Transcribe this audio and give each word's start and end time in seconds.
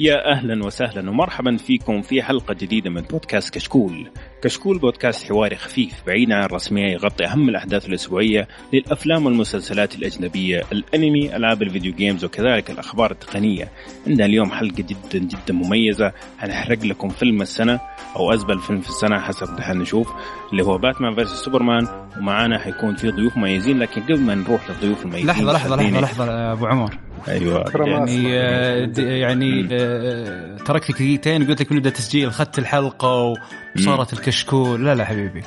يا 0.00 0.32
أهلا 0.32 0.64
وسهلا 0.64 1.10
ومرحبا 1.10 1.56
فيكم 1.56 2.02
في 2.02 2.22
حلقة 2.22 2.54
جديدة 2.54 2.90
من 2.90 3.00
بودكاست 3.00 3.54
كشكول. 3.54 4.10
كشكول 4.42 4.78
بودكاست 4.78 5.28
حواري 5.28 5.56
خفيف 5.56 6.02
بعيد 6.06 6.32
عن 6.32 6.44
الرسمية 6.44 6.92
يغطي 6.92 7.24
أهم 7.24 7.48
الأحداث 7.48 7.88
الأسبوعية 7.88 8.48
للأفلام 8.72 9.26
والمسلسلات 9.26 9.94
الأجنبية، 9.94 10.62
الأنمي، 10.72 11.36
ألعاب 11.36 11.62
الفيديو 11.62 11.92
games 11.92 12.24
وكذلك 12.24 12.70
الأخبار 12.70 13.10
التقنية. 13.10 13.72
عندنا 14.06 14.26
اليوم 14.26 14.50
حلقة 14.50 14.74
جدا 14.82 15.18
جدا 15.18 15.54
مميزة 15.54 16.12
حنحرق 16.38 16.84
لكم 16.84 17.08
فيلم 17.08 17.42
السنة 17.42 17.80
أو 18.16 18.32
ازبل 18.32 18.58
فيلم 18.58 18.80
في 18.80 18.88
السنة 18.88 19.18
حسب 19.20 19.56
دحين 19.56 19.78
نشوف 19.78 20.12
اللي 20.52 20.64
هو 20.64 20.78
باتمان 20.78 21.14
versus 21.14 21.28
سوبرمان 21.28 21.86
ومعانا 22.18 22.58
حيكون 22.58 22.96
في 22.96 23.10
ضيوف 23.10 23.36
مميزين 23.36 23.78
لكن 23.78 24.02
قبل 24.02 24.20
ما 24.20 24.34
نروح 24.34 24.70
للضيوف 24.70 25.02
المميزين 25.02 25.26
لحظة 25.26 25.52
لحظة 25.52 25.76
لحظة 25.76 26.00
لحظة 26.00 26.52
أبو 26.52 26.66
عمر 26.66 26.98
أيوه 27.28 27.64
يعني 27.86 28.38
آه، 28.38 28.90
يعني 28.98 29.68
آه، 29.72 30.56
تركت 30.56 30.90
دقيقتين 30.92 31.42
وقلت 31.42 31.60
لك 31.60 31.72
نبدأ 31.72 31.90
تسجيل. 31.90 32.28
أخذت 32.28 32.58
الحلقة 32.58 33.34
وصارت 33.76 34.12
الكشكول. 34.12 34.84
لا 34.84 34.94
لا 34.94 35.04
حبيبي. 35.04 35.42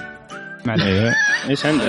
معلش 0.66 0.84
أيوه 0.84 1.14
إيش 1.50 1.66
عندك؟ 1.66 1.84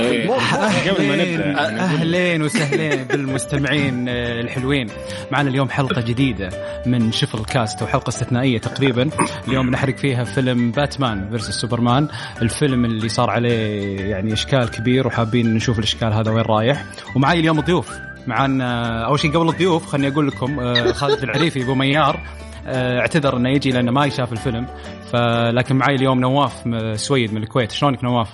قبل 0.89 1.09
ما 1.09 1.17
نبدأ. 1.17 1.61
أهلين 1.61 2.43
وسهلين 2.43 3.05
بالمستمعين 3.05 4.09
الحلوين. 4.09 4.89
معنا 5.33 5.51
اليوم 5.51 5.69
حلقة 5.69 6.01
جديدة 6.01 6.49
من 6.87 7.13
شفل 7.13 7.45
كاست 7.45 7.83
وحلقة 7.83 8.09
استثنائية 8.09 8.59
تقريبا. 8.59 9.11
اليوم 9.49 9.71
نحرق 9.71 9.97
فيها 9.97 10.25
فيلم 10.25 10.71
باتمان 10.71 11.29
versus 11.31 11.61
سوبرمان. 11.61 12.09
الفيلم 12.43 12.85
اللي 12.85 13.09
صار 13.09 13.31
عليه 13.31 14.01
يعني 14.01 14.33
إشكال 14.33 14.71
كبير 14.71 15.07
وحابين 15.07 15.55
نشوف 15.55 15.79
الإشكال 15.79 16.13
هذا 16.13 16.31
وين 16.31 16.45
رايح. 16.45 16.85
ومعي 17.17 17.41
اليوم 17.41 17.61
ضيوف 17.61 17.91
معنا 18.29 19.01
أول 19.07 19.21
شيء 19.21 19.33
قبل 19.33 19.49
الضيوف 19.49 19.87
خليني 19.87 20.13
أقول 20.13 20.29
لكم 20.29 20.61
آه، 20.61 20.93
خالد 20.93 21.23
العريفي 21.23 21.63
ابو 21.63 21.75
ميار. 21.75 22.21
آه، 22.67 23.01
اعتذر 23.01 23.37
إنه 23.37 23.51
يجي 23.51 23.71
لأنه 23.71 23.93
ما 23.93 24.07
يشاف 24.07 24.33
الفيلم 24.33 24.67
فلكن 25.13 25.77
معي 25.77 25.95
اليوم 25.95 26.21
نواف 26.21 26.53
سويد 27.01 27.35
من 27.35 27.43
الكويت. 27.43 27.71
شلونك 27.71 28.05
نواف؟ 28.05 28.29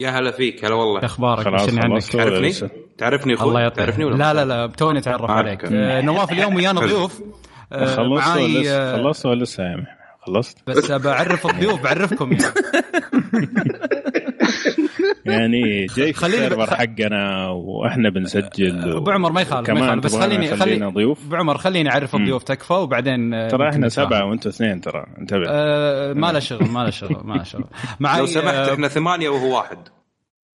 يا 0.00 0.10
هلا 0.10 0.30
فيك 0.30 0.64
هلا 0.64 0.74
والله. 0.74 1.04
أخبارك؟ 1.04 1.46
وش 1.46 1.74
عندك 1.84 2.04
تعرفني؟ 2.04 2.52
تعرفني 2.98 3.34
أخوي؟ 3.34 3.48
الله 3.48 3.60
يطول 3.60 3.76
تعرفني 3.76 4.04
ولا 4.04 4.16
لا 4.16 4.34
لا 4.34 4.44
لا 4.44 4.66
توني 4.66 4.98
اتعرف 4.98 5.30
عليك. 5.30 5.64
آه 5.64 6.00
نواف 6.00 6.32
اليوم 6.32 6.54
ويانا 6.54 6.80
ضيوف. 6.80 7.22
آه 7.72 7.96
خلصت 7.96 8.36
ولا 8.36 8.58
لسه؟ 8.58 8.96
خلصت 8.96 9.26
ولا 9.26 9.44
لسه 9.44 9.64
يا 9.64 9.86
خلصت؟ 10.20 10.58
بس 10.66 10.92
بعرف 10.92 11.46
الضيوف 11.46 11.82
بعرفكم. 11.82 12.32
يعني 12.32 12.44
يعني 15.26 15.86
جاي 15.96 16.12
في 16.12 16.26
السيرفر 16.26 16.76
حقنا 16.76 17.48
وإحنا 17.48 18.10
بنسجل 18.10 18.96
أبو 18.96 19.10
عمر 19.10 19.32
ما 19.32 19.40
يخالف 19.40 19.70
ما 19.70 19.80
يخالف 19.80 20.04
بس 20.04 20.16
خليني 20.16 20.56
خليني 20.56 20.86
ضيوف. 20.86 21.26
أبو 21.26 21.36
عمر 21.36 21.58
خليني 21.58 21.90
أعرف 21.90 22.14
الضيوف 22.14 22.42
تكفى 22.42 22.72
وبعدين 22.72 23.34
آه، 23.34 23.48
ترى 23.48 23.68
إحنا 23.68 23.88
سبعة 23.88 24.24
وأنتم 24.24 24.50
اثنين 24.50 24.80
ترى 24.80 25.06
انتبه. 25.18 25.44
آه 25.48 26.12
ما 26.12 26.32
له 26.32 26.38
شغل 26.38 26.68
ما 26.68 26.84
له 26.84 26.90
شغل 26.90 27.20
ما 27.24 27.34
له 27.34 27.42
شغل. 27.42 27.64
لو 28.18 28.26
سمحت 28.26 28.54
آه، 28.54 28.74
إحنا 28.74 28.88
ثمانية 28.88 29.28
وهو 29.28 29.56
واحد. 29.56 29.78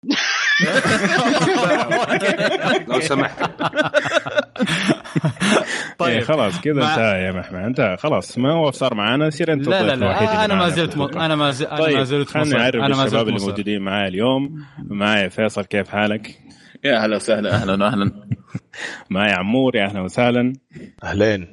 لو 2.89 2.99
سمحت. 2.99 3.51
طيب. 5.97 6.09
إيه 6.17 6.21
خلاص 6.21 6.61
كذا 6.61 6.73
مع... 6.73 6.91
انتهى 6.91 7.23
يا 7.23 7.31
محمد. 7.31 7.59
انت 7.63 7.95
خلاص 7.99 8.37
ما 8.37 8.51
هو 8.51 8.71
صار 8.71 8.93
معنا 8.95 9.29
سير 9.29 9.53
أنت 9.53 9.67
لا 9.67 9.83
لا 9.83 9.95
لا 9.95 10.45
أنا 10.45 10.55
ما 10.55 10.69
زلت. 10.69 10.97
أنا 10.97 11.35
ما 11.35 11.51
زلت 11.51 11.69
طيب. 11.69 11.81
أنا 11.81 11.97
ما 11.97 12.03
زلت 12.03 12.29
خليني 12.29 12.61
اعرف 12.61 12.75
أنا 12.75 12.95
ما 12.95 13.03
الشباب 13.03 13.27
اللي 13.27 13.39
موجودين 13.39 13.81
معايا 13.81 14.07
اليوم. 14.07 14.65
معايا 14.83 15.29
فيصل 15.29 15.65
كيف 15.65 15.89
حالك؟ 15.89 16.39
يا 16.83 17.03
أهلا 17.03 17.15
وسهلا 17.15 17.53
أهلا 17.55 17.85
واهلا. 17.85 18.11
معايا 19.09 19.33
عمور 19.35 19.75
يا 19.75 19.85
أهلا 19.85 20.01
وسهلا. 20.01 20.53
أهلين. 21.03 21.47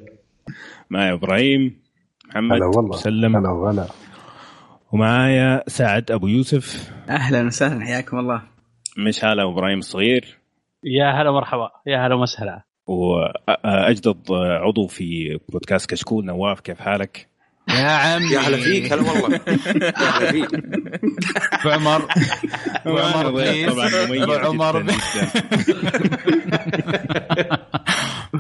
معايا 0.91 1.13
إبراهيم 1.13 1.83
محمد 2.29 2.53
هلا 2.57 2.67
والله. 2.77 2.97
سلم 2.97 3.37
هلا 3.37 3.51
وغلا. 3.51 3.87
ومعايا 4.93 5.63
سعد 5.67 6.11
أبو 6.11 6.27
يوسف. 6.27 6.91
أهلا 7.09 7.47
وسهلا 7.47 7.85
حياكم 7.85 8.19
الله. 8.19 8.43
مش 8.99 9.25
هلا 9.25 9.43
إبراهيم 9.49 9.79
الصغير؟ 9.79 10.39
يا 10.85 11.23
هلا 11.23 11.31
مرحبا 11.31 11.71
يا 11.87 12.07
هلا 12.07 12.15
وسهلا 12.15 12.63
وأجدد 12.87 14.17
عضو 14.31 14.87
في 14.87 15.39
بودكاست 15.49 15.91
كشكول. 15.91 16.25
نواف 16.25 16.61
كيف 16.61 16.81
حالك؟ 16.81 17.29
يا 17.69 17.87
عم 17.87 18.23
يا 18.23 18.39
هلا 18.39 18.57
فيك 18.57 18.93
هلا 18.93 19.03
والله. 19.11 19.41
يا 19.47 19.93
هلا 20.19 20.33
فيك. 20.33 20.55
ابو 21.53 21.69
عمر 21.71 22.07
ابو 22.87 22.99
عمر 22.99 23.31
please 23.31 23.69
ابو 23.69 24.33
عمر 24.33 24.85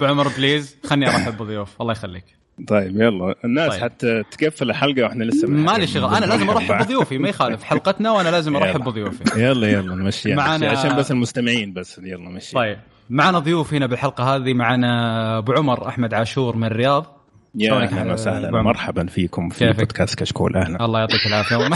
عمر 0.02 0.28
please 0.28 0.76
خلني 0.88 1.06
أرحب 1.06 1.36
بضيوف. 1.38 1.82
الله 1.82 1.92
يخليك. 1.92 2.25
طيب 2.69 3.00
يلا. 3.00 3.34
الناس 3.44 3.72
طيب. 3.72 3.82
حتى 3.82 4.22
تقفل 4.38 4.70
الحلقة 4.70 5.02
وإحنا 5.02 5.25
لسه 5.25 5.48
مالي 5.48 5.86
شغل. 5.86 6.14
أنا 6.14 6.26
لازم 6.26 6.50
أرحب 6.50 6.84
بضيوفي 6.84 7.19
ما 7.19 7.28
يخالف. 7.28 7.62
حلقتنا 7.62 8.10
وأنا 8.10 8.28
لازم 8.28 8.56
أرحب 8.56 8.81
بضيوفي. 8.84 9.41
يلا 9.41 9.69
يلا 9.69 9.94
نمشي. 9.94 10.34
معنا 10.34 10.70
عشان 10.70 10.97
بس 10.97 11.10
المستمعين 11.10 11.72
بس. 11.72 11.98
يلا 11.98 12.28
نمشي 12.31 12.52
طيب. 12.52 12.78
معنا 13.10 13.38
ضيوف 13.38 13.74
هنا 13.74 13.86
بالحلقة 13.86 14.36
هذه 14.36 14.54
معنا 14.54 15.38
أبو 15.38 15.52
عمر 15.52 15.88
أحمد 15.88 16.14
عاشور 16.14 16.56
من 16.56 16.64
الرياض. 16.64 17.22
يا 17.54 17.72
أهلا 17.72 18.12
وسهلا. 18.12 18.62
مرحبا 18.62 19.06
فيكم 19.06 19.48
في 19.48 19.58
كيفك؟ 19.66 19.78
بودكاست 19.78 20.18
كشكول 20.18 20.56
أهلا. 20.56 20.84
الله 20.84 21.00
يعطيك 21.00 21.26
العافية. 21.26 21.56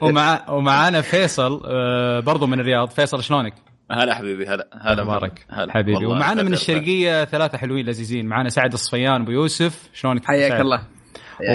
ومع 0.02 0.50
ومعانا 0.50 1.00
فيصل 1.00 1.62
آه، 1.66 2.20
برضو 2.20 2.46
من 2.46 2.60
الرياض. 2.60 2.88
فيصل 2.88 3.22
شلونك؟ 3.22 3.54
هلا 3.90 4.14
حبيبي 4.14 4.46
هلا. 4.46 4.68
هلا 4.80 5.04
مبارك 5.04 5.46
هلا. 5.50 5.72
حبيبي. 5.72 6.06
ومعنا 6.06 6.42
من 6.42 6.52
الشرقية 6.52 7.24
ثلاثة 7.24 7.58
حلوين 7.58 7.86
لذيذين. 7.86 8.26
معنا 8.26 8.48
سعد 8.48 8.72
الصفيان 8.72 9.22
أبو 9.22 9.30
يوسف. 9.30 9.90
شلونك؟ 9.94 10.24
حياك 10.24 10.60
الله. 10.60 10.82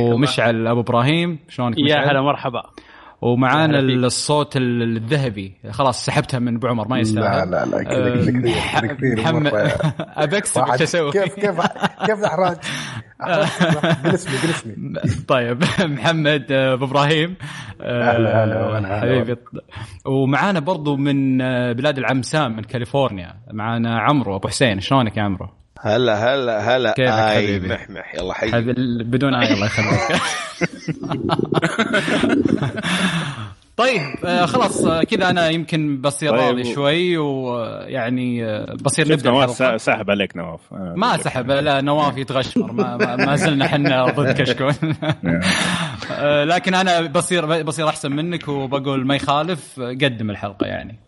ومشعل 0.02 0.68
أبو 0.68 0.80
إبراهيم. 0.80 1.40
شلونك 1.50 1.76
يا 1.78 2.12
هلا 2.12 2.22
مرحبا. 2.22 2.64
ومعانا 3.26 3.80
الصوت 3.80 4.58
الذهبي. 4.58 5.58
خلاص 5.72 6.06
سحبتها 6.06 6.40
من 6.40 6.56
ابو 6.56 6.68
عمر 6.68 6.88
ما 6.88 7.00
يستاهل. 7.00 7.52
لا 7.52 7.66
لا 7.66 7.66
لا 7.66 7.84
كذا 7.84 8.94
كثير 8.94 9.20
محمد 9.20 9.52
ابى 10.00 10.38
اكسب 10.38 10.62
إيش 10.62 10.82
أسوي؟ 10.82 11.12
كيف 11.12 11.36
كيف 11.36 11.62
كيف 12.06 12.24
إحراج؟ 12.24 12.58
جلسني 14.06 14.38
جلسني 14.38 14.76
طيب 15.28 15.64
محمد 15.80 16.52
أبو 16.52 16.86
إبراهيم. 16.86 17.36
أهلا 17.82 18.44
هلا 18.44 19.00
حبيبي. 19.00 19.36
ومعانا 20.06 20.60
برضو 20.60 20.96
من 20.96 21.38
بلاد 21.74 21.98
العم 21.98 22.22
سام 22.22 22.56
من 22.56 22.64
كاليفورنيا. 22.64 23.34
معانا 23.54 24.00
عمرو 24.00 24.36
أبو 24.36 24.48
حسين. 24.48 24.80
شلونك 24.80 25.18
يا 25.18 25.24
عمرو؟ 25.24 25.50
هلا 25.82 26.34
هلا 26.36 26.76
هلا. 26.78 26.92
كيفك 26.94 27.12
آي 27.12 27.36
حبيبي؟ 27.36 27.68
محمح 27.68 28.16
يلا 28.16 28.34
حي. 28.34 28.52
بدون 29.04 29.34
آي 29.36 29.54
الله 29.54 29.66
يخليك. 29.66 30.22
طيب 33.78 34.02
آه 34.26 34.46
خلاص 34.46 34.86
آه 34.86 35.04
كذا 35.04 35.30
أنا 35.30 35.50
يمكن 35.50 36.02
بصير 36.02 36.32
طيب. 36.32 36.40
راضي 36.40 36.74
شوي 36.74 37.18
ويعني 37.18 38.46
آه 38.46 38.76
بصير 38.82 39.12
نبدأ 39.12 39.30
نواف؟ 39.30 39.82
سحب 39.82 40.12
عليك 40.12 40.38
نواف. 40.38 40.60
ما 40.72 41.18
سحب 41.18 41.52
لا 41.52 41.82
نواف 41.82 42.18
يتغشمر. 42.18 42.72
ما, 42.72 43.16
ما, 43.16 43.36
زلنا 43.36 43.66
إحنا 43.66 44.06
ضد 44.06 44.32
كشكول. 44.42 44.74
آه 46.12 46.44
لكن 46.44 46.74
أنا 46.74 47.02
بصير 47.02 47.64
بصير 47.64 47.90
أحسن 47.90 48.12
منك 48.12 48.48
وبقول 48.48 49.06
ما 49.08 49.16
يخالف 49.16 49.80
قدم 49.80 50.30
الحلقة 50.30 50.66
يعني. 50.68 51.00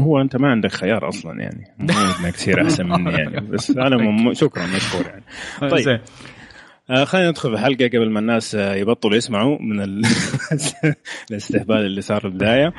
هو 0.00 0.20
أنت 0.20 0.36
ما 0.36 0.48
عندك 0.48 0.72
خيار 0.72 1.08
أصلا 1.08 1.40
يعني. 1.40 1.74
مو 1.78 1.88
إنك 2.24 2.36
تصير 2.36 2.62
أحسن 2.62 2.86
مني 2.86 3.12
يعني. 3.12 3.40
بس 3.52 3.70
أنا 3.70 3.96
م... 3.96 4.34
شكرا 4.34 4.66
مشكور 4.66 5.06
يعني. 5.06 5.24
طيب. 5.70 6.00
آه 6.90 7.04
خلينا 7.04 7.30
ندخل 7.30 7.48
في 7.48 7.54
الحلقة 7.54 7.86
قبل 7.86 8.10
ما 8.10 8.20
الناس 8.20 8.54
آه 8.54 8.74
يبطلوا 8.74 9.16
يسمعوا 9.16 9.58
من 9.60 9.80
ال... 9.80 10.02
الاستهبال 11.30 11.86
اللي 11.86 12.00
صار 12.00 12.20
في 12.20 12.26
البداية. 12.26 12.72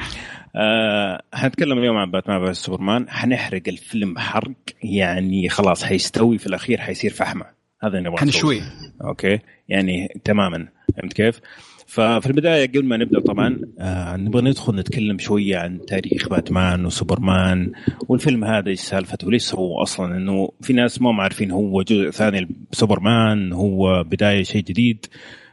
آه 0.55 1.21
حنتكلم 1.33 1.77
اليوم 1.77 1.97
عن 1.97 2.11
باتمان 2.11 2.43
versus 2.43 2.57
سوبرمان. 2.57 3.09
حنحرق 3.09 3.61
الفيلم 3.67 4.17
حرق. 4.17 4.53
يعني 4.83 5.49
خلاص 5.49 5.83
حيستوي 5.83 6.37
في 6.37 6.47
الأخير 6.47 6.77
حيصير 6.81 7.11
فحمة. 7.11 7.45
هذا 7.83 7.97
اللي 7.97 8.09
نبغى 8.09 8.21
حنشوي 8.21 8.61
أوكي. 9.03 9.39
يعني 9.69 10.21
تماما. 10.23 10.67
فهمت 10.97 11.13
كيف؟ 11.13 11.39
ففي 11.87 12.27
البداية 12.27 12.67
قبل 12.67 12.85
ما 12.85 12.97
نبدأ 12.97 13.19
طبعا 13.19 13.59
آه 13.79 14.15
نبغى 14.15 14.41
ندخل 14.41 14.75
نتكلم 14.75 15.17
شوية 15.19 15.57
عن 15.57 15.85
تاريخ 15.85 16.29
باتمان 16.29 16.85
وسوبرمان 16.85 17.71
والفيلم 18.07 18.43
هذا 18.43 18.69
إيش 18.69 18.79
سالفته؟ 18.79 19.27
وليش 19.27 19.43
سووا 19.43 19.81
أصلا؟ 19.81 20.17
إنه 20.17 20.49
في 20.61 20.73
ناس 20.73 21.01
ما 21.01 21.23
عارفين 21.23 21.51
هو 21.51 21.81
جزء 21.81 22.09
ثاني 22.09 22.47
سوبرمان 22.71 23.53
هو 23.53 24.03
بداية 24.03 24.43
شيء 24.43 24.63
جديد. 24.63 25.05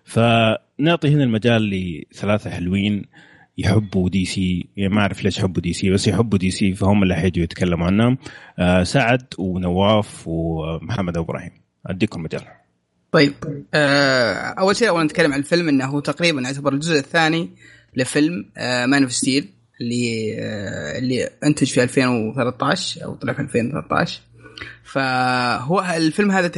فنعطي 0.05 1.09
هنا 1.09 1.25
المجال 1.25 1.71
لثلاثة 1.71 2.51
حلوين 2.51 3.05
يحبوا 3.59 4.09
دي 4.09 4.25
سي. 4.25 4.67
يعني 4.77 4.95
ما 4.95 5.01
أعرف 5.01 5.25
ليش 5.25 5.39
يحبوا 5.39 5.63
دي 5.63 5.73
سي 5.73 5.91
بس 5.91 6.09
يحبوا 6.09 6.39
دي 6.39 6.51
سي 6.51 6.75
فهم 6.75 7.03
اللي 7.03 7.15
حيجوا 7.15 7.45
يتكلموا 7.45 7.87
عنهم. 7.87 8.19
آه 8.59 8.83
سعد 8.83 9.27
ونواف 9.39 10.29
ومحمد 10.29 11.17
إبراهيم. 11.17 11.53
أديكم 11.87 12.21
المجال. 12.21 12.43
طيب 13.15 13.35
آه 13.75 14.35
أول 14.35 14.77
شيء 14.77 14.89
اول 14.89 15.05
نتكلم 15.05 15.33
عن 15.33 15.39
الفيلم 15.39 15.69
إنه 15.69 15.85
هو 15.85 16.01
تقريبا 16.01 16.41
يعتبر 16.41 16.73
الجزء 16.73 16.99
الثاني 16.99 17.51
لفيلم 17.97 18.51
آه 18.57 18.87
Man 18.87 19.03
of 19.03 19.13
Steel 19.13 19.49
اللي 19.81 20.37
آه 20.39 20.99
اللي 20.99 21.31
أنتج 21.45 21.67
في 21.67 21.83
2013 21.83 23.05
أو 23.05 23.15
طلع 23.15 23.33
في 23.33 23.41
2013 23.41 24.21
فهو 24.85 25.81
الفيلم 25.97 26.31
هذا 26.31 26.53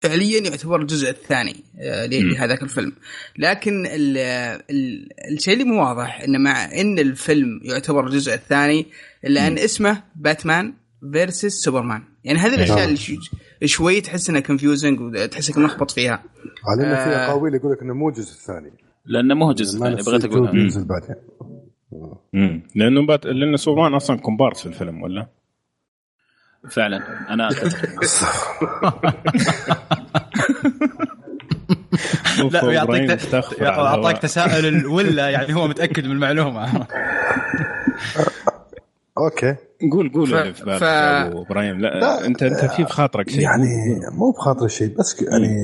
فعليا 0.00 0.40
يعتبر 0.40 0.80
الجزء 0.80 1.10
الثاني 1.10 1.56
آه، 1.78 2.06
لهذاك 2.06 2.62
الفيلم. 2.62 2.92
لكن 3.38 3.86
ال 3.86 4.18
ال 4.70 5.08
الشيء 5.32 5.54
اللي 5.54 5.64
مو 5.64 5.82
واضح 5.84 6.20
انه 6.20 6.38
مع 6.38 6.64
إن 6.64 6.98
الفيلم 6.98 7.60
يعتبر 7.64 8.06
الجزء 8.06 8.34
الثاني 8.34 8.86
إلا 9.24 9.46
أن 9.46 9.58
اسمه 9.58 10.02
باتمان 10.16 10.74
versus 11.12 11.52
سوبرمان 11.52 12.02
يعني 12.24 12.38
هذه 12.38 12.54
الأشياء 12.54 12.84
اللي 12.84 12.96
شو- 12.96 13.20
شوي 13.64 14.00
تحس 14.00 14.30
إنها 14.30 14.40
confusing 14.40 15.00
وتحسك 15.00 15.58
ملخبط 15.58 15.90
فيها. 15.90 16.22
على 16.68 16.82
إنه 16.86 16.94
في 16.94 17.10
آه. 17.10 17.26
اقاويل 17.26 17.54
يقول 17.54 17.72
لك 17.72 17.82
إنه 17.82 17.94
مو 17.94 18.08
الجزء 18.08 18.32
الثاني 18.32 18.72
لأنه 19.04 19.34
مو 19.34 19.44
هو 19.46 19.52
جزء 19.52 19.78
ما 19.78 19.84
ثاني 19.84 19.94
نفس 19.96 20.08
بغيت 20.08 20.24
أقول 20.24 20.50
بينزل 20.52 20.84
بعدين. 20.84 21.14
امم 22.34 22.62
لأنه 22.74 23.06
بات... 23.06 23.26
لأنه 23.26 23.56
سوبرمان 23.56 23.94
أصلا 23.94 24.18
كومبارس 24.18 24.60
في 24.60 24.66
الفيلم 24.66 25.02
ولا؟ 25.02 25.26
فعلا. 26.70 27.00
أنا 27.34 27.48
لا 32.52 32.72
يعطيك. 32.72 33.10
اعطاك 33.62 34.18
تساؤل 34.18 34.86
ولا 34.86 35.30
يعني 35.30 35.54
هو 35.54 35.68
متأكد 35.68 36.04
من 36.04 36.12
المعلومة؟ 36.12 36.86
أوكي 39.24 39.56
قول 39.92 40.12
قول 40.12 40.26
ف- 40.26 40.34
اللي 40.34 40.54
في 40.54 40.64
ف- 40.78 40.82
إبراهيم 40.84 41.80
لا, 41.80 41.86
لا، 42.00 42.26
انت 42.26 42.42
أنت 42.42 42.60
في 42.64 42.68
في 42.68 42.84
خاطرك 42.92 43.28
شيء 43.30 43.40
يعني 43.40 43.66
مو 44.12 44.30
بخاطر 44.30 44.68
شيء 44.68 44.96
بس 44.98 45.22
يعني 45.22 45.56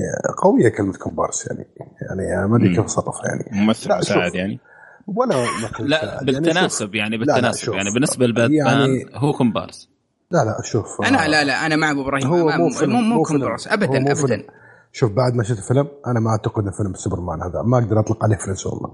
قوية 0.43 0.69
كلمة 0.69 0.93
كومبارس 0.93 1.47
يعني 1.47 1.67
يعني 2.11 2.49
ما 2.49 2.57
أدري 2.57 2.75
كيف 2.77 2.85
اصرفها 2.85 3.23
يعني 3.27 3.45
ممثل 3.53 3.99
مساعد 3.99 4.25
شوف. 4.25 4.35
يعني 4.35 4.61
ولا 5.07 5.37
مثل 5.65 5.85
لا 5.85 5.97
مساعد. 6.05 6.29
يعني 6.29 6.41
بالتناسب 6.41 6.95
يعني 6.95 7.17
لا، 7.17 7.25
بالتناسب 7.25 7.65
شوف. 7.65 7.75
يعني 7.75 7.89
بالنسبة 7.95 8.27
لباتمان 8.27 8.51
يعني- 8.91 9.07
هو 9.15 9.33
كومبارس 9.33 9.89
لا 10.31 10.39
لا 10.45 10.59
شوف 10.63 10.87
أنا 11.07 11.29
لا 11.29 11.45
لا 11.45 11.67
أنا 11.67 11.77
مع 11.77 11.91
أبو 11.91 12.03
إبراهيم 12.03 12.27
هو 12.27 12.51
مو 12.59 12.71
فيلم 12.71 12.93
مو 12.93 13.01
مو 13.01 13.25
فيلم. 13.25 13.39
كومبارس 13.41 13.69
ابدا 13.69 13.87
مو 13.99 14.11
ابدا 14.11 14.15
فيلم. 14.15 14.45
شوف 14.93 15.13
بعد 15.13 15.35
ما 15.35 15.43
شفت 15.43 15.59
الفيلم 15.59 15.89
أنا 16.07 16.21
ما 16.21 16.31
أعتقد 16.31 16.63
إنه 16.63 16.73
فيلم 16.73 16.95
سوبرمان 16.95 17.43
هذا 17.43 17.63
ما 17.63 17.79
أقدر 17.79 18.01
أطلق 18.01 18.25
عليه 18.25 18.37
فرنس 18.37 18.67
والله 18.67 18.91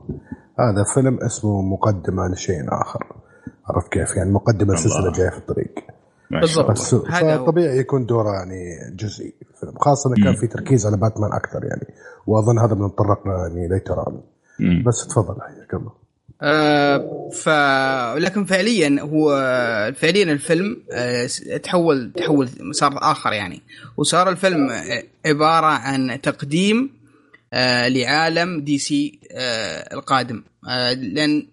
هذا 0.60 0.84
فيلم 0.94 1.18
اسمه 1.22 1.62
مقدمة 1.62 2.28
لشيء 2.28 2.56
آخر 2.82 3.06
عرفت 3.66 3.92
كيف؟ 3.92 4.16
يعني 4.16 4.30
مقدمة 4.30 4.74
لسلسله 4.74 5.12
جاية 5.12 5.30
في 5.30 5.38
الطريق. 5.38 5.74
بالضبط. 6.30 6.78
فطبيعي 6.78 7.78
يكون 7.78 8.06
دوره 8.06 8.32
يعني 8.32 8.78
جزئي 8.96 9.34
في 9.40 9.50
الفيلم 9.52 9.78
خاصة 9.78 10.10
انه 10.10 10.24
كان 10.24 10.34
في 10.36 10.46
تركيز 10.46 10.86
على 10.86 10.96
باتمان 10.96 11.32
أكثر 11.32 11.64
يعني. 11.64 11.86
وأظن 12.26 12.58
هذا 12.58 12.74
بنتطرق 12.74 13.28
له 13.28 13.46
يعني 13.46 13.68
later. 13.68 14.04
بس 14.86 15.06
تفضل 15.06 15.40
حياك 15.40 15.74
الله. 15.74 15.92
آه 16.42 17.28
ف 17.32 17.48
لكن 18.18 18.44
فعليا 18.44 19.00
هو 19.00 19.30
فعليا 19.96 20.32
الفيلم 20.32 20.82
آه 20.92 21.26
تحول 21.62 22.12
تحول 22.16 22.48
مسار 22.60 22.92
آخر 22.96 23.32
يعني. 23.32 23.62
وصار 23.96 24.28
الفيلم 24.28 24.70
عبارة 25.26 25.66
عن 25.66 26.20
تقديم 26.22 26.90
آه 27.52 27.88
لعالم 27.88 28.60
دي 28.60 28.78
سي 28.78 29.18
آه 29.32 29.94
القادم. 29.94 30.42
آه 30.68 30.92
لأن 30.92 31.46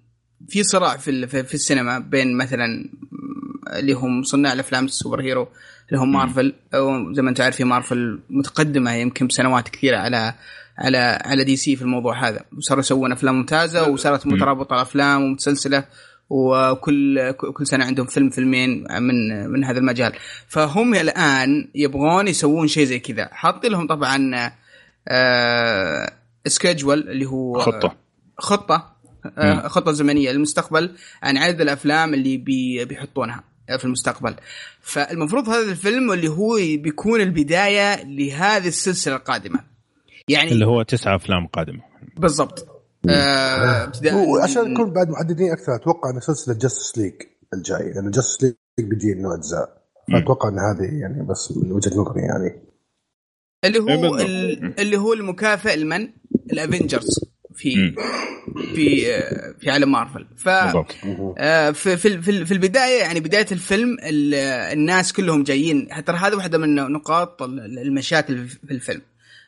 في 0.49 0.63
صراع 0.63 0.97
في 0.97 1.27
في 1.27 1.53
السينما 1.53 1.99
بين 1.99 2.37
مثلا 2.37 2.89
اللي 3.73 3.93
هم 3.93 4.23
صناع 4.23 4.53
الأفلام 4.53 4.85
ال 4.85 5.21
superhero 5.21 5.47
اللي 5.89 6.01
هم 6.01 6.11
مارفل 6.11 6.53
أو 6.73 7.13
زي 7.13 7.21
ما 7.21 7.29
أنت 7.29 7.41
عارف 7.41 7.61
مارفل 7.61 8.19
متقدمة 8.29 8.93
يمكن 8.93 9.27
بسنوات 9.27 9.69
كثيرة 9.69 9.97
على 9.97 10.33
على 10.77 10.97
على 11.25 11.43
دي 11.43 11.55
سي 11.55 11.75
في 11.75 11.81
الموضوع 11.81 12.27
هذا. 12.27 12.45
وصاروا 12.57 12.79
يسوون 12.79 13.11
أفلام 13.11 13.35
ممتازة 13.35 13.89
وصارت 13.89 14.27
مترابطة 14.27 14.73
الأفلام 14.73 15.23
ومتسلسلة 15.23 15.83
وكل 16.29 17.31
كل 17.31 17.67
سنة 17.67 17.85
عندهم 17.85 18.05
فيلم 18.05 18.29
فيلمين 18.29 18.85
من 18.99 19.49
من 19.49 19.63
هذا 19.63 19.79
المجال. 19.79 20.13
فهم 20.47 20.95
الآن 20.95 21.67
يبغون 21.75 22.27
يسوون 22.27 22.67
شيء 22.67 22.85
زي 22.85 22.99
كذا. 22.99 23.29
حاطين 23.31 23.71
لهم 23.71 23.87
طبعا 23.87 24.51
آه 25.07 26.13
schedule 26.47 27.09
اللي 27.09 27.25
هو. 27.25 27.59
خطة. 27.59 27.95
آه 28.75 28.98
خطة 29.67 29.91
زمنية 29.91 30.31
للمستقبل 30.31 30.95
عن 31.23 31.37
عدد 31.37 31.61
الأفلام 31.61 32.13
اللي 32.13 32.37
بي 32.37 32.85
بيحطونها 32.85 33.43
في 33.77 33.85
المستقبل. 33.85 34.35
فالمفروض 34.81 35.49
هذا 35.49 35.71
الفيلم 35.71 36.11
اللي 36.11 36.27
هو 36.27 36.55
بيكون 36.55 37.21
البداية 37.21 38.03
لهذه 38.03 38.67
السلسلة 38.67 39.15
القادمة. 39.15 39.59
يعني 40.27 40.51
اللي 40.51 40.65
هو 40.65 40.81
تسعة 40.81 41.15
أفلام 41.15 41.47
قادمة. 41.47 41.81
بالضبط. 42.17 42.67
آه، 43.09 43.91
من- 44.65 44.73
نكون 44.73 44.93
بعد 44.93 45.09
محددين 45.09 45.51
أكثر 45.51 45.75
أتوقع 45.75 46.09
إن 46.09 46.19
سلسلة 46.19 46.53
Justice 46.53 46.97
League 46.97 47.13
الجاي 47.53 47.93
لأن 47.93 48.11
Justice 48.11 48.43
League 48.43 48.55
بيجي 48.89 49.13
انه 49.13 49.35
أجزاء. 49.35 49.79
فأتوقع 50.13 50.49
إن 50.49 50.59
هذه 50.59 50.99
يعني 51.01 51.23
بس 51.27 51.51
من 51.57 51.71
وجهة 51.71 51.91
نظري 51.91 52.21
يعني. 52.21 52.61
اللي 53.65 53.79
إيه 53.93 54.07
هو. 54.09 54.15
ال- 54.15 54.79
اللي 54.79 54.97
هو 54.97 55.13
المكافئ 55.13 55.75
لمن؟ 55.75 56.09
ال 56.53 56.61
Avengers 56.61 57.19
في. 57.59 57.93
في 58.75 59.13
آه، 59.15 59.53
في 59.61 59.69
عالم 59.69 59.91
مارفل. 59.91 60.25
ف 60.37 60.49
بالضبط. 60.49 60.95
آه، 61.37 61.71
في 61.71 61.97
في 61.97 62.21
في 62.21 62.45
في 62.45 62.51
البداية 62.51 62.99
يعني 62.99 63.19
بداية 63.19 63.45
الفيلم 63.51 63.97
ال- 64.03 64.33
الناس 64.73 65.13
كلهم 65.13 65.43
جايين. 65.43 65.87
ترى 66.05 66.17
هذا 66.17 66.35
واحدة 66.35 66.57
من 66.57 66.75
نقاط 66.75 67.41
ال- 67.41 67.79
المشاكل 67.79 68.47
في 68.47 68.71
الفيلم. 68.71 69.01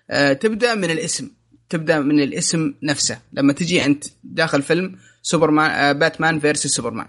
آه، 0.09 0.33
تبدأ 0.33 0.75
من 0.75 0.91
الاسم. 0.91 1.29
تبدأ 1.69 1.99
من 1.99 2.19
الاسم 2.19 2.73
نفسه. 2.83 3.19
لما 3.33 3.53
تجي 3.53 3.85
أنت 3.85 4.03
داخل 4.23 4.61
فيلم 4.61 4.95
سوبرمان 5.21 5.99
باتمان 5.99 6.39
versus 6.39 6.67
سوبرمان. 6.67 7.07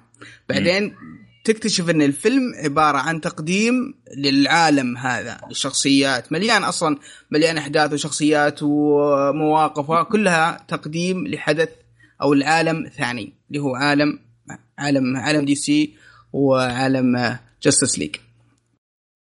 بعدين 0.49 0.95
تكتشف 1.45 1.91
إن 1.91 2.03
الفيلم 2.03 2.55
عبارة 2.65 2.99
عن 2.99 3.21
تقديم 3.21 3.95
للعالم 4.17 4.97
هذا 4.97 5.41
الشخصيات 5.51 6.33
مليان 6.33 6.65
أصلا 6.65 6.99
مليان 7.31 7.59
أحداث 7.59 7.93
وشخصيات 7.93 8.63
ومواقف 8.63 10.09
كلها 10.09 10.65
تقديم 10.69 11.27
لحدث 11.27 11.69
أو 12.23 12.33
العالم 12.33 12.91
ثاني 12.99 13.33
اللي 13.49 13.63
هو 13.63 13.75
عالم 13.75 14.19
عالم 14.79 15.17
عالم 15.17 15.45
دي 15.45 15.55
سي 15.55 15.95
وعالم 16.33 17.39
Justice 17.63 17.99
League 17.99 18.17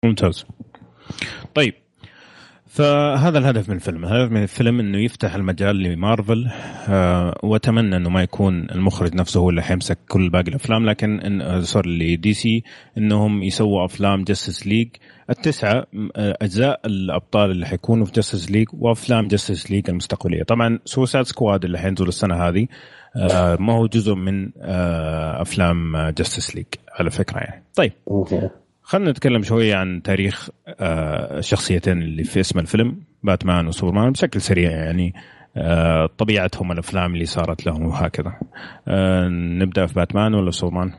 ممتاز. 0.05 0.45
طيب 1.55 1.73
فهذا 2.69 3.37
الهدف 3.39 3.69
من 3.69 3.75
الفيلم. 3.75 4.05
الهدف 4.05 4.31
من 4.31 4.43
الفيلم 4.43 4.79
إنه 4.79 4.97
يفتح 4.97 5.35
المجال 5.35 5.83
لمارفل 5.83 6.47
آه 6.89 7.39
وأتمنى 7.43 7.95
إنه 7.95 8.09
ما 8.09 8.21
يكون 8.23 8.69
المخرج 8.69 9.15
نفسه 9.15 9.39
هو 9.39 9.49
اللي 9.49 9.61
حيمسك 9.61 9.97
كل 10.07 10.29
باقي 10.29 10.47
الأفلام 10.47 10.85
لكن 10.89 11.19
إن 11.19 11.61
sorry 11.61 12.15
لدي 12.15 12.33
سي 12.33 12.63
إنهم 12.97 13.43
يسووا 13.43 13.85
أفلام 13.85 14.23
Justice 14.23 14.67
League 14.67 14.87
التسعة 15.29 15.85
آه، 16.15 16.37
أجزاء 16.41 16.79
الأبطال 16.85 17.51
اللي 17.51 17.65
حيكونوا 17.65 18.05
في 18.05 18.11
Justice 18.11 18.51
League 18.51 18.67
وأفلام 18.73 19.27
Justice 19.27 19.71
League 19.71 19.89
المستقبلية. 19.89 20.43
طبعا 20.43 20.79
Suicide 20.85 21.25
Squad 21.25 21.65
اللي 21.65 21.79
حينزل 21.79 22.07
السنة 22.07 22.35
هذه 22.35 22.67
آه 23.15 23.57
ما 23.59 23.73
هو 23.73 23.87
جزء 23.87 24.15
من 24.15 24.51
آه 24.61 25.41
أفلام 25.41 25.97
Justice 26.09 26.55
League 26.55 26.65
على 26.99 27.09
فكرة 27.11 27.37
يعني. 27.39 27.63
طيب. 27.75 27.91
خلينا 28.89 29.11
نتكلم 29.11 29.43
شوية 29.43 29.75
عن 29.75 30.01
تاريخ 30.01 30.49
آه، 30.67 31.37
الشخصيتين 31.37 32.01
اللي 32.01 32.23
في 32.23 32.39
اسم 32.39 32.59
الفيلم 32.59 33.03
باتمان 33.23 33.67
وسوبرمان 33.67 34.11
بشكل 34.11 34.41
سريع 34.41 34.71
يعني 34.71 35.13
آه، 35.57 36.05
طبيعتهم 36.05 36.71
الأفلام 36.71 37.13
اللي 37.13 37.25
صارت 37.25 37.65
لهم 37.65 37.85
وهكذا 37.85 38.39
آه، 38.87 39.27
نبدأ 39.27 39.85
في 39.85 39.93
باتمان 39.93 40.33
ولا 40.33 40.51
سوبرمان 40.51 40.93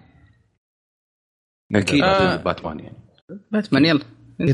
أكيد 1.75 2.03
آه. 2.03 2.37
باتمان 2.37 2.81
يعني 2.81 2.97
باتمان 3.53 3.85
يلا. 3.85 4.03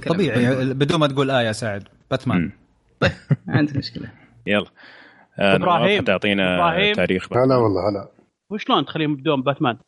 طبيعي 0.06 0.74
بدون 0.74 1.00
ما 1.00 1.06
تقول 1.06 1.30
آية 1.30 1.52
سعد 1.52 1.88
باتمان 2.10 2.40
مم. 2.40 2.52
ما 3.46 3.56
عندي 3.56 3.78
مشكلة 3.78 4.12
يلا. 4.46 4.66
نواف 5.38 6.04
تعطينا. 6.04 6.92
تاريخ 6.94 7.32
هلا 7.32 7.56
والله 7.56 7.90
هلا 7.90 8.08
وشلون 8.50 8.84
تخليهم 8.84 9.12
يبدون 9.12 9.42
باتمان؟ 9.42 9.78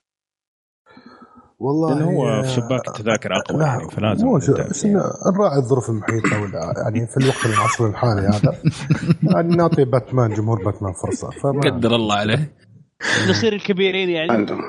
والله 1.60 1.94
لأنه 1.94 2.10
هو 2.10 2.42
في 2.42 2.48
شباك 2.48 2.88
التذاكر 2.88 3.36
أقوى 3.36 3.58
لا، 3.58 3.66
يعني 3.66 3.90
فلازم 3.90 4.26
مو 4.26 4.36
بس 4.36 4.86
نراعي 4.86 5.58
الظروف 5.58 5.90
المحيطة 5.90 6.42
ولا 6.42 6.72
يعني 6.84 7.06
في 7.06 7.16
الوقت 7.16 7.46
العصر 7.46 7.86
الحالي 7.86 8.20
هذا. 8.20 8.58
يعني 9.22 9.56
نعطي 9.56 9.84
باتمان 9.84 10.34
جمهور 10.34 10.64
باتمان 10.64 10.92
فرصة. 10.92 11.30
فما 11.30 11.60
قدر 11.60 11.94
الله 11.94 12.14
عليه. 12.14 12.52
نصير 13.30 13.52
الكبيرين 13.52 14.08
يعني. 14.08 14.32
عندهم. 14.32 14.60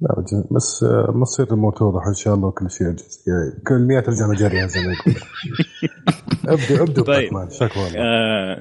لا 0.00 0.08
رجل 0.18 0.44
بس 0.50 0.82
آه، 0.82 1.12
مصير 1.14 1.52
الموت 1.52 1.82
واضح 1.82 2.06
إن 2.06 2.14
شاء 2.14 2.34
الله 2.34 2.48
وكل 2.48 2.70
شيء 2.70 2.94
كل 3.68 3.74
المياه 3.74 4.00
ترجع 4.00 4.26
مجاريها 4.26 4.66
زي 4.66 4.80
ما 4.80 4.92
يقول. 4.92 5.22
ابدوا 6.54 6.84
ابدوا 6.84 7.04
طيب. 7.04 7.22
باتمان 7.22 7.50
شكوى 7.50 7.82
آه، 7.96 8.60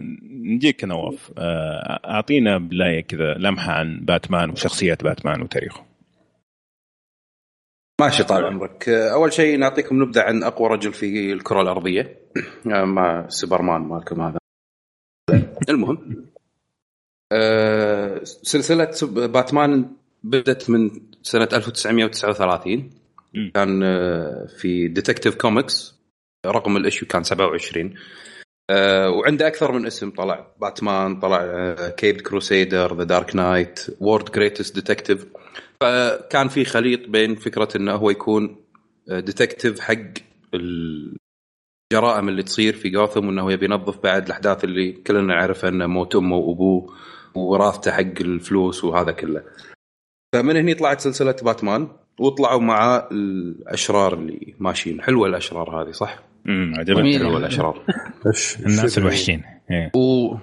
نجيك 0.55 0.83
نواف. 0.83 1.31
آه، 1.37 1.99
أعطينا 2.05 2.57
بداية 2.57 3.01
كذا 3.03 3.33
لمحة 3.33 3.71
عن 3.71 3.99
باتمان 4.05 4.49
وشخصية 4.49 4.97
باتمان 5.03 5.41
وتاريخه. 5.41 5.94
ماشي 8.01 8.23
طال 8.23 8.45
عمرك. 8.45 8.89
أول 8.89 9.33
شيء 9.33 9.57
نعطيكم 9.57 10.03
نبذة 10.03 10.21
عن 10.21 10.43
أقوى 10.43 10.69
رجل 10.69 10.93
في 10.93 11.33
الكرة 11.33 11.61
الأرضية. 11.61 12.19
مع 12.65 13.27
سوبرمان 13.29 13.81
مالكم 13.81 14.21
هذا. 14.21 14.39
المهم 15.69 16.25
آه، 17.31 18.23
سلسلة 18.23 18.91
باتمان 19.27 19.91
بدت 20.23 20.69
من 20.69 20.89
سنة 21.23 21.49
1939 21.53 22.89
مم. 23.33 23.51
كان 23.55 23.83
آه، 23.83 24.45
في 24.57 24.87
Detective 24.87 25.35
Comics 25.35 25.95
رقم 26.45 26.77
ال 26.77 26.82
issue 26.82 27.07
كان 27.07 27.23
27 27.23 27.93
آه، 28.69 29.09
وعنده 29.09 29.47
أكثر 29.47 29.71
من 29.71 29.85
اسم 29.85 30.11
طلع 30.11 30.47
باتمان 30.61 31.19
طلع 31.19 31.75
Caped 31.89 32.21
Crusader 32.21 32.97
The 32.97 33.03
Dark 33.03 33.35
Knight 33.35 33.87
World's 33.99 34.31
Greatest 34.31 34.75
Detective 34.75 35.25
فكان 35.81 36.47
في 36.47 36.65
خليط 36.65 37.09
بين 37.09 37.35
فكرة 37.35 37.69
إنه 37.75 37.91
هو 37.91 38.09
يكون 38.09 38.55
detective 39.07 39.79
حق 39.79 40.03
الجرائم 40.53 42.29
اللي 42.29 42.43
تصير 42.43 42.73
في 42.73 42.89
جوثم 42.89 43.27
وإنه 43.27 43.51
يبي 43.51 43.65
ينظف 43.65 44.03
بعد 44.03 44.25
الأحداث 44.25 44.63
اللي 44.63 44.91
كلنا 44.91 45.21
نعرفها 45.21 45.69
إنه 45.69 45.87
موت 45.87 46.15
أمه 46.15 46.35
وأبوه 46.35 46.93
ووراثته 47.35 47.91
حق 47.91 48.21
الفلوس 48.21 48.83
وهذا 48.83 49.11
كله. 49.11 49.43
فمن 50.35 50.57
هني 50.57 50.73
طلعت 50.73 51.01
سلسلة 51.01 51.35
باتمان 51.43 51.87
وطلعوا 52.19 52.61
مع 52.61 53.07
الأشرار 53.11 54.13
اللي 54.13 54.53
ماشيين 54.59 55.01
حلوة 55.01 55.27
الأشرار 55.27 55.81
هذه 55.81 55.91
صح؟ 55.91 56.23
امم 56.47 56.73
عجبتني. 56.79 57.19
حلوة 57.19 57.37
الأشرار 57.37 57.81
الناس 58.65 58.97
الوحشين 58.97 59.43
إيه. 59.71 59.91
و 59.95 60.35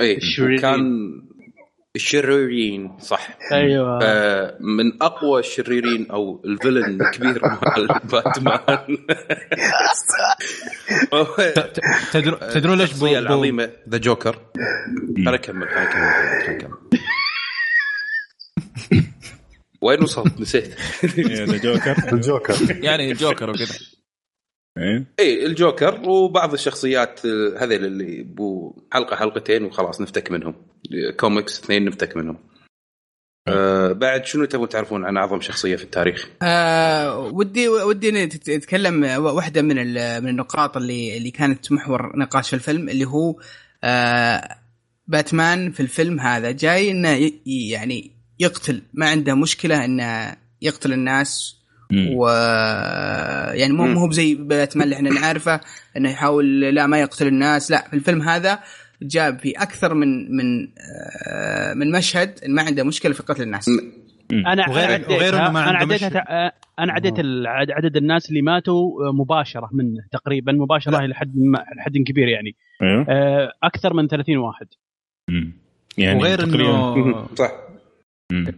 اي 0.00 0.16
الشريرين. 0.16 0.58
كان 0.58 0.82
الشريرين 1.96 2.98
صح. 2.98 3.38
أيوه. 3.52 3.98
آه، 4.02 4.56
من 4.60 5.02
أقوى 5.02 5.40
الشريرين 5.40 6.10
أو 6.10 6.42
الفيلن 6.44 7.00
الكبير 7.02 7.42
مال 7.62 7.88
باتمان 8.04 8.98
تدرون 12.12 12.38
تدرون 12.54 12.78
ليش 12.78 12.92
بو- 12.92 13.06
العظيمة. 13.06 13.70
ذا 13.88 13.98
جوكر 13.98 14.38
خليني 15.16 15.34
أكمل 15.34 15.68
خليني 15.68 16.56
أكمل 16.56 16.76
وين 19.82 20.02
وصلت؟ 20.02 20.40
نسيت. 20.40 20.74
إيه، 21.18 21.44
ذا 21.44 21.56
جوكر 21.58 22.12
الجوكر 22.12 22.54
يعني 22.84 23.12
جوكر 23.12 23.50
وكذا. 23.50 23.74
إيه. 24.78 25.04
اي 25.20 25.46
الجوكر 25.46 26.00
وبعض 26.08 26.52
الشخصيات 26.52 27.20
آه، 27.26 27.64
هذيل 27.64 27.84
اللي 27.84 28.22
بو 28.22 28.76
حلقة 28.92 29.16
حلقتين 29.16 29.64
وخلاص 29.64 30.00
نفتك 30.00 30.30
منهم. 30.30 30.54
كوميكس 31.20 31.60
اثنين 31.60 31.84
نفتك 31.84 32.16
منهم 32.16 32.38
آه 33.48 33.92
بعد 33.92 34.24
شنو 34.26 34.44
تبون 34.44 34.68
تعرفون 34.68 35.04
عن 35.04 35.16
أعظم 35.16 35.40
شخصية 35.40 35.76
في 35.76 35.84
التاريخ؟ 35.84 36.28
آه 36.42 37.18
ودي 37.18 37.68
ودي 37.68 38.10
نت- 38.10 38.50
نتكلم 38.50 39.04
واحدة 39.24 39.62
من 39.62 39.78
ال- 39.78 40.22
من 40.22 40.28
النقاط 40.28 40.76
اللي 40.76 41.16
اللي 41.16 41.30
كانت 41.30 41.72
محور 41.72 42.12
نقاش 42.16 42.48
في 42.48 42.56
الفيلم 42.56 42.88
اللي 42.88 43.04
هو 43.04 43.40
آه 43.84 44.48
باتمان 45.06 45.70
في 45.72 45.80
الفيلم 45.80 46.20
هذا 46.20 46.50
جاي 46.50 46.90
إنه 46.90 47.08
ي- 47.10 47.40
يعني 47.46 48.10
يقتل 48.38 48.82
ما 48.94 49.08
عنده 49.10 49.34
مشكلة 49.34 49.84
إنه 49.84 50.36
يقتل 50.62 50.92
الناس 50.92 51.56
مم. 51.90 52.08
و 52.16 52.28
يعني 53.54 53.72
مو. 53.72 53.86
مو 53.86 54.08
بزي 54.08 54.34
باتمان 54.34 54.84
اللي 54.84 54.96
إحنا 54.96 55.10
نعرفه 55.10 55.60
إنه 55.96 56.10
يحاول 56.10 56.60
لا 56.60 56.86
ما 56.86 57.00
يقتل 57.00 57.26
الناس 57.26 57.70
لا 57.70 57.88
في 57.90 57.96
الفيلم 57.96 58.22
هذا 58.22 58.58
جاب 59.02 59.38
في 59.38 59.50
أكثر 59.50 59.94
من 59.94 60.36
من 60.36 60.68
آه 61.28 61.74
من 61.74 61.90
مشهد 61.90 62.38
ما 62.48 62.62
عنده 62.62 62.84
مشكلة 62.84 63.12
في 63.12 63.22
قتل 63.22 63.42
الناس. 63.42 63.70
أنا 64.32 64.68
وغير- 64.70 65.04
وغير 65.10 65.34
إنه 65.34 65.50
ما 65.50 65.70
أنا 65.70 65.78
عنده 65.78 65.94
مشكلة. 65.94 66.08
تع- 66.08 66.50
أنا 66.78 66.92
عديت 66.92 67.14
عدد 67.70 67.96
الناس 67.96 68.28
اللي 68.28 68.42
ماتوا 68.42 69.12
مباشرة 69.12 69.68
منه 69.72 70.00
تقريبا 70.12 70.52
مباشرة 70.52 70.98
إلى 71.04 71.14
حد 71.14 71.32
ما- 71.36 71.64
حد 71.78 71.92
كبير 72.06 72.28
يعني. 72.28 72.56
أيوه. 72.82 73.06
آه، 73.08 73.52
أكثر 73.62 73.94
من 73.94 74.08
30 74.08 74.36
واحد. 74.36 74.66
مم. 75.28 75.52
يعني 75.98 76.18
وغير 76.18 76.38
تقريباً- 76.38 76.44
انه 76.44 77.26
صح. 77.38 77.50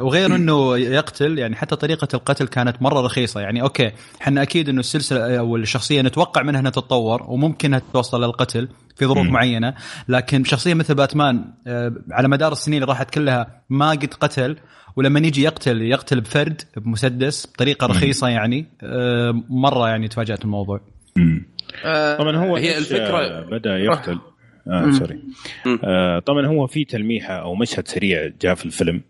وغير 0.01 0.37
إنه 0.37 0.79
يقتل 0.79 1.39
يعني 1.39 1.57
حتى 1.57 1.77
طريقة 1.77 2.09
القتل 2.15 2.47
كانت 2.47 2.83
مرة 2.83 3.01
رخيصة 3.01 3.41
يعني 3.41 3.63
أوكي 3.63 3.93
إحنا 4.23 4.43
أكيد 4.43 4.69
إنه 4.69 4.81
السلسلة 4.81 5.39
أو 5.39 5.57
الشخصية 5.57 6.03
نتوقع 6.03 6.43
منها 6.43 6.61
إنها 6.61 6.71
تتطور 6.71 7.23
وممكن 7.29 7.69
إنها 7.75 7.83
توصل 7.93 8.25
للقتل 8.25 8.69
في 8.97 9.07
ظروف 9.07 9.27
مم. 9.27 9.33
معينة 9.33 9.75
لكن 10.09 10.45
شخصية 10.45 10.75
مثل 10.75 10.95
باتمان 10.95 11.45
آه، 11.67 11.93
على 12.11 12.29
مدار 12.29 12.53
السنين 12.53 12.83
اللي 12.83 12.93
راحت 12.93 13.11
كلها 13.11 13.63
ما 13.71 13.91
قد 13.91 14.15
قتل 14.21 14.57
ولما 14.97 15.21
يجي 15.21 15.43
يقتل 15.43 15.83
يقتل 15.83 16.21
بفرد 16.21 16.63
بمسدس 16.77 17.47
بطريقة 17.47 17.87
رخيصة 17.87 18.29
يعني 18.29 18.67
آه، 18.83 19.43
مرة 19.49 19.89
يعني 19.89 20.09
تفاجأت 20.09 20.45
الموضوع. 20.45 20.81
آه 21.85 22.17
طبعا 22.17 22.37
هو 22.37 22.57
هي 22.57 22.79
آه، 22.79 23.45
بدأ 23.51 23.79
يقتل 23.79 24.19
آه. 24.69 24.91
sorry. 24.91 25.21
آه 25.85 26.19
طبعا 26.19 26.47
هو 26.47 26.67
في 26.67 26.85
تلميحة 26.85 27.35
أو 27.35 27.55
مشهد 27.55 27.89
سريع 27.89 28.31
جاء 28.43 28.55
في 28.55 28.67
الفيلم 28.67 29.03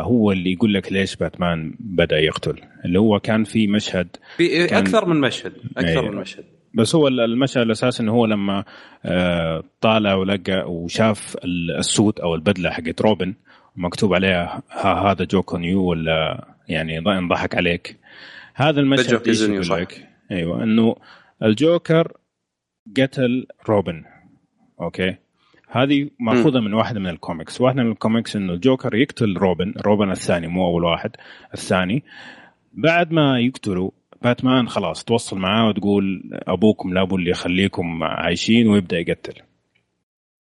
هو 0.00 0.32
اللي 0.32 0.52
يقول 0.52 0.74
لك 0.74 0.92
ليش 0.92 1.16
باتمان 1.16 1.74
بدأ 1.80 2.18
يقتل. 2.18 2.60
اللي 2.84 2.98
هو 3.00 3.20
كان 3.20 3.44
في 3.44 3.66
مشهد 3.66 4.08
في 4.36 4.66
كان- 4.66 4.78
أكثر 4.78 5.04
من 5.08 5.20
مشهد 5.20 5.52
أكثر 5.76 5.88
أيوة. 6.00 6.10
من 6.10 6.16
مشهد. 6.16 6.44
بس 6.74 6.94
هو 6.94 7.08
المشهد 7.08 7.62
الاساسي 7.62 8.02
إنه 8.02 8.12
هو 8.12 8.26
لما 8.26 8.64
آه 9.04 9.64
طالع 9.80 10.14
ولقى 10.14 10.64
وشاف 10.72 11.36
ال- 11.44 11.76
ال 11.78 11.86
suit 11.86 12.20
أو 12.20 12.34
البدلة 12.34 12.70
حقت 12.70 13.00
روبن 13.00 13.34
مكتوب 13.76 14.14
عليها 14.14 14.62
ها 14.70 14.92
هذا 15.12 15.24
joke 15.24 15.56
on 15.56 15.67
you 15.67 15.84
ولا 15.84 16.46
يعني 16.68 16.98
انضحك 16.98 17.54
عليك. 17.54 17.96
هذا 18.54 18.80
المشهد 18.80 19.28
إيش 19.28 19.42
يقول. 19.42 19.80
لك 19.82 20.08
أيوه 20.30 20.62
إنه 20.62 20.96
الجوكر 21.42 22.12
قتل 22.96 23.46
روبن. 23.68 24.04
أوكي؟ 24.80 25.16
هذه 25.70 26.10
مأخوذة 26.18 26.60
من 26.60 26.74
واحدة 26.74 27.00
من 27.00 27.06
الكوميكس. 27.06 27.60
واحدة 27.60 27.82
من 27.82 27.90
الكوميكس 27.90 28.36
إنه 28.36 28.52
الجوكر 28.52 28.94
يقتل 28.94 29.36
روبن 29.36 29.74
روبن 29.86 30.10
الثاني 30.10 30.46
مو 30.46 30.66
أول 30.66 30.84
واحد 30.84 31.10
الثاني. 31.54 32.04
بعد 32.72 33.12
ما 33.12 33.40
يقتلوا 33.40 33.90
باتمان 34.22 34.68
خلاص 34.68 35.04
توصل 35.04 35.38
معاه 35.38 35.68
وتقول 35.68 36.30
أبوكم 36.32 36.94
لا 36.94 37.04
اللي 37.04 37.30
يخليكم 37.30 38.04
عايشين 38.04 38.68
ويبدأ 38.68 38.98
يقتل. 38.98 39.42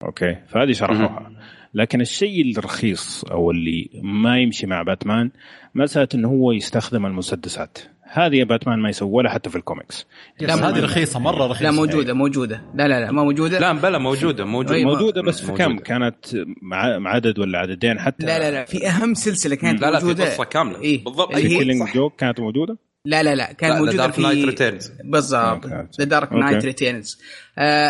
أوكي؟ 0.03 0.35
فهذه 0.49 0.73
شرحوها. 0.73 1.33
لكن 1.75 2.01
الشيء 2.01 2.59
الرخيص 2.59 3.25
أو 3.25 3.51
اللي 3.51 3.91
ما 4.03 4.39
يمشي 4.39 4.67
مع 4.67 4.83
باتمان 4.83 5.31
مساله 5.75 6.09
إنه 6.15 6.29
هو 6.29 6.53
يستخدم 6.53 7.07
المسدسات. 7.07 7.79
هذه 8.13 8.45
باتمان 8.45 8.79
ما 8.79 8.89
يسوي 8.89 9.09
ولا 9.11 9.31
حتى 9.31 9.51
في 9.51 9.57
الكوميكس 9.57 10.07
لا 10.41 10.55
هذه 10.55 10.81
رخيصة 10.81 11.21
مرة 11.21 11.47
رخيصة 11.47 11.65
لا 11.65 11.71
موجودة 11.71 12.13
موجودة 12.15 12.63
لا 12.75 12.89
لا 12.89 13.01
لا 13.01 13.11
ما 13.13 13.23
موجودة 13.25 13.59
لا 13.59 13.73
بلا 13.73 13.99
موجودة 13.99 14.45
موجودة 14.45 14.75
أيوة. 14.75 14.93
موجودة 14.95 15.23
بس 15.23 15.41
في 15.41 15.53
كم. 15.53 15.79
كانت 15.79 16.17
مع 16.63 16.99
مع 16.99 17.11
عدد 17.11 17.39
ولا 17.39 17.59
عددين 17.59 17.99
حتى 18.01 18.27
لا 18.27 18.39
لا 18.39 18.51
لا 18.51 18.65
في 18.65 18.89
أهم 18.89 19.15
سلسلة 19.15 19.55
كانت 19.57 19.81
لا 19.83 19.91
لا 19.91 19.99
في 19.99 20.05
موجودة 20.05 20.25
قصة 20.35 20.45
كاملة 20.45 20.81
إيه. 20.83 21.05
بالضبط 21.05 21.35
هي- 21.35 21.49
كيلينج 21.59 21.81
صح. 21.89 21.95
جوك 21.95 22.17
كانت 22.21 22.41
موجودة 22.41 22.79
لا 23.05 23.23
لا 23.23 23.35
لا 23.35 23.53
كان 23.53 23.71
لا، 23.71 23.79
موجودة 23.79 24.09
Dark 24.09 24.11
في 24.11 24.23
Knight 24.23 24.55
Returns. 24.55 24.91
بالضبط. 25.05 25.67
ذا 25.99 26.05
دارك. 26.05 26.33
نايت 26.33 26.65
ريتيرنز 26.65 27.19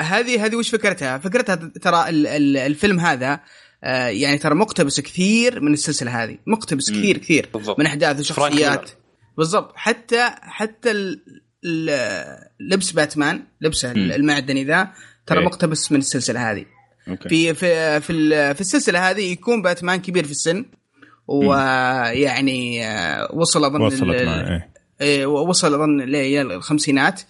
هذه 0.01 0.45
هذه 0.45 0.57
وش 0.57 0.69
فكرتها؟ 0.71 1.19
فكرتها 1.19 1.55
ترى 1.83 2.09
ال- 2.09 2.27
ال- 2.27 2.57
الفيلم 2.57 3.01
هذا 3.01 3.41
آه 3.85 4.07
يعني 4.07 4.39
ترى 4.39 4.55
مقتبس 4.55 5.01
كثير 5.01 5.61
من 5.61 5.73
السلسلة 5.73 6.25
هذه 6.25 6.37
مقتبس 6.47 6.91
كثير 6.91 7.19
كثير 7.19 7.49
بالضبط. 7.55 7.79
من 7.79 7.87
أحداث 7.87 8.21
وشخصيات. 8.21 8.91
بالضبط 9.39 9.73
حتى 9.77 10.31
حتى 10.41 10.91
ال- 10.91 11.23
ال- 11.65 12.39
لبس 12.61 12.91
باتمان 12.93 13.43
لبسه. 13.61 13.93
المعدني 13.93 14.65
ذا 14.65 14.89
ترى 15.27 15.39
إيه. 15.39 15.45
مقتبس 15.45 15.93
من 15.93 15.99
السلسلة 15.99 16.51
هذه 16.51 16.65
أوكي 17.09 17.29
في 17.29 17.55
في 17.55 18.01
في, 18.01 18.13
ال- 18.13 18.55
في 18.55 18.61
السلسلة 18.61 19.11
هذه 19.11 19.33
يكون 19.33 19.63
باتمان 19.63 20.01
كبير 20.01 20.25
في 20.25 20.31
السن 20.31 20.65
ويعني 21.27 22.87
آه، 22.87 23.29
وصل 23.35 23.65
أظن 23.65 23.81
وصلت 23.83 24.15
إيه. 24.15 24.71
إيه، 25.01 25.27
وصل 25.27 25.75
أظن 25.75 26.01
للخمسينات 26.01 27.21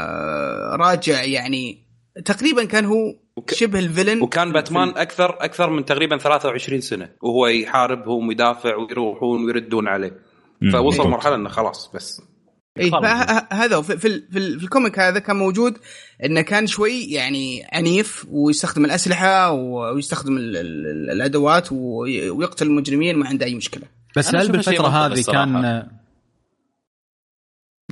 وراجع 0.00 1.22
يعني 1.24 1.78
تقريبا 2.24 2.64
كان 2.64 2.84
هو 2.84 3.14
وك- 3.36 3.54
شبه 3.54 3.78
ال 3.78 3.83
villain 3.83 4.22
وكان 4.22 4.52
باتمان 4.52 4.88
أكثر 4.88 5.36
أكثر 5.40 5.70
من 5.70 5.84
تقريبا 5.84 6.18
23 6.18 6.80
سنة 6.80 7.08
وهو 7.22 7.46
يحاربهم 7.46 8.28
ويدافع 8.28 8.76
ويروحون 8.76 9.44
ويردون 9.44 9.88
عليه. 9.88 10.29
فوصل. 10.72 11.08
مرحلة 11.08 11.34
إنه 11.34 11.48
خلاص 11.48 11.90
بس. 11.94 12.22
فه- 12.90 13.46
هذا 13.52 13.76
هو 13.76 13.82
في, 13.82 13.98
في, 13.98 14.08
ال- 14.08 14.28
في, 14.32 14.38
ال- 14.38 14.58
في 14.58 14.64
ال 14.64 14.70
comic 14.70 14.98
هذا 14.98 15.18
كان 15.18 15.36
موجود 15.36 15.78
إنه 16.24 16.40
كان 16.40 16.66
شوي 16.66 17.04
يعني 17.04 17.66
عنيف 17.72 18.26
ويستخدم 18.30 18.84
الأسلحة 18.84 19.50
ويستخدم 19.52 20.36
ال 20.36 20.56
ال 20.56 21.10
الأدوات 21.10 21.72
وي- 21.72 22.30
ويقتل 22.30 22.66
المجرمين 22.66 23.16
ما 23.16 23.26
عنده 23.28 23.46
أي 23.46 23.54
مشكلة 23.54 23.82
بس 24.16 24.34
هل 24.34 24.52
بالفترة 24.52 24.86
هذه 24.88 25.22
كان. 25.22 25.86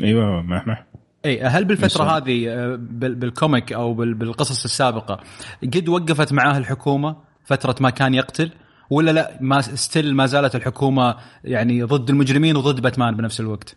أيوه 0.02 0.42
محمح 0.42 0.86
إي 1.24 1.40
هل 1.40 1.64
بالفترة. 1.64 2.04
هذه 2.04 2.48
آه، 2.48 2.76
بال- 2.80 3.14
بال 3.14 3.31
comic 3.31 3.72
أو 3.72 3.94
بال- 3.94 4.14
بالقصص 4.14 4.64
السابقة 4.64 5.20
قد 5.62 5.88
وقفت 5.88 6.32
معاه 6.32 6.58
الحكومة 6.58 7.16
فترة 7.44 7.76
ما 7.80 7.90
كان 7.90 8.14
يقتل 8.14 8.50
ولا 8.90 9.10
لا 9.10 9.38
ما 9.40 9.60
still 9.60 10.14
ما 10.14 10.26
زالت 10.26 10.54
الحكومة 10.54 11.16
يعني 11.44 11.82
ضد 11.82 12.10
المجرمين 12.10 12.56
وضد 12.56 12.80
باتمان 12.80 13.16
بنفس 13.16 13.40
الوقت. 13.40 13.76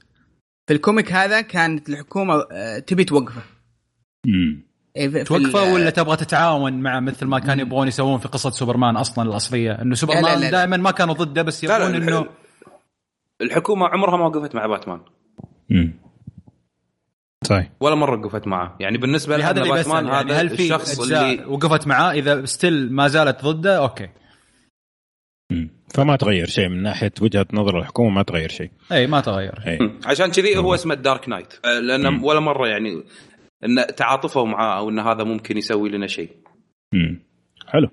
في 0.67 0.73
ال 0.73 0.80
comic 0.80 1.11
هذا 1.11 1.41
كانت 1.41 1.89
الحكومة 1.89 2.45
آه، 2.51 2.79
تبي 2.79 3.03
توقفه. 3.03 3.41
مم. 4.25 4.63
في- 4.95 5.09
في 5.09 5.23
توقفه 5.23 5.73
ولا 5.73 5.89
تبغى 5.89 6.15
تتعاون 6.17 6.73
مع 6.73 6.99
مثل 6.99 7.25
ما 7.25 7.39
كانوا 7.39 7.61
يبغون 7.65 7.87
يسوون 7.87 8.19
في 8.19 8.27
قصة 8.27 8.49
سوبرمان 8.49 8.97
أصلا 8.97 9.29
الأصلية؟ 9.29 9.71
إنه 9.81 9.95
سوبرمان. 9.95 10.51
دائما 10.51 10.77
ما 10.77 10.91
كانوا 10.91 11.13
ضده 11.13 11.41
بس 11.41 11.63
يبغون 11.63 11.95
إنه 11.95 12.25
الحكومة 13.41 13.87
عمرها 13.87 14.17
ما 14.17 14.25
وقفت 14.25 14.55
مع 14.55 14.65
باتمان. 14.65 14.99
امم 15.71 15.93
صحيح. 17.43 17.71
ولا 17.79 17.95
مرة 17.95 18.19
وقفت 18.25 18.47
معه. 18.47 18.75
يعني 18.79 18.97
بالنسبة 18.97 19.37
لي 19.37 19.43
هذا 19.43 19.61
اللي 19.61 19.73
باتمان 19.73 20.05
يعني 20.07 20.31
هذا 20.31 20.41
هل 20.41 20.49
في 20.49 20.63
الشخص 20.63 20.99
اللي 20.99 21.45
وقفت 21.45 21.87
معاه 21.87 22.11
إذا 22.11 22.45
still 22.45 22.93
ما 22.93 23.07
زالت 23.07 23.45
ضده 23.45 23.77
أوكي. 23.77 24.09
فما 25.93 26.15
تغير 26.15 26.45
شيء 26.45 26.69
من 26.69 26.83
ناحية 26.83 27.11
وجهة 27.21 27.47
نظر 27.53 27.79
الحكومة 27.79 28.09
ما 28.09 28.23
تغير 28.23 28.49
شيء 28.49 28.71
أي 28.91 29.07
ما 29.07 29.21
تغير 29.21 29.53
أي 29.67 29.79
عشان 30.05 30.31
كذي 30.31 30.57
هو 30.57 30.73
اسمه 30.73 30.93
ال 30.93 31.01
Dark 31.01 31.29
Knight 31.29 31.65
لأن 31.65 32.07
مم. 32.07 32.23
ولا 32.23 32.39
مرة 32.39 32.67
يعني 32.67 33.03
إن 33.65 33.95
تعاطفوا 33.95 34.45
معاه 34.45 34.77
أو 34.77 34.89
إن 34.89 34.99
هذا 34.99 35.23
ممكن 35.23 35.57
يسوي 35.57 35.89
لنا 35.89 36.07
شيء 36.07 36.29
مم. 36.93 37.19
حلو 37.67 37.89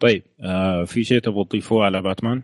طيب 0.00 0.22
آه 0.40 0.84
في 0.84 1.04
شيء 1.04 1.18
تبغى 1.18 1.44
تضيفوه 1.44 1.84
على 1.84 2.02
باتمان؟ 2.02 2.42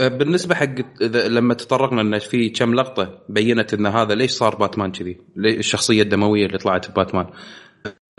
بالنسبة 0.00 0.54
حق 0.54 1.02
إذا 1.02 1.28
لما 1.28 1.54
تطرقنا 1.54 2.00
إن 2.00 2.18
في 2.18 2.50
كم 2.50 2.74
لقطة 2.74 3.24
بينت 3.28 3.74
إن 3.74 3.86
هذا 3.86 4.14
ليش 4.14 4.30
صار 4.30 4.56
باتمان 4.56 4.92
كذي؟ 4.92 5.18
الشخصية 5.36 6.02
الدموية 6.02 6.46
اللي 6.46 6.58
طلعت 6.58 6.90
بباتمان؟ 6.90 7.26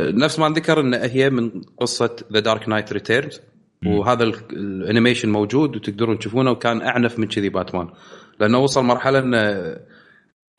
نفس 0.01 0.39
ما 0.39 0.49
ذكر 0.49 0.79
إن 0.79 0.93
هي 0.93 1.29
من 1.29 1.61
قصة 1.77 2.15
The 2.33 2.39
Dark 2.39 2.69
Knight 2.69 2.93
Returns 2.93 3.41
وهذا 3.85 4.23
ال- 4.23 4.35
ال 4.51 4.59
animation 4.59 5.29
موجود 5.29 5.75
وتقدرون 5.75 6.19
تشوفونه 6.19 6.51
وكان 6.51 6.81
أعنف 6.81 7.19
من 7.19 7.27
كذي 7.27 7.49
باتمان. 7.49 7.87
لأنه 8.39 8.57
وصل 8.59 8.83
مرحلة 8.83 9.19
إن 9.19 9.33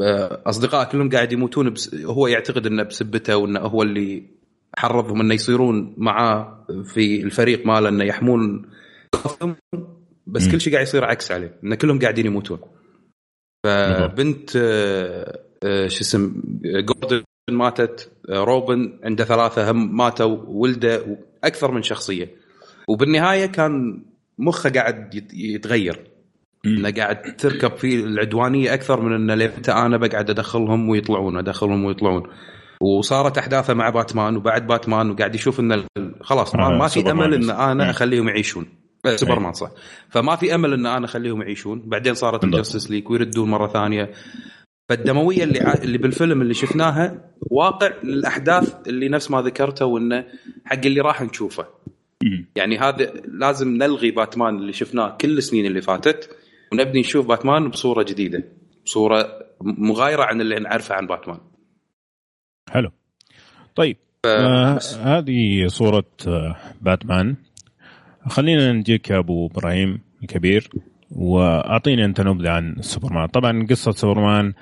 آه، 0.03 0.43
اصدقائه 0.47 0.85
كلهم 0.89 1.11
قاعد 1.11 1.33
يموتون 1.33 1.71
بس 1.71 1.95
هو 1.95 2.27
يعتقد 2.27 2.67
إنه 2.67 2.83
بسبته 2.83 3.37
وإنه 3.37 3.61
هو 3.61 3.83
اللي 3.83 4.23
حرضهم 4.79 5.21
إنه 5.21 5.35
يصيرون 5.35 5.95
معاه 5.99 6.67
في 6.85 7.23
الفريق 7.23 7.67
ماله 7.67 7.89
إنه 7.89 8.05
يحمون 8.05 8.71
بس. 10.27 10.49
كل 10.49 10.61
شيء 10.61 10.73
قاعد 10.73 10.87
يصير 10.87 11.05
عكس 11.05 11.33
عليه 11.33 11.59
إن 11.65 11.75
كلهم 11.75 11.99
قاعدين 11.99 12.27
يموتون. 12.27 12.59
فبنت 13.67 14.57
آه، 14.57 15.39
آه، 15.65 15.87
شو 15.87 16.01
اسم 16.01 16.43
جوردن 16.63 17.23
ماتت 17.55 18.11
آه، 18.29 18.45
روبن 18.45 18.99
عنده 19.05 19.25
ثلاثة 19.25 19.71
هم 19.71 19.97
ماتوا 19.97 20.37
ولده 20.47 21.19
أكثر 21.45 21.71
من 21.71 21.83
شخصية. 21.83 22.31
وبالنهاية 22.89 23.47
كان 23.47 24.03
مخه 24.39 24.71
قاعد 24.71 25.15
يت- 25.15 25.35
يتغير. 25.35 26.01
إنه 26.67 26.91
قاعد 26.91 27.37
تركب 27.37 27.77
فيه 27.77 28.05
العدوانية 28.05 28.75
أكثر 28.75 29.01
من 29.01 29.13
إنه 29.15 29.35
لمتى 29.35 29.73
أنا 29.73 29.97
بقعد 29.97 30.31
أدخلهم 30.31 30.89
ويطلعون 30.89 31.37
أدخلهم 31.37 31.85
ويطلعون. 31.85 32.23
وصارت 32.81 33.39
أحداثه 33.39 33.75
مع 33.75 33.91
باتمان 33.91 34.37
وبعد 34.37 34.67
باتمان 34.67 35.11
وقاعد 35.11 35.35
يشوف 35.35 35.61
ان 35.61 35.85
خلاص 36.23 36.55
ما, 36.55 36.67
آه، 36.67 36.79
ما 36.79 36.89
في 36.89 37.11
أمل 37.11 37.35
إن. 37.35 37.51
أنا. 37.51 37.91
أخليهم 37.91 38.29
يعيشون. 38.29 38.67
آه، 39.07 39.17
سوبرمان 39.17 39.53
صح. 39.53 39.71
فما 40.11 40.37
في 40.37 40.55
أمل 40.55 40.73
إن 40.73 40.87
أنا 40.87 41.05
أخليهم 41.05 41.43
يعيشون. 41.43 41.83
بعدين 41.87 42.15
صارت 42.15 42.41
بالضبط. 42.41 42.59
الجستس 42.59 42.91
ليك 42.91 43.11
ويردون 43.11 43.51
مرة 43.51 43.67
ثانية. 43.69 44.11
فالدموية 44.91 45.45
اللي 45.45 45.61
ع- 45.61 45.75
اللي 45.75 45.99
بالفيلم 45.99 46.43
اللي 46.43 46.55
شفناها 46.55 47.31
واقع 47.41 47.91
للأحداث 48.05 48.89
اللي 48.89 49.09
نفس 49.09 49.31
ما 49.31 49.43
ذكرته 49.43 49.87
وإنه 49.87 50.25
حق 50.65 50.87
اللي 50.87 51.01
راح 51.01 51.23
نشوفه. 51.23 51.67
يعني 52.57 52.79
هذا 52.79 53.13
لازم 53.29 53.69
نلغي 53.69 54.11
باتمان 54.11 54.57
اللي 54.57 54.73
شفناه 54.73 55.17
كل 55.21 55.39
السنين 55.39 55.67
اللي 55.67 55.81
فاتت 55.83 56.37
ونبني 56.73 57.01
نشوف 57.01 57.27
باتمان 57.27 57.69
بصورة 57.69 58.03
جديدة 58.03 58.45
بصورة 58.85 59.29
مغايرة 59.61 60.23
عن 60.23 60.41
اللي 60.41 60.59
نعرفه 60.59 60.95
عن 60.95 61.07
باتمان. 61.07 61.39
حلو. 62.71 62.91
طيب 63.75 63.97
آه 64.27 64.79
هذه 65.03 65.67
صورة 65.67 66.05
آه 66.27 66.57
باتمان. 66.81 67.37
خلينا 68.29 68.73
نجيك 68.73 69.11
يا 69.11 69.19
أبو 69.19 69.47
إبراهيم 69.47 70.01
الكبير. 70.23 70.71
وأعطيني 71.11 72.05
أنت 72.05 72.21
نبذة 72.21 72.51
عن 72.51 72.77
سوبرمان. 72.81 73.27
طبعا 73.27 73.67
قصة 73.71 73.91
سوبرمان 73.91 74.53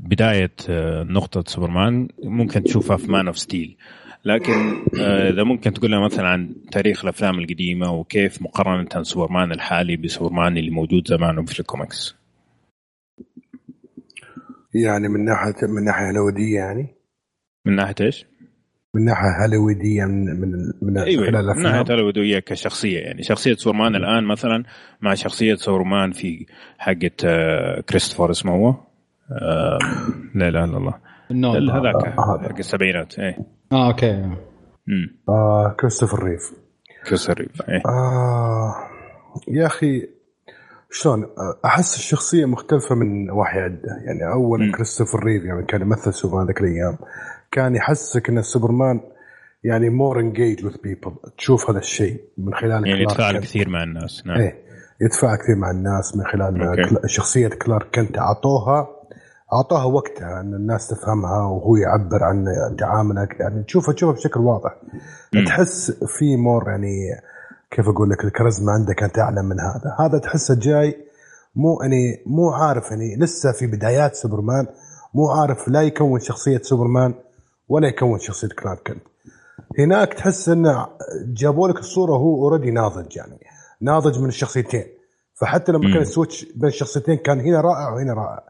بداية 0.00 0.52
آه، 0.68 1.02
نقطة 1.02 1.44
سوبرمان 1.46 2.08
ممكن 2.24 2.62
تشوفها 2.62 2.96
في 2.96 3.12
Man 3.12 3.26
of 3.26 3.38
Steel 3.38 3.76
لكن 4.24 4.52
آه، 5.00 5.30
إذا 5.30 5.44
ممكن 5.44 5.72
تقول 5.72 5.90
لنا 5.90 6.04
مثلا 6.04 6.28
عن 6.28 6.54
تاريخ 6.72 7.04
الأفلام 7.04 7.38
القديمة 7.38 7.92
وكيف 7.92 8.42
مقارنة 8.42 9.02
سوبرمان 9.02 9.52
الحالي 9.52 9.96
بسوبرمان 9.96 10.56
اللي 10.56 10.70
موجود 10.70 11.08
زمان 11.08 11.44
في 11.44 11.60
الكوميكس. 11.60 12.16
يعني 14.74 15.08
من 15.08 15.24
ناحية 15.24 15.66
من 15.68 15.84
ناحية 15.84 16.06
هوليوديه 16.06 16.54
يعني؟ 16.54 16.94
من 17.66 17.76
ناحية 17.76 17.94
إيش؟ 18.00 18.26
من 18.94 19.04
ناحية 19.04 19.42
هوليوديه 19.42 20.04
من 20.04 20.40
من 20.40 20.72
من 20.82 20.98
أيوه 20.98 21.26
خلال 21.26 21.46
من 21.56 21.62
ناحية 21.62 21.94
هوليوديه 21.94 22.38
كشخصية. 22.38 22.98
يعني 22.98 23.22
شخصية 23.22 23.54
سوبرمان 23.54 23.94
الآن 23.96 24.24
مثلا 24.24 24.64
مع 25.00 25.14
شخصية 25.14 25.54
سوبرمان 25.54 26.12
في 26.12 26.46
حقه 26.78 27.10
آه، 27.24 27.80
كريستوفر 27.80 28.30
اسمه 28.30 28.52
هو؟ 28.52 28.68
آه، 29.32 29.78
لا 30.34 30.48
إله 30.48 30.64
إلا 30.64 30.76
الله. 30.76 30.94
هذاك 31.30 31.94
آه، 32.18 32.36
هذا. 32.36 32.48
حق 32.48 32.58
السبعينات 32.58 33.18
إيه. 33.18 33.38
آه 33.72 33.86
أوكي. 33.90 34.10
امم 34.10 35.16
آه 35.28 35.76
كريستوفر 35.80 36.22
ريف. 36.24 36.52
كريستوفر 37.08 37.40
ريف 37.40 37.62
إيه. 37.68 37.82
آه 37.86 38.74
يا 39.48 39.66
أخي 39.66 40.08
شلون؟ 40.90 41.22
آه، 41.22 41.60
أحس 41.64 41.96
الشخصية 41.96 42.44
مختلفة 42.44 42.94
من 42.94 43.26
نواحي 43.26 43.58
عده 43.60 43.88
يعني 44.04 44.32
اولا 44.32 44.64
مم. 44.64 44.72
كريستوفر 44.72 45.24
ريف 45.24 45.44
يعني 45.44 45.62
كان 45.66 45.80
يمثل 45.80 46.12
سوبرمان 46.14 46.46
ذاك 46.46 46.60
الأيام. 46.60 46.96
كان 47.52 47.76
يحسسك 47.76 48.28
إن 48.28 48.42
سوبرمان 48.42 49.00
يعني 49.64 49.90
more 49.90 50.20
engaged 50.20 50.64
with 50.64 50.76
people 50.82 51.12
تشوف 51.38 51.70
هذا 51.70 51.78
الشيء 51.78 52.20
من 52.38 52.54
خلال 52.54 52.70
يعني 52.86 53.04
كلارك 53.04 53.10
يتفاعل. 53.10 53.38
كثير 53.38 53.68
مع 53.68 53.82
الناس 53.82 54.26
نعم. 54.26 54.40
إيه 54.40 54.58
يتفاعل 55.00 55.36
كثير 55.36 55.56
مع 55.56 55.70
الناس 55.70 56.16
من 56.16 56.24
خلال 56.24 56.62
أوكي. 56.62 56.82
كلا- 56.90 57.06
شخصية 57.06 57.48
كلارك 57.48 57.86
كنت 57.94 58.18
اعطوها 58.18 58.88
أعطاها 59.52 59.84
وقتها 59.84 60.40
إن 60.40 60.54
الناس 60.54 60.88
تفهمها 60.88 61.42
وهو 61.42 61.76
يعبر 61.76 62.24
عن 62.24 62.44
تعامله 62.78 63.28
يعني 63.40 63.62
تشوفها 63.62 63.94
تشوفها 63.94 64.14
بشكل 64.14 64.40
واضح. 64.40 64.76
مم. 65.34 65.44
تحس 65.44 65.90
في 66.18 66.36
مور 66.36 66.68
يعني 66.68 66.92
كيف 67.70 67.88
أقول 67.88 68.10
لك؟ 68.10 68.24
الكاريزما 68.24 68.72
عنده 68.72 68.94
كانت 68.94 69.18
أعلى 69.18 69.42
من 69.42 69.60
هذا. 69.60 69.96
هذا 70.00 70.18
تحسه 70.18 70.54
جاي 70.58 70.96
مو 71.56 71.78
يعني 71.82 72.22
مو 72.26 72.50
عارف 72.50 72.90
يعني 72.90 73.16
لسه 73.16 73.52
في 73.52 73.66
بدايات 73.66 74.14
سوبرمان 74.14 74.66
مو 75.14 75.30
عارف 75.30 75.68
لا 75.68 75.82
يكون 75.82 76.20
شخصية 76.20 76.58
سوبرمان. 76.58 77.14
ولا 77.70 77.88
يكون 77.88 78.18
شخصية 78.18 78.48
كلارك 78.48 78.88
كينت 78.88 79.02
هناك 79.78 80.14
تحس 80.14 80.48
انه 80.48 80.88
جابوا 81.26 81.68
لك 81.68 81.78
الصورة 81.78 82.12
وهو 82.12 82.44
already 82.44 82.70
ناضج 82.70 83.16
يعني 83.16 83.38
ناضج 83.80 84.18
من 84.18 84.28
الشخصيتين. 84.28 84.84
فحتى 85.34 85.72
لما. 85.72 85.92
كان 85.92 86.02
ال 86.02 86.08
switch 86.08 86.44
بين 86.44 86.68
الشخصيتين 86.68 87.16
كان 87.16 87.40
هنا 87.40 87.60
رائع 87.60 87.88
وهنا 87.88 88.14
رائع. 88.14 88.48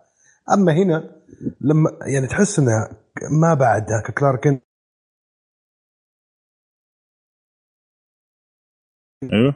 أما 0.52 0.72
هنا 0.72 1.10
لما 1.60 1.98
يعني 2.06 2.26
تحس 2.26 2.58
إنه 2.58 2.88
ما 3.40 3.54
بعد 3.54 3.90
ذاك 3.90 4.10
كلارك 4.10 4.40
كنت 4.44 4.62
أيوه. 9.32 9.54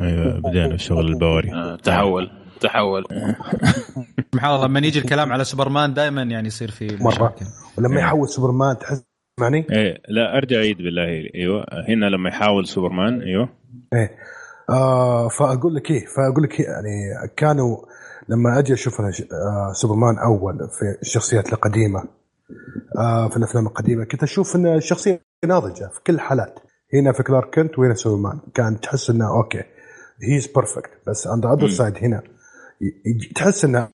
أيوه 0.00 0.40
بدينا 0.40 0.74
الشغل 0.74 1.06
البوري 1.06 1.54
آه، 1.54 1.76
تحول. 1.76 2.45
تحول. 2.60 3.04
سبحان 4.34 4.54
الله 4.54 4.66
لما 4.66 4.78
يجي 4.78 4.98
الكلام 4.98 5.32
على 5.32 5.44
سوبرمان 5.44 5.94
دائما 5.94 6.22
يعني 6.22 6.48
يصير 6.48 6.70
في 6.70 6.96
مرة. 7.00 7.08
مشاكل 7.08 7.46
ولما 7.78 7.96
إيه. 7.96 8.02
يحول 8.02 8.28
سوبرمان 8.28 8.78
تحس 8.78 9.04
معني؟ 9.40 9.66
إيه 9.70 10.02
لا 10.08 10.36
أرجع 10.36 10.58
عيد 10.58 10.76
بالله. 10.76 11.30
إيوه 11.34 11.66
هنا 11.88 12.06
لما 12.06 12.28
يحاول 12.28 12.66
سوبرمان 12.66 13.22
إيوه. 13.22 13.48
إيه. 13.92 14.10
آه 14.70 15.28
فأقول 15.28 15.74
لك 15.74 15.90
إيه 15.90 16.04
فأقول 16.06 16.42
لك 16.44 16.60
إيه 16.60 16.66
يعني 16.66 17.28
كانوا 17.36 17.76
لما 18.28 18.58
أجي 18.58 18.72
أشوف 18.72 19.00
آه 19.00 19.72
سوبرمان 19.72 20.18
أول 20.18 20.58
في 20.58 21.02
الشخصيات 21.02 21.52
القديمة 21.52 22.04
آه 22.98 23.28
في 23.28 23.36
الأفلام 23.36 23.66
القديمة 23.66 24.04
كنت 24.04 24.22
أشوف 24.22 24.56
إن 24.56 24.66
الشخصية 24.66 25.20
ناضجة 25.44 25.90
في 25.94 26.00
كل 26.06 26.14
الحالات. 26.14 26.58
هنا 26.94 27.12
في 27.12 27.22
كلارك 27.22 27.54
كينت 27.54 27.78
وهنا 27.78 27.94
سوبرمان. 27.94 28.40
كان 28.54 28.80
تحس 28.80 29.10
إنه 29.10 29.36
أوكي 29.36 29.62
he 30.22 30.36
is 30.36 30.46
perfect 30.46 30.90
بس 31.06 31.26
on 31.26 31.34
the 31.34 31.46
other. 31.46 31.68
side 31.68 31.96
هنا 31.96 32.22
تحس 33.34 33.64
انه 33.64 33.90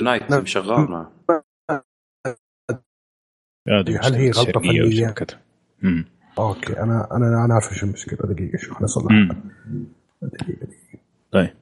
نايت 0.00 0.46
شغال 0.46 0.90
معه 0.90 1.12
هذه 3.68 4.00
هل 4.02 4.14
هي؟ 4.14 4.30
وشبكتها. 4.30 5.42
مم. 5.82 6.04
أوكي 6.38 6.80
أنا 6.80 7.16
أنا 7.16 7.44
أنا 7.44 7.54
عارف 7.54 7.72
إيش 7.72 7.82
المشكلة 7.82 8.34
دقيقة 8.34 8.56
شوف 8.58 8.70
خليني 8.72 8.84
أصلح 8.84 9.12
مم. 9.12 9.28
دقيقة 10.22 10.66
دقيقة 10.66 11.02
طيب 11.32 11.54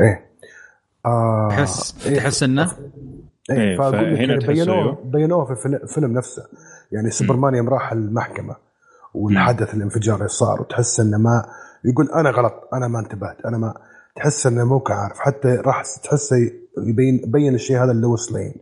إيه 0.00 0.30
آه 1.06 1.48
تحس 1.50 2.06
إيه. 2.06 2.16
تحس 2.16 2.42
إنه 2.42 2.92
إيه 3.50 3.58
إيه، 3.60 3.76
فاقول 3.76 3.94
لك 3.96 4.00
فهنا 4.00 4.18
يعني 4.20 4.38
تحسه 4.38 4.52
بينوه 4.52 4.76
أيوه. 4.82 4.98
بينوه 5.04 5.44
في 5.54 5.66
الفيلم- 5.66 6.12
نفسه 6.18 6.42
يعني 6.92 7.10
سوبرمان 7.10 7.54
يوم 7.54 7.68
راح 7.68 7.92
المحكمة 7.92 8.56
والحدث 9.14 9.74
الانفجار 9.74 10.16
اللي 10.16 10.28
صار 10.28 10.60
وتحس 10.60 11.00
إنه 11.00 11.18
ما 11.18 11.44
يقول 11.84 12.08
أنا 12.14 12.30
غلط 12.30 12.68
أنا 12.74 12.88
ما 12.88 12.98
انتبهت 13.00 13.36
أنا 13.46 13.58
ما 13.58 13.74
تحس 14.16 14.46
إنه 14.46 14.64
مو 14.64 14.84
عارف 14.90 15.18
حتى 15.18 15.48
راح 15.48 15.82
تحسه 16.04 16.36
يبين 16.86 17.20
بين 17.26 17.54
الشيء 17.54 17.84
هذا 17.84 17.92
لويس 17.92 18.32
لين 18.32 18.54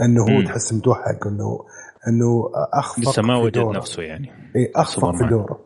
إنه 0.00 0.22
هو. 0.22 0.42
تحس 0.46 0.72
متوهق 0.72 1.26
انه 1.26 1.60
إنه 2.08 2.50
أخفق 2.72 3.10
لسه 3.10 3.22
ما 3.22 3.36
وجد. 3.36 3.58
نفسه 3.58 4.02
يعني 4.02 4.30
إيه 4.56 4.72
أخفق 4.76 5.16
في. 5.16 5.26
دوره. 5.26 5.60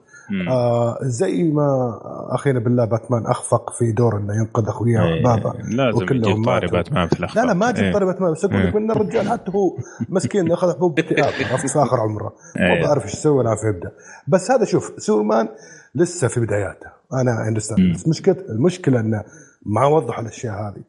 آه 0.48 0.98
زي 1.02 1.42
ما 1.42 1.98
أخينا 2.30 2.60
بالله 2.60 2.84
باتمان 2.84 3.26
أخفق 3.26 3.72
في 3.72 3.92
دور 3.92 4.16
إنه 4.16 4.34
ينقذ 4.34 4.68
أخوياه 4.68 5.04
إيه، 5.04 5.22
بابا 5.22 5.54
لازم 5.68 6.02
يجيب 6.02 6.44
طاري. 6.44 6.66
باتمان 6.66 7.08
في 7.08 7.20
الاخبار 7.20 7.44
لا 7.44 7.48
لا 7.48 7.54
ما 7.54 7.70
جبت 7.70 7.80
إيه. 7.80 7.92
طاري 7.92 8.06
باتمان 8.06 8.32
بس 8.32 8.44
أقول 8.44 8.66
لك 8.66 8.74
إيه. 8.74 8.80
إن 8.80 8.90
الرجال 8.90 9.28
حتى 9.28 9.52
هو 9.54 9.76
مسكين 10.08 10.52
أخذ 10.52 10.74
حبوب 10.74 10.98
اكتئاب 10.98 11.58
في 11.58 11.78
آخر 11.78 12.00
عمره 12.00 12.32
ما. 12.56 12.86
بعرف 12.86 13.04
إيش 13.04 13.14
يسوي 13.14 13.42
العافيه 13.42 13.68
يبدأ 13.68 13.92
بس 14.28 14.50
هذا 14.50 14.64
شوف 14.64 14.92
سوبرمان 14.98 15.48
لسه 15.94 16.28
في 16.28 16.40
بداياته 16.40 16.86
أنا 17.12 17.48
understand 17.48 17.94
بس 17.94 18.08
مشكلة 18.08 18.36
المشكلة 18.48 19.00
إنه 19.00 19.24
ما 19.66 19.86
وضحوا 19.86 20.22
الأشياء 20.22 20.54
هذه 20.54 20.82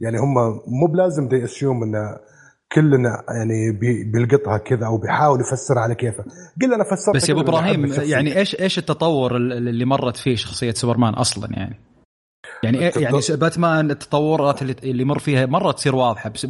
يعني 0.00 0.18
هم 0.18 0.34
مو 0.66 0.86
بلازم 0.86 1.28
دي 1.28 1.44
assume 1.44 1.82
إنه 1.82 2.16
كلنا 2.74 3.22
يعني 3.28 3.72
بي- 3.72 4.04
بيلقطها 4.04 4.58
كذا 4.58 4.86
أو 4.86 4.98
بيحاول 4.98 5.40
يفسرها 5.40 5.80
على 5.80 5.94
كيفه 5.94 6.24
قل 6.62 6.74
أنا 6.74 6.84
فسرت 6.84 7.16
بس 7.16 7.28
يا 7.28 7.34
أبو 7.34 7.40
إبراهيم. 7.40 7.92
يعني 8.02 8.38
إيش 8.38 8.60
إيش 8.60 8.78
التطور 8.78 9.36
ال- 9.36 9.52
اللي 9.68 9.84
مرت 9.84 10.16
فيه 10.16 10.36
شخصية 10.36 10.70
سوبرمان 10.72 11.14
أصلا 11.14 11.48
يعني 11.52 11.80
يعني 12.62 12.90
إيه- 12.90 12.98
يعني 12.98 13.16
باتمان 13.30 13.90
التطورات 13.90 14.62
اللي 14.62 14.74
اللي 14.84 15.04
مر 15.04 15.18
فيها 15.18 15.46
مره 15.46 15.72
تصير 15.72 15.94
واضحة 15.96 16.30
بس- 16.30 16.46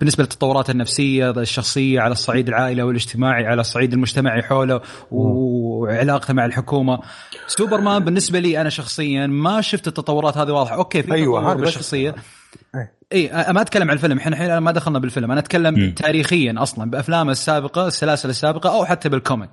بالنسبة 0.00 0.22
للتطورات 0.22 0.70
النفسية 0.70 1.30
الشخصية 1.30 2.00
على 2.00 2.12
الصعيد 2.12 2.48
العائلي 2.48 2.82
والاجتماعي 2.82 3.46
على 3.46 3.60
الصعيد 3.60 3.92
المجتمعي 3.92 4.42
حوله 4.42 4.80
وعلاقته 5.10 6.34
مع 6.34 6.44
الحكومة 6.46 6.98
سوبرمان 7.46 8.04
بالنسبة 8.04 8.38
لي 8.38 8.60
أنا 8.60 8.68
شخصيا 8.70 9.26
ما 9.26 9.60
شفت 9.60 9.88
التطورات 9.88 10.36
هذه 10.36 10.50
واضحة 10.50 10.76
أوكي 10.76 11.02
في 11.02 11.12
أيوة، 11.14 11.40
تطور 11.40 11.54
بس- 11.54 11.60
بالشخصية. 11.60 12.14
اي 13.12 13.26
أنا 13.32 13.52
ما 13.52 13.60
أتكلم 13.60 13.88
عن 13.90 13.96
الفيلم 13.96 14.18
إحنا 14.18 14.36
الحين 14.36 14.58
ما 14.58 14.72
دخلنا 14.72 14.98
بالفيلم 14.98 15.30
أنا 15.30 15.40
أتكلم 15.40 15.74
مم. 15.74 15.92
تاريخيا 15.96 16.54
أصلا 16.58 16.90
بأفلامه 16.90 17.32
السابقة 17.32 17.86
السلاسل 17.86 18.28
السابقة 18.28 18.70
أو 18.76 18.84
حتى 18.84 19.08
بال 19.08 19.20
comic 19.20 19.50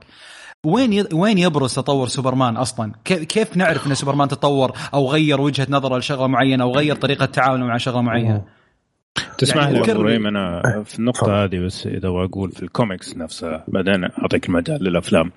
وين 0.65 0.93
ي... 0.93 1.03
وين 1.13 1.37
يبرز 1.37 1.75
تطور 1.75 2.07
سوبرمان 2.07 2.57
أصلا؟ 2.57 2.91
كيف 3.05 3.23
كيف 3.23 3.57
نعرف 3.57 3.87
إن 3.87 3.95
سوبرمان 3.95 4.27
تطور 4.27 4.71
أو 4.93 5.11
غير 5.11 5.41
وجهة 5.41 5.67
نظره 5.69 5.97
لشغلة 5.97 6.27
معينة 6.27 6.63
أو 6.63 6.71
غير 6.75 6.95
طريقة 6.95 7.25
تعامله 7.25 7.65
مع 7.65 7.77
شغلة 7.77 8.01
معينة؟ 8.01 8.41
تسمح 9.37 9.63
يعني 9.63 9.73
لي 9.73 9.79
ذكرني- 9.81 9.99
إبراهيم 10.01 10.27
أنا 10.27 10.61
في 10.85 10.99
النقطة 10.99 11.43
هذه 11.43 11.59
بس 11.59 11.87
إذا 11.87 12.07
أقول 12.07 12.51
في 12.51 12.63
الكوميكس 12.63 13.17
نفسها 13.17 13.63
بعدين 13.67 14.03
أعطيك 14.03 14.45
المجال 14.49 14.83
للأفلام. 14.83 15.31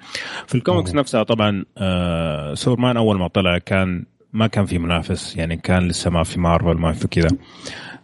في 0.46 0.54
الكوميكس 0.54 0.94
نفسها 0.94 1.22
طبعا 1.22 1.64
آه 1.78 2.54
سوبرمان 2.54 2.96
أول 2.96 3.18
ما 3.18 3.28
طلع 3.28 3.58
كان 3.58 4.04
ما 4.32 4.46
كان 4.46 4.64
في 4.64 4.78
منافس 4.78 5.36
يعني 5.36 5.56
كان 5.56 5.88
لسه 5.88 6.10
ما 6.10 6.22
في 6.22 6.40
مارفل 6.40 6.74
ما 6.74 6.92
في 6.92 7.08
كذا. 7.08 7.28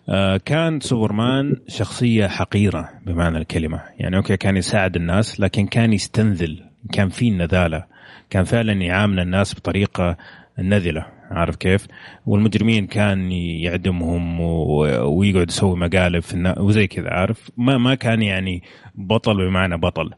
آه 0.09 0.37
كان 0.37 0.81
سوبرمان 0.81 1.57
شخصية 1.69 2.27
حقيرة 2.27 2.89
بمعنى 3.07 3.39
الكلمة. 3.39 3.83
يعني 3.99 4.17
أوكي 4.17 4.37
كان 4.37 4.57
يساعد 4.57 4.97
الناس 4.97 5.41
لكن 5.41 5.67
كان 5.67 5.93
يستنذل 5.93 6.65
كان 6.93 7.09
في 7.09 7.31
نذالة 7.31 7.85
كان 8.31 8.45
فعلا 8.45 8.73
يعامل 8.73 9.21
الناس 9.21 9.55
بطريقة 9.55 10.17
نذلة. 10.59 11.07
عارف 11.31 11.57
كيف؟ 11.57 11.87
والمجرمين 12.27 12.87
كان 12.87 13.33
يعدمهم 13.33 14.41
ويقعد 14.41 15.49
يسوي 15.49 15.77
مقالب 15.77 16.23
في 16.23 16.35
النا... 16.35 16.59
وزي 16.59 16.87
كذا 16.87 17.11
عارف؟ 17.11 17.51
ما 17.57 17.79
ما 17.79 17.95
كان 17.95 18.23
يعني 18.23 18.63
بطل 18.95 19.37
بمعنى 19.37 19.77
بطل. 19.77 20.11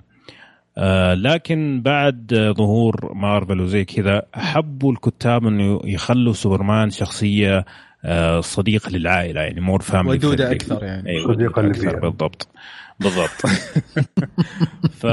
آه 0.78 1.14
لكن 1.14 1.82
بعد 1.84 2.52
ظهور 2.58 3.14
مارفل 3.14 3.60
وزي 3.60 3.84
كذا 3.84 4.22
حبوا 4.34 4.92
الكتاب 4.92 5.46
إنه 5.46 5.80
يخلوا 5.84 6.32
سوبرمان 6.32 6.90
شخصية 6.90 7.64
آه 8.04 8.40
صديق 8.40 8.88
للعائلة 8.88 9.40
يعني 9.40 9.60
more 9.60 9.82
family 9.82 10.16
ودودة 10.16 10.52
أكثر 10.52 10.84
يعني. 10.84 11.10
أي 11.10 11.20
صديقة 11.20 11.30
ودودة 11.30 11.70
أكثر 11.70 11.92
للبيئة. 11.92 12.00
بالضبط. 12.00 12.48
بالضبط. 13.00 13.46
ف... 15.00 15.06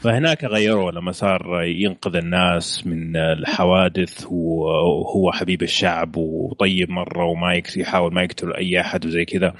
فهناك 0.00 0.44
غيروا 0.44 0.90
لما 0.90 1.12
صار 1.12 1.62
ينقذ 1.62 2.16
الناس 2.16 2.86
من 2.86 3.16
الحوادث 3.16 4.26
وهو 4.30 5.32
حبيب 5.32 5.62
الشعب 5.62 6.16
وطيب 6.16 6.90
مرة 6.90 7.24
وما 7.24 7.62
يحاول 7.76 8.14
ما 8.14 8.22
يقتل 8.22 8.52
أي 8.52 8.80
أحد 8.80 9.06
وزي 9.06 9.24
كذا. 9.24 9.54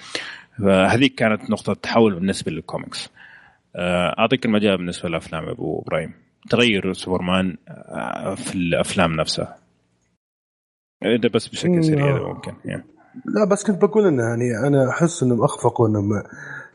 فهذيك 0.59 1.15
كانت 1.15 1.51
نقطة 1.51 1.75
تحول 1.75 2.15
بالنسبة 2.15 2.53
للكوميكس 2.53 3.07
آه، 3.07 3.22
أعطيك 4.19 4.47
المجال 4.47 4.77
بالنسبة 4.77 5.09
للافلام 5.09 5.49
أبو 5.49 5.83
إبراهيم. 5.83 6.15
تغير 6.51 6.93
سوبرمان 6.93 7.57
آه، 7.69 8.35
في 8.35 8.55
الأفلام 8.55 9.13
نفسها. 9.13 9.57
ده 11.23 11.29
بس 11.35 11.49
بشكل 11.49 11.85
سريع 11.85 12.17
إذا 12.17 12.25
ممكن 12.27 12.53
يعني. 12.65 12.85
لا 13.27 13.45
بس 13.51 13.65
كنت 13.65 13.83
بقول 13.85 14.07
إنه 14.07 14.23
يعني 14.23 14.67
أنا 14.69 14.89
أحس 14.91 15.23
إنهم 15.23 15.45
أخفقوا 15.45 15.89
إنهم 15.89 16.11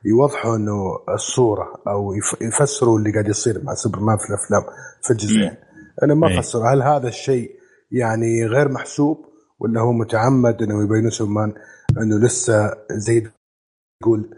يوضحوا 0.05 0.55
إنه 0.55 0.73
الصورة 1.13 1.81
أو 1.87 2.13
يف- 2.13 2.41
يفسروا 2.41 2.99
اللي 2.99 3.11
قاعد 3.11 3.27
يصير 3.27 3.63
مع 3.63 3.73
سوبرمان 3.73 4.17
في 4.17 4.23
الأفلام 4.29 4.75
في 5.03 5.11
الجزئين. 5.11 5.55
أنا 6.03 6.13
ما. 6.13 6.41
فسر 6.41 6.73
هل 6.73 6.81
هذا 6.81 7.07
الشيء 7.07 7.51
يعني 7.91 8.45
غير 8.45 8.69
محسوب 8.71 9.25
ولا 9.59 9.81
هو 9.81 9.91
متعمد 9.91 10.61
إنه 10.63 10.83
يبينوا 10.83 11.09
سوبرمان 11.09 11.53
إنه 12.01 12.25
لسه 12.25 12.73
زي 12.91 13.27
يقول 14.01 14.29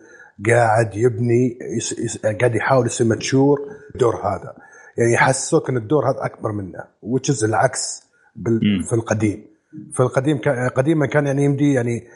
قاعد 0.47 0.95
يبني 0.95 1.57
يس 1.77 1.99
يس 1.99 2.17
قاعد 2.17 2.55
يحاول 2.55 2.85
يصير 2.85 3.07
متشور 3.07 3.59
الدور 3.95 4.15
هذا 4.15 4.53
يعني 4.97 5.13
يحسسوك 5.13 5.69
إن 5.69 5.77
الدور 5.77 6.11
هذا 6.11 6.25
أكبر 6.25 6.51
منه 6.51 6.83
وتشز 7.01 7.43
العكس. 7.43 8.09
في 8.89 8.93
القديم 8.93 9.45
في 9.93 9.99
القديم 9.99 10.37
قديما 10.75 11.05
كان 11.05 11.27
يعني 11.27 11.43
يمدي 11.43 11.73
يعني 11.73 12.07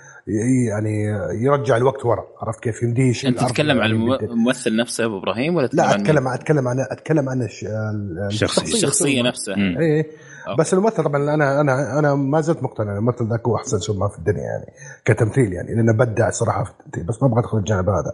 يعني 0.70 1.04
يرجع 1.44 1.78
الوقت 1.78 2.06
ورا. 2.06 2.24
عرفت 2.42 2.60
كيف؟ 2.60 2.84
يمدي 2.84 3.02
يشيل 3.02 3.30
أنت 3.30 3.40
تتكلم 3.50 3.82
عن 3.82 3.90
يعني 3.92 4.24
الممثل 4.26 4.76
نفسه 4.76 5.06
أبو 5.06 5.18
إبراهيم 5.18 5.56
ولا 5.56 5.70
لا 5.74 5.92
تتكلم 5.98 6.28
عن 6.28 6.34
اتكلم 6.34 6.68
أتكلم 6.68 6.68
عن 6.68 6.78
أتكلم 6.92 7.30
عن 7.30 7.42
الش- 7.42 7.64
ال- 7.64 8.28
الشخصية. 8.28 8.74
الشخصية. 8.74 9.22
نفسها. 9.22 9.56
إيه. 9.56 10.06
أوكي. 10.48 10.62
بس 10.62 10.74
الممثل 10.74 11.04
طبعا 11.04 11.34
أنا 11.34 11.62
أنا 11.62 12.00
أنا 12.00 12.16
ما 12.16 12.42
زلت 12.42 12.64
مقتنع. 12.64 12.98
الممثل 12.98 13.30
ذاك 13.30 13.48
هو 13.48 13.56
أحسن 13.56 13.80
سوبرمان 13.80 14.10
في 14.10 14.18
الدنيا 14.18 14.42
يعني 14.42 14.66
كتمثيل 15.06 15.54
يعني 15.54 15.76
لأنه 15.76 15.94
بدع 15.94 16.30
صراحة 16.30 16.64
في 16.64 16.72
التمثيل. 16.72 17.04
بس 17.04 17.24
ما 17.24 17.28
أبغى 17.28 17.40
أدخل 17.40 17.58
الجانب 17.58 17.90
هذا. 17.90 18.12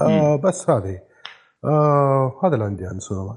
آه 0.00 0.36
بس 0.36 0.70
هذه. 0.70 0.98
آه 1.64 2.40
هذا 2.44 2.54
اللي 2.54 2.64
عندي 2.64 2.86
عن 2.86 3.00
سوبرمان 3.00 3.36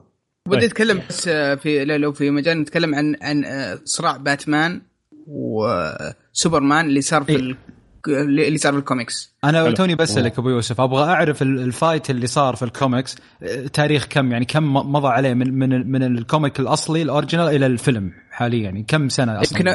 بدي 0.50 0.66
أتكلم 0.66 1.02
بس 1.10 1.28
آه، 1.28 1.56
في 1.56 1.86
لو 1.86 2.12
في 2.14 2.30
مجال 2.32 2.62
نتكلم 2.62 2.96
عن 2.96 3.16
عن 3.22 3.46
آه، 3.46 3.80
صراع 3.86 4.18
باتمان 4.18 4.82
وسوبرمان 5.28 6.86
اللي 6.86 7.02
صار 7.02 7.24
في 7.24 7.32
إيه. 7.36 7.58
ال- 8.08 8.40
اللي 8.40 8.58
صار 8.58 8.74
في 8.74 8.80
الكوميكس 8.80 9.34
أنا 9.44 9.64
حلو. 9.64 9.72
توني 9.74 9.96
بسالك 9.96 10.40
أبو 10.40 10.50
يوسف. 10.50 10.82
أبغى 10.82 11.04
أعرف 11.04 11.42
ال- 11.42 11.60
ال 11.60 11.68
fight 11.68 12.10
اللي 12.10 12.28
صار 12.28 12.56
في 12.56 12.64
الكوميكس 12.66 13.16
آه، 13.44 13.68
تاريخ 13.68 14.06
كم؟ 14.10 14.32
يعني 14.32 14.46
كم 14.46 14.74
مضى 14.74 15.08
عليه 15.08 15.34
من 15.34 15.54
من 15.60 15.92
من 15.92 16.04
ال 16.04 16.13
comic 16.13 16.60
الأصلي 16.60 17.02
ال 17.02 17.07
original 17.07 17.48
إلى 17.56 17.66
الفيلم 17.66 18.12
حاليا؟ 18.32 18.64
يعني 18.64 18.86
كم 18.88 19.10
سنة 19.10 19.42
أصلا؟ 19.42 19.60
يمكن 19.60 19.68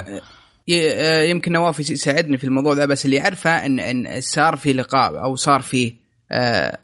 آه، 0.73 1.23
يمكن 1.23 1.53
نواف 1.53 1.81
يساعدني 1.91 2.39
في 2.39 2.45
الموضوع 2.45 2.73
ذا 2.75 2.87
بس 2.87 3.05
اللي 3.05 3.21
أعرفه 3.21 3.51
ان 3.67 3.81
إن 3.81 4.21
صار 4.21 4.57
في 4.57 4.73
لقاء 4.73 5.23
أو 5.25 5.37
صار 5.37 5.61
في 5.61 5.95
آه، 6.33 6.79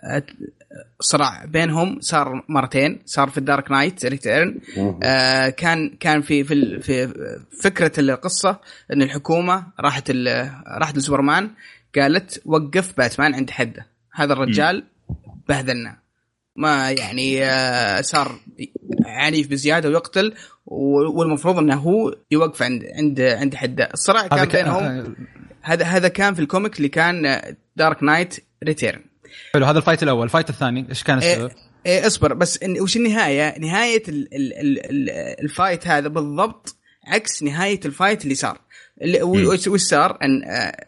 صراع 1.00 1.44
بينهم 1.44 2.00
صار 2.00 2.44
مرتين 2.48 2.98
صار 3.06 3.30
في 3.30 3.38
ال 3.38 3.45
Dark 3.45 3.70
Knight 3.70 4.04
Return 4.06 4.60
آه 5.02 5.48
كان 5.48 5.88
كان 6.00 6.22
في 6.22 6.44
في 6.44 6.80
في 6.82 7.08
فكرة 7.62 8.00
القصة 8.00 8.60
إن 8.92 9.02
الحكومة 9.02 9.66
راحت 9.80 10.10
ال- 10.10 10.52
راحت 10.78 10.96
لسوبرمان 10.96 11.50
قالت 11.96 12.42
وقف 12.44 12.96
باتمان 12.98 13.34
عند 13.34 13.50
حده. 13.50 13.86
هذا 14.14 14.32
الرجال 14.32 14.84
بهذلنا. 15.48 15.96
ما 16.56 16.90
يعني 16.90 17.44
آه 17.44 18.00
صار 18.00 18.40
عنيف 19.06 19.48
بزيادة 19.50 19.88
ويقتل 19.88 20.34
والمفروض 20.66 21.58
إنه 21.58 21.74
هو 21.74 22.14
يوقف 22.30 22.62
عند 22.62 22.84
عند 22.96 23.20
عند 23.20 23.54
حده. 23.54 23.88
الصراع 23.94 24.26
كان 24.26 24.48
بينهم. 24.48 24.84
آه، 24.84 25.06
هذا 25.62 25.84
هذا 25.84 26.08
كان 26.08 26.34
في 26.34 26.40
ال 26.40 26.46
comic 26.46 26.76
اللي 26.76 26.88
كان 26.88 27.42
Dark 27.76 28.02
Knight 28.02 28.36
Return 28.64 29.00
حلو 29.54 29.66
هذا 29.66 29.78
ال 29.78 29.82
fight 29.82 30.02
الأول 30.02 30.24
ال 30.24 30.29
fight 30.29 30.50
الثاني 30.50 30.86
إيش 30.88 31.02
كان 31.02 31.18
السبب؟ 31.18 31.50
إيه, 31.86 31.98
إيه 32.00 32.06
اصبر 32.06 32.34
بس 32.34 32.62
إن 32.62 32.80
وش 32.80 32.96
النهاية؟ 32.96 33.58
نهاية 33.58 34.02
ال 34.08 34.34
ال 34.34 34.52
ال 34.60 34.78
ال 34.90 35.10
ال 35.44 35.51
fight 35.51 35.86
هذا 35.86 36.08
بالضبط 36.08 36.76
عكس 37.06 37.42
نهاية 37.42 37.80
ال 37.84 37.91
fight 37.91 38.24
اللي 38.24 38.34
صار. 38.34 38.60
اللي 39.02 39.22
وش 39.22 39.80
صار؟ 39.80 40.18
إن 40.22 40.44
آه، 40.44 40.86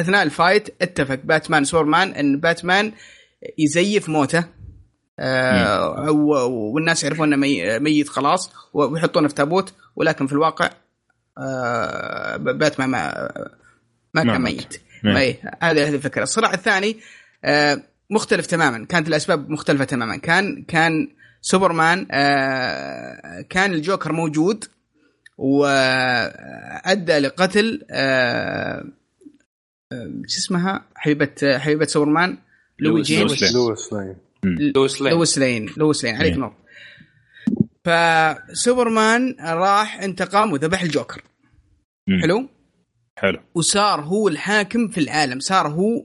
أثناء 0.00 0.22
ال 0.22 0.30
fight 0.30 0.68
اتفق 0.82 1.20
باتمان 1.24 1.64
سوبرمان 1.64 2.08
إن 2.14 2.40
باتمان 2.40 2.92
يزيف 3.58 4.08
موته 4.08 4.44
آه 5.18 6.10
و- 6.10 6.72
والناس 6.74 7.04
يعرفون 7.04 7.28
إنه 7.32 7.36
مي- 7.36 7.78
ميت 7.78 8.08
خلاص 8.08 8.52
ويحطونه 8.72 9.28
في 9.28 9.34
تابوت 9.34 9.72
ولكن 9.96 10.26
في 10.26 10.32
الواقع 10.32 10.70
آه 11.38 12.36
باتمان 12.36 12.88
ما 12.88 13.28
ما 14.14 14.22
كان. 14.24 14.42
ميت. 14.42 14.80
اي 15.04 15.36
هذه 15.62 15.88
هذه 15.88 15.94
الفكرة 15.94 16.22
الصراع 16.22 16.54
الثاني 16.54 16.90
آه 16.90 16.94
مختلف 18.10 18.46
تماما. 18.46 18.86
كانت 18.86 19.08
الأسباب 19.08 19.50
مختلفة 19.50 19.84
تماما. 19.84 20.16
كان 20.16 20.62
كان 20.62 21.08
سوبرمان 21.40 22.06
آه 22.10 23.40
كان 23.40 23.72
الجوكر 23.72 24.12
موجود 24.12 24.64
وأدى 25.38 27.18
لقتل 27.18 27.86
آه 27.90 28.84
آه، 29.92 30.22
شو 30.26 30.38
اسمها؟ 30.38 30.84
حبيبه 30.94 31.58
حبيبة 31.58 31.86
سوبرمان 31.86 32.38
لوي 32.78 32.94
لويس 32.94 33.06
جيمس. 33.06 33.42
لين. 33.42 33.52
لويس 33.52 33.92
لاين 33.92 34.16
لويس 34.74 35.02
لين. 35.02 35.12
لويس 35.12 35.38
لين. 35.38 35.70
لويس 35.76 36.04
لين 36.04 36.16
عليك. 36.16 36.36
نور 36.36 36.54
فسوبرمان 37.84 39.36
راح 39.40 40.00
انتقم 40.00 40.52
وذبح 40.52 40.82
الجوكر. 40.82 41.22
حلو؟ 42.22 42.48
حلو. 43.18 43.38
وصار 43.54 44.00
هو 44.00 44.28
الحاكم 44.28 44.88
في 44.88 45.00
العالم. 45.00 45.40
صار 45.40 45.68
هو 45.68 46.04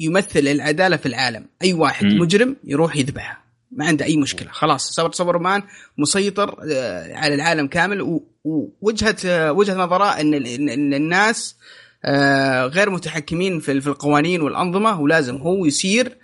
يمثل 0.00 0.38
العدالة 0.48 0.96
في 0.96 1.06
العالم. 1.06 1.46
أي 1.62 1.72
واحد 1.72 2.06
مم. 2.06 2.18
مجرم 2.20 2.56
يروح 2.64 2.96
يذبحه. 2.96 3.44
ما 3.72 3.86
عنده 3.86 4.04
أي 4.04 4.16
مشكلة. 4.16 4.48
خلاص 4.50 4.90
صار 4.90 5.12
سوبرمان 5.12 5.62
مسيطر 5.98 6.56
آه، 6.72 7.14
على 7.14 7.34
العالم 7.34 7.66
كامل. 7.66 8.20
ووجهه 8.44 9.16
آه، 9.26 9.52
وجهة 9.52 9.74
نظره 9.74 10.04
إن 10.04 10.34
ان 10.68 10.94
الناس 10.94 11.56
آه، 12.04 12.66
غير 12.66 12.90
متحكمين 12.90 13.60
في 13.60 13.72
القوانين 13.72 14.40
والأنظمة 14.40 15.00
ولازم 15.00 15.36
هو 15.36 15.66
يصير 15.66 16.16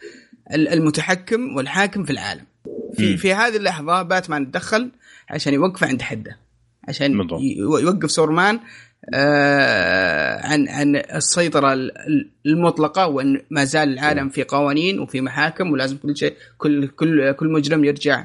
ال- 0.52 0.68
المتحكم 0.68 1.56
والحاكم 1.56 2.04
في 2.04 2.10
العالم. 2.10 2.44
في. 2.96 3.16
في 3.16 3.34
هذه 3.34 3.56
اللحظة 3.56 4.02
باتمان 4.02 4.50
تدخل 4.50 4.90
عشان 5.30 5.54
يوقفه 5.54 5.86
عند 5.86 6.02
حده. 6.02 6.38
عشان 6.88 7.28
يوقف 7.80 8.10
سوبرمان 8.10 8.54
آه، 8.54 8.60
عن 10.44 10.68
عن 10.68 10.96
السيطرة 10.96 11.72
ال- 11.72 11.98
ال- 11.98 12.30
المطلقة 12.46 13.06
وإن 13.06 13.40
ما 13.50 13.64
زال 13.64 13.92
العالم 13.92 14.28
في 14.28 14.42
قوانين 14.44 15.00
وفي 15.00 15.20
محاكم 15.20 15.72
ولازم 15.72 15.96
كل 15.96 16.16
شيء 16.16 16.34
كل 16.58 16.88
كل 16.88 17.32
كل 17.32 17.48
مجرم 17.52 17.84
يرجع 17.84 18.24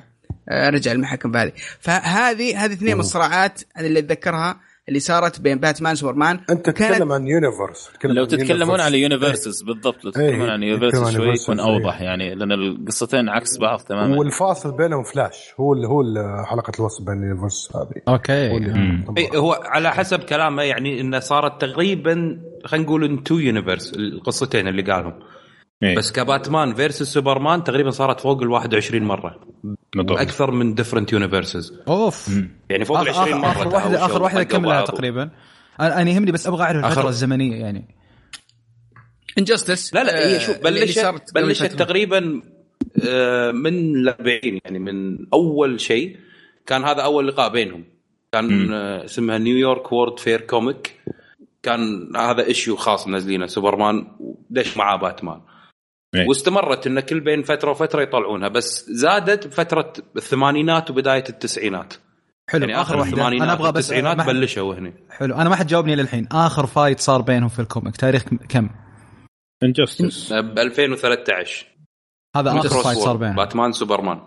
آه، 0.50 0.70
رجع 0.70 0.92
المحاكم 0.92 1.32
بهذه. 1.32 1.52
فهذه 1.80 2.66
هذه 2.66 2.74
اثنين 2.74 2.94
من 2.94 3.00
الصراعات 3.00 3.62
اللي 3.80 4.00
اتذكرها 4.00 4.60
اللي 4.90 5.00
صارت 5.00 5.42
بين 5.42 5.58
باتمان 5.60 5.94
وسوبرمان. 5.94 6.40
أنت 6.50 6.70
كانت- 6.70 6.92
تتكلم 6.92 7.12
عن 7.12 7.28
يونيفرس 7.28 7.90
لو 8.04 8.26
تتكلمون 8.26 8.50
يونيفرس. 8.60 8.82
عن 8.82 8.94
يونيفرسز 8.96 9.64
بالضبط 9.64 10.06
لو 10.06 10.12
إيه، 10.18 10.28
تتكلمون 10.30 10.50
عن 10.50 10.64
universes 10.64 11.16
شوي 11.16 11.34
يكون 11.44 11.60
إيه. 11.60 11.66
أوضح 11.68 12.02
يعني 12.02 12.36
لأن 12.36 12.52
القصتين 12.52 13.30
عكس 13.30 13.58
بعض 13.58 13.80
تماما. 13.80 14.18
والفاصل 14.20 14.78
بينهم 14.78 15.04
فلاش 15.04 15.54
هو 15.60 15.74
اللي 15.74 15.88
هو 15.88 16.04
حلقة 16.46 16.72
الوصل 16.80 17.06
بين 17.06 17.24
ال 17.24 17.29
universe 17.29 17.70
هذه. 17.76 18.02
okay. 18.14 18.50
هو. 18.50 19.54
إيه، 19.54 19.60
على 19.66 19.92
حسب 19.92 20.20
كلامه 20.20 20.64
يعني 20.64 21.02
إنه 21.02 21.20
صارت 21.20 21.62
تقريبا 21.62 22.42
خلينا 22.66 22.86
نقول 22.86 23.04
إن 23.04 23.24
two 23.24 23.38
universe 23.38 23.94
القصتين 23.94 24.68
اللي 24.68 24.82
قالهم. 24.82 25.14
إيه. 25.84 25.96
بس 25.96 26.12
كباتمان 26.12 26.74
versus 26.74 27.14
سوبرمان 27.14 27.64
تقريبا 27.64 27.90
صارت 27.90 28.20
فوق 28.20 28.42
ال 28.42 28.48
21 28.50 29.04
مرة. 29.04 29.40
بالضبط. 29.94 30.20
أكثر 30.20 30.52
من 30.52 30.74
different 30.74 31.14
universes 31.14 31.80
of. 31.88 32.30
يعني 32.70 32.86
فوق 32.86 33.00
ال 33.00 33.08
آخر, 33.08 33.22
20 33.22 33.42
مرة 33.42 33.52
آخر 33.52 33.68
واحدة 33.68 34.06
آخر 34.06 34.22
واحدة 34.22 34.44
كملها 34.44 34.74
بعض. 34.74 34.88
تقريبا. 34.88 35.30
أنا 35.80 36.02
أنا 36.02 36.12
يهمني 36.12 36.32
بس 36.32 36.48
أبغى 36.48 36.64
أعرف 36.64 36.86
الفترة 36.86 37.10
الزمنية 37.10 37.56
يعني. 37.56 37.96
Injustice 39.38 39.94
لا 39.94 40.04
لا 40.04 40.28
هي 40.28 40.40
شوف 40.40 40.58
بلشت 40.58 41.34
بلشت 41.36 41.66
تقريبا 41.66 42.42
آه، 43.08 43.52
من 43.52 43.96
الأربعين 43.96 44.60
يعني 44.66 44.80
من 44.80 45.18
أول 45.34 45.82
شيء 45.82 46.18
كان 46.66 46.84
هذا 46.84 47.02
أول 47.02 47.28
لقاء 47.28 47.52
بينهم. 47.52 47.84
كان 48.32 48.46
مم. 48.46 48.74
آه، 48.74 49.06
اسمها 49.06 49.38
New 49.38 49.61
York 49.61 49.92
World's 49.92 50.20
Fair 50.20 50.42
comic 50.42 50.96
كان 51.64 52.12
هذا 52.16 52.46
issue 52.46 52.76
خاص 52.76 53.08
منزلينه 53.08 53.46
سوبرمان 53.46 54.08
ودش 54.20 54.78
معاه 54.78 54.96
باتمان؟ 54.96 55.42
إيه. 56.16 56.28
واستمرت 56.28 56.88
انه 56.88 57.02
كل 57.02 57.20
بين 57.20 57.44
فترة 57.44 57.72
وفترة 57.72 58.02
يطلعونها 58.02 58.48
بس 58.48 58.86
زادت 58.90 59.48
بفترة 59.48 59.94
الثمانينات 60.18 60.92
وبداية 60.92 61.24
التسعينات. 61.30 61.94
حلو 62.50 62.62
يعني 62.68 62.82
آخر 62.82 63.02
آخر 63.02 63.20
واحدة. 63.20 63.28
أنا 63.28 63.54
أبغى 63.54 63.72
بس 63.72 63.78
التسعينات 63.78 64.18
ما 64.18 64.24
حد- 64.24 64.30
بلشوا 64.36 64.76
هنا 64.76 64.94
حلو 65.10 65.36
أنا 65.36 65.50
ما 65.50 65.56
حد 65.56 65.68
جاوبني 65.68 65.96
للحين. 65.96 66.28
آخر 66.32 66.66
fight 66.66 67.00
صار 67.00 67.22
بينهم 67.22 67.50
في 67.50 67.60
ال 67.60 67.66
comic 67.66 67.98
تاريخ 67.98 68.24
كم؟ 68.50 68.70
Injustice 69.64 70.34
ب 70.34 70.60
2013 70.60 71.66
هذا 72.36 72.60
آخر 72.60 72.84
fight 72.84 72.98
صار 72.98 73.18
بينهم. 73.18 73.36
باتمان 73.36 73.72
سوبرمان. 73.72 74.20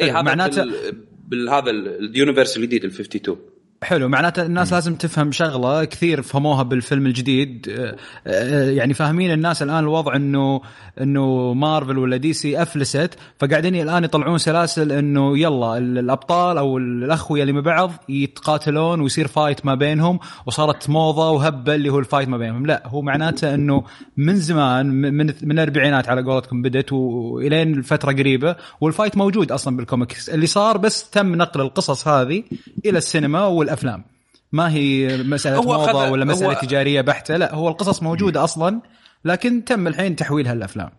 اي 0.00 0.06
حلو، 0.06 0.16
هذا 0.18 0.22
معناته- 0.22 0.64
معناته 0.64 0.96
بالهذا 1.28 1.70
ال 1.70 1.80
universe 1.80 2.56
الجديد 2.56 2.84
ال 2.84 2.90
52 2.90 3.36
حلو 3.82 4.08
معناته 4.08 4.42
الناس 4.42 4.72
لازم 4.72 4.94
تفهم 4.94 5.32
شغلة 5.32 5.84
كثير 5.84 6.22
فهموها 6.22 6.62
بالفيلم 6.62 7.06
الجديد. 7.06 7.68
آه، 7.78 7.96
آه، 8.26 8.70
يعني 8.70 8.94
فاهمين 8.94 9.32
الناس 9.32 9.62
الآن 9.62 9.78
الوضع 9.78 10.16
إنه 10.16 10.60
إنه 11.00 11.52
مارفل 11.54 11.98
ولا 11.98 12.16
دي 12.16 12.32
سي 12.32 12.62
أفلست 12.62 13.10
فقاعدين 13.38 13.74
الآن 13.76 14.04
يطلعون 14.04 14.38
سلاسل 14.38 14.92
إنه 14.92 15.38
يلا 15.38 15.78
ال- 15.78 15.98
الأبطال 15.98 16.58
أو 16.58 16.78
الاخويا 16.78 17.42
اللي 17.42 17.52
مع 17.52 17.60
بعض 17.60 17.92
يتقاتلون 18.08 19.00
ويصير 19.00 19.26
fight 19.28 19.66
ما 19.66 19.74
بينهم 19.74 20.18
وصارت 20.46 20.90
موضة 20.90 21.30
وهبة 21.30 21.74
اللي 21.74 21.88
هو 21.90 21.98
ال 21.98 22.03
fight 22.03 22.28
ما 22.28 22.36
بينهم. 22.38 22.66
لا 22.66 22.82
هو 22.86 23.02
معناته 23.02 23.54
إنه 23.54 23.84
من 24.16 24.36
زمان 24.36 24.86
من 24.86 25.16
من- 25.16 25.52
الأربعينات 25.52 26.08
على 26.08 26.22
قولتكم 26.22 26.62
بدت 26.62 26.92
والين 26.92 27.74
الفترة 27.74 28.12
قريبة 28.12 28.56
وال 28.80 28.90
fight 28.90 29.16
موجود 29.16 29.52
أصلا 29.52 29.76
بالكوميكس 29.76 30.28
اللي 30.30 30.46
صار 30.46 30.76
بس 30.78 31.10
تم 31.10 31.34
نقل 31.34 31.60
القصص 31.60 32.08
هذه 32.08 32.42
إلى 32.86 32.98
السينما 32.98 33.44
والافلام 33.72 34.04
ما 34.52 34.72
هي 34.72 35.16
مسألة 35.22 35.56
هو 35.56 35.62
موضة 35.86 36.10
ولا 36.10 36.24
مسألة 36.24 36.48
هو- 36.52 36.60
تجارية 36.62 37.00
بحتة. 37.00 37.36
لا 37.36 37.54
هو 37.54 37.68
القصص 37.68 38.02
موجودة 38.02 38.44
أصلا 38.44 38.80
لكن 39.24 39.64
تم 39.64 39.86
الحين 39.86 40.16
تحويلها 40.16 40.54
للأفلام. 40.54 40.90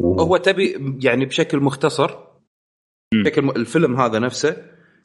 هو 0.00 0.36
تبي 0.36 0.96
يعني 1.00 1.24
بشكل 1.24 1.60
مختصر. 1.60 2.10
بشكل 3.14 3.42
م- 3.42 3.50
الفيلم 3.50 4.00
هذا 4.00 4.18
نفسه 4.18 4.56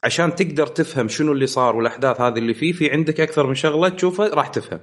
عشان 0.04 0.34
تقدر 0.34 0.66
تفهم 0.66 1.08
شنو 1.08 1.32
اللي 1.32 1.46
صار 1.46 1.76
والأحداث 1.76 2.20
هذه 2.20 2.38
اللي 2.38 2.54
فيه 2.54 2.72
في 2.72 2.90
عندك 2.90 3.20
أكثر 3.20 3.46
من 3.46 3.54
شغلة 3.54 3.88
تشوفها 3.88 4.28
راح 4.34 4.48
تفهم. 4.48 4.80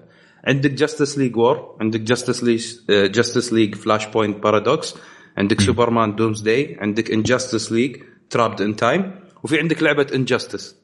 عندك 0.47 0.71
Justice 0.71 1.17
League 1.17 1.37
War 1.37 1.77
عندك 1.81 1.99
Justice 1.99 2.43
League 2.43 2.65
Justice 2.89 3.53
League 3.53 3.75
Flashpoint 3.75 4.43
Paradox 4.43 4.95
عندك 5.37 5.61
Superman 5.61 6.15
Doomsday 6.15 6.77
عندك 6.81 7.11
Justice 7.11 7.71
League 7.71 7.97
Trapped 8.29 8.61
in 8.61 8.75
Time 8.75 9.11
وفي 9.43 9.59
عندك 9.59 9.83
لعبة 9.83 10.07
Injustice 10.15 10.75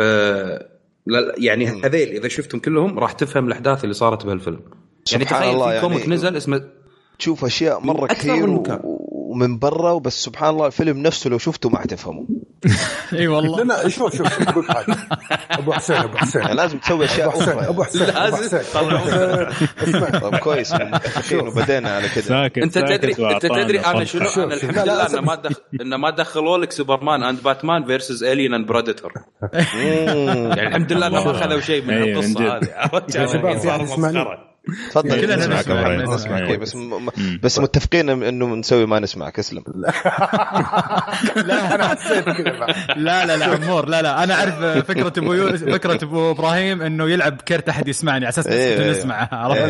ف 0.00 0.02
يعني 1.38 1.66
هذيل 1.66 2.08
إذا 2.08 2.28
شفتهم 2.28 2.60
كلهم 2.60 2.98
راح 2.98 3.12
تفهم 3.12 3.46
الأحداث 3.46 3.84
اللي 3.84 3.94
صارت 3.94 4.26
بهالفيلم. 4.26 4.60
يعني 5.12 5.24
تخيل 5.24 5.54
الله 5.54 5.66
في 5.66 5.74
يعني 5.74 5.88
comic 5.88 6.08
نزل 6.08 6.36
اسمه 6.36 6.64
تشوف 7.18 7.44
أشياء 7.44 7.80
مرة 7.80 8.06
كثير 8.06 8.46
من. 8.46 8.80
ومن 9.30 9.58
برا 9.58 9.90
وبس 9.90 10.24
سبحان 10.24 10.50
الله 10.50 10.66
الفيلم 10.66 10.98
نفسه 10.98 11.30
لو 11.30 11.38
شفته 11.38 11.68
ما 11.68 11.78
حتفهمه 11.78 12.26
اي 13.12 13.28
والله. 13.28 13.58
لا 13.58 13.64
لا 13.64 13.88
شوف 13.88 14.16
شوف 14.16 14.28
شوف 14.38 14.48
أقول 14.48 14.66
حاجة. 14.70 14.96
أبو 15.50 15.72
حسين 15.72 15.96
أبو 15.96 16.16
حسين. 16.16 16.42
لازم 16.42 16.78
تسوي 16.78 17.04
أشياء 17.04 17.28
أبو 17.28 17.40
حسين 17.40 17.58
أبو 17.58 17.84
حسين 17.84 18.02
أبو 18.74 18.88
لازم. 18.88 19.30
طيب 20.20 20.36
كويس 20.36 20.72
متفقين 20.72 21.40
وبدينا 21.40 21.96
على 21.96 22.08
كذا 22.08 22.22
ساكت 22.22 22.58
أنت 22.58 22.78
تدري 22.78 23.12
أنت 23.34 23.46
تدري 23.46 23.80
أنا. 23.80 24.04
شنو؟ 24.04 24.28
أنا. 24.36 24.54
الحمد 24.54 24.78
لله. 24.78 25.06
إنه 25.06 25.20
ما. 25.20 25.40
إنه 25.80 25.96
ما 25.96 26.10
دخلوا 26.10 26.58
لك 26.58 26.72
Superman 26.72 27.22
and 27.22 27.42
Batman 27.42 27.84
versus 27.84 28.24
Alien 28.24 28.54
and 28.54 28.66
Predator 28.66 29.12
يعني 29.52 30.68
الحمد 30.68 30.92
لله 30.92 31.06
إنه 31.06 31.24
ما 31.24 31.30
اخذوا 31.30 31.60
شيء 31.60 31.84
من 31.84 31.94
أيوة، 31.94 32.20
القصة. 32.20 32.56
هذه. 32.56 32.68
عرفت؟ 32.76 33.14
يا 33.14 33.26
شباب، 33.26 33.58
صار 33.58 33.66
يعني 33.66 33.84
اسمعني. 33.84 34.49
تفضل 34.90 35.20
كلنا 35.20 35.36
نسمعك 35.36 35.58
نسمع، 35.58 35.74
أبو 35.74 35.84
كلنا 35.84 36.04
إبراهيم. 36.04 36.14
نسمع. 36.14 36.38
okay، 36.42 36.56
بس 36.56 36.76
م- 36.76 37.08
بس 37.42 37.58
متفقين 37.58 38.10
إنه 38.10 38.46
نسوي 38.54 38.86
ما 38.86 38.98
نسمعك 38.98 39.38
اسلم 39.38 39.62
لا 41.46 41.74
أنا 41.74 41.88
حسيت 41.88 42.24
كذا. 42.24 42.66
لا 42.96 43.26
لا 43.26 43.36
لا 43.36 43.46
عمور 43.46 43.88
لا 43.88 44.02
لا 44.02 44.24
أنا 44.24 44.34
أعرف 44.34 44.54
فكرة 44.88 45.12
أبو 45.18 45.32
يو... 45.32 45.56
فكرة 45.56 46.04
أبو 46.04 46.30
إبراهيم 46.30 46.82
إنه 46.82 47.10
يلعب 47.10 47.40
كرت 47.40 47.68
احد 47.68 47.88
يسمعني 47.88 48.24
على 48.24 48.28
أساس 48.28 48.46
إيه، 48.46 48.90
نسكت 48.90 49.04
إيه. 49.06 49.28
عرفت؟ 49.32 49.60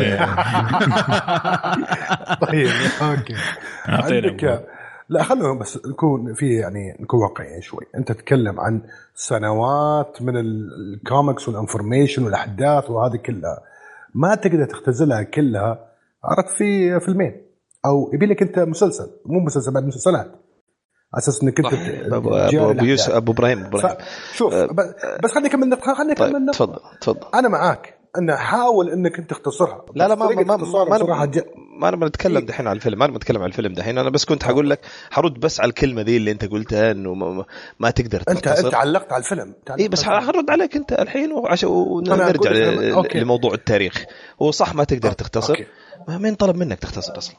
طيب 2.47 2.69
okay 3.01 3.35
عندك. 3.87 4.65
لا 5.09 5.23
خلونا 5.23 5.59
بس 5.59 5.79
نكون 5.85 6.33
في 6.33 6.53
يعني 6.55 6.97
نكون 6.99 7.19
واقعيين 7.19 7.61
شوي 7.61 7.85
أنت 7.97 8.11
تتكلم 8.11 8.59
عن 8.59 8.81
سنوات 9.15 10.17
من 10.21 10.37
ال- 10.37 10.69
ال 10.93 11.01
comics 11.01 11.47
وال 11.47 11.59
information 11.59 12.23
والأحداث 12.23 12.89
وهذه 12.89 13.15
كلها 13.17 13.59
ما 14.15 14.35
تقدر 14.35 14.65
تختزلها 14.65 15.23
كلها 15.23 15.87
عرفت؟ 16.23 16.57
في 16.57 16.99
فيلمين. 16.99 17.41
أو 17.85 18.11
يبي 18.13 18.25
لك 18.25 18.41
أنت 18.41 18.59
مسلسل 18.59 19.07
مو 19.25 19.39
مسلسل 19.39 19.73
بعد 19.73 19.83
مسلسلات. 19.83 20.25
على 21.13 21.17
أساس 21.17 21.43
إنك 21.43 21.59
أنت 21.59 21.73
ابو 22.13 22.35
أبو. 22.35 22.83
يوسف 22.83 23.13
أبو 23.13 23.31
إبراهيم 23.31 23.65
إبراهيم. 23.65 23.97
شوف 24.33 24.53
ب- 24.55 24.95
بس 25.23 25.31
خليني 25.31 25.49
اكمل 25.49 25.77
خليني 25.81 26.11
اكمل 26.13 26.31
طيب 26.31 26.35
نقطه 26.41 26.51
تفضل 26.65 26.79
تفضل. 27.01 27.27
أنا 27.35 27.47
معاك. 27.49 28.00
انه 28.17 28.35
حاول 28.35 28.89
إنك 28.89 29.19
أنت 29.19 29.29
تختصرها. 29.29 29.85
لا 29.95 30.07
لا 30.07 30.15
ما 30.15 30.25
ما 30.29 30.43
ما 30.43 30.55
اختصارها 30.55 30.89
ما, 30.89 30.97
بصراحة 30.97 31.19
ما, 31.19 31.31
ج- 31.31 31.45
ما 31.79 31.89
أنا 31.89 31.95
بنتكلم 31.97 32.37
إيه. 32.37 32.45
دحين 32.45 32.67
على 32.67 32.75
الفيلم 32.75 32.99
ما 32.99 33.05
أنا 33.05 33.13
بتكلم 33.13 33.37
على 33.41 33.47
الفيلم 33.49 33.73
دحين. 33.73 33.97
أنا 33.97 34.09
بس 34.09 34.25
كنت 34.25 34.43
حقول 34.43 34.69
لك 34.69 34.79
حرد 35.11 35.33
بس 35.39 35.59
على 35.59 35.69
الكلمة 35.69 36.01
ذي 36.01 36.17
اللي 36.17 36.31
أنت 36.31 36.45
قلتها 36.45 36.91
إنه 36.91 37.13
ما, 37.13 37.29
ما- 37.29 37.45
ما 37.79 37.89
تقدر 37.91 38.19
انت 38.19 38.29
أنت 38.29 38.45
تختصر. 38.45 38.75
علقت 38.75 39.13
على 39.13 39.23
الفيلم. 39.23 39.53
اي 39.79 39.87
بس 39.87 40.03
حرد 40.03 40.49
عليك 40.49 40.75
أنت 40.75 40.93
الحين 40.93 41.31
وعشان 41.31 41.69
ونرجع. 41.69 42.51
لموضوع 43.15 43.53
التاريخ. 43.53 44.05
هو 44.41 44.51
صح 44.51 44.75
ما 44.75 44.83
تقدر 44.83 45.11
تختصر؟ 45.11 45.53
okay. 45.53 45.65
ما 46.07 46.17
مين 46.17 46.35
طلب 46.35 46.55
منك 46.55 46.79
تختصر 46.79 47.17
أصلا. 47.17 47.35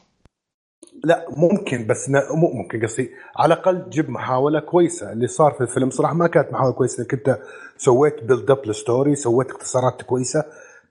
لا 1.03 1.25
ممكن 1.37 1.87
بس 1.87 2.09
مو 2.09 2.51
ممكن 2.53 2.85
قصدي 2.87 3.09
على 3.37 3.53
الأقل 3.53 3.89
جيب 3.89 4.09
محاولة 4.09 4.59
كويسة. 4.59 5.11
اللي 5.11 5.27
صار 5.27 5.51
في 5.53 5.61
الفيلم 5.61 5.89
صراحة 5.89 6.13
ما 6.13 6.27
كانت 6.27 6.53
محاولة 6.53 6.73
كويسة. 6.73 7.01
إنك 7.03 7.13
أنت 7.13 7.39
سويت 7.77 8.23
build 8.23 8.51
up 8.51 8.65
لل 8.65 8.79
story 8.79 9.15
سويت 9.15 9.51
اختصارات 9.51 10.01
كويسة. 10.01 10.43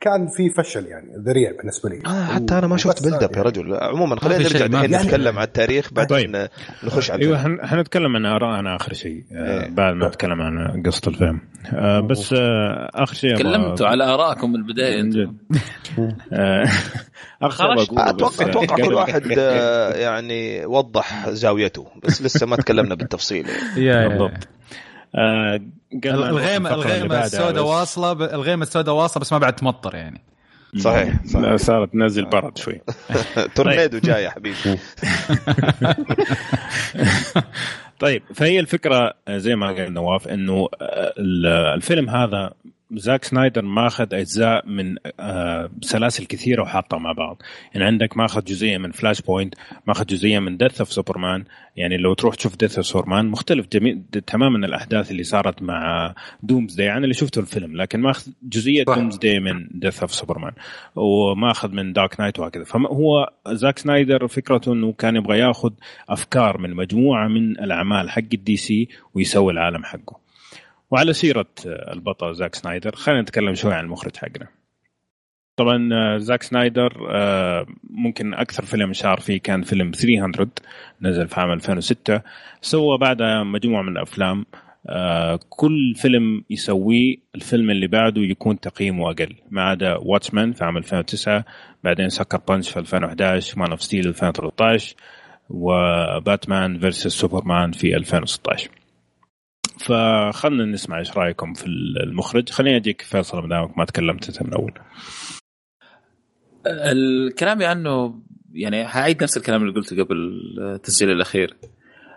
كان 0.03 0.29
في 0.29 0.51
فشل 0.51 0.87
يعني 0.87 1.07
ذريع 1.27 1.53
بالنسبة 1.59 1.89
لي. 1.89 2.03
آه 2.07 2.25
حتى 2.25 2.59
أنا 2.59 2.67
ما 2.67 2.77
شفت 2.77 3.03
build 3.03 3.23
up 3.23 3.31
يا 3.31 3.37
يعني. 3.37 3.49
رجل. 3.49 3.75
عموما 3.75 4.21
خلينا 4.21 4.43
نرجع 4.43 4.67
الحين 4.67 4.97
نتكلم 4.97 5.39
عن 5.39 5.45
التاريخ 5.45 5.93
بعدين 5.93 6.33
طيب. 6.33 6.49
نخش 6.85 7.11
على 7.11 7.23
أيوه 7.23 7.67
حنتكلم 7.67 8.17
عن 8.17 8.27
ارائنا 8.27 8.77
آخر 8.77 8.93
شيء 8.93 9.25
آه، 9.33 9.63
إيه. 9.63 9.71
بعد 9.71 9.95
ما 9.95 10.09
نتكلم 10.09 10.43
عن 10.43 10.83
قصة 10.87 11.03
الفيلم. 11.09 11.41
آه، 11.75 12.01
بس 12.01 12.33
آه، 12.33 12.91
آخر 12.95 13.15
شيء 13.15 13.37
تكلمتوا 13.37 13.87
على 13.87 14.05
ارائكم 14.05 14.51
من 14.53 14.57
البداية. 14.57 15.01
أنتم 15.01 15.37
آه، 16.33 16.65
أتوقع 17.43 18.11
أتوقع 18.11 18.77
كل 18.77 18.95
واحد 19.01 19.23
آه، 19.39 19.95
يعني 19.95 20.67
وضح 20.67 21.29
زاويته 21.31 21.87
بس 22.05 22.23
لسه 22.23 22.47
ما 22.47 22.57
تكلمنا 22.57 22.95
بالتفصيل. 22.95 23.47
يعني. 23.77 23.87
يا 23.87 24.09
بالضبط. 24.09 24.49
الغيمة 26.05 26.75
الغيمه 26.75 27.25
السوداء. 27.25 27.65
واصلة 27.65 28.13
ب- 28.13 28.23
الغيمة 28.23 28.63
السوداء 28.63 28.95
واصلة 28.95 29.21
بس 29.21 29.33
ما 29.33 29.39
بعد 29.39 29.57
تمطر 29.57 29.95
يعني. 29.95 30.21
صحيح 30.79 31.15
صحيح. 31.27 31.57
صارت 31.57 31.93
تنزل 31.93 32.25
برد 32.25 32.59
شوي. 32.59 32.81
تورنيدو 33.55 33.99
جاي 33.99 34.23
يا 34.25 34.31
حبيبي. 34.31 34.57
طيب 38.01 38.23
فهي 38.35 38.61
الفكرة 38.61 39.15
زي 39.31 39.57
ما 39.57 39.67
قال 39.67 39.95
نواف 39.95 40.29
إنه 40.29 40.69
ال- 40.83 41.47
الفيلم 41.47 42.11
هذا 42.11 42.53
زاك 42.95 43.25
سنايدر 43.25 43.63
ماخذ 43.63 44.15
أجزاء 44.15 44.69
من 44.69 44.97
آه، 45.21 45.71
سلاسل 45.81 46.27
كثيرة 46.27 46.63
وحاطها 46.63 46.99
مع 46.99 47.13
بعض. 47.13 47.43
يعني 47.75 47.87
عندك 47.87 48.17
ماخذ 48.17 48.45
جزئية 48.45 48.79
من 48.79 48.91
Flashpoint 48.93 49.55
ماخذ 49.87 50.07
جزئية 50.07 50.39
من 50.39 50.57
Death 50.57 50.81
of 50.81 50.93
Superman 50.93 51.45
يعني 51.77 51.97
لو 51.97 52.15
تروح 52.15 52.35
تشوف 52.35 52.57
Death 52.57 52.77
of 52.77 52.87
Superman 52.87 53.27
مختلف 53.27 53.67
جميع 53.73 53.99
تماما 54.27 54.67
الأحداث 54.67 55.11
اللي 55.11 55.23
صارت 55.23 55.63
مع 55.63 56.15
دومز 56.43 56.75
داي 56.75 56.93
أنا 56.93 56.99
اللي 56.99 57.15
شفته 57.15 57.39
الفيلم 57.39 57.77
لكن 57.77 58.01
ماخذ 58.01 58.33
جزئية. 58.43 58.85
دومز 58.85 59.17
داي 59.17 59.41
من 59.41 59.69
Death 59.71 60.01
of 60.01 60.15
Superman 60.15 60.53
وماخذ 60.97 61.73
من 61.73 61.93
Dark 61.93 62.21
Knight 62.21 62.39
وهكذا. 62.39 62.65
فهو 62.65 63.31
زاك 63.49 63.79
سنايدر 63.79 64.27
فكرته 64.29 64.73
إنه 64.73 64.93
كان 64.93 65.17
يبغى 65.17 65.39
ياخذ 65.39 65.73
أفكار 66.09 66.59
من 66.59 66.75
مجموعة 66.75 67.29
من 67.29 67.51
الأعمال 67.51 68.11
حق 68.11 68.23
ال 68.35 68.57
DC 68.57 68.89
ويسوي 69.15 69.53
العالم 69.53 69.85
حقه. 69.85 70.22
وعلى 70.93 71.13
سيرة 71.13 71.47
آه، 71.67 71.93
البطل 71.93 72.35
زاك 72.35 72.55
سنايدر. 72.55 72.97
خلينا 72.97 73.21
نتكلم 73.23 73.55
شوي 73.55 73.75
عن 73.75 73.85
المخرج 73.85 74.17
حقنا. 74.17 74.49
طبعا 75.57 75.89
آه، 75.93 76.19
زاك 76.19 76.43
سنايدر 76.43 77.09
آه، 77.11 77.67
ممكن 77.91 78.35
أكثر 78.35 78.65
فيلم 78.65 78.93
شهر 78.93 79.21
فيه 79.21 79.41
كان 79.41 79.63
فيلم 79.63 79.91
300 79.91 80.51
نزل 81.03 81.29
في 81.29 81.41
عام 81.41 81.53
2006 81.53 82.21
سوى 82.61 82.99
بعدها 82.99 83.43
مجموعة 83.43 83.83
من 83.83 83.93
الأفلام 83.93 84.47
آه، 84.89 85.41
كل 85.49 85.95
فيلم 85.97 86.45
يسويه 86.51 87.17
الفيلم 87.35 87.71
اللي 87.71 87.87
بعده 87.87 88.23
يكون 88.23 88.61
تقييمه 88.61 89.11
أقل. 89.11 89.35
ما 89.51 89.63
عدا 89.63 89.97
Watchmen 89.97 90.53
في 90.53 90.65
عام 90.65 90.77
2009 90.77 91.45
بعدين 91.85 92.09
Sucker 92.09 92.39
Punch 92.49 92.71
في 92.71 92.79
2011 92.79 93.59
Man 93.59 93.71
of 93.71 93.83
Steel 93.83 94.09
2013 94.09 94.95
و 95.51 95.69
Batman 95.69 96.79
versus 96.79 97.07
Superman 97.07 97.73
في 97.73 97.97
2016 97.97 98.82
فخلنا 99.83 100.65
نسمع 100.65 100.99
إيش 100.99 101.17
رأيكم 101.17 101.55
في 101.55 101.67
المخرج. 101.67 102.51
خليني 102.51 102.77
أجيك 102.77 103.03
فيصل 103.03 103.39
ما 103.43 103.49
دامك 103.49 103.79
ما 103.79 103.85
تكلمت 103.85 104.29
أنت 104.29 104.43
من 104.43 104.49
الأول. 104.49 104.73
الكلام 106.67 107.63
عنه 107.63 108.23
يعني 108.53 108.83
هعيد 108.85 109.23
نفس 109.23 109.37
الكلام 109.37 109.63
اللي 109.63 109.75
قلته 109.75 110.05
قبل 110.05 110.17
التسجيل 110.59 111.11
الأخير. 111.11 111.57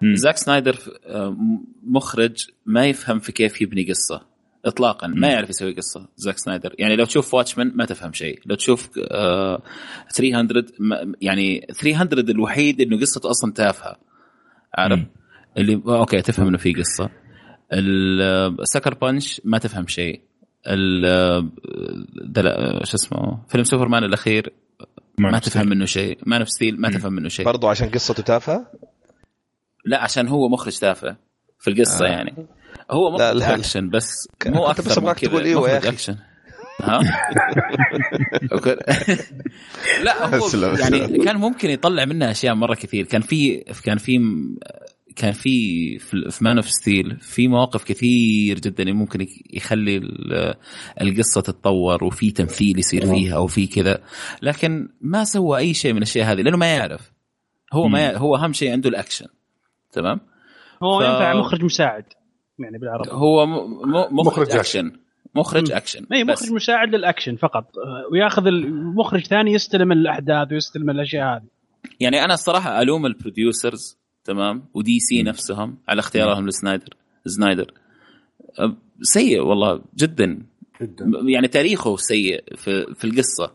مم. 0.01 0.15
زاك 0.15 0.37
سنايدر 0.37 0.75
آه، 1.05 1.37
مخرج 1.83 2.47
ما 2.65 2.85
يفهم 2.85 3.19
في 3.19 3.31
كيف 3.31 3.61
يبني 3.61 3.83
قصة. 3.83 4.21
اطلاقا 4.65 5.07
ما. 5.07 5.27
يعرف 5.27 5.49
يسوي 5.49 5.73
قصة 5.73 6.07
زاك 6.15 6.37
سنايدر. 6.37 6.75
يعني 6.79 6.95
لو 6.95 7.05
تشوف 7.05 7.33
Watchmen 7.33 7.71
ما 7.75 7.85
تفهم 7.85 8.13
شيء. 8.13 8.39
لو 8.45 8.55
تشوف 8.55 8.89
آه 9.11 9.61
300 10.13 10.65
ما- 10.79 11.13
يعني 11.21 11.67
300 11.81 12.31
الوحيد 12.31 12.81
إنه 12.81 12.99
قصته 12.99 13.29
أصلا 13.29 13.53
تافهة. 13.53 13.95
عارف؟ 14.73 14.99
مم. 14.99 15.05
اللي 15.57 15.81
okay 15.87 16.21
تفهم 16.21 16.47
إنه 16.47 16.57
في 16.57 16.73
قصة. 16.73 17.09
ال 17.73 17.90
Sucker 17.90 18.93
Punch 18.93 19.41
ما 19.43 19.57
تفهم 19.57 19.87
شيء. 19.87 20.21
شو 22.83 22.95
اسمه 22.95 23.39
فيلم 23.47 23.63
سوبرمان 23.63 24.03
الأخير 24.03 24.53
ما, 25.17 25.31
نفس 25.31 25.49
تفهم 25.49 25.67
منه 25.67 25.85
شيء. 25.85 26.17
Man 26.25 26.39
of 26.39 26.49
Steel 26.49 26.81
ما 26.81 26.89
تفهم 26.89 27.13
منه 27.13 27.29
شيء. 27.29 27.45
برضو 27.45 27.67
عشان 27.67 27.89
قصته 27.89 28.23
تافهة؟ 28.23 28.71
لا 29.85 30.03
عشان 30.03 30.27
هو 30.27 30.49
مخرج 30.49 30.77
تافه 30.77 31.15
في 31.59 31.69
القصة 31.69 32.05
آه. 32.05 32.09
يعني. 32.09 32.35
هو 32.91 33.11
مخرج 33.11 33.21
لا، 33.21 33.33
لا. 33.33 33.55
اكشن 33.55 33.89
بس 33.89 34.27
مو 34.45 34.63
بس 34.63 34.69
أكثر 34.69 34.91
من 34.91 34.97
أبغاك 34.97 35.15
كذا. 35.19 35.29
تقول 35.29 35.43
إيوه 35.43 35.69
يا 35.69 35.77
مخرج 35.77 35.87
أخي. 35.87 35.95
اكشن 35.95 36.15
ها. 36.81 36.99
لا 40.03 40.35
هو 40.35 40.49
يعني. 40.79 41.17
كان 41.25 41.35
ممكن 41.35 41.69
يطلع 41.69 42.05
منها 42.05 42.31
أشياء 42.31 42.55
مرة 42.55 42.75
كثير. 42.75 43.05
كان 43.05 43.21
في 43.21 43.57
كان 43.83 43.97
في 43.97 44.19
كان 45.15 45.31
في 45.31 45.99
في 45.99 46.29
في 46.31 46.43
Man 46.43 46.57
of 46.57 46.69
Steel 46.69 47.17
في 47.19 47.47
مواقف 47.47 47.83
كثير 47.83 48.59
جدا 48.59 48.93
ممكن 48.93 49.27
يخلي 49.53 49.97
ال- 49.97 50.55
القصة 51.01 51.41
تتطور 51.41 52.03
وفي 52.03 52.31
تمثيل 52.31 52.79
يصير 52.79 53.05
فيها 53.05 53.35
أو 53.35 53.47
في 53.47 53.67
كذا. 53.67 54.03
لكن 54.41 54.89
ما 55.01 55.23
سوى 55.23 55.57
أي 55.57 55.73
شيء 55.73 55.91
من 55.91 55.97
الأشياء 55.97 56.31
هذه 56.31 56.41
لأنه 56.41 56.57
ما 56.57 56.75
يعرف. 56.75 57.11
هو 57.73 57.87
ما 57.87 57.99
يعرف 57.99 58.17
هو 58.17 58.35
أهم 58.35 58.53
شيء 58.53 58.71
عنده 58.71 58.89
الأكشن. 58.89 59.25
تمام؟ 59.91 60.19
هو 60.83 60.99
ف- 60.99 61.03
ينفع 61.03 61.33
مخرج 61.33 61.63
مساعد 61.63 62.03
يعني 62.59 62.77
بالعربي. 62.77 63.09
هو 63.11 63.45
م- 63.45 63.49
م- 63.49 63.91
مخرج, 63.91 64.13
مخرج 64.13 64.51
أكشن. 64.51 64.91
مخرج. 65.35 65.71
أكشن. 65.71 66.05
إي 66.13 66.23
بس. 66.23 66.41
مخرج 66.43 66.53
مساعد 66.55 66.95
للأكشن 66.95 67.35
فقط. 67.35 67.71
وياخذ 68.11 68.47
المخرج 68.47 69.25
ثاني 69.25 69.53
يستلم 69.53 69.91
الأحداث 69.91 70.51
ويستلم 70.51 70.89
الأشياء 70.89 71.35
هذه. 71.35 71.43
يعني 71.99 72.23
أنا 72.25 72.33
الصراحة 72.33 72.81
ألوم 72.81 73.05
ال 73.05 73.15
producers 73.15 73.97
تمام؟ 74.25 74.63
و 74.73 74.99
DC 74.99 75.23
نفسهم 75.23 75.77
على 75.87 75.99
اختيارهم 75.99 76.47
لسنايدر. 76.47 76.89
سنايدر. 77.25 77.71
سيء 79.01 79.41
والله 79.41 79.81
جدا. 79.97 80.39
جدا. 80.81 81.05
يعني 81.27 81.47
تاريخه 81.47 81.95
سيء 81.97 82.43
في, 82.55 82.93
في 82.95 83.05
القصة. 83.05 83.53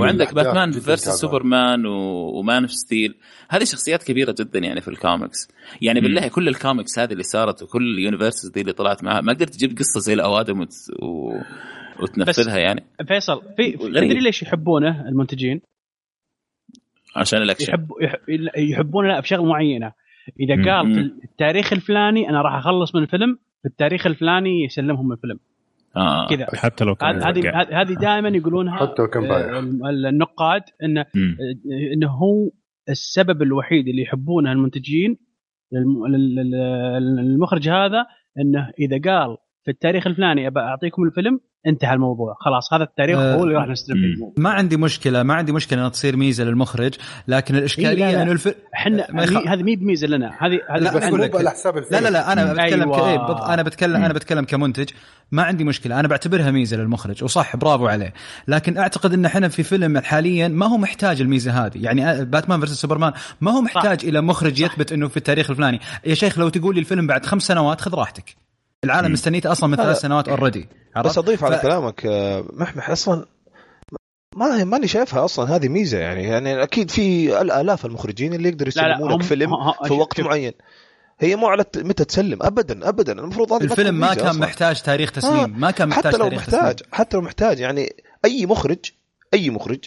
وعندك 0.00 0.34
باتمان 0.34 0.70
تعبان. 0.70 0.96
سوبرمان 0.96 1.86
و- 1.86 2.38
و 2.38 2.44
Man 2.44 2.62
of 2.62 2.70
Steel 2.72 3.14
هذه 3.48 3.64
شخصيات 3.64 4.02
كبيرة 4.02 4.34
جدا 4.40 4.58
يعني 4.58 4.80
في 4.80 4.88
الكوميكس 4.88 5.48
يعني 5.82 6.00
بالله 6.00 6.28
كل 6.28 6.48
الكوميكس 6.48 6.98
هذه 6.98 7.12
اللي 7.12 7.22
صارت 7.22 7.62
وكل 7.62 7.94
ال 7.94 7.99
universes 7.99 8.48
دي 8.50 8.60
اللي 8.60 8.72
طلعت 8.72 9.04
معها 9.04 9.20
ما 9.20 9.32
قدرت 9.32 9.50
تجيب 9.54 9.78
قصة 9.78 10.00
زي 10.00 10.14
الأوادم 10.14 10.60
وت... 10.60 10.72
و... 11.02 11.32
وتنفذها 12.02 12.58
يعني. 12.58 12.84
فيصل 13.08 13.42
في. 13.56 13.72
تدري 13.72 14.20
ليش 14.20 14.42
يحبونه 14.42 15.08
المنتجين؟ 15.08 15.60
عشان 17.16 17.42
الأكشن 17.42 17.68
يحب 17.72 17.88
يح- 18.00 18.58
يحبونه 18.58 19.08
لا 19.08 19.20
في 19.20 19.28
شغله 19.28 19.44
معينة 19.44 19.92
إذا. 20.40 20.54
قال 20.72 20.94
في. 20.94 21.24
التاريخ 21.24 21.72
الفلاني 21.72 22.28
أنا 22.30 22.42
راح 22.42 22.54
أخلص 22.54 22.94
من 22.94 23.02
الفيلم 23.02 23.38
في 23.62 23.68
التاريخ 23.68 24.06
الفلاني 24.06 24.64
يسلمهم 24.64 25.12
الفيلم 25.12 25.38
آه. 25.96 26.26
كذا 26.28 26.46
حتى 26.54 26.84
لو 26.84 26.94
كان 26.94 27.22
هذه 27.22 27.62
هذه 27.80 27.92
دائما 28.00 28.28
يقولونها 28.28 28.76
حتى 28.76 29.02
لو 29.02 29.08
كان 29.08 29.22
بايخ. 29.28 29.56
آه، 29.56 29.60
ال- 29.60 30.06
النقاد 30.06 30.62
انه. 30.84 31.04
انه 31.96 32.08
هو 32.10 32.50
السبب 32.88 33.42
الوحيد 33.42 33.88
اللي 33.88 34.02
يحبونه 34.02 34.52
المنتجين 34.52 35.16
للم- 35.72 36.06
لل- 36.06 36.34
لل- 36.34 37.16
للمخرج 37.16 37.68
هذا 37.68 38.06
إنه 38.40 38.70
إذا 38.80 39.00
قال 39.12 39.36
في 39.68 39.72
التاريخ 39.72 40.06
الفلاني 40.06 40.46
أبى 40.46 40.60
أعطيكم 40.60 41.02
الفيلم 41.02 41.40
انتهى 41.66 41.94
الموضوع 41.94 42.36
خلاص 42.40 42.72
هذا 42.72 42.82
التاريخ 42.82 43.18
آه، 43.18 43.34
هو 43.34 43.44
اللي 43.44 43.54
راح 43.54 43.68
نستلم. 43.68 43.96
فيه 43.96 44.42
ما 44.42 44.50
عندي 44.50 44.76
مشكلة 44.76 45.22
ما 45.22 45.34
عندي 45.34 45.52
مشكلة 45.52 45.78
إنها 45.78 45.88
تصير 45.88 46.16
ميزة 46.16 46.44
للمخرج 46.44 46.94
لكن 47.28 47.54
إيه، 47.54 47.60
لا، 47.60 47.66
الاشكاليه 47.66 48.10
لا. 48.12 48.22
إنه 48.22 48.32
الف... 48.32 48.54
إحنا 48.74 49.22
يخ- 49.22 49.48
هذه 49.48 49.62
مي 49.62 49.76
بميزه 49.76 50.06
لنا 50.06 50.26
هذه 50.40 50.60
هذه 50.70 50.80
لا، 50.80 51.10
مو. 51.10 51.16
على 51.34 51.50
حساب 51.50 51.78
الفيلم 51.78 52.00
لا 52.00 52.04
لا 52.04 52.12
لا 52.12 52.32
أنا 52.32 52.52
بتكلم 52.52 52.92
أيوة. 52.92 53.10
أيوة. 53.10 53.46
ك... 53.46 53.50
أنا 53.50 53.62
بتكلم 53.62 53.96
أنا 53.96 54.12
بتكلم 54.12 54.44
كمنتج 54.44 54.88
ما 55.32 55.42
عندي 55.42 55.64
مشكلة 55.64 56.00
أنا 56.00 56.08
بعتبرها 56.08 56.50
ميزة 56.50 56.76
للمخرج 56.76 57.24
وصح 57.24 57.56
برافو 57.56 57.86
عليه 57.86 58.12
لكن 58.48 58.78
أعتقد 58.78 59.12
إن 59.12 59.24
إحنا 59.24 59.48
في 59.48 59.62
فيلم 59.62 59.98
حاليا 59.98 60.48
ما 60.48 60.66
هو 60.66 60.76
محتاج 60.76 61.20
الميزة 61.20 61.66
هذه 61.66 61.84
يعني 61.84 62.24
Batman 62.24 62.58
versus 62.60 62.80
Superman 62.80 63.12
ما 63.40 63.50
هو 63.50 63.60
محتاج 63.60 64.04
إلى 64.04 64.20
مخرج 64.20 64.60
يثبت 64.60 64.92
إنه 64.92 65.08
في 65.08 65.16
التاريخ 65.16 65.50
الفلاني 65.50 65.80
يا 66.06 66.14
شيخ 66.14 66.38
لو 66.38 66.48
تقول 66.48 66.74
لي 66.74 66.80
الفيلم 66.80 67.06
بعد 67.06 67.26
خمس 67.26 67.42
سنوات 67.42 67.80
خذ 67.80 67.94
راحتك 67.94 68.47
العالم 68.84 69.12
مستنيته 69.12 69.52
أصلا 69.52 69.68
من 69.68 69.76
لا، 69.76 69.82
ثلاث 69.82 69.96
لا. 69.96 70.02
سنوات 70.02 70.28
already 70.28 70.68
بس 71.04 71.18
أضيف 71.18 71.44
على 71.44 71.58
كلامك 71.58 72.06
آه، 72.06 72.44
محمح 72.52 72.90
أصلا 72.90 73.26
ما 74.36 74.64
ماني 74.64 74.88
شايفها 74.88 75.24
أصلا 75.24 75.56
هذه 75.56 75.68
ميزة 75.68 75.98
يعني. 75.98 76.24
يعني 76.24 76.62
أكيد 76.62 76.90
في 76.90 77.40
الالاف 77.40 77.86
المخرجين 77.86 78.34
اللي 78.34 78.48
يقدروا 78.48 78.68
يسلموا 78.68 79.08
لك 79.08 79.22
فيلم 79.22 79.50
في 79.84 79.92
وقت. 79.92 80.20
معين. 80.20 80.52
هي 81.20 81.36
مو 81.36 81.46
على 81.46 81.64
متى 81.76 82.04
تسلم 82.04 82.38
ابدا 82.42 82.88
ابدا. 82.88 83.12
المفروض 83.12 83.52
هذه 83.52 83.64
ما 83.64 83.70
الفيلم 83.70 83.94
ما 83.94 84.14
كان 84.14 84.26
أصلاً. 84.26 84.40
محتاج 84.40 84.82
تاريخ 84.82 85.12
تسليم 85.12 85.34
آه، 85.34 85.46
ما 85.46 85.70
كان 85.70 85.88
محتاج 85.88 86.12
حتى 86.12 86.18
لو 86.18 86.24
تاريخ 86.24 86.40
محتاج 86.40 86.74
تسليم 86.74 86.94
حتى 86.94 87.16
لو 87.16 87.22
محتاج 87.22 87.60
يعني 87.60 87.92
أي 88.24 88.46
مخرج 88.46 88.78
أي 89.34 89.50
مخرج 89.50 89.84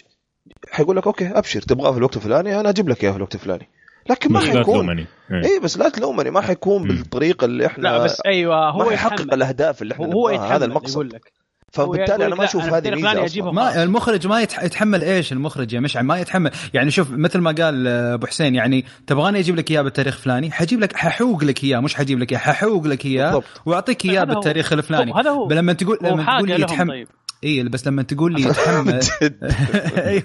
حيقول 0.70 0.96
لك 0.96 1.06
أوكي 1.06 1.26
أبشر 1.28 1.62
تبغاه 1.62 1.92
في 1.92 1.98
الوقت 1.98 2.16
الفلاني 2.16 2.60
أنا 2.60 2.68
أجيب 2.70 2.88
لك 2.88 3.04
إياه 3.04 3.10
في 3.10 3.16
الوقت 3.16 3.34
الفلاني. 3.34 3.68
لكن 4.10 4.32
ما 4.32 4.40
حيكون 4.40 4.62
تلومني 4.64 5.06
إيه. 5.30 5.44
اي 5.44 5.60
بس 5.60 5.78
لا 5.78 5.88
تلومني 5.88 6.30
ما 6.30 6.40
حيكون. 6.40 6.88
بالطريقة 6.88 7.44
اللي 7.44 7.66
إحنا 7.66 7.82
لا 7.82 7.98
بس 8.04 8.20
أيوه 8.26 8.70
هو 8.70 8.78
ما 8.86 8.92
يتحمل. 8.92 9.32
الأهداف 9.34 9.82
اللي 9.82 9.94
إحنا 9.94 10.06
هو 10.06 10.10
نبغاها 10.10 10.32
يتحمل 10.34 10.52
هذا 10.52 10.64
يقول 10.64 10.70
المقصد 10.70 11.14
لك 11.14 11.32
فبالتالي 11.72 12.26
أنا 12.26 12.34
ما 12.34 12.44
أشوف 12.44 12.64
هذه 12.64 12.90
ميزة. 12.90 13.50
ما 13.52 13.82
المخرج 13.82 14.26
ما 14.26 14.42
يتح- 14.46 14.62
يتحمل 14.64 15.02
إيش 15.04 15.32
المخرج 15.32 15.72
يا 15.72 15.80
مشعل 15.80 16.04
ما 16.04 16.18
يتحمل 16.18 16.50
يعني 16.74 16.90
شوف 16.90 17.10
مثل 17.10 17.38
ما 17.38 17.50
قال 17.52 17.86
آه، 17.88 18.14
أبو 18.14 18.26
حسين 18.26 18.54
يعني 18.54 18.84
تبغاني 19.06 19.38
أجيب 19.38 19.56
لك 19.56 19.70
إياه 19.70 19.82
بالتاريخ 19.82 20.14
الفلاني 20.16 20.50
حجيب 20.50 20.80
لك 20.80 20.96
ححوق 20.96 21.44
لك 21.44 21.64
إياه 21.64 21.80
مش 21.80 21.94
حجيب 21.94 22.18
لك 22.18 22.32
إياه 22.32 22.38
ححوق 22.40 22.86
لك 22.86 23.06
إياه. 23.06 23.42
وأعطيك 23.66 24.04
إياه. 24.04 24.24
بالتاريخ 24.24 24.72
الفلاني 24.72 25.12
هذا 25.12 25.30
هو. 25.30 25.48
لما 25.50 25.72
تقول 25.72 25.98
لما 26.02 26.24
تقول 26.36 26.48
لي 26.48 26.60
يتحمل 26.62 26.88
طيب. 26.88 27.08
اي 27.44 27.62
بس 27.62 27.86
لما 27.86 28.02
تقول 28.02 28.32
لي 28.34 28.42
يتحمل 28.48 29.00
أيوه. 29.96 30.22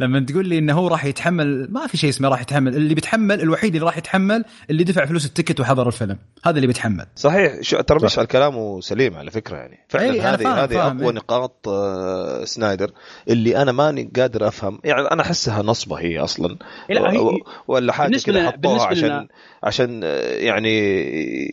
لما 0.00 0.20
تقول 0.20 0.48
لي 0.48 0.58
إنه 0.58 0.72
هو 0.72 0.88
راح 0.88 1.04
يتحمل 1.04 1.68
ما 1.70 1.86
في 1.86 1.96
شيء 1.96 2.10
اسمه 2.10 2.28
راح 2.28 2.40
يتحمل. 2.40 2.76
اللي 2.76 2.94
بيتحمل 2.94 3.40
الوحيد 3.40 3.74
اللي 3.74 3.86
راح 3.86 3.98
يتحمل 3.98 4.44
اللي 4.70 4.84
دفع 4.84 5.04
فلوس 5.04 5.26
ال 5.26 5.31
ticket 5.31 5.60
وحضر 5.60 5.86
الفيلم. 5.86 6.18
هذا 6.44 6.56
اللي 6.56 6.66
بيتحمل. 6.66 7.06
صحيح. 7.16 7.52
شو 7.60 7.80
ترى 7.80 8.04
مشعل 8.04 8.24
كلامه 8.24 8.80
سليم 8.80 9.14
على 9.14 9.30
فكرة 9.30 9.56
يعني. 9.56 9.78
فعلا 9.88 10.04
إي، 10.12 10.20
أنا 10.20 10.34
هذه 10.34 10.42
فاهم- 10.42 10.58
هذه 10.58 10.74
فاهم، 10.74 10.96
أقوى 10.98 11.08
إي. 11.10 11.14
نقاط 11.16 11.68
آه، 11.68 12.44
سنايدر 12.44 12.90
اللي 13.28 13.62
أنا 13.62 13.72
ماني 13.72 14.10
قادر 14.16 14.48
أفهم. 14.48 14.78
يعني 14.84 15.00
أنا 15.00 15.22
أحسها 15.22 15.62
نصبة 15.62 15.96
هي 15.96 16.18
أصلا. 16.18 16.56
لا، 16.90 17.10
هي- 17.12 17.40
ولا 17.68 17.92
حاجة 17.92 18.16
كذا 18.26 18.50
حطوها 18.50 18.86
عشان 18.86 19.28
عشان 19.64 20.00
آه، 20.04 20.34
يعني 20.34 20.74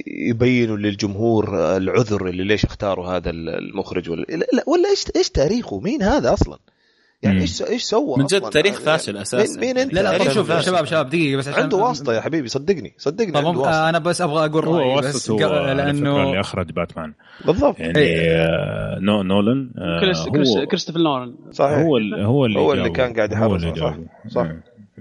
يبينوا 0.08 0.78
للجمهور 0.78 1.60
آه، 1.60 1.78
العذر 1.78 2.28
اللي 2.28 2.44
ليش 2.44 2.66
اختاروا 2.66 3.08
هذا 3.08 3.30
المخرج 3.30 4.10
ولا 4.10 4.22
لا 4.30 4.36
لا، 4.54 4.64
ولا 4.68 4.90
إيش 4.90 5.06
إيش 5.16 5.30
تاريخه 5.30 5.80
مين 5.80 6.02
هذا 6.02 6.34
أصلا 6.34 6.58
يعني 7.24 7.36
مم. 7.36 7.42
إيش 7.42 7.62
إيش 7.62 7.84
سوى 7.84 8.18
من 8.18 8.26
جد 8.26 8.34
أصلاً؟ 8.34 8.50
تاريخ 8.50 8.74
يعني 8.74 8.86
فاشل 8.86 9.18
أساساً. 9.18 9.60
مين, 9.60 9.68
مين 9.68 9.78
أنت 9.78 9.94
لا 9.94 10.02
لا 10.02 10.10
تاريخ 10.12 10.26
طيب 10.26 10.34
شوف 10.36 10.48
فاشل. 10.48 10.66
شباب 10.66 10.86
شباب 10.86 11.10
دقيقة 11.10 11.38
بس 11.38 11.48
عشان 11.48 11.64
عنده 11.64 11.78
واسطة 11.78 12.14
يا 12.14 12.22
حبيبي 12.22 12.48
صدقني 12.48 12.94
صدقني 12.98 13.32
طب 13.32 13.38
عنده 13.48 13.60
واسطة 13.60 13.90
أنا 13.90 14.00
بس 14.00 14.22
أبغى 14.22 14.46
أقول 14.46 14.66
هو 14.66 14.78
رأيي 14.78 14.98
بس 14.98 15.30
لأنه 15.30 16.24
اللي 16.24 16.40
أخرج 16.40 16.72
باتمان 16.72 17.14
بالضبط 17.46 17.80
يعني 17.80 17.98
آه، 17.98 19.00
نو 19.00 19.24
نولان 19.24 19.72
آه، 19.78 20.00
كريس 20.00 20.18
هو 20.18 20.66
كريستوفر 20.66 21.00
نولان 21.00 21.36
صحيح 21.52 21.78
هو 21.78 21.98
هو 21.98 22.46
اللي 22.46 22.60
هو 22.60 22.74
اللي. 22.74 22.90
كان 22.90 23.14
قاعد 23.14 23.34
اللي 23.34 23.76
صح. 23.76 23.96
صح. 24.30 24.48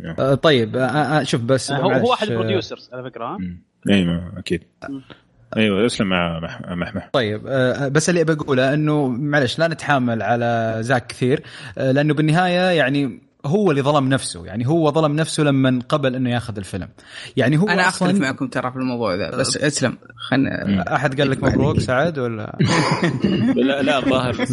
آه، 0.04 0.14
آه. 0.18 0.32
آه، 0.32 0.34
طيب 0.34 0.76
آه، 0.76 0.80
آه، 0.86 1.22
شوف 1.22 1.40
بس 1.42 1.72
هو 1.72 1.88
معلش، 1.88 2.02
هو 2.04 2.14
احد 2.14 2.26
آه، 2.28 2.30
ال 2.32 2.38
producers 2.38 2.90
على 2.92 3.02
فكرة 3.10 3.24
ها. 3.24 3.38
أيوه 3.90 4.32
أكيد 4.36 4.62
أيوه 5.56 5.86
أسلم 5.86 6.08
مع 6.08 6.40
مح- 6.40 6.62
محمح 6.70 7.08
طيب 7.12 7.42
بس 7.92 8.10
اللي 8.10 8.24
بقوله 8.24 8.74
إنه 8.74 9.08
معلش 9.08 9.58
لا 9.58 9.68
نتحامل 9.68 10.22
على 10.22 10.76
زاك 10.80 11.06
كثير 11.06 11.42
لأنه 11.76 12.14
بالنهاية 12.14 12.70
يعني 12.70 13.20
هو 13.46 13.70
اللي 13.70 13.82
ظلم 13.82 14.08
نفسه. 14.08 14.46
يعني 14.46 14.68
هو 14.68 14.92
ظلم 14.92 15.16
نفسه 15.16 15.42
لما 15.42 15.80
قبل 15.88 16.14
إنه 16.14 16.30
ياخذ 16.30 16.56
الفيلم. 16.56 16.88
يعني 17.36 17.58
هو 17.58 17.68
أنا 17.68 17.88
أصلاً 17.88 18.08
اختلف 18.08 18.22
معكم 18.22 18.48
ترى 18.48 18.70
في 18.70 18.76
الموضوع 18.76 19.14
ذا 19.14 19.30
بس 19.30 19.56
أسلم. 19.56 19.98
خلنا 20.16 20.94
أحد 20.94 21.20
قال 21.20 21.30
لك 21.30 21.44
مبروك 21.44 21.80
سعد 21.80 22.18
ولا؟ 22.18 22.58
لا 23.56 23.82
لا 23.82 23.98
الظاهر. 23.98 24.34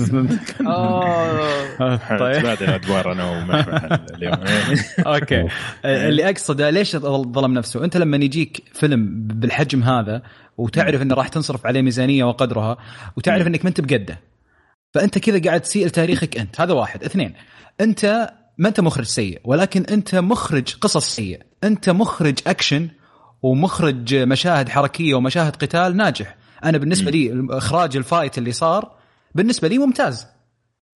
طيب. 2.20 2.42
تبادل 2.42 2.70
أدوار 2.70 3.12
أنا 3.12 3.46
اليوم. 4.16 4.40
okay. 5.14 5.48
آه، 5.86 6.08
اللي 6.08 6.30
أقصده 6.30 6.70
ليش 6.70 6.96
ظلم 6.98 7.54
نفسه؟ 7.54 7.84
أنت 7.84 7.98
لما 7.98 8.18
يجيك 8.18 8.64
فيلم 8.74 9.28
بالحجم 9.28 9.84
هذا 9.84 10.22
وتعرف 10.58 11.02
إنه 11.02 11.16
راح 11.16 11.28
تنصرف 11.28 11.66
عليه 11.66 11.82
ميزانية 11.82 12.24
وقدرها 12.24 12.78
وتعرف 13.18 13.48
إنك 13.48 13.66
ما 13.66 13.70
أنت 13.70 13.82
بقده 13.82 14.20
فأنت 14.94 15.18
كذا 15.18 15.42
قاعد 15.42 15.62
تسيء 15.62 15.88
لتاريخك 15.88 16.38
أنت. 16.38 16.62
هذا 16.62 16.74
واحد. 16.74 17.04
اثنين 17.04 17.34
أنت 17.82 18.30
ما 18.58 18.70
أنت 18.70 18.80
مخرج 18.80 19.06
سيء 19.06 19.42
ولكن 19.44 19.84
أنت 19.84 20.16
مخرج 20.16 20.76
قصص 20.76 21.16
سيء 21.16 21.42
أنت 21.64 21.90
مخرج 21.90 22.40
أكشن 22.48 22.90
ومخرج 23.42 24.16
مشاهد 24.16 24.70
حركية 24.70 25.16
ومشاهد 25.16 25.56
قتال 25.56 25.98
ناجح. 25.98 26.36
أنا 26.64 26.78
بالنسبة 26.78 27.12
لي 27.12 27.48
إخراج 27.50 27.98
ال 27.98 28.05
fight 28.05 28.38
اللي 28.38 28.52
صار 28.52 28.92
بالنسبة 29.36 29.68
لي 29.68 29.78
ممتاز. 29.78 30.26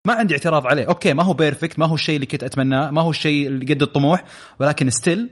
ما 0.05 0.15
عندي 0.15 0.35
اعتراض 0.35 0.67
عليه. 0.67 0.85
okay 0.85 1.13
ما 1.13 1.23
هو 1.23 1.33
perfect 1.33 1.79
ما 1.79 1.87
هو 1.87 1.95
الشيء 1.95 2.15
اللي 2.15 2.27
كنت 2.27 2.45
أتمناه 2.45 2.91
ما 2.91 3.03
هو 3.03 3.11
الشيء 3.11 3.47
اللي 3.47 3.75
قد 3.75 3.83
الطموح 3.83 4.25
ولكن 4.61 4.91
still 4.91 5.31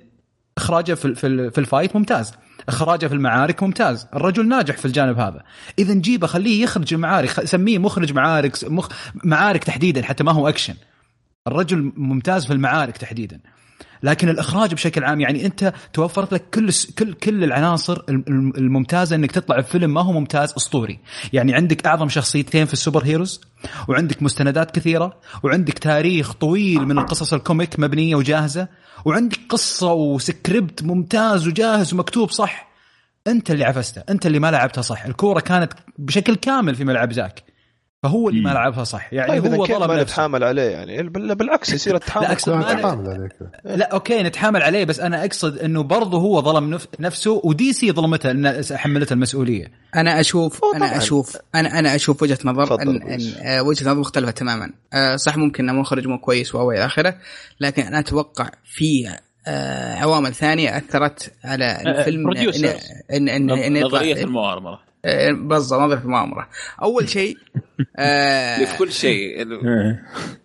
إخراجه 0.58 0.94
في 0.94 1.14
في 1.14 1.50
في 1.50 1.58
ال 1.58 1.65
fight 1.65 1.96
ممتاز. 1.96 2.34
إخراجه 2.68 3.06
في 3.06 3.14
المعارك 3.14 3.62
ممتاز. 3.62 4.06
الرجل 4.14 4.48
ناجح 4.48 4.76
في 4.76 4.84
الجانب 4.84 5.18
هذا. 5.18 5.42
إذا 5.78 5.94
جيبه 5.94 6.26
خليه 6.26 6.62
يخرج 6.62 6.94
المعارك 6.94 7.44
سميه 7.44 7.78
مخرج 7.78 8.12
معارك 8.12 8.64
مخ... 8.64 8.88
معارك 9.24 9.64
تحديدا 9.64 10.02
حتى 10.02 10.24
ما 10.24 10.32
هو 10.32 10.48
اكشن 10.48 10.74
الرجل 11.48 11.92
ممتاز 11.96 12.46
في 12.46 12.52
المعارك 12.52 12.96
تحديدا. 12.96 13.40
لكن 14.02 14.28
الإخراج 14.28 14.74
بشكل 14.74 15.04
عام 15.04 15.20
يعني 15.20 15.46
أنت 15.46 15.72
توفرت 15.92 16.32
لك 16.32 16.44
كل 16.54 16.70
كل 16.98 17.12
كل 17.14 17.44
العناصر 17.44 18.02
الم- 18.08 18.52
الممتازة 18.56 19.16
إنك 19.16 19.32
تطلع 19.32 19.58
بفيلم 19.58 19.94
ما 19.94 20.00
هو 20.02 20.12
ممتاز 20.12 20.52
أسطوري. 20.56 20.98
يعني 21.32 21.54
عندك 21.54 21.86
أعظم 21.86 22.08
شخصيتين 22.08 22.64
في 22.66 22.72
ال 22.72 22.78
super 22.78 23.04
heroes 23.04 23.40
وعندك 23.88 24.22
مستندات 24.22 24.70
كثيرة 24.70 25.20
وعندك 25.42 25.78
تاريخ 25.78 26.32
طويل 26.32 26.80
من 26.86 26.98
القصص 26.98 27.32
ال 27.34 27.42
comic 27.42 27.80
مبنية 27.80 28.14
وجاهزة 28.16 28.68
وعندك 29.04 29.38
قصة 29.48 29.92
وسكريبت 29.92 30.82
ممتاز 30.82 31.46
وجاهز 31.48 31.94
ومكتوب 31.94 32.30
صح. 32.30 32.68
أنت 33.26 33.50
اللي 33.50 33.64
عفسته 33.64 34.02
أنت 34.10 34.26
اللي 34.26 34.38
ما 34.38 34.50
لعبتها 34.50 34.82
صح. 34.82 35.04
الكورة 35.04 35.40
كانت 35.40 35.72
بشكل 35.98 36.34
كامل 36.36 36.74
في 36.74 36.84
ملعب 36.84 37.12
زاك. 37.12 37.42
فهو 38.02 38.28
اللي 38.28 38.40
ما 38.40 38.50
مم. 38.50 38.56
لعبها 38.56 38.84
صح 38.84 39.12
يعني 39.12 39.28
طيب 39.40 39.54
هو 39.54 39.66
ظلم 39.66 39.80
ما 39.80 39.86
نفسه 39.86 40.02
نتحامل 40.02 40.44
عليه 40.44 40.62
يعني 40.62 41.02
بال- 41.02 41.34
بالعكس 41.34 41.72
يصير 41.72 41.94
التحامل 42.00 42.26
لا، 42.26 42.32
أقصد 42.32 42.44
كله 42.52 42.56
ما 42.56 42.64
عليك 43.14 43.32
لا 43.64 43.92
okay 43.92 44.22
نتحامل 44.22 44.62
عليه 44.62 44.84
بس 44.84 45.00
أنا 45.00 45.24
أقصد 45.24 45.58
إنه 45.58 45.82
برضه 45.82 46.18
هو 46.18 46.42
ظلم 46.42 46.78
نف- 46.78 46.86
نفسه 47.00 47.40
و 47.44 47.72
DC 47.72 47.92
ظلمته 47.92 48.30
إن 48.30 48.62
حملته 48.72 49.12
المسؤولية 49.12 49.66
أنا 49.96 50.20
أشوف 50.20 50.60
أنا. 50.74 50.96
أشوف 50.96 51.36
أنا 51.54 51.78
أنا 51.78 51.94
أشوف 51.94 52.22
وجهة 52.22 52.38
نظر 52.44 52.76
كويس. 52.76 53.36
إن 53.36 53.46
آه، 53.46 53.62
وجهة 53.62 53.84
نظر 53.90 54.00
مختلفة 54.00 54.30
تماما 54.30 54.70
آه، 54.92 55.16
صح 55.16 55.36
ممكن 55.36 55.68
إنه 55.68 55.80
مخرج 55.80 56.06
مو 56.06 56.18
كويس 56.18 56.54
و 56.54 56.70
إلى 56.72 56.86
آخره 56.86 57.14
لكن 57.60 57.82
أنا 57.82 57.98
أتوقع 57.98 58.50
في 58.64 59.08
آه، 59.46 59.94
عوامل 59.94 60.34
ثانية 60.34 60.76
أثرت 60.76 61.32
على 61.44 61.82
الفيلم 61.86 62.30
إن-. 62.34 62.66
ان 63.12 63.28
ان 63.28 63.50
ان 63.50 63.76
يطلع- 63.76 63.86
نظرية 63.98 64.24
المؤامرة 64.24 64.87
آه، 65.08 65.32
بالضبط 65.32 65.80
نظريه 65.80 66.00
المؤامره 66.02 66.48
أول 66.82 67.08
شيء 67.08 67.36
آه، 67.98 68.64
في 68.64 68.78
كل 68.78 68.92
شيء 68.92 69.42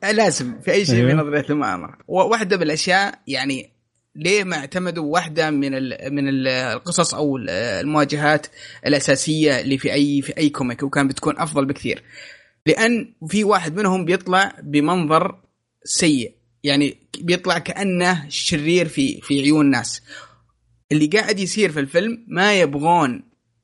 آه، 0.04 0.12
لازم 0.12 0.60
في 0.62 0.72
أي 0.72 0.86
شيء 0.86 0.96
في 0.96 1.02
أيوه. 1.08 1.14
نظريه 1.14 1.46
المؤامره 1.50 1.98
واحدة 2.08 2.58
من 2.58 2.64
الأشياء 2.64 3.20
يعني 3.28 3.70
ليه 4.16 4.44
ما 4.44 4.58
اعتمدوا 4.58 5.14
واحدة 5.14 5.50
من 5.52 5.76
ال 5.76 5.98
من 6.16 6.28
ال- 6.30 6.48
القصص 6.48 7.14
أو 7.14 7.38
ال- 7.38 7.50
المواجهات 7.50 8.48
الأساسية 8.86 9.60
اللي 9.60 9.78
في 9.78 9.94
أي 9.94 10.22
في 10.22 10.38
أي 10.38 10.50
كوميك 10.50 10.84
وكان 10.84 11.08
بتكون 11.08 11.40
أفضل 11.40 11.66
بكثير. 11.66 12.04
لأن 12.66 13.14
في 13.28 13.44
واحد 13.44 13.76
منهم 13.76 14.06
بيطلع 14.06 14.56
بمنظر 14.64 15.40
سيء. 15.84 16.34
يعني 16.64 16.98
بيطلع 17.22 17.58
كأنه 17.58 18.26
شرير 18.30 18.88
في 18.88 19.22
في 19.22 19.42
عيون 19.42 19.66
الناس. 19.66 20.02
اللي 20.92 21.06
قاعد 21.08 21.40
يصير 21.40 21.72
في 21.72 21.80
الفيلم 21.80 22.26
ما 22.28 22.60
يبغون 22.60 23.24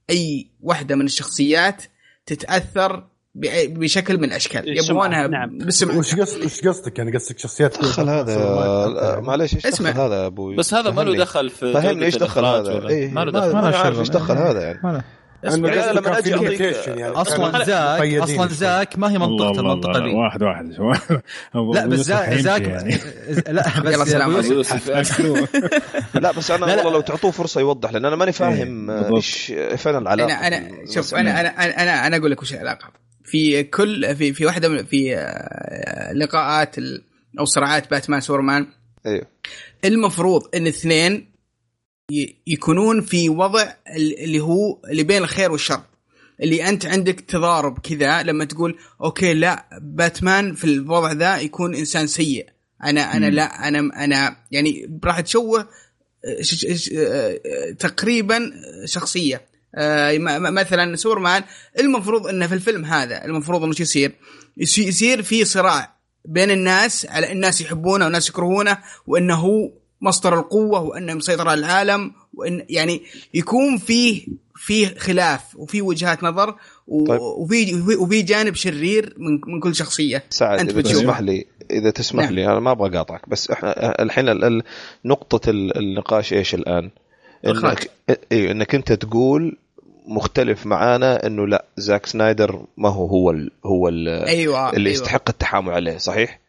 أي 0.10 0.51
واحدة 0.62 0.95
من 0.95 1.05
الشخصيات 1.05 1.84
تتأثر 2.26 3.07
بشكل 3.36 4.18
من 4.18 4.24
الأشكال. 4.24 4.78
السمعة، 4.78 4.95
يبغونها 4.95 5.28
نعم. 5.28 5.57
بالسمعه 5.57 5.97
وش 5.97 6.16
قصد 6.16 6.45
وش 6.45 6.68
قصدك؟ 6.68 6.97
يعني 6.97 7.12
قصدك 7.12 7.39
شخصيات 7.39 7.80
دخل 7.80 8.10
هذا 8.10 9.20
معليش 9.20 9.55
إيش 9.55 9.66
اسمع. 9.66 9.89
دخل 9.89 9.99
هذا 9.99 10.26
أبوي؟ 10.26 10.55
بس 10.55 10.74
هذا 10.74 10.91
ما 10.91 11.01
له. 11.01 11.18
دخل 11.18 11.49
في 11.49 11.74
فهمني 11.74 12.05
إيش 12.05 12.16
دخل 12.16 12.45
هذا؟ 12.45 12.88
إيه 12.88 13.12
ما 13.12 13.26
له 13.26 13.32
ما 13.32 13.39
دخل. 13.39 13.53
ما 13.53 13.62
ما 13.62 13.70
له 13.70 13.78
عارف 13.78 13.95
شغل. 13.95 13.99
إيش 13.99 14.10
دخل 14.10 14.38
هذا 14.38 14.62
يعني. 14.62 15.03
يعني 15.44 15.56
قصده 15.80 15.92
لما 15.92 16.14
أعطيك- 16.16 16.26
limitation 16.26 16.88
يعني. 16.88 17.04
أصلا 17.14 17.64
زاك 17.64 18.14
أصلا. 18.14 18.48
زاك 18.48 19.00
ما 19.00 19.12
هي 19.12 19.18
منطقته 19.18 19.60
المنطقة 19.60 20.00
دي. 20.04 20.10
واحد 20.10 20.44
واحد. 20.44 20.74
لا 21.76 21.86
بس 21.86 22.00
زاك 22.00 22.34
زاك 22.34 22.62
يعني. 22.62 22.98
لا 23.58 23.80
بس 23.82 23.94
يلا 23.94 24.06
سلام 24.06 24.32
يوسف- 24.32 24.90
لا 26.24 26.32
بس 26.32 26.52
أنا 26.52 26.66
لا، 26.66 26.72
لا. 26.72 26.78
والله 26.78 26.92
لو 26.92 27.02
تعطوه 27.02 27.32
فرصة 27.32 27.62
يوضح 27.62 27.92
لأن 27.92 28.06
أنا 28.06 28.16
ماني 28.16 28.32
فاهم 28.32 28.90
آه،. 28.90 29.16
إيش 29.16 29.54
فين 29.76 29.96
العلاقة 29.96 30.34
أنا 30.48 30.48
أنا 30.48 30.70
شوف 30.94 31.16
أنا 31.16 31.40
أنا 31.42 31.50
أنا 31.66 31.84
أنا, 31.84 32.08
أنا 32.08 32.18
أقول 32.18 32.32
لك 32.32 32.42
وش 32.42 32.54
العلاقة. 32.54 32.90
في 33.24 33.64
كل 33.64 34.16
في 34.16 34.34
في 34.34 34.46
واحدة 34.46 34.70
من 34.70 34.86
في 34.86 35.16
آه، 35.16 36.14
لقاءات 36.14 36.76
أو 37.40 37.46
صراعات 37.46 37.92
باتمان 37.92 38.22
سوبرمان. 38.22 38.68
أيوه. 39.06 39.26
المفروض 39.86 40.42
إن 40.56 40.62
الاثنين 40.62 41.14
ي- 41.14 41.29
يكونون 42.47 43.01
في 43.01 43.30
وضع 43.30 43.62
ال- 43.95 44.20
اللي 44.24 44.39
هو 44.39 44.78
اللي 44.91 45.03
بين 45.03 45.24
الخير 45.24 45.51
والشر 45.51 45.82
اللي 46.43 46.70
أنت 46.70 46.86
عندك 46.86 47.20
تضارب 47.20 47.80
كذا 47.80 48.24
لما 48.24 48.45
تقول 48.45 48.78
okay 49.04 49.34
لا 49.34 49.66
باتمان 49.82 50.55
في 50.55 50.64
الوضع 50.64 51.12
ذا 51.12 51.38
يكون 51.38 51.76
إنسان 51.76 52.07
سيء 52.07 52.45
أنا 52.84 53.14
أنا 53.18 53.30
مم. 53.30 53.36
لا 53.36 53.68
أنا 53.68 53.80
أنا 54.03 54.36
يعني 54.51 54.99
راح 55.05 55.20
تشوه 55.20 55.68
ش- 56.41 56.89
آه، 56.97 57.39
تقريبا 57.80 58.51
شخصية 58.86 59.41
آه، 59.76 60.18
م- 60.18 60.22
م- 60.24 60.53
مثلا 60.53 60.95
سوبرمان 60.95 61.43
المفروض 61.80 62.28
إنه 62.28 62.47
في 62.47 62.53
الفيلم 62.53 62.86
هذا 62.86 63.26
المفروض 63.26 63.64
إنه 63.64 63.74
شو 63.74 63.84
يصير؟ 63.84 64.12
يصير 64.57 65.22
في 65.24 65.45
صراع 65.45 65.95
بين 66.26 66.51
الناس 66.51 67.05
على 67.05 67.32
الناس 67.32 67.62
يحبونه 67.62 68.05
والناس 68.05 68.30
يكرهونه 68.30 68.78
وإنه 69.07 69.36
هو 69.36 69.72
مصدر 70.02 70.39
القوة 70.39 70.80
وانه 70.82 71.14
مسيطر 71.14 71.47
على 71.50 71.60
العالم 71.60 72.12
وان 72.34 72.66
يعني 72.70 73.02
يكون 73.34 73.78
فيه 73.78 74.28
فيه 74.56 74.95
خلاف 74.97 75.56
وفي 75.56 75.82
وجهات 75.82 76.24
نظر 76.24 76.56
و- 76.88 77.06
طيب. 77.06 77.20
وفي 77.22 77.76
وفي- 78.00 78.22
جانب 78.22 78.56
شرير 78.56 79.14
من 79.18 79.54
من 79.54 79.60
كل 79.60 79.76
شخصية 79.76 80.24
سعد 80.30 80.60
إذا 80.60 80.78
بتشوفه. 80.78 81.00
تسمح 81.00 81.20
لي 81.20 81.45
إذا 81.72 81.89
تسمح 81.89 82.24
نعم. 82.24 82.34
لي 82.34 82.45
أنا 82.45 82.60
ما 82.60 82.72
أبغى 82.72 82.89
أقاطعك 82.95 83.30
بس 83.30 83.52
إحنا 83.52 84.02
الحين 84.02 84.30
ال- 84.30 84.43
ال- 84.43 84.64
نقطة 85.06 85.50
ال- 85.50 85.78
النقاش 85.78 86.34
إيش 86.34 86.56
الآن؟ 86.56 86.89
انك 87.47 87.89
اي 88.32 88.52
إنك 88.52 88.76
أنت 88.76 88.93
تقول 88.93 89.58
مختلف 90.08 90.66
معانا 90.66 91.26
إنه 91.28 91.47
لا 91.47 91.66
زاك 91.78 92.06
سنايدر 92.06 92.66
ما 92.78 92.89
هو 92.89 93.06
هو 93.08 93.32
ال 93.32 93.52
هو 93.66 93.88
ال 93.89 94.08
أيوه 94.08 94.70
اللي 94.74 94.89
أيوة. 94.89 95.02
يستحق 95.02 95.30
التحامل 95.30 95.74
عليه 95.74 95.97
صحيح؟ 95.97 96.39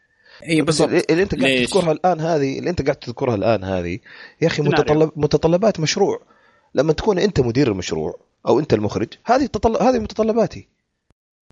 اي 0.49 0.63
بس 0.63 0.83
بالضبط. 0.83 1.11
اللي 1.11 1.23
أنت 1.23 1.41
قاعد؟ 1.43 1.65
تذكرها 1.67 1.93
الآن 1.93 2.21
هذه 2.21 2.59
اللي 2.59 2.71
أنت 2.71 2.83
قاعد 2.83 2.97
تذكرها 2.97 3.35
الآن 3.35 3.65
هذه 3.65 3.99
يا 4.43 4.47
أخي 4.47 4.57
سيناريو. 4.57 4.79
متطلب 4.83 5.11
متطلبات 5.17 5.81
مشروع. 5.81 6.23
لما 6.75 6.93
تكون 6.93 7.19
أنت 7.19 7.41
مدير 7.41 7.69
المشروع 7.73 8.21
أو 8.49 8.59
أنت 8.59 8.75
المخرج 8.75 9.09
هذه 9.25 9.47
تطلب 9.47 9.83
هذه 9.83 9.99
متطلباتي. 9.99 10.69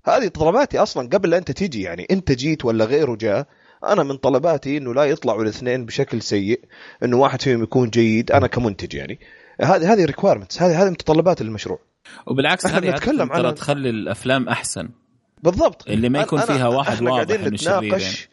هذه 0.07 0.27
طلباتي 0.27 0.79
أصلا 0.79 1.09
قبل 1.09 1.29
لا 1.29 1.37
أنت 1.37 1.51
تيجي. 1.51 1.81
يعني 1.81 2.07
أنت 2.11 2.31
جيت 2.31 2.65
ولا 2.65 2.85
غيره 2.85 3.15
جاء. 3.15 3.47
أنا 3.85 4.03
من 4.03 4.17
طلباتي 4.17 4.77
إنه 4.77 4.93
لا 4.93 5.03
يطلعوا 5.03 5.43
الاثنين 5.43 5.85
بشكل 5.85 6.21
سيء 6.21 6.59
إنه 7.03 7.17
واحد 7.17 7.41
فيهم 7.41 7.63
يكون 7.63 7.89
جيد 7.89 8.31
أنا 8.31 8.47
كمنتج 8.47 8.93
يعني. 8.93 9.19
هذه 9.61 9.93
هذه 9.93 10.05
ريكوايرمنتس 10.05 10.61
هذه 10.61 10.83
هذه 10.83 10.89
متطلبات 10.89 11.41
المشروع. 11.41 11.79
وبالعكس 12.27 12.65
هذه 12.65 12.79
ترى 12.97 13.27
على- 13.27 13.53
تخلي 13.53 13.89
الأفلام 13.89 14.49
أحسن. 14.49 14.89
بالضبط. 15.43 15.87
اللي 15.87 16.09
ما 16.09 16.19
يكون 16.21 16.39
أنا- 16.41 16.45
فيها 16.45 16.67
واحد 16.67 16.93
إحنا 16.93 17.11
واضح 17.11 17.35
قاعدين 17.35 17.57
شرير 17.57 17.79
نتناقش 17.79 18.29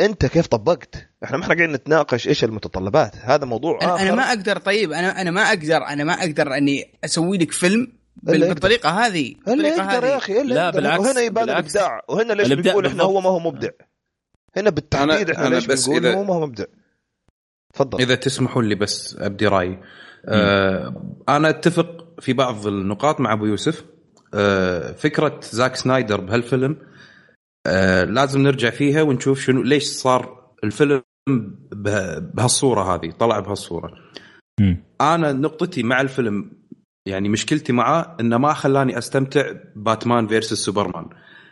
أنت 0.00 0.26
كيف 0.26 0.46
طبقت؟ 0.46 1.08
إحنا 1.24 1.36
ما 1.36 1.42
إحنا 1.42 1.54
قاعدين 1.54 1.72
نتناقش 1.74 2.28
إيش 2.28 2.44
المتطلبات. 2.44 3.16
هذا 3.16 3.44
موضوع 3.44 3.78
أنا 3.82 3.94
آخر. 3.94 4.02
أنا 4.02 4.14
ما 4.14 4.22
أقدر 4.22 4.58
طيب 4.58 4.92
أنا 4.92 5.20
أنا 5.20 5.30
ما 5.30 5.40
أقدر 5.42 5.76
أنا 5.86 6.04
ما 6.04 6.12
أقدر 6.12 6.56
أني 6.56 6.94
أسوي 7.04 7.38
لك 7.38 7.52
فيلم. 7.52 7.92
بالطريقة 8.22 8.90
هذه. 8.90 9.34
بالطريقة 9.46 9.76
يقدر 9.92 10.06
يا 10.06 10.12
هذه. 10.12 10.16
أخي 10.16 10.32
لا، 10.42 10.64
يقدر. 10.64 10.80
بالعكس- 10.80 11.00
وهنا 11.00 11.20
يبان. 11.20 11.44
الإبداع. 11.44 12.02
وهنا 12.08 12.32
ليش 12.32 12.52
بنقول 12.52 12.86
إحنا 12.86 13.02
هو. 13.02 13.20
ما 13.20 13.30
هو 13.30 13.38
مبدع؟ 13.38 13.68
هنا 14.56 14.70
بالتحديد 14.70 15.28
أنا- 15.28 15.34
إحنا 15.34 15.46
أنا 15.46 15.54
ليش 15.54 15.66
بس 15.66 15.86
بنقول 15.86 16.02
إذا- 16.12 16.16
هو 16.16 16.24
ما 16.24 16.34
هو 16.34 16.40
مبدع؟ 16.46 16.64
تفضل. 17.74 18.00
إذا 18.00 18.14
تسمحوا 18.14 18.62
لي 18.62 18.74
بس 18.74 19.16
أبدي 19.20 19.46
رأيي. 19.46 19.78
آه 20.26 21.14
أنا 21.28 21.48
أتفق 21.48 22.06
في 22.20 22.32
بعض 22.32 22.66
النقاط 22.66 23.20
مع 23.20 23.32
أبو 23.32 23.46
يوسف. 23.46 23.84
آه 24.34 24.92
فكرة 24.92 25.40
زاك 25.42 25.76
سنايدر 25.76 26.20
بهالفيلم 26.20 26.76
آه 27.66 28.04
لازم 28.04 28.42
نرجع 28.42 28.70
فيها 28.70 29.02
ونشوف 29.02 29.40
شنو 29.40 29.62
ليش 29.62 29.84
صار 29.84 30.50
الفيلم 30.64 31.02
به- 31.72 32.18
بهالصورة 32.18 32.94
هذه 32.94 33.10
طلع 33.10 33.40
بهالصورة. 33.40 33.90
أنا 35.00 35.32
نقطتي 35.32 35.82
مع 35.82 36.00
الفيلم 36.00 36.52
يعني 37.06 37.28
مشكلتي 37.28 37.72
معاه 37.72 38.16
إنه 38.20 38.38
ما 38.38 38.52
خلاني 38.52 38.98
أستمتع 38.98 39.52
Batman 39.76 40.26
versus 40.26 40.52
Superman. 40.64 41.06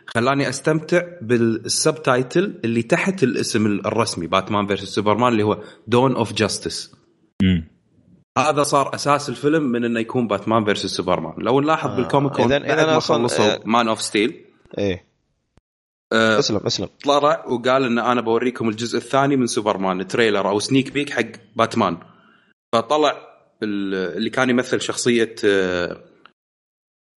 خلاني 0.07 0.49
أستمتع 0.49 1.01
بال 1.21 2.03
subtitle 2.03 2.59
اللي 2.65 2.81
تحت 2.81 3.23
الاسم 3.23 3.65
الرسمي 3.65 4.27
Batman 4.27 4.67
versus 4.67 4.87
Superman 4.95 5.31
اللي 5.31 5.43
هو 5.43 5.63
Dawn 5.87 6.15
of 6.15 6.33
Justice. 6.33 6.95
هذا 8.37 8.63
صار 8.63 8.95
أساس 8.95 9.29
الفيلم 9.29 9.63
من 9.63 9.85
إنه 9.85 9.99
يكون 9.99 10.27
Batman 10.27 10.65
versus 10.65 10.85
Superman. 10.85 11.33
لو 11.37 11.61
نلاحظ 11.61 11.89
آه، 11.89 11.95
بال 11.95 12.05
Comic 12.05 12.31
Con 12.31 12.47
خلصوا 12.99 13.45
آه، 13.53 13.59
Man 13.65 13.87
of 13.87 14.01
Steel 14.01 14.45
إيه. 14.77 15.08
آه، 16.13 16.39
اسلم 16.39 16.57
اسلم. 16.57 16.89
طلع 17.03 17.45
وقال 17.45 17.83
إن 17.83 17.99
أنا 17.99 18.21
بوريكم 18.21 18.69
الجزء 18.69 18.97
الثاني 18.97 19.35
من 19.35 19.47
سوبرمان 19.47 20.07
trailer 20.07 20.49
أو 20.49 20.59
sneak 20.59 20.91
peek 20.91 21.09
حق 21.09 21.25
باتمان. 21.55 21.97
فطلع 22.73 23.11
ال- 23.63 24.17
اللي 24.17 24.29
كان 24.29 24.49
يمثل 24.49 24.81
شخصية 24.81 25.35
آه، 25.45 26.03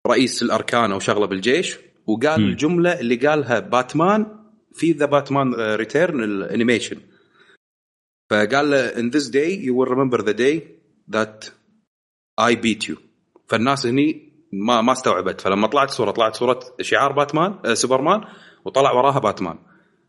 رئيس 0.07 0.43
الأركان 0.43 0.91
أو 0.91 0.99
شغلة 0.99 1.25
بالجيش 1.25 1.77
وقال 2.07 2.41
مم. 2.41 2.49
الجملة 2.49 2.99
اللي 2.99 3.15
قالها 3.15 3.59
باتمان 3.59 4.25
في 4.73 4.91
The 4.91 5.05
Batman 5.05 5.53
Return 5.55 6.23
ال 6.23 6.30
animation. 6.30 6.97
فقال 8.31 8.71
له 8.71 8.91
in 8.91 9.11
this 9.13 9.27
day 9.29 9.65
you 9.65 9.73
will 9.73 9.89
remember 9.89 10.21
the 10.23 10.33
day 10.33 10.61
that 11.15 11.49
I 12.41 12.55
beat 12.55 12.89
you. 12.89 12.97
فالناس 13.47 13.85
هني 13.85 14.33
ما 14.53 14.81
ما 14.81 14.91
استوعبت. 14.91 15.41
فلما 15.41 15.67
طلعت 15.67 15.89
صورة 15.91 16.11
طلعت 16.11 16.35
صورة 16.35 16.59
شعار 16.81 17.11
باتمان 17.11 17.59
آه 17.65 17.73
سوبرمان 17.73 18.23
وطلع 18.65 18.91
وراها 18.91 19.19
باتمان. 19.19 19.55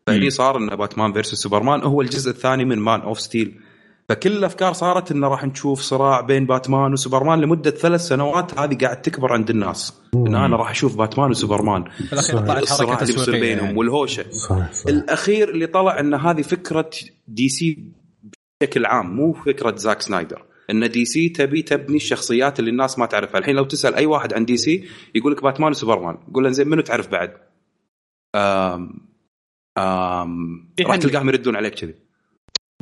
فهني 0.06 0.30
صار 0.30 0.56
ان 0.56 0.76
Batman 0.76 1.12
versus 1.12 1.34
Superman. 1.34 1.82
هو 1.82 2.00
الجزء 2.00 2.30
الثاني 2.30 2.64
من 2.64 2.78
Man 2.78 3.00
of 3.00 3.20
Steel 3.20 3.60
فكل 4.08 4.32
الأفكار 4.32 4.72
صارت 4.72 5.12
إنه 5.12 5.28
راح 5.28 5.44
نشوف 5.44 5.80
صراع 5.80 6.20
بين 6.20 6.46
باتمان 6.46 6.92
وسوبرمان 6.92 7.40
لمدة 7.40 7.70
ثلاث 7.70 8.00
سنوات. 8.00 8.58
هذه 8.58 8.78
قاعد 8.82 9.02
تكبر 9.02 9.32
عند 9.32 9.50
الناس. 9.50 10.00
إن 10.14 10.34
أنا 10.34 10.56
راح 10.56 10.70
أشوف 10.70 10.96
باتمان 10.96 11.30
وسوبرمان. 11.30 11.84
الصراع 12.12 13.00
اللي 13.02 13.12
بيصير 13.12 13.40
بينهم 13.40 13.64
يعني. 13.64 13.78
والهوشة. 13.78 14.30
صحيح 14.30 14.72
صحيح 14.72 14.96
الأخير 14.96 15.50
اللي 15.50 15.66
طلع 15.66 16.00
إن 16.00 16.14
هذه 16.14 16.42
فكرة 16.42 16.90
DC 17.28 17.92
بشكل 18.60 18.86
عام 18.86 19.16
مو 19.16 19.32
فكرة 19.32 19.76
زاك 19.76 20.02
سنايدر. 20.02 20.44
إن 20.70 20.90
DC 20.90 21.28
تبي 21.28 21.62
تبني 21.62 21.96
الشخصيات 21.96 22.58
اللي 22.60 22.70
الناس 22.70 22.98
ما 22.98 23.06
تعرفها. 23.06 23.38
الحين 23.38 23.56
لو 23.56 23.64
تسأل 23.64 23.94
أي 23.94 24.06
واحد 24.06 24.34
عن 24.34 24.44
DC 24.44 24.84
يقول 25.14 25.32
لك 25.32 25.42
باتمان 25.42 25.70
وسوبرمان. 25.70 26.16
قول 26.34 26.44
له 26.44 26.50
زين 26.50 26.68
منو 26.68 26.82
تعرف 26.82 27.08
بعد؟ 27.08 27.32
آم 28.34 29.08
آم 29.78 30.72
راح. 30.80 30.96
تلقاهم 30.96 31.28
يردون 31.28 31.56
عليك 31.56 31.74
كذي 31.74 32.03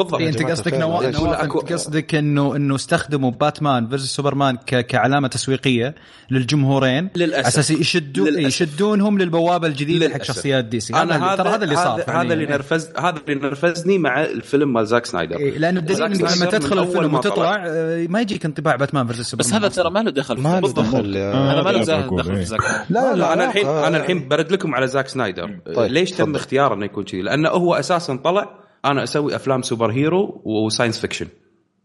بالضبط 0.02 0.20
إيه، 0.20 0.28
أنت 0.28 0.42
قصدك 0.50 0.74
نواف 0.74 1.04
انت 1.04 1.16
أكو- 1.16 1.72
قصدك 1.72 2.14
انه 2.14 2.56
إنه 2.56 2.74
استخدموا 2.74 3.30
Batman 3.30 3.88
versus 3.88 4.16
Superman 4.16 4.56
ك- 4.56 4.86
كعلامة 4.86 5.28
تسويقية 5.28 5.94
للجمهورين 6.30 7.08
للأسف 7.16 7.46
أساس 7.46 7.70
يشدوا 7.70 8.26
للأسف. 8.28 8.46
يشدونهم 8.46 9.18
للبوابة 9.18 9.66
الجديدة 9.66 10.08
حق. 10.14 10.22
شخصيات 10.22 10.64
DC 10.64 10.94
أنا 10.94 11.26
هذا 11.32 11.36
ترى 11.42 11.48
هذا 11.48 11.64
اللي 11.64 11.76
صار 11.76 12.00
هذا, 12.02 12.12
هذا 12.12 12.22
اللي 12.22 12.46
فعلياً. 12.46 12.56
نرفز 12.56 12.88
هذا 12.98 13.14
اللي 13.28 13.40
نرفزني 13.40 13.98
مع 13.98 14.22
الفيلم 14.24 14.72
مال 14.72 14.86
زاك 14.86 15.06
سنايدر 15.06 15.36
إيه، 15.36 15.58
لأنه 15.58 15.80
الدليل 15.80 16.02
انك 16.02 16.20
لما 16.20 16.46
تدخل 16.50 16.78
الفيلم 16.78 17.14
وتطلع 17.14 17.64
آه، 17.66 18.06
ما 18.08 18.20
يجيك 18.20 18.44
انطباع 18.44 18.76
Batman 18.76 19.06
versus 19.06 19.30
Superman 19.30 19.48
بس 19.50 19.54
هذا. 19.54 19.68
ترى 19.68 19.90
ما 19.90 19.98
له 19.98 20.10
دخل 20.10 20.40
ما 20.40 20.48
له 20.48 20.60
بالضبط. 20.60 20.84
دخل 20.86 21.16
هذا 21.16 21.62
ما 21.62 21.70
له 21.70 21.84
دخل 21.84 22.24
في 22.24 22.30
إيه. 22.38 22.44
زاك 22.44 22.60
لا 22.90 23.14
لا 23.16 23.32
أنا 23.32 23.44
الحين. 23.44 23.66
أنا 23.68 23.96
الحين 23.96 24.28
برد 24.28 24.52
لكم 24.52 24.74
على 24.74 24.86
زاك 24.86 25.08
سنايدر 25.08 25.50
طيب، 25.74 25.92
ليش 25.92 26.10
تم. 26.10 26.34
اختياره 26.36 26.74
إنه 26.74 26.84
يكون 26.84 27.04
كذي؟ 27.04 27.22
لأنه 27.22 27.48
هو 27.48 27.74
أساسا 27.74 28.16
طلع 28.16 28.62
أنا 28.84 29.02
أسوي 29.02 29.36
أفلام 29.36 29.62
super 29.62 29.90
hero 29.90 30.42
و 30.44 30.51
science 30.51 31.00
fiction 31.00 31.26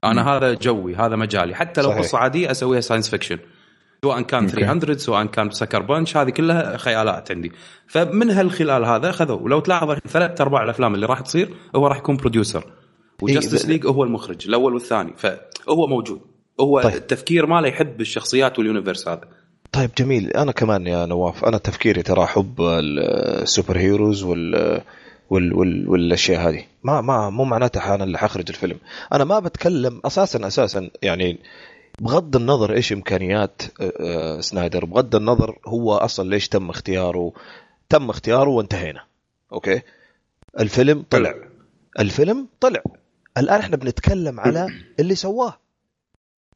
أنا 0.04 0.38
هذا 0.38 0.54
جوي 0.54 0.96
هذا 0.96 1.16
مجالي. 1.16 1.56
حتى 1.56 1.82
لو. 1.82 1.90
قصة 1.90 2.18
عادية 2.18 2.52
أسويها 2.52 2.82
science 2.82 3.10
fiction 3.10 3.40
سواء 4.04 4.22
كان 4.22 4.48
300 4.48 4.98
سواء 4.98 5.26
كان 5.26 5.50
Sucker 5.50 5.82
Punch 5.82 6.18
هذه 6.18 6.30
كلها 6.30 6.78
خيالات 6.78 7.32
عندي. 7.32 7.52
فمن 7.88 8.30
هالخلال 8.30 8.86
هذا 8.86 9.10
اخذوا 9.10 9.40
ولو 9.40 9.60
تلاحظ 9.60 9.90
الحين 9.90 10.12
ثلاث 10.12 10.42
أرباع 10.42 10.64
الأفلام 10.64 10.96
اللي 10.96 11.06
راح 11.06 11.20
تصير 11.20 11.50
هو 11.76 11.88
راح 11.88 11.98
يكون 11.98 12.18
producer 12.18 12.66
و 13.22 13.27
Justice 13.27 13.66
إيه، 13.66 13.72
League 13.72 13.88
هو 13.88 14.04
المخرج 14.04 14.48
الأول 14.48 14.74
والثاني. 14.74 15.14
فهو 15.18 15.88
موجود. 15.88 16.22
هو. 16.60 16.82
طيب. 16.82 16.96
التفكير 16.96 17.46
ماله 17.46 17.68
يحب 17.68 18.02
الشخصيات 18.02 18.60
وال 18.60 18.69
universe 18.69 19.08
هذا. 19.08 19.28
طيب 19.72 19.90
جميل. 19.98 20.32
أنا 20.32 20.52
كمان 20.52 20.88
يا 20.88 21.06
نواف 21.06 21.46
أنا 21.46 21.58
تفكيري 21.58 22.04
ترى 22.04 22.26
حب 22.26 22.62
ال 22.62 22.81
super 22.81 23.78
heroes 23.78 24.24
وال 24.24 24.82
وال 25.30 25.54
وال 25.54 25.90
والأشياء 25.90 26.50
هذه. 26.50 26.64
ما 26.84 27.02
ما 27.02 27.30
مو 27.30 27.44
معناتها 27.44 27.96
أنا 27.96 28.04
اللي 28.04 28.18
حخرج 28.18 28.46
الفيلم. 28.50 28.78
أنا 29.14 29.24
ما 29.24 29.40
بتكلم 29.40 30.02
أساسا 30.06 30.48
أساسا 30.48 30.90
يعني 31.02 31.40
بغض 32.00 32.36
النظر 32.36 32.74
إيش 32.74 32.94
إمكانيات 32.94 33.62
آه، 33.82 33.94
آه، 34.00 34.42
سنايدر 34.42 34.86
بغض 34.86 35.16
النظر 35.16 35.60
هو 35.66 35.94
أصلا 35.96 36.30
ليش 36.30 36.48
تم 36.48 36.70
اختياره. 36.70 37.34
تم 37.90 38.10
اختياره 38.10 38.50
وانتهينا. 38.50 39.04
okay؟ 39.54 39.82
الفيلم 40.60 41.06
طلع. 41.10 41.34
الفيلم 42.00 42.48
طلع. 42.60 42.82
الآن 43.38 43.60
إحنا 43.60 43.76
بنتكلم 43.78 44.40
على 44.40 44.68
اللي 45.00 45.16
سواه. 45.16 45.58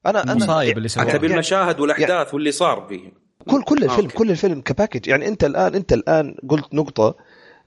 أنا 0.05 0.23
أنا 0.23 0.31
المصايب 0.33 0.77
اللي 0.77 0.89
تبي 0.89 1.05
يعني- 1.11 1.25
المشاهد 1.25 1.79
والأحداث 1.79 2.33
واللي 2.33 2.51
صار 2.51 2.85
فيه. 2.89 3.11
كل 3.49 3.63
كل 3.63 3.83
الفيلم 3.83 4.05
okay. 4.05 4.17
كل 4.17 4.31
الفيلم 4.31 4.61
ك 4.61 4.66
package. 4.66 5.07
يعني 5.07 5.27
أنت 5.27 5.43
الان 5.43 5.75
أنت 5.75 5.93
الآن 5.93 6.35
قلت 6.49 6.73
نقطة 6.73 7.15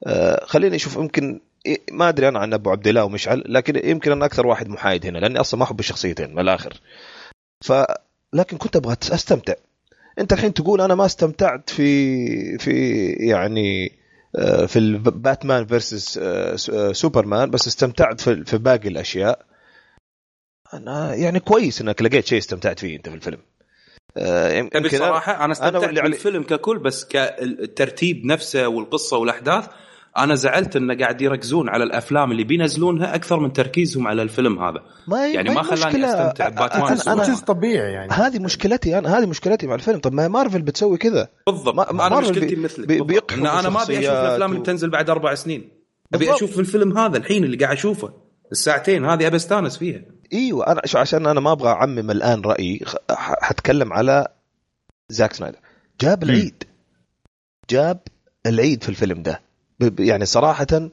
آه 0.07 0.45
خليني 0.47 0.77
أشوف 0.77 0.97
يمكن 0.97 1.41
إيه، 1.67 1.81
ما 1.93 2.09
أدري 2.09 2.29
أنا 2.29 2.39
عن 2.39 2.53
أبو 2.55 2.71
عبد 2.71 2.89
الله 2.89 3.05
ومشعل 3.05 3.43
لكن 3.47 3.89
يمكن 3.89 4.13
أنا 4.13 4.25
أكثر 4.25 4.47
واحد 4.47 4.69
محايد 4.69 5.07
هنا 5.07 5.19
لأني 5.19 5.41
أصلا 5.41 5.59
ما 5.61 5.65
أحب 5.65 5.81
الشخصيتين 5.81 6.31
من 6.35 6.39
الآخر. 6.39 6.81
ف 7.65 7.73
لكن 8.33 8.57
كنت 8.57 8.77
أبغى 8.77 8.97
أستمتع. 9.13 9.55
أنت 10.19 10.33
الحين 10.33 10.55
تقول 10.55 10.81
أنا 10.81 10.95
ما 10.95 11.07
استمتعت 11.07 11.71
في 11.71 12.59
في 12.59 13.07
يعني 13.13 13.93
آه، 14.37 14.67
في 14.67 14.79
ال 14.79 14.91
Batman 14.91 15.67
versus 15.67 16.21
Superman 16.93 17.51
بس 17.51 17.67
استمتعت 17.69 18.21
في 18.21 18.45
في 18.45 18.59
باقي 18.59 18.89
الأشياء. 18.89 19.45
أنا 20.75 21.15
يعني 21.15 21.41
كويس 21.41 21.81
إنك 21.81 22.03
لقيت 22.03 22.27
شيء 22.27 22.39
استمتعت 22.39 22.79
فيه 22.79 22.97
أنت 22.97 23.09
في 23.09 23.15
الفيلم. 23.15 23.39
آه، 24.17 24.49
تبي 24.49 24.59
يمكن 24.59 24.81
أنا- 24.89 24.93
الصراحه 24.95 25.45
أنا 25.45 25.53
استمتعت 25.53 25.85
علي- 25.85 26.01
بالفيلم 26.03 26.43
ككل 26.43 26.79
بس 26.79 27.05
كالترتيب 27.05 28.25
نفسه 28.27 28.69
والقصة 28.69 29.17
والأحداث 29.17 29.67
أنا 30.19 30.35
زعلت 30.35 30.77
انه 30.77 30.97
قاعد 30.99 31.21
يركزون 31.23 31.69
على 31.69 31.85
الأفلام 31.85 32.33
اللي 32.33 32.45
بينزلونها 32.45 33.15
أكثر 33.15 33.41
من 33.41 33.53
تركيزهم 33.53 34.07
على 34.09 34.23
الفيلم 34.23 34.59
هذا. 34.63 34.83
ما 35.07 35.27
يعني 35.27 35.51
ما 35.51 35.63
خلاني 35.63 35.87
مشكلة. 35.87 36.09
أستمتع 36.15 36.49
بباتمان 36.49 36.99
أنا- 36.99 37.45
طبيعي 37.45 37.93
يعني. 37.93 38.13
هذه 38.13 38.39
مشكلتي 38.39 38.99
أنا 38.99 39.19
هذه 39.19 39.27
مشكلتي 39.27 39.67
مع 39.67 39.75
الفيلم. 39.75 39.99
طب 39.99 40.13
ما 40.13 40.29
مارفل 40.29 40.63
بتسوي 40.63 40.99
كذا؟ 40.99 41.29
بالضبط. 41.47 41.75
ما- 41.75 41.91
أنا 41.91 42.09
مارفل 42.09 42.31
مشكلتي 42.31 42.55
بي- 42.55 42.61
مثلك. 42.63 42.89
بي- 42.89 43.21
إن 43.33 43.47
أنا 43.47 43.69
ما 43.69 43.83
أبي 43.83 43.99
أشوف 43.99 44.11
الأفلام 44.11 44.51
و- 44.51 44.53
اللي 44.53 44.61
بتنزل 44.63 44.91
بعد 44.91 45.11
أربع 45.11 45.35
سنين. 45.35 45.71
أبي. 46.15 46.35
أشوف 46.35 46.59
الفيلم 46.59 46.99
هذا 46.99 47.17
الحين 47.17 47.45
اللي 47.45 47.57
قاعد 47.57 47.77
أشوفه. 47.77 48.13
الساعتين 48.53 49.05
هذه 49.05 49.27
أبي 49.27 49.37
أستانس 49.37 49.79
فيها. 49.79 50.01
إيوه 50.33 50.67
أنا 50.73 50.81
شو 50.85 50.99
عشان 50.99 51.27
أنا 51.27 51.41
ما 51.41 51.53
أبغى 51.53 51.69
أعمم 51.69 52.11
الآن 52.11 52.41
رأيي 52.41 52.81
حتكلم 53.19 53.93
على 53.93 54.27
زاك 55.09 55.33
سنايدر. 55.33 55.59
جاب 56.01 56.23
العيد. 56.23 56.65
جاب 57.71 58.01
العيد 58.47 58.83
في 58.83 58.89
الفيلم 58.89 59.23
ده. 59.23 59.41
يعني 59.81 60.25
صراحة 60.25 60.91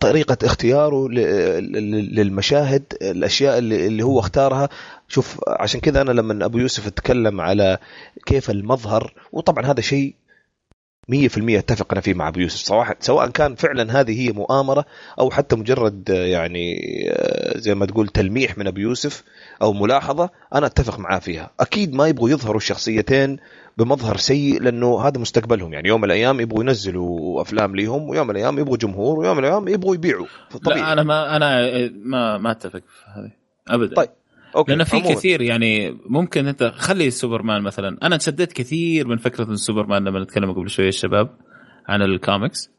طريقة 0.00 0.36
اختياره 0.44 1.08
للمشاهد 1.08 2.82
الأشياء 3.02 3.58
اللي 3.58 4.02
هو 4.02 4.20
اختارها. 4.20 4.68
شوف 5.08 5.40
عشان 5.48 5.80
كذا 5.80 6.00
أنا 6.00 6.10
لما 6.10 6.44
أبو 6.44 6.58
يوسف 6.58 6.86
اتكلم 6.86 7.40
على 7.40 7.78
كيف 8.26 8.50
المظهر 8.50 9.14
وطبعا 9.32 9.66
هذا 9.66 9.80
شيء 9.80 10.14
100% 11.10 11.14
اتفق 11.38 11.92
أنا 11.92 12.00
فيه 12.00 12.14
مع 12.14 12.28
أبو 12.28 12.40
يوسف. 12.40 12.66
صراحة 12.66 12.96
سواء 13.00 13.28
كان 13.28 13.54
فعلا 13.54 14.00
هذه 14.00 14.20
هي 14.20 14.32
مؤامرة 14.32 14.84
أو 15.18 15.30
حتى 15.30 15.56
مجرد 15.56 16.08
يعني 16.08 16.76
آه، 17.10 17.58
زي 17.58 17.74
ما 17.74 17.86
تقول 17.86 18.08
تلميح 18.08 18.58
من 18.58 18.66
أبو 18.66 18.80
يوسف 18.80 19.24
أو 19.62 19.72
ملاحظة 19.72 20.30
أنا 20.54 20.66
أتفق 20.66 20.98
معاه 20.98 21.18
فيها. 21.18 21.50
أكيد 21.60 21.94
ما 21.94 22.08
يبغوا 22.08 22.30
يظهروا 22.30 22.56
الشخصيتين 22.56 23.38
بمظهر 23.78 24.16
سيء 24.16 24.62
لأنه 24.62 25.00
هذا 25.00 25.20
مستقبلهم. 25.20 25.72
يعني 25.72 25.88
يوم 25.88 26.00
من 26.00 26.04
الأيام 26.04 26.40
يبغوا 26.40 26.62
ينزلوا 26.62 27.42
أفلام 27.42 27.76
ليهم 27.76 28.08
ويوم 28.08 28.26
من 28.26 28.30
الأيام 28.36 28.58
يبغوا 28.58 28.76
جمهور 28.76 29.18
ويوم 29.18 29.36
من 29.36 29.44
الأيام 29.44 29.68
يبغوا 29.68 29.94
يبيعوا. 29.94 30.26
طبيعي. 30.64 30.80
لا 30.80 30.92
أنا 30.92 31.02
ما 31.02 31.36
أنا 31.36 31.68
ما 32.04 32.38
ما 32.38 32.50
أتفق 32.50 32.78
في 32.78 33.04
هذه. 33.16 33.32
ابدا. 33.68 33.94
طيب. 33.94 34.08
okay 34.56 34.72
لأن 34.72 34.84
في 34.84 34.96
عموماً. 34.96 35.14
كثير 35.14 35.42
يعني 35.42 35.98
ممكن 36.06 36.46
أنت 36.46 36.72
خلي 36.76 37.10
سوبرمان 37.10 37.62
مثلا. 37.62 37.98
أنا 38.02 38.14
انشديت 38.14 38.52
كثير 38.52 39.08
من 39.08 39.16
فكرة 39.16 39.44
إن 39.44 39.56
سوبرمان 39.56 40.04
لما 40.04 40.22
نتكلم 40.22 40.52
قبل 40.52 40.70
شوية 40.70 40.88
الشباب 40.88 41.30
عن 41.88 42.02
الكوميكس. 42.02 42.70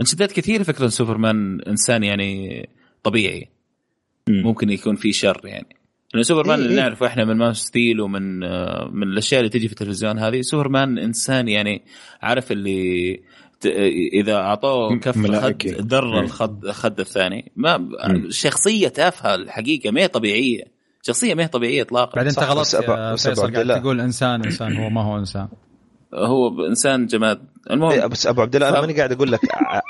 انشديت 0.00 0.32
كثير 0.32 0.64
فكرة 0.64 0.84
إن 0.84 0.90
سوبرمان 0.90 1.60
إنسان 1.60 2.04
يعني 2.04 2.68
طبيعي. 3.02 3.48
ممكن 4.28 4.70
يكون 4.70 4.96
في 4.96 5.12
شر 5.12 5.40
يعني. 5.44 5.76
لأن 6.14 6.22
سوبرمان 6.22 6.58
إيه 6.58 6.66
اللي 6.66 6.76
إيه. 6.78 6.82
نعرفه 6.82 7.06
إحنا 7.06 7.24
من 7.24 7.36
Man 7.36 7.52
Steel 7.54 8.00
ومن 8.00 8.44
آه، 8.44 8.88
من 8.92 9.02
الأشياء 9.02 9.40
اللي 9.40 9.50
تجي 9.50 9.66
في 9.66 9.72
التلفزيون 9.72 10.18
هذه 10.18 10.40
سوبرمان 10.40 10.98
إنسان 10.98 11.48
يعني 11.48 11.82
عارف 12.22 12.52
اللي 12.52 13.20
ت- 13.60 13.66
إذا 14.12 14.34
أعطوه 14.34 14.98
كف 14.98 15.14
خد 15.14 15.18
ملائكي. 15.18 15.70
در 15.72 16.04
مم. 16.04 16.18
الخد 16.18 16.64
الخد 16.64 17.00
الثاني 17.00 17.52
ما 17.56 17.88
شخصية 18.30 18.88
تافهة 18.88 19.34
الحقيقة 19.34 19.90
ما 19.90 20.00
هي 20.00 20.08
طبيعية 20.08 20.62
شخصية 21.02 21.34
ما 21.34 21.42
هي 21.42 21.48
طبيعية 21.48 21.82
اطلاقا 21.82 22.16
بعدين 22.16 22.28
انت 22.30 22.40
صح، 22.40 22.48
غلط 22.50 22.60
بس 22.60 22.76
أبا- 22.76 22.88
يا 22.90 23.12
بس 23.12 23.26
أبا 23.26 23.34
فيصل 23.34 23.46
عبد 23.46 23.70
قاعد. 23.70 23.80
تقول 23.82 24.00
إنسان 24.00 24.44
إنسان 24.44 24.76
هو 24.76 24.90
ما 24.90 25.02
هو 25.02 25.18
إنسان 25.18 25.48
هو 26.14 26.66
إنسان 26.66 27.06
جماد. 27.06 27.38
إيه، 27.38 27.74
المهم 27.74 28.08
بس 28.08 28.26
أبو 28.26 28.42
عبد 28.42 28.54
الله 28.56 28.68
أنا 28.68 28.76
ف- 28.76 28.80
ماني 28.80 28.92
قاعد 28.92 29.12
أقول 29.12 29.32
لك 29.32 29.40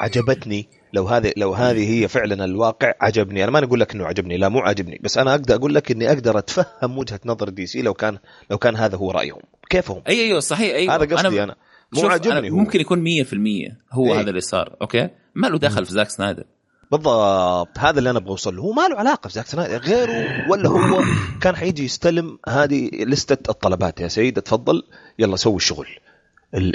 عجبتني. 0.01 0.69
لو 0.93 1.07
هذه 1.09 1.33
لو 1.37 1.53
هذه 1.55 1.91
هي 2.03 2.09
فعلا 2.09 2.45
الواقع 2.45 2.93
عجبني. 3.01 3.45
أنا 3.45 3.51
ما 3.51 3.65
أقول 3.65 3.81
لك 3.81 3.95
إنه 3.95 4.05
عجبني 4.07 4.37
لا 4.37 4.49
مو 4.49 4.59
عجبني 4.61 5.01
بس 5.03 5.19
أنا 5.19 5.31
أقدر 5.35 5.55
أقول 5.55 5.75
لك 5.75 5.91
إني 5.91 6.09
أقدر 6.09 6.39
أتفهم 6.39 6.99
وجهة 6.99 7.21
نظر 7.25 7.49
دي 7.49 7.67
سي 7.67 7.83
لو 7.83 7.95
كان 7.95 8.19
لو 8.51 8.59
كان 8.59 8.77
هذا 8.77 8.97
هو 8.97 9.11
رأيهم. 9.11 9.41
كيفهم؟ 9.71 10.03
أي 10.09 10.25
أيوه 10.25 10.41
صحيح 10.41 10.75
أيوه. 10.75 10.95
هذا 10.97 11.17
قصدي 11.17 11.43
أنا 11.43 11.55
مو 11.93 12.01
شوف، 12.01 12.11
عاجبني 12.11 12.39
أنا 12.39 12.49
هو. 12.49 12.57
ممكن 12.57 12.81
يكون 12.81 13.05
100% 13.05 13.73
هو 13.93 14.07
إيه. 14.15 14.21
هذا 14.21 14.31
اللي 14.31 14.41
صار 14.41 14.77
okay؟ 14.83 15.09
ما 15.35 15.47
له 15.47 15.59
دخل 15.59 15.85
في 15.87 15.93
زاك 15.93 16.11
سنايدر. 16.11 16.45
بالضبط. 16.93 17.79
هذا 17.79 17.99
اللي 17.99 18.11
أنا 18.11 18.19
أبغى 18.19 18.31
أوصل 18.31 18.57
له. 18.57 18.63
هو 18.63 18.73
ما 18.73 18.89
له 18.89 18.97
علاقة 18.97 19.29
في 19.29 19.35
زاك 19.35 19.47
سنايدر 19.47 19.79
غيره 19.79 20.27
ولا 20.51 20.69
هو 20.69 21.03
كان 21.41 21.57
حيجي 21.57 21.85
يستلم 21.85 22.39
هذه 22.49 22.91
لستة 22.93 23.51
الطلبات. 23.51 24.01
يا 24.01 24.09
سيد 24.09 24.39
اتفضل 24.39 24.83
يلا 25.19 25.37
سوي 25.37 25.57
الشغل. 25.57 25.87
ال- 25.87 26.14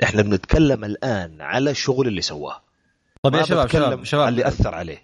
إحنا 0.04 0.22
بنتكلم 0.22 0.84
الآن 0.84 1.42
على 1.42 1.72
الشغل 1.72 2.08
اللي 2.08 2.22
سواه. 2.22 2.62
طيب 3.24 3.36
يا 3.36 3.44
شباب 3.44 3.68
شباب 3.68 4.04
شباب. 4.04 4.28
اللي 4.28 4.48
أثر 4.48 4.76
عليه؟ 4.76 4.98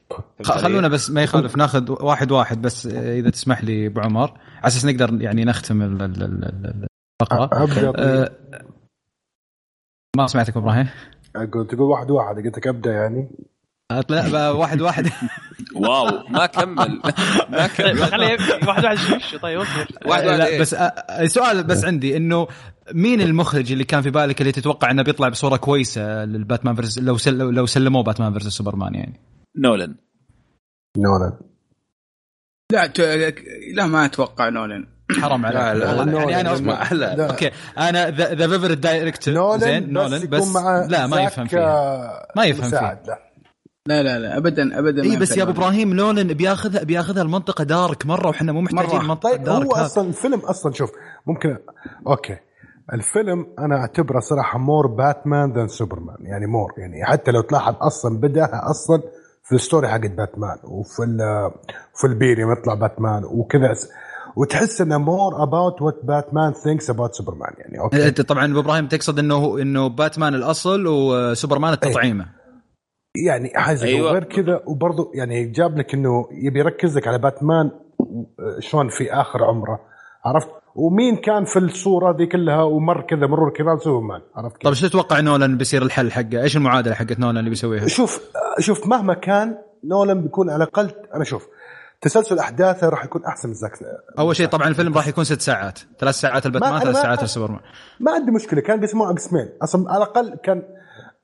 خلونا 0.44 0.88
بس 0.88 1.10
ما 1.10 1.24
يخالف 1.24 1.58
ناخذ 1.58 1.92
واحد 2.04 2.32
واحد 2.32 2.62
بس 2.62 2.86
إذا 2.88 3.30
تسمح 3.30 3.64
لي 3.64 3.88
أبو 3.88 4.00
عمر. 4.02 4.32
على 4.58 4.68
أساس 4.68 4.86
نقدر 4.86 5.22
يعني 5.22 5.46
نختم 5.46 5.82
ال- 5.82 6.02
ال- 6.02 6.24
ال- 6.24 6.46
ال- 6.46 6.88
الفقره 7.22 7.50
أبدأ 7.64 7.94
آه، 8.24 8.32
ما 10.18 10.28
سمعتك 10.28 10.58
إبراهيم؟ 10.58 10.88
أقول 11.36 11.68
تقول 11.68 11.82
واحد 11.82 12.12
واحد 12.12 12.36
قلت 12.36 12.58
لك 12.58 12.68
أبدأ 12.68 12.92
يعني. 12.92 13.30
لا 13.92 14.50
واحد 14.50 14.82
واحد. 14.82 15.10
واو 15.76 16.28
ما 16.30 16.46
كمل. 16.46 17.02
ما 17.50 17.68
طيب 17.68 17.98
كمل. 17.98 18.06
خليه 18.06 18.38
واحد 18.68 18.84
واحد 18.84 18.98
طيب 19.42 19.60
واحد 19.60 20.26
واحد 20.26 20.40
إيه؟ 20.40 20.62
بس 20.62 20.74
آه، 20.74 21.26
سؤال 21.26 21.64
بس 21.64 21.86
عندي 21.86 22.18
إنه 22.18 22.48
مين 22.94 23.22
المخرج 23.22 23.72
اللي 23.72 23.84
كان 23.84 24.02
في 24.02 24.10
بالك 24.10 24.42
اللي 24.42 24.52
تتوقع 24.52 24.92
إنه 24.92 25.04
بيطلع 25.04 25.30
بصورة 25.30 25.58
كويسة 25.58 26.26
للباتمان 26.26 26.76
versus 26.76 27.00
لو 27.00 27.18
سل 27.18 27.38
لو 27.38 27.66
سلموه 27.66 28.04
باتمان 28.04 28.32
versus 28.32 28.48
سوبرمان 28.48 28.96
يعني؟ 28.96 29.20
نولن. 29.58 29.96
نولان 30.98 31.32
لا 32.72 32.88
ت... 32.88 33.00
لا 33.74 33.88
ما 33.88 34.06
أتوقع 34.06 34.50
نولن. 34.50 34.88
حرام 35.22 35.46
عليك. 35.46 35.58
لا، 35.58 36.04
لا، 36.04 36.14
يعني 36.14 36.42
أنا 36.42 36.54
أصبر. 36.54 36.94
لا. 36.96 37.30
okay. 37.30 37.52
أنا 37.78 38.10
the 38.10 38.48
favorite 38.48 38.74
director 38.74 39.58
زين 39.58 39.98
يكون 39.98 40.30
بس 40.30 40.56
مع 40.56 40.86
لا 40.86 41.08
ما 41.08 41.18
زاك، 41.18 41.28
يفهم 41.28 41.48
فيها. 41.48 41.60
آه، 41.60 42.28
ما 42.36 42.46
يفهم 42.46 42.68
مساعد 42.68 43.25
لا 43.88 44.04
لا 44.04 44.20
لا 44.20 44.38
ابدا 44.38 44.80
ابدا 44.80 45.04
اي 45.04 45.12
إيه، 45.12 45.18
بس 45.18 45.38
يا 45.38 45.44
أبو. 45.44 45.52
إبراهيم 45.52 45.94
نولان 45.94 46.28
بياخذها 46.34 46.84
بياخذها 46.84 47.22
المنطقة 47.22 47.64
dark 47.64 48.06
مرة 48.06 48.28
وإحنا 48.28 48.52
مو 48.52 48.62
محتاجين 48.62 49.00
مرة. 49.00 49.04
منطقة 49.08 49.32
طيب 49.32 49.44
dark 49.44 49.66
هو 49.66 49.74
هذا. 49.76 49.86
أصلا 49.86 50.08
الفيلم 50.10 50.40
أصلا 50.40 50.72
شوف 50.74 50.92
ممكن 51.28 51.58
okay 52.08 52.38
الفيلم 52.94 53.46
أنا 53.60 53.76
أعتبره 53.76 54.20
صراحة 54.20 54.60
more 54.60 54.88
Batman 54.88 55.54
than 55.54 55.68
Superman 55.68 56.18
يعني 56.22 56.46
more 56.48 56.72
يعني 56.78 57.06
حتى 57.06 57.32
لو 57.32 57.42
تلاحظ 57.42 57.76
أصلا 57.82 58.18
بدأها 58.20 58.70
أصلا 58.70 59.02
في 59.44 59.56
ال 59.56 59.61
story 59.61 59.88
حقت 59.88 60.12
باتمان 60.12 60.58
وفي 60.64 61.04
ال- 61.04 61.52
في 61.96 62.08
البيريم 62.08 62.52
يطلع 62.52 62.74
باتمان 62.74 63.24
وكذا 63.26 63.74
وتحس 64.36 64.82
إنه 64.82 64.98
more 64.98 65.44
about 65.44 65.82
what 65.82 66.00
Batman 66.04 66.54
thinks 66.54 66.90
about 66.90 67.14
Superman 67.14 67.54
يعني 67.58 67.80
okay 67.80 68.08
انت 68.08 68.22
طبعا 68.22 68.46
أبو 68.46 68.60
إبراهيم 68.60 68.88
تقصد 68.88 69.20
إنه 69.20 69.62
إنه 69.62 69.88
باتمان 69.88 70.36
الأصل 70.36 70.88
وسوبرمان 70.88 71.74
التطعيمة 71.74 72.26
يعني 73.26 73.52
حاجة 73.56 73.84
أيوة. 73.84 74.12
غير 74.12 74.24
كذا 74.24 74.62
وبرضه 74.66 75.12
يعني 75.14 75.46
جاب 75.46 75.78
لك 75.78 75.94
إنه 75.94 76.28
يبي 76.32 76.60
يركز 76.60 76.98
لك 76.98 77.08
على 77.08 77.18
باتمان 77.18 77.72
شلون 78.60 78.90
في 78.90 79.14
آخر 79.14 79.44
عمره 79.44 79.80
عرفت 80.26 80.48
ومين 80.76 81.16
كان 81.16 81.46
في 81.46 81.60
الصورة 81.60 82.12
دي 82.12 82.26
كلها 82.26 82.64
ومر 82.64 83.02
كذا 83.02 83.28
مرور 83.28 83.50
كرام 83.50 83.80
سوبرمان 83.80 84.22
عرفت 84.36 84.54
طيب 84.54 84.74
كيف؟ 84.74 84.84
إيش 84.84 84.92
تتوقع 84.92 85.20
نولان 85.20 85.58
بيصير 85.58 85.82
الحل 85.82 86.12
حقه؟ 86.12 86.42
إيش 86.42 86.58
المعادلة 86.58 86.96
حقت 86.96 87.20
نولان 87.20 87.38
اللي 87.38 87.50
بيسويها؟ 87.50 87.88
شوف 87.88 88.22
شوف 88.60 88.88
مهما 88.88 89.14
كان 89.14 89.58
نولان 89.84 90.22
بيكون 90.22 90.50
على 90.50 90.64
الأقل 90.64 90.92
أنا 91.16 91.24
شوف 91.24 91.48
تسلسل 92.02 92.40
أحداثه 92.40 92.90
راح 92.90 93.06
يكون 93.06 93.26
أحسن 93.26 93.48
من 93.50 93.54
زاك 93.56 93.72
أول 94.20 94.36
شيء 94.36 94.48
طبعا 94.48 94.68
الفيلم 94.68 94.94
راح 94.94 95.08
يكون 95.08 95.24
ست 95.24 95.42
ساعات، 95.42 95.80
ثلاث 96.00 96.16
ساعات 96.16 96.46
الباتمان، 96.46 96.74
ما- 96.74 96.80
ثلاث 96.80 96.96
ساعات 96.96 97.24
السوبرمان. 97.24 97.60
ما 98.00 98.12
عندي 98.12 98.32
مشكلة 98.32 98.62
كان 98.62 98.82
قسموه 98.82 99.14
قسمين 99.14 99.50
أصلا 99.64 99.92
على 99.92 99.98
الأقل 99.98 100.36
كان 100.44 100.64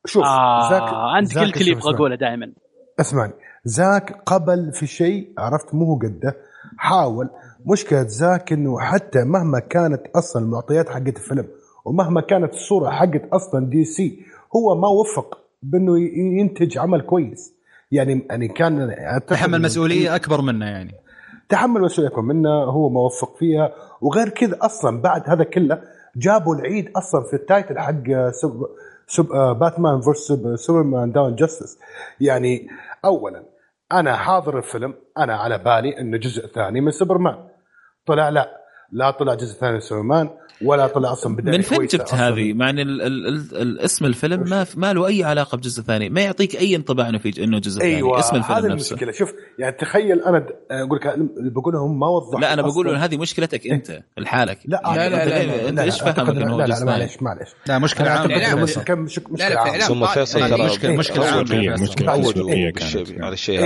شوف 0.05 0.23
آه 0.23 1.11
عندك 1.15 1.31
زاك 1.33 1.43
الكل 1.45 1.67
يبغى 1.67 1.79
اسمه- 1.79 1.95
أقوله 1.95 2.15
دائما. 2.15 2.51
اسمعني. 2.99 3.33
زاك 3.65 4.21
قبل 4.25 4.71
في 4.73 4.87
شيء 4.87 5.33
عرفت؟ 5.37 5.73
مو 5.75 5.85
هو 5.85 5.99
قده. 5.99 6.35
حاول. 6.77 7.29
مشكلة 7.65 8.03
زاك 8.03 8.53
إنه 8.53 8.79
حتى 8.79 9.23
مهما 9.23 9.59
كانت 9.59 10.01
أصلا 10.15 10.43
المعطيات 10.43 10.89
حقت 10.89 11.17
الفيلم 11.17 11.47
ومهما 11.85 12.21
كانت 12.21 12.53
الصورة 12.53 12.89
حقت 12.89 13.29
أصلا 13.33 13.65
دي 13.69 13.83
سي 13.85 14.19
هو 14.55 14.75
ما 14.75 14.87
وفق 14.87 15.37
بإنه 15.63 15.99
ينتج 16.39 16.77
عمل 16.77 17.01
كويس. 17.01 17.53
يعني 17.91 18.27
يعني 18.29 18.47
كان 18.47 18.95
تحمل 19.27 19.61
مسؤولية 19.61 20.15
أكبر 20.15 20.41
منه 20.41 20.65
يعني. 20.65 20.91
تحمل 21.49 21.81
مسؤوليتكم 21.81 22.25
منه 22.25 22.49
هو 22.63 22.89
ما 22.89 22.99
وفق 22.99 23.37
فيها. 23.37 23.71
وغير 24.01 24.29
كذا 24.29 24.57
أصلا 24.61 25.01
بعد 25.01 25.29
هذا 25.29 25.43
كله 25.43 25.81
جابوا 26.15 26.55
العيد 26.55 26.89
أصلا 26.95 27.23
في 27.23 27.33
ال 27.33 27.41
title 27.41 27.79
حق 27.79 28.03
آه، 29.19 29.53
Batman 29.53 30.01
versus 30.01 30.33
Superman 30.55 31.11
Dawn 31.11 31.35
Justice 31.35 31.79
يعني 32.21 32.67
اولا 33.05 33.43
أنا 33.91 34.15
حاضر 34.15 34.57
الفيلم 34.57 34.93
أنا 35.17 35.35
على 35.35 35.57
بالي 35.57 35.99
إنه 35.99 36.17
جزء 36.17 36.47
ثاني 36.47 36.81
من 36.81 36.91
سوبرمان 36.91 37.47
طلع 38.05 38.29
لا 38.29 38.61
لا 38.91 39.11
طلع 39.11 39.33
جزء 39.33 39.59
ثاني 39.59 39.73
من 39.73 39.79
سوبرمان 39.79 40.29
ولا 40.65 40.87
طلع 40.87 41.11
أصلا 41.11 41.35
بداية 41.35 41.57
من 41.57 41.61
فين 41.63 41.85
جبت. 41.85 42.13
هذه؟ 42.13 42.53
مع 42.53 42.69
إن 42.69 42.79
ال 42.79 43.01
ال 43.01 43.27
ال 43.27 43.57
الاسم 43.61 44.05
الفيلم 44.05 44.49
ما 44.49 44.65
ما 44.75 44.93
له 44.93 45.07
أي 45.07 45.23
علاقة 45.23 45.55
بجزء 45.57 45.83
ثاني، 45.83 46.09
ما 46.09 46.21
يعطيك 46.21 46.55
أي 46.55 46.75
انطباع 46.75 47.09
إنه 47.09 47.17
في 47.17 47.43
إنه 47.43 47.59
جزء 47.59 47.79
ثاني، 47.79 47.95
أيوه 47.95 48.19
اسم 48.19 48.35
الفيلم 48.35 48.57
هذه 48.57 48.67
نفسه 48.73 48.91
المشكلة 48.91 49.11
شوف 49.11 49.33
يعني 49.59 49.75
تخيل 49.79 50.21
أنا 50.21 50.45
أقول 50.71 50.97
لك 50.97 51.07
اللي 51.07 51.49
بقولهم 51.49 51.99
ما 51.99 52.07
وضحوا 52.07 52.39
لا 52.39 52.53
أنا 52.53 52.61
بقول 52.61 52.95
هذه 52.95 53.17
مشكلتك 53.17 53.67
أنت 53.67 53.99
لحالك 54.17 54.59
لا 54.65 54.81
لا، 54.83 54.89
أنت 54.89 55.13
لا، 55.13 55.25
لا، 55.25 55.25
ليه- 55.25 55.45
لا، 55.45 55.69
أنت 55.69 55.77
لا، 55.79 55.83
إيش 55.83 56.03
لا، 56.03 56.11
فاهمك 56.11 56.29
انه 56.29 56.57
لا 56.57 56.65
لا 56.67 56.75
جزء 56.75 56.85
لا 56.85 56.91
ثاني؟ 56.91 56.99
معلش 56.99 57.21
معلش 57.21 57.49
لا 57.67 57.79
مشكلة 57.79 58.09
عامة 58.09 58.25
مشكله. 58.95 59.57
اعلام 59.57 59.79
ثم 59.79 60.05
فيصل 60.05 60.39
طارق. 60.39 60.55
ترى 60.55 60.69
مشكلة- 60.69 60.99
مشكلة 60.99 61.35
روجوا 61.35 61.69
على. 62.11 63.33
الشيء-. 63.33 63.61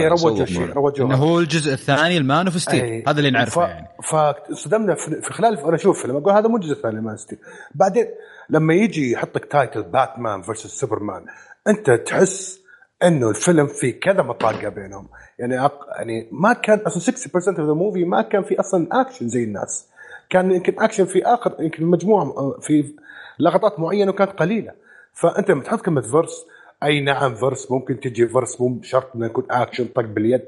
روجوا 0.76 1.06
انه 1.06 1.16
هو 1.16 1.40
الجزء 1.40 1.74
الثاني 1.74 2.18
ال 2.18 2.25
Man 2.25 2.46
of 2.48 2.62
Steel 2.62 2.82
أي. 2.84 3.04
هذا 3.08 3.20
اللي 3.20 3.32
نعرفه. 3.32 3.62
يعني 3.68 3.88
فصدمنا 4.04 4.96
في 4.96 5.34
خلال 5.34 5.60
أنا 5.60 5.76
أشوف 5.76 6.02
فيلم 6.02 6.16
أقول 6.16 6.34
هذا 6.34 6.48
مو 6.48 6.58
الجزء 6.58 6.74
الثاني 6.86 7.06
Man 7.06 7.18
Steel 7.18 7.40
بعدين 7.76 8.08
لما 8.50 8.74
يجي 8.74 9.12
يحط 9.12 9.36
لك 9.36 9.46
title 9.46 9.84
Batman 9.84 10.42
versus 10.42 10.80
Superman 10.80 11.26
أنت 11.68 11.92
تحس 11.92 12.66
إنه 13.04 13.30
الفيلم 13.30 13.68
في 13.68 13.92
كذا 13.92 14.22
مطاقه 14.22 14.70
بينهم. 14.70 15.08
يعني 15.40 15.66
أق... 15.66 15.86
يعني 15.98 16.30
ما 16.32 16.54
كان 16.54 16.80
أصلا 16.80 17.16
60% 17.16 17.60
من 17.60 17.70
ال 17.70 17.76
movie 17.76 18.06
ما 18.06 18.22
كان 18.22 18.44
في 18.44 18.60
أصلا 18.60 18.88
اكشن 18.92 19.28
زي 19.28 19.44
الناس. 19.44 19.88
كان 20.30 20.52
يمكن 20.52 20.74
اكشن 20.80 21.06
في 21.06 21.26
آخر 21.26 21.56
يمكن 21.60 21.86
مجموعة 21.86 22.56
في 22.62 22.94
لقطات 23.40 23.80
معينة 23.80 24.12
وكانت 24.12 24.32
قليلة. 24.32 24.72
فأنت 25.14 25.52
لما 25.52 25.64
تحط 25.64 25.82
كلمة 25.82 26.02
versus 26.02 26.46
أي 26.84 27.02
نعم 27.02 27.36
versus 27.36 27.72
ممكن 27.72 28.00
تجي 28.00 28.28
versus 28.28 28.62
مو 28.62 28.80
شرط 28.82 29.16
إنه 29.16 29.26
يكون 29.26 29.46
اكشن 29.52 29.86
طق 29.86 30.02
باليد. 30.02 30.42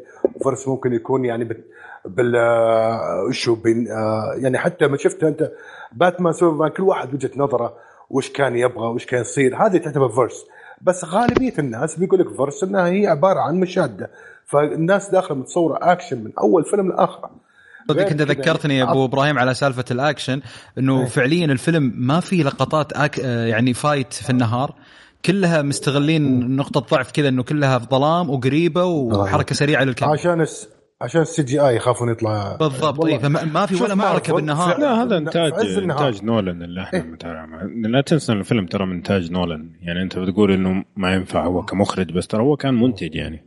versus 0.43 0.67
ممكن 0.67 0.93
يكون 0.93 1.25
يعني 1.25 1.43
بال 1.43 1.63
بال 2.05 2.35
آه، 2.35 3.31
آه، 3.91 4.33
يعني 4.37 4.57
حتى 4.57 4.87
ما 4.87 4.97
شفت 4.97 5.23
أنت 5.23 5.51
باتمان 5.91 6.33
سوبرمان 6.33 6.69
كل 6.69 6.83
واحد 6.83 7.13
وجهة 7.13 7.31
نظره 7.35 7.73
وش 8.09 8.29
كان 8.29 8.55
يبغى 8.55 8.87
وش 8.87 9.05
كان 9.05 9.21
يصير 9.21 9.55
هذه 9.55 9.77
تعتبر 9.77 10.09
versus 10.09 10.45
بس 10.81 11.05
غالبية 11.05 11.53
الناس 11.59 11.99
بيقول 11.99 12.19
لك 12.19 12.29
versus 12.29 12.63
إنها 12.63 12.87
هي 12.87 13.07
عبارة 13.07 13.39
عن 13.39 13.59
مشادة. 13.59 14.09
فالناس 14.45 15.09
داخله 15.09 15.37
متصورة 15.37 15.79
اكشن 15.81 16.23
من 16.23 16.31
أول 16.39 16.65
فيلم 16.65 16.89
لاخره 16.89 17.31
صدق 17.89 18.07
أنت 18.07 18.21
ذكرتني 18.21 18.77
يا 18.77 18.91
أبو 18.91 19.05
إبراهيم 19.05 19.39
على 19.39 19.53
سالفة 19.53 19.85
الاكشن 19.91 20.41
إنه 20.77 21.05
فعليا 21.05 21.45
الفيلم 21.45 21.93
ما 21.95 22.19
في 22.19 22.43
لقطات 22.43 22.93
أك... 22.93 23.19
آه، 23.19 23.45
يعني 23.45 23.73
fight 23.73 24.13
في 24.13 24.29
النهار. 24.29 24.73
كلها 25.27 25.61
مستغلين 25.61 26.55
نقطة 26.55 26.79
ضعف 26.79 27.11
كذا 27.11 27.27
إنه 27.27 27.43
كلها 27.43 27.79
في 27.79 27.87
ظلام 27.91 28.29
وقريبة 28.29 28.83
وحركة 28.83 29.55
سريعة 29.55 29.83
للكاميرا. 29.83 30.19
عشان 30.19 30.41
الس... 30.41 30.69
عشان 31.01 31.21
ال 31.21 31.43
CGI 31.43 31.75
يخافون 31.75 32.09
يطلع. 32.09 32.55
بالضبط. 32.55 33.05
اي 33.05 33.19
فما 33.19 33.43
ما 33.45 33.65
في 33.65 33.83
ولا 33.83 33.95
معركة 33.95 34.33
بالنهار. 34.33 34.79
لا 34.79 35.03
هذا 35.03 35.09
في 35.09 35.17
انتاج. 35.17 35.53
إنتاج 35.77 36.23
نولان 36.23 36.63
اللي 36.63 36.83
إحنا 36.83 37.03
متابع 37.03 37.45
لا 37.89 38.01
تنسى 38.01 38.33
الفيلم 38.33 38.65
ترى 38.65 38.85
من 38.85 38.93
إنتاج 38.95 39.31
نولان 39.31 39.71
يعني 39.81 40.01
أنت 40.01 40.19
بتقول 40.19 40.51
إنه 40.51 40.83
ما 40.95 41.13
ينفع 41.13 41.45
هو 41.45 41.65
كمخرج 41.65 42.11
بس 42.11 42.27
ترى 42.27 42.41
هو 42.41 42.55
كان 42.55 42.73
منتج 42.73 43.15
يعني. 43.15 43.43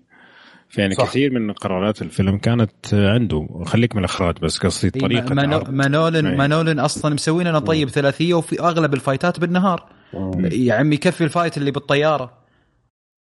فيعني 0.68 0.94
صح. 0.94 1.04
كثير 1.04 1.32
من 1.32 1.52
قرارات 1.52 2.02
الفيلم 2.02 2.38
كانت 2.38 2.70
عنده. 2.92 3.48
خليك 3.64 3.96
من 3.96 4.00
الأخراج 4.00 4.34
بس 4.42 4.58
قصدي 4.58 4.92
إي، 4.94 5.00
طريقة 5.00 5.34
ما- 5.34 5.64
ما- 5.70 5.88
نولن 5.88 6.26
إي. 6.26 6.36
ما 6.36 6.46
نولن 6.46 6.78
أصلا 6.80 7.14
مسوين 7.14 7.46
لنا 7.48 7.58
طيب 7.58 7.88
ثلاثية 7.88 8.34
وفي 8.34 8.60
أغلب 8.60 8.94
الفايتات 8.94 9.40
بالنهار. 9.40 9.99
يا 10.52 10.74
عمي 10.74 10.94
يكفي 10.94 11.24
ال 11.24 11.30
fight 11.30 11.56
اللي 11.56 11.70
بالطيارة. 11.70 12.39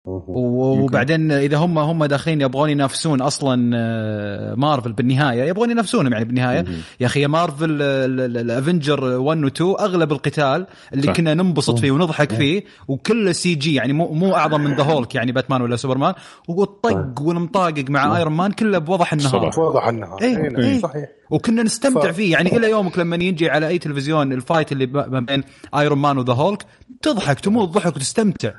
وبعدين 0.06 1.32
إذا 1.32 1.58
هم 1.58 1.80
هم 1.80 2.06
داخلين 2.06 2.42
يبغون 2.42 2.70
ينافسون 2.70 3.22
أصلا 3.22 3.72
آه، 3.76 4.56
مارفل 4.56 4.94
بالنهاية. 4.94 5.44
يبغون 5.44 5.72
ينافسونهم 5.72 6.14
يعني 6.14 6.26
بالنهاية. 6.26 6.66
يا 7.00 7.06
أخي 7.06 7.28
مارفل 7.28 7.82
ال 7.82 7.97
Avenger 7.97 9.04
1 9.04 9.44
و 9.44 9.48
2 9.48 9.76
أغلب 9.80 10.12
القتال 10.12 10.68
اللي 10.94 11.08
صح. 11.08 11.14
كنا 11.14 11.34
ننبسط 11.34 11.80
فيه 11.80 11.92
ونضحك 11.92 12.34
فيه 12.34 12.64
وكله 12.88 13.32
CG 13.32 13.74
يعني 13.74 13.94
مو 13.94 14.14
مو 14.14 14.36
أعظم 14.36 14.62
من 14.62 14.76
ذا 14.76 14.84
هولك 14.84 15.16
يعني 15.16 15.32
باتمان 15.32 15.62
ولا 15.62 15.76
سوبرمان 15.76 16.14
والطق 16.48 17.22
والمطاقق 17.22 17.86
مع 17.90 18.18
ايرون 18.18 18.34
مان 18.34 18.52
كله 18.52 18.78
بوضح 18.78 19.14
النهار 19.14 19.32
صباح. 19.32 19.60
واضح 19.60 19.88
النهار 19.88 20.22
إيه، 20.22 20.38
إيه، 20.38 20.58
إيه. 20.58 20.80
صحيح. 20.80 21.10
وكنا 21.32 21.64
نستمتع 21.64 22.12
فيه. 22.12 22.32
يعني 22.32 22.58
إلى 22.58 22.70
يومك 22.70 23.00
لما 23.00 23.16
يجي 23.16 23.50
على 23.50 23.68
أي 23.68 23.78
تلفزيون 23.78 24.34
ال 24.34 24.40
fight 24.40 24.72
اللي 24.72 24.86
ما 24.86 25.20
بين 25.20 25.44
ايرون 25.76 25.98
مان 25.98 26.18
وذا 26.18 26.34
هولك 26.34 26.66
تضحك 27.02 27.40
تموت 27.40 27.70
ضحك 27.70 27.96
وتستمتع. 27.96 28.52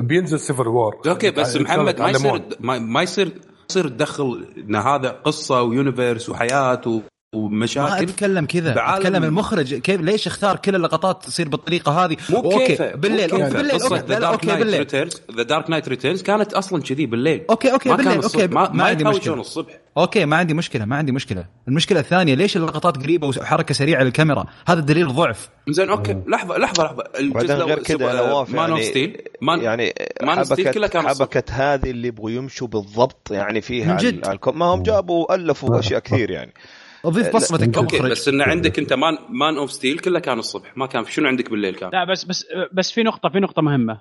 بينزل 0.00 0.40
Civil 0.40 0.68
War 0.68 1.00
أوكي 1.06 1.30
بس 1.30 1.56
محمد 1.56 2.00
ما 2.00 2.10
يصير. 2.10 2.42
ما, 2.60 2.78
ما 2.78 3.02
يصير 3.02 3.32
يصير 3.70 3.88
تدخل 3.88 4.46
إن 4.56 4.76
هذا 4.76 5.08
قصة 5.08 5.62
و 5.62 5.69
universe 5.69 6.28
وحياة 6.28 7.02
و- 7.34 7.48
ما 7.48 7.56
ومشاكل 7.56 8.04
أتكلم 8.04 8.46
كذا 8.46 8.74
بعالم- 8.74 9.06
أتكلم 9.06 9.24
المخرج 9.24 9.74
كيف 9.74 10.00
ليش 10.00 10.26
اختار 10.26 10.56
كل 10.56 10.74
اللقطات 10.74 11.24
تصير 11.24 11.48
بالطريقة 11.48 12.04
هذه؟ 12.04 12.16
مو 12.30 12.36
أوكي 12.36 12.92
بالليل 12.96 13.34
مو 13.34 13.44
أوكي 13.44 13.54
بكيفه. 13.54 13.56
بالليل 13.56 13.82
أوكي 13.82 13.94
ذا 14.06 14.18
Dark 14.18 14.44
Knight 14.44 14.58
بالليل. 14.58 14.78
Returns 14.78 15.20
The 15.36 15.42
Dark 15.42 15.70
Knight 15.70 15.88
Returns 15.88 16.22
كانت 16.22 16.52
أصلا 16.52 16.82
كذي 16.82 17.06
بالليل. 17.06 17.44
أوكي 17.50 17.72
أوكي 17.72 17.88
ما 17.88 17.96
كان 17.96 18.04
بالليل 18.04 18.24
الصبح. 18.24 18.42
أوكي. 18.42 18.54
ما, 18.54 18.70
ما 18.72 18.84
عندي 18.84 19.04
مشكلة. 19.04 19.34
الصبح 19.34 19.78
أوكي 19.98 20.24
ما 20.24 20.36
عندي 20.36 20.54
مشكلة 20.54 20.84
ما 20.84 20.96
عندي 20.96 21.12
مشكلة. 21.12 21.44
المشكلة 21.68 22.00
الثانية 22.00 22.34
ليش 22.34 22.56
اللقطات 22.56 22.96
قريبة 22.96 23.26
وحركة 23.28 23.74
سريعة 23.74 24.02
للكاميرا؟ 24.02 24.44
هذا 24.66 24.80
دليل 24.80 25.08
ضعف. 25.08 25.48
زين 25.68 25.88
أوكي. 25.90 26.16
لحظة 26.26 26.58
لحظة 26.58 26.84
لحظة. 26.84 27.04
وبعدين 27.30 27.56
غير 27.56 27.78
كذا 27.78 28.12
نواف 28.12 28.50
Man 28.54 28.70
of 28.70 28.78
يعني 28.78 28.82
Steel 28.90 29.22
Man 29.40 29.60
يعني 29.60 29.94
Man 30.22 30.38
of 30.38 30.46
Steel 30.46 30.70
كلها 30.70 30.88
حبكت 30.88 30.92
كان 30.92 31.06
الصبح. 31.06 31.26
حبكت 31.26 31.50
هذه 31.50 31.90
اللي 31.90 32.08
يبغوا 32.08 32.30
يمشوا 32.30 32.68
بالضبط 32.68 33.30
يعني 33.30 33.60
فيها 33.60 33.98
ما 34.54 34.64
هم 34.66 34.82
جابوا 34.82 35.34
ال 35.34 35.43
flaw 35.43 35.78
أشياء 35.78 36.00
كثير 36.00 36.30
يعني. 36.30 36.52
أضيف 37.04 37.34
بصمتك 37.36 37.76
أوكي 37.78 37.98
بس 38.10 38.28
إن 38.28 38.40
عندك 38.42 38.78
أنت 38.78 38.92
Man 38.92 39.18
Man 39.28 39.56
of 39.56 39.72
Steel 39.72 39.98
كله 39.98 40.18
كان 40.18 40.38
الصبح 40.38 40.76
ما 40.76 40.86
كان 40.86 41.04
شنو 41.04 41.28
عندك 41.28 41.50
بالليل 41.50 41.74
كان؟ 41.74 41.90
لا 41.92 42.04
بس 42.04 42.24
بس 42.24 42.46
بس 42.72 42.92
في 42.92 43.02
نقطة 43.02 43.28
في 43.28 43.40
نقطة 43.40 43.62
مهمة. 43.62 44.00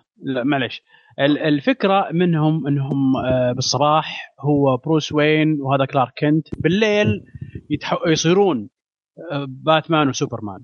ال- 1.20 1.38
الفكرة 1.38 2.10
منهم 2.12 2.68
إنهم 2.68 3.18
آه، 3.18 3.52
بالصباح 3.52 4.34
هو 4.40 4.78
بروس 4.78 5.12
وين 5.12 5.58
وهذا 5.62 5.86
كلارك 5.86 6.14
كنت. 6.20 6.48
بالليل 6.60 7.08
يتح... 7.70 7.98
يصيرون 8.08 8.70
آه، 9.32 9.46
باتمان 9.50 10.10
وسوبرمان. 10.10 10.60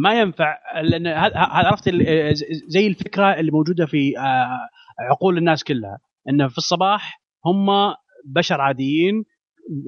ما 0.00 0.20
ينفع 0.20 0.56
لأن 0.82 1.06
هذا 1.06 1.34
هذا 1.36 1.68
عرفت 1.68 1.88
ال- 1.88 2.06
آه، 2.08 2.34
زي 2.68 2.86
الفكرة 2.86 3.40
اللي 3.40 3.50
موجودة 3.50 3.86
في 3.86 4.12
عقول 5.10 5.38
الناس 5.38 5.64
كلها. 5.64 5.98
انه 6.28 6.48
في 6.48 6.58
الصباح 6.58 7.22
هم 7.46 7.66
بشر 8.26 8.60
عاديين 8.60 9.24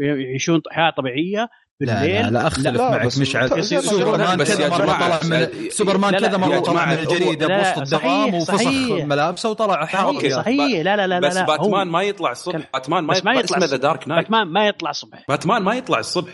يعيشون 0.01 0.61
حياة 0.71 0.91
طبيعية 0.97 1.49
لا 1.81 1.95
بالليل 2.01 2.23
لا 2.27 2.31
لا 2.31 2.47
أختلف 2.47 2.67
لا، 2.77 2.91
معك 2.91 3.07
مشعل 3.07 3.59
يصير- 3.59 3.81
سوبرمان 3.81 4.39
بس 4.39 4.49
كذا 4.57 4.65
يا 4.65 4.69
مره 4.69 4.85
طلع 4.87 5.21
من 5.25 5.47
سوبرمان 5.71 6.13
لا، 6.13 6.19
لا، 6.19 6.29
كذا 6.29 6.37
مرة 6.37 6.59
طلع 6.59 6.87
من 6.87 6.93
الجريدة 6.99 7.47
لا، 7.47 7.59
بوسط 7.75 7.95
الدوام 7.95 8.35
وفسخ. 8.35 8.67
ملابسه 9.05 9.51
وطلع 9.51 9.85
صحيح 9.85 10.33
صحيح 10.37 10.81
لا 10.85 10.97
لا 10.97 11.07
لا 11.07 11.21
لا 11.21 11.29
بس 11.29 11.37
لا 11.37 11.47
باتمان 11.47 11.89
ما 11.89 12.03
يطلع 12.03 12.31
الصبح 12.33 12.71
باتمان 12.75 13.05
ما 13.05 13.15
يطلع 13.15 13.41
اسمه 13.41 13.59
ذا 13.59 13.65
الصبح. 13.65 13.81
Dark 13.81 14.09
Knight 14.09 14.21
باتمان 14.23 14.47
ما 14.49 14.67
يطلع 14.69 14.91
الصبح 14.91 15.25
باتمان 15.29 15.63
ما 15.63 15.75
يطلع 15.75 15.99
الصبح 15.99 16.33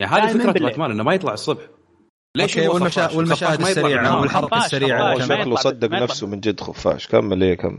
يعني 0.00 0.12
هذه 0.12 0.38
فكرة. 0.38 0.52
باتمان 0.52 0.90
إنه 0.90 1.02
ما 1.02 1.14
يطلع 1.14 1.32
الصبح 1.32 1.62
ليش 2.36 2.58
أوكي 2.58 2.68
هو؟ 2.68 2.74
والمشاهد 3.18 3.60
السريعه. 3.60 4.20
والحركه 4.20 4.64
السريعه. 4.64 5.18
شكله 5.18 5.56
صدق. 5.56 5.88
نفسه 5.90 6.26
من 6.26 6.40
جد 6.40 6.60
خفاش 6.60 7.08
كمل 7.08 7.42
إيه 7.42 7.54
كمل 7.54 7.78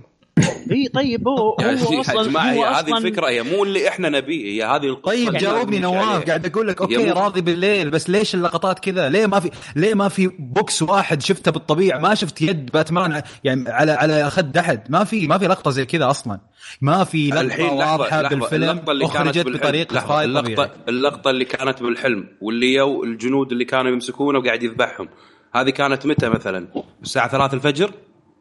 إي 0.71 0.87
طيب 0.87 1.27
هو 1.27 1.55
يعني 1.59 1.81
هو 1.83 1.93
يا 1.93 2.01
أصلا 2.01 2.23
جماعة 2.23 2.51
هي 2.51 2.65
هذه 2.65 2.97
الفكرة 2.97 3.29
هي 3.29 3.43
مو 3.43 3.63
اللي 3.63 3.87
إحنا 3.87 4.09
نبيه 4.09 4.45
هي 4.45 4.63
هذه 4.63 4.85
القصة 4.85 5.11
طيب 5.11 5.33
جاوبني 5.33 5.79
نواف. 5.79 6.23
قاعد 6.23 6.45
أقول 6.45 6.67
لك 6.67 6.81
أوكي 6.81 7.11
راضي 7.11 7.41
بالليل 7.41 7.89
بس 7.89 8.09
ليش 8.09 8.35
اللقطات 8.35 8.79
كذا؟ 8.79 9.09
ليه 9.09 9.25
ما 9.25 9.39
في 9.39 9.51
ليه 9.75 9.93
ما 9.93 10.09
في 10.09 10.27
box 10.27 10.81
واحد 10.81 11.21
شفته 11.21 11.51
بالطبيعة؟ 11.51 11.99
ما 11.99 12.15
شفت 12.15 12.41
يد 12.41 12.71
باتمان 12.71 13.21
يعني 13.43 13.69
على 13.69 13.91
على 13.91 14.29
خد 14.29 14.57
أحد. 14.57 14.91
ما 14.91 15.03
في 15.03 15.27
ما 15.27 15.37
في 15.37 15.47
لقطة 15.47 15.71
زي 15.71 15.85
كذا 15.85 16.09
أصلا. 16.09 16.39
ما 16.81 17.03
في 17.03 17.27
لقطة 17.29 17.41
الحين 17.41 17.69
واضحة 17.69 18.21
بالفيلم 18.21 18.81
اللقطة 18.89 18.91
اللي 18.91 19.07
كانت 19.33 19.37
بطريقه 19.37 19.95
لحظة، 19.95 20.23
اللقطه 20.23 20.69
اللقطة 20.87 21.29
اللي 21.29 21.45
كانت 21.45 21.83
بالحلم 21.83 22.27
واللي 22.41 22.73
you 22.73 23.03
الجنود 23.03 23.51
اللي 23.51 23.65
كانوا 23.65 23.91
يمسكونه 23.91 24.39
وقاعد 24.39 24.63
يذبحهم. 24.63 25.09
هذه 25.55 25.69
كانت 25.69 26.05
متى 26.05 26.29
مثلا؟ 26.29 26.67
الساعة 27.03 27.27
3 27.27 27.53
الفجر؟ 27.53 27.91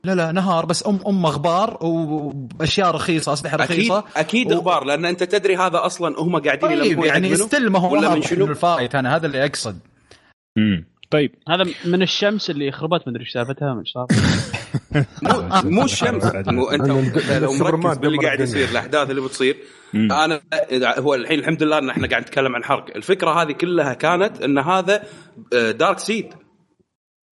لا 0.05 0.15
لا 0.15 0.33
نهار 0.33 0.67
بس 0.67 0.87
ام 0.87 1.01
أم 1.07 1.27
غبار 1.27 1.79
وأشياء 1.81 2.91
رخيصة 2.91 3.33
أسلحة 3.33 3.55
أكيد 3.55 3.71
رخيصة. 3.71 4.05
أكيد 4.17 4.53
و- 4.53 4.57
غبار 4.57 4.85
لأن 4.85 5.05
أنت 5.05 5.23
تدري 5.23 5.57
هذا 5.57 5.87
أصلا 5.87 6.21
هم 6.21 6.37
قاعدين 6.39 6.69
طيب 6.69 7.05
يعني 7.05 7.35
ما 7.61 7.79
هو 7.79 7.93
ولا 7.93 8.15
من 8.15 8.23
شنو؟ 8.23 8.45
الفايت 8.45 8.95
أنا 8.95 9.17
هذا 9.17 9.27
اللي 9.27 9.45
أقصد. 9.45 9.79
امم 10.59 10.85
طيب 11.11 11.35
هذا 11.49 11.65
من 11.85 12.03
الشمس 12.03 12.51
اللي 12.51 12.73
خربت 12.73 13.09
مدري 13.09 13.21
إيش 13.21 13.33
سالفتها 13.33 13.75
مش 13.75 13.93
صار. 13.93 14.07
مو 15.23 15.49
مو 15.71 15.85
الشمس. 15.85 16.25
مو 16.47 16.71
أنت 16.71 16.87
لو 17.43 17.53
مركز 17.53 17.99
باللي 17.99 18.19
قاعد. 18.19 18.41
يصير 18.41 18.69
الأحداث 18.69 19.11
اللي 19.11 19.21
بتصير. 19.21 19.57
أنا 19.95 20.41
هو 20.83 21.15
الحين 21.15 21.39
الحمد 21.39 21.63
لله 21.63 21.79
إن 21.79 21.91
إحنا 21.91 22.09
قاعد 22.09 22.23
نتكلم 22.23 22.55
عن 22.57 22.65
حرق. 22.65 22.97
الفكرة 22.97 23.43
هذه 23.43 23.53
كلها 23.53 23.95
كانت 23.95 24.43
إن 24.43 24.59
هذا 24.59 25.03
دارك 25.53 25.99
سيد 25.99 26.35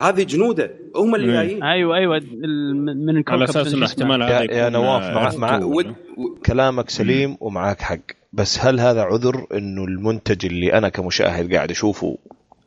هذه 0.02 0.24
جنوده 0.24 0.72
هم 0.96 1.16
اللي 1.16 1.28
مم. 1.28 1.34
جايين 1.34 1.64
أيوه 1.64 1.96
أيوه 1.98 2.18
ال- 2.18 3.06
من 3.06 3.18
الكوكب 3.18 3.34
على 3.34 3.44
أساس 3.44 3.74
انه؟ 3.74 3.86
احتمال 3.86 4.24
هذا 4.24 4.42
يا- 4.44 4.52
يا 4.64 4.70
نواف، 4.70 5.02
مع- 5.04 5.20
عرفته 5.20 5.40
مع-؟ 5.40 5.58
ود- 5.66 5.88
و- 6.18 6.36
كلامك 6.46 6.90
سليم 6.90 7.38
ومعاك 7.40 7.82
حق 7.82 7.98
بس 8.34 8.60
هل 8.60 8.80
هذا 8.80 9.02
عذر 9.02 9.46
إنه 9.54 9.84
المنتج 9.86 10.46
اللي 10.46 10.74
أنا 10.74 10.90
كمشاهد 10.90 11.54
قاعد 11.54 11.72
أشوفه 11.72 12.18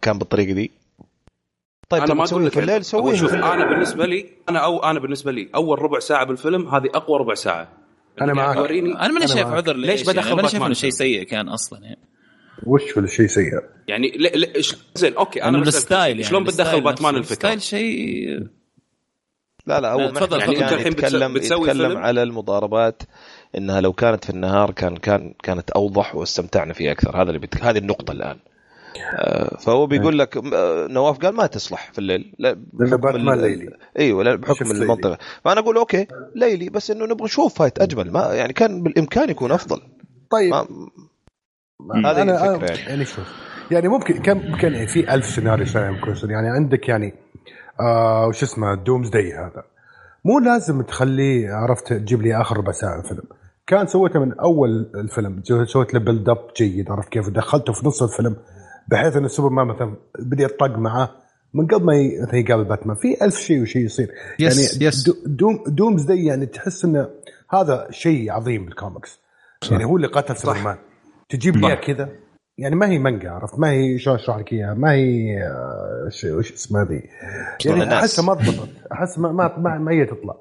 كان 0.02 0.18
بالطريقة 0.18 0.52
دي؟ 0.52 0.70
طيب 1.88 2.02
أنا 2.02 2.14
ما 2.14 2.24
أقول 2.24 2.46
لك 2.46 2.52
في 2.52 2.60
الليل 2.60 2.70
أقول 2.74 2.84
سويه 2.84 3.16
شوف. 3.16 3.34
أنا 3.34 3.68
بالنسبة 3.70 4.06
لي 4.06 4.26
أنا 4.48 4.58
أو 4.58 4.78
أنا 4.78 5.00
بالنسبة 5.00 5.32
لي 5.32 5.48
أول 5.54 5.82
ربع 5.82 5.98
ساعة 5.98 6.24
بالفيلم 6.26 6.68
هذه 6.68 6.88
أقوى 6.94 7.18
ربع 7.18 7.34
ساعة 7.34 7.68
أنا 8.20 8.32
معاك. 8.34 8.56
توريني 8.56 8.92
أنا 9.00 9.12
ماني 9.12 9.26
شايف 9.26 9.46
معك. 9.46 9.56
عذر 9.56 9.76
ليش 9.76 10.02
بدخل 10.02 10.28
يعني 10.28 10.40
أنا 10.40 10.48
شايف 10.48 10.62
إنه 10.62 10.74
شيء؟ 10.74 10.90
سيء 10.90 11.22
كان 11.22 11.48
أصلا 11.48 11.78
يعني 11.82 11.98
وش 12.66 12.90
في 12.90 13.00
الشيء 13.00 13.26
سيء 13.26 13.52
يعني 13.88 14.08
ل... 14.10 14.40
ل... 14.40 14.62
إيش- 14.62 14.76
زين 14.94 15.14
أوكي 15.14 15.42
أنا 15.42 15.58
بسألك 15.60 15.74
ال 15.74 15.80
style 15.80 16.10
يعني 16.16 16.22
شلون 16.22 16.44
بتدخل 16.44 16.80
باتمان. 16.80 17.16
الفكرة؟ 17.16 17.52
ال 17.52 17.54
style 17.54 17.62
شيء 17.62 18.28
لا 19.66 19.80
لا 19.80 19.80
لا، 19.80 19.92
اول 19.92 20.12
تفضل، 20.12 20.40
يعني 20.40 20.64
أنت 20.64 20.72
الحين 20.72 21.32
بتسوي 21.32 21.68
يتكلم 21.68 21.88
فيلم؟ 21.88 21.98
على 21.98 22.22
المضاربات 22.22 23.02
إنها 23.56 23.80
لو 23.80 23.92
كانت 23.92 24.24
في 24.24 24.30
النهار 24.30 24.70
كان 24.70 24.96
كان 24.96 25.34
كانت 25.42 25.70
أوضح 25.70 26.14
واستمتعنا 26.14 26.72
فيه 26.72 26.92
أكثر 26.92 27.16
هذا 27.22 27.28
اللي 27.28 27.38
بت... 27.38 27.62
هذه 27.62 27.78
النقطة 27.78 28.12
الآن 28.12 28.36
آه، 29.14 29.56
فهو 29.56 29.86
بيقول 29.86 30.18
لك 30.18 30.36
آه، 30.36 30.86
نواف 30.86 31.18
قال 31.18 31.34
ما 31.34 31.46
تصلح 31.46 31.92
في 31.92 31.98
الليل 31.98 32.32
لا 32.38 32.56
باتمان 32.72 33.40
ليلي. 33.40 33.70
إيوه 33.98 34.22
لا 34.24 34.34
بحكم. 34.34 34.70
المنطقة 34.70 35.18
فأنا 35.44 35.60
أقول 35.60 35.76
أوكي 35.76 36.06
ليلي 36.34 36.68
بس 36.68 36.90
إنه 36.90 37.04
نبغى 37.04 37.24
نشوف 37.24 37.54
fight 37.54 37.78
أجمل 37.78 38.10
ما 38.10 38.34
يعني 38.34 38.52
كان 38.52 38.82
بالإمكان 38.82 39.30
يكون 39.30 39.52
أفضل 39.52 39.80
طيب 40.30 40.50
ما 40.50 40.66
هذه 41.94 42.22
أنا 42.22 42.54
الفكرة 42.54 42.66
يعني. 42.76 42.88
يعني. 42.90 43.04
شوف 43.04 43.24
يعني 43.70 43.88
ممكن 43.88 44.22
كم 44.22 44.38
ممكن 44.50 44.72
يعني 44.72 44.86
في 44.86 45.14
ألف 45.14 45.26
سيناريو 45.26 45.66
ممكن 45.74 46.10
يصير 46.12 46.30
يعني 46.30 46.48
عندك 46.50 46.88
يعني 46.88 47.14
آه 47.80 48.26
وش 48.26 48.42
اسمه 48.42 48.74
Doomsday 48.74 49.32
هذا. 49.32 49.62
مو 50.24 50.38
لازم 50.38 50.82
تخليه 50.82 51.50
عرفت 51.52 51.92
تجيب 51.92 52.22
لي 52.22 52.40
آخر 52.40 52.56
ربع 52.56 52.72
ساعه 52.72 52.98
الفيلم. 53.00 53.22
كان 53.66 53.86
سويته 53.86 54.20
من 54.20 54.38
أول 54.40 54.90
الفيلم. 54.94 55.42
جو- 55.46 55.64
سويت 55.64 55.94
له 55.94 56.00
build 56.00 56.28
up 56.28 56.38
جيد 56.56 56.90
عرفت 56.90 57.08
كيف؟ 57.08 57.28
دخلته 57.28 57.72
في 57.72 57.86
نص 57.86 58.02
الفيلم 58.02 58.36
بحيث 58.88 59.16
إن 59.16 59.28
سوبرمان 59.28 59.66
مثلا 59.66 59.96
بدأ 60.18 60.44
يطق 60.44 60.78
معاه 60.78 61.10
من 61.54 61.66
قبل 61.66 61.84
ما 61.84 61.94
ي- 61.96 62.22
مثلا 62.22 62.36
يقابل 62.36 62.64
باتمان. 62.64 62.96
في 62.96 63.24
ألف 63.24 63.36
شيء 63.36 63.62
وشيء 63.62 63.84
يصير. 63.84 64.10
يس- 64.38 64.74
يعني 64.74 64.86
yes. 64.88 65.04
دو 65.06 65.14
دوم 65.26 65.64
Doomsday 65.66 66.24
يعني 66.24 66.46
تحس 66.46 66.84
إنه 66.84 67.08
هذا 67.50 67.86
شيء 67.90 68.32
عظيم 68.32 68.64
بالكوميكس 68.64 69.20
يعني 69.70 69.84
هو 69.84 69.96
اللي 69.96 70.06
قتل 70.08 70.36
سوبرمان 70.36 70.76
تجيب 71.32 71.56
لي 71.56 71.76
كذا؟ 71.76 72.08
يعني 72.58 72.76
ما 72.76 72.86
هي 72.88 72.98
مانجا 72.98 73.30
عرفت؟ 73.30 73.58
ما 73.58 73.70
هي 73.70 73.98
شلون 73.98 74.16
اشرح 74.16 74.36
لك 74.38 74.52
إياها؟ 74.52 74.74
ما 74.74 74.92
هي 74.92 75.36
آه، 75.42 76.08
ش- 76.10 76.24
وش 76.24 76.52
اسمها 76.52 76.84
ذي 76.84 77.02
يعني. 77.66 77.94
أحسها 77.94 78.24
ما 78.24 78.32
ضبطت 78.34 78.68
أحس 78.92 79.18
ما 79.18 79.32
ما 79.32 79.58
ما, 79.58 79.78
ما 79.78 79.92
هي 79.92 80.04
تطلع. 80.06 80.34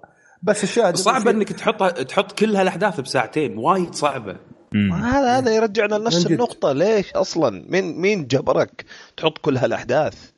بس 0.43 0.63
الشاهد 0.63 0.95
صعب 0.95 1.27
إنك 1.27 1.49
تحط 1.53 1.83
تحط 1.83 2.31
كل 2.31 2.55
هالأحداث 2.55 2.99
بساعتين 2.99 3.57
وايد 3.57 3.95
صعبة. 3.95 4.35
هذا 4.93 5.37
هذا 5.37 5.55
يرجعنا 5.55 5.95
لنفس. 5.95 6.25
النقطة. 6.27 6.71
ليش 6.71 7.13
أصلا؟ 7.13 7.65
مين 7.69 8.01
مين 8.01 8.27
جبرك 8.27 8.85
تحط 9.17 9.37
كل 9.37 9.57
هالأحداث؟ 9.57 10.31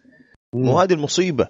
مو 0.53 0.79
هذه 0.79 0.93
المصيبة. 0.93 1.47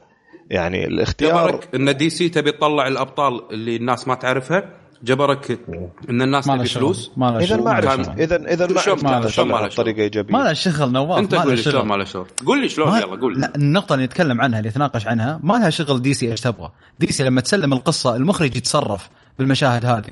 يعني 0.49 0.85
الاختيار 0.85 1.49
جبرك 1.51 1.75
إن 1.75 1.97
DC 1.97 2.29
تبي 2.29 2.51
تطلع 2.51 2.87
الأبطال 2.87 3.51
اللي 3.51 3.75
الناس 3.75 4.07
ما 4.07 4.15
تعرفها 4.15 4.82
جبرك 5.03 5.59
إن 6.09 6.21
الناس 6.21 6.45
تبي 6.45 6.65
فلوس؟ 6.65 7.11
ما 7.17 7.45
شغل. 7.45 7.61
ما 7.63 7.71
أعرف 7.71 7.85
كان- 7.85 8.19
إذا 8.19 8.35
إذا 8.35 8.67
ما 8.67 8.81
شلون- 8.81 9.05
عرفت 9.07 9.27
شلون 9.27 9.47
ما 9.47 9.55
له؟ 9.55 9.67
بطريقة 9.67 10.01
إيجابية 10.01 10.33
ما 10.33 10.43
له 10.43 10.53
شغل 10.53 10.91
نواف 10.91 11.17
أنت 11.19 11.35
قول 11.35 11.51
لي 11.55 11.57
شلون 11.57 11.85
ما 11.87 11.95
له 11.95 12.03
شغل. 12.03 12.27
قول 12.45 12.61
لي 12.61 12.69
شلون 12.69 12.89
ما- 12.89 12.97
يلا 12.99 13.15
قول 13.15 13.41
لا 13.41 13.55
النقطة 13.55 13.93
اللي 13.93 14.05
نتكلم 14.05 14.41
عنها 14.41 14.59
اللي 14.59 14.69
نتناقش 14.69 15.07
عنها 15.07 15.39
ما 15.43 15.53
لها 15.53 15.69
شغل 15.69 16.01
DC 16.01 16.31
إيش 16.31 16.41
تبغى، 16.41 16.71
DC 16.99 17.23
لما 17.23 17.41
تسلم 17.41 17.73
القصة 17.73 18.15
المخرج 18.15 18.55
يتصرف 18.55 19.09
بالمشاهد 19.39 19.85
هذه. 19.85 20.09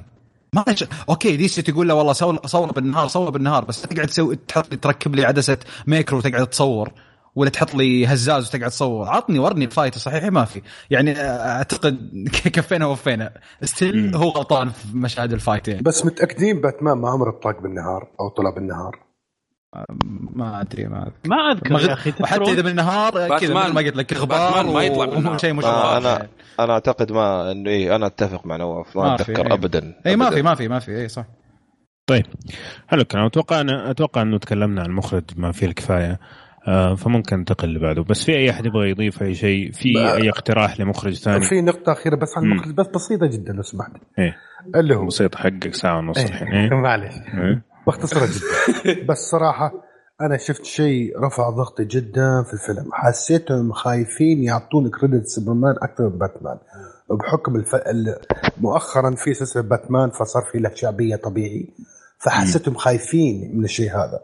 ما 0.54 0.64
لها 0.68 0.76
شغل. 0.76 0.90
أوكي 1.10 1.36
DC 1.38 1.62
تقول 1.62 1.88
له 1.88 1.94
والله 1.94 2.14
صور 2.14 2.40
صور 2.46 2.72
بالنهار 2.72 3.08
صور 3.08 3.30
بالنهار 3.30 3.66
بس 3.66 3.82
تقعد 3.82 4.08
تسوي 4.08 4.40
تحط 4.48 4.72
لي 4.72 4.78
تركب 4.78 5.16
لي 5.16 5.26
عدسة 5.26 5.58
ميكرو 5.88 6.18
وتقعد 6.18 6.48
تصور. 6.48 6.92
ولا 7.36 7.50
تحط 7.50 7.76
لي 7.76 8.06
هزاز 8.08 8.48
وتقعد 8.48 8.70
تصور. 8.72 9.08
عطني 9.08 9.40
ورني 9.40 9.66
ال 9.66 9.71
fight 9.71 9.98
صحيح 9.98 10.24
ما 10.24 10.46
في. 10.46 10.62
يعني 10.90 11.20
أعتقد 11.22 11.98
كفينا 12.54 12.86
ووفينا. 12.86 13.32
still 13.64 14.16
هو 14.16 14.30
غلطان 14.30 14.70
في 14.70 14.98
مشاهد 14.98 15.34
ال 15.34 15.39
fight 15.39 15.68
يعني 15.68 15.82
بس 15.82 16.06
متأكدين 16.06 16.62
باتمان 16.62 16.98
ما 16.98 17.10
عمره 17.10 17.32
طاق 17.44 17.62
بالنهار 17.62 18.08
أو 18.20 18.30
طلع 18.30 18.50
بالنهار؟ 18.50 19.00
ما 20.34 20.62
أدري 20.62 20.86
ما 20.88 21.04
أذكر. 21.04 21.30
ما 21.30 21.52
أذكر 21.52 21.90
يا 21.90 21.94
أخي 21.94 22.14
وحتى 22.22 22.52
إذا؟ 22.52 22.62
بالنهار 22.62 23.38
كذا 23.40 23.54
ما 23.54 23.80
قلت 23.82 23.96
لك 23.96 24.14
غبار 24.14 24.52
باتمان 24.54 24.74
ما 24.74 24.84
يطلع 24.84 25.06
و- 25.06 25.10
بالنهار. 25.10 25.38
شيء 25.38 25.54
مش 25.54 25.66
أنا 25.66 26.10
يعني. 26.12 26.30
أنا 26.60 26.74
أعتقد 26.74 27.12
ما 27.12 27.52
إنه 27.52 27.70
إيه 27.70 27.96
أنا 27.96 28.06
أتفق 28.06 28.46
مع 28.46 28.56
نواف 28.58 28.98
ما 28.98 29.04
ما 29.04 29.18
في، 29.18 29.24
أتذكر 29.24 29.48
إيه. 29.48 29.54
أبدا 29.54 30.02
اي 30.06 30.16
ما. 30.16 30.30
في 30.30 30.42
ما 30.42 30.56
في 30.56 30.68
ما 30.68 30.80
في 30.80 31.02
اي 31.02 31.08
صح. 31.08 31.26
طيب. 32.08 32.26
حلو 32.88 33.02
الكلام. 33.02 33.26
أتوقع 33.26 33.62
أنا 33.62 33.92
أتوقع 33.92 34.22
إنه 34.22 34.38
تكلمنا 34.38 34.82
عن 34.82 34.88
المخرج 34.90 35.24
ما 35.38 35.52
فيه 35.52 35.68
الكفاية. 35.68 36.12
آه 36.12 36.20
فممكن 36.98 37.38
ننتقل 37.38 37.68
اللي 37.68 37.80
بعده 37.80 38.04
بس 38.04 38.24
في 38.24 38.32
أي 38.36 38.50
أحد 38.50 38.66
يبغى 38.66 38.90
يضيف 38.90 39.22
أي 39.24 39.34
شيء؟ 39.34 39.72
في 39.72 40.14
أي 40.14 40.30
اقتراح 40.30 40.80
لمخرج 40.80 41.14
ثاني؟ 41.14 41.46
في 41.46 41.62
نقطة 41.62 41.92
أخيرة 41.92 42.16
بس 42.16 42.38
عن. 42.38 42.44
المخرج 42.44 42.74
بس 42.74 42.88
بسيطة 42.88 43.26
جدا 43.26 43.54
لو 43.54 43.62
سمحت. 43.64 43.92
إيه. 44.20 44.36
اللي 44.76 44.96
هو 44.96 45.06
بسيط 45.06 45.36
حقك 45.36 45.74
ساعة 45.76 45.98
ونص 45.98 46.18
الحين. 46.18 46.48
إيه. 46.48 46.64
إيه 46.72 46.78
معلش 46.82 47.16
إيه. 47.16 47.62
باختصار 47.88 48.26
جدا. 48.26 49.06
بس 49.10 49.18
صراحة 49.18 49.72
أنا 50.22 50.38
شفت 50.38 50.66
شيء 50.66 51.20
رفع 51.20 51.50
ضغطي 51.50 51.86
جدا 51.86 52.44
في 52.44 52.54
الفيلم. 52.54 52.90
حسيتهم 52.94 53.72
خايفين 53.72 54.44
يعطون 54.44 54.90
كريدت 54.90 55.28
سوبرمان 55.28 55.76
أكثر 55.82 56.04
من 56.04 56.18
باتمان 56.18 56.58
بحكم 57.10 57.56
الف... 57.56 57.76
ال- 57.76 58.16
مؤخرا 58.58 59.16
في 59.16 59.34
سلسلة 59.34 59.64
باتمان 59.64 60.10
فصار 60.10 60.44
في 60.52 60.60
له 60.60 60.72
شعبية 60.76 61.16
طبيعي. 61.16 61.70
فحسيتهم 62.18 62.76
خايفين 62.76 63.52
من 63.58 63.64
الشيء 63.64 63.90
هذا. 63.92 64.20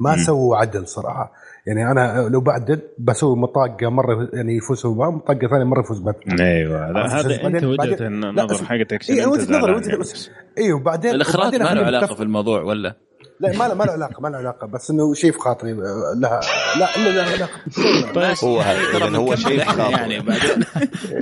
ما 0.00 0.16
سووا 0.16 0.56
عدل 0.56 0.88
صراحة. 0.88 1.32
يعني 1.66 1.90
أنا 1.92 2.28
لو 2.28 2.40
بعدل 2.40 2.80
بسوي 2.98 3.36
مطاقة 3.36 3.88
مرة 3.90 4.28
يعني 4.32 4.56
يفوز 4.56 4.78
سوبرمان 4.78 5.14
مطاقة 5.14 5.48
ثانية 5.48 5.64
مرة 5.64 5.80
يفوز 5.80 5.98
باتمان 6.00 6.40
أيوه 6.40 6.90
لا 6.92 7.06
هذا 7.20 7.28
بعدين- 7.28 7.54
أنت 7.56 7.64
وجهة 7.64 7.76
بعدين- 7.76 8.24
النظر 8.24 8.64
حقتك 8.64 9.10
إيه، 9.10 9.26
نظري، 9.26 9.42
زعلان 9.42 9.74
وجهة 9.74 9.88
يعني. 9.88 10.00
بس 10.00 10.30
إيوه 10.58 10.80
وبعدين 10.80 11.10
الأخراج 11.14 11.54
ما 11.54 11.74
له 11.74 11.80
علاقة. 11.86 12.14
في 12.14 12.22
الموضوع 12.22 12.62
ولا؟ 12.62 12.96
لا 13.42 13.58
ما 13.58 13.64
له 13.68 13.74
ما 13.74 13.84
له 13.84 13.92
علاقة 13.92 14.20
ما 14.22 14.28
له 14.28 14.36
علاقة 14.38 14.66
بس 14.66 14.90
إنه 14.90 15.14
شيء 15.14 15.32
في 15.32 15.38
خاطري 15.38 15.72
آه، 15.72 15.76
لها 16.20 16.40
لا 16.80 16.96
إلا 16.96 17.08
لها 17.10 17.32
علاقة 17.34 18.12
طيب 18.14 18.36
هو 18.44 18.60
هذا 18.60 19.06
إذن 19.06 19.14
هو 19.14 19.34
شيء 19.36 19.56
في 19.56 19.62
إحنا 19.62 19.72
خاطره. 19.84 19.98
يعني 20.00 20.20
بعدين 20.20 20.64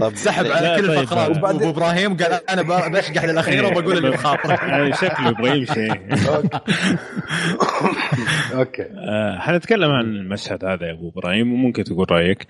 طب. 0.01 0.15
سحب 0.15 0.47
على 0.47 0.77
كل 0.81 0.89
طيب، 0.89 0.99
الفقرات. 1.01 1.37
وبعدين- 1.37 1.61
ابو 1.63 1.71
إبراهيم 1.71 2.17
قال 2.17 2.33
أنا 2.51 2.63
ب- 2.63 2.93
بشقح 2.93 3.25
للاخيره 3.25 3.67
وبقول 3.67 3.97
اللي 3.97 4.11
بخاطري 4.11 4.55
آه، 4.55 4.91
شكله 4.91 5.29
يبغى 5.29 5.59
يمشي. 5.59 5.89
أوكي. 8.55 8.83
آه، 8.83 9.39
حنتكلم 9.39 9.91
عن 9.91 10.05
المشهد 10.05 10.65
هذا 10.65 10.87
يا 10.87 10.93
أبو 10.93 11.09
إبراهيم 11.09 11.53
وممكن 11.53 11.85
تقول 11.85 12.11
رأيك. 12.13 12.47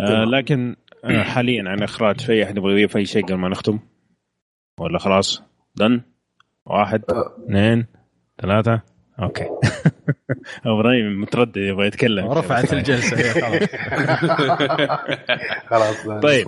آه، 0.00 0.24
لكن 0.24 0.76
حاليا 1.04 1.64
عن 1.66 1.82
إخراج 1.82 2.20
في 2.20 2.44
احد 2.44 2.56
يبغى 2.56 2.72
يضيف 2.72 2.96
أي 2.96 3.04
شيء 3.04 3.24
قبل 3.24 3.34
ما 3.34 3.48
نختم؟ 3.48 3.78
ولا 4.80 4.98
خلاص؟ 4.98 5.42
done؟ 5.76 6.00
واحد 6.66 7.02
اثنين 7.44 7.86
ثلاثة. 8.42 8.93
أوكي. 9.22 9.44
إبراهيم 10.66 11.20
متردد 11.20 11.56
يبغى 11.56 11.86
يتكلم. 11.86 12.30
رفعت 12.30 12.72
الجلسة. 12.72 13.16
خلاص. 13.40 13.68
خلاص 15.70 16.06
طيب. 16.22 16.46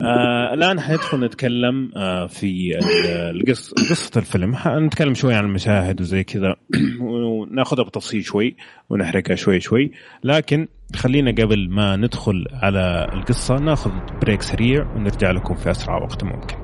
آه 0.00 0.54
الآن 0.54 0.80
حندخل 0.80 1.24
نتكلم 1.24 1.90
آه 1.96 2.26
في 2.26 2.78
ال- 2.78 3.36
القص 3.36 3.72
قصة 3.90 4.10
الفيلم. 4.18 4.56
حنتكلم 4.56 5.14
شوي 5.14 5.34
عن 5.34 5.44
المشاهد 5.44 6.00
وزي 6.00 6.24
كذا. 6.24 6.56
وناخذها 7.00 7.84
بتفصيل 7.84 8.24
شوي 8.24 8.56
ونحرقها 8.90 9.34
شوي 9.34 9.60
شوي. 9.60 9.92
لكن 10.24 10.68
خلينا 10.96 11.30
قبل 11.30 11.68
ما 11.70 11.96
ندخل 11.96 12.46
على 12.52 13.08
القصة 13.12 13.56
ناخذ 13.56 13.90
بريك 14.22 14.42
سريع 14.42 14.92
ونرجع 14.96 15.30
لكم 15.30 15.54
في 15.54 15.70
أسرع 15.70 15.96
وقت 15.96 16.24
ممكن. 16.24 16.56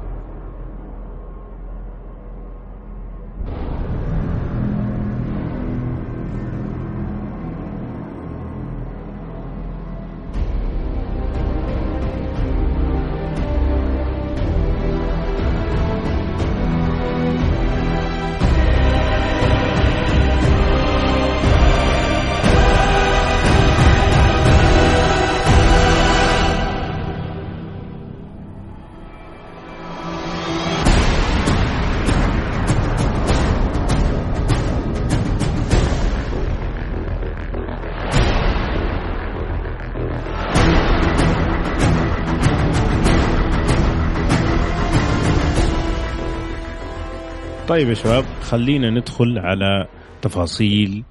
طيب 47.78 47.88
يا 47.88 47.94
شباب 47.94 48.24
خلينا 48.24 48.90
ندخل 48.90 49.38
على 49.38 49.86
تفاصيل 50.22 51.04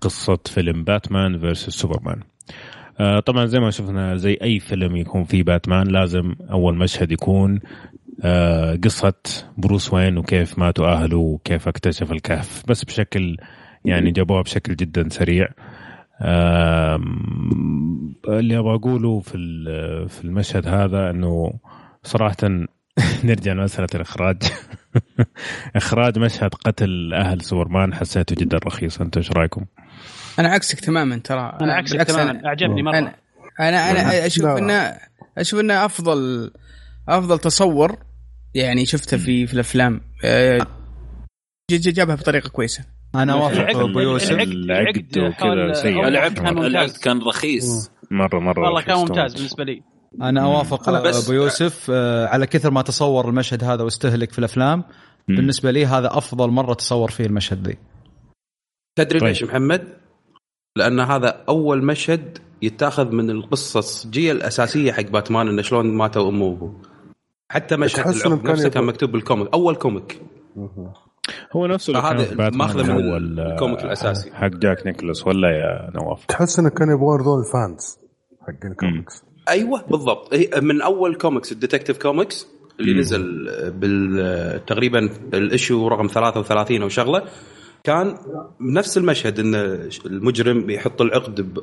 قصة 0.00 0.38
فيلم 0.46 0.84
باتمان 0.84 1.38
versus 1.38 1.68
سوبرمان. 1.68 2.20
آه، 3.00 3.20
طبعا 3.20 3.46
زي 3.46 3.60
ما 3.60 3.70
شفنا 3.70 4.16
زي 4.16 4.38
أي 4.42 4.58
فيلم 4.58 4.96
يكون 4.96 5.24
فيه 5.24 5.42
باتمان 5.42 5.86
لازم 5.86 6.34
أول 6.50 6.76
مشهد 6.76 7.12
يكون 7.12 7.60
آه، 8.24 8.76
قصة 8.84 9.14
بروس 9.58 9.92
وين 9.92 10.18
وكيف 10.18 10.58
ماتوا 10.58 10.86
أهله 10.86 11.16
وكيف 11.16 11.68
اكتشف 11.68 12.12
الكهف. 12.12 12.62
بس 12.68 12.84
بشكل 12.84 13.36
يعني 13.84 14.10
جابوها 14.10 14.42
بشكل 14.42 14.76
جدا 14.76 15.08
سريع. 15.08 15.48
آم، 16.20 18.14
اللي 18.28 18.58
أبغى 18.58 18.74
أقوله 18.74 19.20
في 19.20 19.38
في 20.08 20.24
المشهد 20.24 20.68
هذا 20.68 21.10
إنه 21.10 21.52
صراحة 22.02 22.66
نرجع 23.24 23.52
لمسألة 23.52 23.88
الإخراج. 23.94 24.36
إخراج 25.76 26.18
مشهد 26.18 26.54
قتل 26.54 27.14
أهل 27.14 27.40
سوبرمان 27.42 27.94
حسيته 27.94 28.36
جدا 28.38 28.58
رخيص. 28.66 29.00
أنتم 29.00 29.20
إيش 29.20 29.30
رأيكم؟ 29.32 29.64
أنا 30.38 30.48
عكسك 30.48 30.80
تماما 30.80 31.16
ترى. 31.16 31.58
أنا 31.60 31.74
عكسك 31.74 32.02
تماما. 32.02 32.40
أنا- 32.42 32.46
أعجبني 32.46 32.82
مرة. 32.82 32.98
أنا 32.98 33.14
أنا 33.60 33.90
أنا 33.90 34.26
أشوف 34.26 34.44
لا. 34.44 34.58
انه 34.58 34.98
أشوف 35.38 35.60
إنه 35.60 35.84
افضل 35.84 36.50
أفضل 37.08 37.38
تصور 37.38 37.96
يعني 38.54 38.86
شفته 38.86 39.16
في 39.16 39.46
في 39.46 39.54
الأفلام. 39.54 40.00
آه، 40.24 40.66
جابها 41.70 42.14
بطريقة 42.14 42.48
كويسة. 42.48 42.84
أنا 43.14 43.32
اوافق 43.32 43.60
العقد- 43.60 43.76
أبو 43.76 44.00
يوسف. 44.00 44.30
العقد- 44.32 45.18
وكذا 45.18 45.72
سيء. 45.72 46.08
العقد 46.08 46.90
كان 47.04 47.18
رخيص. 47.22 47.90
مره 48.10 48.38
مرة 48.38 48.60
والله 48.64 48.82
كان 48.82 48.96
ممتاز. 48.96 49.34
بالنسبة 49.34 49.64
لي. 49.64 49.82
أنا 50.22 50.44
أوافق 50.44 50.90
بس- 50.90 51.24
أبو 51.24 51.32
يوسف 51.32 51.86
آه، 51.90 52.26
على 52.26 52.46
كثر 52.46 52.70
ما 52.70 52.82
تصور 52.82 53.28
المشهد 53.28 53.64
هذا 53.64 53.82
واستهلك 53.84 54.32
في 54.32 54.38
الأفلام 54.38 54.84
بالنسبة 55.28 55.70
لي 55.70 55.86
هذا 55.86 56.18
أفضل 56.18 56.50
مرة 56.50 56.74
تصور 56.74 57.10
فيه 57.10 57.26
المشهد 57.26 57.68
ذي 57.68 57.78
تدري 58.96 59.18
طيب. 59.20 59.28
ليش 59.28 59.44
محمد؟ 59.44 59.88
لأن 60.76 61.00
هذا 61.00 61.44
أول 61.48 61.84
مشهد 61.84 62.38
يتاخذ 62.62 63.10
من 63.12 63.30
القصة 63.30 63.78
الصجية 63.78 64.32
الأساسية 64.32 64.92
حق 64.92 65.02
باتمان 65.02 65.48
إنه 65.48 65.62
شلون 65.62 65.86
ماتوا 65.96 66.28
أمه 66.28 66.44
وأبوه. 66.44 66.82
حتى 67.50 67.76
مشهد 67.76 68.06
العقد 68.06 68.42
كان 68.42 68.52
نفسه 68.52 68.68
كان 68.68 68.84
مكتوب 68.84 69.12
بالكوميك 69.12 69.48
أول 69.54 69.74
كوميك 69.76 70.20
هو 71.56 71.66
نفسه 71.66 71.90
اللي 71.90 72.02
كان 72.02 72.16
باتمان 72.36 72.56
ماخذه 72.56 72.92
من 72.92 73.38
آه، 73.38 73.52
الكوميك 73.52 73.84
الأساسي. 73.84 74.32
حق 74.34 74.46
جاك 74.48 74.86
نيكولاس 74.86 75.26
ولا 75.26 75.48
يا 75.50 75.90
نواف؟ 75.94 76.24
تحس 76.26 76.58
إنه 76.58 76.68
كانوا 76.70 76.94
يبغون 76.94 77.14
يرضون 77.20 77.40
ال 77.40 77.52
fans 77.52 77.98
حق 78.40 78.64
الكوميكس 78.66 79.22
أيوه 79.52 79.82
بالضبط. 79.90 80.34
من 80.62 80.82
أول 80.82 81.14
كوميكس 81.14 81.52
ال 81.52 81.57
Detective 81.57 81.98
Comics 81.98 82.46
اللي 82.80 82.92
مم. 82.92 82.98
نزل 83.00 83.50
بال 83.70 84.64
تقريبا 84.66 85.10
ال 85.34 85.43
issue 85.43 85.88
رقم 85.88 86.06
33 86.06 86.82
أو 86.82 86.88
شغلة. 86.88 87.22
كان 87.84 88.14
نفس 88.60 88.98
المشهد 88.98 89.40
إن 89.40 89.54
المجرم 90.06 90.66
بيحط 90.66 91.02
العقد 91.02 91.40
ب- 91.40 91.60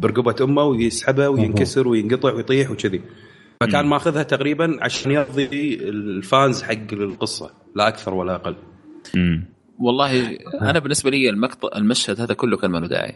برقبة 0.00 0.34
أمه 0.44 0.62
ويسحبه 0.64 1.28
وينكسر 1.28 1.88
وينقطع 1.88 2.32
ويطيح 2.32 2.70
وكذي. 2.70 3.00
فكان 3.60 3.86
ماخذها 3.86 4.22
تقريبا 4.22 4.76
عشان 4.80 5.10
يرضي 5.12 5.74
ال 5.88 6.03
fans 6.03 6.62
حق 6.62 6.92
القصة 6.92 7.50
لا 7.76 7.88
أكثر 7.88 8.14
ولا 8.14 8.34
أقل. 8.34 8.56
مم. 9.14 9.44
والله 9.78 10.38
أنا 10.62 10.78
بالنسبة 10.78 11.10
لي 11.10 11.30
المقطع 11.30 11.68
المشهد 11.76 12.20
هذا 12.20 12.34
كله 12.34 12.56
كان 12.56 12.70
ما 12.70 12.78
له 12.78 12.86
داعي. 12.88 13.14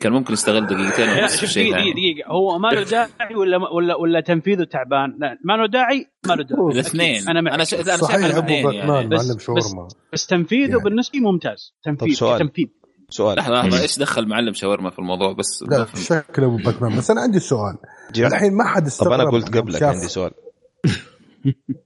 كان 0.00 0.12
ممكن 0.12 0.32
يستغل 0.32 0.66
دقيقتين 0.66 1.08
ونص 1.08 1.32
في 1.36 1.38
شوف 1.40 1.50
شيء 1.50 1.72
دقيقة 1.72 1.92
دقيقة. 1.92 2.28
هو 2.30 2.58
ما 2.58 2.68
له 2.68 2.82
داعي 2.90 3.34
ولا 3.36 3.56
ولا 3.72 3.94
ولا 3.96 4.20
تنفيذه 4.20 4.64
تعبان؟ 4.64 5.16
لا 5.18 5.38
ما 5.44 5.52
له 5.52 5.66
داعي 5.66 6.06
ما 6.26 6.32
له 6.34 6.42
داعي. 6.44 6.60
الاثنين. 6.72 7.28
أنا. 7.28 7.54
أنا 7.54 7.64
شايف 7.64 7.88
الاثنين 8.14 8.64
باتمان 8.64 8.74
يعني. 8.74 9.08
بس- 9.08 9.26
معلم 9.26 9.36
بس- 9.36 9.42
شاورما. 9.44 9.88
بس 10.12 10.26
تنفيذه 10.26 10.70
يعني. 10.70 10.82
بالنسبة 10.82 11.18
لي 11.18 11.24
ممتاز. 11.24 11.74
طب 11.84 11.96
تنفيذ 11.96 12.14
سؤال. 12.14 12.38
تنفيذ. 12.38 12.66
سؤال. 13.10 13.36
لحظة 13.38 13.54
لحظة. 13.54 13.82
إيش 13.82 13.98
دخل 13.98 14.28
معلم 14.28 14.52
شاورما 14.54 14.90
في 14.90 14.98
الموضوع؟ 14.98 15.32
بس 15.32 15.64
لا 15.68 15.84
فهمت. 15.84 15.98
شكل 16.28 16.44
أبو 16.44 16.56
باتمان 16.56 16.96
بس 16.98 17.10
أنا 17.10 17.20
عندي 17.20 17.38
سؤال. 17.38 17.76
الحين 18.18 18.54
ما 18.56 18.64
حد 18.64 18.80
طب 18.82 18.86
استغرب 18.86 19.12
أنا 19.20 19.30
قلت 19.30 19.56
قبلك 19.56 19.82
عندي 19.82 20.08
سؤال. 20.08 20.30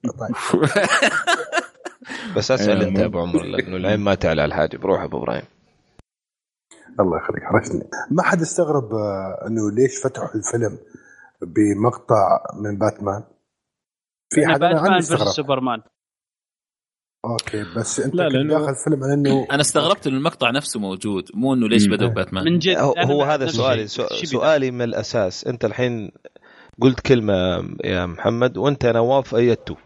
طيب. 0.05 0.69
بس 2.37 2.51
أسأل 2.51 2.83
أنت 2.83 2.99
يا 2.99 3.05
أبو 3.05 3.19
عمر 3.19 3.43
لأنه 3.43 3.77
العين 3.77 4.01
ما 4.01 4.15
تعلى 4.15 4.43
على 4.43 4.49
الحاجب. 4.49 4.87
روح 4.87 5.03
أبو 5.03 5.19
إبراهيم. 5.19 5.43
الله 7.01 7.17
يخليك 7.17 7.43
حرجني 7.45 7.83
ما 8.11 8.23
حد 8.23 8.41
استغرب 8.41 8.95
آه، 8.95 9.47
إنه 9.47 9.71
ليش 9.71 10.05
فتحوا 10.05 10.29
الفيلم 10.35 10.79
بمقطع 11.43 12.45
من 12.55 12.79
باتمان؟ 12.79 13.23
في 14.35 14.47
حد 14.47 14.61
باتمان 14.61 14.93
استغرب. 14.95 15.29
سوبرمان. 15.29 15.83
أوكي 17.25 17.65
بس 17.77 18.01
أنت 18.01 18.15
لا، 18.15 18.25
كنت 18.29 18.33
لأنه- 18.37 18.51
داخل 18.51 18.69
الفيلم 18.71 19.05
على 19.05 19.15
إنه 19.15 19.47
أنا 19.51 19.61
استغربت 19.61 20.07
ان 20.07 20.15
المقطع 20.15 20.51
نفسه 20.51 20.81
موجود 20.81 21.25
مو 21.35 21.55
إنه 21.55 21.69
ليش 21.69 21.87
مم. 21.87 21.97
بدأوا 21.97 22.11
باتمان. 22.11 22.45
من 22.45 22.59
جد 22.59 22.77
هو, 22.79 22.95
هو 22.99 23.23
هذا 23.23 23.47
سؤالي 23.47 23.87
سؤالي 23.87 24.71
من 24.71 24.83
الأساس. 24.83 25.47
أنت 25.47 25.65
الحين 25.65 26.11
قلت 26.81 27.01
كلمة 27.01 27.35
يا 27.85 28.07
محمد 28.07 28.57
وأنت 28.57 28.85
يا 28.85 28.93
نواف 28.93 29.35
ايدته 29.35 29.77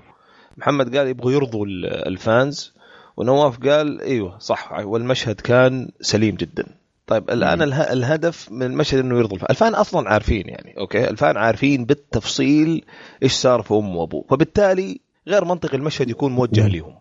محمد 0.57 0.97
قال 0.97 1.07
يبغوا 1.09 1.33
يرضوا 1.33 1.67
ال- 1.67 2.07
ال 2.09 2.22
fans 2.22 2.75
ونواف 3.17 3.59
قال 3.59 4.01
إيوه 4.01 4.39
صح 4.39 4.73
والمشهد 4.73 5.41
كان 5.41 5.91
سليم 6.01 6.35
جدا. 6.35 6.67
طيب 7.07 7.31
الآن 7.31 7.63
اله- 7.63 7.93
الهدف 7.93 8.53
من 8.53 8.63
المشهد 8.63 8.99
إنه 8.99 9.19
يرضوا 9.19 9.37
ال 9.37 9.40
fan 9.40 9.51
ال 9.51 9.57
fan 9.57 9.75
أصلا 9.75 10.09
عارفين 10.11 10.49
يعني 10.49 10.75
أوكي؟ 10.79 11.11
ال 11.11 11.17
fan 11.17 11.37
عارفين 11.37 11.85
بالتفصيل 11.85 12.85
إيش 13.23 13.33
صار 13.33 13.63
في 13.63 13.75
أمه 13.75 13.97
وأبوه. 13.97 14.25
فبالتالي 14.31 15.01
غير 15.29 15.45
منطقي 15.45 15.77
المشهد 15.77 16.11
يكون 16.11 16.33
موجه 16.33 16.69
لهم 16.69 16.99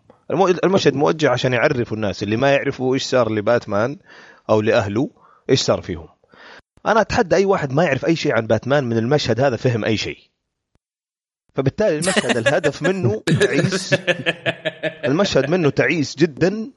المشهد 0.64 0.94
موجه 0.94 1.30
عشان 1.30 1.52
يعرفوا 1.52 1.96
الناس 1.96 2.22
اللي 2.22 2.36
ما 2.36 2.52
يعرفوا 2.52 2.94
إيش 2.94 3.02
صار 3.02 3.32
لباتمان 3.32 3.98
أو 4.50 4.60
لأهله 4.60 5.10
إيش 5.50 5.60
صار 5.60 5.82
فيهم. 5.82 6.08
أنا 6.86 7.00
أتحدى 7.00 7.36
أي 7.36 7.44
واحد 7.44 7.72
ما 7.72 7.84
يعرف 7.84 8.04
أي 8.06 8.16
شيء 8.16 8.36
عن 8.36 8.46
باتمان 8.46 8.84
من 8.84 8.98
المشهد 8.98 9.40
هذا 9.40 9.56
فهم 9.56 9.84
أي 9.84 9.96
شيء. 9.96 10.18
فبالتالي 11.54 11.94
المشهد 11.98 12.36
الهدف 12.36 12.82
منه 12.82 13.22
تعيس. 13.40 13.94
المشهد 15.08 15.50
منه 15.50 15.70
تعيس 15.70 16.16
جدا. 16.16 16.70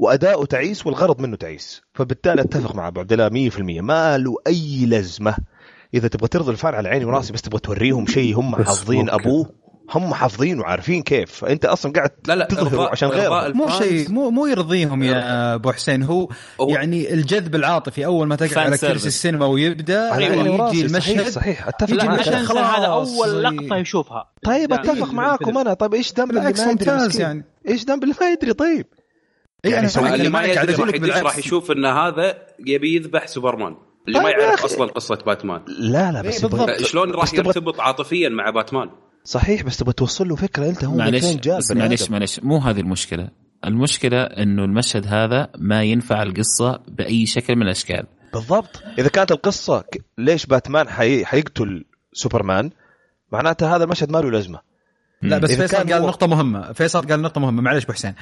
واداؤه 0.00 0.46
تعيس 0.46 0.86
والغرض 0.86 1.20
منه 1.20 1.36
تعيس. 1.36 1.82
فبالتالي 1.94 2.42
أتفق 2.42 2.74
مع 2.74 2.88
ابو 2.88 3.00
عبد 3.00 3.12
الله 3.12 3.50
100% 3.50 3.60
ما 3.80 4.18
له 4.18 4.34
أي 4.46 4.86
لازمة. 4.86 5.34
إذا 5.94 6.08
تبغى 6.08 6.28
ترضي 6.28 6.50
الفان 6.50 6.74
على 6.74 6.88
عيني 6.88 7.04
وراسي 7.04 7.32
بس 7.32 7.42
تبغى 7.42 7.60
توريهم 7.60 8.06
شيء 8.06 8.38
هم 8.38 8.56
حافظين. 8.56 9.10
أبوه. 9.10 9.50
هم 9.94 10.14
حافظين 10.14 10.60
وعارفين 10.60 11.02
كيف. 11.02 11.30
فانت 11.32 11.64
أصلا 11.64 11.92
قاعد 11.92 12.10
لا 12.28 12.34
لا 12.36 12.48
إرضاء- 12.50 12.90
عشان 12.90 13.08
غيرهم. 13.08 13.56
مو. 13.56 13.68
شيء 13.68 14.10
مو 14.10 14.30
مو 14.30 14.46
يرضيهم 14.46 15.02
يا 15.02 15.54
أبو 15.54 15.72
حسين. 15.72 16.02
هو 16.02 16.28
هو- 16.60 16.68
يعني 16.68 17.14
الجذب 17.14 17.54
العاطفي 17.54 18.04
أول 18.06 18.26
ما 18.28 18.36
تقعد 18.36 18.58
على. 18.58 18.78
كرسي 18.78 19.08
السينما 19.08 19.46
ويبدأ 19.46 20.18
يعني 20.18 20.54
يجي 20.54 20.88
صحيح 20.88 21.18
المشهد 21.18 21.28
صحيح 21.32 21.68
أتفق 21.68 21.94
يجي 21.94 22.02
المشهد 22.06 22.34
عشان 22.34 22.56
هذا. 22.56 22.86
أول 22.86 23.42
لقطة 23.44 23.76
يشوفها. 23.76 24.30
طيب 24.44 24.70
يعني 24.70 24.90
أتفق 24.92 25.12
معاكم 25.12 25.58
أنا. 25.58 25.74
طيب 25.74 25.94
إيش 25.94 26.12
ذنب 26.12 26.30
اللي 26.30 26.40
بالعكس 26.40 26.60
ما 26.60 26.70
يدري؟ 26.70 27.22
يعني. 27.22 27.44
إيش 27.68 27.84
ذنب 27.84 28.02
اللي 28.02 28.14
ما 28.20 28.30
يدري؟ 28.30 28.52
طيب. 28.52 28.86
اي 29.64 29.70
يعني 29.70 29.88
أنا 29.98 30.14
اللي 30.14 30.28
ما 30.28 30.42
يدري 30.44 30.74
راح 30.74 30.88
لك 30.88 30.94
يدش 30.94 31.10
راح. 31.16 31.38
يشوف 31.38 31.70
إن 31.70 31.84
هذا 31.86 32.38
يبي 32.66 32.94
يذبح 32.96 33.26
سوبرمان 33.26 33.76
اللي 34.08 34.18
ما 34.18 34.24
طيب 34.24 34.38
يا 34.38 34.42
يعرف. 34.44 34.64
أصلا 34.64 34.86
قصة 34.86 35.14
باتمان 35.26 35.60
لا 35.78 36.12
لا 36.12 36.22
بس 36.22 36.34
إيه، 36.44 36.50
بالضبط. 36.50 36.70
يبغى- 36.70 36.84
شلون 36.86 37.10
راح 37.10 37.24
بس 37.24 37.34
يرتبط 37.34 37.80
عاطفيا 37.80 38.28
مع 38.28 38.50
باتمان 38.50 38.90
صحيح 39.24 39.62
بس 39.62 39.76
تبغى 39.76 39.92
توصل 39.92 40.28
له 40.28 40.36
فكرة 40.36 40.68
أنت 40.68 40.84
هو 40.84 40.92
من 40.92 40.98
معلش 40.98 41.24
بس 41.34 41.70
معلش؟ 41.70 42.10
معلش 42.10 42.40
مو 42.42 42.58
هذه 42.58 42.80
المشكلة 42.80 43.28
المشكلة 43.64 44.22
إنه 44.22 44.64
المشهد 44.64 45.06
هذا 45.06 45.48
ما 45.58 45.82
ينفع 45.82 46.22
القصة 46.22 46.80
بأي 46.88 47.26
شكل 47.26 47.56
من 47.56 47.62
الأشكال 47.62 48.06
بالضبط 48.34 48.82
إذا 48.98 49.08
كانت 49.08 49.32
القصة 49.32 49.84
ليش 50.18 50.46
باتمان 50.46 50.88
حي... 50.88 51.24
حيقتل 51.24 51.84
سوبرمان 52.12 52.70
معناته 53.32 53.76
هذا 53.76 53.84
المشهد 53.84 54.10
ما 54.10 54.18
له 54.18 54.30
لازمة 54.30 54.60
لا 55.22 55.38
بس 55.38 55.52
فيصل 55.52 55.76
قال 55.76 55.92
هو- 55.92 56.06
نقطة 56.06 56.26
مهمة، 56.26 56.72
فيصل 56.72 57.06
قال 57.06 57.22
نقطة 57.22 57.40
مهمة. 57.40 57.62
معلش 57.62 57.84
أبو 57.84 57.92
حسين. 57.92 58.14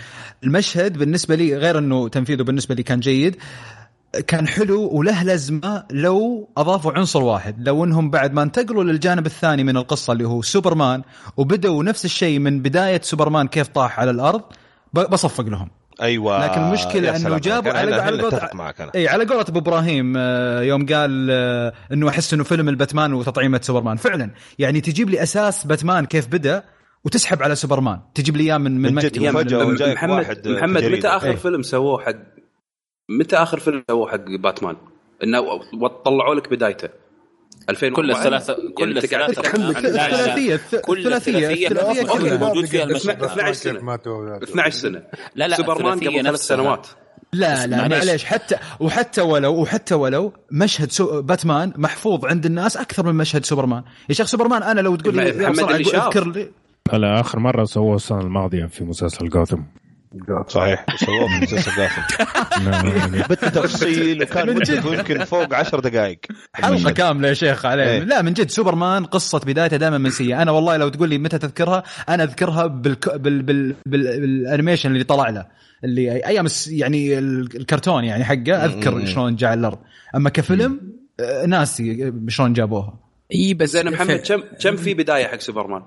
المشهد 0.44 0.99
بالنسبة 0.99 1.34
لي 1.34 1.57
غير 1.57 1.78
إنه 1.78 2.09
تنفيذه 2.09 2.42
بالنسبة 2.42 2.74
لي 2.74 2.82
كان 2.82 3.01
جيد 3.01 3.36
كان 4.26 4.49
حلو 4.49 4.88
وله 4.92 5.22
لازمة 5.22 5.84
لو 5.90 6.49
أضافوا 6.57 6.92
عنصر 6.92 7.22
واحد، 7.22 7.68
لو 7.68 7.84
إنهم 7.84 8.11
بعد 8.11 8.32
ما 8.32 8.42
انتقلوا 8.42 8.84
للجانب 8.84 9.26
الثاني 9.26 9.64
من 9.64 9.76
القصة 9.76 10.12
اللي 10.12 10.24
هو 10.24 10.42
سوبرمان 10.42 11.03
وبدأوا 11.36 11.84
نفس 11.84 12.05
الشيء 12.05 12.38
من 12.38 12.62
بداية 12.62 13.01
سوبرمان 13.05 13.49
كيف 13.49 13.68
طاح 13.68 14.01
على 14.01 14.11
الأرض 14.11 14.42
ب- 14.92 15.11
بصفق 15.11 15.44
لهم. 15.44 15.68
أيوه. 16.03 16.46
لكن 16.46 16.61
إنه 16.61 17.18
سلام. 17.18 17.38
جابوا. 17.38 17.72
على- 17.72 17.76
أنا 17.76 17.96
على 18.03 18.22
قولة- 18.22 18.90
إي 18.94 19.09
على 19.09 19.24
قولة 19.24 19.40
أبو 19.49 19.59
إبراهيم 19.59 20.14
آه، 20.16 20.61
يوم 20.62 20.86
قال 20.86 21.28
آه، 21.30 21.72
إنه 21.92 22.09
أحس 22.09 22.34
إنه 22.34 22.44
فيلم 22.44 22.68
الباتمان 22.68 23.12
وتطعيمة 23.14 23.61
سوبرمان، 23.62 23.96
فعلا. 23.96 24.30
يعني 24.59 24.80
تجيب 24.80 25.11
لي 25.11 25.22
أساس 25.22 25.66
باتمان 25.66 26.05
كيف 26.07 26.26
بدأ 26.26 26.62
وتسحب 27.09 27.42
على 27.42 27.54
سوبرمان، 27.54 28.00
تجيب 28.14 28.36
لي 28.36 28.44
إياه 28.44 28.59
من 28.59 28.80
من 28.80 28.94
مكتب. 28.94 29.22
وفجأة 29.22 29.64
محمد 29.94 30.11
واحد 30.11 30.48
محمد. 30.48 30.84
متى 30.84 31.09
آخر 31.09 31.30
إيه. 31.30 31.36
فيلم 31.36 31.62
سووه 31.62 32.00
حق 32.00 32.14
متى 33.11 33.36
آخر 33.36 33.59
فيلم 33.61 33.84
سووه 33.90 34.11
حق 34.11 34.24
باتمان؟ 34.42 34.76
إنه 35.24 35.40
طلعوا 36.04 36.34
لك 36.34 36.50
بدايته 36.50 36.88
2000 37.70 37.88
كل 37.88 38.11
الثلاثه 38.11 38.56
كل 38.76 38.98
الثلاثة 38.98 39.40
الثلاثية 39.40 40.61
كل 40.84 41.16
الثلاثية 41.16 41.66
الثلاثية 41.66 42.11
أوكي. 42.11 42.18
كلها. 42.18 42.36
موجود 42.36 42.64
فيها 42.64 42.84
المشهد 42.84 43.22
12 43.22 43.46
كيف 43.46 43.56
سنة 43.56 43.80
ماتوا 43.80 44.42
12 44.42 44.70
سنة 44.78 45.02
لا 45.34 45.48
لا 45.48 45.56
سوبرمان 45.56 45.98
قبل 45.98 46.22
ثلاث. 46.22 46.40
سنوات 46.40 46.86
لا 47.32 47.66
لا 47.66 47.88
معليش. 47.88 48.24
حتى 48.24 48.56
وحتى 48.80 49.20
ولو 49.20 49.54
وحتى 49.54 49.94
ولو 49.94 50.32
مشهد 50.52 50.90
سوبر 50.91 51.22
باتمان 51.22 51.72
محفوظ 51.76 52.24
عند 52.24 52.46
الناس 52.46 52.76
أكثر 52.76 53.06
من 53.06 53.14
مشهد 53.14 53.44
سوبرمان 53.44 53.82
يا 54.09 54.14
شيخ 54.14 54.26
سوبرمان 54.26 54.62
أنا 54.62 54.80
لو 54.80 54.96
تقول 54.96 55.16
لي 55.16 55.32
محمد 55.32 55.70
اللي 55.70 55.84
شاف. 55.84 56.06
اذكر 56.06 56.30
لي 56.30 56.50
هلا 56.93 57.20
آخر 57.20 57.39
مرة 57.39 57.64
سووه 57.64 57.97
السنة 57.97 58.20
الماضية 58.20 58.66
في 58.66 58.84
مسلسل 58.84 59.28
جوثم 59.28 59.61
صحيح 60.49 60.86
سووه 60.97 61.28
في 61.28 61.43
مسلسل 61.43 61.76
داخل 61.76 62.03
بالتفصيل 63.28 64.22
وكان 64.22 64.55
مدته 64.57 64.95
يمكن 64.95 65.24
فوق 65.24 65.55
عشر 65.55 65.80
دقائق. 65.80 66.18
حلقه 66.55 66.91
كامله 66.91 67.28
يا 67.28 67.34
شيخ 67.34 67.66
عليه. 67.66 67.84
إيه. 67.84 67.99
لا 67.99 68.22
من 68.22 68.32
جد 68.32 68.51
سوبرمان 68.51 69.05
قصة 69.05 69.41
بدايته 69.47 69.76
دائما 69.76 69.99
منسية. 69.99 70.43
أنا 70.43 70.51
والله 70.51 70.76
لو 70.76 70.89
تقول 70.89 71.09
لي 71.09 71.18
متى 71.18 71.39
تذكرها 71.39 71.82
أنا 72.09 72.22
أذكرها 72.22 72.66
بالك... 72.66 73.16
بال... 73.16 73.43
بال... 73.43 73.74
بال... 73.86 74.20
بال 74.20 74.34
animation 74.34 74.93
اللي 74.93 75.05
طلع 75.05 75.28
له. 75.28 75.47
اللي 75.84 76.26
أيام 76.26 76.47
يعني 76.66 77.18
ال- 77.18 77.57
الكرتون 77.57 78.05
يعني 78.05 78.24
حقه 78.24 78.64
أذكر 78.64 79.07
شلون 79.07 79.36
جاء 79.36 79.51
على 79.51 79.61
الأرض. 79.61 79.78
أما 80.14 80.30
كفيلم 80.30 80.80
آه، 81.20 81.47
ناسي 81.47 82.12
شلون 82.28 82.53
جابوها. 82.53 82.95
إي 83.34 83.55
بس 83.55 83.70
زين 83.70 83.91
محمد 83.91 84.16
كم 84.16 84.43
كم 84.61 84.76
في 84.76 84.95
بداية 84.95 85.26
حق 85.26 85.41
سوبرمان؟ 85.41 85.82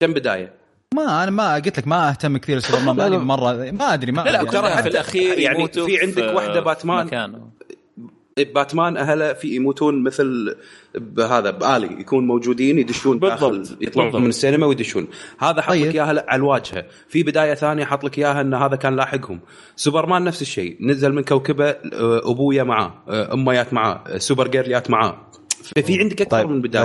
كم 0.00 0.12
بداية؟ 0.12 0.52
ما 0.94 1.22
أنا 1.22 1.30
ما 1.30 1.54
قلت 1.54 1.78
لك 1.78 1.88
ما 1.88 2.08
أهتم 2.08 2.36
كثير 2.36 2.58
سوبرمان 2.58 2.96
ماني 2.96 3.18
مرة 3.18 3.70
ما 3.70 3.94
أدري 3.94 4.12
ما 4.12 4.22
لا، 4.22 4.30
لا، 4.30 4.40
أدري. 4.40 4.50
ترى 4.50 4.68
في 4.68 4.76
حتى 4.76 4.88
الأخير 4.88 5.38
يعني 5.38 5.68
في 5.68 5.98
عندك 6.02 6.36
واحدة 6.36 6.60
باتمان. 6.60 7.06
مكانه 7.06 7.50
باتمان 8.54 8.96
أهله 8.96 9.32
في 9.32 9.56
يموتون 9.56 10.02
مثل 10.02 10.56
بهذا 10.94 11.50
بآلي 11.50 12.00
يكون 12.00 12.26
موجودين 12.26 12.78
يدشون 12.78 13.18
داخل 13.18 13.50
بالضبط. 13.50 13.82
يطلعون 13.82 14.06
بالضبط. 14.08 14.22
من 14.22 14.28
السينما 14.28 14.66
ويدشون 14.66 15.08
هذا 15.38 15.62
حط 15.62 15.70
طيب. 15.70 15.86
لك 15.86 15.94
إياها 15.94 16.06
على 16.06 16.26
الواجهة 16.32 16.84
في 17.08 17.22
بداية 17.22 17.54
ثانية 17.54 17.84
حط 17.84 18.04
لك 18.04 18.18
إياها 18.18 18.40
إن 18.40 18.54
هذا 18.54 18.76
كان 18.76 18.96
لاحقهم 18.96 19.40
سوبرمان 19.76 20.24
نفس 20.24 20.42
الشيء 20.42 20.76
نزل 20.80 21.12
من 21.12 21.22
كوكبه 21.22 21.68
آه، 21.68 22.30
أبويا 22.30 22.62
معاه 22.62 22.94
آه، 23.08 23.34
أميات 23.34 23.72
معاه 23.72 24.04
آه، 24.06 24.18
سوبر 24.18 24.48
جيرليات 24.48 24.90
معاه 24.90 25.29
في 25.62 25.98
عندك 25.98 26.22
أكثر 26.22 26.30
طيب، 26.38 26.48
من 26.48 26.60
بداية. 26.62 26.84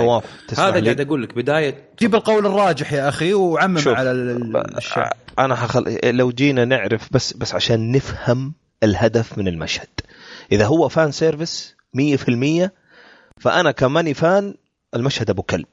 هذا؟ 0.58 0.84
قاعد 0.84 1.00
أقول 1.00 1.22
لك 1.22 1.34
بداية 1.34 1.88
جيب 1.98 2.14
القول 2.14 2.46
الراجح 2.46 2.92
يا 2.92 3.08
أخي 3.08 3.34
وعمم 3.34 3.78
شوف، 3.78 3.94
على 3.94 4.10
ال- 4.10 4.76
الشعب 4.76 5.12
أنا 5.38 5.54
حخل... 5.56 5.98
لو 6.04 6.30
جينا 6.30 6.64
نعرف 6.64 7.08
بس 7.12 7.32
بس 7.32 7.54
عشان 7.54 7.92
نفهم 7.92 8.54
الهدف 8.82 9.38
من 9.38 9.48
المشهد. 9.48 9.88
إذا 10.52 10.64
هو 10.66 10.88
fan 10.88 11.12
service 11.12 11.76
100% 11.96 12.68
فأنا 13.40 13.70
كماني 13.70 14.14
fan 14.14 14.54
المشهد 14.94 15.30
أبو 15.30 15.42
كلب. 15.42 15.66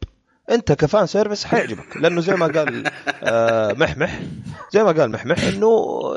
انت 0.52 0.72
ك 0.72 0.80
fan 0.80 1.06
service 1.06 1.46
حيعجبك. 1.46 1.98
لأنه 1.98 2.22
زي 2.22 2.34
ما 2.36 2.46
قال 2.48 2.84
آه 3.24 3.74
محمح 3.74 4.20
زي 4.74 4.84
ما 4.84 4.92
قال 4.92 5.12
محمح 5.12 5.44
إنه 5.44 5.70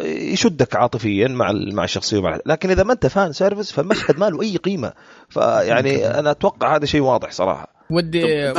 يشدك 0.05 0.77
عاطفيا 0.77 1.29
مع 1.29 1.53
مع 1.72 1.85
الشخصية 1.85 2.18
ومع 2.18 2.39
لكن 2.47 2.70
إذا 2.70 2.83
ما 2.83 2.93
أنت 2.93 3.07
fan 3.07 3.32
service 3.32 3.72
فالمشهد 3.72 4.18
ما 4.18 4.31
له 4.31 4.43
أي 4.43 4.57
قيمة. 4.57 4.93
فيعني 5.29 6.07
أنا 6.18 6.31
أتوقع 6.31 6.77
هذا 6.77 6.85
شيء 6.87 7.01
واضح 7.01 7.31
صراحة. 7.31 7.68
ودي 7.91 8.53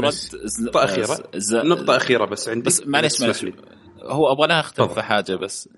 بس. 0.00 0.30
ز- 0.44 0.62
نقطه 0.62 0.84
اخيره 0.84 1.18
نقطة 1.64 1.96
أخيرة 1.96 2.24
بس 2.24 2.48
عندي. 2.48 2.62
بس 2.62 2.82
معلش. 2.86 3.22
هو 4.02 4.32
أبغى 4.32 4.44
أنا 4.46 4.60
أختلف. 4.60 4.92
في 4.92 5.02
حاجة 5.02 5.34
بس. 5.36 5.68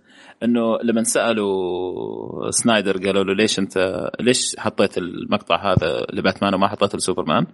إنه 0.43 0.78
لما 0.82 1.03
سألوا 1.03 2.51
سنايدر 2.51 3.07
قالوا 3.07 3.24
له 3.24 3.34
ليش 3.34 3.59
انت 3.59 4.09
ليش 4.20 4.57
حطيت 4.59 4.99
المقطع 4.99 5.72
هذا 5.72 6.07
لباتمان 6.12 6.55
وما 6.55 6.68
حطيته 6.68 6.97
لسوبرمان؟ 6.99 7.47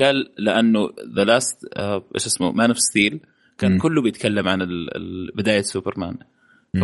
قال 0.00 0.30
لأنه 0.38 0.90
the 1.16 1.24
last 1.24 1.64
إيش 2.14 2.26
اسمه 2.26 2.52
Man 2.52 2.70
of 2.70 2.78
Steel 2.78 3.20
كان 3.58 3.72
مم. 3.72 3.78
كله 3.78 4.02
بيتكلم 4.02 4.48
عن 4.48 4.58
بداية 5.34 5.62
سوبرمان 5.62 6.16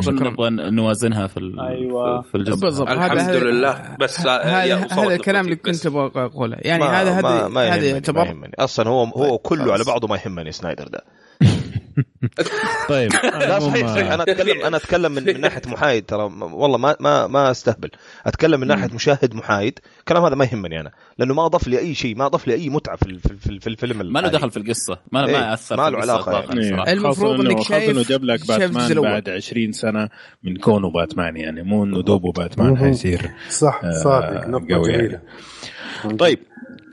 فكنا 0.02 0.30
نبغى 0.30 0.50
نوازنها 0.50 1.26
في 1.26 1.40
أيوة. 1.60 2.22
في 2.22 2.34
الجزء 2.34 2.60
بالضبط 2.66 2.88
الحمد 2.88 3.18
هذا- 3.18 3.38
لله 3.44 3.96
بس 4.00 4.20
هذا 4.20 5.14
الكلام 5.14 5.44
اللي. 5.44 5.56
كنت 5.56 5.86
أبغى 5.86 6.24
أقوله 6.24 6.56
يعني 6.60 6.84
هذا 6.84 7.10
هذا 7.10 7.46
هذا 7.58 7.84
يعتبر 7.84 8.50
أصلا 8.58 8.88
هو 8.88 9.04
هو 9.04 9.38
كله 9.38 9.64
خلاص. 9.64 9.70
على 9.72 9.84
بعضه 9.84 10.08
ما 10.08 10.16
يهمني 10.26 10.52
سنايدر 10.52 10.88
ده 10.88 11.04
طيب 12.88 13.12
لا 13.22 13.58
صحيح 13.60 13.86
صحيح. 13.88 14.10
أنا 14.12 14.22
اتكلم 14.22 14.62
أنا 14.62 14.76
أتكلم 14.76 15.12
من, 15.12 15.24
من 15.24 15.40
ناحية 15.40 15.62
محايد 15.66 16.04
ترى 16.04 16.22
والله 16.52 16.78
ما 16.78 16.96
ما 17.00 17.26
ما 17.26 17.50
أستهبل. 17.50 17.90
أتكلم 18.26 18.60
من 18.60 18.66
ناحية 18.66 18.94
مشاهد 18.94 19.34
محايد. 19.34 19.78
الكلام 19.98 20.24
هذا 20.24 20.34
ما 20.34 20.44
يهمني 20.44 20.80
أنا 20.80 20.90
لأنه 21.18 21.34
ما 21.34 21.46
أضاف 21.46 21.68
لي 21.68 21.78
أي 21.78 21.94
شيء 21.94 22.16
ما 22.16 22.26
أضاف 22.26 22.46
لي 22.48 22.54
أي 22.54 22.68
متعة 22.68 22.96
في 22.96 23.06
ال- 23.06 23.20
في, 23.20 23.60
في 23.60 23.66
الفيلم 23.66 23.98
ما 23.98 24.02
له 24.02 24.10
الحالي. 24.18 24.38
دخل 24.38 24.50
في 24.50 24.56
القصة. 24.56 24.98
ما 25.12 25.26
إيه، 25.26 25.32
ما 25.32 25.54
أثر 25.54 25.76
ما 25.76 25.90
له 25.90 25.98
علاقة 25.98 26.38
إطلاقاً 26.38 26.58
إيه،. 26.58 26.92
المفروض 26.92 27.52
خاصة 27.54 27.68
شايف- 27.68 27.90
انه 27.90 28.02
جاب 28.02 28.24
لك 28.24 28.48
باتمان. 28.48 29.00
بعد 29.02 29.28
20 29.28 29.72
سنة 29.72 30.08
من 30.42 30.56
كونه 30.56 30.90
باتمان 30.90 31.36
يعني. 31.36 31.62
مو 31.62 31.84
إنه 31.84 32.02
دوبه 32.02 32.32
باتمان 32.32 32.76
حيصير 32.78 33.30
صح 33.50 33.80
آه، 33.84 34.02
صادق 34.02 34.46
نقطة 34.48 34.74
قوي 34.74 34.90
يعني. 34.90 35.02
جميلة. 36.04 36.16
طيب 36.18 36.38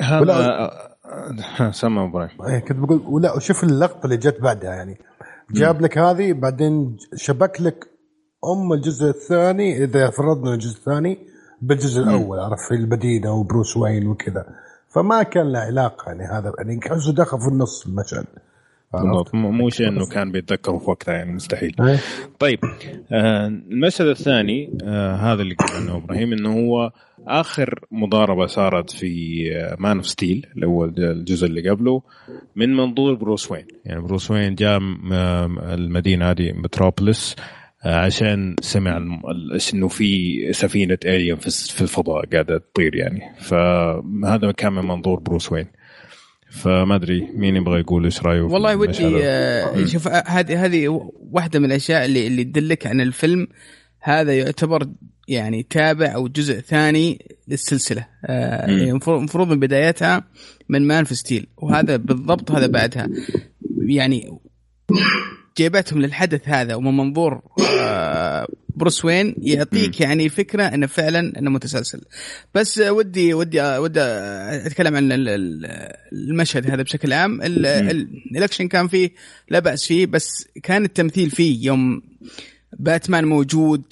هذا 0.01 0.92
سمع 1.71 2.05
إبراهيم. 2.05 2.41
إيه، 2.41 2.59
كنت 2.59 2.77
بقول 2.77 3.01
ولا 3.05 3.35
وشوف 3.35 3.63
اللقطة 3.63 4.05
اللي 4.05 4.17
جت 4.17 4.41
بعدها 4.41 4.75
يعني 4.75 4.97
جاب 5.51 5.81
لك 5.81 5.97
هذه 5.97 6.33
بعدين 6.33 6.97
شبك 7.15 7.61
لك 7.61 7.87
أم 8.45 8.73
الجزء 8.73 9.09
الثاني 9.09 9.83
إذا 9.83 10.09
فرضنا 10.09 10.53
الجزء 10.53 10.77
الثاني 10.77 11.17
بالجزء 11.61 12.03
الأول 12.03 12.39
عرفت 12.39 12.67
في 12.67 12.75
المدينة 12.75 13.33
وبروس 13.33 13.77
وين 13.77 14.07
وكذا. 14.07 14.45
فما 14.89 15.23
كان 15.23 15.51
له 15.51 15.59
علاقة 15.59 16.11
يعني 16.11 16.23
هذا 16.23 16.53
يعني 16.57 16.79
كأنه 16.79 17.11
دخل 17.11 17.39
في 17.39 17.47
النص 17.47 17.85
المشهد؟ 17.87 18.25
بالضبط. 18.93 19.35
مو 19.35 19.69
شيء 19.69 19.87
إنه 19.87 20.05
كان 20.15 20.31
بيتذكره 20.31 20.77
في 20.77 20.89
وقتها 20.89 21.13
يعني 21.13 21.31
مستحيل. 21.31 21.75
إيه. 21.81 21.99
طيب 22.39 22.59
آه 23.11 23.47
المشهد 23.47 24.07
الثاني 24.07 24.77
آه 24.83 25.15
هذا 25.15 25.41
اللي 25.41 25.55
قلنا 25.55 25.79
عنه 25.79 25.97
إبراهيم 25.97 26.33
إنه 26.33 26.53
هو 26.53 26.91
آخر 27.27 27.85
مضاربة 27.91 28.45
صارت 28.45 28.89
في 28.89 29.43
Man 29.79 29.97
of 29.97 30.07
Steel 30.07 30.45
اللي 30.55 30.67
هو 30.67 30.85
الجزء 30.85 31.47
اللي 31.47 31.69
قبله 31.69 32.01
من 32.55 32.75
منظور 32.75 33.13
بروس 33.13 33.51
وين. 33.51 33.67
يعني 33.85 34.01
بروس 34.01 34.31
وين 34.31 34.55
جاء 34.55 34.77
المدينة 35.73 36.31
هذه 36.31 36.51
متروبوليس 36.51 37.35
آه، 37.85 38.05
عشان 38.05 38.55
سمع 38.61 38.97
إنه 39.73 39.87
في 39.87 40.39
سفينة 40.53 40.97
alien 41.05 41.35
في 41.35 41.81
الفضاء 41.81 42.25
قاعدة 42.25 42.57
تطير 42.57 42.95
يعني. 42.95 43.21
فهذا 43.39 44.51
كان 44.51 44.73
من 44.73 44.87
منظور 44.87 45.19
بروس 45.19 45.51
وين. 45.51 45.67
فما 46.51 46.95
أدري 46.95 47.27
مين 47.35 47.55
يبغى 47.55 47.79
يقول 47.79 48.03
إيش 48.03 48.21
رأيه 48.21 48.47
في 48.47 48.53
والله 48.53 48.75
ودي؟ 48.75 49.23
آه، 49.23 49.85
شوف 49.85 50.07
آه، 50.07 50.23
هذه 50.27 50.65
هذه 50.65 51.09
واحدة 51.31 51.59
من 51.59 51.65
الأشياء 51.65 52.05
اللي 52.05 52.27
اللي 52.27 52.43
تدلك 52.43 52.87
عن 52.87 53.01
الفيلم. 53.01 53.47
هذا 53.99 54.37
يعتبر 54.37 54.87
يعني 55.27 55.63
تابع 55.63 56.15
أو 56.15 56.27
جزء 56.27 56.59
ثاني 56.59 57.25
للسلسلة. 57.47 58.07
آه، 58.25 58.71
مم. 58.71 58.77
يعني 58.77 58.89
المفروض 58.91 59.17
المفروض 59.17 59.47
من 59.47 59.59
بدايتها 59.59 60.23
من 60.69 60.87
Man 60.87 61.03
of 61.03 61.15
Steel. 61.15 61.47
وهذا 61.57 61.95
بالضبط 61.95 62.51
هذا 62.51 62.67
بعدها. 62.67 63.09
يعني 63.87 64.39
جيبتهم 65.57 66.01
للحدث 66.01 66.41
هذا 66.49 66.75
ومن 66.75 66.97
منظور 66.97 67.41
آه، 67.79 68.47
بروس 68.75 69.05
وين 69.05 69.35
يعطيك 69.41 70.01
يعني 70.01 70.29
فكرة 70.29 70.63
إنه 70.63 70.87
فعلا 70.87 71.39
إنه 71.39 71.49
متسلسل. 71.49 72.01
بس 72.55 72.79
آه، 72.79 72.91
ودي 72.91 73.33
ودي 73.33 73.61
آه، 73.61 73.81
ودي 73.81 73.99
آه، 73.99 74.67
أتكلم 74.67 74.95
عن 74.95 75.11
ال- 75.11 75.29
ال- 75.29 75.93
المشهد 76.13 76.71
هذا 76.71 76.81
بشكل 76.81 77.13
عام. 77.13 77.41
ال- 77.41 77.65
ال- 77.65 78.07
الأكشن 78.37 78.67
كان 78.67 78.87
فيه 78.87 79.11
لا 79.49 79.59
بأس 79.59 79.85
فيه 79.87 80.05
بس 80.05 80.47
كان 80.63 80.85
التمثيل 80.85 81.29
فيه 81.29 81.65
يوم 81.65 82.01
باتمان 82.79 83.25
موجود 83.25 83.83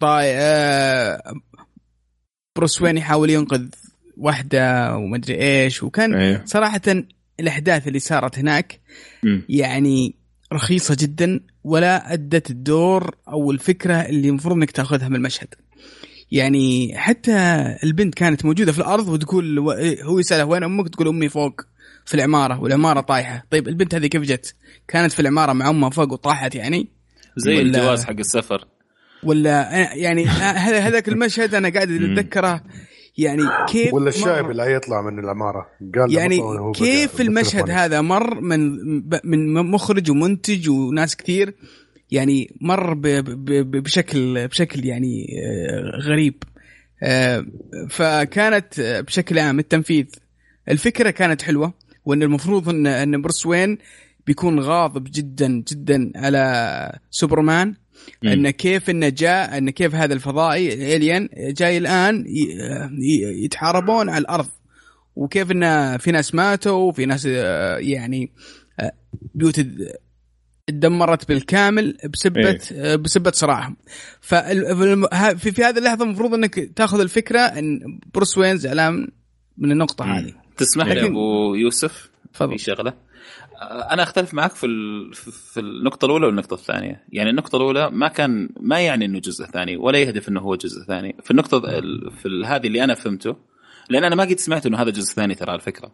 طاي 0.00 0.36
آه، 0.36 1.34
بروس 2.56 2.82
وين 2.82 2.96
يحاول 2.96 3.30
ينقذ 3.30 3.66
واحدة 4.16 4.94
ومدري 4.96 5.34
إيش 5.40 5.82
وكان 5.82 6.14
أيوه 6.14 6.42
صراحة 6.44 6.80
الأحداث 7.40 7.88
اللي 7.88 7.98
صارت 7.98 8.38
هناك 8.38 8.80
مم. 9.22 9.42
يعني 9.48 10.14
رخيصة 10.52 10.96
جدا 11.00 11.40
ولا 11.64 12.12
أدت 12.12 12.50
الدور 12.50 13.16
أو 13.28 13.50
الفكرة 13.50 13.94
اللي 13.94 14.28
المفروض 14.28 14.56
إنك 14.56 14.70
تأخذها 14.70 15.08
من 15.08 15.16
المشهد. 15.16 15.54
يعني 16.30 16.98
حتى 16.98 17.36
البنت 17.84 18.14
كانت 18.14 18.44
موجودة 18.44 18.72
في 18.72 18.78
الأرض 18.78 19.08
وتقول 19.08 19.58
هو 20.02 20.18
يسألها 20.18 20.44
وين 20.44 20.62
أمك؟ 20.62 20.88
تقول 20.88 21.08
أمي 21.08 21.28
فوق 21.28 21.60
في 22.04 22.14
العمارة 22.14 22.60
والعمارة 22.60 23.00
طايحة، 23.00 23.46
طيب 23.50 23.68
البنت 23.68 23.94
هذه 23.94 24.06
كيف 24.06 24.22
جت؟ 24.22 24.54
كانت 24.88 25.12
في 25.12 25.20
العمارة 25.20 25.52
مع 25.52 25.70
أمها 25.70 25.90
فوق 25.90 26.12
وطاحت 26.12 26.54
يعني 26.54 26.88
زي 27.36 27.60
الجواز 27.60 28.04
حق 28.04 28.18
السفر 28.18 28.66
ولا 29.26 29.70
يعني 29.94 30.24
هذا 30.26 30.78
هذاك 30.78 31.08
المشهد 31.08 31.54
أنا 31.54 31.68
قاعد 31.68 31.90
أتذكره. 31.90 32.62
يعني 33.18 33.42
كيف 33.68 33.94
ولا 33.94 34.08
الشايب 34.08 34.44
مر- 34.44 34.50
اللي 34.50 34.62
هيطلع 34.62 35.02
من 35.10 35.18
العمارة. 35.18 35.66
قال 35.94 36.10
له 36.12 36.18
يعني 36.20 36.40
كيف 36.74 37.20
المشهد. 37.20 37.70
هذا 37.70 38.00
مر 38.00 38.40
من 38.40 38.76
من 39.24 39.54
مخرج 39.54 40.10
ومنتج 40.10 40.68
وناس 40.70 41.16
كثير؟ 41.16 41.54
يعني 42.10 42.56
مر 42.60 42.94
ب- 42.94 43.00
ب- 43.06 43.44
ب- 43.70 43.82
بشكل 43.82 44.48
بشكل 44.48 44.84
يعني 44.84 45.26
آه، 45.46 45.98
غريب. 46.00 46.42
آه، 47.02 47.46
فكانت 47.90 48.78
آه، 48.80 49.00
بشكل 49.00 49.38
عام 49.38 49.58
التنفيذ. 49.58 50.06
الفكرة 50.68 51.10
كانت 51.10 51.42
حلوة 51.42 51.72
وإن 52.04 52.22
المفروض 52.22 52.68
ان 52.68 52.86
إن 52.86 53.22
بروس 53.22 53.46
وين 53.46 53.78
بيكون 54.26 54.60
غاضب 54.60 55.06
جدا 55.12 55.64
جدا 55.72 56.12
على 56.16 56.92
سوبرمان. 57.10 57.74
أن 58.24 58.50
كيف 58.50 58.90
انه 58.90 59.08
جاء 59.08 59.58
أن 59.58 59.70
كيف 59.70 59.94
هذا 59.94 60.14
الفضائي 60.14 60.74
الالين 60.74 61.28
جاي 61.36 61.78
الآن 61.78 62.24
يتحاربون 63.44 64.08
على 64.08 64.18
الأرض. 64.18 64.46
وكيف 65.16 65.50
إن 65.50 65.96
في 65.98 66.12
ناس 66.12 66.34
ماتوا 66.34 66.72
وفي 66.72 67.06
ناس 67.06 67.28
آه، 67.30 67.76
يعني 67.76 68.32
آه، 68.80 68.92
بيوت 69.34 69.66
اتدمرت 70.68 71.28
بالكامل 71.28 71.96
بسبه 72.12 72.58
آه، 72.72 72.96
بسبة 72.96 73.30
صراعهم. 73.30 73.76
ففي 74.20 75.52
في 75.52 75.64
هذه 75.64 75.78
اللحظة 75.78 76.04
المفروض 76.04 76.34
إنك 76.34 76.54
تأخذ 76.54 77.00
الفكرة 77.00 77.40
إن 77.40 78.00
بروس 78.14 78.38
وين 78.38 78.56
زعلان 78.56 79.08
من 79.58 79.72
النقطة. 79.72 80.04
هذه. 80.04 80.32
تسمح 80.56 80.86
لي 80.86 81.06
أبو 81.06 81.54
يوسف؟ 81.54 82.10
تفضل. 82.32 82.58
في 82.58 82.64
شغلة؟ 82.64 82.90
آه، 82.90 82.96
أنا 83.62 84.02
أختلف 84.02 84.34
معك 84.34 84.50
في 84.50 84.66
ال- 84.66 85.14
في 85.14 85.60
النقطة 85.60 86.04
الأولى 86.04 86.26
والنقطة 86.26 86.54
الثانية. 86.54 87.04
يعني 87.12 87.30
النقطة 87.30 87.56
الأولى 87.56 87.90
ما 87.90 88.08
كان 88.08 88.48
ما 88.60 88.80
يعني 88.80 89.04
إنه 89.04 89.18
جزء 89.18 89.44
ثاني 89.44 89.76
ولا 89.76 89.98
يهدف 89.98 90.28
إنه 90.28 90.40
هو 90.40 90.54
جزء 90.54 90.82
ثاني. 90.84 91.16
في 91.22 91.30
النقطة 91.30 91.58
ال- 91.78 92.10
في 92.10 92.42
هذه 92.46 92.66
اللي 92.66 92.84
أنا 92.84 92.94
فهمته 92.94 93.36
لأن 93.90 94.04
أنا 94.04 94.14
ما 94.14 94.22
قد 94.24 94.38
سمعت 94.38 94.66
إنه 94.66 94.78
هذا 94.82 94.90
جزء 94.90 95.14
ثاني 95.14 95.34
ترى 95.34 95.50
على 95.50 95.60
فكرة. 95.60 95.92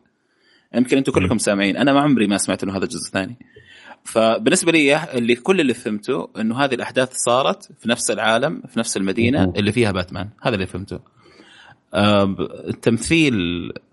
يمكن 0.75 0.97
أنتم 0.97 1.13
كلكم 1.13 1.39
سامعين. 1.39 1.77
أنا 1.77 1.93
ما 1.93 2.01
عمري 2.01 2.27
ما 2.27 2.37
سمعت 2.37 2.63
إنه 2.63 2.77
هذا 2.77 2.87
جزء 2.87 3.11
ثاني. 3.13 3.37
فبالنسبة 4.05 4.73
لي 4.73 5.05
اللي 5.19 5.35
كل 5.35 5.61
اللي 5.61 5.75
فهمته 5.75 6.29
إنه 6.41 6.59
هذه 6.65 6.75
الأحداث 6.75 7.13
صارت 7.13 7.73
في 7.81 7.89
نفس 7.89 8.11
العالم 8.11 8.63
في 8.69 8.79
نفس 8.79 8.97
المدينة 8.97 9.53
اللي 9.57 9.73
فيها 9.73 9.93
باتمان. 9.93 10.29
هذا 10.43 10.55
اللي 10.55 10.67
فهمته. 10.67 11.01
التمثيل 12.69 13.35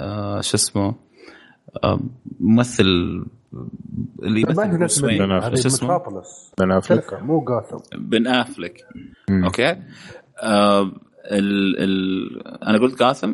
آه، 0.01 0.41
شو 0.41 0.55
اسمه؟ 0.57 0.95
ممثل 2.39 3.23
اللي 4.23 4.41
يمثل. 4.41 5.09
المدينة، 5.09 5.37
هذه 5.37 5.55
شو 5.55 5.67
اسمه 5.67 6.01
بن 6.59 6.71
أفلك 6.71 7.13
مو 7.23 7.45
جاثم 7.45 7.77
بن 7.97 8.27
أفلك 8.27 8.85
مم. 9.29 9.43
أوكي 9.43 9.75
آه، 10.43 10.81
ال 11.31 11.79
ال 11.79 12.63
أنا 12.63 12.77
قلت 12.77 12.99
جاثم 12.99 13.31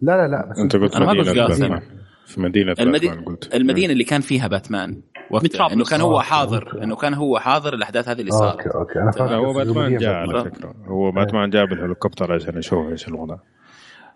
لا 0.00 0.16
لا 0.16 0.28
لا 0.28 0.50
بس 0.50 0.58
أنت 0.58 0.76
قلت 0.76 0.96
أنا 0.96 1.04
ما 1.04 1.12
قلت 1.12 1.28
مدينه. 1.28 1.46
باتمان. 1.46 1.80
في 2.26 2.40
مدينة 2.40 2.74
المدينة 2.80 3.14
باتمان 3.14 3.24
قلت 3.24 3.54
المدينة 3.54 3.92
اللي 3.92 4.04
كان 4.04 4.20
فيها 4.20 4.48
باتمان 4.48 5.02
وقتها. 5.30 5.72
إنه 5.72 5.84
كان 5.84 6.00
هو 6.00 6.16
okay، 6.16 6.26
حاضر 6.26 6.66
okay. 6.72 6.84
إنه 6.84 6.96
كان 6.96 7.14
هو 7.14 7.38
حاضر 7.38 7.74
الأحداث 7.74 8.08
هذه 8.08 8.20
اللي 8.20 8.32
okay 8.32 8.44
صارت 8.44 8.66
okay 8.66 8.98
أنا 8.98 9.10
فاهم 9.10 9.44
هو 9.44 9.52
باتمان 9.52 9.86
المدينة 9.86 10.00
جاء. 10.00 10.14
على 10.14 10.44
فكرة 10.44 10.74
هو 10.86 11.10
باتمان 11.10 11.50
جاء 11.50 11.64
بالهليكوبتر 11.66 12.32
عشان 12.32 12.58
يشوف 12.58 12.88
إيش 12.88 13.08
الوضع 13.08 13.36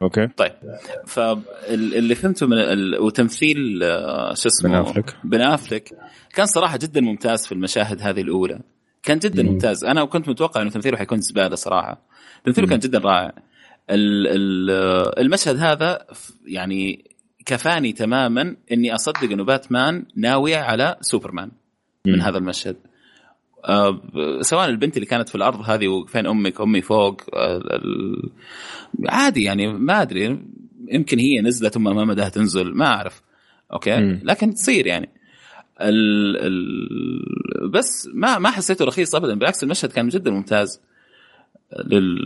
okay. 0.02 0.26
طيب. 0.26 0.52
فاللي 1.06 2.14
فهمته 2.14 2.46
من 2.46 2.58
ال... 2.58 3.00
وتمثيل 3.00 3.82
آه، 3.82 4.34
شو 4.34 4.48
اسمه؟ 4.48 4.70
بن 4.70 4.74
أفلك. 4.76 5.16
بن 5.24 5.40
أفلك. 5.40 5.90
كان 6.34 6.46
صراحة 6.46 6.76
جدا 6.76 7.00
ممتاز 7.00 7.46
في 7.46 7.52
المشاهد 7.52 8.02
هذه 8.02 8.20
الأولى. 8.20 8.60
كان 9.02 9.18
جدا 9.18 9.42
ممتاز. 9.42 9.84
أنا 9.84 10.04
كنت 10.04 10.28
متوقع 10.28 10.62
إنه 10.62 10.70
تمثيله 10.70 10.96
حيكون 10.96 11.20
زبالة 11.20 11.54
صراحة. 11.54 12.02
تمثيله 12.44 12.68
كان 12.68 12.78
جدا 12.78 12.98
رائع. 12.98 13.32
ال... 13.90 14.26
ال... 14.26 14.70
آه، 14.70 15.20
المشهد 15.20 15.56
هذا 15.56 16.06
يعني 16.46 17.12
كفاني 17.46 17.92
تماما 17.92 18.56
إني 18.72 18.94
أصدق 18.94 19.22
إنه 19.22 19.44
باتمان 19.44 20.04
ناوي 20.16 20.54
على 20.54 20.96
سوبرمان 21.00 21.50
من 22.06 22.14
مم. 22.14 22.20
هذا 22.20 22.38
المشهد. 22.38 22.76
آه، 23.68 24.00
سواء 24.40 24.68
البنت 24.68 24.96
اللي 24.96 25.06
كانت 25.06 25.28
في 25.28 25.34
الأرض 25.34 25.60
هذه 25.70 25.88
وفين 25.88 26.26
أمك 26.26 26.60
أمي 26.60 26.82
فوق 26.82 27.22
آه، 27.34 27.56
ال- 27.56 28.30
عادي 29.08 29.42
يعني 29.42 29.72
ما 29.72 30.02
أدري 30.02 30.38
يمكن 30.88 31.18
هي 31.18 31.40
نزلت 31.40 31.74
ثم 31.74 31.82
ما 31.84 32.04
مداها 32.04 32.28
تنزل 32.28 32.74
ما 32.74 32.86
أعرف. 32.86 33.22
okay؟ 33.72 33.96
مم. 34.00 34.20
لكن 34.24 34.54
تصير 34.54 34.86
يعني. 34.86 35.08
ال 35.80 36.36
ال 36.46 37.70
بس 37.70 38.08
ما 38.14 38.38
ما 38.38 38.50
حسيته 38.50 38.84
رخيص 38.84 39.14
ابدا 39.14 39.34
بالعكس 39.34 39.62
المشهد 39.64 39.92
كان 39.92 40.08
جدا 40.08 40.30
ممتاز 40.30 40.80
لل 41.86 42.18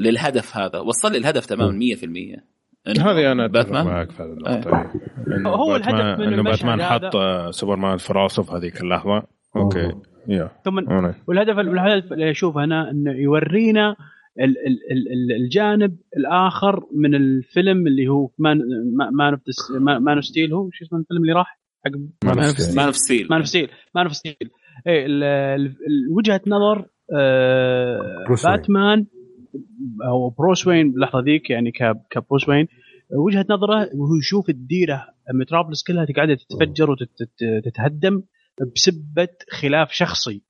للهدف 0.00 0.56
هذا. 0.56 0.78
وصل 0.78 1.12
لي 1.12 1.18
الهدف 1.18 1.46
تماما 1.46 1.72
100% 1.72 2.04
إنه 2.88 3.10
هذه 3.10 3.32
أنا 3.32 3.46
باتمان؟ 3.46 3.86
معك 3.86 4.10
في 4.10 4.22
هذه 4.22 4.28
النقطة. 4.32 4.92
إنه 5.36 5.50
هو 5.50 5.78
باتمان- 5.78 5.94
الهدف 6.00 6.20
من 6.20 6.26
إنه 6.26 6.36
المشهد 6.36 6.66
باتمان 6.66 6.82
حط 6.82 7.16
آه، 7.16 7.50
سوبرمان 7.50 7.96
في 7.96 8.12
راسه 8.12 8.42
في 8.42 8.52
هذيك 8.52 8.80
اللحظة. 8.80 9.22
okay. 9.56 9.92
ثم 10.64 10.78
والهدف 11.26 11.56
والهدف 11.56 12.12
اللي 12.12 12.30
أشوفه 12.30 12.64
أنا 12.64 12.90
إنه 12.90 13.12
يورينا 13.12 13.96
ال- 14.40 14.58
ال- 14.66 14.92
ال- 14.92 15.12
ال- 15.12 15.42
الجانب 15.42 15.96
الآخر 16.16 16.80
من 16.94 17.14
الفيلم 17.14 17.86
اللي 17.86 18.08
هو 18.08 18.30
Man 18.38 18.58
Man 19.12 19.32
of 19.32 19.40
Man 20.02 20.14
of 20.16 20.24
Steel 20.24 20.52
هو 20.54 20.70
شو 20.72 20.84
اسمه 20.84 20.98
الفيلم 20.98 21.20
اللي 21.22 21.32
راح؟ 21.32 21.60
حق. 21.84 21.92
Man 22.76 22.86
of 22.86 22.96
Steel 22.96 23.26
Man 23.30 23.38
of 23.38 23.46
Steel 23.46 23.68
Man 23.94 24.06
of 24.06 24.16
Steel 24.16 24.36
ال- 24.86 25.22
ال- 25.24 25.66
ال- 25.66 26.08
وجهة 26.16 26.40
نظر 26.46 26.86
آه،. 27.12 28.24
باتمان 28.44 29.06
أو 30.06 30.30
بروس 30.30 30.66
وين 30.66 30.92
باللحظة 30.92 31.20
ذيك 31.20 31.50
يعني 31.50 31.70
ك- 31.70 31.96
كبروس 32.10 32.48
وين. 32.48 32.66
وجهة 33.16 33.46
نظره 33.50 33.76
وهو 33.94 34.14
يشوف 34.20 34.48
الديرة 34.48 35.04
متروبوليس 35.34 35.82
كلها 35.82 36.06
قاعدة 36.16 36.34
تتفجر 36.34 36.90
وتتهدم 36.90 38.22
بسبة 38.74 39.28
خلاف 39.50 39.92
شخصي 39.92 40.42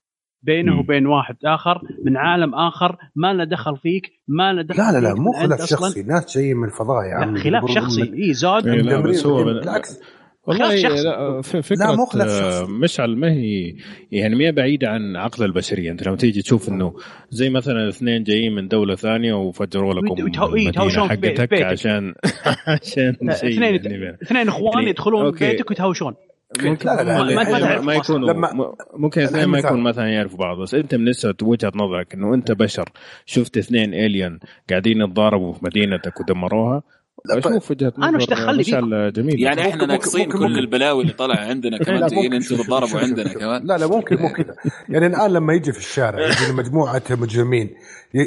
بينه. 0.43 0.79
وبين 0.79 1.07
واحد 1.07 1.35
آخر 1.45 1.81
من 2.05 2.17
عالم 2.17 2.55
آخر 2.55 2.97
ما 3.15 3.33
له 3.33 3.43
دخل 3.43 3.77
فيك 3.77 4.11
ما 4.27 4.53
له 4.53 4.61
دخل 4.61 4.77
لا 4.83 4.91
لا 4.91 4.99
لا 5.07 5.13
مو 5.13 5.31
خلاف 5.31 5.65
شخصي 5.69 6.03
ناس 6.03 6.37
جايين 6.37 6.57
من 6.57 6.67
الفضاء 6.67 7.03
يا 7.03 7.19
لا 7.19 7.25
عمي 7.25 7.39
خلاف 7.39 7.71
شخصي 7.71 8.01
إي 8.13 8.33
زاد 8.33 8.67
إيه، 8.67 8.81
لا 8.81 8.99
بس 9.01 9.25
هو 9.25 9.43
بالعكس 9.43 9.99
والله 10.47 10.67
خلاف 10.67 10.79
شخصي. 10.79 11.03
لا 11.03 11.41
ف- 11.41 11.55
فكرة 11.57 11.77
لا، 11.85 11.95
مو 11.95 12.05
خلاف 12.05 12.27
آه، 12.29 12.59
شخصي. 12.61 12.71
مشعل 12.71 13.15
ما 13.17 13.31
هي 13.31 13.73
يعني 14.11 14.35
ما 14.35 14.45
هي 14.45 14.51
بعيدة 14.51 14.89
عن 14.89 15.15
عقل 15.15 15.45
البشرية 15.45 15.91
أنت 15.91 16.07
لما 16.07 16.15
تيجي 16.15 16.41
تشوف 16.41 16.69
إنه 16.69 16.93
زي 17.29 17.49
مثلا 17.49 17.89
اثنين 17.89 18.23
جايين 18.23 18.55
من 18.55 18.67
دولة 18.67 18.95
ثانية 18.95 19.33
وفجروا 19.33 19.93
لكم 19.93 20.15
بيت- 20.23 21.39
حقتك. 21.39 21.61
عشان 21.61 22.13
عشان 22.67 23.15
شيء 23.33 23.49
اثنين 23.53 23.63
يعني 23.63 24.17
اثنين 24.23 24.47
إخوان 24.47 24.87
يدخلون. 24.87 25.31
بيتك 25.31 25.69
ويتهاوشون 25.69 26.13
ممكن 26.61 26.89
لا، 26.89 27.03
لا، 27.03 27.03
لا، 27.03 27.35
ما- 27.35 27.81
ما- 27.81 27.93
يكونوا 27.95 28.33
لما- 28.33 28.75
ممكن 28.93 29.21
اثنين 29.21 29.45
ما. 29.45 29.59
يكون 29.59 29.83
مثلا 29.83 30.07
يعرفوا 30.13 30.37
بعض 30.37 30.57
بس 30.57 30.73
انت 30.73 30.95
من 30.95 31.05
نسبة 31.05 31.35
وجهة 31.43 31.71
نظرك 31.75 32.13
إنه 32.13 32.33
أنت 32.33 32.51
بشر 32.51 32.89
شفت 33.25 33.57
اثنين 33.57 33.93
الين 33.93 34.39
قاعدين 34.69 35.01
يتضاربوا 35.01 35.53
في 35.53 35.65
مدينتك 35.65 36.19
ودمروها. 36.19 36.83
أشوف 37.31 37.71
وجهة 37.71 37.93
أنا 37.97 38.17
وش 38.17 38.23
نظر 38.23 38.33
دخلني 38.35 38.57
مشعل 38.59 39.13
جميل 39.13 39.39
يعني 39.39 39.61
إحنا 39.61 39.73
ممكن- 39.73 39.87
ناقصين 39.87 40.25
ممكن- 40.25 40.37
كل 40.39 40.43
ممكن. 40.43 40.59
البلاوي 40.59 41.01
اللي 41.01 41.13
طالعه 41.13 41.37
عندنا 41.49 41.77
كمان. 41.77 41.99
لا، 41.99 42.07
جايين. 42.07 42.33
أنتم 42.33 42.55
شوف- 42.57 42.95
عندنا. 42.95 43.33
كمان. 43.33 43.67
لا 43.67 43.77
لا 43.77 43.87
ممكن 43.87 44.15
مو 44.15 44.29
كذا 44.29 44.55
يعني 44.89 45.05
الآن 45.07 45.33
لما 45.33 45.53
يجي 45.53 45.71
في 45.71 45.79
الشارع 45.79 46.27
يجي 46.27 46.51
مجموعة 46.53 47.01
مجرمين 47.09 47.75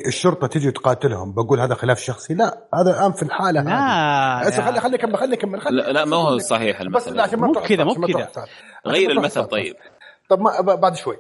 الشرطة 0.07 0.47
تجي 0.47 0.71
تقاتلهم 0.71 1.33
بقول 1.33 1.61
هذا 1.61 1.75
خلاف 1.75 2.01
شخصي. 2.01 2.35
لا 2.35 2.59
هذا 2.75 2.91
الآن 2.91 3.13
في 3.13 3.23
الحالة 3.23 3.61
هذه. 3.61 4.57
لا. 4.57 4.63
خلي 4.67 4.81
خلي 4.81 4.99
كمل 4.99 5.17
خلي 5.17 5.37
كمل 5.37 5.61
خلي 5.61 5.77
لا, 5.77 5.93
لا 5.93 6.05
ما 6.05 6.17
هو 6.17 6.39
صحيح 6.39 6.77
بس 6.81 6.87
المثل 6.87 7.17
لا 7.17 7.23
عشان 7.23 7.39
ما 7.39 7.47
مو 7.47 7.53
تروح 7.53 7.69
كذا، 7.69 7.85
مو 7.85 7.95
كذا. 7.95 8.29
غير 8.87 9.11
المثل. 9.11 9.45
طيب. 9.45 9.75
طب 10.31 10.41
ما 10.41 10.61
بعد 10.61 10.97
شوي. 10.97 11.17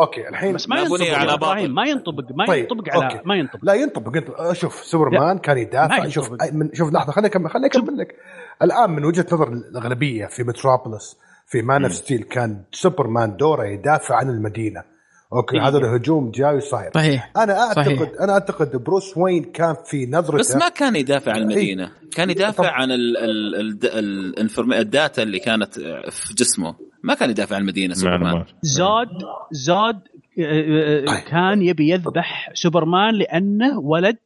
أوكي 0.00 0.28
الحين 0.28 0.54
بس 0.54 0.68
ما 0.68 0.80
ينطبق 0.80 1.14
على 1.14 1.34
إبراهيم. 1.34 1.74
ما 1.74 1.84
ينطبق 1.84 2.24
ما 2.34 2.46
طيب، 2.46 2.62
ينطبق 2.70 2.88
على 2.94 3.04
أوكي. 3.04 3.20
ما 3.24 3.34
ينطبق. 3.34 3.64
لا 3.64 3.74
ينطبق. 3.74 4.16
ينطبق 4.16 4.40
آه، 4.40 4.52
شوف 4.52 4.84
سوبرمان 4.84 5.38
كان 5.38 5.58
يدافع 5.58 6.08
شوف 6.08 6.30
من 6.52 6.74
شوف 6.74 6.92
لحظة 6.92 7.12
خليني 7.12 7.28
أكمل 7.28 7.50
خليني 7.50 7.66
أكمل 7.66 7.98
لك. 7.98 8.16
الآن 8.62 8.90
من 8.90 9.04
وجهة 9.04 9.26
نظر 9.32 9.48
الأغلبية 9.52 10.26
في 10.26 10.42
متروبوليس 10.42 11.16
في 11.46 11.62
Man 11.62 11.82
of 11.84 11.92
Steel 11.94 12.22
كان 12.22 12.62
سوبرمان 12.72 13.36
دوره 13.36 13.64
يدافع 13.64 14.14
عن 14.16 14.30
المدينة. 14.30 14.92
okay 15.32 15.56
إيه. 15.56 15.68
هذا 15.68 15.78
الهجوم 15.78 16.30
جاي 16.30 16.56
وصاير. 16.56 16.90
صحيح. 16.94 17.32
أنا 17.36 17.60
أعتقد 17.60 17.84
صحيح. 17.84 18.10
أنا 18.20 18.32
أعتقد 18.32 18.76
بروس 18.76 19.16
وين 19.16 19.44
كان 19.44 19.76
في 19.86 20.06
نظرته. 20.06 20.38
بس 20.38 20.56
ما 20.56 20.68
كان 20.68 20.96
يدافع 20.96 21.32
عن 21.32 21.38
المدينة. 21.38 21.90
كان 22.14 22.30
يدافع 22.30 22.64
طب- 22.64 22.70
عن 22.70 22.90
ال 22.90 23.16
ال 23.16 23.54
ال 23.54 24.38
ال 24.58 24.74
ال 24.74 24.84
data 24.84 25.22
اللي 25.22 25.38
كانت 25.38 25.74
في 26.10 26.34
جسمه. 26.34 26.74
ما 27.02 27.14
كان 27.14 27.30
يدافع 27.30 27.54
عن 27.56 27.62
المدينة 27.62 27.94
سوبرمان 27.94 28.44
Zod 28.62 29.08
Zod 29.52 30.00
آه، 30.40 31.04
آه، 31.08 31.18
كان 31.30 31.62
يبي 31.62 31.88
يذبح 31.92 32.50
سوبرمان 32.54 33.14
لأنه 33.14 33.78
ولد 33.78 34.18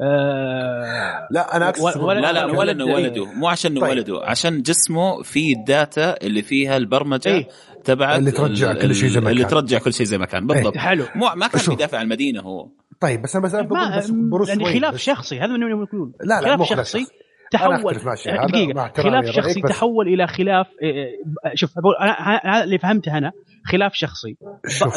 آه، 0.00 1.28
لا 1.30 1.56
أنا 1.56 1.68
أقصد 1.68 1.84
و- 1.84 1.90
سوبرمان 1.90 2.16
ولا- 2.18 2.32
لا 2.32 2.46
لا 2.46 2.58
ولا 2.58 2.72
انه. 2.72 2.84
ولده 2.84 3.24
مو 3.24 3.48
عشان 3.48 3.70
انه 3.72 3.80
طيب. 3.80 3.90
ولده 3.90 4.20
عشان 4.24 4.62
جسمه 4.62 5.22
فيه 5.22 5.56
الداتا 5.56 6.16
اللي 6.26 6.42
فيها 6.42 6.76
البرمجة 6.76 7.28
إيه. 7.28 7.48
تبع 7.84 8.16
اللي 8.16 8.30
ترجع 8.30 8.72
كل 8.72 8.94
شيء 8.94 9.08
زي 9.08 9.20
ما 9.20 9.30
اللي 9.30 9.42
كان. 9.42 9.50
ترجع 9.50 9.78
كل 9.78 9.92
شيء 9.92 10.06
زي 10.06 10.18
ما 10.18 10.26
كان 10.26 10.46
بالضبط 10.46 10.76
حلو 10.76 11.04
مو 11.14 11.28
ما 11.36 11.46
كان 11.46 11.60
شوف. 11.60 11.74
بيدافع 11.74 11.98
عن 11.98 12.04
المدينة 12.04 12.40
هو 12.40 12.68
طيب 13.00 13.22
بس 13.22 13.36
أنا 13.36 13.44
بس 13.44 13.54
بقول 13.54 13.96
بس 13.98 14.10
بروس 14.10 14.48
يعني 14.48 14.64
خلاف 14.80 14.94
بس. 14.94 15.00
شخصي 15.00 15.40
هذا 15.40 15.46
من 15.46 15.60
يقولون 15.70 16.12
لا 16.20 16.26
لا 16.34 16.40
خلاف 16.40 16.58
مو 16.58 16.64
خلاف 16.64 16.78
شخصي 16.86 17.00
شخصي 17.00 17.12
تحول 17.52 17.96
مع 18.26 18.46
دقيقة 18.46 18.92
خلاف 19.02 19.24
شخصي 19.26 19.60
بس- 19.62 19.70
تحول 19.70 20.08
إلى 20.08 20.26
خلاف 20.26 20.66
آه، 20.82 21.54
شوف 21.54 21.70
بقول 21.78 21.94
أنا 22.00 22.64
اللي 22.64 22.78
فهمته 22.78 23.18
أنا 23.18 23.32
خلاف 23.64 23.92
شخصي 23.94 24.36
شوف 24.68 24.94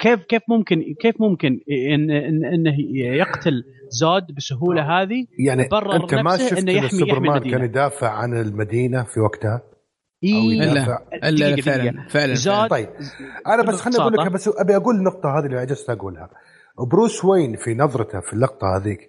كيف 0.00 0.20
كيف 0.22 0.42
ممكن 0.48 0.82
كيف 1.00 1.14
ممكن 1.20 1.60
إن 1.94 2.08
إن- 2.08 2.54
إنه 2.54 2.74
يقتل 3.16 3.64
Zod 3.88 4.26
بالسهوله 4.34 4.82
هذه 5.02 5.26
يعني 5.46 5.68
برر 5.70 5.96
أنت 5.96 6.14
ما 6.14 6.22
نفسه 6.34 6.48
شفت 6.48 6.58
إنه 6.58 6.72
ان 6.72 6.76
يحمي- 6.76 6.86
يحمي 6.86 6.98
سوبرمان 6.98 7.36
المدينة. 7.36 7.56
كان 7.56 7.64
يدافع 7.64 8.08
عن 8.10 8.34
المدينة 8.40 9.02
في 9.02 9.20
وقتها 9.20 9.62
إيه 10.24 10.62
إلا. 10.72 10.98
إلا 11.22 11.56
فعلا. 11.62 12.06
فعلا 12.10 12.34
Zod 12.34 12.68
طيب 12.70 12.88
أنا 13.46 13.62
بس 13.62 13.80
خليني 13.80 13.98
أقول 14.00 14.12
لك. 14.12 14.32
بس 14.32 14.48
أبي 14.58 14.76
أقول 14.76 14.94
النقطة 14.96 15.38
هذه 15.38 15.46
اللي 15.46 15.58
عجزت 15.58 15.90
أقولها 15.90 16.30
بروس 16.90 17.24
وين 17.24 17.56
في 17.56 17.74
نظرته 17.74 18.20
في 18.20 18.32
اللقطة 18.32 18.76
هذيك 18.76 19.00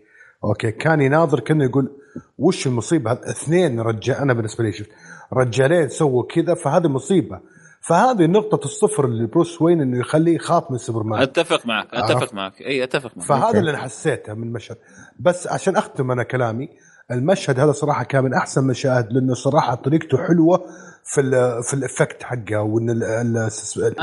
okay. 0.44 0.72
كان 0.72 1.02
يناظر 1.02 1.40
كأنه 1.40 1.64
يقول 1.66 1.92
وش 2.38 2.68
المصيبة؟ 2.68 3.12
هذ- 3.12 3.30
اثنين 3.30 3.80
رجال 3.80 4.16
أنا 4.16 4.34
بالنسبة 4.34 4.64
لي 4.64 4.72
شفت. 4.72 4.90
رجالين 5.34 5.90
سووا 5.90 6.24
كذا 6.24 6.54
فهذه 6.54 6.88
مصيبة. 6.88 7.40
فهذه 7.82 8.26
نقطة 8.26 8.66
الصفر 8.66 9.06
اللي 9.06 9.28
بروس 9.28 9.62
وين 9.62 9.82
إنه 9.82 10.00
يخليه 10.00 10.36
يخاف 10.36 10.72
من 10.72 10.78
سوبرمان. 10.78 11.22
أتفق 11.22 11.66
معك 11.66 11.88
أتفق. 11.94 12.34
معك. 12.34 12.62
إي 12.62 12.84
أتفق 12.84 13.18
معك. 13.18 13.26
فهذا 13.28 13.60
اللي 13.60 13.72
أنا 13.72 13.78
حسيته 13.80 14.34
من 14.34 14.44
المشهد. 14.48 14.78
بس 15.20 15.48
عشان 15.48 15.76
أختم 15.76 16.12
أنا 16.12 16.24
كلامي 16.24 16.70
المشهد 17.12 17.60
هذا 17.60 17.72
صراحة 17.72 18.04
كان 18.04 18.24
من 18.24 18.34
أحسن 18.34 18.68
مشاهد 18.68 19.12
لأنه 19.14 19.34
صراحة 19.34 19.76
طريقته 19.76 20.18
حلوة 20.18 20.66
في 21.06 21.22
ال 21.22 21.64
في 21.64 21.74
ال 21.74 21.81
effect 21.81 22.24
حقه 22.24 22.62
وإن 22.62 22.90
ال- 22.90 23.04
ال- 23.04 23.50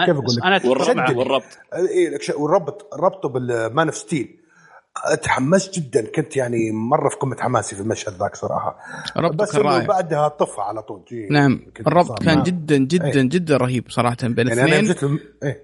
كيف 0.07 0.17
أقول 0.17 0.37
لك؟ 0.37 0.65
والربط 0.65 0.97
معك. 0.97 1.17
والربط. 1.17 1.45
إيه 1.75 2.19
والربط 2.37 2.95
ربطه 2.95 3.29
بال 3.29 3.52
Man 3.52 3.87
of 3.87 3.97
Steel 3.97 4.40
تحمست 5.23 5.79
جدا. 5.79 6.11
كنت 6.11 6.37
يعني 6.37 6.71
مرة 6.73 7.09
في 7.09 7.17
قمة 7.17 7.37
حماسي 7.41 7.77
في 7.77 7.83
المشهد 7.83 8.13
ذاك 8.13 8.37
صراحة. 8.37 8.79
بس 9.35 9.53
كان 9.53 9.61
إنه 9.61 9.71
رائع. 9.71 9.87
بعدها 9.87 10.29
طفى 10.29 10.61
على 10.61 10.83
طول. 10.83 11.05
جي 11.09 11.27
نعم. 11.31 11.61
الربط 11.81 12.23
كان 12.23 12.37
معه. 12.37 12.45
جدا 12.45 12.79
جدا 12.79 13.21
إيه. 13.21 13.29
جدا 13.29 13.57
رهيب 13.57 13.85
صراحة. 13.89 14.17
بين 14.23 14.49
يعني 14.49 14.63
الاثنين 14.63 14.85
جيت 14.85 15.03
له 15.03 15.19
إيه. 15.43 15.63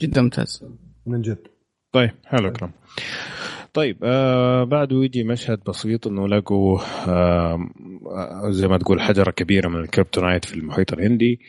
جدا 0.00 0.22
ممتاز. 0.22 0.64
من 1.06 1.22
جد. 1.22 1.46
طيب 1.92 2.10
حلو 2.24 2.48
الكلام. 2.48 2.72
طيب 3.74 3.98
آه 4.02 4.64
بعده 4.64 5.04
يجي 5.04 5.24
مشهد 5.24 5.60
بسيط 5.68 6.06
إنه 6.06 6.28
لقوا 6.28 6.78
آه 7.08 7.68
زي 8.50 8.68
ما 8.68 8.78
تقول 8.78 9.00
حجرة 9.00 9.30
كبيرة 9.30 9.68
من 9.68 9.80
ال 9.80 9.86
kryptonite 9.86 10.44
في 10.44 10.54
المحيط 10.54 10.92
الهندي. 10.92 11.40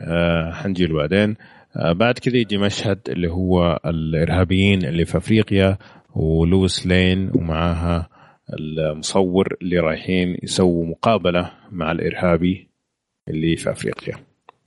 آه 0.00 0.52
حنجي 0.52 0.86
له 0.86 0.94
بعدين 0.94 1.36
بعد 1.76 2.18
كذا 2.18 2.36
يجي 2.36 2.58
مشهد 2.58 3.00
اللي 3.08 3.28
هو 3.28 3.80
الإرهابيين 3.86 4.84
اللي 4.84 5.04
في 5.04 5.18
أفريقيا 5.18 5.78
ولويس 6.14 6.86
لين 6.86 7.30
ومعاها 7.34 8.08
المصور 8.52 9.56
اللي 9.62 9.78
رايحين 9.78 10.36
يسووا 10.42 10.86
مقابلة 10.86 11.50
مع 11.72 11.92
الإرهابي 11.92 12.70
اللي 13.28 13.56
في 13.56 13.70
أفريقيا 13.70 14.14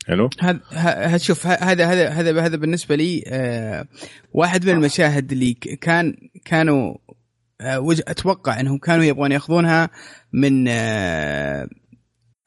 حلو 0.08 0.30
هذا 0.40 1.18
شوف 1.18 1.48
هذا 1.48 1.86
هذا 1.86 2.10
هذا 2.10 2.42
هذا 2.42 2.58
بالنسبة 2.58 2.96
لي 2.96 3.24
آه 3.28 3.88
واحد 4.34 4.66
من 4.66 4.74
المشاهد 4.74 5.32
اللي 5.32 5.54
كان 5.54 6.16
كانوا 6.46 6.96
آه 7.62 7.92
أتوقع 8.08 8.60
إنهم 8.60 8.78
كانوا 8.78 9.04
يبغون 9.04 9.32
يأخذونها 9.32 9.90
من 10.34 10.68
آه 10.68 11.68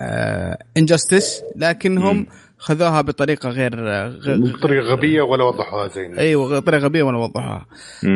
آه 0.01 0.59
انجستس 0.77 1.43
لكنهم 1.57 2.17
مم. 2.17 2.27
خذوها 2.61 3.01
بطريقة 3.01 3.49
غير 3.49 3.81
غير 4.09 4.39
بطريقة 4.57 4.85
غبية 4.85 5.23
ولا 5.23 5.45
وضحوها 5.45 5.89
زين. 5.89 6.19
أيوه 6.19 6.61
بطريقه 6.61 6.85
غبية 6.85 7.03
ولا 7.03 7.19
وضحوها. 7.19 7.67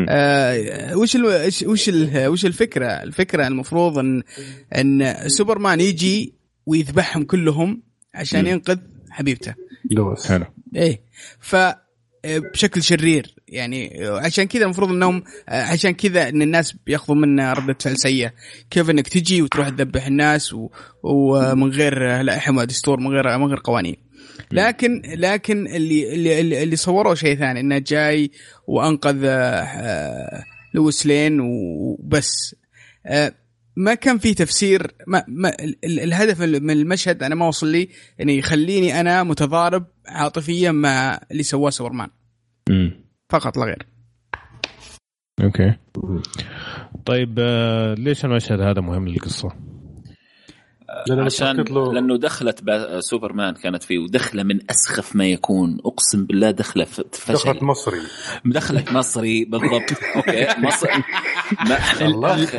آه 0.09 0.97
وش 0.97 1.17
ال 1.17 1.27
وش 1.47 1.63
وش, 1.63 1.89
ال 1.89 2.27
وش 2.29 2.47
الفكرة؟ 2.47 2.87
الفكرة 2.87 3.47
المفروض 3.47 3.99
ان 3.99 4.23
إن 4.77 5.15
سوبرمان 5.29 5.81
يجي 5.81 6.35
ويذبحهم 6.67 7.25
كلهم 7.25 7.83
عشان. 8.15 8.47
ينقذ 8.47 8.79
حبيبته. 9.11 9.55
لويس 9.91 10.27
حلو. 10.27 10.45
إيه. 10.77 11.01
ف 11.41 11.57
بشكل 12.25 12.83
شرير. 12.83 13.35
يعني 13.49 14.05
عشان 14.05 14.45
كذا 14.45 14.65
المفروض 14.65 14.91
إنهم 14.91 15.23
عشان 15.49 15.91
كذا 15.91 16.29
إن 16.29 16.43
الناس 16.43 16.73
بياخذوا 16.87 17.17
منا 17.17 17.53
رده 17.53 17.77
فعل 17.81 17.99
سيئة. 17.99 18.33
كيف 18.71 18.91
إنك 18.91 19.09
تجي 19.09 19.43
وتروح 19.43 19.69
تذبح 19.69 20.07
الناس 20.07 20.53
و... 20.53 20.69
ومن 21.03 21.71
غير 21.71 22.23
لائحة 22.23 22.57
ودستور 22.57 23.01
من 23.01 23.07
غير 23.07 23.39
من 23.39 23.47
غير 23.47 23.61
قوانين. 23.65 23.97
لكن 24.53 25.03
لكن 25.07 25.67
اللي 25.67 26.15
اللي 26.15 26.41
اللي, 26.41 26.63
اللي 26.63 26.77
صوروه 26.77 27.15
شيء 27.15 27.37
ثاني 27.39 27.61
إنه 27.61 27.79
جاي 27.79 28.31
وأنقذ 28.67 29.21
آه، 29.25 30.45
لويس 30.75 31.07
لين 31.07 31.41
وبس. 31.41 32.57
آه، 33.07 33.33
ما 33.77 33.95
كان 33.95 34.19
في 34.19 34.35
تفسير 34.35 34.95
ما, 35.07 35.25
ما 35.29 35.49
ال- 35.49 35.85
ال- 35.85 36.01
الهدف 36.01 36.41
من 36.41 36.71
المشهد 36.71 37.23
أنا 37.23 37.35
ما 37.35 37.47
وصل 37.49 37.69
لي 37.69 37.89
انه 38.21 38.33
يخليني 38.33 39.01
أنا 39.01 39.23
متضارب 39.23 39.87
عاطفيا 40.07 40.73
مع 40.73 41.21
اللي 41.31 41.43
سواه 41.43 41.71
سوبرمان. 41.71 42.09
فقط 43.31 43.57
لا 43.57 43.65
غير. 43.65 43.87
okay. 45.43 45.75
طيب 47.07 47.37
آه 47.39 47.95
ليش 47.95 48.25
المشهد 48.25 48.61
هذا 48.61 48.81
مهم 48.81 49.09
للقصة؟ 49.09 49.53
عشان 51.11 51.57
لأنه 51.95 52.17
دخلت 52.19 52.63
با- 52.63 53.01
سوبرمان 53.01 53.55
كانت 53.55 53.83
فيه 53.83 53.99
ودخلة 53.99 54.43
من 54.43 54.61
أسخف 54.71 55.17
ما 55.17 55.27
يكون. 55.27 55.79
أقسم 55.85 56.25
بالله 56.27 56.51
دخلة 56.51 56.85
ف- 56.85 57.01
فشل 57.13 57.35
دخلت 57.35 57.63
مصري. 57.63 57.99
دخلت 58.45 58.93
مصري 58.93 59.45
بالضبط. 59.45 59.91
okay. 60.17 60.47
مصر 60.59 60.87
ما 61.69 61.79
الله. 62.03 62.45
دخلت 62.45 62.51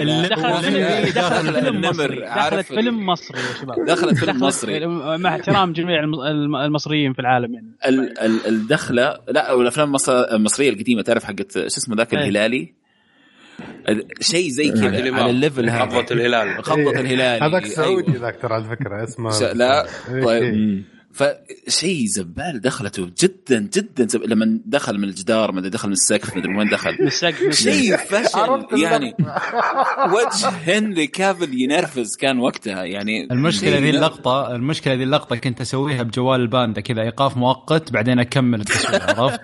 فيلم 1.51 1.81
مصري. 1.81 2.21
دخلت 2.21 2.65
فيلم 2.65 3.05
مصري 3.05 3.39
يا 3.39 3.61
شباب. 3.61 3.85
دخلت 3.85 4.17
فيلم 4.17 4.39
مصري. 4.43 4.85
مع 5.17 5.35
احترام 5.35 5.73
جميع 5.73 6.03
الم- 6.03 6.21
الم- 6.21 6.55
المصريين 6.55 7.13
في 7.13 7.19
العالم 7.19 7.53
يعني. 7.53 7.71
ال- 7.85 8.19
ال- 8.19 8.45
الدخله 8.47 9.17
لا 9.29 9.51
والأفلام 9.51 9.87
المصر- 9.87 10.31
المصرية 10.33 10.69
القديمة 10.69 11.01
تعرف 11.01 11.23
حقت 11.23 11.51
شو 11.53 11.59
اسمه 11.65 11.95
ذاك 11.95 12.13
إيه. 12.13 12.19
الهلالي؟ 12.19 12.59
ال- 12.59 12.84
شيء 14.21 14.49
زي 14.49 14.71
كذا. 14.71 15.15
على 15.15 15.29
ال 15.29 15.36
level 15.36 15.69
هذا. 15.69 15.85
خضة 15.85 16.05
الهلال. 16.11 16.63
خضة 16.63 16.91
الهلال. 16.99 17.43
هذاك 17.43 17.65
سعودي 17.65 18.11
ذاك 18.11 18.35
ترى 18.41 18.53
على 18.53 18.63
فكرة 18.63 19.03
اسمه 19.03 19.51
لا. 19.53 19.85
طيب 20.09 20.43
إيه. 20.43 20.94
فشيء 21.15 22.05
زبال 22.07 22.61
دخلته 22.61 23.11
جدا 23.21 23.69
جدا 23.73 24.07
زبال 24.07 24.29
لما 24.29 24.59
دخل 24.65 24.97
من 24.97 25.03
الجدار 25.03 25.51
ما 25.51 25.61
دخل 25.61 25.87
من 25.87 25.93
السقف 25.93 26.33
ما 26.33 26.39
أدري 26.39 26.51
من 26.51 26.57
وين 26.57 26.69
دخل 26.69 26.97
من 26.99 27.07
السقف. 27.07 27.53
شيء 27.53 27.97
فشل 27.97 28.39
عرفت 28.39 28.73
يعني 28.73 29.15
وجه 30.13 30.49
هنري 30.49 31.07
كافل 31.07 31.53
ينرفز 31.53 32.15
كان 32.15 32.39
وقتها 32.39 32.83
يعني 32.83 33.27
المشكلة 33.31 33.77
ذي 33.77 33.89
اللقطة 33.89 34.55
المشكلة 34.55 34.93
ذي 34.93 35.03
اللقطة 35.03 35.35
كنت 35.35 35.61
أسويها 35.61 36.03
بجوال 36.03 36.41
الباندا 36.41 36.81
كذا 36.81 37.01
إيقاف 37.01 37.37
مؤقت 37.37 37.91
بعدين 37.91 38.19
أكمل 38.19 38.61
التصوير 38.61 39.03
عرفت؟ 39.03 39.41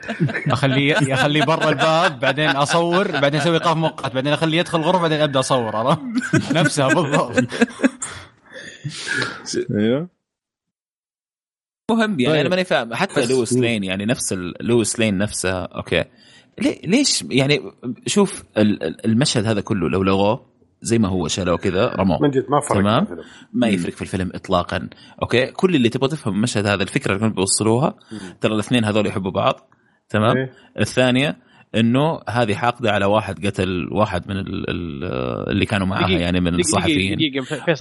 أخليه 0.47 1.13
أخليه 1.13 1.43
برا 1.43 1.69
الباب 1.69 2.19
بعدين 2.19 2.49
أصور 2.49 3.11
بعدين 3.11 3.41
أسوي 3.41 3.53
إيقاف 3.53 3.77
مؤقت 3.77 4.13
بعدين 4.13 4.33
أخليه 4.33 4.59
يدخل 4.59 4.79
الغرفه 4.79 5.01
بعدين 5.01 5.21
أبدأ 5.21 5.39
أصور 5.39 5.75
عرفت؟ 5.75 6.01
نفسها 6.57 6.93
بالضبط 6.93 7.43
أيوه 9.77 10.20
مهم 11.95 12.19
يعني 12.19 12.33
طيب. 12.33 12.39
أنا 12.39 12.49
ماني 12.49 12.63
فاهم. 12.63 12.93
حتى 12.93 13.25
لويس 13.25 13.53
لين 13.53 13.83
يعني 13.83 14.05
نفس 14.05 14.33
ال- 14.33 14.53
لويس 14.61 14.99
لين 14.99 15.17
نفسها 15.17 15.63
أوكي. 15.65 16.03
ليه- 16.61 16.81
ليش 16.85 17.23
يعني 17.29 17.61
شوف 18.07 18.43
ال- 18.57 18.83
ال- 18.83 19.05
المشهد 19.05 19.45
هذا 19.45 19.61
كله 19.61 19.89
لو 19.89 20.03
لغوه 20.03 20.51
زي 20.81 20.99
ما 20.99 21.07
هو 21.07 21.27
شالوه 21.27 21.57
كذا 21.57 21.87
رموه. 21.87 22.21
من 22.21 22.29
جد 22.29 22.45
ما 22.49 22.59
فرق 22.59 22.79
تمام. 22.79 23.05
في 23.05 23.11
الفيلم. 23.11 23.27
ما 23.53 23.67
يفرق 23.67 23.93
في 23.93 24.01
الفيلم 24.01 24.31
اطلاقا. 24.35 24.89
أوكي؟ 25.21 25.45
كل 25.45 25.75
اللي 25.75 25.89
تبغى 25.89 26.09
تفهم 26.09 26.33
المشهد 26.35 26.65
هذا 26.67 26.83
الفكرة 26.83 27.11
اللي 27.11 27.19
كانوا 27.19 27.35
بيوصلوها 27.35 27.95
ترى 28.41 28.53
الاثنين 28.53 28.85
هذول 28.85 29.07
يحبوا 29.07 29.31
بعض. 29.31 29.69
تمام؟ 30.09 30.37
إيه. 30.37 30.51
الثانية 30.79 31.37
إنه 31.75 32.19
هذه 32.29 32.53
حاقدة 32.53 32.91
على 32.91 33.05
واحد 33.05 33.45
قتل 33.47 33.87
واحد 33.91 34.27
من 34.29 34.37
ال- 34.37 34.69
ال- 34.69 35.49
اللي 35.49 35.65
كانوا 35.65 35.87
معاها 35.87 36.07
دقيقة- 36.07 36.11
يعني 36.21 36.39
من 36.39 36.55
الصحفيين. 36.59 37.19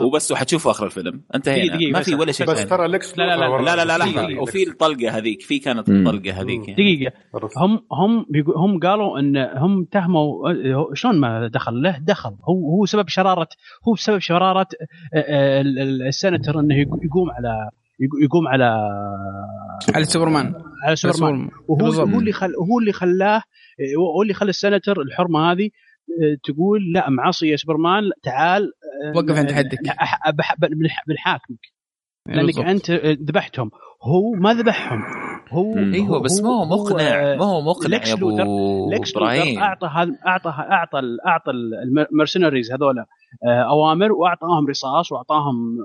وبس 0.03 0.33
وحتشوفوا 0.33 0.71
آخر 0.71 0.87
الفيلم. 0.87 1.21
انتهينا. 1.35 1.73
دقيقة- 1.73 1.77
دقيقة 1.77 1.93
ما 1.93 2.03
في 2.03 2.15
ولا 2.15 2.33
شيء 2.33 2.47
بس 2.47 2.57
ثاني. 2.57 2.71
ترى 2.71 2.87
ليكس 2.87 3.19
لا- 3.19 3.25
لا- 3.37 3.37
لا- 3.37 3.77
لا 3.85 3.99
لا 3.99 4.05
لا. 4.05 4.41
وفي 4.41 4.69
الطلقة 4.69 5.11
هذيك 5.19 5.43
في 5.43 5.59
كانت. 5.59 5.89
الطلقة 5.89 6.41
هذيك. 6.41 6.69
يعني. 6.69 6.75
دقيقة. 6.75 7.12
هم 7.57 7.81
هم 7.93 8.27
هم 8.57 8.79
قالوا 8.81 9.19
إن 9.19 9.37
هم 9.37 9.85
تهموا 9.85 10.33
شلون 10.95 11.21
ما 11.21 11.49
دخل؟ 11.49 11.83
له 11.83 11.99
دخل. 11.99 12.31
هو 12.49 12.71
هو 12.79 12.87
سبب 12.87 13.09
شرارة 13.09 13.49
هو 13.89 13.95
سبب 13.97 14.19
شرارة 14.19 14.67
أه، 15.15 15.61
ال- 15.61 15.79
ال- 15.79 16.03
السنتر 16.07 16.61
إنه 16.61 16.75
يقو- 16.75 17.05
يقوم 17.05 17.31
على 17.31 17.69
يقو- 18.03 18.25
يقوم 18.25 18.49
على 18.49 18.65
على 19.95 20.05
سوبرمان. 20.05 20.55
على 20.87 20.97
سوبرمان. 20.97 21.49
وهو. 21.69 21.87
هو 21.93 22.19
اللي 22.19 22.33
خل 22.33 22.47
هو 22.71 22.79
اللي 22.81 22.93
خلاه 22.93 23.43
هو 23.98 24.23
اللي 24.23 24.35
خلى 24.35 24.51
السنتر 24.51 25.01
الحرمة 25.01 25.52
هذه 25.52 25.65
أه، 26.23 26.36
تقول 26.44 26.93
لا 26.94 27.11
معصيه 27.11 27.57
سوبرمان 27.57 28.02
تعال 28.23 28.62
أه، 29.05 29.16
وقف 29.19 29.36
عند 29.39 29.52
حدك. 29.52 29.78
بنحاكمك 31.09 31.59
لأنك 32.27 32.44
بالضبط. 32.44 32.65
أنت 32.66 32.90
ذبحتهم 33.28 33.70
هو 34.02 34.32
ما 34.32 34.55
ذبحهم 34.55 35.02
هو. 35.51 35.77
أيوه 35.77 36.20
بس 36.23 36.40
ما 36.43 36.48
هو 36.48 36.65
مقنع 36.65 37.36
ما 37.36 37.44
هو 37.44 37.61
مقنع 37.61 37.89
ليكس 37.89 38.09
يا 38.09 38.15
أبو 38.15 38.31
لوثر 38.31 39.20
إبراهيم 39.20 39.59
أعطى 39.59 39.86
هذا 39.86 40.12
أعطى 40.27 40.48
أعطى 40.51 40.98
ال- 40.98 41.27
أعطى 41.27 41.51
ال 41.51 41.61
mercenaries 41.61 42.73
هذولا 42.73 43.07
آه، 43.47 43.62
أوامر 43.70 44.12
وأعطاهم 44.12 44.66
رصاص 44.69 45.12
وأعطاهم 45.12 45.77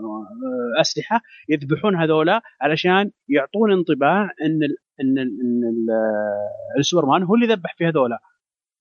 أسلحة 0.81 1.21
يذبحون 1.49 1.95
هذولا 1.95 2.41
علشان 2.61 3.11
يعطون 3.29 3.71
انطباع 3.71 4.23
إن 4.23 4.59
إن 5.01 5.17
إن 5.19 5.85
آه، 5.89 6.79
السوبرمان 6.79 7.23
هو 7.23 7.35
اللي 7.35 7.47
ذبح 7.47 7.75
في 7.77 7.85
هذولا. 7.87 8.19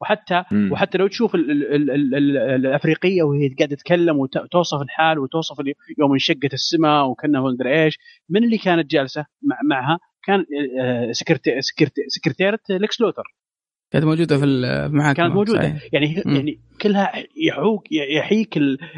وحتى 0.01 0.45
مم. 0.53 0.73
وحتى 0.73 0.99
لو 0.99 1.07
تشوف 1.07 1.35
ال 1.35 1.51
ال 1.51 1.91
ال 1.91 1.91
ال 1.91 2.15
ال 2.15 2.67
الأفريقية 2.67 3.23
وهي 3.23 3.49
قاعدة 3.49 3.77
تتكلم 3.77 4.19
وتوصف 4.19 4.83
الحال 4.83 5.19
وتوصف 5.19 5.57
يوم 5.99 6.13
انشقت 6.13 6.53
السماء 6.55 7.07
وكأنها 7.07 7.41
مدري 7.41 7.85
إيش 7.85 7.99
من 8.29 8.45
اللي 8.45 8.59
كانت 8.59 8.91
جالسة 8.91 9.27
مع 9.43 9.59
معها؟ 9.71 9.99
كان 10.25 10.45
آه، 10.81 11.13
سكرتي 11.13 11.61
سكرتي 11.61 12.03
سكرتيرة 12.09 12.59
ليكس 12.71 13.01
لوثر 13.01 13.23
كانت 13.95 14.05
موجودة 14.07 14.39
في 14.39 14.45
المحاكمه 14.45 15.13
كانت 15.25 15.35
موجودة 15.37 15.59
صحيح. 15.63 15.83
يعني 15.93 16.23
مم. 16.27 16.37
يعني 16.37 16.59
كلها 16.81 17.13
يحوق 17.37 17.85
يحيك 18.17 18.57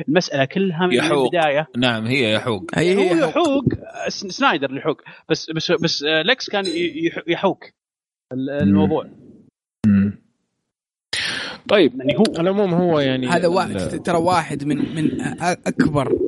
المسألة 0.09 0.45
كلها 0.45 0.87
من 0.87 0.93
يحوق. 0.93 1.35
البداية 1.35 1.67
نعم 1.77 2.07
هي 2.07 2.33
يحوق 2.35 2.65
هي 2.79 2.97
هو 2.97 3.29
يحوق 3.29 3.65
س- 4.09 4.27
سنايدر 4.27 4.69
اللي 4.69 4.81
يحوق 4.81 5.01
بس 5.29 5.51
بس 5.51 5.73
بس 5.73 6.03
آه، 6.03 6.23
ليكس 6.23 6.51
كان 6.51 6.65
ي- 6.67 7.07
يح- 7.07 7.23
يحوق 7.29 7.65
ال- 8.33 8.51
الموضوع 8.51 9.07
مم. 9.87 10.19
طيب 11.69 11.93
يعني 11.99 12.17
هو 12.19 12.25
على 12.39 12.51
العموم 12.51 12.75
هو 12.75 13.01
يعني 13.01 13.27
هذا 13.29 13.49
واحد 13.49 14.03
ترى 14.03 14.17
واحد 14.19 14.65
من 14.65 14.77
من 14.95 15.21
أكبر 15.67 16.19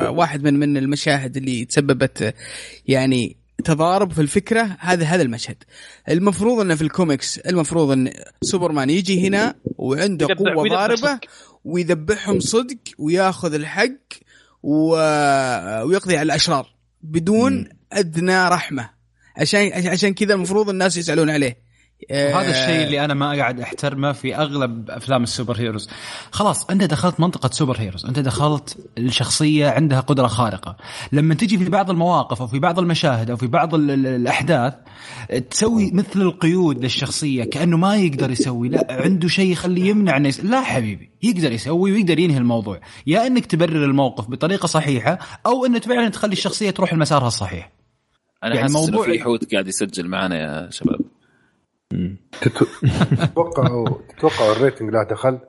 آه، 0.00 0.10
واحد 0.10 0.42
من 0.44 0.54
من 0.54 0.76
المشاهد 0.76 1.36
اللي 1.36 1.64
تسببت 1.64 2.22
آه، 2.22 2.34
يعني 2.88 3.36
تضارب 3.64 4.12
في 4.12 4.20
الفكرة 4.20 4.76
هذا 4.80 5.04
هذا 5.04 5.22
المشهد. 5.22 5.56
المفروض 6.08 6.60
إنه 6.60 6.74
في 6.74 6.82
الكوميكس 6.82 7.38
المفروض 7.38 7.90
إن 7.90 8.12
سوبرمان 8.42 8.90
يجي 8.90 9.28
هنا 9.28 9.54
وعنده 9.78 10.26
قوة 10.26 10.68
ضاربة. 10.68 11.20
ويذبحهم 11.64 12.40
صدق 12.40 12.78
وياخذ 12.98 13.54
الحق 13.54 13.98
و... 14.62 14.90
ويقضي 15.82 16.16
على 16.16 16.22
الأشرار 16.22 16.66
بدون 17.02 17.68
أدنى 17.92 18.48
رحمة. 18.48 18.90
عشان 19.36 19.88
عشان 19.88 20.14
كذا 20.14 20.34
المفروض 20.34 20.68
الناس 20.68 20.96
يسألون 20.96 21.30
عليه. 21.30 21.67
وهذا 22.10 22.50
الشيء 22.50 22.80
آه، 22.80 22.84
اللي 22.86 23.04
أنا 23.04 23.14
ما 23.14 23.32
قاعد 23.32 23.60
أحترمه 23.60 24.12
في 24.12 24.36
أغلب 24.36 24.90
أفلام 24.90 25.22
ال 25.22 25.56
superheroes. 25.60 25.90
خلاص 26.30 26.70
أنت 26.70 26.84
دخلت 26.84 27.20
منطقة 27.20 27.50
superheroes. 27.52 28.06
أنت 28.06 28.18
دخلت 28.18 28.76
الشخصية 28.98 29.68
عندها 29.68 30.00
قدرة 30.00 30.26
خارقة. 30.26 30.76
لما 31.12 31.34
تجي 31.34 31.58
في 31.58 31.68
بعض 31.70 31.90
المواقف 31.90 32.40
أو 32.40 32.46
في 32.46 32.58
بعض 32.58 32.78
المشاهد 32.78 33.30
أو 33.30 33.36
في 33.36 33.46
بعض 33.46 33.74
ال- 33.74 33.90
ال- 33.90 34.06
الأحداث 34.06 34.74
تسوي 35.50 35.90
مثل 35.92 36.20
القيود 36.22 36.82
للشخصية 36.82 37.44
كأنه 37.44 37.76
ما 37.76 37.96
يقدر 37.96 38.30
يسوي 38.30 38.68
لا 38.68 38.86
عنده 38.90 39.28
شيء 39.28 39.52
يخليه 39.52 39.84
يمنع 39.90 40.16
إنه. 40.16 40.34
لا 40.42 40.60
حبيبي 40.60 41.10
يقدر 41.22 41.52
يسوي 41.52 41.92
ويقدر 41.92 42.18
ينهي 42.18 42.38
الموضوع. 42.38 42.80
يا 43.06 43.26
إنك 43.26 43.46
تبرر 43.46 43.84
الموقف 43.84 44.30
بطريقة 44.30 44.66
صحيحة 44.66 45.18
أو 45.46 45.66
انك 45.66 45.84
فعلا 45.84 46.08
تخلي 46.08 46.32
الشخصية 46.32 46.70
تروح 46.70 46.94
لمسارها 46.94 47.28
الصحيح. 47.28 47.72
أنا 48.44 48.54
يعني 48.54 48.62
حاسس 48.62 48.76
إنه 48.76 48.86
موضوع- 48.86 49.06
في 49.06 49.20
حوت 49.20 49.52
قاعد 49.52 49.68
يسجل 49.68 50.08
معنا 50.08 50.36
يا 50.38 50.70
شباب. 50.70 51.00
تتوقعوا 52.40 53.88
تتوقعوا 54.08 54.52
الريتنج 54.52 54.90
له 54.90 55.02
دخل؟ 55.02 55.30
نعم، 55.30 55.40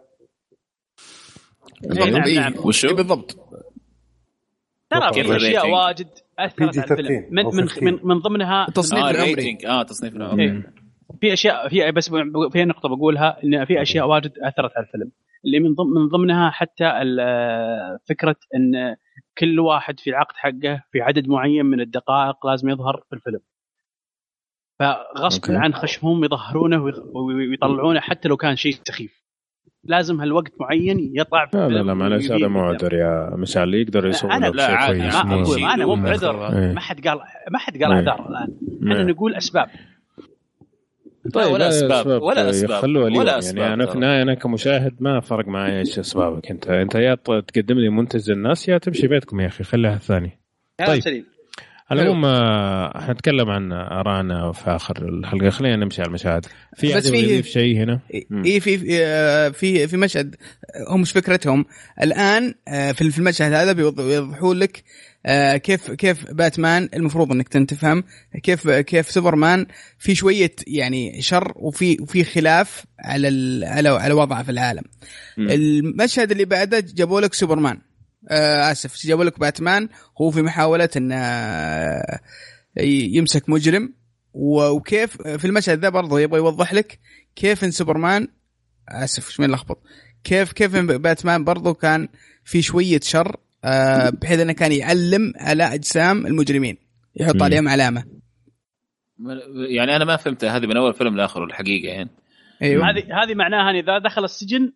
بالضبط، 2.11 2.27
إيه. 2.27 2.39
نعم. 2.39 2.53
وشو؟ 2.65 2.87
إيه 2.87 2.95
بالضبط 2.95 3.31
ترى 4.89 5.13
في 5.13 5.35
أشياء؟ 5.35 5.69
واجد 5.69 6.07
أثرت 6.39 6.79
على 6.79 6.99
الفيلم 6.99 7.25
PG-13 7.25 7.31
من 7.31 7.45
من 7.45 7.69
15. 7.69 7.83
من, 7.83 7.99
من 8.03 8.19
ضمنها 8.19 8.67
التصنيف 8.67 9.03
آه 9.03 9.09
العمري 9.09 9.31
الريتنج 9.31 9.65
آه 9.65 9.83
تصنيف 9.83 10.15
العمري 10.15 10.43
إيه. 10.43 10.73
في 11.21 11.33
اشياء 11.33 11.69
في 11.69 11.91
بس 11.91 12.09
في 12.51 12.65
نقطة 12.65 12.89
بقولها 12.89 13.43
إن 13.43 13.65
في 13.65 13.81
أشياء 13.81 14.07
واجد 14.07 14.31
أثرت 14.39 14.71
على 14.77 14.85
الفيلم 14.85 15.11
اللي 15.45 15.59
من 15.59 15.75
ضمن 15.75 16.01
من 16.01 16.07
ضمنها 16.07 16.49
حتى 16.49 16.85
فكرة 18.09 18.35
إن 18.55 18.95
كل 19.37 19.59
واحد 19.59 19.99
في 19.99 20.09
العقد 20.09 20.35
حقه 20.35 20.83
في 20.91 21.01
عدد 21.01 21.27
معين 21.27 21.65
من 21.65 21.81
الدقائق 21.81 22.45
لازم 22.45 22.69
يظهر 22.69 23.03
في 23.09 23.15
الفيلم 23.15 23.39
فغصب. 24.79 25.41
عن 25.51 25.73
خشمهم 25.73 26.23
يظهرونه 26.23 26.83
ويطلعونه 27.13 27.99
حتى 27.99 28.27
لو 28.29 28.37
كان 28.37 28.55
شيء 28.55 28.73
سخيف 28.83 29.19
لازم 29.83 30.21
هالوقت 30.21 30.51
معين 30.59 31.11
يطلع 31.15 31.45
في 31.45 31.57
لا 31.57 31.67
لا 31.69 31.79
لا 31.83 31.93
معلش 31.93 32.31
هذا 32.31 32.47
مو. 32.47 32.59
عذر 32.59 32.93
يا 32.93 33.35
مشعل 33.35 33.73
يقدر 33.73 34.07
يسوي 34.07 34.31
أنا- 34.31 34.33
له 34.41 34.49
لا، 34.49 34.65
شيء 34.67 34.75
عادي، 34.75 34.99
ما 34.99 35.23
مو- 35.23 35.41
أقول 35.43 35.59
أنا 35.63 35.85
مو 35.85 35.95
بعذر 35.95 36.47
إيه. 36.47 36.73
ما 36.73 36.79
حد 36.79 37.07
قال 37.07 37.19
ما 37.51 37.59
حد 37.59 37.73
قال 37.83 37.91
إيه. 37.91 37.97
اعذار 38.09 38.29
الان 38.29 38.57
إحنا 38.83 38.95
إيه. 38.99 39.03
نقول 39.03 39.35
أسباب 39.35 39.67
طيب 41.33 41.51
ولا 41.53 41.67
أسباب 41.69 42.21
ولا 42.21 42.49
يخلوها 42.49 43.07
اليوم 43.07 43.17
ولا 43.21 43.27
يعني 43.29 43.39
أسباب 43.39 43.71
أنا 43.71 43.85
في. 43.85 43.95
النهاية 43.95 44.21
أنا 44.21 44.33
كمشاهد 44.33 44.95
ما 44.99 45.19
فرق 45.19 45.47
معي 45.47 45.79
إيش 45.79 45.99
أسبابك 45.99 46.51
أنت 46.51 46.67
أنت 46.67 46.95
يا 46.95 47.15
تقدم 47.15 47.79
لي 47.79 47.89
منتج 47.89 48.31
للناس 48.31 48.69
يا 48.69 48.77
تمشي 48.77 49.07
بيتكم 49.07 49.39
يا 49.39 49.47
أخي 49.47 49.63
خليها 49.63 49.93
الثاني 49.95 50.39
كلام 50.79 50.91
طيب. 50.91 50.99
سليم 51.01 51.25
على 51.91 52.01
العموم 52.01 52.25
آه، 52.25 52.99
حنتكلم 53.07 53.49
عن 53.49 53.71
ارائنا 53.71 54.51
في 54.51 54.69
آخر 54.69 55.09
الحلقة. 55.09 55.49
خلينا 55.49 55.75
نمشي 55.75 56.01
على 56.01 56.07
المشاهد. 56.09 56.45
في 56.75 56.93
بس 56.95 57.05
يضيف 57.05 57.47
شيء 57.47 57.77
هنا. 57.77 57.99
اي 58.45 58.59
في 58.59 58.77
في 58.77 58.97
آه، 59.05 59.49
في 59.49 59.87
في 59.87 59.97
مشهد 59.97 60.35
آه، 60.89 60.93
هم 60.93 61.01
مش 61.01 61.11
فكرتهم. 61.11 61.65
الآن 62.01 62.53
في 62.67 63.11
في 63.11 63.17
المشهد 63.19 63.53
هذا 63.53 63.73
بيوض- 63.73 64.01
بيوضحوا 64.01 64.53
لك 64.53 64.83
كيف 65.63 65.91
كيف 65.91 66.31
باتمان 66.31 66.89
المفروض 66.93 67.31
إنك 67.31 67.47
تفهم 67.47 68.03
كيف 68.43 68.69
كيف 68.69 69.11
سوبرمان 69.11 69.65
في 69.99 70.15
شوية 70.15 70.51
يعني 70.67 71.21
شر 71.21 71.53
وفي 71.55 71.97
وفي 72.01 72.23
خلاف 72.23 72.85
على 72.99 73.27
على 73.65 73.89
على 73.89 74.13
وضعه 74.13 74.43
في 74.43 74.51
العالم. 74.51 74.83
المشهد 75.37 76.31
اللي 76.31 76.45
بعده 76.45 76.79
جابوا 76.79 77.21
لك 77.21 77.33
سوبرمان. 77.33 77.77
آه 78.29 78.71
آسف 78.71 79.07
جابوا 79.07 79.23
لك 79.23 79.39
باتمان 79.39 79.89
هو 80.21 80.31
في 80.31 80.41
محاولة 80.41 80.89
إنه 80.97 81.15
آه، 81.15 82.19
يمسك 82.77 83.49
مجرم 83.49 83.93
وكيف 84.33 85.21
في 85.21 85.45
المشهد 85.45 85.79
ذا 85.79 85.89
برضه 85.89 86.19
يبغى 86.19 86.39
يوضح 86.39 86.73
لك 86.73 86.99
كيف 87.35 87.63
إن 87.63 87.71
سوبرمان 87.71 88.27
آسف 88.89 89.27
إيش 89.27 89.39
من 89.39 89.51
لخبط؟ 89.51 89.83
كيف 90.23 90.51
كيف 90.51 90.75
إن 90.75 90.87
باتمان 90.87 91.43
برضه 91.43 91.73
كان 91.73 92.07
في 92.43 92.61
شوية 92.61 92.99
شر 93.03 93.35
آه 93.63 94.09
بحيث 94.09 94.39
إنه 94.39 94.53
كان 94.53 94.71
يعلم 94.71 95.33
على 95.35 95.73
أجسام 95.73 96.27
المجرمين 96.27 96.77
يحط. 97.15 97.41
عليهم 97.41 97.69
علامة. 97.69 98.03
يعني 99.69 99.95
أنا 99.95 100.05
ما 100.05 100.17
فهمت 100.17 100.45
هذه 100.45 100.65
من 100.65 100.77
أول 100.77 100.93
فيلم 100.93 101.17
لاخره 101.17 101.43
الحقيقة 101.43 101.87
يعني. 101.87 102.09
أيوه. 102.61 102.89
هذه 102.89 103.23
هذه 103.23 103.35
معناها 103.35 103.71
إن 103.71 103.75
إذا 103.75 103.99
دخل 103.99 104.23
السجن 104.23 104.73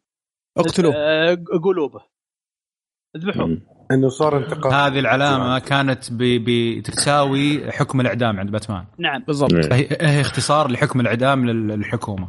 اقتلوه. 0.58 0.94
آه، 0.96 1.38
قلوبه 1.64 2.13
اذبحوه 3.16 3.48
مم. 3.48 3.62
إنه 3.92 4.08
صار 4.10 4.38
انتقام. 4.38 4.74
هذه 4.74 5.00
العلامة 5.00 5.60
كانت 5.60 6.04
بتساوي 6.12 7.72
حكم 7.72 8.02
الإعدام 8.02 8.40
عند 8.40 8.52
باتمان. 8.52 8.86
نعم. 9.00 9.24
بالضبط. 9.28 9.54
فهي 9.66 9.88
هي 10.02 10.22
اختصار 10.22 10.72
لحكم 10.72 11.00
الإعدام 11.00 11.46
لل- 11.50 11.68
للحكومة. 11.68 12.28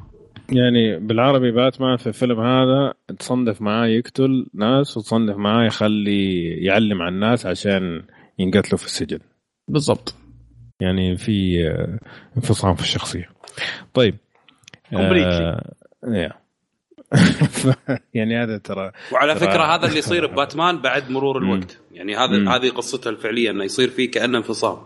يعني 0.52 0.98
بالعربي 0.98 1.50
باتمان 1.52 1.96
في 1.96 2.06
الفيلم 2.06 2.40
هذا 2.40 2.94
تصنف 3.18 3.62
معاه 3.62 3.86
يقتل 3.86 4.46
ناس 4.54 4.96
وتصنف 4.96 5.36
معاه 5.36 5.64
يخلي 5.66 6.40
يعلم 6.64 7.02
على 7.02 7.14
الناس 7.14 7.46
عشان 7.46 8.02
ينقتلوا 8.38 8.78
في 8.78 8.84
السجن. 8.86 9.18
بالضبط. 9.68 10.14
يعني 10.80 11.16
في 11.16 11.68
آه، 11.68 11.98
انفصام 12.36 12.74
في 12.74 12.82
الشخصية. 12.82 13.28
طيب. 13.94 14.16
يا. 14.92 16.32
يعني 18.14 18.42
هذا 18.42 18.58
ترى 18.58 18.92
وعلى 19.12 19.34
ترى- 19.34 19.38
فكرة 19.38 19.62
هذا 19.74 19.86
اللي 19.86 19.98
يصير 19.98 20.26
بباتمان 20.26 20.78
بعد 20.82 21.10
مرور 21.10 21.40
مم. 21.44 21.52
الوقت. 21.52 21.78
يعني 21.92 22.16
هذا. 22.16 22.50
هذه 22.56 22.70
قصته 22.70 23.08
الفعلية 23.10 23.50
إنه 23.50 23.64
يصير 23.64 23.88
فيه 23.90 24.10
كأنه 24.10 24.38
انفصام. 24.38 24.76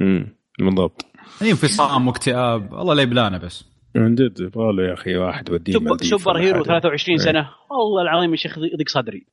مم، 0.00 0.36
بالضبط. 0.58 1.06
انفصام 1.42 2.08
واكتئاب. 2.08 2.74
الله 2.74 2.94
لا 2.94 3.02
يبلانا 3.02 3.38
بس. 3.38 3.64
من 3.94 4.14
جد 4.14 4.40
يبغى 4.40 4.72
له 4.72 4.88
يا 4.88 4.94
أخي 4.94 5.16
واحد 5.16 5.50
وديه 5.50 5.72
super, 6.02 6.38
hero 6.38 6.54
حاجة. 6.64 6.64
23 6.64 7.18
إيه. 7.20 7.24
سنة. 7.26 7.48
والله 7.70 8.02
العظيم 8.02 8.30
يا 8.30 8.36
شيخ 8.36 8.58
يضيق 8.58 8.88
صدري. 8.88 9.26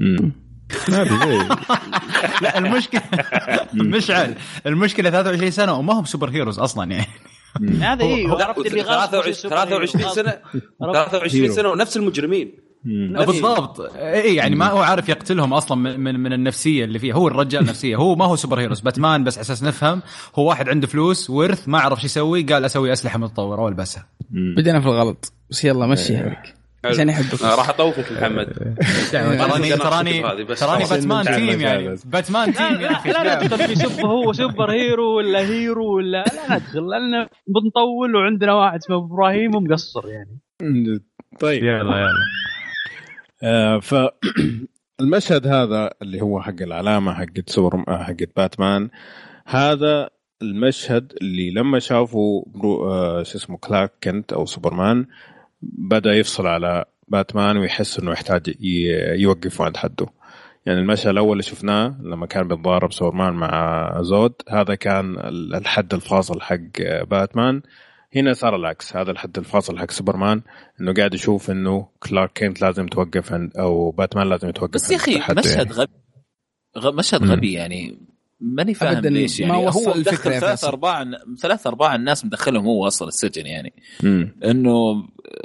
مم. 0.00 0.32
هذه 0.88 1.24
زي 1.24 1.38
لا 2.42 2.58
المشكلة 2.58 3.02
مشعل 3.74 4.34
المشكلة 4.66 5.10
23 5.10 5.50
سنة 5.50 5.78
وما 5.78 5.92
هم 5.92 6.04
superheroes 6.04 6.58
أصلا 6.58 6.90
يعني. 6.90 7.06
هذا 7.80 8.04
لا، 8.04 8.44
عرفت 8.44 8.66
اللي 8.66 8.82
غاصب 8.82 9.10
23 9.10 9.32
superhero. 9.34 9.86
23 9.86 10.10
سنة 10.14 10.38
عرفت؟ 10.82 11.10
23 11.10 11.42
hero. 11.42 11.54
سنة 11.54 11.68
ونفس 11.68 11.96
المجرمين. 11.96 12.54
مم. 12.84 13.24
بالضبط. 13.26 13.80
اي 13.96 14.34
يعني 14.34 14.56
ما 14.56 14.66
هو 14.70 14.78
عارف 14.78 15.08
يقتلهم 15.08 15.54
أصلا 15.54 15.78
من, 15.78 16.00
من 16.00 16.20
من 16.20 16.32
النفسية 16.32 16.84
اللي 16.84 16.98
فيه 16.98 17.12
هو 17.12 17.28
الرجال 17.28 17.64
نفسيه 17.64 17.96
هو 17.96 18.14
ما 18.16 18.24
هو 18.24 18.36
superheroes. 18.36 18.80
باتمان 18.80 19.24
بس 19.24 19.34
على 19.34 19.42
أساس 19.42 19.62
نفهم. 19.62 20.02
هو 20.34 20.48
واحد 20.48 20.68
عنده 20.68 20.86
فلوس 20.86 21.30
ورث 21.30 21.68
ما 21.68 21.78
عرف 21.80 22.00
شو 22.00 22.06
يسوي 22.06 22.42
قال 22.42 22.64
أسوي 22.64 22.92
أسلحة 22.92 23.18
متطورة 23.18 23.62
والبسها. 23.62 24.06
بدينا 24.30 24.80
في 24.80 24.86
الغلط. 24.86 25.32
بس 25.50 25.64
يلا 25.64 25.86
مشيها 25.86 26.28
لك 26.28 26.54
عشان 26.86 27.08
يحبك 27.08 27.42
راح 27.42 27.68
أطوفك 27.68 28.12
محمد. 28.12 28.46
تراني 29.12 29.74
أنا 29.74 29.84
تراني 29.84 30.22
تراني 30.54 30.84
خلاص. 30.84 30.90
باتمان 30.90 31.18
ننتهي 31.18 31.46
team 31.46 31.60
يعني. 31.60 31.96
باتمان 32.04 32.52
team 32.54 32.66
لا 32.66 32.80
يا 32.80 32.88
لا 32.88 32.92
أخي 32.92 33.10
لا 33.10 33.44
ندخل 33.44 33.58
في 33.68 33.74
سب 33.74 34.06
هو 34.06 34.32
superhero 34.32 35.16
ولا 35.16 35.38
hero 35.38 35.96
ولا 35.96 36.24
لا 36.48 36.56
ندخل 36.56 36.86
لأن 36.88 37.28
بنطول 37.46 38.16
وعندنا 38.16 38.52
واحد 38.54 38.78
اسمه 38.78 38.96
إبراهيم 38.96 39.54
ومقصر 39.54 40.08
يعني. 40.08 40.40
طيب. 41.40 41.64
يلا 41.64 41.98
يلا. 41.98 42.10
آه 43.42 43.78
ف 43.78 43.94
المشهد 45.00 45.46
هذا 45.46 45.90
اللي 46.02 46.22
هو 46.22 46.40
حق 46.40 46.62
العلامة 46.62 47.14
حقت 47.14 47.50
سوبر 47.50 47.84
حقت 47.88 48.28
باتمان 48.36 48.90
هذا 49.46 50.10
المشهد 50.42 51.12
اللي 51.22 51.50
لما 51.50 51.78
شافوا 51.78 52.44
آه 52.64 53.22
شو 53.22 53.38
اسمه 53.38 53.56
كلارك 53.56 53.92
كنت 54.04 54.32
أو 54.32 54.46
سوبرمان 54.46 55.06
بدأ 55.72 56.12
يفصل 56.12 56.46
على 56.46 56.84
باتمان 57.08 57.56
ويحس 57.56 57.98
إنه 57.98 58.12
يحتاج 58.12 58.48
ي- 58.48 59.20
يوقفه 59.20 59.64
عند 59.64 59.76
حده 59.76 60.06
يعني 60.66 60.80
المشهد 60.80 61.08
الأول 61.08 61.32
اللي 61.32 61.42
شفناه 61.42 61.96
لما 62.02 62.26
كان 62.26 62.48
بيتضارب 62.48 62.92
سوبرمان 62.92 63.32
مع 63.32 63.92
زود 64.02 64.34
هذا 64.48 64.74
كان 64.74 65.18
ال- 65.18 65.54
الحد 65.54 65.94
الفاصل 65.94 66.40
حق 66.40 66.58
باتمان 67.10 67.62
هنا 68.16 68.32
صار 68.32 68.56
العكس 68.56 68.96
هذا 68.96 69.10
الحد 69.10 69.38
الفاصل 69.38 69.78
حق 69.78 69.90
سوبرمان 69.90 70.42
إنه 70.80 70.94
قاعد 70.94 71.14
يشوف 71.14 71.50
إنه 71.50 71.88
كلارك 72.08 72.32
كينت 72.32 72.62
لازم 72.62 72.86
توقف 72.86 73.32
عند 73.32 73.56
أو 73.56 73.90
باتمان 73.90 74.28
لازم 74.28 74.48
يتوقف 74.48 74.74
بس 74.74 74.90
يا 74.90 74.96
أخي 74.96 75.16
مشهد 75.16 75.56
يعني. 75.56 75.70
غبي 75.72 75.92
غ- 76.78 76.92
مشهد. 76.92 77.24
غبي 77.24 77.52
يعني 77.52 77.98
ماني 78.40 78.74
فاهم 78.74 78.96
أبداً 78.96 79.10
ليش 79.10 79.40
يعني. 79.40 79.52
ما 79.52 79.58
هو 79.58 79.68
وصل 79.68 80.00
مدخل 80.00 80.32
يا 80.32 80.40
ثلاث. 80.40 80.64
أرباع 80.64 81.04
ثلاث 81.40 81.66
أرباع 81.66 81.94
الناس 81.94 82.24
مدخلهم 82.24 82.64
هو 82.64 82.86
أصلا 82.86 83.08
السجن 83.08 83.46
يعني. 83.46 83.72
إنه 84.44 85.04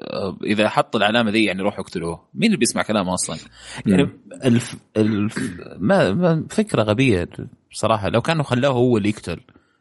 آه، 0.10 0.38
إذا 0.44 0.70
حط 0.70 0.96
العلامة 0.96 1.32
ذي 1.32 1.46
يعني 1.46 1.62
روحوا 1.62 1.84
اقتلوه. 1.84 2.28
مين 2.34 2.46
اللي 2.46 2.58
بيسمع 2.58 2.82
كلامه 2.82 3.14
أصلا؟ 3.14 3.38
يعني 3.86 4.10
الف... 4.44 4.76
الف... 4.98 5.40
ما... 5.80 6.14
ما 6.14 6.46
فكرة 6.50 6.84
غبية 6.84 7.30
بصراحه 7.72 8.10
لو 8.10 8.22
كانوا 8.22 8.44
خلوه 8.44 8.72
هو 8.72 8.98
اللي 8.98 9.10
يقتل 9.10 9.40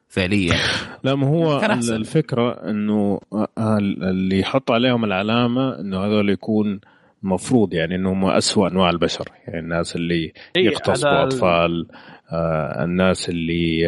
فعليا. 0.09 0.55
لا 1.05 1.15
ما 1.15 1.27
هو. 1.27 1.61
الفكرة 1.91 2.71
إنه 2.71 3.21
اللي 3.59 4.39
يحط 4.39 4.71
عليهم 4.71 5.05
العلامة 5.05 5.81
إنه 5.81 6.05
هذول 6.07 6.31
يكون 6.31 6.81
مفروض 7.23 7.75
يعني 7.75 7.95
انه 7.95 8.13
هم 8.13 8.25
اسوء 8.25 8.69
أنواع 8.69 8.91
البشر. 8.91 9.29
يعني 9.47 9.59
الناس 9.59 9.97
اللي 9.97 10.33
إيه، 10.57 10.65
يغتصبوا 10.65 11.23
أطفال. 11.23 11.87
آه 11.91 12.18
الناس 12.33 13.29
اللي 13.29 13.87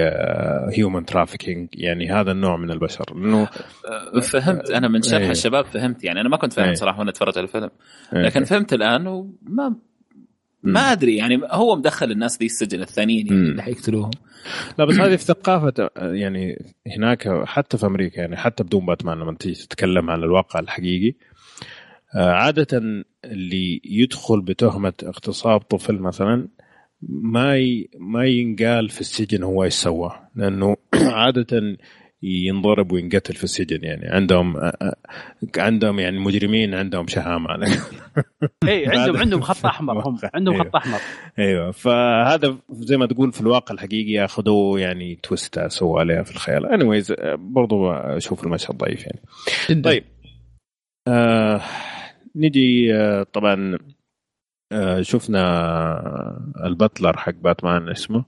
هيومن 0.76 1.04
ترافيكينج 1.04 1.68
يعني 1.74 2.12
هذا 2.12 2.32
النوع 2.32 2.56
من 2.56 2.70
البشر 2.70 3.04
انه 3.14 3.48
آه، 4.14 4.20
فهمت 4.20 4.70
أنا 4.70 4.88
من 4.88 5.02
شرح 5.02 5.20
إيه. 5.20 5.30
الشباب 5.30 5.64
فهمت 5.64 6.04
يعني 6.04 6.20
أنا 6.20 6.28
ما 6.28 6.36
كنت 6.36 6.52
فاهم 6.52 6.68
إيه. 6.68 6.74
صراحة 6.74 6.98
وأنا 6.98 7.10
أتفرج 7.10 7.32
على 7.36 7.44
الفيلم 7.46 7.70
إيه. 8.12 8.22
لكن 8.22 8.44
فهمت 8.44 8.72
الآن 8.72 9.06
وما 9.06 9.76
ما 10.62 10.80
أدري 10.80 11.16
يعني 11.16 11.40
هو 11.50 11.76
مدخل 11.76 12.10
الناس 12.10 12.38
ذي 12.38 12.46
السجن 12.46 12.82
الثانيين 12.82 13.26
يعني. 13.26 13.38
اللي 13.38 13.62
حيقتلوهم 13.62 14.10
لا 14.78 14.84
بس 14.84 14.94
هذه 14.94 15.16
في 15.16 15.24
ثقافة 15.24 15.90
يعني 15.96 16.64
هناك 16.96 17.44
حتى 17.44 17.78
في 17.78 17.86
أمريكا 17.86 18.20
يعني 18.20 18.36
حتى 18.36 18.64
بدون 18.64 18.86
باتمان 18.86 19.18
لما 19.18 19.34
تيجي 19.34 19.54
تتكلم 19.54 20.10
عن 20.10 20.22
الواقع 20.22 20.60
الحقيقي 20.60 21.14
آه، 22.14 22.30
عادة 22.30 23.04
اللي 23.24 23.80
يدخل 23.84 24.40
بتهمة 24.40 24.92
اغتصاب 25.02 25.60
طفل 25.60 25.98
مثلا 25.98 26.48
ما 27.08 27.56
ي... 27.56 27.90
ما 27.98 28.26
ينقال 28.26 28.88
في 28.88 29.00
السجن 29.00 29.42
هو 29.42 29.64
إيش 29.64 29.74
سوى. 29.74 30.12
لأنه 30.36 30.76
عادة 30.94 31.76
ينضرب 32.22 32.92
وينقتل 32.92 33.34
في 33.34 33.44
السجن 33.44 33.84
يعني. 33.84 34.08
عندهم 34.08 34.70
عندهم 35.56 35.98
يعني 35.98 36.18
مجرمين 36.18 36.74
عندهم 36.74 37.06
شهامة 37.06 37.48
اي 38.68 38.86
عندهم 38.86 39.16
عندهم 39.16 39.40
خط 39.40 39.66
أحمر 39.66 40.08
هم. 40.08 40.18
عندهم 40.34 40.54
أيوه. 40.54 40.64
خط 40.64 40.76
أحمر. 40.76 40.98
أيوه. 41.38 41.70
فهذا 41.70 42.56
زي 42.70 42.96
ما 42.96 43.06
تقول 43.06 43.32
في 43.32 43.40
الواقع 43.40 43.74
الحقيقي 43.74 44.24
اخذوه 44.24 44.80
يعني 44.80 45.18
twist 45.22 45.66
سووا 45.66 46.00
عليها 46.00 46.22
في 46.22 46.30
الخيال. 46.30 46.66
anyways 46.66 47.14
برضو 47.34 47.90
أشوف 47.90 48.44
المشهد 48.44 48.76
ضعيف 48.76 49.06
يعني. 49.06 49.82
طيب. 49.82 50.04
آه 51.08 51.60
نجي 52.36 52.94
آه 52.94 53.22
طبعا 53.22 53.78
شفنا 55.00 55.42
ال 56.66 56.73
butler 56.73 57.16
حق 57.16 57.34
باتمان 57.34 57.88
اسمه؟ 57.88 58.24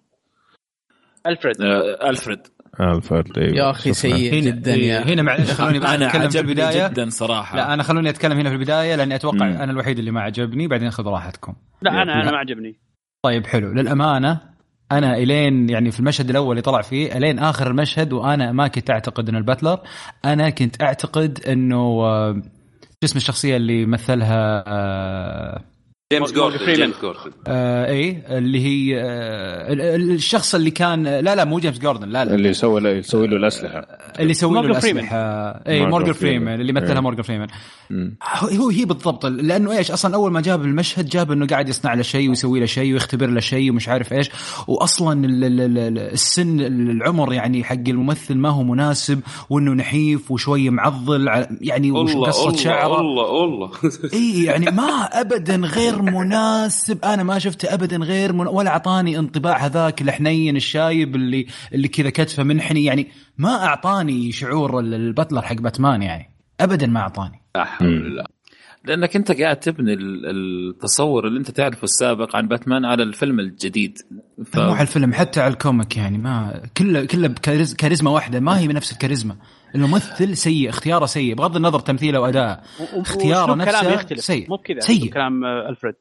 ألفريد. 1.27 1.63
آه، 1.63 2.11
ألفريد. 2.11 2.41
الفرد 2.81 3.39
أيوة. 3.39 3.57
يا 3.57 3.71
أخي. 3.71 3.93
سيء 3.93 4.41
جدا 4.41 4.75
يا 4.75 5.01
هنا 5.01 5.23
معلش 5.23 5.51
خلوني 5.61 5.79
أنا 5.79 6.07
اتكلم 6.07 6.11
في 6.11 6.39
عجبني 6.39 6.41
البدايه 6.53 6.89
جدا 6.89 7.11
صراحة. 7.11 7.57
لا 7.57 7.75
أنا 7.75 7.83
خلوني 7.83 8.11
أتكلم 8.11 8.39
هنا 8.39 8.49
في 8.49 8.55
البداية 8.55 8.95
لأني 8.95 9.15
أتوقع 9.15 9.47
مم. 9.47 9.57
أنا 9.57 9.73
الوحيد 9.73 9.99
اللي 9.99 10.11
ما 10.11 10.21
عجبني 10.21 10.69
بعدين 10.69 10.91
خذ 10.91 11.07
راحتكم. 11.07 11.55
لا 11.83 11.91
أنا 12.03 12.23
أنا 12.23 12.31
ما 12.31 12.37
عجبني. 12.37 12.79
طيب 13.23 13.47
حلو. 13.47 13.73
للأمانة 13.73 14.41
أنا 14.93 15.17
إلين 15.17 15.69
يعني 15.69 15.91
في 15.91 16.01
المشهد 16.01 16.31
الأول 16.31 16.51
اللي 16.51 16.63
طلع 16.63 16.81
فيه 16.83 17.17
إلين 17.17 17.39
آخر 17.39 17.71
المشهد 17.71 18.13
وأنا 18.13 18.53
ما 18.53 18.69
كنت 18.69 18.91
أعتقد 18.91 19.29
انه 19.29 19.39
ال 19.39 19.45
butler 19.45 19.81
أنا 20.25 20.51
كنت 20.51 20.83
أعتقد 20.83 21.39
إنه 21.49 21.77
آه، 22.05 22.33
شو 22.83 23.05
اسم 23.05 23.17
الشخصية 23.17 23.57
اللي 23.57 23.87
مثلها 23.87 24.65
آه 24.67 25.65
جيمس 26.15 26.33
جوردن. 26.33 26.75
جيمس 26.75 26.95
جوردن 27.03 27.31
آه 27.47 27.87
اي 27.87 28.23
اللي 28.31 28.61
هي 28.67 29.01
آه 29.03 29.73
ال- 29.73 29.81
ال- 29.81 30.11
الشخص 30.11 30.55
اللي 30.55 30.71
كان 30.71 31.03
لا 31.05 31.35
لا 31.35 31.45
مو 31.45 31.59
جيمس 31.59 31.79
جوردن 31.79 32.09
لا 32.09 32.25
لا 32.25 32.35
اللي 32.35 32.49
يسوي 32.49 32.81
له 32.81 32.91
يسوي 32.91 33.27
له 33.27 33.37
الأسلحة 33.37 33.87
اللي 34.21 34.31
يسوي 34.31 34.55
له. 34.55 34.61
الأسلحة 34.61 35.17
اي 35.69 35.87
مورجان 35.87 36.13
فريمان. 36.13 36.61
اللي 36.61 36.73
مثلها 36.73 36.93
إيه. 36.95 37.01
مورجان 37.01 37.23
فريمان. 37.23 37.49
هو 38.61 38.69
هي 38.69 38.85
بالضبط 38.85 39.27
لأنه 39.27 39.73
إيش؟ 39.79 39.91
أصلا 39.91 40.15
أول 40.15 40.33
ما 40.33 40.41
جاب 40.41 40.63
المشهد 40.65 41.07
جاب 41.09 41.33
إنه 41.33 41.47
قاعد 41.47 41.69
يصنع 41.69 41.95
له 41.95 42.03
شيء 42.03 42.29
ويسوي 42.29 42.61
له 42.61 42.67
شيء 42.67 42.93
ويختبر 42.93 43.27
له 43.27 43.41
شيء 43.41 43.71
ومش 43.71 43.89
عارف 43.89 44.13
إيش. 44.13 44.31
واصلا 44.67 45.27
ال- 45.27 45.45
ال- 45.45 45.61
ال- 45.61 45.79
ال- 45.79 45.99
السن 45.99 46.61
العمر 46.61 47.33
يعني 47.33 47.65
حق 47.65 47.75
الممثل 47.89 48.35
ما 48.35 48.49
هو 48.49 48.63
مناسب 48.63 49.21
وإنه 49.51 49.73
نحيف 49.73 50.31
وشويه 50.31 50.71
معضل 50.71 51.47
يعني 51.61 51.91
وش 51.91 52.13
الله 52.15 52.27
قصة 52.27 52.49
الله 52.49 52.57
شعره. 52.57 53.01
الله 53.01 53.45
الله 53.45 53.71
إي 54.15 54.45
يعني 54.45 54.67
ما 54.71 55.05
ابدا 55.05 55.57
غير 55.57 56.03
مناسب. 56.03 57.05
أنا 57.05 57.23
ما 57.23 57.39
شفته 57.39 57.75
ابدا 57.75 57.97
غير 57.97 58.33
من 58.33 58.47
ولا 58.47 58.71
أعطاني 58.71 59.19
انطباع 59.19 59.57
هذاك 59.67 60.03
الحنين 60.03 60.57
الشايب 60.57 61.17
اللي 61.17 61.47
اللي 61.75 61.89
كذا 61.89 62.11
كتفه 62.11 62.43
منحني. 62.43 62.85
يعني 62.85 63.09
ما 63.39 63.65
أعطاني 63.65 64.33
شعور 64.33 64.81
ال- 64.81 64.95
ال 64.95 65.02
butler 65.02 65.43
حق 65.43 65.55
باتمان 65.57 66.03
يعني. 66.03 66.32
ابدا 66.65 66.87
ما 66.87 67.01
أعطاني. 67.01 67.43
لا 67.57 67.65
حول 67.65 67.89
الله. 67.89 68.25
لأنك 68.85 69.17
أنت 69.17 69.33
قاعد 69.33 69.61
تبني 69.61 69.93
ال- 69.93 70.27
التصور 70.71 71.27
اللي 71.27 71.39
أنت 71.39 71.51
تعرفه 71.51 71.85
السابق 71.85 72.37
عن 72.37 72.49
باتمان 72.49 72.85
على 72.85 73.03
الفيلم 73.03 73.41
الجديد. 73.41 73.99
ف... 74.45 74.59
مو 74.59 74.73
على 74.73 74.83
الفيلم 74.83 75.13
حتى 75.13 75.41
على 75.41 75.53
ال 75.53 75.60
comic 75.60 75.97
يعني 75.97 76.19
ما 76.19 76.63
كله 76.77 77.05
كله 77.05 77.29
بكاريز- 77.29 77.75
كاريزما 77.75 78.11
واحدة 78.11 78.41
ما 78.41 78.59
هي 78.59 78.69
بنفس 78.69 78.93
الكاريزما. 78.93 79.37
الممثل 79.75 80.37
سيء 80.37 80.69
اختياره 80.69 81.07
سيء 81.07 81.35
بغض 81.35 81.57
النظر 81.57 81.81
تمثيله 81.81 82.21
وأداءه. 82.21 82.61
اختياره 82.93 83.55
نفسه 83.55 84.17
سيء. 84.17 84.51
مو 84.51 84.57
بكذا 84.57 84.81
سيء. 84.81 85.13
كلام 85.13 85.45
آه، 85.45 85.69
ألفريد. 85.69 85.95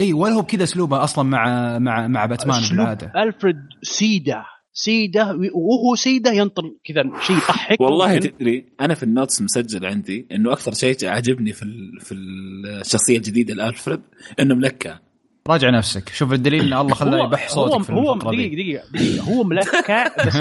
إي 0.00 0.12
ولا 0.12 0.32
هو 0.32 0.42
بكذا 0.42 0.62
أسلوبه 0.64 1.04
أصلا 1.04 1.24
مع 1.24 1.78
مع 1.78 2.08
مع 2.08 2.26
باتمان 2.26 2.62
بالعادة. 2.70 3.12
ألفريد 3.22 3.56
سيده 3.82 4.44
سيدة 4.78 5.38
وهو 5.54 5.94
سيدة 5.94 6.32
ينطر 6.32 6.62
كذا 6.84 7.02
شيء 7.22 7.36
يضحك. 7.36 7.80
والله 7.80 8.14
ممكن. 8.14 8.20
تدري 8.38 8.64
أنا 8.80 8.94
في 8.94 9.02
النوتس 9.02 9.42
مسجل 9.42 9.86
عندي 9.86 10.26
إنه 10.32 10.52
أكثر 10.52 10.74
شيء 10.74 10.96
عجبني 11.02 11.52
في 11.52 11.62
ال... 11.62 12.00
في 12.00 12.14
الشخصيه 12.14 13.16
الجديده 13.16 13.54
لألفريد 13.54 14.00
إنه 14.40 14.54
ملكة. 14.54 15.00
راجع 15.48 15.70
نفسك. 15.70 16.08
شوف 16.08 16.32
الدليل 16.32 16.60
إن 16.60 16.80
الله 16.80 16.94
خلاه 16.94 17.20
هو 17.20 17.24
يبح 17.26 17.42
هو 17.50 17.68
صوتك 17.68 17.84
في 17.84 17.92
هو 17.92 18.14
الفقرة 18.14 18.30
دقيقة 18.30 18.48
دي. 18.48 18.56
دقيقة 18.56 18.84
دقيقة. 18.92 19.24
هو 19.24 19.44
ملكع 19.44 20.08
بس 20.26 20.36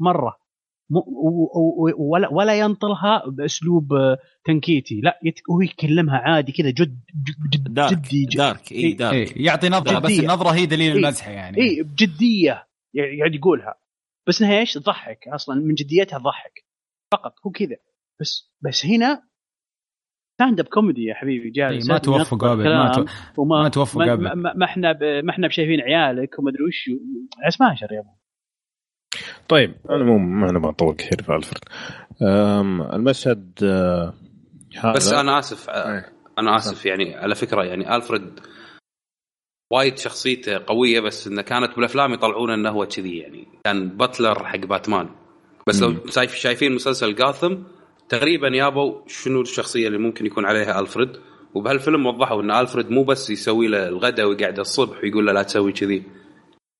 مو 0.00 0.10
و- 0.10 0.24
و- 0.28 0.32
ولا 1.98 2.28
ولا 2.32 2.58
ينطلها 2.58 3.22
بأسلوب 3.26 3.92
آه، 3.92 4.16
تنكيتي. 4.44 5.00
لا 5.00 5.20
هو 5.50 5.60
يكلمها 5.60 6.16
عادي 6.18 6.52
كذا 6.52 6.70
جد 6.70 7.00
جد 7.24 7.50
جد 7.50 7.74
dark 7.74 7.98
جدي 7.98 8.24
جد 8.24 8.36
dark 8.38 8.72
إي 8.72 8.76
إيه. 8.78 8.96
dark 8.96 9.36
إيه 9.36 9.46
يعطي 9.46 9.68
نظرة 9.68 9.98
بس. 9.98 10.20
النظرة 10.20 10.48
هي 10.50 10.66
دليل 10.66 10.90
إيه. 10.92 10.98
المزحه 10.98 11.30
يعني. 11.30 11.58
إي 11.58 11.82
بجدية 11.82 12.66
يعني 12.94 13.18
قاعد 13.18 13.34
يقولها. 13.34 13.74
بس 14.28 14.42
إنها 14.42 14.58
إيش؟ 14.58 14.72
تضحك 14.74 15.28
أصلا 15.28 15.60
من 15.60 15.74
جديتها 15.74 16.18
تضحك. 16.18 16.52
فقط 17.12 17.34
هو 17.46 17.50
كذا. 17.50 17.76
بس 18.20 18.52
بس 18.64 18.86
هنا 18.86 19.22
stand 20.34 20.60
up 20.60 20.66
comedy 20.66 21.04
يا 21.04 21.14
حبيبي 21.14 21.44
إيه، 21.46 21.52
جالس 21.52 21.90
ما 21.90 21.98
توفقوا 21.98 22.52
ابد 22.52 22.62
ما 22.66 22.92
تو- 22.94 23.04
وما 23.42 23.62
ما 23.62 23.68
توفقوا 23.68 24.04
ما, 24.04 24.12
ابد 24.12 24.22
ما, 24.22 24.52
ما 24.56 24.64
إحنا 24.64 24.92
ب- 24.92 25.24
ما 25.24 25.30
إحنا 25.30 25.48
بشايفين 25.48 25.80
عيالك 25.80 26.38
وما 26.38 26.50
أدري 26.50 26.62
وش 26.64 26.90
اسمها 27.48 27.74
شر 27.74 27.92
يا 27.92 28.00
ابو 28.00 28.08
طيب. 29.48 29.74
أنا 29.90 30.04
مو 30.04 30.18
ما 30.18 30.52
نبغى 30.52 30.70
نطول 30.70 30.94
كثير 30.94 31.22
في 31.22 31.32
ألفرد. 31.32 31.64
المشهد 32.94 33.58
آه، 33.62 34.14
هذا؟ 34.80 34.92
بس 34.92 35.12
أنا 35.12 35.38
آسف 35.38 35.70
إيه. 35.70 36.12
أنا 36.38 36.56
آسف 36.56 36.86
يعني 36.86 37.14
على 37.14 37.34
فكرة 37.34 37.64
يعني 37.64 37.96
الفريد 37.96 38.40
وايد 39.72 39.98
شخصيته 39.98 40.58
قوية 40.66 41.00
بس 41.00 41.26
انه 41.26 41.42
كانت 41.42 41.76
بالأفلام 41.76 42.12
يطلعون 42.12 42.50
إنه 42.50 42.70
هو 42.70 42.86
كذي 42.86 43.18
يعني. 43.18 43.48
كان 43.64 43.88
باتلر 43.88 44.44
حق 44.44 44.58
باتمان. 44.58 45.08
بس. 45.66 45.82
لو 45.82 46.06
شايف 46.06 46.34
شايفين 46.34 46.74
مسلسل 46.74 47.14
جاثم 47.14 47.56
تقريبا 48.08 48.48
يابوا 48.48 49.00
شنو 49.06 49.40
الشخصية 49.40 49.86
اللي 49.86 49.98
ممكن 49.98 50.26
يكون 50.26 50.44
عليها 50.44 50.80
الفريد 50.80 51.16
وبهالفيلم 51.54 52.06
وضحوا 52.06 52.42
إن 52.42 52.50
الفريد 52.50 52.90
مو 52.90 53.04
بس 53.04 53.30
يسوي 53.30 53.68
له 53.68 53.88
الغداء 53.88 54.26
ويقعد 54.26 54.58
الصبح 54.58 55.02
ويقول 55.02 55.26
له 55.26 55.32
لا 55.32 55.42
تسوي 55.42 55.72
كذي. 55.72 56.02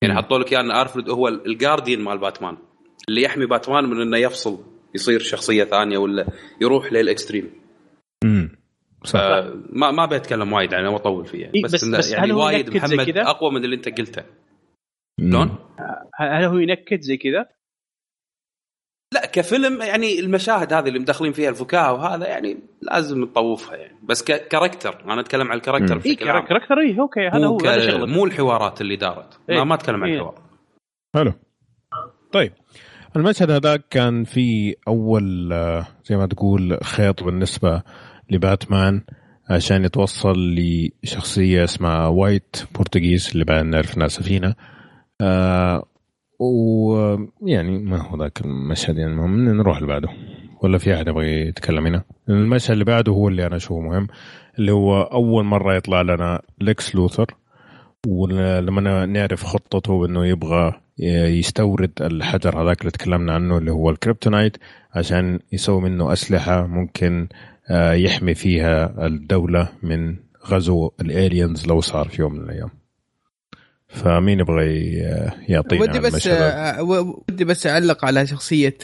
يعني 0.04 0.16
حطوا 0.16 0.38
لك 0.38 0.54
إن 0.54 0.70
الفريد 0.70 1.08
هو 1.10 1.28
الجارديان 1.28 2.00
مال 2.00 2.18
باتمان 2.18 2.56
اللي 3.08 3.22
يحمي 3.22 3.46
باتمان 3.46 3.84
من 3.84 4.00
إنه 4.00 4.16
يفصل 4.16 4.58
يصير 4.94 5.20
شخصية 5.20 5.64
ثانية 5.64 5.98
ولا 5.98 6.26
يروح 6.60 6.92
لل 6.92 7.05
extreme 7.05 7.50
مم. 8.24 8.56
صح 9.04 9.20
ما 9.72 9.90
ما 9.90 10.06
بتكلم 10.06 10.52
وايد 10.52 10.72
يعني 10.72 10.88
ما 10.90 10.96
أطول 10.96 11.26
فيه 11.26 11.40
يعني 11.40 11.52
إيه، 11.56 11.62
بس, 11.64 11.74
بس- 11.74 11.84
بس 11.84 12.12
يعني 12.12 12.32
وايد 12.32 12.76
محمد؟ 12.76 13.18
أقوى 13.18 13.50
من 13.50 13.64
اللي 13.64 13.76
أنت 13.76 13.88
قلته. 13.98 14.22
شلون؟ 15.20 15.56
هل 16.14 16.44
هو 16.44 16.58
ينكد 16.58 17.00
زي 17.00 17.16
كذا؟ 17.16 17.46
لا 19.14 19.26
كفيلم 19.26 19.82
يعني 19.82 20.20
المشاهد 20.20 20.72
هذه 20.72 20.88
اللي 20.88 20.98
مدخلين 20.98 21.32
فيها 21.32 21.50
الفكاهة 21.50 21.92
وهذا 21.92 22.26
يعني 22.26 22.58
لازم 22.82 23.20
نطوفها 23.20 23.76
يعني. 23.76 23.98
بس 24.02 24.24
ك- 24.24 24.48
character 24.48 25.04
أنا 25.04 25.20
أتكلم 25.20 25.50
عن 25.50 25.56
ال 25.56 25.60
character 25.60 25.98
بشكل 25.98 26.28
عام. 26.28 26.46
كاركتر 26.46 26.78
إي 26.78 27.00
أوكي 27.00 27.28
هذا 27.28 27.38
مو, 27.38 27.46
هو 27.46 27.66
هذا 27.66 28.04
مو 28.04 28.24
الحوارات 28.24 28.80
اللي 28.80 28.96
دارت. 28.96 29.38
ما, 29.48 29.54
إيه. 29.54 29.64
ما 29.64 29.74
أتكلم 29.74 30.04
عن 30.04 30.08
إيه. 30.10 30.16
الحوار. 30.16 30.34
حلو. 31.14 31.32
طيب. 32.32 32.52
المشهد 33.16 33.50
هذاك 33.50 33.84
كان 33.90 34.24
في 34.24 34.76
أول 34.88 35.52
آه، 35.52 35.86
زي 36.04 36.16
ما 36.16 36.26
تقول 36.26 36.78
خيط 36.82 37.22
بالنسبة 37.22 37.82
لباتمان 38.30 39.02
عشان 39.50 39.84
يتوصل 39.84 40.54
لشخصية 40.54 41.64
اسمها 41.64 42.06
White 42.06 42.56
Portuguese 42.74 43.30
اللي 43.32 43.44
بعدين 43.44 43.70
نعرف 43.70 44.12
سفينه 44.12 44.54
آه 45.20 45.84
ويعني 46.38 47.78
ما 47.78 48.02
هو 48.02 48.18
ذاك 48.18 48.40
المشهد 48.40 48.98
يعني 48.98 49.12
المهم 49.12 49.48
نروح 49.48 49.76
اللي 49.76 49.88
بعده. 49.88 50.08
ولا 50.62 50.78
في 50.78 50.94
أحد 50.94 51.08
يبغى 51.08 51.48
يتكلم 51.48 51.86
هنا؟ 51.86 52.02
المشهد 52.28 52.70
اللي 52.70 52.84
بعده 52.84 53.12
هو 53.12 53.28
اللي 53.28 53.46
أنا 53.46 53.56
أشوفه 53.56 53.80
مهم 53.80 54.06
اللي 54.58 54.72
هو 54.72 55.02
أول 55.02 55.44
مرة 55.44 55.74
يطلع 55.74 56.02
لنا 56.02 56.42
ليكس 56.60 56.94
لوثر. 56.94 57.26
ولما 58.06 59.06
نعرف 59.06 59.44
خطته 59.44 60.00
بأنه 60.00 60.26
يبغى 60.26 60.72
يستورد 61.38 61.92
الحجر 62.00 62.62
هذاك 62.62 62.80
اللي 62.80 62.90
تكلمنا 62.90 63.34
عنه 63.34 63.58
اللي 63.58 63.70
هو 63.70 63.90
الكريبتونايت 63.90 64.56
عشان 64.94 65.38
يسوي 65.52 65.80
منه 65.80 66.12
أسلحة 66.12 66.66
ممكن 66.66 67.28
آه، 67.70 67.92
يحمي 67.92 68.34
فيها 68.34 69.06
الدولة 69.06 69.68
من 69.82 70.16
غزو 70.46 70.90
ال 71.00 71.10
aliens 71.10 71.66
لو 71.66 71.80
صار 71.80 72.08
في 72.08 72.22
يوم 72.22 72.32
من 72.32 72.40
الأيام. 72.40 72.70
فمين 73.94 74.40
يبغى 74.40 74.94
يعطينا 75.48 75.82
ودي 75.82 75.98
بس 76.00 76.28
ودي 76.80 77.44
بس 77.44 77.66
أعلق 77.66 78.04
على 78.04 78.26
شخصية 78.26 78.76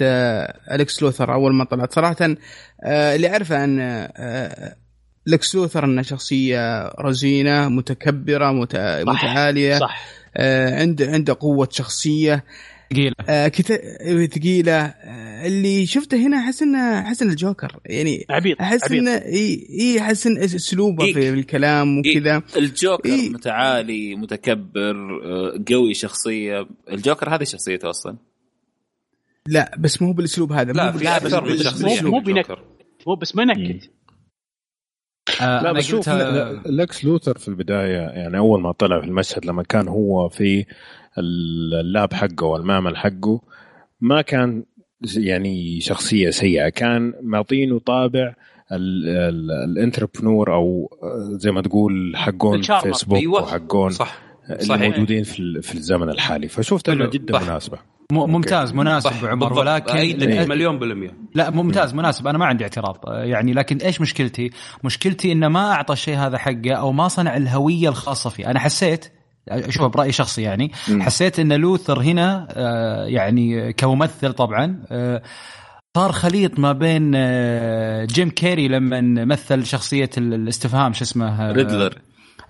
لكس 0.73 1.03
لوثر 1.03 1.33
أول 1.35 1.55
ما 1.55 1.65
طلعت. 1.65 1.93
صراحة 1.93 2.17
اللي 2.87 3.29
أعرفه 3.33 3.57
عن 3.59 3.79
آه، 3.81 4.77
الكس 5.29 5.55
لوثر 5.55 5.85
انه 5.85 6.03
شخصية 6.03 6.89
رزينة 6.89 7.69
متكبرة 7.69 8.53
مت- 8.53 8.77
متعالية 9.07 9.79
صح. 9.79 10.01
عنده 10.81 11.07
عنده 11.11 11.37
قوة 11.41 11.69
شخصية. 11.71 12.45
ثقيله 12.93 13.15
آه، 13.29 13.49
كتا- 13.49 14.27
ثقيله 14.27 14.73
آه، 14.87 15.47
اللي 15.47 15.87
شفته 15.87 16.17
هنا 16.27 16.37
أحس 16.39 16.63
انه 16.63 16.79
أحس 17.01 17.23
إنه 17.23 17.31
الجوكر. 17.31 17.81
يعني 17.87 18.27
عبيط 18.31 18.61
أحس. 18.61 18.91
انه 18.93 19.11
اي 19.11 19.67
إي 19.81 20.01
أحس 20.01 20.27
إن 20.27 20.39
أسلوبه 20.39 21.05
إيه. 21.05 21.13
في 21.15 21.29
الكلام 21.31 21.99
وكذا. 21.99 22.43
الجوكر 22.57 23.09
إيه. 23.09 23.31
متعالي 23.31 24.15
متكبر 24.15 25.21
آه، 25.25 25.61
قوي 25.73 25.95
شخصية. 25.95 26.67
الجوكر 26.93 27.35
هذه 27.35 27.45
شخصيته 27.45 27.91
أصلا؟ 27.91 28.17
لا 29.47 29.77
بس 29.79 30.03
مو 30.03 30.13
بالأسلوب 30.13 30.53
هذا 30.53 30.73
لا 30.73 30.91
مو 30.93 30.99
في 30.99 31.09
أكثر 31.09 31.45
من 31.51 31.59
شخصية. 31.59 32.01
مو- 32.03 32.11
مو 32.11 32.21
جوكر. 32.23 32.63
هو 33.09 33.17
بس 33.17 33.37
ما 33.37 33.43
ينكت 33.43 33.91
آه 35.41 35.63
لا 35.63 35.73
بس 35.73 35.85
شوف 35.85 36.09
لكس 36.67 37.05
لوثر 37.05 37.39
في 37.39 37.49
البداية 37.49 37.97
يعني 37.99 38.39
أول 38.39 38.61
ما 38.63 38.73
طلع 38.73 39.01
في 39.01 39.07
المشهد 39.07 39.47
لما 39.47 39.63
كان 39.63 39.89
هو 39.89 40.29
في 40.29 40.65
ال 41.19 41.42
lab 41.42 42.13
حقه 42.13 42.47
والمعمل 42.47 42.97
حقه 42.97 43.41
ما 44.01 44.23
كان 44.23 44.65
يعني 45.17 45.81
شخصية 45.81 46.31
سيئة 46.31 46.69
كان 46.69 47.15
معطينه 47.23 47.79
طابع 47.79 48.35
ال 48.73 48.87
entrepreneur 48.87 50.55
أو 50.55 50.91
زي 51.31 51.51
ما 51.51 51.63
تقول 51.63 52.13
حقون. 52.17 52.63
فيسبوك 52.63 53.19
أيوة. 53.19 53.43
وحقون 53.43 53.91
صح 53.91 54.19
اللي 54.51 54.65
صحيح. 54.65 54.91
موجودين 54.91 55.23
في 55.23 55.63
في 55.63 55.75
الزمن 55.75 56.09
الحالي 56.09 56.49
فشفت 56.49 56.89
أنه. 56.89 57.07
جدا 57.07 57.35
صح. 57.39 57.43
مناسبة 57.43 57.79
ممتاز 58.13 58.73
مناسب 58.73 59.11
صح 59.11 59.25
عمر. 59.25 59.53
ولكن 59.53 60.49
مليون 60.49 60.79
بالمية 60.79 61.17
لا 61.35 61.51
ممتاز 61.51 61.95
مناسب 61.95 62.27
أنا 62.27 62.39
ما 62.39 62.47
عندي 62.47 62.65
اعتراض 62.65 62.99
آه، 63.07 63.25
يعني 63.25 63.53
لكن 63.53 63.77
إيش 63.77 64.01
مشكلتي؟ 64.01 64.51
مشكلتي 64.85 65.33
إنه 65.33 65.49
ما 65.49 65.73
أعطى 65.73 65.93
الشيء 65.93 66.17
هذا 66.17 66.39
حقه 66.39 66.73
أو 66.73 66.93
ما 66.93 67.09
صنع 67.09 67.37
الهوية 67.37 67.89
الخاصة 67.89 68.31
فيه، 68.31 68.51
أنا 68.51 68.59
حسيت 68.59 69.13
اشوفها 69.51 69.89
برأيي 69.89 70.13
شخصي 70.13 70.43
يعني. 70.43 70.73
مم. 70.89 71.03
حسيت 71.03 71.39
إن 71.39 71.53
لوثر 71.53 72.01
هنا 72.03 72.49
آه، 72.51 73.05
يعني 73.05 73.73
كممثل 73.73 74.33
طبعا 74.33 74.83
آه، 74.91 75.23
صار 75.97 76.13
خليط 76.13 76.59
ما 76.59 76.73
بين 76.73 77.13
آه، 77.17 78.05
جيم 78.05 78.31
كيري 78.31 78.69
لما 78.69 79.25
مثل 79.25 79.67
شخصية 79.67 80.11
ال- 80.19 80.35
الاستفهام 80.35 80.93
شو 80.93 81.05
اسمه 81.05 81.53
ريدلر. 81.53 81.99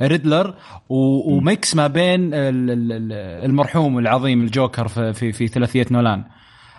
ريدلر 0.02 0.54
و 0.88 1.10
mix 1.10 1.74
ما 1.74 1.86
بين 1.86 2.34
ال- 2.34 2.70
ال- 2.70 2.92
ال- 2.92 3.44
المرحوم 3.44 3.98
العظيم 3.98 4.42
الجوكر 4.42 4.88
في 4.88 5.32
في, 5.32 5.48
ثلاثية 5.48 5.86
نولان. 5.90 6.24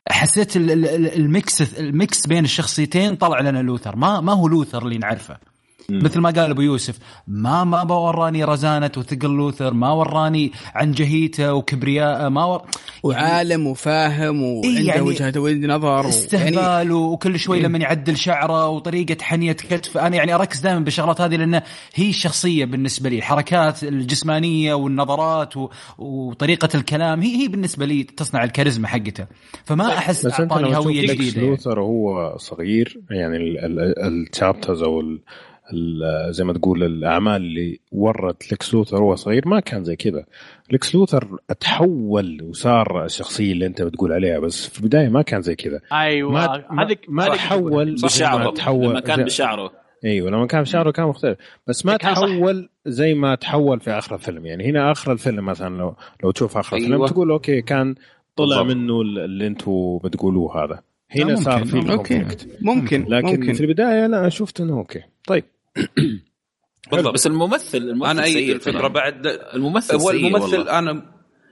حسيت 0.10 0.56
ال- 0.57 0.72
ال- 0.72 0.85
ال- 0.85 1.15
ال 1.15 1.31
mix 1.31 1.80
ال 1.80 1.91
mix 1.91 2.27
بين 2.27 2.43
الشخصيتين 2.43 3.15
طلع 3.15 3.39
لنا 3.39 3.60
لوثر. 3.60 3.95
ما 3.95 4.22
ما 4.22 4.34
هو 4.34 4.48
لوثر 4.48 4.84
اللي 4.84 4.98
نعرفه. 4.98 5.38
مثل 6.03 6.19
ما 6.19 6.30
قال 6.30 6.49
أبو 6.51 6.61
يوسف 6.61 6.97
ما 7.27 7.63
ما 7.63 7.93
وراني 7.93 8.43
رزانة 8.43 8.91
وثقل 8.97 9.30
لوثر 9.30 9.73
ما 9.73 9.91
وراني 9.91 10.51
عنجهيته 10.76 11.53
وكبرياءه 11.53 12.30
ما 12.30 12.45
ور... 12.45 12.61
وعالم 13.03 13.68
وفاهم 13.68 14.43
وعنده 14.43 14.68
إيه 14.80 14.88
يعني 14.88 15.01
وجهة 15.01 15.34
نظر 15.68 15.88
و- 15.88 15.95
يعني 15.95 16.09
استهبال 16.09 16.91
وكل 16.91 17.39
شوي 17.39 17.59
لما 17.59 17.77
يعدل 17.77 18.18
شعره 18.18 18.68
وطريقة 18.69 19.18
حنية 19.22 19.51
كتف. 19.51 19.97
أنا 19.97 20.15
يعني 20.15 20.35
أركز 20.35 20.59
دائما 20.59 20.80
بالشغلات 20.80 21.22
هذه 21.22 21.35
لأن 21.35 21.61
هي 21.95 22.09
الشخصية 22.09 22.65
بالنسبة 22.65 23.09
لي 23.09 23.18
الحركات 23.18 23.84
الجسمانية 23.84 24.73
والنظرات 24.73 25.57
و... 25.57 25.69
وطريقة 25.97 26.69
الكلام 26.76 27.22
هي 27.22 27.43
هي 27.43 27.47
بالنسبة 27.47 27.85
لي 27.85 28.03
تصنع 28.03 28.43
الكاريزما 28.43 28.88
حقته. 28.88 29.26
فما 29.65 29.97
أحس 29.97 30.26
أعطاني 30.26 30.77
هوية 30.77 31.01
جديدة. 31.01 31.38
يعني. 31.41 31.49
لوثر 31.49 31.80
وهو 31.80 32.38
صغير 32.38 32.99
يعني 33.11 33.38
الشابترز 34.07 34.84
أو 34.84 34.99
ال- 34.99 35.05
ال- 35.07 35.19
زي 36.30 36.43
ما 36.43 36.53
تقول 36.53 36.84
الأعمال 36.84 37.35
اللي 37.35 37.80
ورت 37.91 38.52
لكس 38.53 38.73
لوثر 38.73 39.03
وهو 39.03 39.15
صغير 39.15 39.48
ما 39.48 39.60
كان 39.60 39.84
زي 39.84 39.95
كذا. 39.95 40.26
لكس 40.72 40.95
لوثر 40.95 41.38
تحول 41.60 42.41
وصار 42.43 43.06
الشخصية 43.06 43.52
اللي 43.52 43.65
أنت 43.65 43.81
بتقول 43.81 44.14
عليها 44.14 44.39
بس 44.39 44.68
في 44.69 44.80
البداية 44.80 45.10
ما 45.10 45.22
كان 45.22 45.41
زي 45.41 45.56
كذا. 45.56 45.80
أيوه 45.93 46.31
ما 46.31 46.64
ما, 46.72 46.84
هذيك 46.84 46.99
ما 47.07 47.23
هذيك 47.23 47.35
تحول 47.35 47.88
ما 47.89 47.95
بشعره 48.03 48.52
تحول 48.52 48.89
لما 48.89 48.99
كان 48.99 49.18
زي- 49.18 49.23
بشعره. 49.23 49.72
أيوه 50.06 50.30
لما 50.31 50.48
كان 50.48 50.65
شعره 50.65 50.91
كان 50.91 51.06
مختلف. 51.06 51.38
بس 51.68 51.85
ما. 51.85 51.98
تحول 51.98 52.69
زي 52.85 53.14
ما 53.14 53.35
تحول 53.35 53.80
في 53.80 53.91
آخر 53.91 54.15
الفيلم. 54.15 54.45
يعني 54.45 54.65
هنا 54.69 54.91
آخر 54.91 55.11
الفيلم 55.11 55.45
مثلا 55.45 55.77
لو 55.77 55.95
لو 56.23 56.31
تشوف 56.31 56.57
آخر 56.57 56.76
أيوة. 56.77 56.88
الفيلم 56.88 57.06
تقول 57.06 57.31
okay 57.31 57.61
كان 57.61 57.95
طلع 58.35 58.61
بالضبط. 58.61 58.76
منه 58.77 59.02
اللي 59.02 59.48
أنتم 59.48 59.98
بتقولوه 60.03 60.64
هذا. 60.64 60.80
هنا 61.15 61.26
ممكن. 61.26 61.35
صار 61.35 61.65
في 61.65 61.76
okay 61.77 61.89
ال 61.91 61.98
conflict 61.98 62.48
ممكن 62.61 63.06
لكن 63.10 63.27
ممكن. 63.27 63.53
في 63.53 63.61
البداية 63.61 64.07
لا 64.07 64.30
شفت 64.30 64.61
إنه 64.61 64.73
okay. 64.77 65.02
طيب. 65.27 65.43
بالضبط 66.91 67.14
بس 67.14 67.27
الممثل 67.27 67.77
الممثل 67.77 68.11
أنا 68.11 68.26
سيء 68.26 68.56
الفكرة. 68.56 68.88
بعد 68.88 69.27
الممثل 69.53 69.95
هو 69.95 70.10
الممثل 70.10 70.57
والله. 70.57 70.80
أنا 70.80 71.06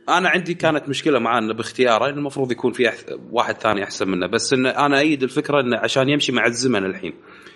أنا 0.09 0.29
عندي 0.29 0.53
كانت 0.53 0.89
مشكلة 0.89 1.19
معاه 1.19 1.39
إنه 1.39 1.53
باختياره 1.53 2.09
المفروض 2.09 2.51
يكون 2.51 2.73
في 2.73 2.91
واحد 3.31 3.57
ثاني 3.57 3.83
أحسن 3.83 4.09
منه 4.09 4.27
بس 4.27 4.53
انه 4.53 4.69
أنا 4.69 4.99
ايد 4.99 5.23
الفكرة 5.23 5.61
إنه 5.61 5.77
عشان 5.77 6.09
يمشي 6.09 6.31
مع 6.31 6.45
الزمن 6.45 6.85
الحين 6.85 7.13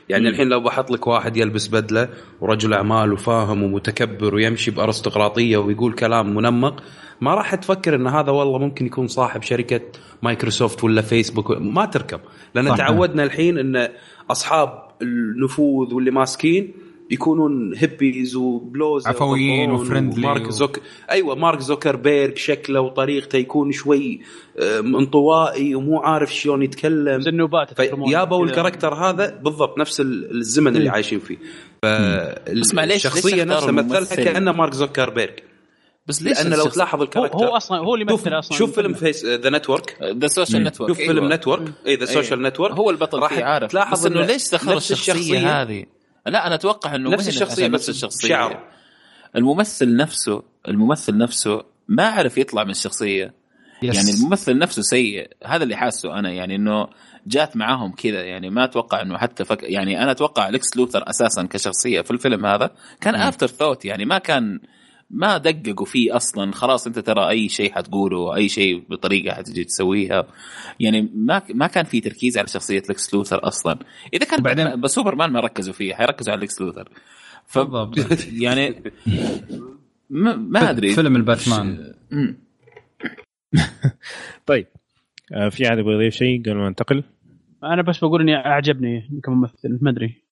يعني 0.10 0.30
الحين 0.30 0.48
لو 0.48 0.60
بحط 0.60 0.92
لك 0.92 1.08
واحد 1.08 1.38
يلبس 1.38 1.68
بدلة 1.68 2.10
ورجل 2.42 2.74
أعمال 2.74 3.14
وفاهم 3.14 3.64
ومتكبر 3.64 4.36
ويمشي 4.36 4.72
بأرستقراطية 4.72 5.58
ويقول 5.58 5.94
كلام 5.94 6.36
منمق 6.36 6.84
ما 7.22 7.36
راح 7.36 7.56
تفكر 7.56 7.96
إن 7.96 8.08
هذا 8.08 8.32
والله 8.32 8.60
ممكن 8.60 8.86
يكون 8.86 9.08
صاحب 9.08 9.42
شركة 9.42 9.82
مايكروسوفت 10.22 10.84
ولا 10.84 11.02
فيسبوك 11.02 11.52
ما 11.52 11.86
تركب 11.86 12.20
لأن 12.56 12.70
صح. 12.70 12.78
تعودنا 12.78 13.24
الحين 13.24 13.58
إن 13.58 13.90
أصحاب 14.32 14.83
النفوذ 15.02 15.94
واللي 15.94 16.12
ماسكين 16.12 16.74
يكونون 17.12 17.74
هيبيز 17.76 18.36
وبلوز 18.36 19.08
عفويين 19.08 19.72
و 19.72 19.78
friendly 19.78 20.28
مارك 20.28 20.48
و- 20.48 20.50
زوك 20.52 20.80
أيوه 21.12 21.36
مارك 21.36 21.60
زوكربيرج 21.60 22.38
شكله 22.38 22.82
وطريقته 22.82 23.38
يكون 23.38 23.72
شوي 23.72 24.22
آه، 24.60 24.80
انطوائي 24.80 25.76
ومو 25.76 26.00
عارف 26.00 26.34
شلون 26.36 26.64
يتكلم. 26.64 27.22
النوبات 27.28 27.74
فيابوا 27.74 28.46
ال 28.46 28.50
character 28.50 28.94
هذا 28.94 29.40
بالضبط 29.44 29.78
نفس 29.80 30.02
ال- 30.02 30.38
الزمن 30.38 30.76
اللي 30.76 30.90
عايشين 30.90 31.20
فيه. 31.20 31.38
بس 32.62 32.74
معليش، 32.74 32.94
ليش 32.94 33.06
الشخصية 33.06 33.44
اختاروا 33.44 33.72
نفسها 33.72 34.00
مثلها؟ 34.00 34.26
كأنه 34.26 34.52
مارك 34.52 34.74
زوكربيرج 34.74 35.34
بس 36.08 36.22
ليش 36.22 36.42
لأن 36.42 36.54
لو 36.54 36.66
تلاحظ 36.66 36.98
هو, 37.00 37.04
ال 37.04 37.07
character 37.07 37.38
هو 37.38 37.58
أصلا 37.58 37.78
هو 37.78 37.96
اللي 37.96 38.06
يمثل 38.12 38.40
أصلا 38.40 38.58
شوف 38.58 38.76
فيلم 38.76 38.94
فيس 38.94 39.26
the 39.26 39.50
network 39.50 39.98
The 40.04 40.28
Social 40.28 40.64
Network 40.64 40.90
شوف 40.90 40.98
فيلم 40.98 41.34
network 41.34 41.74
اي 41.88 41.96
The 41.96 42.06
Social 42.06 42.42
Network 42.42 42.74
هو 42.74 42.90
البطل 42.90 43.20
راح 43.20 43.34
فيه 43.34 43.44
عارف. 43.44 43.72
تلاحظ 43.72 44.00
بس 44.00 44.06
إنه 44.06 44.22
ليش 44.22 44.54
نفس 44.54 44.54
الشخصية, 44.54 45.14
الشخصية. 45.14 45.62
هذه؟ 45.62 45.86
لا 46.26 46.48
أنا 46.48 46.56
أتوقع 46.56 46.96
إنه 46.96 47.10
نفس 47.10 47.28
الشخصية 47.28 47.68
نفس 47.68 47.90
الشخصية. 47.90 48.28
شعر. 48.28 48.70
الممثل 49.36 49.96
نفسه 49.96 50.44
الممثل 50.68 51.18
نفسه 51.18 51.64
ما 51.88 52.08
عرف 52.08 52.38
يطلع 52.38 52.64
من 52.64 52.70
الشخصية. 52.70 53.34
yes. 53.84 53.96
يعني 53.96 54.12
الممثل 54.12 54.58
نفسه 54.58 54.82
سيء. 54.82 55.30
هذا 55.46 55.64
اللي 55.64 55.76
حاسه 55.76 56.20
أنا. 56.20 56.32
يعني 56.32 56.56
إنه 56.56 56.88
جات 57.28 57.58
معاهم 57.58 57.92
كذا. 57.92 58.24
يعني 58.24 58.50
ما 58.50 58.64
أتوقع 58.64 59.02
إنه 59.02 59.18
حتى 59.18 59.46
فك 59.46 59.64
يعني 59.64 60.04
أنا 60.04 60.12
أتوقع 60.12 60.50
ليكس 60.50 60.78
لوثر 60.78 61.10
أساسا 61.10 61.44
كشخصية 61.44 62.02
في 62.02 62.12
الفيلم 62.12 62.46
هذا 62.46 62.72
كان 63.02 63.16
afterthought 63.16 63.86
يعني 63.86 64.06
ما 64.06 64.18
كان 64.18 64.60
ما 65.14 65.38
دققوا 65.38 65.86
فيه 65.86 66.16
أصلا. 66.16 66.52
خلاص 66.52 66.88
أنت 66.88 67.00
ترى 67.00 67.30
أي 67.30 67.50
شيء 67.50 67.72
حتقوله 67.72 68.36
أي 68.36 68.50
شيء 68.50 68.84
بطريقة 68.90 69.36
حتجي 69.36 69.64
تسويها. 69.64 70.28
يعني 70.80 71.10
ما 71.16 71.42
ما 71.50 71.68
كان 71.68 71.86
في 71.86 72.02
تركيز 72.02 72.38
على 72.38 72.48
شخصية 72.48 72.84
لكس 72.90 73.14
لوثر 73.14 73.48
أصلا. 73.48 73.80
إذا 74.14 74.26
كان 74.26 74.42
بعدين 74.42 74.82
بس 74.82 74.92
سوبرمان 74.92 75.32
ما 75.32 75.40
ركزوا 75.40 75.74
فيه 75.74 75.94
حيركزوا 75.94 76.34
على 76.34 76.42
لكس 76.42 76.62
لوثر. 76.62 76.90
ف 77.46 77.60
بالضبط. 77.60 78.28
يعني 78.46 78.84
ما, 80.10 80.36
ما 80.36 80.70
أدري. 80.70 80.94
فيلم 80.94 81.16
الباتمان. 81.16 81.94
طيب. 84.46 84.68
آه، 85.34 85.50
في 85.50 85.68
أحد 85.68 85.78
يبغى 85.78 85.94
يضيف 85.94 86.14
شيء 86.14 86.42
قبل 86.42 86.56
ما 86.56 86.70
ننتقل؟ 86.70 87.04
أنا 87.64 87.82
بس 87.82 88.00
بقول 88.00 88.22
إني 88.22 88.36
أعجبني 88.36 89.22
كممثل 89.24 89.80
ما 89.82 89.90
أدري. 89.90 90.24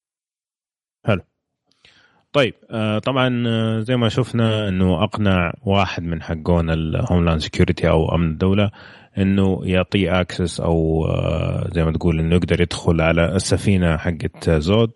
طيب 2.34 2.53
آه، 2.72 2.99
طبعا 2.99 3.44
آه، 3.48 3.80
زي 3.80 3.95
ما 3.95 4.10
شفنا 4.10 4.68
إنه 4.68 5.03
أقنع 5.03 5.53
واحد 5.66 6.03
من 6.03 6.22
حقون 6.22 6.70
ال 6.70 6.77
Homeland 6.77 7.40
Security 7.41 7.90
أو 7.90 8.16
أمن 8.16 8.32
الدولة 8.32 8.72
إنه 9.18 9.62
يعطيه 9.64 10.22
access 10.22 10.60
أو 10.60 11.06
آه، 11.06 11.70
زي 11.74 11.84
ما 11.84 11.91
تقول 11.91 12.20
إنه 12.20 12.36
يقدر 12.36 12.62
يدخل 12.62 13.02
على 13.02 13.36
السفينة 13.36 13.98
حقت 13.98 14.49
زود 14.49 14.91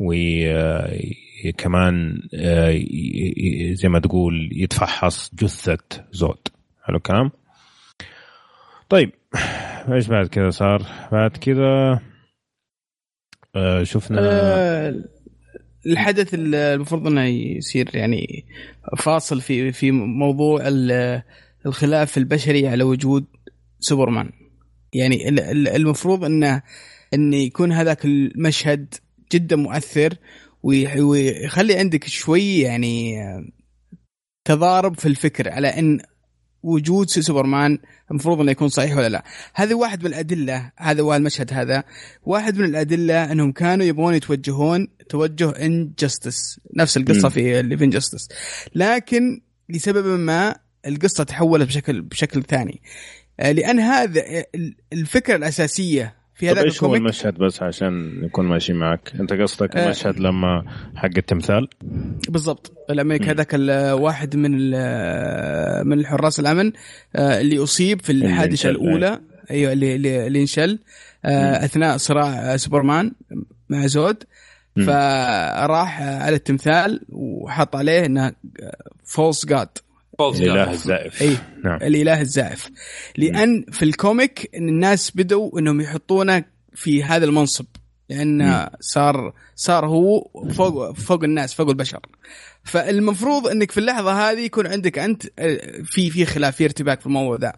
وكمان 0.00 0.62
زي 3.72 3.88
ما 3.88 3.98
تقول 3.98 4.48
يتفحص 4.52 5.34
جثة 5.34 6.04
زود 6.12 6.48
حلو 6.82 6.96
الكلام؟ 6.96 7.30
طيب 8.88 9.10
إيش 9.92 10.08
بعد 10.08 10.26
كذا 10.26 10.50
صار؟ 10.50 10.82
بعد 11.12 11.36
كذا 11.36 12.00
شفنا 13.82 14.20
الحدث 15.86 16.28
المفروض 16.34 17.06
إنه 17.06 17.24
يصير 17.24 17.90
يعني 17.94 18.44
فاصل 18.98 19.40
في 19.40 19.72
في 19.72 19.90
موضوع 19.90 20.68
ال- 20.68 21.22
الخلاف 21.66 22.18
البشري 22.18 22.68
على 22.68 22.84
وجود 22.84 23.24
سوبرمان. 23.80 24.30
يعني 24.94 25.28
ال- 25.28 25.40
ال- 25.40 25.68
المفروض 25.68 26.24
انه 26.24 26.62
إن 27.14 27.32
يكون 27.32 27.72
هذاك 27.72 28.04
المشهد 28.04 28.94
جدا 29.32 29.56
مؤثر 29.56 30.14
ويخلي 30.62 31.76
عندك 31.76 32.04
شوي 32.08 32.58
يعني 32.60 33.16
تضارب 34.44 34.98
في 34.98 35.06
الفكر 35.06 35.48
على 35.48 35.68
إن 35.68 36.00
وجود 36.62 37.08
سوبرمان 37.08 37.78
المفروض 38.10 38.40
إنه 38.40 38.50
يكون 38.50 38.68
صحيح 38.68 38.96
ولا 38.96 39.08
لا. 39.08 39.24
هذا 39.54 39.74
واحد 39.74 40.00
من 40.00 40.06
الأدلة 40.06 40.72
هذا 40.76 41.02
هو 41.02 41.14
المشهد 41.14 41.52
هذا. 41.52 41.84
واحد 42.22 42.58
من 42.58 42.64
الأدلة 42.64 43.32
إنهم 43.32 43.52
كانوا 43.52 43.86
يبغون 43.86 44.14
يتوجهون 44.14 44.88
توجه 45.08 45.50
Injustice 45.50 46.60
نفس 46.76 46.96
القصة 46.96 47.28
مم. 47.28 47.28
في 47.28 47.60
اللي 47.60 47.76
في 47.76 47.84
Injustice 47.84 48.28
لكن 48.74 49.40
لسبب 49.68 50.06
ما 50.06 50.56
القصة 50.86 51.24
تحولت 51.24 51.68
بشكل 51.68 52.02
بشكل 52.02 52.42
ثاني. 52.42 52.82
آه، 53.40 53.52
لأن 53.52 53.80
هذا 53.80 54.22
الفكرة 54.92 55.36
الأساسية 55.36 56.21
في 56.34 56.50
هذا 56.50 56.62
إيش 56.62 56.84
هو 56.84 56.94
المشهد 56.94 57.34
بس 57.34 57.62
عشان 57.62 58.20
نكون 58.20 58.46
ماشيين 58.46 58.78
معك؟ 58.78 59.12
أنت 59.20 59.32
قصدك 59.32 59.76
آه. 59.76 59.84
المشهد 59.84 60.20
لما 60.20 60.64
حق 60.96 61.10
التمثال؟ 61.16 61.68
بالضبط. 62.28 62.72
لما. 62.90 63.18
هذاك 63.22 63.54
الواحد 63.54 64.36
من 64.36 64.50
من 65.86 65.98
الحراس 65.98 66.40
الأمن 66.40 66.72
آه، 67.16 67.40
اللي 67.40 67.62
أصيب 67.62 68.00
في 68.00 68.12
الحادثة 68.12 68.70
الأولى. 68.70 69.20
أيوه 69.50 69.72
اللي 69.72 69.94
اللي 69.96 70.26
اللي 70.26 70.40
انشل. 70.40 70.78
آه، 71.24 71.64
أثناء 71.64 71.96
صراع 71.96 72.56
سوبرمان 72.56 73.12
مع 73.68 73.86
زود. 73.86 74.24
فراح 74.76 76.02
على 76.02 76.36
التمثال 76.36 77.00
وحط 77.08 77.76
عليه 77.76 78.06
إنه 78.06 78.32
false 79.04 79.46
god. 79.46 79.68
الإله 80.30 80.70
الزائف. 80.72 81.22
اي 81.22 81.36
نعم. 81.64 81.76
الإله 81.82 82.20
الزائف. 82.20 82.70
لأن 83.16 83.64
في 83.72 83.84
ال 83.84 83.95
comic 83.95 84.50
إن 84.56 84.68
الناس 84.68 85.10
بدوا 85.16 85.58
إنهم 85.58 85.80
يحطونه 85.80 86.44
في 86.74 87.04
هذا 87.04 87.24
المنصب. 87.24 87.66
لأن. 88.10 88.68
صار 88.80 89.32
صار 89.54 89.86
هو 89.86 90.28
فوق 90.50 90.92
فوق 90.92 91.24
الناس 91.24 91.54
فوق 91.54 91.68
البشر. 91.68 92.00
فالمفروض 92.64 93.46
إنك 93.48 93.70
في 93.70 93.80
اللحظة 93.80 94.30
هذه 94.30 94.38
يكون 94.40 94.66
عندك 94.66 94.98
أنت 94.98 95.26
آه، 95.38 95.82
في 95.84 96.10
في 96.10 96.24
خلاف 96.24 96.56
في 96.56 96.64
ارتباك 96.64 97.00
في 97.00 97.06
الموضوع 97.06 97.36
ذا. 97.36 97.52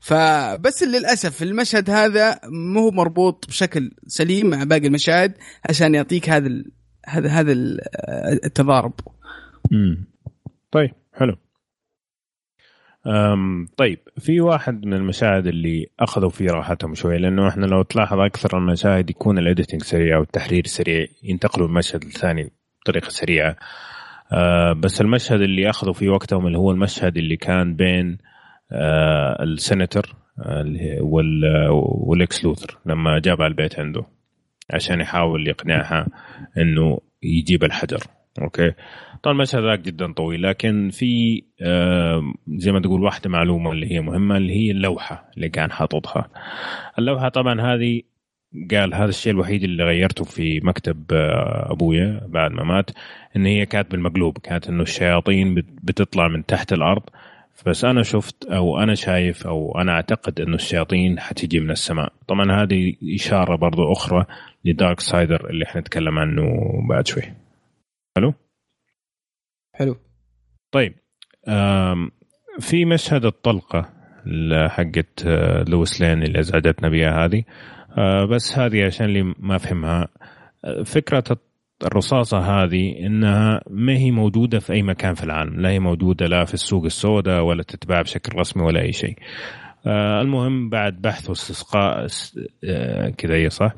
فبس 0.00 0.82
للأسف 0.82 1.42
المشهد 1.42 1.90
هذا 1.90 2.40
مو 2.44 2.80
هو 2.80 2.90
مربوط 2.90 3.46
بشكل 3.48 3.90
سليم 4.06 4.46
مع 4.50 4.64
باقي 4.64 4.86
المشاهد 4.86 5.32
عشان 5.68 5.94
يعطيك 5.94 6.30
هذا 6.30 6.46
ال- 6.46 6.70
هذا 7.06 7.28
هذا 7.28 7.52
آه، 7.52 8.32
التضارب. 8.44 8.92
مم. 9.70 10.04
طيب 10.72 10.90
حلو. 11.12 11.36
طيب 13.76 13.98
في 14.18 14.40
واحد 14.40 14.86
من 14.86 14.94
المشاهد 14.94 15.46
اللي 15.46 15.86
أخذوا 16.00 16.30
فيه 16.30 16.50
راحتهم 16.50 16.94
شوي 16.94 17.18
لأنه 17.18 17.48
إحنا 17.48 17.66
لو 17.66 17.82
تلاحظ 17.82 18.18
أكثر 18.18 18.58
المشاهد 18.58 19.10
يكون 19.10 19.38
الاديتنج 19.38 19.82
سريع 19.82 20.18
والتحرير 20.18 20.66
سريع 20.66 21.06
ينتقلوا 21.22 21.66
المشهد 21.66 22.02
الثاني 22.04 22.50
بطريقة 22.82 23.08
سريعة. 23.08 23.56
أه 24.32 24.72
بس 24.72 25.00
المشهد 25.00 25.40
اللي 25.40 25.70
أخذوا 25.70 25.92
فيه 25.92 26.08
وقتهم 26.08 26.46
اللي 26.46 26.58
هو 26.58 26.70
المشهد 26.70 27.16
اللي 27.16 27.36
كان 27.36 27.74
بين 27.76 28.18
أه 28.72 29.42
السنتر 29.42 30.14
آه، 30.38 30.62
هي- 30.62 31.00
وال- 31.00 31.68
وليكس 31.70 32.44
لوثر 32.44 32.78
لما 32.86 33.18
جابها 33.18 33.46
البيت 33.46 33.78
عنده 33.78 34.04
عشان 34.70 35.00
يحاول 35.00 35.48
يقنعها 35.48 36.06
إنه 36.58 36.98
يجيب 37.22 37.64
الحجر 37.64 38.02
أوكي؟ 38.42 38.72
طبعا 39.24 39.34
المشهد 39.36 39.62
ذاك 39.64 39.80
جدا 39.80 40.12
طويل 40.12 40.42
لكن 40.42 40.90
في 40.92 41.42
زي 42.48 42.72
ما 42.72 42.80
تقول 42.80 43.02
واحدة 43.02 43.30
معلومة 43.30 43.72
اللي 43.72 43.92
هي 43.92 44.00
مهمة 44.00 44.36
اللي 44.36 44.52
هي 44.52 44.70
اللوحة 44.70 45.30
اللي 45.36 45.48
كان 45.48 45.72
حاططها. 45.72 46.28
اللوحة 46.98 47.28
طبعا 47.28 47.60
هذه 47.60 48.02
قال 48.70 48.94
هذا 48.94 49.08
الشيء 49.08 49.32
الوحيد 49.32 49.62
اللي 49.64 49.84
غيرته 49.84 50.24
في 50.24 50.60
مكتب 50.60 51.04
آه، 51.12 51.72
أبويا 51.72 52.20
بعد 52.28 52.50
ما 52.52 52.64
مات 52.64 52.90
إن 53.36 53.46
هي 53.46 53.66
كانت 53.66 53.90
بالمقلوب 53.90 54.38
كانت 54.38 54.68
إنه 54.68 54.82
الشياطين 54.82 55.54
بت- 55.54 55.78
بتطلع 55.82 56.28
من 56.28 56.46
تحت 56.46 56.72
الأرض. 56.72 57.02
بس 57.66 57.84
أنا 57.84 58.02
شفت 58.02 58.44
أو 58.44 58.78
أنا 58.78 58.94
شايف 58.94 59.46
أو 59.46 59.80
أنا 59.80 59.92
أعتقد 59.92 60.40
إنه 60.40 60.54
الشياطين 60.54 61.20
حتيجي 61.20 61.60
من 61.60 61.70
السماء. 61.70 62.12
طبعا 62.28 62.62
هذه 62.62 62.94
إشارة 63.14 63.56
برضو 63.56 63.92
أخرى 63.92 64.24
لدارك 64.64 65.00
سايدر 65.00 65.50
اللي 65.50 65.66
حنتكلم 65.66 66.18
عنه 66.18 66.42
بعد 66.88 67.06
شوي. 67.06 67.22
حلو 68.16 68.34
حلو. 69.74 69.96
طيب 70.72 70.94
في 72.60 72.84
مشهد 72.84 73.24
الطلقة 73.24 73.90
ل- 74.26 74.68
حقت 74.70 75.26
آه، 75.26 75.64
لويس 75.68 76.00
لين 76.00 76.22
اللي 76.22 76.40
أزعجتنا 76.40 76.88
بها 76.88 77.24
هذه. 77.24 77.44
آه، 77.98 78.24
بس 78.24 78.58
هذه 78.58 78.84
عشان 78.86 79.06
اللي 79.06 79.34
ما 79.38 79.58
فهمها. 79.58 80.08
آه، 80.64 80.82
فكرة 80.82 81.24
الرصاصة 81.84 82.38
هذه 82.38 83.06
إنها 83.06 83.60
ما 83.70 83.96
هي 83.96 84.10
موجودة 84.10 84.58
في 84.58 84.72
أي 84.72 84.82
مكان 84.82 85.14
في 85.14 85.24
العالم. 85.24 85.60
لا 85.60 85.68
هي 85.68 85.78
موجودة 85.78 86.26
لا 86.26 86.44
في 86.44 86.54
السوق 86.54 86.84
السوداء 86.84 87.42
ولا 87.42 87.62
تتباع 87.62 88.02
بشكل 88.02 88.38
رسمي 88.38 88.62
ولا 88.62 88.80
أي 88.80 88.92
شيء. 88.92 89.16
المهم 90.20 90.68
بعد 90.68 91.00
بحث 91.02 91.28
واستسقاء 91.28 92.04
اس- 92.04 92.38
كذا 93.18 93.34
هي 93.34 93.50
صح؟ 93.50 93.72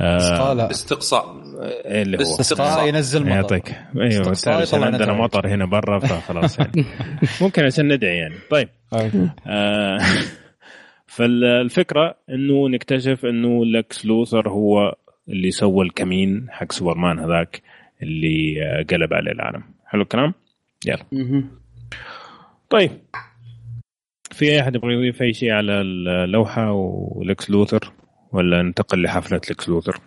آه، 0.00 0.70
استقصاء. 0.70 1.42
إيه 1.84 2.02
اللي 2.02 2.16
هو؟ 2.16 2.20
استقصاء. 2.22 2.88
ينزل 2.88 3.20
مطر. 3.20 3.30
يعطيك. 3.30 3.68
أيوه 3.96 4.30
عشان 4.30 4.60
يطلع 4.62 4.86
عندنا. 4.86 5.12
مطر. 5.12 5.48
هنا 5.48 5.64
برا 5.66 5.98
فخلاص 5.98 6.58
يعني. 6.58 6.84
ممكن 7.42 7.64
عشان 7.64 7.92
ندعي 7.92 8.16
يعني. 8.16 8.34
طيب. 8.50 8.68
آه 9.46 9.98
فالفكرة 11.06 12.14
إنه 12.30 12.68
نكتشف 12.68 13.26
إنه 13.26 13.64
لكس 13.64 14.06
لوثر 14.06 14.48
هو 14.48 14.94
اللي 15.28 15.50
سوى 15.50 15.84
الكمين 15.84 16.46
حق 16.50 16.72
سوبرمان 16.72 17.18
هذاك 17.18 17.62
اللي 18.02 18.62
آه، 18.62 18.82
قلب 18.82 19.14
عليه 19.14 19.32
العالم. 19.32 19.62
حلو 19.86 20.02
الكلام؟ 20.02 20.34
يلا. 20.86 21.04
طيب. 22.70 22.90
في 24.32 24.44
أي 24.44 24.60
أحد 24.60 24.74
يبغى 24.74 24.94
يضيف 24.94 25.22
أي 25.22 25.32
شيء 25.32 25.50
على 25.50 25.80
اللوحة 25.80 26.72
ولكس 26.72 27.50
لوثر؟ 27.50 27.92
ولا 28.36 28.62
ننتقل 28.62 29.02
لحفلة 29.02 29.40
لكس 29.50 29.68
لوثر؟ 29.68 30.00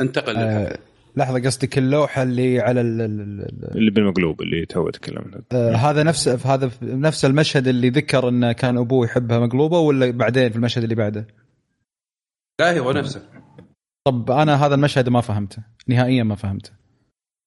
ننتقل 0.00 0.36
آه، 0.36 0.78
لحظة 1.16 1.42
قصدك 1.46 1.78
اللوحة 1.78 2.22
اللي 2.22 2.60
على 2.60 2.80
ال 2.80 3.00
ال 3.00 3.20
ال 3.20 3.76
اللي 3.78 3.90
بالمقلوب 3.90 4.42
اللي 4.42 4.66
تو 4.66 4.90
تكلمنا 4.90 5.42
آه 5.52 5.72
هذا 5.72 6.02
نفس 6.02 6.28
هذا 6.28 6.70
نفس 6.82 7.24
المشهد 7.24 7.68
اللي 7.68 7.88
ذكر 7.90 8.28
انه 8.28 8.52
كان 8.52 8.78
أبوه 8.78 9.06
يحبها 9.06 9.38
مقلوبة 9.38 9.78
ولا 9.78 10.10
بعدين 10.10 10.50
في 10.50 10.56
المشهد 10.56 10.82
اللي 10.82 10.94
بعده؟ 10.94 11.26
لا 12.60 12.78
هو 12.78 12.92
نفسه 12.92 13.28
طب 14.06 14.30
أنا 14.30 14.66
هذا 14.66 14.74
المشهد 14.74 15.08
ما 15.08 15.20
فهمته 15.20 15.62
نهائيا 15.88 16.22
ما 16.22 16.34
فهمته 16.34 16.70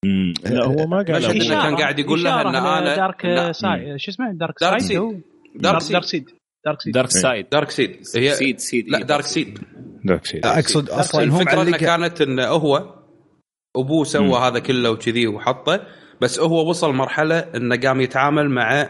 مم. 0.06 0.34
لا 0.46 0.66
هو 0.66 0.88
ما 0.88 0.98
قال 0.98 1.16
مشهد 1.20 1.48
كان 1.52 1.76
قاعد 1.76 2.00
يقول 2.00 2.24
لها 2.24 2.42
إن 2.42 2.54
أنا- 2.54 2.96
دارك. 2.98 3.52
سايد 3.52 3.98
شو 3.98 4.12
اسمه 4.12 4.32
دارك 4.32 4.56
دارك 4.62 4.80
سايد 4.80 4.82
سيد. 5.02 5.22
دارك 5.56 5.82
دارك 5.92 6.04
سيد 6.04 6.04
سيد 6.04 6.30
دارك 6.66 6.82
سيد 6.82 6.94
دارك 6.94 7.10
سايد 7.10 7.50
دارك 7.52 7.70
سيد 7.70 7.98
هي 8.16 8.32
سيد 8.32 8.60
سيد 8.60 8.90
لا 8.90 9.04
دارك 9.04 9.24
سيد 9.24 9.60
دارك 10.06 10.26
سيد 10.26 10.46
أقصد 10.46 10.90
أصلا 10.90 11.24
هم 11.24 11.42
الفكرة 11.42 11.62
انه 11.62 11.72
معلق 11.72 11.78
كانت 11.78 12.22
انه 12.22 12.48
هو 12.48 12.96
أبوه 13.76 14.04
سوى. 14.04 14.40
هذا 14.40 14.60
كله 14.60 14.92
وكذي 14.92 15.28
وحطه 15.28 15.88
بس 16.22 16.40
هو 16.40 16.70
وصل 16.70 16.94
مرحلة 16.94 17.40
إنه 17.40 17.76
قام 17.76 18.02
يتعامل 18.02 18.50
مع 18.50 18.90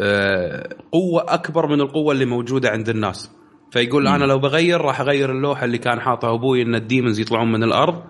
آه، 0.00 0.68
قوة 0.92 1.34
أكبر 1.34 1.66
من 1.66 1.80
القوة 1.80 2.12
اللي 2.12 2.24
موجودة 2.24 2.70
عند 2.70 2.88
الناس. 2.88 3.30
فيقول 3.70 4.06
أنا 4.06 4.24
لو 4.24 4.38
بغير 4.38 4.80
راح 4.80 5.00
أغير 5.00 5.32
اللوحة 5.32 5.64
اللي 5.64 5.78
كان 5.78 6.00
حاطها 6.00 6.34
أبوي 6.34 6.62
إن 6.62 6.74
ال 6.74 6.81
demons 6.81 7.20
يطلعون 7.20 7.52
من 7.52 7.62
الأرض 7.62 8.04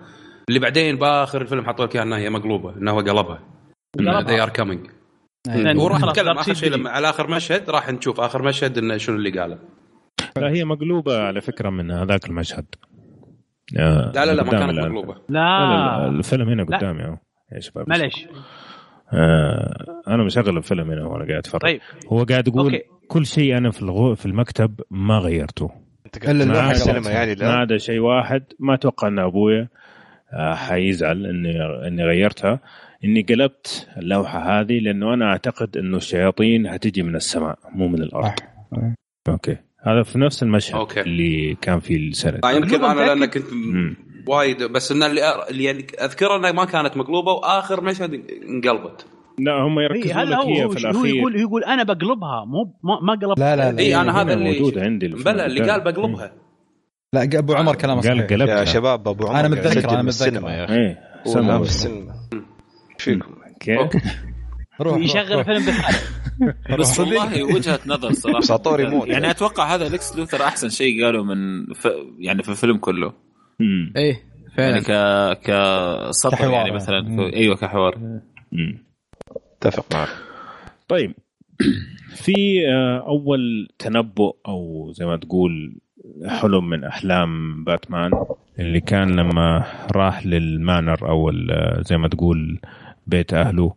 اللي 0.49 0.59
بعدين 0.59 0.95
بآخر 0.95 1.41
الفيلم 1.41 1.65
حطوا 1.65 1.85
لك 1.85 1.95
إياها 1.95 2.03
انها 2.03 2.17
هي 2.17 2.29
مقلوبة 2.29 2.77
انه 2.77 2.91
هو 2.91 2.99
قلبها. 2.99 3.39
they 3.99 4.41
are 4.41 4.49
coming 4.49 4.85
يعني 4.85 4.98
وراح 5.55 5.97
خلاص 5.97 6.17
نتكلم 6.17 6.37
آخر 6.37 6.53
شيء. 6.53 6.71
لما 6.71 6.89
على 6.89 7.09
آخر 7.09 7.29
مشهد 7.29 7.69
راح 7.69 7.89
نشوف 7.89 8.19
آخر 8.19 8.41
مشهد 8.41 8.77
إنه 8.77 8.97
شنو 8.97 9.15
اللي 9.15 9.39
قاله. 9.39 9.59
لا 10.37 10.49
هي 10.49 10.63
مقلوبة 10.63 11.19
على 11.19 11.41
فكرة 11.41 11.69
من 11.69 11.91
هذاك 11.91 12.25
المشهد. 12.25 12.65
آه، 13.77 14.11
لا 14.15 14.25
لا 14.25 14.31
لا 14.31 14.43
ما 14.43 14.51
كانت. 14.51 14.79
مقلوبة. 14.79 15.13
لا 15.13 15.39
لا، 15.39 15.99
لا. 16.01 16.07
الفيلم 16.07 16.49
هنا 16.49 16.61
لا. 16.61 16.77
قدامي 16.77 17.03
أهو. 17.03 17.17
يا 17.51 17.59
شباب 17.59 17.89
معليش. 17.89 18.27
آه 19.13 20.03
أنا 20.07 20.23
مشغل 20.23 20.57
الفيلم 20.57 20.91
هنا 20.91 21.05
وأنا 21.05 21.25
قاعد 21.25 21.37
أتفرج. 21.37 21.61
طيب. 21.61 21.81
هو 22.11 22.23
قاعد 22.23 22.47
يقول 22.47 22.73
أوكي. 22.73 22.83
كل 23.07 23.25
شيء 23.25 23.57
أنا 23.57 23.71
في 23.71 23.81
الغو 23.81 24.15
في 24.15 24.25
المكتب 24.25 24.79
ما 24.91 25.17
غيرته. 25.17 25.71
لوحة 26.27 26.71
السينما 26.71 26.97
قلبتها. 26.97 27.11
يعني 27.11 27.31
ما 27.35 27.39
لا 27.39 27.53
عدا 27.53 27.77
شيء 27.77 27.99
واحد. 27.99 28.43
ما 28.59 28.73
أتوقع 28.73 29.07
إن 29.07 29.19
أبويا 29.19 29.67
آه، 30.33 30.53
حيزعل 30.53 31.25
اني 31.25 31.63
إني 31.87 32.03
غيرتها. 32.03 32.59
إني 33.03 33.21
قلبت 33.21 33.87
اللوحة 33.97 34.59
هذه 34.59 34.79
لأنه 34.79 35.13
أنا 35.13 35.25
أعتقد 35.25 35.77
إنه 35.77 35.97
الشياطين 35.97 36.67
هتجي 36.67 37.03
من 37.03 37.15
السماء 37.15 37.59
مو 37.75 37.87
من 37.87 38.03
الأرض. 38.03 38.25
صح. 38.25 38.35
أوكي. 39.29 39.57
هذا 39.83 40.03
في 40.03 40.19
نفس 40.19 40.43
المشهد 40.43 40.75
أوكي. 40.75 41.01
اللي 41.01 41.55
كان 41.61 41.79
فيه 41.79 41.97
السند 41.97 42.45
آه، 42.45 42.51
يمكن 42.51 42.83
أنا 42.83 43.01
لأن؟ 43.01 43.25
كنت. 43.25 43.43
وايد 44.27 44.63
بس 44.63 44.91
إن 44.91 45.03
اللي 45.03 45.21
اللي 45.49 45.69
أذكره 46.01 46.35
إنها 46.35 46.51
ما 46.51 46.65
كانت 46.65 46.97
مقلوبة 46.97 47.31
وآخر 47.31 47.83
مشهد 47.83 48.13
انقلبت. 48.13 49.05
لا 49.39 49.51
هم 49.51 49.79
إيه، 49.79 49.85
يركزون 49.85 50.23
لك 50.23 50.37
هو 50.37 50.53
هي 50.53 50.65
هو, 50.65 50.69
في 50.69 50.87
هو 50.87 50.89
الأخير. 50.89 51.15
يقول 51.15 51.35
يقول 51.35 51.63
أنا 51.63 51.83
بقلبها 51.83 52.45
مو 52.45 52.73
ما, 52.83 52.99
ما 53.01 53.13
قلب 53.13 53.39
لا 53.39 53.55
لا 53.55 53.71
لا 53.71 53.79
اي 53.79 53.95
أنا 53.95 54.21
هذا 54.21 54.33
اللي 54.33 54.51
موجود 54.51 54.77
عندي 54.77 55.07
بلا 55.07 55.45
اللي 55.45 55.71
قال 55.71 55.81
بقلبها. 55.83 56.33
لا 57.13 57.29
أبو 57.39 57.53
عمر 57.53 57.75
كلامه 57.75 58.01
صحيح. 58.01 58.25
قلبتها. 58.25 58.59
يا 58.59 58.65
شباب 58.65 59.07
أبو 59.07 59.27
عمر 59.27 59.39
أنا 59.39 59.39
قاعد 59.39 59.51
متذكر، 59.51 59.77
من 59.77 60.05
متذكر. 60.05 60.07
السينما 60.07 60.53
يا 60.53 60.65
أخي. 60.65 60.95
هو 61.27 61.33
في 61.33 61.59
بس. 61.59 61.67
السينما. 61.67 62.13
فيكم؟ 62.99 63.33
أوكي. 63.77 63.99
روح 64.81 64.97
يشغل 65.01 65.45
فيلم 65.45 65.65
بحاله. 65.65 65.99
بس 66.79 66.99
والله 66.99 67.43
وجهة 67.43 67.79
نظر 67.87 68.11
صراحة 68.13 68.39
ساطور 68.39 68.79
يموت. 68.81 69.07
يعني 69.07 69.29
أتوقع 69.31 69.75
هذا 69.75 69.89
ليكس 69.89 70.15
لوثر 70.17 70.43
أحسن 70.43 70.69
شيء 70.69 71.05
قاله 71.05 71.23
من 71.23 71.65
ف... 71.73 71.87
يعني 72.19 72.43
في 72.43 72.49
الفيلم 72.49 72.77
كله 72.77 73.13
مم. 73.59 73.93
إيه 73.95 74.23
يعني 74.57 74.81
فعلا 74.81 75.33
ك 75.33 75.39
كسطر 76.09 76.41
يعني 76.41 76.53
يعني. 76.53 76.71
مثلا 76.71 77.01
مم. 77.01 77.19
أيوه 77.19 77.55
كحوار. 77.55 78.19
اتفق 79.61 79.85
معك 79.95 80.09
طيب 80.87 81.13
في 82.23 82.33
آه، 82.73 83.07
أول 83.07 83.67
تنبؤ 83.79 84.35
أو 84.47 84.91
زي 84.91 85.05
ما 85.05 85.17
تقول 85.17 85.77
حلم 86.27 86.69
من 86.69 86.83
أحلام 86.83 87.63
باتمان 87.63 88.11
اللي 88.59 88.81
كان 88.81 89.15
لما 89.15 89.63
راح 89.95 90.25
لل 90.25 90.49
manor 90.49 91.09
أو 91.09 91.29
ال- 91.29 91.83
زي 91.85 91.97
ما 91.97 92.07
تقول 92.07 92.59
بيت 93.09 93.33
أهله 93.33 93.75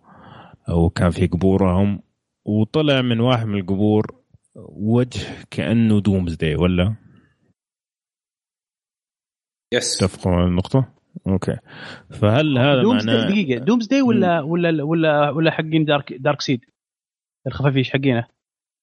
أو 0.69 0.91
كان 0.91 1.11
في 1.11 1.27
قبورهم 1.27 2.03
وطلع 2.45 3.03
من 3.03 3.21
واحد 3.21 3.47
من 3.47 3.59
القبور 3.59 4.23
وجه 4.69 5.21
كأنه 5.51 6.01
دومز 6.01 6.35
داي 6.35 6.55
ولا؟ 6.55 6.97
yes 9.73 9.99
تتفقوا 9.99 10.33
على 10.33 10.47
النقطة؟ 10.47 10.89
أوكي. 11.27 11.57
فهل 12.11 12.59
هذا 12.59 12.83
دومز 12.83 13.05
داي 13.05 13.17
معناه 13.17 13.31
دقيقة. 13.31 13.65
دومز 13.65 13.87
داي 13.87 14.03
ولا 14.03 14.41
ولا 14.41 14.83
ولا 14.83 15.31
ولا 15.31 15.51
حقين 15.51 15.85
دارك 15.85 16.13
دارك 16.13 16.41
سيد؟ 16.41 16.65
الخفافيش 17.47 17.91
حقينه؟ 17.91 18.27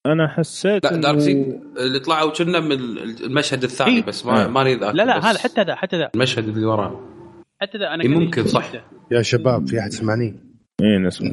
أنا 0.06 0.28
حسيت 0.28 0.84
لا 0.84 0.96
دارك 0.96 1.18
سيد 1.18 1.60
اللي 1.76 1.98
طلعوا 1.98 2.30
كنا 2.30 2.60
من 2.60 2.72
المشهد 2.98 3.64
الثاني 3.64 3.96
إيه. 3.96 4.04
بس 4.04 4.26
ما 4.26 4.44
آه. 4.44 4.48
ماني 4.48 4.74
ذاكر 4.74 4.96
لا 4.96 5.02
لا 5.02 5.30
هذا 5.30 5.38
حتى 5.38 5.62
ذا 5.62 5.74
حتى 5.74 5.98
ذا 5.98 6.10
المشهد 6.14 6.48
اللي 6.48 6.64
وراه 6.64 7.19
حتى 7.62 7.78
ذا 7.78 7.94
أنا 7.94 8.02
إيه، 8.02 8.08
ممكن، 8.08 8.46
صح. 8.46 8.70
يا 9.10 9.22
شباب 9.22 9.68
في 9.68 9.80
أحد 9.80 9.90
سمعني 9.90 10.36
إيه 10.82 10.98
نسمع 10.98 11.28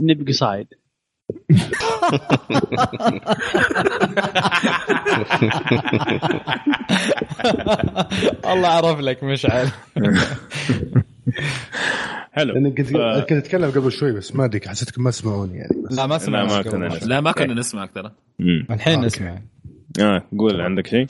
نبقى 0.00 0.32
صايد 0.32 0.66
الله 8.52 8.68
عرف 8.68 9.00
لك 9.00 9.24
مشعل 9.24 9.68
حلو 12.32 12.52
لأن 12.54 12.74
كنت 12.74 12.86
ف- 12.86 12.96
كنت 12.96 13.32
أتكلم 13.32 13.70
قبل 13.70 13.92
شوي 13.92 14.12
بس 14.12 14.36
ما 14.36 14.44
أدري 14.44 14.60
حسيتكم 14.68 15.02
ما 15.04 15.10
تسمعوني 15.10 15.58
يعني 15.58 15.82
بس 15.90 15.96
لا 15.96 16.06
ما 16.06 16.12
لا 16.14 16.18
سمعنا 16.18 16.56
ما 16.56 16.62
كنا 16.62 16.86
نسمع. 16.88 17.08
لا 17.08 17.20
ما 17.20 17.32
كنا 17.32 17.54
نسمعك 17.54 17.90
ترى. 17.94 18.12
الحين 18.70 18.94
أوكي. 18.94 19.06
نسمع 19.06 19.38
آه 20.00 20.22
قول 20.38 20.60
عندك 20.60 20.86
شيء؟ 20.86 21.06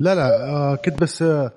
لا 0.00 0.14
لا 0.14 0.44
آه 0.48 0.74
كنت 0.84 1.00
بس 1.02 1.22
آه. 1.22 1.52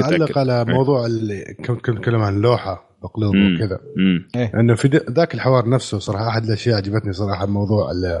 بعلق 0.00 0.38
على 0.38 0.58
إيه. 0.58 0.74
موضوع 0.74 1.06
اللي 1.06 1.56
كنت 1.66 1.90
نتكلم 1.90 2.20
عن 2.22 2.40
لوحة 2.40 2.92
مقلوبه 3.04 3.38
مم. 3.38 3.54
وكذا 3.56 3.78
مم. 3.96 4.28
انه 4.60 4.74
في 4.74 4.88
ذاك 5.10 5.34
الحوار 5.34 5.68
نفسه 5.68 5.98
صراحة 5.98 6.28
أحد 6.28 6.44
الأشياء 6.44 6.76
عجبتني 6.76 7.12
صراحة 7.12 7.46
موضوع 7.46 7.90
ال 7.90 8.20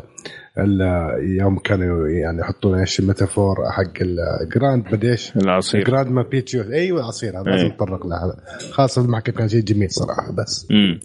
ال 0.58 0.80
يوم 1.40 1.58
كانوا 1.58 2.08
يعني 2.08 2.40
يحطون 2.40 2.78
إيش 2.78 3.00
ال 3.00 3.06
metaphor 3.06 3.56
حق 3.70 3.92
ال 4.42 4.47
grandma 4.47 4.84
مدري 4.92 5.10
إيش 5.10 5.36
العصير 5.36 5.84
grandma's 5.84 6.08
peach 6.10 6.22
tea 6.22 6.62
أيوه 6.62 7.00
العصير 7.00 7.40
هذا 7.40 7.50
لازم 7.50 7.64
إيه. 7.64 7.72
نتطرق 7.72 8.06
له 8.06 8.34
خاصة 8.72 9.02
المحكم 9.04 9.32
كان 9.32 9.48
شيء 9.48 9.60
جميل 9.60 9.90
صراحة 9.90 10.32
بس 10.38 10.66
مم. 10.70 11.00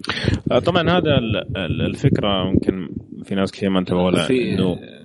آه، 0.52 0.60
طبعا 0.60 0.89
هذا 0.89 1.18
ال- 1.18 1.57
ال- 1.57 1.81
الفكرة 1.81 2.44
ممكن 2.53 2.89
في 3.23 3.35
ناس 3.35 3.52
كثير 3.52 3.69
ما 3.69 3.80
انتبهوا 3.80 4.11
لها 4.11 4.27
في, 4.27 4.53
إنه. 4.53 4.69
إيه. 4.69 4.98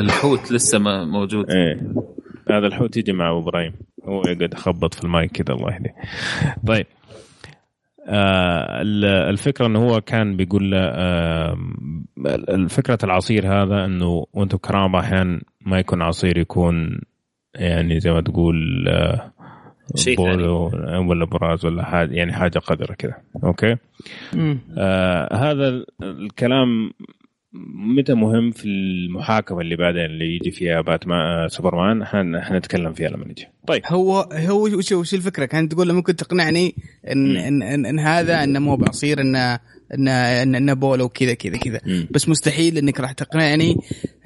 الحوت 0.00 0.52
لسه 0.52 0.78
ما 0.78 1.04
موجود 1.04 1.50
إيه 1.50 1.80
هذا 2.50 2.66
الحوت 2.66 2.96
يجي 2.96 3.12
مع 3.12 3.30
ابو 3.30 3.38
إبراهيم. 3.38 3.72
هو 4.04 4.22
يقعد 4.22 4.52
يخبط 4.54 4.94
في 4.94 5.04
المايك 5.04 5.30
كذا 5.32 5.54
الله 5.56 5.72
يهديه. 5.74 5.94
طيب. 6.66 6.86
آه 8.08 8.82
ال- 8.82 9.04
الفكرة 9.04 9.66
إنه 9.66 9.78
هو 9.88 10.00
كان 10.00 10.36
بيقول 10.36 10.70
له 10.70 10.78
آه 10.78 11.58
الفكرة 12.48 12.98
العصير 13.04 13.62
هذا 13.62 13.84
إنه 13.84 14.26
وأنتم 14.32 14.58
كرامة 14.58 15.00
أحيانا 15.00 15.40
ما 15.60 15.78
يكون 15.78 16.02
عصير 16.02 16.38
يكون 16.38 17.00
يعني 17.54 18.00
زي 18.00 18.10
ما 18.10 18.20
تقول 18.20 18.88
آه 18.88 19.32
شيء 19.96 20.16
بول 20.16 20.30
ثاني. 20.70 20.98
ولا 21.08 21.24
براز 21.24 21.64
ولا 21.66 21.84
حاجة 21.84 22.12
يعني 22.14 22.32
حاجة 22.32 22.58
قذره 22.58 22.94
كذا 22.94 23.14
أوكي؟ 23.44 23.76
مم. 24.32 24.58
آه 24.78 25.34
هذا 25.36 25.68
ال- 25.68 25.86
الكلام 26.02 26.90
متى 27.74 28.14
مهم 28.14 28.50
في 28.50 28.64
المحاكمة 28.64 29.60
اللي 29.60 29.76
بعدين 29.76 30.04
اللي 30.04 30.36
يجي 30.36 30.50
فيها 30.50 30.80
باتمان 30.80 31.18
آه 31.18 31.46
سوبرمان؟ 31.46 32.02
إحنا 32.02 32.44
حنتكلم 32.44 32.92
فيها 32.92 33.08
لما 33.08 33.28
نجي. 33.28 33.48
طيب. 33.66 33.82
هو 33.86 34.20
هو 34.20 34.62
وش 34.62 34.92
وش 34.92 35.14
الفكرة؟ 35.14 35.44
كانت 35.44 35.72
تقول 35.72 35.92
ممكن 35.92 36.16
تقنعني 36.16 36.74
ان 37.10 37.32
مم. 37.32 37.36
ان, 37.36 37.62
إن, 37.62 37.86
إن 37.86 37.98
هذا 37.98 38.44
إنه 38.44 38.58
مو 38.58 38.76
بعصير 38.76 39.20
انه 39.20 39.58
انه 39.94 40.42
إنه 40.42 40.72
بولو 40.72 41.04
وكذا 41.04 41.34
كذا 41.34 41.56
كذا. 41.56 41.80
بس 42.10 42.28
مستحيل 42.28 42.78
إنك 42.78 43.00
راح 43.00 43.12
تقنعني 43.12 43.76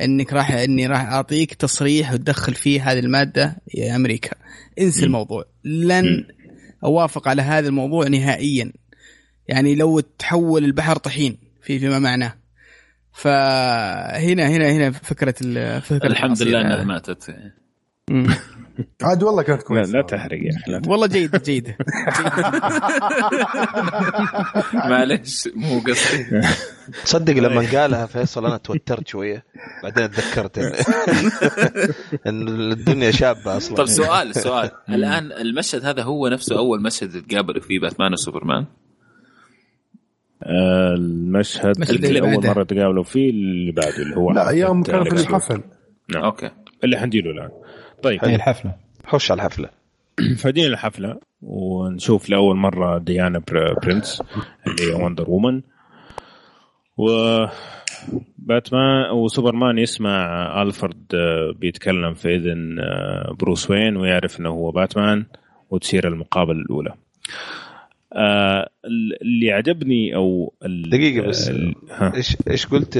إنك 0.01 0.32
راح 0.32 0.52
إني 0.52 0.86
راح 0.86 1.01
أعطيك 1.01 1.55
تصريح 1.55 2.12
وتدخل 2.12 2.55
فيه 2.55 2.93
هذه 2.93 2.98
المادة 2.98 3.57
يا 3.74 3.97
أمريكا. 3.97 4.31
انسى. 4.81 5.05
الموضوع. 5.05 5.44
لن. 5.65 6.24
أوافق 6.85 7.28
على 7.28 7.43
هذا 7.43 7.69
الموضوع 7.69 8.09
نهائيا. 8.09 8.73
يعني 9.48 9.74
لو 9.74 10.01
تحول 10.01 10.65
البحر 10.65 10.97
طحين 10.97 11.39
في 11.62 11.78
فيما 11.78 11.98
معناه. 11.98 12.39
فهنا 13.20 14.48
هنا 14.48 14.72
هنا 14.72 14.90
فكرة 14.90 15.34
ال- 15.42 15.82
فكرة 15.82 16.06
الحمد 16.06 16.42
لله. 16.42 16.60
إنها 16.60 16.84
ماتت. 16.84 17.34
عاد 19.02 19.22
والله 19.22 19.42
كانت 19.42 19.60
لا, 19.60 19.66
كويسة. 19.66 19.92
لا 19.92 20.02
تحرق 20.02 20.38
يا 20.42 20.51
أخي 20.56 20.72
لا 20.72 20.78
تحرق. 20.78 20.92
والله 20.92 21.06
جيدة 21.06 21.38
جيدة. 21.44 21.76
معلش 24.90 25.48
مو 25.55 25.78
قصدي. 25.80 26.26
تصدق 27.05 27.32
لما 27.34 27.66
قالها 27.80 28.06
فيصل 28.06 28.47
أنا 28.47 28.56
توترت 28.56 29.09
شوية. 29.09 29.44
بعدين 29.82 30.10
تذكرت 30.10 30.59
ان 32.26 32.48
الدنيا 32.72 33.10
شابة 33.10 33.56
أصلا. 33.56 33.76
طب 33.76 33.86
سؤال 33.86 34.34
سؤال. 34.34 34.70
الآن 34.88 35.32
المشهد 35.32 35.84
هذا 35.84 36.02
هو 36.02 36.28
نفسه 36.28 36.59
أول 36.59 36.82
مشهد 36.82 37.22
تقابلوا 37.28 37.62
فيه 37.62 37.80
باتمان 37.80 38.12
وسوبرمان؟ 38.12 38.66
المشهد 40.51 41.77
المشهد 41.77 42.05
اللي, 42.05 42.20
أول 42.20 42.36
بعده. 42.36 42.48
مرة 42.48 42.62
تقابلوا 42.64 43.05
فيه 43.05 43.31
اللي 43.31 43.72
بعده 43.72 43.97
اللي 44.02 44.16
هو 44.16 44.31
لا 44.32 44.48
أيام 44.48 44.82
كانوا 44.82 45.05
في. 45.05 45.10
الحفل. 45.12 45.60
نعم. 46.09 46.22
أوكي. 46.24 46.51
اللي 46.85 46.98
حنجيله 46.98 47.31
الآن. 47.31 47.51
طيب. 48.02 48.24
هي 48.24 48.35
الحفلة. 48.35 48.74
خش 49.06 49.31
على 49.31 49.39
الحفلة. 49.43 49.68
فدينا 50.43 50.66
الحفلة 50.68 51.16
ونشوف 51.43 52.31
لأول 52.31 52.56
مرة 52.56 52.98
ديانا 52.98 53.39
بر- 53.39 53.74
برنس 53.82 54.22
اللي 54.66 54.93
هي 54.93 55.05
وندر 55.05 55.31
وومن 55.31 55.62
و 56.97 57.06
باتمان 58.39 59.10
وسوبرمان 59.10 59.78
يسمع 59.78 60.62
ألفرد 60.62 61.14
آه، 61.14 61.52
بيتكلم 61.59 62.14
في 62.14 62.36
إذن 62.36 62.78
آه، 62.81 63.36
بروس 63.40 63.70
وين 63.70 63.97
ويعرف 63.97 64.40
إنه 64.40 64.48
هو 64.48 64.70
باتمان 64.70 65.27
وتصير 65.70 66.09
المقابلة 66.09 66.59
الأولى. 66.60 66.94
آه 68.12 68.70
اللي 69.23 69.53
عجبني 69.53 70.15
أو 70.15 70.55
دقيقة 70.62 71.27
بس. 71.28 71.49
إيش 72.15 72.37
إيش 72.51 72.66
قلت 72.66 72.99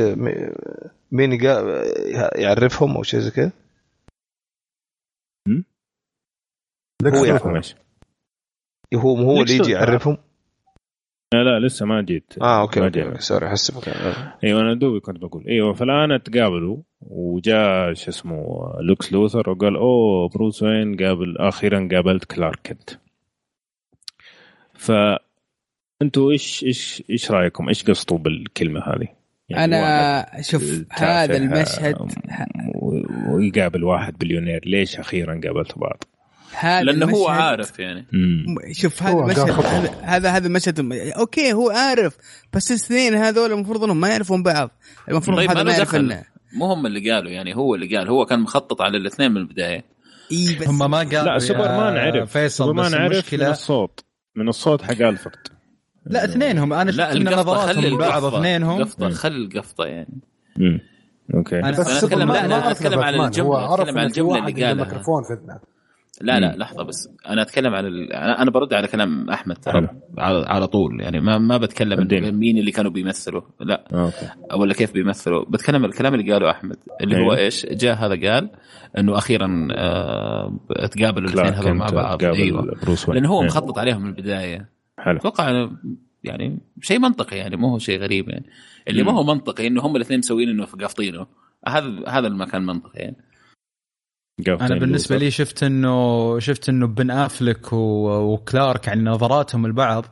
مين 1.13 1.39
يعرفهم 2.35 2.97
أو 2.97 3.03
شيء 3.03 3.21
زي 3.21 3.31
كذا؟ 3.31 3.53
هو. 7.07 7.25
يعرفهم 7.25 7.57
إيش 7.57 7.75
هو 8.95 9.17
هو 9.17 9.43
اللي 9.43 9.55
يجي 9.55 9.73
يعرفهم 9.73 10.17
لا 11.35 11.45
لا 11.45 11.67
لسه 11.67 11.87
ما 11.87 12.03
جيت 12.03 12.35
آه 12.43 12.61
أوكي 12.61 12.81
ما 12.81 12.87
أوكي. 12.87 13.03
أوكي. 13.03 13.21
sorry 13.21 13.47
احسبك 13.47 13.89
أيوه 14.45 14.61
أنا 14.61 14.75
دوبي 14.75 15.01
كنت 15.01 15.19
بقول 15.19 15.47
أيوه 15.49 15.73
فالان 15.73 16.23
تقابلوا 16.23 16.77
وجاء 17.01 17.95
شو 17.95 18.11
اسمه 18.11 18.73
ليكس 18.81 19.13
لوثر 19.13 19.51
وقال 19.51 19.77
أوه 19.77 20.29
بروس 20.29 20.63
وين 20.63 20.97
قابل 20.97 21.39
أخيرا 21.39 21.89
قابلت 21.93 22.25
كلارك 22.25 22.61
كنت 22.67 22.91
ف 24.81 24.93
أنتوا 26.03 26.33
إيش 26.33 26.65
إيش 26.65 27.03
إيش 27.11 27.31
رايكم؟ 27.31 27.69
إيش 27.69 27.85
قصدوا 27.85 28.19
بالكلمة 28.19 28.81
هذه؟ 28.81 29.09
يعني 29.49 29.65
أنا 29.65 30.43
شوف 30.43 30.85
هذا 30.91 31.37
المشهد 31.37 31.97
ويقابل 33.29 33.85
واحد 33.85 34.19
بليونير 34.19 34.61
ليش 34.67 34.97
أخيرا 34.97 35.41
قابلتوا 35.45 35.79
بعض؟ 35.79 36.05
هذا 36.59 36.83
لأنه 36.83 37.11
هو 37.11 37.29
عارف 37.29 37.79
يعني 37.79 38.07
مم. 38.13 38.45
شوف 38.73 39.03
هذا 39.03 39.19
المشهد. 39.19 39.91
هذا- 40.03 40.31
هذا 40.31 40.47
المشهد 40.47 40.93
أوكي 41.19 41.53
هو 41.53 41.71
عارف 41.71 42.17
بس 42.53 42.71
الاثنين 42.71 43.15
هذول 43.15 43.53
المفروض 43.53 43.85
إنهم 43.85 44.01
ما 44.01 44.09
يعرفون 44.09 44.43
بعض 44.43 44.71
المفروض 45.09 45.37
طيب 45.37 45.51
هذا 45.51 45.63
ما 45.63 45.73
يعرف 45.73 45.95
مو 46.53 46.67
هم 46.67 46.87
اللي 46.87 47.11
قالوا 47.11 47.31
يعني 47.31 47.57
هو 47.57 47.75
اللي 47.75 47.97
قال 47.97 48.09
هو 48.09 48.27
كان 48.27 48.41
مخطط 48.41 48.83
على 48.83 48.97
الاثنين 48.97 49.31
من 49.31 49.37
البداية 49.37 49.85
إي 50.33 50.57
بس 50.61 50.69
هم 50.69 50.91
ما 50.91 50.99
قالوا 50.99 51.23
لا 51.23 51.39
سوبرمان 51.39 51.97
عرف 51.97 52.33
فيصل 52.33 52.65
سوبرمان 52.65 52.95
عرف 52.95 53.35
الصوت 53.35 54.05
من 54.37 54.49
الصوت 54.49 54.83
حق 54.83 55.03
الفرد 55.03 55.49
لا 56.07 56.25
اثنينهم. 56.25 56.73
أنا 56.73 56.91
شفت 56.91 57.01
لا 57.01 57.13
القفطة 57.13 57.67
خلي 57.67 57.89
القفطة. 57.89 58.39
اثنينهم. 58.39 58.83
قفطة. 58.83 59.11
خلي 59.11 59.37
القفطة 59.37 59.85
يعني. 59.85 60.21
مم. 60.57 60.81
أوكي. 61.35 61.59
أنا 61.59 61.73
أتكلم- 61.77 62.01
سوبرمان 62.01 62.49
لا، 62.51 62.71
أتكلم 62.71 62.93
إنه 62.93 63.05
على 63.05 63.17
عرف 63.23 63.81
أتكلم 63.81 63.99
على 63.99 64.23
واحد 64.23 64.49
اللي 64.49 64.65
قالها. 64.67 64.85
ميكروفون 64.85 65.23
في 65.23 65.33
اذنه 65.33 65.61
لا 66.21 66.41
لا. 66.41 66.57
لحظة 66.57 66.83
بس. 66.83 67.09
أنا 67.29 67.43
أتكلم 67.43 67.75
على 67.75 67.89
ال... 67.89 68.13
أنا 68.13 68.43
أنا 68.43 68.51
برد 68.51 68.75
على 68.75 68.87
كلام 68.87 69.31
أحمد 69.31 69.57
ترى. 69.57 69.89
على... 70.19 70.45
على 70.47 70.67
طول. 70.67 71.01
يعني 71.01 71.21
ما 71.21 71.39
ما 71.39 71.57
بتكلم 71.57 72.09
مين 72.39 72.59
اللي 72.59 72.71
كانوا 72.71 72.91
بيمثلوا. 72.91 73.43
لا. 73.61 73.85
أوكي. 73.93 74.29
ولا 74.55 74.75
كيف 74.75 74.93
بيمثلوا. 74.93 75.45
بتكلم 75.45 75.85
الكلام 75.85 76.15
اللي 76.15 76.33
قاله 76.33 76.51
أحمد 76.51 76.77
اللي 77.01 77.17
هو 77.17 77.33
أيوه. 77.33 77.39
إيش؟ 77.39 77.67
جاء 77.67 77.95
هذا 77.95 78.31
قال 78.31 78.51
إنه 78.99 79.19
أخيرا 79.19 79.69
آه 79.73 80.59
تقابلوا 80.91 81.31
الاثنين 81.31 81.55
هذول 81.55 81.75
مع 81.75 81.87
بعض. 81.87 82.25
أيوه. 82.25 82.77
لأنه 83.09 83.29
هو 83.29 83.41
إيه. 83.41 83.47
مخطط 83.47 83.79
عليهم 83.79 84.03
من 84.03 84.09
البداية. 84.09 84.69
حلو. 84.99 85.17
أتوقع 85.17 85.69
يعني 86.25 86.59
شيء 86.81 86.99
منطقي 86.99 87.37
يعني 87.37 87.57
مو 87.57 87.69
هو 87.69 87.79
شيء 87.79 88.01
غريب 88.01 88.29
يعني. 88.29 88.47
اللي 88.89 89.03
ما. 89.03 89.13
هو 89.13 89.25
منطقي 89.25 89.67
إنه 89.67 89.83
هم 89.83 89.97
الاثنين 89.97 90.19
مسوين 90.19 90.49
إنه 90.49 90.65
قافطينه. 90.65 91.27
هذا 91.69 92.09
هذا 92.09 92.27
المكان 92.27 92.67
منطقي 92.67 92.99
يعني. 93.01 93.17
أنا 94.49 94.79
بالنسبة 94.79 95.17
لي 95.17 95.31
شفت 95.31 95.63
انه 95.63 96.39
شفت 96.39 96.69
إنه 96.69 96.87
بن 96.87 97.11
أفلك 97.11 97.73
وكلارك 97.73 98.87
يعني 98.87 99.03
نظراتهم 99.03 99.67
لبعض. 99.67 100.05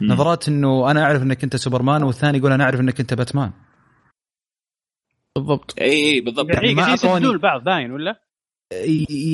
نظرات 0.00 0.48
إنه 0.48 0.90
أنا 0.90 1.02
أعرف 1.02 1.22
إنك 1.22 1.44
أنت 1.44 1.56
سوبرمان 1.56 2.02
والثاني 2.02 2.38
يقول 2.38 2.52
أنا 2.52 2.64
أعرف 2.64 2.80
إنك 2.80 3.00
أنت 3.00 3.14
باتمان 3.14 3.50
بالضبط 5.36 5.74
إي 5.80 5.92
إي 5.92 6.20
بالضبط 6.20 6.50
يعني 6.50 6.74
ما 6.74 6.82
يعني 6.82 6.94
يسدون 6.94 7.24
البعض 7.24 7.64
باين 7.64 7.92
ولا؟ 7.92 8.20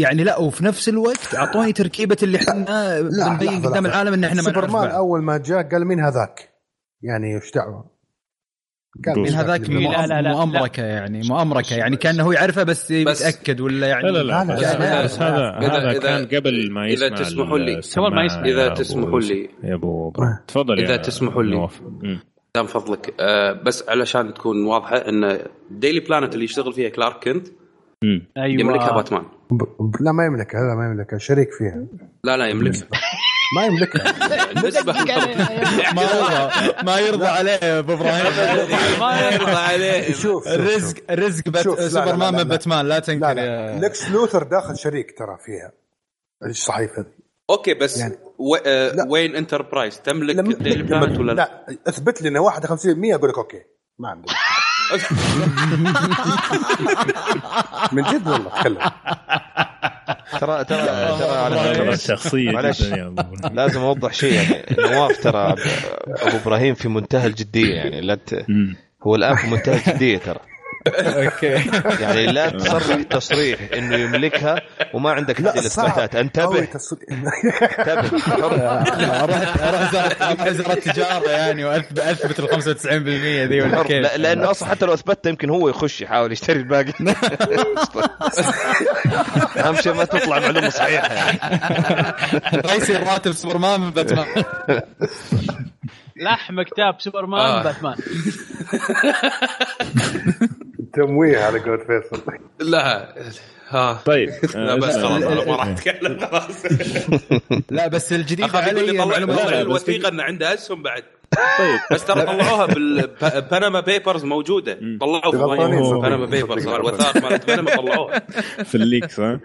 يعني 0.01 0.25
لا 0.25 0.37
وفي 0.37 0.65
نفس 0.65 0.89
الوقت 0.89 1.35
أعطوني 1.35 1.73
تركيبة 1.73 2.17
اللي 2.23 2.39
إحنا 2.39 3.01
بنبين 3.01 3.49
لحظة، 3.49 3.71
قدام. 3.71 3.87
العالم 3.87 4.13
إن 4.13 4.25
إحنا 4.25 4.43
ما 4.43 4.51
نعرف 4.51 4.65
سوبرمان 4.65 4.89
بعض. 4.89 4.97
أول 4.97 5.23
ما 5.23 5.39
جاء 5.39 5.63
قال 5.63 5.87
مين 5.87 6.01
هذاك؟ 6.01 6.55
يعني 7.03 7.35
إيش 7.35 7.53
دعوة؟ 7.55 7.98
من 9.17 9.29
هذاك 9.29 9.71
لا، 9.71 10.07
لا، 10.07 10.23
لا، 10.23 10.33
مؤامركة 10.33 10.83
يعني 10.83 11.21
مؤامركة 11.29 11.77
يعني 11.77 11.97
كأنه 11.97 12.23
هو 12.25 12.33
يعرفه 12.33 12.63
بس 12.63 12.91
يتاكد 12.91 13.61
ولا 13.61 13.87
يعني 13.87 14.03
لا 14.03 14.11
لا 14.11 14.23
لا 14.23 14.45
لا، 14.45 14.55
بس, 14.55 14.63
لا، 14.63 15.05
بس 15.05 15.19
لا. 15.19 15.29
هذا 15.29 15.69
هذا 15.69 15.93
إذا- 15.99 16.03
كان 16.03 16.27
قبل 16.27 16.71
ما 16.73 16.87
يسمع 16.87 17.09
تسمحوا 17.17 17.59
لي. 17.59 17.81
قبل 17.97 18.15
ما 18.15 18.25
يسمع. 18.25 18.43
أبو- 18.75 18.79
تسمحوا 18.79 19.21
لي. 19.21 19.49
يا 19.65 19.75
أبو 19.75 20.11
برا. 20.11 20.39
تفضل 20.49 20.79
إذا 20.79 20.93
يا 20.93 20.97
تسمحوا 20.97 21.43
لي. 21.43 21.69
دام 22.55 22.67
فضلك 22.67 23.15
آه 23.21 23.53
بس 23.53 23.89
علشان 23.89 24.35
تكون 24.35 24.67
واضحة 24.67 24.97
إن 24.97 25.39
ديلي 25.71 26.01
بلانت 26.01 26.35
اللي 26.35 26.45
يشتغل 26.45 26.73
فيها 26.73 26.89
كلارك 26.89 27.25
كنت 27.25 27.49
أيوه 28.37 28.61
يملكها 28.61 28.93
باتمان. 28.93 29.23
ب- 29.51 29.97
لا 30.01 30.13
ما 30.13 30.25
يملكها 30.25 30.61
لا 30.61 30.75
ما 30.75 30.87
يملكها 30.87 31.19
شريك 31.19 31.49
فيها 31.53 31.85
لا 32.25 32.37
لا 32.37 32.47
يملكها 32.47 32.89
ما 33.57 33.65
يملكها. 33.67 34.13
بالنسبة 34.55 34.93
ما 34.93 36.03
يرضى 36.03 36.51
ما 36.85 36.99
يرضى 36.99 37.27
عليه 37.27 37.79
أبو 37.79 37.93
إبراهيم. 37.93 38.25
ما 39.01 39.31
يرضى 39.31 39.51
عليه. 39.51 40.13
شوف 40.15 40.49
الرزق 40.49 40.97
الرزق 41.11 41.45
سوبرمان 41.89 42.33
لا، 42.33 42.37
لا. 42.39 42.45
من 42.45 42.49
باتمان 42.49 42.89
لا 42.89 42.99
تنكر 42.99 43.35
لكس 43.81 44.11
لوثر 44.11 44.43
داخل 44.43 44.79
شريك 44.79 45.19
ترى 45.19 45.39
فيها. 45.47 45.73
الصحيفه 46.51 47.03
ذي 47.03 47.09
أوكي 47.51 47.75
بس 47.75 47.99
يعني- 47.99 48.19
و... 48.39 48.57
آه. 48.67 48.95
Wayne 49.09 49.37
Enterprises 49.37 50.01
تملك 50.01 50.37
Daily 50.63 50.83
Planet 50.83 51.19
ولا 51.19 51.33
لا؟ 51.33 51.65
لا 51.69 51.79
اثبت 51.89 52.23
لي 52.23 52.29
إنه 52.29 52.51
51% 52.51 52.55
أقول 53.15 53.29
لك 53.31 53.39
أوكي 53.39 53.63
ما 53.99 54.09
عندي. 54.09 54.29
من 57.93 58.03
جد 58.03 58.29
والله 58.29 58.59
اتكلم 58.59 58.79
ترى 60.41 60.65
ترى 60.65 60.87
ترى 61.19 61.37
على 61.37 61.75
فكرة 61.75 61.97
شخصية 61.97 62.51
معلش. 62.51 62.83
لازم 63.53 63.81
أوضح 63.81 64.13
شيء 64.13 64.33
يعني 64.33 64.65
نواف 64.79 65.23
ترى 65.23 65.55
أبو 66.07 66.37
إبراهيم 66.37 66.75
في 66.75 66.89
منتهى 66.89 67.27
الجدية 67.27 67.75
يعني 67.75 68.01
لا. 68.01 68.19
هو 69.03 69.15
الآن 69.15 69.37
في 69.37 69.47
منتهى 69.47 69.77
الجدية 69.77 70.19
ترى 70.19 70.41
أوكي. 70.95 71.71
يعني 72.03 72.27
لا 72.27 72.51
تصرح 72.51 73.03
تصريح 73.03 73.61
إنه 73.75 73.97
يملكها 73.97 74.63
وما 74.95 75.11
عندك 75.11 75.41
هذه 75.41 75.59
الاثباتات 75.59 76.17
انتبه. 76.17 76.59
انتبه. 76.59 78.11
أروح 78.39 78.61
أروح 79.23 80.47
وزاره 80.47 80.73
التجارة 80.73 81.31
يعني 81.31 81.65
واثبت 81.65 81.99
اثبت 81.99 82.41
ال 82.41 82.63
95% 82.63 82.87
ذي 82.87 83.61
ولا. 83.61 83.83
كيف 83.83 84.17
لأنه 84.17 84.51
أصلا 84.51 84.69
حتى 84.69 84.87
لو 84.87 84.95
اثبتت 84.95 85.27
يمكن 85.27 85.51
هو 85.51 85.69
يخش 85.69 86.01
يحاول 86.01 86.33
يشتري 86.33 86.59
الباقي. 86.59 86.93
أهم 89.65 89.77
شيء 89.77 89.95
ما 89.95 90.05
تطلع 90.05 90.39
معلومة 90.39 90.69
صحيحة 90.69 91.15
يعني. 91.15 91.39
رئيسي 92.55 92.97
الراتب 92.97 93.33
سوبرمان 93.33 93.81
من 93.81 93.91
باتمان. 93.91 94.27
لحم 96.17 96.63
كتاب 96.63 97.01
سوبرمان 97.01 97.51
آه. 97.51 97.63
باتمان. 97.63 97.97
تمويه 100.93 101.39
على 101.39 101.59
قول 101.59 101.79
فيصل. 101.79 102.23
لا 102.61 103.15
ها. 103.69 104.03
طيب. 104.07 104.29
لا 104.55 104.75
بس. 104.75 104.97
خلاص 104.97 105.23
أنا 105.23 105.45
ما 105.45 105.57
راح 105.57 105.67
أتكلم 105.67 106.19
خلاص. 106.19 106.67
لا 107.71 107.89
بس 107.89 108.13
الجديد 108.13 108.45
اخاف 108.45 108.67
يقول 108.73 108.93
لي 108.95 109.01
علي 109.03 109.27
طلع 109.27 109.61
الوثيقه 109.61 110.09
أن 110.09 110.21
عنده 110.21 110.55
أسهم 110.55 110.83
بعد. 110.83 111.03
طيب. 111.59 111.79
بس 111.93 112.05
ترى 112.05 112.23
طلعوها 112.23 112.67
بال 112.67 112.95
Panama 112.95 113.81
Papers 113.81 114.25
موجودة. 114.25 114.79
طلعوا. 115.01 116.09
Panama 116.09 116.27
Papers 116.27 116.67
الوثائق 116.67 117.31
مالت 117.31 117.51
بنما 117.51 117.77
طلعوها. 117.77 118.19
في 118.71 118.75
ال 118.75 118.82
leaks 118.82 119.21
ها. 119.21 119.41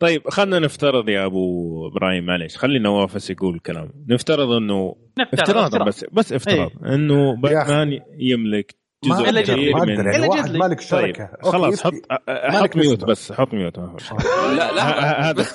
طيب 0.00 0.28
خلينا 0.28 0.58
نفترض 0.58 1.08
يا 1.08 1.24
أبو 1.26 1.86
إبراهيم 1.88 2.26
معليش. 2.26 2.56
خلي 2.56 2.78
نواف 2.78 3.14
بس 3.14 3.30
يقول 3.30 3.58
كلام. 3.58 3.90
نفترض 4.08 4.50
إنه 4.50 4.96
افتراضا 5.20 5.66
افتراض. 5.66 5.86
بس 5.88 6.04
بس 6.12 6.32
افتراض. 6.32 6.70
إنه 6.86 7.36
باتمان 7.36 8.00
يملك 8.18 8.74
جزء 9.04 9.24
أقدر، 9.24 9.42
كبير 9.42 9.76
ما 9.76 9.84
من 9.84 9.90
أقدر 9.90 10.06
يعني 10.06 10.16
إلا 10.16 10.28
واحد. 10.28 10.56
مالك 10.56 10.78
طيب 10.78 10.80
شركة 10.80 11.24
أوكي، 11.24 11.50
خلاص 11.50 11.82
حط. 11.82 11.92
حط 12.28 12.76
mute. 12.76 13.04
بس 13.04 13.32
حط 13.32 13.54
mute. 13.54 13.78
لا 14.58 14.72
لا 14.72 15.30
هذا 15.30 15.42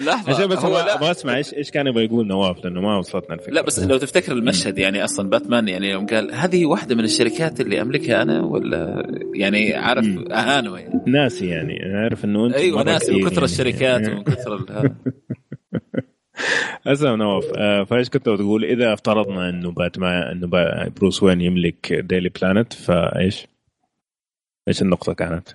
لحظة 0.00 0.32
عشان 0.34 0.46
بس 0.46 0.58
هو 0.58 0.76
أبغى 0.76 1.10
أسمع 1.10 1.36
إيش 1.36 1.54
إيش 1.54 1.70
كان 1.70 1.86
يبغى 1.86 2.04
يقول 2.04 2.26
نواف 2.26 2.64
لأنه 2.64 2.80
ما 2.80 2.98
وصلتنا 2.98 3.34
الفكرة 3.34 3.52
لا 3.52 3.62
بس 3.62 3.78
لو 3.78 3.98
تفتكر 3.98 4.32
المشهد 4.32 4.78
يعني 4.78 5.04
أصلا 5.04 5.30
باتمان 5.30 5.68
يعني 5.68 5.90
يوم 5.90 6.06
قال 6.06 6.34
هذه 6.34 6.66
واحدة 6.66 6.94
من 6.94 7.04
الشركات 7.04 7.60
اللي 7.60 7.82
أملكها 7.82 8.22
أنا 8.22 8.42
ولا 8.44 9.06
يعني 9.34 9.74
عارف. 9.74 10.06
اهانه 10.32 10.78
يعني 10.78 11.00
ناسي 11.06 11.46
يعني 11.46 11.78
عارف 11.94 12.24
إنه 12.24 12.46
أنت 12.46 12.54
أيوه 12.54 12.82
ناسي 12.82 13.12
من 13.12 13.20
كثر 13.20 13.32
يعني. 13.32 13.44
الشركات 13.44 14.08
ومن 14.08 14.22
كثر. 14.22 14.64
اسلم 16.86 17.14
نواف 17.14 17.44
آه، 17.56 17.84
فايش 17.84 18.08
كنت 18.08 18.28
بتقول؟ 18.28 18.64
إذا 18.64 18.92
افترضنا 18.92 19.48
إنه 19.48 19.70
باتمان 19.70 20.22
إنه 20.22 20.48
بروس 20.88 21.22
وين 21.22 21.40
يملك 21.40 21.92
Daily 21.92 22.28
Planet 22.28 22.72
فإيش؟ 22.72 23.46
إيش 24.68 24.82
النقطة 24.82 25.12
كانت؟ 25.12 25.48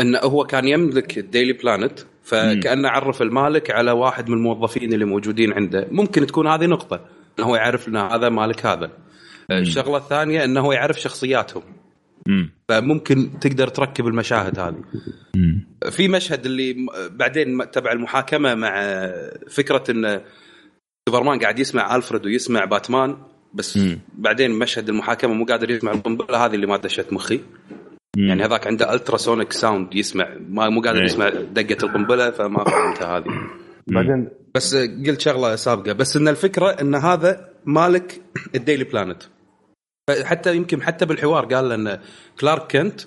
انه 0.00 0.18
هو 0.18 0.44
كان 0.44 0.68
يملك 0.68 1.18
ال 1.18 1.24
Daily 1.24 1.52
Planet 1.52 1.98
فكأنه 2.22 2.88
عرف 2.88 3.22
المالك 3.22 3.70
على 3.70 3.90
واحد 3.90 4.28
من 4.28 4.36
الموظفين 4.36 4.92
اللي 4.92 5.04
موجودين 5.04 5.52
عنده. 5.52 5.88
ممكن 5.90 6.26
تكون 6.26 6.46
هذه 6.46 6.66
نقطة 6.66 7.00
إنه 7.38 7.46
هو 7.46 7.56
يعرف 7.56 7.88
إن 7.88 7.96
هذا 7.96 8.28
مالك 8.28 8.66
هذا. 8.66 8.90
الشغلة 9.50 9.96
الثانية 9.96 10.44
إنه 10.44 10.60
هو 10.60 10.72
يعرف 10.72 11.00
شخصياتهم. 11.00 11.62
فممكن 12.68 13.38
تقدر 13.40 13.68
تركب 13.68 14.06
المشاهد 14.06 14.58
هذه. 14.58 14.82
في 15.90 16.08
مشهد 16.08 16.46
اللي 16.46 16.86
بعدين 17.10 17.70
تبع 17.70 17.92
المحاكمة 17.92 18.54
مع 18.54 18.72
فكرة 19.50 19.84
إن 19.90 20.20
سوبرمان 21.08 21.38
قاعد 21.38 21.58
يسمع 21.58 21.96
ألفريد 21.96 22.26
ويسمع 22.26 22.64
باتمان 22.64 23.16
بس 23.54 23.76
مم. 23.76 23.98
بعدين 24.14 24.50
مشهد 24.50 24.88
المحاكمة 24.88 25.34
مو 25.34 25.44
قادر 25.44 25.70
يسمع 25.70 25.92
القنبلة 25.92 26.44
هذه 26.44 26.54
اللي 26.54 26.66
ما 26.66 26.76
دشت 26.76 27.12
مخي. 27.12 27.40
مم. 28.16 28.28
يعني 28.28 28.44
هذاك 28.44 28.66
عنده 28.66 28.94
ultrasonic 28.94 29.52
sound 29.52 29.94
يسمع 29.94 30.28
ما 30.48 30.68
مو 30.68 30.80
قادر 30.80 30.98
إيه. 30.98 31.04
يسمع 31.04 31.28
دقة 31.28 31.76
القنبلة 31.82 32.30
فما 32.30 32.64
فهمتها 32.64 33.18
هذه. 33.18 33.24
بعدين 33.86 34.28
بس 34.54 34.74
قلت 34.76 35.20
شغلة 35.20 35.56
سابقة 35.56 35.92
بس 35.92 36.16
إن 36.16 36.28
الفكرة 36.28 36.66
إن 36.66 36.94
هذا 36.94 37.48
مالك 37.64 38.20
ال 38.54 38.59
Daily 38.59 38.84
Planet. 38.84 39.22
حتى 40.24 40.56
يمكن 40.56 40.82
حتى 40.82 41.06
بالحوار 41.06 41.44
قال 41.44 41.72
ان 41.72 41.98
كلارك 42.40 42.76
كنت 42.76 43.00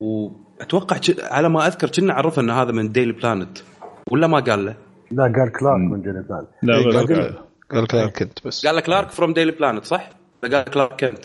وأتوقع 0.00 0.96
على 1.22 1.48
ما 1.48 1.66
أذكر 1.66 1.88
كنا 1.88 2.12
عرفه 2.12 2.42
إن 2.42 2.50
هذا 2.50 2.72
من 2.72 2.92
Daily 2.92 3.12
Planet 3.12 3.58
ولا 4.10 4.26
ما 4.26 4.40
قال 4.40 4.64
له؟ 4.64 4.76
لا 5.10 5.22
قال 5.22 5.52
كلارك 5.52 5.80
من 5.80 6.02
Daily 6.02 6.22
Planet 6.22 6.48
لا 6.62 6.78
إيه، 6.78 7.34
قال 7.70 7.86
كلارك 7.86 8.18
كنت 8.18 8.46
بس 8.46 8.66
قال 8.66 8.80
Clark 8.80 9.10
from 9.10 9.32
Daily 9.32 9.52
Planet 9.52 9.84
صح؟ 9.84 10.10
قال 10.42 10.64
كلارك 10.64 11.04
كنت 11.04 11.24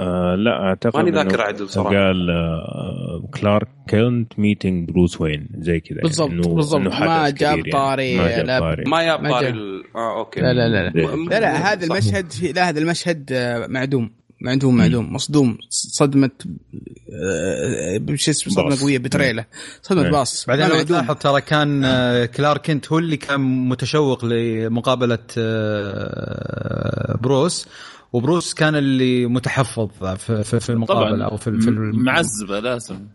آه 0.00 0.34
لا 0.34 0.50
أعتقد 0.62 0.96
ماني 0.96 1.10
ذاكر 1.10 1.40
عدل 1.40 1.68
صراحة. 1.68 1.88
قال 1.88 2.30
آه 2.30 3.28
Clark 3.40 3.68
Kent 3.90 4.38
meeting 4.38 4.90
Bruce 4.90 5.20
Wayne 5.20 5.48
زي 5.58 5.80
كذا 5.80 6.00
بالضبط 6.02 6.30
يعني 6.30 6.54
بالضبط. 6.54 6.80
ما 6.80 7.30
جاب 7.30 7.62
طاري 7.72 8.16
ما 8.16 8.28
جاب 8.28 8.60
طاري. 8.60 8.84
ما 8.84 9.02
جاب. 9.02 9.30
طاري 9.30 9.48
آه 9.96 10.18
أوكي. 10.18 10.40
لا 10.40 10.52
لا 10.52 10.68
لا 10.68 10.90
لا, 10.90 11.16
لا, 11.16 11.40
لا 11.40 11.72
هذا 11.72 11.84
المشهد 11.84 12.30
في 12.30 12.52
لا 12.52 12.68
هذا 12.68 12.78
المشهد 12.80 13.30
آه، 13.32 13.66
معدوم. 13.66 14.10
معدوم 14.42 14.76
معدوم. 14.76 15.12
مصدوم. 15.12 15.58
صدمة 15.68 16.30
بش 18.00 18.28
اسمه 18.28 18.52
صدمة 18.54 18.80
قوية 18.82 18.98
بتريله 18.98 19.44
صدمة 19.82 20.04
إيه. 20.04 20.10
باص. 20.10 20.46
بعدين 20.46 20.68
لو 20.68 20.82
تلاحظ 20.82 21.14
ترى 21.14 21.40
كان 21.40 21.84
آه، 21.84 22.24
كلارك 22.24 22.66
كنت 22.66 22.92
هو 22.92 22.98
اللي 22.98 23.16
كان 23.16 23.40
متشوق 23.40 24.24
لمقابلة 24.24 25.18
آه، 25.38 27.18
بروس 27.22 27.68
وبروس 28.12 28.54
كان 28.54 28.76
اللي 28.76 29.26
متحفظ 29.26 29.88
في, 30.16 30.44
في, 30.44 30.60
في 30.60 30.70
المقابله 30.70 31.24
أو 31.24 31.36
في, 31.36 31.60
في 31.60 31.70
معزبة 31.94 32.60
لازم. 32.60 33.06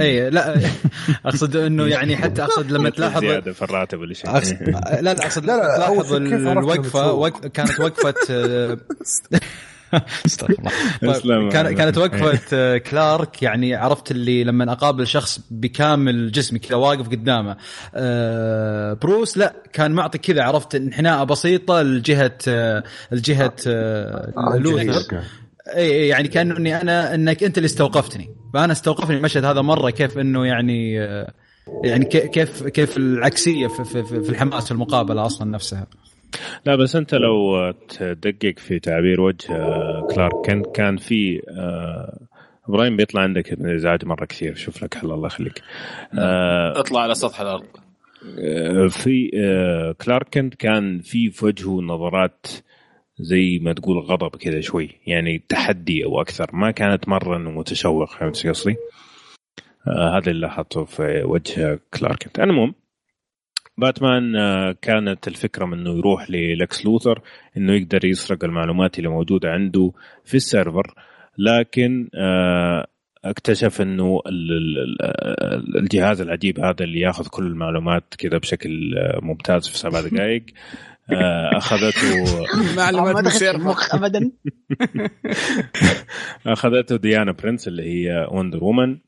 اي 0.00 0.30
لا. 0.30 0.60
أقصد 1.26 1.56
إنه 1.56 1.86
يعني 1.86 2.16
حتى 2.16 2.42
أقصد 2.42 2.72
لما 2.72 2.90
تلاحظ 2.96 3.20
زياده 3.20 3.52
في 3.52 3.62
الراتب 3.62 4.00
ولا 4.00 4.14
شيء. 4.14 4.30
لا 4.30 5.00
لا 5.02 5.12
اقصد 5.12 5.44
لا 5.44 5.56
لا 5.56 5.76
تلاحظ 5.76 6.12
الوقفه 6.14 7.28
كانت 7.28 7.80
وقفة 7.80 8.14
استغفر 10.26 10.54
الله. 11.02 11.50
طيب 11.50 11.76
كانت 11.78 11.98
وقفة 11.98 12.40
آه، 12.52 12.78
كلارك 12.78 13.42
يعني 13.42 13.74
عرفت 13.74 14.10
اللي 14.10 14.44
لما 14.44 14.72
أقابل 14.72 15.06
شخص 15.06 15.40
بكامل 15.50 16.32
جسمي 16.32 16.58
كذا 16.58 16.76
واقف 16.76 17.08
قدامه. 17.08 17.56
آه، 17.94 18.92
بروس 18.92 19.38
لا 19.38 19.54
كان 19.72 19.92
معطي 19.92 20.18
كذا 20.18 20.42
عرفت 20.42 20.74
انحناءة 20.74 21.24
بسيطة 21.24 21.82
لجهة 21.82 22.38
لجهة 23.12 23.54
لوثر 24.36 25.22
اي 25.76 26.08
يعني 26.08 26.28
كانه 26.28 26.56
اني 26.56 26.80
أنا 26.80 27.14
إنك 27.14 27.44
أنت 27.44 27.58
اللي 27.58 27.66
استوقفتني. 27.66 28.30
فأنا 28.54 28.72
استوقفني 28.72 29.16
المشهد 29.16 29.44
هذا 29.44 29.60
مرة 29.60 29.90
كيف 29.90 30.18
إنه 30.18 30.46
يعني 30.46 30.94
يعني 31.84 32.04
كيف 32.04 32.66
كيف 32.66 32.96
العكسية 32.96 33.66
في, 33.66 33.84
في, 33.84 34.02
في 34.04 34.30
الحماس 34.30 34.64
في 34.64 34.70
المقابله 34.70 35.26
أصلا 35.26 35.50
نفسها. 35.50 35.86
لا 36.66 36.76
بس 36.76 36.96
أنت 36.96 37.14
لو 37.14 37.70
تدقق 37.88 38.58
في 38.58 38.78
تعبير 38.78 39.20
وجه 39.20 39.46
كلارك 40.14 40.32
كان 40.44 40.62
كان 40.74 40.96
في 40.96 41.42
آه، 41.48 42.18
إبراهيم 42.68 42.96
بيطلع 42.96 43.22
عندك 43.22 43.52
إزعاج 43.52 44.04
مرة 44.04 44.24
كثير. 44.24 44.54
شوف 44.54 44.82
لك 44.82 44.94
حل 44.94 45.10
الله 45.10 45.26
يخليك. 45.26 45.62
آه 46.18 46.80
اطلع 46.80 47.00
على 47.00 47.14
سطح 47.14 47.40
الأرض. 47.40 47.66
آه، 48.38 48.86
في 48.86 49.30
كلارك 50.04 50.28
كنت 50.34 50.54
كان 50.54 51.00
في 51.00 51.30
في 51.30 51.44
وجهه 51.44 51.80
نظرات 51.80 52.46
زي 53.18 53.58
ما 53.62 53.72
تقول 53.72 53.98
غضب 53.98 54.36
كذا 54.36 54.60
شوي 54.60 54.90
يعني 55.06 55.42
تحدي 55.48 56.04
أو 56.04 56.20
أكثر. 56.20 56.50
ما 56.52 56.70
كانت 56.70 57.08
مرة 57.08 57.36
إنه 57.36 57.50
متشوق 57.50 58.10
فهمت 58.10 58.46
قصدي؟ 58.46 58.76
هذا 59.86 60.30
اللي 60.30 60.40
لاحظته 60.40 60.84
في 60.84 61.22
وجه 61.24 61.80
كلارك. 61.98 62.38
المهم 62.38 62.74
باتمان 63.78 64.36
آه، 64.36 64.76
كانت 64.82 65.28
الفكرة 65.28 65.66
من 65.66 65.78
إنه 65.78 65.98
يروح 65.98 66.30
للكس 66.30 66.84
لوثر 66.84 67.22
إنه 67.56 67.72
يقدر 67.72 68.04
يسرق 68.04 68.44
المعلومات 68.44 68.98
اللي 68.98 69.08
موجودة 69.08 69.48
عنده 69.48 69.92
في 70.24 70.36
السيرفر. 70.36 70.94
لكن 71.38 72.08
آه، 72.14 72.86
اكتشف 73.24 73.80
إنه 73.80 74.20
الجهاز 75.76 76.20
العجيب 76.20 76.60
هذا 76.60 76.84
اللي 76.84 77.00
ياخذ 77.00 77.28
كل 77.28 77.46
المعلومات 77.46 78.14
كذا 78.18 78.38
بشكل 78.38 78.98
آه، 78.98 79.20
ممتاز 79.22 79.68
في 79.68 79.78
سبع 79.78 80.00
دقائق 80.00 80.42
أخذته 81.56 82.24
معلومات 82.76 83.42
مخ 83.42 83.94
ابدا 83.94 84.30
أخذته 86.46 86.96
ديانا 86.96 87.32
برنس 87.32 87.68
اللي 87.68 87.82
هي 87.82 88.26
Wonder 88.30 88.64
Woman. 88.64 88.98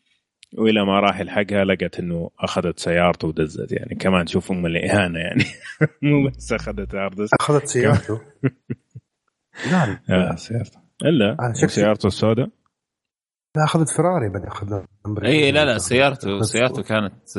وإلى 0.59 0.85
ما 0.86 1.01
راح 1.01 1.20
يلحقها 1.20 1.64
لقت 1.64 1.98
إنه 1.98 2.31
أخذت 2.40 2.78
سيارته 2.78 3.28
ودزت. 3.28 3.72
يعني 3.72 3.94
كمان 3.94 4.27
شوف 4.27 4.52
أم 4.52 4.66
الإهانة 4.66 5.18
يعني. 5.18 5.44
مو 6.02 6.28
بس 6.28 6.52
أخذت 6.52 6.94
hard 6.95 7.28
أخذت 7.40 7.66
سيارته. 7.66 8.20
لا 9.70 10.01
لا 10.09 10.36
سيارته. 10.36 10.81
إلا 11.05 11.52
سيارته 11.52 12.06
السوداء؟ 12.06 12.48
لا 13.56 13.64
أخذت 13.64 13.89
فراري 13.89 14.28
بعد 14.28 14.44
اخذ 14.44 14.82
إي 15.24 15.52
لا 15.52 15.64
لا 15.64 15.78
سيارته 15.78 16.43
سيارته 16.43 16.82
كانت 16.82 17.39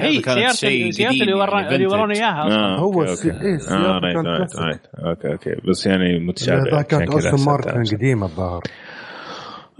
هي 0.00 0.20
كانت 0.20 0.54
شيء 0.54 0.90
سيارته 0.90 1.22
اللي 1.22 1.34
ورا 1.34 1.74
اللي 1.74 1.86
ورونا 1.86 2.14
إياها 2.14 2.42
آه 2.42 2.78
هو 2.78 3.06
سيارته 3.14 4.12
كانت 4.12 4.86
أوكي 4.98 5.32
أوكي. 5.32 5.54
بس 5.70 5.86
يعني 5.86 6.18
متشابه 6.18 6.82
كانت 6.82 7.10
أصلا 7.10 7.46
ماركه 7.46 7.96
قديمة 7.96 8.26
الظاهر. 8.26 8.62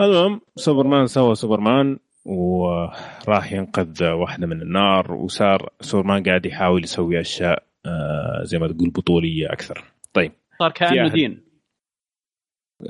المهم 0.00 0.40
سوبرمان 0.56 1.06
سوى 1.06 1.34
سوبرمان. 1.34 1.98
وراح 2.24 3.52
ينقذ 3.52 4.05
واحدة 4.05 4.46
من 4.46 4.62
النار 4.62 5.12
وصار 5.12 5.72
سوبرمان 5.80 6.22
قاعد 6.22 6.46
يحاول 6.46 6.84
يسوي 6.84 7.20
أشياء 7.20 7.62
آه، 7.86 8.44
زي 8.44 8.59
ما 8.59 8.68
تقول 8.68 8.90
بطولية 8.90 9.52
أكثر. 9.52 9.84
طيب. 10.12 10.32
صار 10.59 10.70
كأنه 10.70 11.09
دين. 11.09 11.44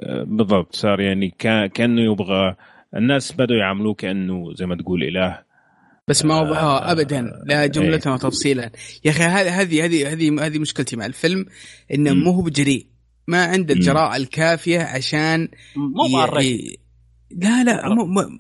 آه، 0.03 0.23
بالضبط. 0.23 0.75
صار 0.75 1.01
يعني 1.01 1.31
كأنه 1.75 2.13
يبغى 2.13 2.57
الناس 2.97 3.33
بدأوا 3.33 3.59
يعاملوه 3.59 3.95
كأنه 3.95 4.55
زي 4.55 4.67
ما 4.67 4.77
تقول 4.77 5.03
إله. 5.03 5.45
بس 6.09 6.25
ما 6.25 6.41
وضحوها 6.41 6.89
آه 6.89 6.93
ابدا. 6.93 7.33
لا 7.47 7.67
جملة 7.67 8.01
إيه. 8.07 8.13
وتفصيلا 8.13 8.71
يا 9.05 9.11
أخي 9.11 9.23
هذه 9.23 9.61
هذه 9.61 9.85
هذه 9.85 10.13
هذه 10.13 10.47
هذه 10.47 10.59
مشكلتي 10.59 10.97
مع 10.97 11.07
الفيلم 11.07 11.47
إنه 11.95 12.15
مو 12.15 12.31
هو 12.31 12.43
بجريء. 12.43 12.87
ما 13.29 13.45
عنده 13.45 13.75
الجراءه 13.75 14.17
الكافية 14.17 14.81
عشان 14.81 15.49
مو 15.77 16.41
ي... 16.41 16.84
لا 17.39 17.65
لا 17.65 17.89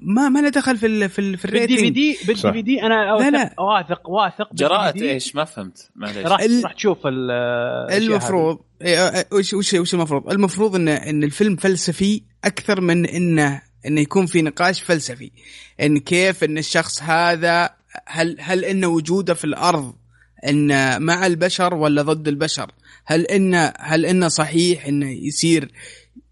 ما 0.02 0.28
ما 0.28 0.40
له 0.40 0.48
دخل 0.48 0.76
في 0.76 1.08
في, 1.08 1.36
في 1.36 1.44
ال 1.44 1.80
rating 1.80 1.84
بال 1.84 1.90
DVD 1.90 2.18
بال 2.26 2.52
DV 2.52 2.62
D 2.62 2.82
أنا 2.82 3.16
لا 3.20 3.30
لا. 3.30 3.54
واثق 3.58 4.10
واثق 4.10 4.54
جراءة 4.54 5.02
إيش؟ 5.02 5.36
ما 5.36 5.44
فهمت 5.44 5.90
معليش. 5.96 6.26
راح 6.26 6.40
راح 6.64 6.72
تشوف 6.72 6.98
المفروض 7.06 8.58
إيه، 8.82 9.26
وش 9.32 9.54
وش 9.54 9.74
وش 9.74 9.94
المفروض؟ 9.94 10.30
المفروض 10.30 10.76
إن 10.76 10.88
إن 10.88 11.24
الفيلم 11.24 11.56
فلسفي 11.56 12.22
أكثر 12.44 12.80
من 12.80 13.06
إنه 13.06 13.62
انه 13.86 14.00
يكون 14.00 14.26
في 14.26 14.42
نقاش 14.42 14.82
فلسفي. 14.82 15.30
إن 15.80 15.98
كيف 15.98 16.44
إن 16.44 16.58
الشخص 16.58 17.02
هذا 17.02 17.70
هل 18.06 18.36
هل 18.40 18.64
انه 18.64 18.86
وجوده 18.86 19.34
في 19.34 19.44
الأرض 19.44 19.94
إن 20.48 21.02
مع 21.02 21.26
البشر 21.26 21.74
ولا 21.74 22.02
ضد 22.02 22.28
البشر؟ 22.28 22.70
هل 23.04 23.20
انه 23.20 23.72
هل 23.78 24.06
إنه 24.06 24.28
صحيح 24.28 24.86
إنه 24.86 25.10
يصير 25.10 25.70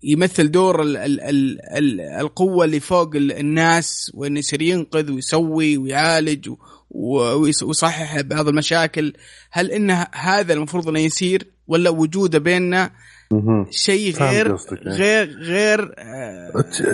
يمثل 0.02 0.50
دور 0.50 0.82
ال 0.82 0.96
ال 0.96 1.20
ال 1.20 1.60
ال 1.60 2.00
القوة 2.00 2.64
اللي 2.64 2.80
فوق 2.80 3.10
الناس 3.16 4.10
وإنه 4.14 4.38
يصير 4.38 4.62
ينقذ 4.62 5.12
ويسوي 5.12 5.76
ويعالج 5.76 6.50
ويصحح 6.90 8.20
بعض 8.20 8.48
المشاكل. 8.48 9.12
هل 9.50 9.70
إن 9.70 9.90
هذا 10.12 10.52
المفروض 10.52 10.88
إنه 10.88 11.00
يصير 11.00 11.46
ولا 11.68 11.90
وجوده 11.90 12.38
بيننا 12.38 12.90
شيء 13.70 14.14
غير 14.14 14.56
غير 14.86 15.38
غير 15.38 15.94
آه 15.98 16.50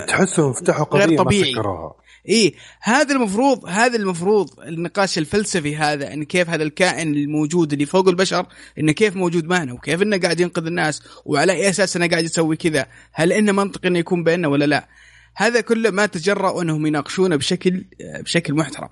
تحسهم 0.07 0.53
فتحوا 0.53 0.85
قضية 0.85 1.05
غير 1.05 1.17
طبيعي. 1.23 1.53
ما 1.53 1.93
إيه 2.29 2.53
هذا 2.81 3.15
المفروض 3.15 3.65
هذا 3.65 3.95
المفروض 3.95 4.59
النقاش 4.59 5.17
الفلسفي 5.17 5.75
هذا 5.75 6.13
إن 6.13 6.23
كيف 6.23 6.49
هذا 6.49 6.63
الكائن 6.63 7.13
الموجود 7.13 7.73
اللي 7.73 7.85
فوق 7.85 8.07
البشر 8.07 8.45
إنه 8.79 8.91
كيف 8.91 9.15
موجود 9.15 9.45
معنا 9.45 9.73
وكيف 9.73 10.01
إنه 10.01 10.17
قاعد 10.17 10.39
ينقذ 10.39 10.65
الناس 10.65 11.01
وعلى 11.25 11.53
أي 11.53 11.69
أساس 11.69 11.95
إنه 11.95 12.07
قاعد 12.07 12.23
يسوي 12.23 12.55
كذا 12.55 12.85
هل 13.13 13.33
إنه 13.33 13.51
منطقي 13.51 13.87
إنه 13.87 13.99
يكون 13.99 14.23
بيننا 14.23 14.47
ولا 14.47 14.65
لا؟ 14.65 14.87
هذا 15.35 15.61
كله 15.61 15.89
ما 15.89 16.05
تجرأوا 16.05 16.61
إنهم 16.61 16.85
يناقشونه 16.85 17.35
بشكل 17.35 17.85
بشكل 18.23 18.53
محترم. 18.53 18.89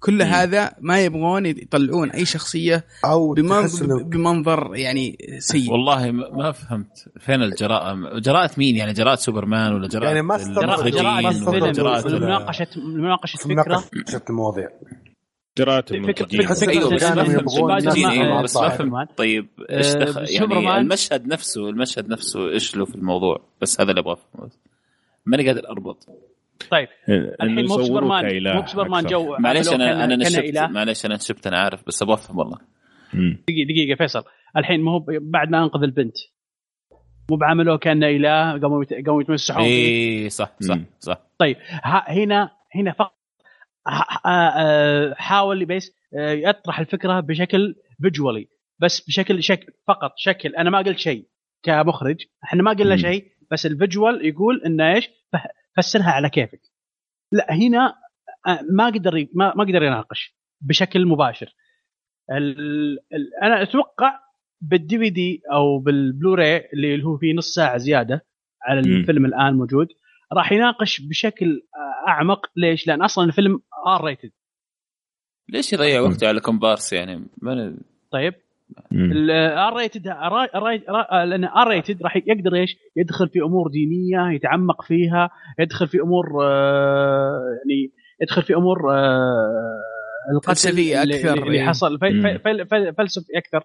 كل 0.00 0.22
هذا 0.22 0.72
ما 0.80 1.04
يبغون 1.04 1.46
يطلعون 1.46 2.10
أي 2.10 2.24
شخصية 2.24 2.84
أو 3.04 3.32
بمنظر, 3.32 4.02
بمنظر 4.02 4.76
يعني 4.76 5.18
سيء. 5.38 5.72
والله 5.72 6.10
ما 6.10 6.52
فهمت. 6.52 7.08
فين 7.20 7.42
الجراءة؟ 7.42 8.18
جراءة 8.18 8.50
مين 8.58 8.76
يعني؟ 8.76 8.92
جراءة 8.92 9.14
سوبرمان 9.14 9.72
ولا 9.72 9.88
جراءة 9.88 10.06
يعني 10.06 10.22
ما 10.22 10.36
جراءة 10.36 10.88
جراءة 10.88 12.08
مناقشه 12.08 12.66
مناقشه 12.76 13.36
فكرة. 13.36 13.54
مناقشه 13.54 14.22
المواضيع. 14.30 14.68
جراءة 15.58 15.84
المنتجين. 15.90 16.48
بس 18.42 18.56
ما 18.56 18.68
فهمت 18.68 19.08
طيب 19.16 19.48
إيش 19.70 19.92
دخل؟ 19.92 20.24
يعني 20.28 20.78
المشهد 20.78 21.26
نفسه 21.26 21.68
المشهد 21.68 22.08
نفسه 22.08 22.48
إيش 22.48 22.76
له 22.76 22.84
في 22.84 22.94
الموضوع؟ 22.94 23.40
بس 23.62 23.80
هذا 23.80 23.90
اللي 23.90 24.00
أبغى 24.00 24.16
ماني 25.26 25.46
قادر 25.46 25.68
أربط. 25.68 26.06
طيب 26.70 26.88
الحين 27.42 27.66
مو 27.66 27.82
سوبرمان 27.82 28.56
مو 28.56 28.66
سوبرمان 28.66 29.04
جو 29.04 29.36
معليش 29.38 29.72
أنا 29.72 30.04
أنا 30.04 30.16
نشبت 30.16 30.58
معليش 30.58 31.06
أنا 31.06 31.14
نشبت 31.14 31.46
أنا 31.46 31.58
عارف 31.58 31.86
بس 31.86 32.02
أبغى 32.02 32.14
افهم 32.14 32.38
والله. 32.38 32.58
دقيقه 33.14 33.68
دقيقة 33.68 33.96
فيصل. 33.96 34.22
الحين 34.56 34.80
ما 34.80 34.92
هو 34.92 35.04
بعد 35.20 35.48
ما 35.50 35.64
أنقذ 35.64 35.82
البنت. 35.82 36.16
مو 37.30 37.36
بعملوه 37.36 37.78
كأنه 37.78 38.06
اله 38.06 38.60
قاموا 38.60 38.84
قاموا 39.06 39.22
يتمسحون. 39.22 39.64
اي 39.64 40.28
صح 40.28 40.56
صح 40.60 40.78
صح. 40.98 41.18
طيب 41.38 41.56
هنا 41.84 42.50
هنا 42.74 42.92
فقط 42.92 43.14
حاول 45.16 45.64
بس 45.64 45.92
يطرح 46.12 46.80
الفكرة 46.80 47.20
بشكل 47.20 47.74
فيجوالي. 48.02 48.48
بس 48.78 49.00
بشكل 49.00 49.42
شكل 49.42 49.72
فقط 49.88 50.12
شكل. 50.16 50.54
أنا 50.56 50.70
ما 50.70 50.78
قلت 50.78 50.98
شيء 50.98 51.26
كمخرج. 51.62 52.16
إحنا 52.44 52.62
ما 52.62 52.72
قلنا 52.72 52.96
شيء 52.96 53.24
بس 53.50 53.66
الفيجوال 53.66 54.26
يقول 54.26 54.62
إنه 54.66 54.94
إيش؟ 54.94 55.10
فسرها 55.76 56.10
على 56.10 56.30
كيفك 56.30 56.60
لا 57.32 57.52
هنا 57.52 57.94
ما 58.70 58.86
قدر 58.86 59.26
ما, 59.34 59.54
ما 59.54 59.64
قدر 59.64 59.82
يناقش 59.82 60.36
بشكل 60.60 61.06
مباشر 61.06 61.54
ال 62.30 62.58
ال 63.12 63.34
أنا 63.42 63.62
أتوقع 63.62 64.20
بال 64.60 64.98
DVD 64.98 65.42
أو 65.52 65.78
بالبلوراي 65.78 66.68
اللي 66.72 67.04
هو 67.04 67.16
فيه 67.16 67.34
نص 67.34 67.54
ساعة 67.54 67.76
زيادة 67.76 68.26
على 68.62 68.80
الفيلم 68.80 69.22
م. 69.22 69.26
الآن 69.26 69.54
موجود 69.54 69.88
راح 70.32 70.52
يناقش 70.52 71.00
بشكل 71.00 71.62
أعمق 72.08 72.46
ليش؟ 72.56 72.86
لأن 72.86 73.02
أصلا 73.02 73.24
الفيلم 73.24 73.60
R 73.86 74.04
rated 74.04 74.30
ليش 75.48 75.72
يضيع 75.72 76.00
وقته 76.00 76.28
على 76.28 76.40
كومبارس 76.40 76.92
يعني؟ 76.92 77.28
من... 77.42 77.78
طيب 78.10 78.34
ال 78.92 79.76
R 79.76 79.81
rated 79.81 80.06
لأن 80.06 81.44
R 81.44 81.68
rated 81.68 82.02
راح 82.02 82.16
يقدر 82.16 82.54
إيش؟ 82.54 82.76
يدخل 82.96 83.28
في 83.28 83.40
أمور 83.40 83.68
دينية 83.68 84.34
يتعمق 84.34 84.82
فيها 84.82 85.30
يدخل 85.58 85.88
في 85.88 86.00
أمور 86.00 86.44
آه 86.44 87.40
يعني 87.58 87.92
يدخل 88.22 88.42
في 88.42 88.54
أمور 88.54 88.94
آه 88.94 89.82
القتل 90.32 90.50
أكثر 90.50 91.42
اللي 91.42 91.58
إيه. 91.58 91.66
حصل 91.66 91.98
فلسفي 92.98 93.38
أكثر 93.38 93.64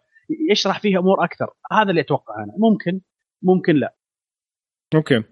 يشرح 0.51 0.79
فيها 0.79 0.99
أمور 0.99 1.23
أكثر. 1.23 1.47
هذا 1.71 1.89
اللي 1.89 2.01
أتوقع 2.01 2.43
أنا. 2.43 2.53
ممكن 2.57 3.01
ممكن 3.43 3.75
لا. 3.75 3.95
أوكي. 4.95 5.23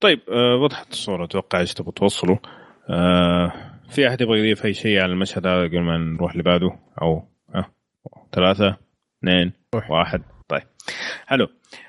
طيب 0.00 0.20
آه 0.28 0.56
وضحت 0.56 0.90
الصورة 0.90 1.24
أتوقع 1.24 1.60
إيش 1.60 1.74
تبغى 1.74 1.92
توصلوا. 1.92 2.36
آه 2.90 3.52
في 3.88 4.08
أحد 4.08 4.20
يبغى 4.20 4.38
يضيف 4.38 4.64
أي 4.64 4.74
شيء 4.74 5.00
على 5.00 5.12
المشهد 5.12 5.46
هذا 5.46 5.64
قبل 5.64 5.80
ما 5.80 5.98
نروح 5.98 6.32
اللي 6.32 6.42
بعده 6.42 6.70
أو 7.02 7.16
آه 7.16 7.37
ثلاثة 8.32 8.76
اثنين 9.18 9.52
واحد. 9.90 10.22
طيب. 10.48 10.62
حلو. 11.26 11.48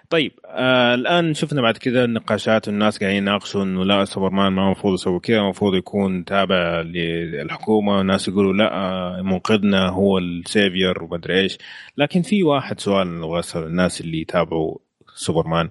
طيب 0.09 0.31
آه 0.45 0.93
الآن 0.93 1.33
شفنا 1.33 1.61
بعد 1.61 1.77
كذا 1.77 2.05
النقاشات 2.05 2.67
والناس 2.67 2.99
قاعدين 2.99 3.17
يناقشوا 3.17 3.63
انه 3.63 3.85
لا 3.85 4.05
سوبرمان 4.05 4.53
ما 4.53 4.65
المفروض 4.65 4.93
يسوي 4.93 5.19
كذا 5.19 5.37
المفروض 5.37 5.75
يكون 5.75 6.25
تابع 6.25 6.81
للحكومة. 6.81 7.97
والناس 7.97 8.27
يقولوا 8.27 8.53
لا 8.53 8.73
آه، 8.73 9.21
منقذنا 9.21 9.89
هو 9.89 10.17
ال 10.17 10.30
savior 10.30 11.03
ومدري 11.03 11.39
إيش. 11.39 11.57
لكن 11.97 12.21
في 12.21 12.43
واحد 12.43 12.79
سؤال 12.79 13.19
نبغى 13.19 13.39
اسال 13.39 13.63
الناس 13.63 14.01
اللي 14.01 14.21
يتابعوا 14.21 14.77
سوبرمان. 15.15 15.69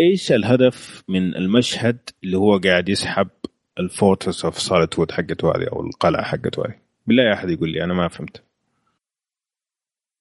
إيش 0.00 0.32
الهدف 0.32 1.04
من 1.08 1.36
المشهد 1.36 1.98
اللي 2.24 2.38
هو 2.38 2.58
قاعد 2.58 2.88
يسحب 2.88 3.28
ال 3.78 4.44
Fortress 4.44 4.58
of 4.58 4.98
Solitude 4.98 5.12
حقته 5.12 5.48
هذه 5.48 5.68
أو 5.72 5.86
القلعة 5.86 6.22
حقته 6.22 6.62
هذه؟ 6.66 6.74
بالله 7.06 7.32
أحد 7.32 7.50
يقول 7.50 7.68
لي 7.72 7.84
أنا 7.84 7.94
ما 7.94 8.08
فهمت. 8.08 8.49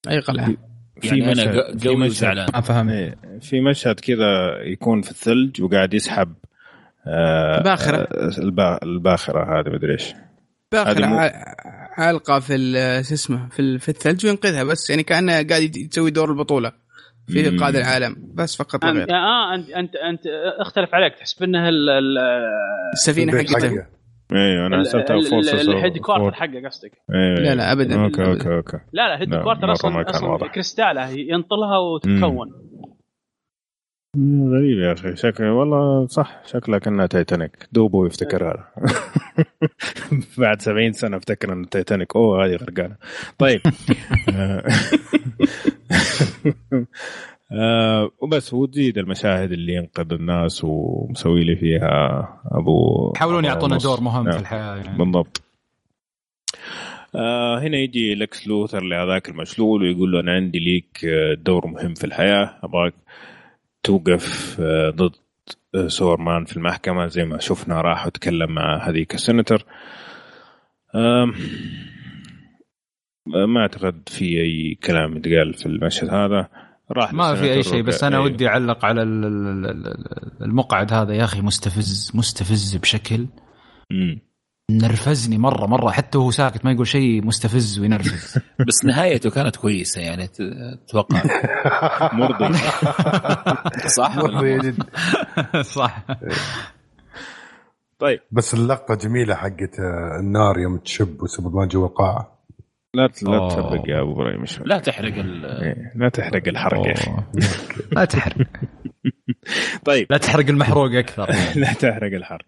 أي 0.09 0.19
قلعة. 0.19 0.55
في 1.01 1.07
يعني 1.07 1.31
مشهد 1.31 1.87
قوي 1.87 2.09
زعلان 2.09 2.47
ما 2.53 2.61
فهم 2.61 2.89
إيه 2.89 3.15
في 3.41 3.61
مشهد 3.61 3.99
كذا 3.99 4.61
يكون 4.61 5.01
في 5.01 5.11
الثلج 5.11 5.61
وقاعد 5.61 5.93
يسحب 5.93 6.33
آه 7.07 7.57
الباخرة. 7.57 7.97
آه 7.97 8.79
الباخرة 8.83 9.59
هذه 9.59 9.69
مدري 9.69 9.93
إيش. 9.93 10.13
باخرة 10.71 11.05
مو... 11.05 11.31
عالقة 11.97 12.39
في 12.39 12.57
شو 13.07 13.13
اسمه 13.13 13.49
في, 13.49 13.79
في 13.79 13.89
الثلج 13.89 14.25
وينقذها 14.25 14.63
بس 14.63 14.89
يعني 14.89 15.03
كأنه 15.03 15.31
قاعد 15.31 15.77
يسوي 15.77 16.11
دور 16.11 16.31
البطولة 16.31 16.71
في 17.27 17.57
قائد 17.57 17.75
العالم 17.75 18.15
بس 18.33 18.55
فقط 18.55 18.83
وغير. 18.85 19.11
آه 19.11 19.55
انت 19.55 19.69
انت 19.69 19.95
انت 19.95 20.21
اختلف 20.59 20.95
عليك 20.95 21.15
تحسب 21.15 21.43
انها 21.43 21.69
السفينة 22.93 23.37
حقته 23.37 23.85
أيوه 24.33 24.67
أنا 24.67 24.79
حسبتها 24.79 25.15
ال 25.61 25.97
headquarter 25.97 26.35
حقه 26.35 26.61
قصدك؟ 26.65 26.91
أيوة. 27.13 27.39
لا 27.39 27.55
لا 27.55 27.71
ابدا. 27.71 28.03
okay 28.03 28.25
okay 28.25 28.55
okay. 28.55 28.79
لا 28.93 29.07
لا 29.07 29.21
headquarter 29.21 29.71
أصلا 29.71 30.09
أصلا 30.09 30.47
كريستاله 30.47 31.09
ينطلها 31.09 31.77
وتتكون. 31.77 32.51
غريب 34.51 34.79
يا 34.79 34.93
أخي. 34.93 35.15
شكل 35.15 35.43
والله 35.43 36.07
صح 36.07 36.41
شكلها 36.45 36.79
كأنها 36.79 37.05
تايتانيك. 37.05 37.67
دوبو 37.71 38.05
يفتكرها 38.05 38.71
بعد 40.37 40.61
70 40.61 40.93
سنة 40.93 41.17
أفتكر 41.17 41.53
ان 41.53 41.69
تايتانيك. 41.69 42.15
أوه 42.15 42.45
هذه 42.45 42.55
غرقانة. 42.55 42.95
طيب. 43.37 43.61
آه 47.51 48.11
وبس 48.19 48.53
وتزيد 48.53 48.97
المشاهد 48.97 49.51
اللي 49.51 49.73
ينقذ 49.73 50.13
الناس 50.13 50.63
ومسوي 50.63 51.43
لي 51.43 51.55
فيها 51.55 52.27
أبو 52.45 53.11
يحاولون 53.15 53.45
يعطونا 53.45 53.77
دور 53.77 54.01
مهم 54.01 54.23
في 54.23 54.29
نعم. 54.29 54.39
الحياة 54.39 54.75
يعني. 54.75 54.97
بالضبط 54.97 55.41
آه 57.15 57.59
هنا 57.59 57.77
يجي 57.77 58.15
لكس 58.15 58.47
لوثر 58.47 58.83
لهذاك 58.83 59.29
المشلول 59.29 59.81
ويقول 59.81 60.11
له 60.11 60.19
أنا 60.19 60.31
عندي 60.31 60.59
ليك 60.59 61.05
آه، 61.05 61.33
دور 61.33 61.67
مهم 61.67 61.93
في 61.93 62.03
الحياة 62.03 62.59
أبغاك 62.63 62.93
توقف 63.83 64.57
آه، 64.61 64.89
ضد 64.89 65.15
آه، 65.75 65.87
سوبرمان 65.87 66.45
في 66.45 66.57
المحكمة 66.57 67.07
زي 67.07 67.25
ما 67.25 67.39
شفنا 67.39 67.81
راح 67.81 68.07
وتكلم 68.07 68.51
مع 68.51 68.89
هذيك 68.89 69.15
السنتر 69.15 69.65
ما 73.25 73.61
أعتقد 73.61 74.09
في 74.09 74.41
أي 74.41 74.75
كلام 74.83 75.17
يتقال 75.17 75.53
في 75.53 75.65
المشهد 75.65 76.09
هذا 76.09 76.49
راح 76.91 77.13
ما 77.13 77.35
في 77.35 77.53
أي 77.53 77.63
شيء 77.63 77.81
بس 77.81 78.03
أنا 78.03 78.17
أيه. 78.17 78.23
ودي 78.23 78.47
أعلق 78.47 78.85
على 78.85 79.03
المقطع 80.41 80.93
هذا. 80.93 81.13
يا 81.13 81.23
أخي 81.23 81.41
مستفز 81.41 82.11
مستفز 82.13 82.75
بشكل 82.75 83.27
مم. 83.91 84.21
نرفزني 84.71 85.37
مرة 85.37 85.65
مرة. 85.65 85.91
حتى 85.91 86.17
وهو 86.17 86.31
ساكت 86.31 86.65
ما 86.65 86.71
يقول 86.71 86.87
شيء 86.87 87.25
مستفز 87.25 87.79
وينرفز. 87.79 88.37
بس 88.67 88.85
نهايته 88.85 89.29
كانت 89.29 89.55
كويسة 89.55 90.01
يعني 90.01 90.29
أتوقع. 90.39 91.23
مرضي. 92.13 92.57
صح 93.97 94.15
مرضي 94.15 94.59
جدا. 94.59 94.85
صح. 95.61 96.05
طيب. 97.99 98.19
بس 98.31 98.53
اللقطة 98.53 98.95
جميلة 98.95 99.35
حقت 99.35 99.79
النار 100.19 100.59
يوم 100.59 100.77
تشب 100.77 101.23
وسوبرمان 101.23 101.67
جوا 101.67 101.87
القاعه 101.87 102.38
لا 102.93 103.01
لا 103.01 103.07
تسبق 103.07 103.89
يا 103.89 104.01
أبو 104.01 104.11
إبراهيم 104.11 104.43
لا 104.65 104.79
تحرق 104.79 105.13
ال 105.17 105.45
إيه، 105.45 105.91
لا 105.95 106.09
تحرق 106.09 106.47
الحرق 106.47 106.87
يا 106.87 106.93
أخي. 106.93 107.11
لا 107.95 108.05
تحرق. 108.05 108.47
طيب. 109.85 110.07
لا 110.09 110.17
تحرق 110.17 110.49
المحروق 110.49 110.91
أكثر. 110.91 111.27
لا 111.61 111.73
تحرق 111.73 112.13
الحرق. 112.13 112.45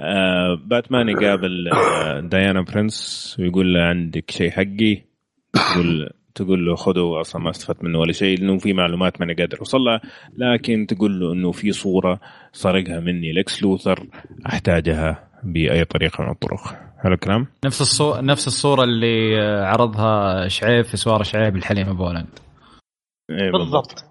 آه 0.00 0.58
باتمان 0.66 1.08
يقابل 1.08 1.68
آه 1.68 2.20
ديانا 2.20 2.60
برنس 2.62 3.36
ويقول 3.40 3.74
له 3.74 3.80
عندك 3.80 4.30
شيء 4.30 4.50
حقي. 4.50 5.02
تقول 5.52 6.10
تقول 6.34 6.66
له 6.66 6.74
خذه 6.74 7.20
أصلا 7.20 7.42
ما 7.42 7.50
استفدت 7.50 7.84
منه 7.84 7.98
ولا 7.98 8.12
شيء 8.12 8.38
لأنه 8.38 8.58
في 8.58 8.72
معلومات 8.72 9.20
ماني 9.20 9.34
قادر 9.34 9.58
أوصل 9.58 9.78
لها. 9.78 10.00
لكن 10.36 10.86
تقول 10.86 11.20
له 11.20 11.32
إنه 11.32 11.52
في 11.52 11.72
صورة 11.72 12.20
سرقها 12.52 13.00
مني 13.00 13.32
لكس 13.32 13.62
لوثر 13.62 14.06
أحتاجها 14.46 15.28
بأي 15.44 15.84
طريقة 15.84 16.24
من 16.24 16.30
الطرق. 16.30 16.91
هذا 17.04 17.14
الكلام 17.14 17.46
نفس 17.64 17.80
الصورة 17.80 18.20
نفس 18.20 18.46
الصورة 18.46 18.84
اللي 18.84 19.40
عرضها 19.64 20.48
شعيب 20.48 20.84
في 20.84 20.96
سوار 20.96 21.22
شعيب 21.22 21.56
الحليمة 21.56 21.92
بولند 21.92 22.38
إيه 23.30 23.50
بالضبط. 23.50 24.04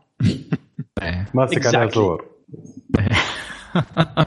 ماسك 1.33 1.75
عليها 1.75 1.89
صور. 1.89 2.25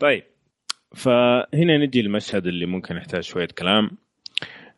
طيب 0.00 0.22
فهنا 0.94 1.78
نجي 1.78 2.00
المشهد 2.00 2.46
اللي 2.46 2.66
ممكن 2.66 2.96
يحتاج 2.96 3.22
شوية 3.22 3.48
كلام 3.58 3.90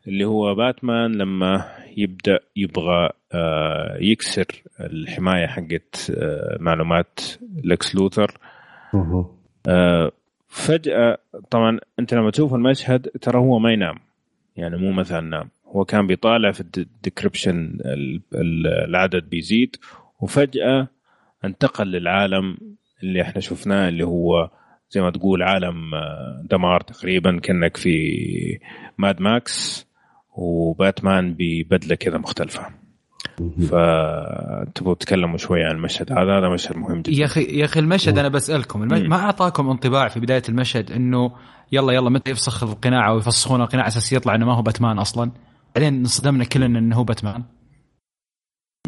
اللي 0.08 0.24
هو 0.24 0.54
باتمان 0.54 1.12
لما 1.12 1.72
يبدأ 1.96 2.40
يبغى 2.56 3.10
آه، 3.32 3.96
يكسر 4.00 4.62
الحماية 4.80 5.46
حقت 5.46 6.12
آه، 6.16 6.56
معلومات 6.60 7.20
لكس 7.64 7.94
لوثر. 7.94 8.38
آه 9.68 10.12
فجأة 10.50 11.18
طبعا 11.50 11.78
أنت 11.98 12.14
لما 12.14 12.30
تشوف 12.30 12.54
المشهد 12.54 13.08
ترى 13.08 13.38
هو 13.38 13.58
ما 13.58 13.72
ينام. 13.72 13.98
يعني 14.56 14.76
مو 14.76 14.92
مثلا 14.92 15.20
نام. 15.20 15.50
هو 15.66 15.84
كان 15.84 16.06
بيطالع 16.06 16.52
في 16.52 16.60
ال 16.60 16.71
decryption 16.71 17.78
العدد 18.64 19.24
بيزيد 19.30 19.76
وفجأة 20.20 20.88
انتقل 21.44 21.86
للعالم 21.86 22.56
اللي 23.02 23.22
إحنا 23.22 23.40
شفناه 23.40 23.88
اللي 23.88 24.04
هو 24.04 24.50
زي 24.90 25.00
ما 25.00 25.10
تقول 25.10 25.42
عالم 25.42 25.94
آه، 25.94 26.44
دمار 26.50 26.80
تقريبا 26.80 27.38
كأنك 27.38 27.76
في 27.76 28.58
ماد 28.98 29.20
ماكس 29.20 29.86
وباتمان 30.36 31.34
ببدلة 31.38 31.94
كذا 31.94 32.18
مختلفة. 32.18 32.79
فتبغوا 33.60 34.94
تتكلموا 34.94 35.36
شوي 35.36 35.64
عن 35.64 35.76
المشهد 35.76 36.12
هذا؟ 36.12 36.38
هذا 36.38 36.48
مشهد 36.48 36.76
مهم 36.76 37.02
جدا. 37.02 37.20
يا 37.20 37.24
أخي 37.24 37.42
يا 37.42 37.64
أخي 37.64 37.80
المشهد 37.80 38.18
أنا 38.18 38.28
بسألكم 38.28 38.82
المشهد 38.82 39.04
ما 39.04 39.16
أعطاكم 39.16 39.70
انطباع 39.70 40.08
في 40.08 40.20
بداية 40.20 40.42
المشهد 40.48 40.92
إنه 40.92 41.32
يلا 41.72 41.92
يلا 41.92 42.10
متى 42.10 42.30
يفسخ 42.30 42.62
القناع 42.62 43.08
أو 43.08 43.18
يفسخون 43.18 43.60
القناع 43.60 43.86
أساس 43.86 44.12
يطلع 44.12 44.34
إنه 44.34 44.46
ما 44.46 44.54
هو 44.54 44.62
باتمان 44.62 44.98
أصلا؟ 44.98 45.30
بعدين 45.74 45.98
انصدمنا 45.98 46.44
كلنا 46.44 46.78
إنه 46.78 46.96
هو 46.96 47.04
باتمان. 47.04 47.42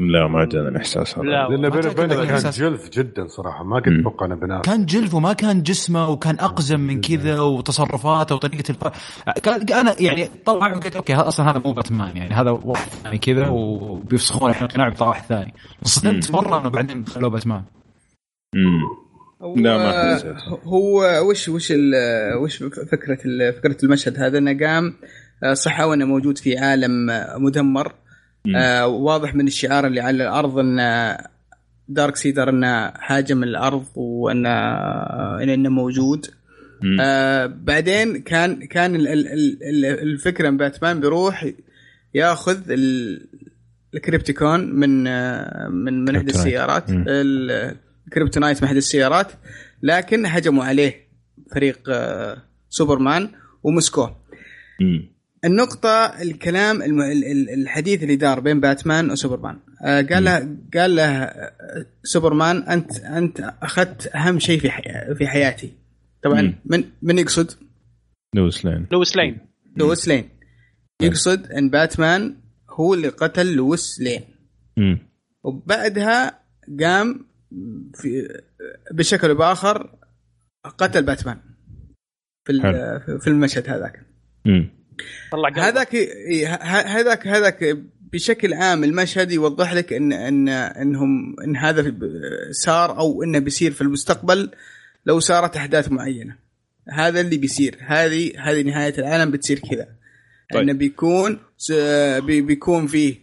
لا 0.00 0.28
ما 0.28 0.44
جانا 0.44 0.68
الإحساس 0.68 1.18
هذا. 1.18 1.26
لا 1.26 1.48
لأن 1.48 1.70
بيني 1.70 1.88
وبينك 1.88 2.26
كان 2.26 2.50
جلف 2.50 2.90
جدا 2.90 3.26
صراحة 3.26 3.64
ما 3.64 3.80
كنت 3.80 4.00
أتوقع 4.00 4.26
أنه 4.26 4.34
بناء. 4.34 4.60
كان 4.60 4.86
جلف 4.86 5.14
وما 5.14 5.32
كان 5.32 5.62
جسمه 5.62 6.08
وكان 6.08 6.38
أقزم 6.38 6.80
من 6.80 7.00
كذا 7.00 7.40
وتصرفاته 7.40 8.34
وطريقة 8.34 8.70
الف... 8.70 8.84
كان 9.42 9.78
أنا 9.78 9.94
يعني 10.00 10.28
طلع 10.44 10.74
قلت 10.74 10.96
أوكي 10.96 11.14
أصلا 11.14 11.50
هذا 11.50 11.62
مو 11.64 11.72
باتمان 11.72 12.16
يعني 12.16 12.34
هذا 12.34 12.62
يعني 13.04 13.18
كذا 13.18 13.48
وبيفسخون 13.48 14.50
الحين 14.50 14.68
القناع 14.68 14.88
بيطلع 14.88 15.08
واحد 15.08 15.24
ثاني. 15.24 15.54
صدمت 15.82 16.30
مره 16.30 16.60
انه 16.60 16.68
بعدين 16.68 17.06
خلوه 17.06 17.30
باتمان. 17.30 17.62
امم 18.54 18.82
لا 19.62 19.78
ما 19.78 20.18
هو 20.64 21.02
وش 21.30 21.48
وش 21.48 21.72
وش 22.42 22.62
فكرة 22.92 23.16
فكرة 23.52 23.76
المشهد 23.84 24.18
هذا؟ 24.18 24.38
إنه 24.38 24.66
قام 24.66 24.94
صح 25.52 25.80
إنه 25.80 26.04
موجود 26.04 26.38
في 26.38 26.58
عالم 26.58 27.06
مدمر. 27.36 27.92
آه 28.56 28.86
واضح 28.86 29.34
من 29.34 29.46
الشعار 29.46 29.86
اللي 29.86 30.00
على 30.00 30.24
الأرض 30.24 30.58
أن 30.58 30.78
دارك 31.88 32.16
سيدر 32.16 32.48
انه 32.48 32.92
هاجم 33.06 33.42
الأرض 33.42 33.84
وانه 33.94 34.48
إنه 35.42 35.68
موجود. 35.68 36.26
آه 37.00 37.46
بعدين 37.46 38.22
كان 38.22 38.66
كان 38.66 38.96
الفكرة 40.02 40.50
من 40.50 40.56
باتمان 40.56 41.00
بيروح 41.00 41.46
ياخذ 42.14 42.60
ال 43.94 44.00
kryptonite 44.00 44.60
من 44.74 45.06
آه، 45.06 45.68
من 45.68 46.04
من 46.04 46.16
إحدى 46.16 46.30
السيارات. 46.30 46.84
ال 48.06 48.11
kryptonite 48.11 48.58
من 48.62 48.64
إحدى 48.64 48.78
السيارات. 48.78 49.32
لكن 49.82 50.26
هجموا 50.26 50.64
عليه 50.64 51.08
فريق 51.54 51.78
آه، 51.88 52.36
سوبرمان 52.70 53.28
ومسكوه 53.62 54.16
النقطة 55.44 56.22
الكلام 56.22 56.82
الحديث 57.58 58.02
اللي 58.02 58.16
دار 58.16 58.40
بين 58.40 58.60
باتمان 58.60 59.10
وسوبرمان. 59.10 59.58
آه، 59.84 60.02
قال 60.02 60.24
له 60.24 60.56
قال 60.74 60.96
له 60.96 61.32
سوبرمان 62.02 62.56
أنت 62.56 63.00
أنت 63.00 63.54
أخذت 63.62 64.06
أهم 64.14 64.38
شيء 64.38 64.60
في 64.60 64.70
في 65.14 65.26
حياتي. 65.26 65.72
طبعا 66.22 66.54
من 66.64 66.84
من 67.02 67.18
يقصد؟ 67.18 67.50
لويس 68.34 68.64
لين. 68.64 68.86
لويس 68.92 69.16
لين. 69.16 69.38
لويس 69.76 70.08
لين. 70.08 70.28
يقصد 71.02 71.52
إن 71.52 71.70
باتمان 71.70 72.36
هو 72.70 72.94
اللي 72.94 73.08
قتل 73.08 73.54
لويس 73.54 74.00
لين. 74.00 74.20
وبعدها 75.44 76.38
قام 76.80 77.26
في 77.94 78.40
بشكل 78.92 79.28
أو 79.28 79.34
بآخر 79.34 79.98
قتل 80.78 81.02
باتمان 81.02 81.38
في 82.46 82.52
في 83.20 83.26
المشهد 83.26 83.68
هذاك. 83.68 84.06
طلع 85.32 85.48
هذاك 85.68 85.96
هذاك 86.62 87.26
هذاك 87.26 87.78
بشكل 88.12 88.54
عام 88.54 88.84
المشهد 88.84 89.32
يوضح 89.32 89.72
لك 89.72 89.92
إن 89.92 90.12
إن 90.12 90.48
إنهم 90.48 91.36
إن 91.44 91.56
هذا 91.56 91.94
صار 92.50 92.98
أو 92.98 93.22
إنه 93.22 93.38
بيصير 93.38 93.72
في 93.72 93.80
المستقبل 93.80 94.50
لو 95.06 95.20
صارت 95.20 95.56
أحداث 95.56 95.92
معينة. 95.92 96.36
هذا 96.88 97.20
اللي 97.20 97.36
بيصير. 97.36 97.78
هذه 97.80 98.32
هذه 98.38 98.62
نهاية 98.62 98.94
العالم 98.98 99.30
بتصير 99.30 99.58
كذا. 99.58 99.88
طيب. 100.52 100.62
إنه 100.62 100.72
بيكون 100.72 101.38
بيكون 102.26 102.86
فيه 102.86 103.14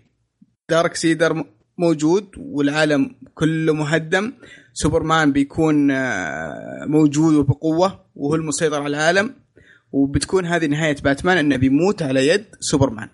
دارك 0.70 0.96
سيدر 0.96 1.46
موجود 1.78 2.28
والعالم 2.38 3.16
كله 3.34 3.74
مهدم. 3.74 4.34
سوبرمان 4.74 5.32
بيكون 5.32 5.92
آه، 5.92 6.86
موجود 6.86 7.34
وبقوة 7.36 8.06
وهو 8.16 8.36
المسيطر 8.36 8.82
على 8.82 8.98
العالم. 8.98 9.36
وبتكون 9.92 10.46
هذه 10.46 10.66
نهاية 10.66 10.96
باتمان 11.04 11.38
إنه 11.38 11.56
بيموت 11.58 12.02
على 12.02 12.28
يد 12.28 12.46
سوبرمان. 12.60 13.10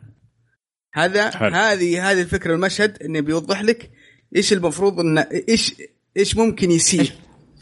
هذا 0.93 1.29
هذه 1.29 2.11
هذه 2.11 2.21
الفكرة 2.21 2.55
المشهد 2.55 3.03
إنه 3.03 3.19
بيوضح 3.19 3.61
لك 3.61 3.91
إيش 4.35 4.53
المفروض 4.53 4.99
انه 4.99 5.27
إيش 5.49 5.75
إيش 6.17 6.37
ممكن 6.37 6.71
يصير. 6.71 7.13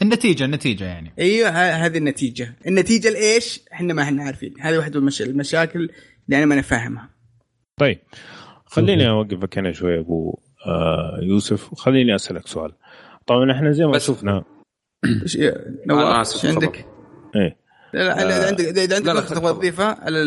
النتيجه 0.02 0.44
النتيجة 0.44 0.84
يعني. 0.84 1.12
أيوه 1.18 1.48
هذه 1.50 1.98
النتيجة. 1.98 2.54
النتيجة 2.66 3.10
لإيش؟ 3.10 3.60
إحنا 3.72 3.94
ما 3.94 4.02
إحنا 4.02 4.22
عارفين. 4.22 4.54
هذه 4.60 4.78
واحدة 4.78 5.00
من 5.00 5.10
المشاكل 5.20 5.78
اللي 5.78 6.38
أنا 6.38 6.44
ما 6.44 6.62
فاهمها. 6.62 7.10
طيب. 7.80 7.98
خليني 8.66 9.08
اوقفك 9.08 9.58
هنا 9.58 9.72
شوي 9.72 9.98
أبو 9.98 10.38
آه 10.66 11.20
يوسف. 11.22 11.72
وخليني 11.72 12.14
أسألك 12.14 12.46
سؤال. 12.46 12.72
طبعا 13.26 13.52
إحنا 13.52 13.72
زي 13.72 13.84
ما 13.84 13.98
شفنا 13.98 14.44
إيش 15.04 15.38
عندك؟ 16.44 16.86
إيه. 17.36 17.63
إذا 17.94 18.46
عندك 18.46 18.64
اذا 18.64 18.96
عندك 18.96 19.08
نقطة 19.08 19.34
تبغى 19.34 19.52
تضيفها 19.52 19.98
على 20.00 20.18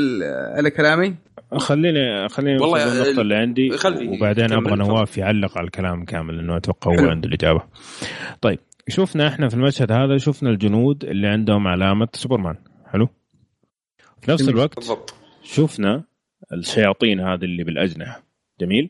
على 0.56 0.72
كلامي 0.72 1.15
خليني 1.57 2.30
خليني 2.30 2.60
والله 2.61 2.94
النقطه 2.94 3.22
اللي 3.22 3.35
عندي 3.35 3.72
وبعدين 4.07 4.53
أبغى 4.53 4.76
نواف 4.76 5.18
يعلق 5.18 5.57
على 5.57 5.65
الكلام 5.65 6.06
كامل 6.06 6.38
لأنه 6.38 6.57
أتوقع 6.57 6.91
هو 6.91 7.10
عنده 7.10 7.27
الإجابة. 7.27 7.61
طيب 8.41 8.60
شفنا 8.89 9.27
إحنا 9.27 9.49
في 9.49 9.56
المشهد 9.56 9.91
هذا 9.91 10.18
شفنا 10.18 10.49
الجنود 10.49 11.06
اللي 11.06 11.27
عندهم 11.27 11.68
علامة 11.68 12.07
سوبرمان 12.14 12.56
حلو؟ 12.85 13.07
في 14.22 14.31
نفس 14.31 14.49
الوقت 14.49 14.76
بالضبط 14.76 15.14
شفنا 15.44 16.03
الشياطين 16.53 17.19
هذه 17.19 17.44
اللي 17.44 17.64
بالأجنحة 17.64 18.23
جميل؟ 18.61 18.89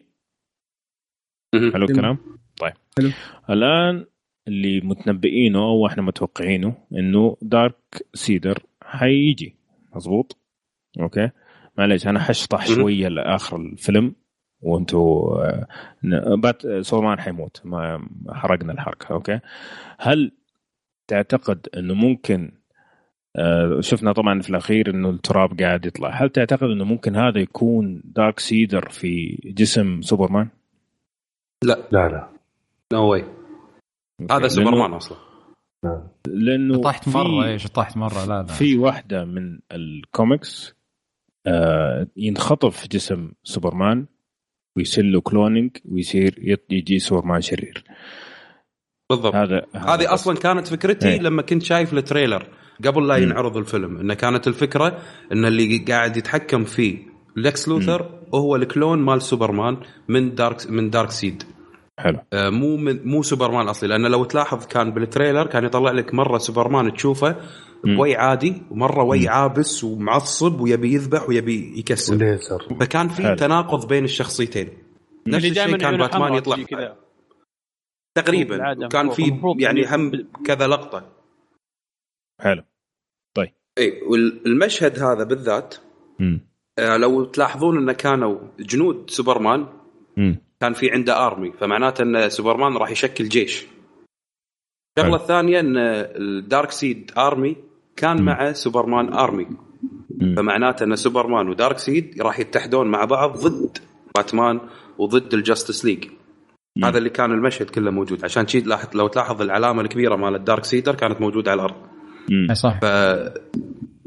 حلو 1.54 1.86
الكلام؟ 1.86 2.18
طيب 2.58 2.74
حلو. 2.98 3.12
الآن 3.50 4.06
اللي 4.48 4.82
متنبئينه 4.82 5.60
أو 5.60 5.88
إحنا 5.88 6.04
متوقعينه 6.04 6.76
إنه 6.92 7.38
دارك 7.42 8.08
سيدر 8.14 8.60
حيجي 8.88 9.56
مظبوط؟ 9.96 10.38
okay. 11.00 11.30
معليش 11.78 12.08
أنا 12.08 12.20
حشطح 12.20 12.66
شوية 12.66 13.08
لآخر 13.08 13.58
الفيلم 13.58 14.16
وأنتوا 14.62 15.38
آه، 15.46 15.68
بات 16.36 16.68
سوبرمان 16.68 17.20
حيموت. 17.20 17.62
ما 17.66 18.08
حرقنا 18.30 18.74
الحركة. 18.74 19.14
okay. 19.14 19.40
هل 20.00 20.32
تعتقد 21.08 21.68
إنه 21.78 21.94
ممكن 21.94 22.52
آه، 23.36 23.80
شفنا 23.80 24.14
طبعا 24.14 24.42
في 24.42 24.50
الأخير 24.50 24.90
إنه 24.90 25.10
التراب 25.10 25.60
قاعد 25.62 25.86
يطلع. 25.86 26.10
هل 26.10 26.30
تعتقد 26.30 26.70
إنه 26.70 26.86
ممكن 26.86 27.16
هذا 27.16 27.40
يكون 27.40 28.02
دارك 28.06 28.40
سايد 28.40 28.90
في 28.90 29.40
جسم 29.46 30.02
سوبرمان 30.02 30.50
لا. 31.64 31.88
لا 31.92 32.10
لا. 32.10 32.30
نو 32.94 33.00
no 33.00 33.02
واي 33.02 33.26
هذا 34.32 34.48
سوبرمان 34.48 34.94
أصلا. 34.94 35.27
لأنه 36.28 36.82
طحت 36.82 37.10
مرة 37.10 37.46
إيش 37.46 37.68
طحت 37.68 37.98
مرة؟ 37.98 38.26
لا 38.26 38.42
لا. 38.42 38.44
في 38.44 38.78
واحدة 38.78 39.26
من 39.26 39.60
الكوميكس 39.72 40.76
آه 41.48 42.08
ينخطف 42.18 42.78
في 42.78 42.88
جسم 42.88 43.32
سوبرمان 43.44 44.06
ويصير 44.78 45.04
له 45.04 45.22
cloning 45.22 45.78
ويصير 45.86 46.60
يجي 46.70 47.00
سوبرمان 47.00 47.42
شرير. 47.42 47.84
بالضبط. 49.10 49.36
هذا 49.36 49.66
هذه 49.76 50.14
أصلا 50.14 50.36
كانت 50.36 50.68
فكرتي 50.68 51.08
إيه. 51.08 51.20
لما 51.20 51.42
كنت 51.42 51.64
شايف 51.64 51.94
ال 51.94 52.00
trailer 52.00 52.48
قبل 52.86 53.08
لا 53.08 53.16
ينعرض 53.16 53.58
الفيلم. 53.58 53.98
إنه 53.98 54.14
كانت 54.14 54.48
الفكرة 54.48 55.02
إن 55.32 55.46
اللي 55.46 55.78
قاعد 55.78 56.18
يتحكم 56.18 56.64
فيه 56.64 56.98
لكس 57.38 57.68
لوثر 57.68 58.22
هو 58.34 58.56
ال 58.56 58.63
clone 58.63 59.00
مال 59.00 59.22
سوبرمان 59.22 59.78
من 60.08 60.36
دارك 60.36 60.70
من 60.70 60.90
دارك 60.90 61.12
سايد. 61.12 61.44
حلو. 62.00 62.20
آه 62.34 62.50
مو 62.50 62.78
من 62.78 63.08
مو 63.08 63.24
سوبرمان 63.24 63.66
الأصلي 63.66 63.90
لأنه 63.90 64.08
لو 64.08 64.24
تلاحظ 64.24 64.66
كان 64.66 64.92
بال 64.92 65.04
trailer 65.04 65.48
كان 65.48 65.64
يطلع 65.64 65.92
لك 65.92 66.14
مرة 66.14 66.38
سوبرمان 66.38 66.94
تشوفه 66.94 67.36
بوي 67.84 68.16
عادي 68.16 68.62
ومرة 68.72 69.04
وي 69.04 69.28
عابس 69.28 69.84
ومعصب 69.84 70.62
ويبي 70.62 70.94
يذبح 70.94 71.30
ويبي 71.30 71.80
يكسر. 71.80 72.16
ليزر 72.16 72.68
فكان 72.80 73.10
في 73.10 73.36
تناقض 73.36 73.88
بين 73.88 74.04
الشخصيتين. 74.04 74.70
نفس 75.28 75.46
الشيء 75.46 75.78
كان 75.78 75.98
باتمان 75.98 76.34
يطلع. 76.34 76.58
تقريبا. 78.16 78.88
كان 78.88 79.10
في 79.10 79.42
يعني 79.60 79.86
هم 79.86 80.28
كذا 80.46 80.68
لقطة. 80.68 81.10
حلو. 82.42 82.64
طيب. 83.36 83.54
اي 83.78 84.02
والمشهد 84.02 85.00
هذا 85.00 85.24
بالذات 85.24 85.76
آه 86.80 86.98
لو 86.98 87.26
تلاحظون 87.26 87.78
إنه 87.78 87.94
كانوا 87.94 88.40
جنود 88.60 89.10
سوبرمان 89.10 89.68
مم. 90.18 90.47
كان 90.62 90.74
في 90.74 90.92
عنده 90.92 91.28
army 91.28 91.52
فمعناته 91.52 92.02
إن 92.02 92.30
سوبرمان 92.30 92.78
راح 92.78 92.92
يشكل 92.92 93.30
جيش. 93.30 93.66
الشغله 94.98 95.16
الثانية 95.16 95.60
إن 95.60 95.78
الدارك 95.78 96.72
سايد 96.72 97.12
army 97.18 97.56
كان 97.96 98.22
مع 98.22 98.52
سوبرمان 98.52 99.14
army 99.14 99.48
فمعناته 100.38 100.84
إن 100.84 100.96
سوبرمان 100.96 101.50
ودارك 101.50 101.78
سايد 101.78 102.22
راح 102.22 102.40
يتحدون 102.40 102.88
مع 102.88 103.06
بعض 103.06 103.38
ضد 103.38 103.78
باتمان 104.16 104.60
وضد 104.98 105.34
ال 105.34 105.40
Justice 105.40 105.86
League 105.86 106.06
هذا 106.84 106.98
اللي 106.98 107.10
كان 107.10 107.32
المشهد 107.32 107.70
كله 107.70 107.92
موجود. 107.92 108.24
عشان 108.24 108.48
شي 108.48 108.60
لاحظ 108.60 108.96
لو 108.96 109.08
تلاحظ 109.08 109.42
العلامة 109.42 109.82
الكبيرة 109.82 110.16
مال 110.16 110.36
الدارك 110.36 110.66
سايد 110.66 110.96
كانت 110.96 111.22
موجودة 111.22 111.52
على 111.52 111.62
الأرض. 111.62 111.76
صح. 112.54 112.80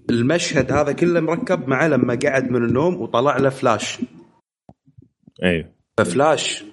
فالمشهد 0.09 0.73
هذا 0.73 0.93
كله 0.93 1.21
مركب 1.21 1.69
معه 1.69 1.89
لما 1.89 2.19
قعد 2.25 2.51
من 2.51 2.65
النوم 2.65 3.01
وطلع 3.01 3.37
له 3.37 3.49
فلاش 3.49 3.99
أيوه. 5.43 5.80
ففلاش 5.99 6.65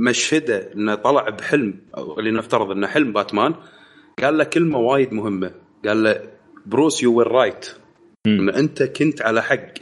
مشهدة 0.00 0.72
إنه 0.74 0.94
طلع 0.94 1.28
بحلم 1.28 1.80
أو 1.96 2.18
اللي 2.18 2.30
نفترض 2.30 2.70
إنه 2.70 2.86
حلم 2.86 3.12
باتمان 3.12 3.54
قال 4.22 4.38
له 4.38 4.44
كلمة 4.44 4.78
وايد 4.78 5.12
مهمة. 5.12 5.54
قال 5.84 6.02
له 6.02 6.30
Bruce 6.66 7.02
you 7.02 7.14
were 7.14 7.26
right 7.28 7.76
إن 8.26 8.48
أنت 8.48 8.82
كنت 8.82 9.22
على 9.22 9.42
حق. 9.42 9.74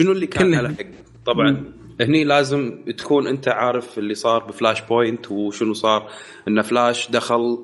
شنو 0.00 0.12
اللي 0.12 0.26
كان 0.26 0.54
على 0.54 0.68
حق؟ 0.68 0.84
طبعا 1.26 1.72
هني 2.00 2.24
لازم 2.24 2.84
تكون 2.98 3.26
أنت 3.26 3.48
عارف 3.48 3.98
اللي 3.98 4.14
صار 4.14 4.44
ب 4.44 4.80
Flashpoint 4.80 5.30
وشنو 5.30 5.74
صار. 5.74 6.10
ان 6.48 6.62
فلاش 6.62 7.10
دخل 7.10 7.58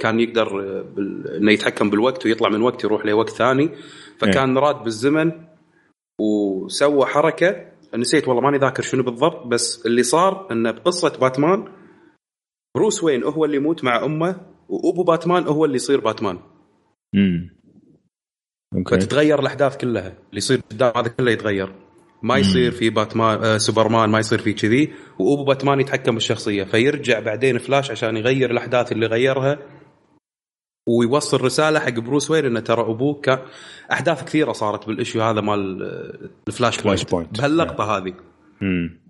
كان 0.00 0.20
يقدر 0.20 0.60
إنه 1.36 1.52
يتحكم 1.52 1.90
بالوقت 1.90 2.26
ويطلع 2.26 2.48
من 2.48 2.62
وقت 2.62 2.84
يروح 2.84 3.06
لوقت 3.06 3.30
ثاني. 3.30 3.70
فكان 4.18 4.58
راد 4.58 4.84
بالزمن 4.84 5.32
وسوى 6.20 7.06
حركة 7.06 7.75
نسيت 7.94 8.28
والله 8.28 8.42
ماني 8.42 8.58
ذاكر 8.58 8.82
شنو 8.82 9.02
بالضبط 9.02 9.46
بس 9.46 9.86
اللي 9.86 10.02
صار 10.02 10.52
انه 10.52 10.70
بقصة 10.70 11.18
باتمان 11.18 11.64
بروس 12.76 13.04
وين 13.04 13.24
هو 13.24 13.44
اللي 13.44 13.56
يموت 13.56 13.84
مع 13.84 14.04
أمه 14.04 14.40
وأبو 14.68 15.02
باتمان 15.02 15.42
هو 15.46 15.64
اللي 15.64 15.76
يصير 15.76 16.00
باتمان. 16.00 16.38
امم 17.14 17.56
أوكي 18.76 18.94
فتتغير 18.94 19.40
الأحداث 19.40 19.76
كلها 19.76 20.08
اللي 20.08 20.36
يصير 20.36 20.60
قدام 20.70 20.92
هذا 20.96 21.08
كله 21.08 21.30
يتغير. 21.30 21.72
ما 22.22 22.36
يصير 22.36 22.70
في 22.72 22.90
باتمان 22.90 23.44
آه 23.44 23.56
سوبرمان 23.56 24.10
ما 24.10 24.18
يصير 24.18 24.38
في 24.38 24.52
كذي 24.52 24.92
وأبو 25.18 25.44
باتمان 25.44 25.80
يتحكم 25.80 26.14
بالشخصية 26.14 26.64
فيرجع 26.64 27.20
بعدين 27.20 27.58
فلاش 27.58 27.90
عشان 27.90 28.16
يغير 28.16 28.50
الأحداث 28.50 28.92
اللي 28.92 29.06
غيرها 29.06 29.58
ويوصل 30.88 31.40
رسالة 31.40 31.78
حق 31.78 31.98
بروس 31.98 32.30
وين 32.30 32.44
إنه 32.44 32.60
ترى 32.60 32.82
أبوك 32.82 33.24
كان 33.24 33.38
أحداث 33.92 34.24
كثيرة 34.24 34.52
صارت 34.52 34.86
بال 34.86 34.96
issue 34.96 35.22
هذا 35.22 35.40
مال 35.40 35.82
ال 36.48 36.82
Flashpoint, 36.82 37.10
point. 37.10 37.40
بهاللقطة 37.40 37.96
هذه. 37.96 38.14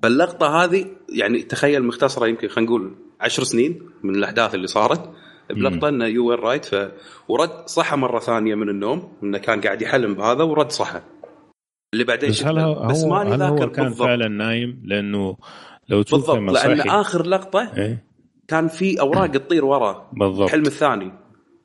باللقطه 0.02 0.64
هذه 0.64 0.86
يعني 1.08 1.42
تخيل 1.42 1.84
مختصرة 1.84 2.26
يمكن 2.26 2.48
خلينا 2.48 2.70
نقول 2.70 2.94
عشر 3.20 3.42
سنين 3.42 3.90
من 4.02 4.14
الأحداث 4.14 4.54
اللي 4.54 4.66
صارت. 4.66 5.10
بلقطة 5.50 5.88
إنه 5.88 6.06
you 6.06 6.28
were 6.28 6.40
right 6.40 6.64
ف... 6.64 6.88
ورد 7.28 7.50
صحى 7.66 7.96
مرة 7.96 8.18
ثانية 8.18 8.54
من 8.54 8.68
النوم 8.68 9.12
إنه 9.22 9.38
كان 9.38 9.60
قاعد 9.60 9.82
يحلم 9.82 10.14
بهذا 10.14 10.42
ورد 10.42 10.70
صحى 10.70 11.00
اللي 11.94 12.04
بعدين 12.04 12.30
بس 12.30 12.44
هل 12.44 12.58
هو 12.58 12.86
بس 12.86 13.04
ماني 13.04 13.34
هل 13.34 13.42
هو 13.42 13.56
كان 13.56 13.84
بالضبط. 13.84 14.08
فعلا 14.08 14.28
نايم؟ 14.28 14.82
لأنه 14.84 15.36
لو 15.88 16.02
تشوف 16.02 16.30
بالضبط 16.30 16.64
لأن 16.64 16.80
آخر 16.80 17.26
لقطة 17.26 17.72
إيه؟ 17.76 18.04
كان 18.48 18.68
في 18.68 19.00
أوراق 19.00 19.26
تطير 19.26 19.64
ورا. 19.64 20.10
بالضبط. 20.12 20.42
الحلم 20.42 20.66
الثاني. 20.66 21.12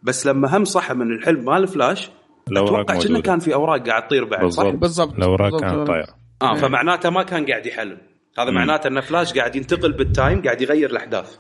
بس 0.04 0.28
لما 0.28 0.58
هم 0.58 0.66
صحى 0.66 0.94
من 0.94 1.12
الحلم 1.12 1.46
مال 1.46 1.68
فلاش 1.68 2.10
أتوقع 2.48 3.00
كأنه 3.00 3.22
كان 3.22 3.40
في 3.40 3.54
أوراق 3.54 3.88
قاعد 3.88 4.08
تطير 4.08 4.26
بعد 4.26 4.42
بالضبط. 4.42 4.66
صح؟ 4.66 4.76
بالضبط. 4.76 5.14
الأوراق 5.14 5.60
كانت 5.60 5.88
طايرة. 5.88 6.16
آه 6.42 6.56
فمعناته 6.56 7.10
ما 7.10 7.24
كان 7.24 7.46
قاعد 7.46 7.66
يحلم. 7.66 7.98
هذا 8.40 8.52
معناته 8.52 8.88
أن 8.88 9.02
فلاش 9.02 9.34
قاعد 9.34 9.56
ينتقل 9.56 9.92
بال 9.92 10.09
time 10.09 10.42
قاعد 10.42 10.62
يغير 10.62 10.90
الأحداث. 10.90 11.38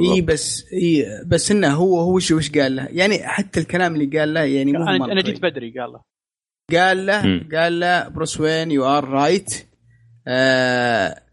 إي 0.00 0.20
بس 0.20 0.64
إي 0.72 1.06
بس 1.26 1.50
إنه 1.50 1.74
هو 1.74 2.00
هو 2.00 2.16
وش 2.16 2.30
وش 2.30 2.50
قال 2.50 2.76
له؟ 2.76 2.88
يعني 2.90 3.18
حتى 3.22 3.60
الكلام 3.60 3.94
اللي 3.94 4.18
قال 4.18 4.34
له 4.34 4.40
يعني 4.40 4.72
مو 4.72 4.82
أنا 4.82 5.12
أنا 5.12 5.22
جيت 5.22 5.42
بدري 5.42 5.80
قال 5.80 5.92
له. 5.92 6.00
قال 6.78 7.06
له 7.06 7.26
م. 7.26 7.48
قال 7.54 7.80
له 7.80 8.08
بروس 8.08 8.40
وين 8.40 8.70
you 8.70 8.84
are 8.84 9.08
right 9.08 9.66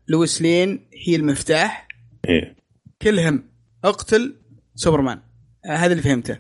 لويس 0.08 0.42
لين 0.42 0.90
هي 1.08 1.16
المفتاح. 1.16 1.88
إيه؟ 2.30 2.56
كلهم 3.02 3.44
اقتل 3.86 4.36
سوبرمان. 4.76 5.20
هذا 5.66 5.92
اللي 5.92 6.04
فهمته. 6.04 6.38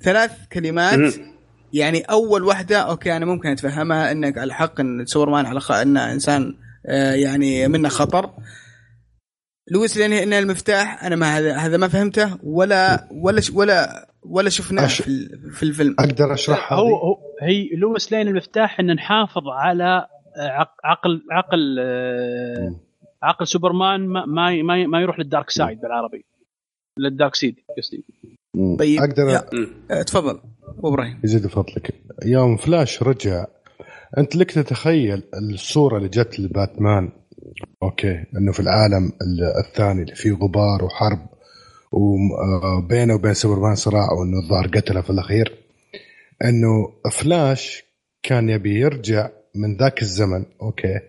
ثلاث 0.00 0.48
كلمات. 0.52 1.14
يعني 1.72 2.00
أول 2.00 2.42
واحدة 2.42 2.78
okay 2.78 3.16
أنا 3.16 3.26
ممكن 3.26 3.48
أتفهمها 3.48 4.12
إنك 4.12 4.38
على 4.38 4.54
حق 4.54 4.80
إن 4.80 5.06
سوبرمان 5.06 5.46
على 5.46 5.60
خ... 5.60 5.70
انه 5.70 6.12
إنسان 6.12 6.54
آه 6.86 7.12
يعني 7.12 7.68
منه 7.68 7.88
خطر. 7.88 8.30
لويس 9.70 9.96
لين 9.96 10.12
انها 10.12 10.38
المفتاح 10.38 11.04
أنا 11.04 11.16
ما 11.16 11.38
هذا 11.38 11.56
هذا 11.56 11.76
ما 11.76 11.88
فهمته 11.88 12.38
ولا 12.42 13.08
ولا 13.10 13.42
ولا 13.54 14.08
ولا 14.22 14.50
شفناه 14.50 14.84
أش... 14.84 15.02
في, 15.02 15.28
في 15.52 15.62
الفيلم. 15.62 15.96
أقدر 15.98 16.34
أشرحها 16.34 16.78
هو, 16.78 16.96
هو 16.96 17.18
هي 17.42 17.68
لويس 17.76 18.12
لين 18.12 18.28
المفتاح 18.28 18.80
إن 18.80 18.94
نحافظ 18.94 19.48
على 19.48 20.06
عقل 20.84 21.22
عقل 21.30 21.78
عقل 23.22 23.46
سوبرمان 23.46 24.06
ما 24.06 24.26
ما 24.26 24.86
ما 24.86 25.00
يروح 25.00 25.18
لل 25.18 25.29
dark 25.29 25.50
side 25.50 25.80
بالعربي. 25.80 26.24
لل 26.98 27.10
dark 27.10 27.34
side 27.34 27.56
قصدي. 27.78 28.04
طيب 28.78 29.00
أقدر 29.00 29.36
أ... 29.90 30.02
تفضل 30.02 30.40
أبو 30.78 30.88
إبراهيم. 30.88 31.20
يزيد 31.24 31.46
فضلك 31.46 31.94
يوم 32.24 32.56
فلاش 32.56 33.02
رجع 33.02 33.46
أنت 34.18 34.36
لك 34.36 34.50
تتخيل 34.50 35.22
الصورة 35.34 35.96
اللي 35.96 36.08
جت 36.08 36.40
لباتمان؟ 36.40 37.08
okay 37.82 38.24
إنه 38.36 38.52
في 38.52 38.60
العالم 38.60 39.12
الثاني 39.58 40.02
اللي 40.02 40.14
فيه 40.14 40.32
غبار 40.32 40.84
وحرب 40.84 41.18
وبينه 41.92 43.14
وبين 43.14 43.34
سوبرمان 43.34 43.74
صراع 43.74 44.12
وإنه 44.12 44.38
الظاهر 44.38 44.66
قتله 44.66 45.00
في 45.00 45.10
الأخير. 45.10 45.58
إنه 46.44 46.92
فلاش 47.12 47.84
كان 48.22 48.48
يبي 48.48 48.80
يرجع 48.80 49.28
من 49.54 49.76
ذاك 49.76 50.02
الزمن 50.02 50.44
okay 50.62 51.00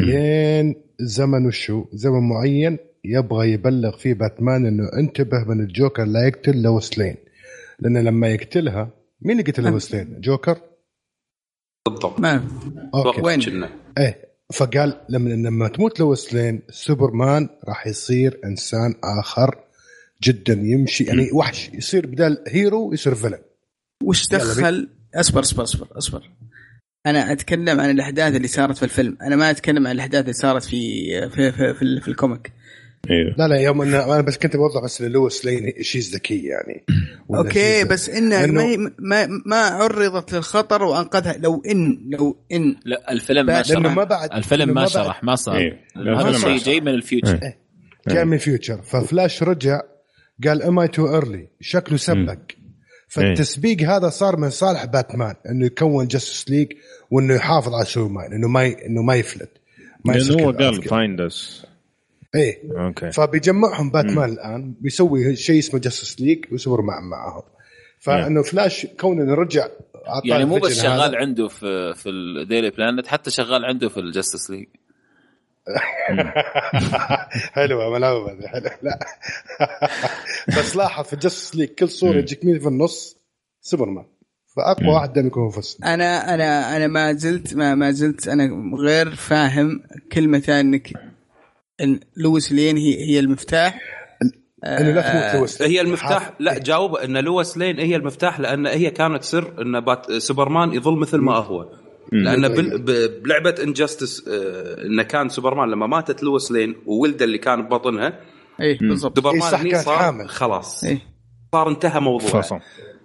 لين 0.00 0.74
زمن 1.00 1.46
وشو 1.46 1.84
زمن 1.92 2.28
معين 2.28 2.78
يبغى 3.04 3.52
يبلغ 3.52 3.96
فيه 3.96 4.14
باتمان 4.14 4.66
إنه 4.66 4.90
انتبه 4.98 5.44
من 5.44 5.60
الجوكر 5.60 6.04
لا 6.04 6.26
يقتل 6.26 6.62
لويس 6.62 6.98
لين. 6.98 7.16
لأنه 7.78 8.00
لما 8.00 8.28
يقتلها 8.28 8.90
مين 9.20 9.40
اللي 9.40 9.52
قتل 9.52 9.62
لويس 9.62 9.94
لين؟ 9.94 10.20
جوكر؟ 10.20 10.60
بالضبط. 11.88 12.20
ما 12.20 12.44
أوكي. 12.94 13.20
وين؟ 13.20 13.68
إيه 13.98 14.24
فقال 14.52 15.00
لما 15.08 15.30
لما 15.30 15.68
تموت 15.68 16.00
لويس 16.00 16.34
لين 16.34 16.62
سوبرمان 16.70 17.48
راح 17.68 17.86
يصير 17.86 18.40
إنسان 18.44 18.94
آخر 19.04 19.58
جدا 20.22 20.52
يمشي 20.52 21.04
يعني 21.04 21.32
وحش. 21.32 21.70
يصير 21.74 22.06
بدل 22.06 22.44
hero 22.48 22.92
يصير 22.92 23.14
villain. 23.14 23.38
وش 24.02 24.28
دخل؟ 24.28 24.88
أصبر 25.14 25.40
أصبر 25.40 25.62
أصبر 25.62 25.98
أصبر. 25.98 26.30
أنا 27.06 27.32
أتكلم 27.32 27.80
عن 27.80 27.90
الأحداث 27.90 28.34
اللي 28.34 28.48
صارت 28.48 28.76
في 28.76 28.82
الفيلم. 28.82 29.18
أنا 29.22 29.36
ما 29.36 29.50
أتكلم 29.50 29.86
عن 29.86 29.92
الأحداث 29.92 30.20
اللي 30.20 30.32
صارت 30.32 30.64
في 30.64 31.10
في 31.30 31.52
في, 31.52 31.74
في, 31.74 32.00
في 32.00 32.08
ال 32.08 32.14
comic. 32.14 32.52
أيوه 33.10 33.34
لا 33.38 33.48
لا 33.48 33.56
يوم 33.56 33.82
أنا 33.82 34.20
بس 34.20 34.38
كنت 34.38 34.56
بوضح 34.56 34.84
بس 34.84 35.02
لويس 35.02 35.44
لين 35.44 35.72
شيء 35.80 36.02
ذكي 36.02 36.44
يعني. 36.44 36.84
okay 37.30 37.84
بس 37.84 38.08
إنه 38.08 38.46
ما, 38.46 38.90
ما 38.98 39.26
ما 39.46 39.56
عرضت 39.56 40.32
للخطر 40.32 40.82
وأنقذها. 40.82 41.36
لو 41.38 41.62
ان 41.70 41.98
لو 42.08 42.36
إن 42.52 42.76
لا 42.84 43.12
الفيلم 43.12 43.46
ما 43.46 43.62
شرح. 43.62 43.96
ما 43.96 44.04
بعد 44.04 44.32
الفيلم 44.32 44.74
ما 44.74 44.86
شرح 44.86 45.24
ما 45.24 45.34
صار. 45.34 45.56
إيه. 45.56 45.80
هذا 45.96 46.30
الشيء 46.30 46.58
جاي 46.58 46.80
من 46.80 46.88
ال 46.88 46.95
future. 46.95 47.40
إيه. 47.42 47.58
جاي 48.08 48.24
من 48.24 48.34
ال 48.34 48.40
future. 48.40 48.82
ففلاش 48.82 49.42
رجع 49.42 49.80
قال 50.44 50.62
am 50.62 50.78
I 50.78 50.88
too 50.88 51.14
early 51.14 51.48
شكله 51.60 51.96
سبق 51.96 52.38
فالتسبيق 53.08 53.80
هذا 53.80 54.08
صار 54.08 54.36
من 54.36 54.50
صالح 54.50 54.84
باتمان 54.84 55.34
إنه 55.50 55.66
يكون 55.66 56.06
Justice 56.06 56.50
League 56.50 56.72
وإنه 57.10 57.34
يحافظ 57.34 57.74
على 57.74 57.84
سوبرمان 57.84 58.32
إنه 58.32 58.48
ما 58.48 58.64
ي... 58.64 58.86
إنه 58.86 59.02
ما 59.02 59.14
يفلت. 59.14 59.50
ما 60.04 60.12
لأنه 60.12 60.44
هو 60.44 60.50
قال 60.50 60.82
find 60.82 61.20
us 61.20 61.66
إيه. 62.34 62.62
okay. 62.78 63.10
فبيجمعهم 63.10 63.90
باتمان 63.90 64.28
مم. 64.28 64.34
الآن 64.34 64.74
بيسوي 64.80 65.36
شيء 65.36 65.58
اسمه 65.58 65.80
Justice 65.80 66.20
League 66.20 66.44
وسوبرمان 66.52 67.02
معهم 67.02 67.42
فإنه 67.98 68.42
فلاش 68.42 68.86
كون 68.86 69.20
إنه 69.20 69.34
رجع 69.34 69.68
يعني 70.24 70.44
مو 70.44 70.58
بس 70.58 70.82
شغال 70.82 71.16
عنده 71.16 71.48
في 71.48 71.94
في 71.94 72.08
ال 72.10 72.20
Daily 72.20 72.70
Planet 72.70 73.06
حتى 73.06 73.30
شغال 73.30 73.64
عنده 73.64 73.88
في 73.88 74.00
ال 74.00 74.06
Justice 74.06 74.50
League 74.50 74.66
حلوة 77.52 77.90
ملعوبه 77.90 78.46
حلوة 78.46 78.70
لا 78.82 78.98
بس 80.58 80.76
لاحظ 80.76 81.04
في 81.04 81.16
Justice 81.16 81.56
League 81.56 81.68
كل 81.68 81.88
صورة 81.88 82.16
يجيك 82.16 82.44
مين 82.44 82.58
في 82.58 82.68
النص؟ 82.68 83.16
سوبرمان 83.60 84.04
فأقوى 84.56 84.88
واحد 84.88 85.12
دائما 85.12 85.28
يكون 85.28 85.46
مفصل 85.46 85.84
أنا 85.84 86.34
أنا 86.34 86.76
أنا 86.76 86.86
ما 86.86 87.12
زلت 87.12 87.54
ما, 87.54 87.74
ما 87.74 87.90
زلت 87.90 88.28
أنا 88.28 88.74
غير 88.78 89.14
فاهم 89.14 89.82
كلمة 90.12 90.42
إنك 90.48 90.92
إن 91.80 92.00
لويس 92.16 92.52
لين 92.52 92.76
هي 92.76 93.10
هي 93.10 93.18
المفتاح. 93.18 93.80
إنه 94.64 94.90
لا 94.90 95.12
تموت 95.12 95.34
لويس 95.34 95.62
هي 95.62 95.80
المفتاح. 95.80 96.32
لا 96.40 96.58
جاوب. 96.58 96.96
إن 96.96 97.16
لويس 97.16 97.58
لين 97.58 97.78
هي 97.78 97.96
المفتاح 97.96 98.40
لأن 98.40 98.66
هي 98.66 98.90
كانت 98.90 99.22
سر 99.22 99.62
إن 99.62 99.80
بات 99.80 100.12
سوبرمان 100.12 100.72
يظل 100.72 100.98
مثل 100.98 101.18
ما 101.18 101.36
هو. 101.36 101.68
لأن 102.12 102.48
بلعبة 103.24 103.54
Injustice 103.62 104.28
انه 104.84 105.02
كان 105.02 105.28
سوبرمان 105.28 105.70
لما 105.70 105.86
ماتت 105.86 106.22
لويس 106.22 106.52
لين 106.52 106.76
وولده 106.86 107.24
اللي 107.24 107.38
كان 107.38 107.62
ببطنها 107.62 108.20
اي 108.60 108.74
بالضبط. 108.74 109.16
سوبرمان 109.18 109.66
إيه 109.66 109.76
صار 109.76 109.98
حامل. 109.98 110.28
خلاص. 110.28 110.84
إيه؟ 110.84 110.98
صار 111.52 111.68
انتهى 111.68 112.00
موضوع 112.00 112.28
فصل. 112.28 112.58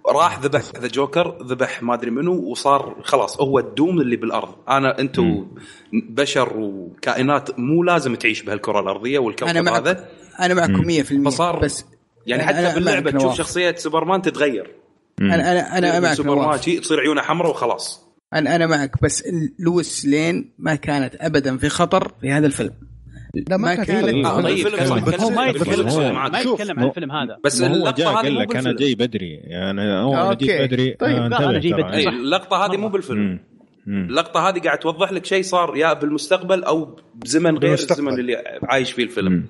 راح 0.06 0.40
ذبح 0.40 0.62
ذا 0.80 0.88
جوكر 0.88 1.38
ذبح 1.42 1.82
ما 1.82 1.94
أدري 1.94 2.10
منو 2.10 2.34
وصار 2.34 2.96
خلاص 3.02 3.40
هو 3.40 3.58
ال 3.58 3.66
doom 3.66 4.00
اللي 4.00 4.16
بالأرض. 4.16 4.54
أنا 4.68 4.98
أنتم 4.98 5.46
بشر 5.92 6.56
وكائنات 6.56 7.58
مو 7.58 7.82
لازم 7.82 8.14
تعيش 8.14 8.42
بهالكرة 8.42 8.80
الأرضية 8.80 9.18
والكوكب 9.18 9.50
أنا 9.50 9.60
معك. 9.60 9.74
هذا. 9.74 10.08
أنا 10.40 10.54
معكم 10.54 10.84
100% 10.84 11.26
فصار 11.26 11.58
بس 11.58 11.84
يعني 12.26 12.42
حتى 12.42 12.74
باللعبة 12.74 13.10
تشوف 13.10 13.34
شخصية 13.34 13.74
سوبرمان 13.74 14.22
تتغير. 14.22 14.76
أنا 15.20 15.52
أنا 15.52 15.78
أنا 15.78 16.00
معك 16.00 16.14
سوبرمان 16.14 16.60
تصير 16.60 17.00
عيونه 17.00 17.22
حمراء 17.22 17.50
وخلاص. 17.50 18.06
أنا 18.34 18.56
أنا 18.56 18.66
معك. 18.66 19.02
بس 19.02 19.24
لويس 19.58 20.06
لين 20.06 20.52
ما 20.58 20.74
كانت 20.74 21.14
ابدا 21.20 21.56
في 21.58 21.68
خطر 21.68 22.12
في 22.20 22.30
هذا 22.30 22.46
الفيلم. 22.46 22.89
لا 23.34 23.56
ما, 23.56 23.76
ما 23.76 23.84
كان 23.84 24.02
طيب 24.02 24.26
هو 24.26 25.30
ما 25.30 25.46
يتكلم 25.46 25.86
ما 26.32 26.40
يتكلم 26.40 26.78
عن 26.78 26.88
الفيلم 26.88 27.12
هذا. 27.12 27.38
بس 27.44 27.62
اللقطة 27.62 28.10
هذه 28.10 28.24
قال 28.24 28.38
لك 28.38 28.56
أنا 28.56 28.72
جاي 28.72 28.94
بدري. 28.94 29.34
يعني 29.34 29.82
هو 29.82 30.32
جيت 30.32 30.62
بدري. 30.62 30.90
طيب 30.90 31.16
أنا 31.16 31.58
جاي 31.58 31.72
بدري. 31.72 32.08
اللقطة 32.08 32.66
هذه 32.66 32.76
مو 32.76 32.88
بالفيلم. 32.88 33.40
اللقطة 33.88 34.48
هذه 34.48 34.58
قاعد 34.58 34.78
توضح 34.78 35.12
لك 35.12 35.24
شيء 35.24 35.42
صار 35.42 35.76
يا 35.76 35.92
بالمستقبل 35.92 36.64
أو 36.64 36.96
بزمن 37.14 37.58
غير 37.58 37.74
الزمن 37.74 38.20
اللي 38.20 38.58
عايش 38.62 38.92
فيه 38.92 39.02
الفيلم. 39.02 39.46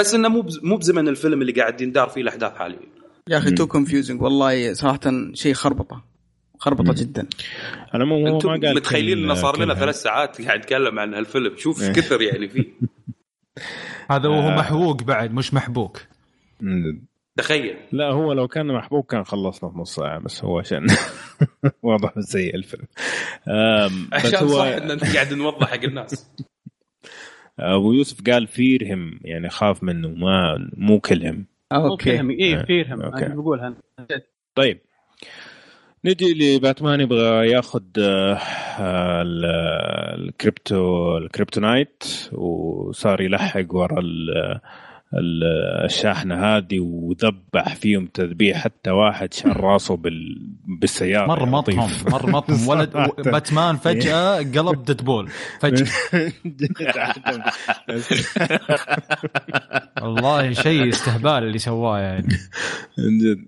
بس 0.00 0.14
إنه 0.14 0.28
مو 0.28 0.46
مو 0.62 0.76
بزمن 0.76 1.08
الفيلم 1.08 1.42
اللي 1.42 1.52
قاعد 1.52 1.80
يندار 1.80 2.08
فيه 2.08 2.20
الأحداث 2.20 2.52
حاليا. 2.52 2.78
يا 3.28 3.38
أخي 3.38 3.50
too 3.50 3.66
confusing 3.66 4.22
والله 4.22 4.72
صراحة 4.72 5.00
شيء 5.34 5.54
خربطة. 5.54 6.13
خربطة 6.58 6.84
مم. 6.84 6.92
جدا. 6.92 7.26
أنا 7.94 8.04
مو 8.04 8.22
ما 8.24 8.38
قال 8.38 8.74
متخيلين 8.74 9.18
إنه 9.18 9.34
صار 9.34 9.60
لنا 9.60 9.74
ثلاث 9.74 10.02
ساعات 10.02 10.42
قاعد 10.42 10.58
نتكلم 10.58 10.98
عن 10.98 11.14
هالفيلم. 11.14 11.56
شوف 11.56 11.82
إيش 11.82 11.96
كثر 11.96 12.22
يعني 12.22 12.48
فيه. 12.48 12.64
هذا 14.10 14.28
وهو 14.28 14.48
آه. 14.48 14.56
محبوك 14.56 15.02
بعد 15.02 15.34
مش 15.34 15.54
محبوك. 15.54 16.00
تخيل. 17.36 17.76
لا 17.92 18.10
هو 18.10 18.32
لو 18.32 18.48
كان 18.48 18.66
محبوك 18.66 19.10
كان 19.10 19.24
خلصنا 19.24 19.70
في 19.70 19.78
نص 19.78 19.94
ساعة 19.94 20.18
بس 20.18 20.44
هو 20.44 20.58
عشان 20.58 20.86
واضح 21.82 22.20
سيء 22.20 22.54
الفيلم. 22.54 22.86
عشان 24.12 24.34
هو... 24.34 24.48
صح 24.48 24.64
إن 24.64 24.90
أنت 24.90 25.14
قاعد 25.14 25.34
نوضح 25.34 25.70
حق 25.70 25.84
الناس. 25.84 26.30
أبو 27.58 27.92
يوسف 27.92 28.30
قال 28.30 28.46
fear 28.46 28.95
هم 28.95 29.20
يعني 29.22 29.48
خاف 29.48 29.82
منه 29.82 30.08
ما 30.08 30.68
مو 30.76 31.00
كلهم 31.00 31.46
okay. 31.72 32.20
اي 32.20 32.66
fear 32.66 32.90
هم 32.90 33.02
أنا 33.02 33.34
بقولها. 33.34 33.76
طيب. 34.54 34.80
نجي 36.04 36.34
لباتمان 36.34 37.00
يبغى 37.00 37.50
ياخذ 37.50 37.82
آه، 37.98 38.38
ال 40.14 40.29
krypto 40.29 41.16
ال 41.18 41.26
kryptonite 41.26 42.04
وصار 42.32 43.20
يلحق 43.20 43.74
ورا 43.74 44.02
الشاحنة 45.14 46.44
هذه 46.44 46.80
وذبح 46.80 47.74
فيهم 47.74 48.06
تذبيح 48.06 48.58
حتى 48.58 48.90
واحد 48.90 49.34
شال 49.34 49.60
راسه 49.60 49.96
بال... 49.96 50.48
بالسيارة. 50.80 51.26
مر 51.26 51.46
مطهم 51.46 51.90
مر 52.12 52.30
مطهم 52.30 52.68
ولد 52.68 52.90
باتمان 53.18 53.76
فجأة 53.76 54.36
قلب 54.36 54.84
ديدبول 54.84 55.30
فجأة. 55.60 55.86
والله 60.02 60.52
شيء 60.52 60.88
استهبال 60.88 61.30
اللي 61.44 61.58
سواه 61.58 61.98
يعني. 61.98 62.28
جد. 62.98 63.46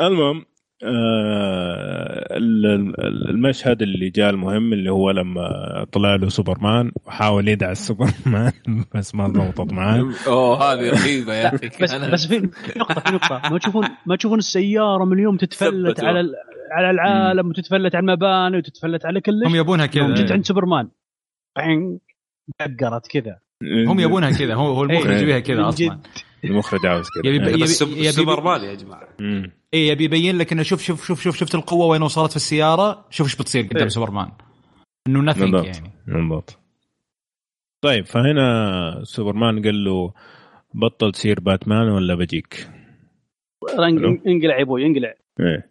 المهم 0.00 0.44
المشهد 3.30 3.82
اللي 3.82 4.10
جاء 4.10 4.30
المهم 4.30 4.72
اللي 4.72 4.90
هو 4.90 5.10
لما 5.10 5.48
طلع 5.92 6.14
له 6.14 6.28
سوبرمان 6.28 6.92
وحاول 7.06 7.48
يدعس 7.48 7.86
سوبرمان 7.86 8.52
بس 8.94 9.14
ما 9.14 9.28
ضبطت 9.28 9.72
معاه. 9.72 10.10
أوه 10.26 10.72
هذه 10.72 10.90
رهيبة 10.90 11.34
يا 11.34 11.54
أخي. 11.54 11.68
بس 11.82 11.94
بس 11.94 12.26
في 12.26 12.50
نقطة 12.76 13.00
في 13.00 13.12
نقطة. 13.14 13.50
ما 13.50 13.58
تشوفون 13.58 13.88
ما 14.06 14.16
تشوفون 14.16 14.38
السيارة 14.38 15.04
من 15.04 15.12
اليوم 15.12 15.36
تتفلت 15.36 16.04
على 16.04 16.28
على 16.72 16.90
العالم 16.90 17.48
وتتفلت 17.48 17.94
على 17.94 18.02
المباني 18.02 18.56
وتتفلت 18.56 19.06
على 19.06 19.20
كل 19.20 19.46
هم 19.46 19.56
يبونها 19.56 19.86
كذا. 19.86 20.14
جيت 20.14 20.32
عند 20.32 20.44
سوبرمان. 20.44 20.88
دقرت 22.60 23.06
كذا. 23.06 23.38
هم 23.88 24.00
يبونها 24.00 24.30
كذا. 24.30 24.54
هو 24.54 24.72
هو 24.72 24.82
المخرج 24.82 25.12
إيه. 25.12 25.22
يبيها 25.22 25.38
كذا 25.38 25.68
أصلا. 25.68 26.00
المخرج 26.44 26.86
عاوز 26.86 27.06
كذا. 27.14 27.32
يبي 27.32 27.46
يبي 27.46 27.52
يبي 27.52 28.12
سوبرمان 28.12 28.60
يا 28.60 28.74
جماعة. 28.74 29.08
اي 29.74 29.86
يبي 29.86 30.04
يبين 30.04 30.38
لك 30.38 30.52
إنه 30.52 30.62
شوف 30.62 30.82
شوف 30.82 31.06
شوف 31.06 31.20
شوف 31.20 31.36
شفت 31.36 31.54
القوة 31.54 31.86
وين 31.86 32.02
وصلت 32.02 32.30
في 32.30 32.36
السيارة؟ 32.36 33.06
شوف 33.10 33.26
إيش 33.26 33.36
بتصير 33.36 33.64
قدام 33.64 33.82
إيه. 33.82 33.88
سوبرمان. 33.88 34.28
إنه 35.06 35.20
nothing 35.20 35.54
يعني. 35.54 35.92
بالضبط. 36.06 36.58
طيب 37.84 38.06
فهنا 38.06 39.00
سوبرمان 39.04 39.62
قال 39.62 39.84
له 39.84 40.12
بطل 40.74 41.12
تصير 41.12 41.40
باتمان 41.40 41.88
ولا 41.88 42.14
بجيك؟ 42.14 42.68
انقلع 44.26 44.56
يا 44.56 44.62
أبوي 44.62 44.86
انقلع. 44.86 45.14
إيه. 45.40 45.70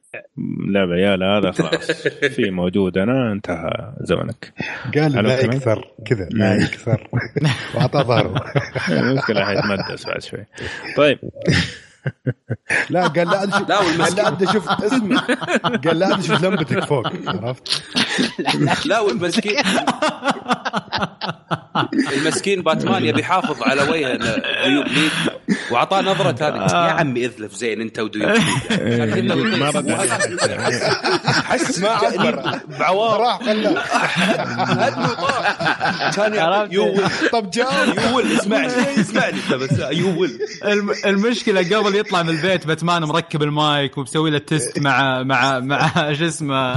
لا 0.68 0.98
يا 0.98 1.18
لا 1.18 1.38
هذا 1.38 1.52
خلاص. 1.52 1.92
في 2.36 2.52
موجود 2.52 2.98
أنا 2.98 3.32
انتهى 3.32 3.94
زمنك. 4.02 4.54
قال 4.96 5.12
لا 5.12 5.40
يكثر 5.40 5.92
كذا 6.06 6.30
لا 6.32 6.56
يكثر. 6.56 7.10
واعطى 7.76 8.00
ظهره 8.00 8.54
المشكلة 9.00 9.46
حيتمدس 9.46 10.06
بعد 10.06 10.22
شوي. 10.22 10.46
طيب. 10.98 11.20
لا 12.90 13.08
قال 13.08 13.28
لا 13.28 13.46
لا 13.46 13.78
قال 13.78 14.16
لا 14.16 14.50
أشوف 14.50 14.70
اسمي 14.70 15.18
قال 15.86 16.00
لا 16.00 16.20
أشوف 16.20 16.44
لمبتك 16.44 16.86
فوق 16.86 17.08
عرفت؟ 17.28 17.84
لا 18.86 19.00
والمسكين. 19.00 19.64
المسكين 22.14 22.62
باتمان 22.62 23.06
يبي 23.06 23.22
يحافظ 23.22 23.64
على 23.64 23.82
وجه 23.82 24.14
bleed 24.68 25.12
واعطاه 25.72 26.02
نظرة 26.02 26.48
هذه. 26.48 26.56
يا 26.72 26.92
عمي 26.92 27.26
اذلف 27.26 27.54
زين 27.56 27.82
انت 27.82 28.00
و 28.00 28.05
do 28.05 28.15
you 28.15 28.30
bleed 29.16 29.26
ما 29.26 29.98
حس 31.46 31.80
ما 31.80 31.90
عبر. 31.90 32.60
بعوار. 32.80 33.20
راح 33.22 33.40
كان 36.16 36.68
يول 36.72 37.04
طب 37.32 37.50
جاوب 37.52 38.00
يول 38.12 38.32
اسمعني. 38.32 38.74
اسمعني. 39.00 39.38
بس 39.60 39.80
يول 39.92 40.40
المشكلة 41.06 41.78
قبل 41.78 41.96
يطلع 41.96 42.24
من 42.24 42.30
البيت 42.30 42.68
باتمان 42.68 43.04
مركب 43.04 43.44
المايك 43.44 43.98
ومسوي 43.98 44.30
له 44.30 44.38
test 44.38 44.80
مع 44.80 45.24
مع 45.24 45.60
مع 45.60 46.14
شو 46.14 46.26
اسمه؟ 46.26 46.76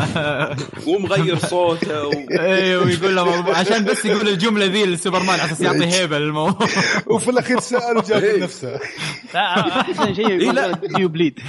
ومغير 0.86 1.38
صوته 1.38 2.06
و... 2.06 2.12
أيوه 2.30 2.84
ويقول 2.84 3.16
له 3.16 3.44
عشان 3.56 3.84
بس 3.84 4.04
يقول 4.04 4.28
الجملة 4.28 4.66
ذي 4.66 4.84
لسوبرمان 4.84 5.40
على 5.40 5.44
أساس 5.44 5.60
يعطي 5.60 5.86
هيبة 5.86 6.18
للموضوع. 6.18 6.68
وفي 7.06 7.30
الأخير 7.30 7.60
سال 7.60 7.96
وجاب 7.96 8.38
نفسه. 8.38 8.57
لا 9.34 9.80
أحسن 9.80 10.14
شيء 10.14 10.30
يقول 10.30 10.72
do 10.72 11.08
you 11.08 11.20
bleed 11.20 11.40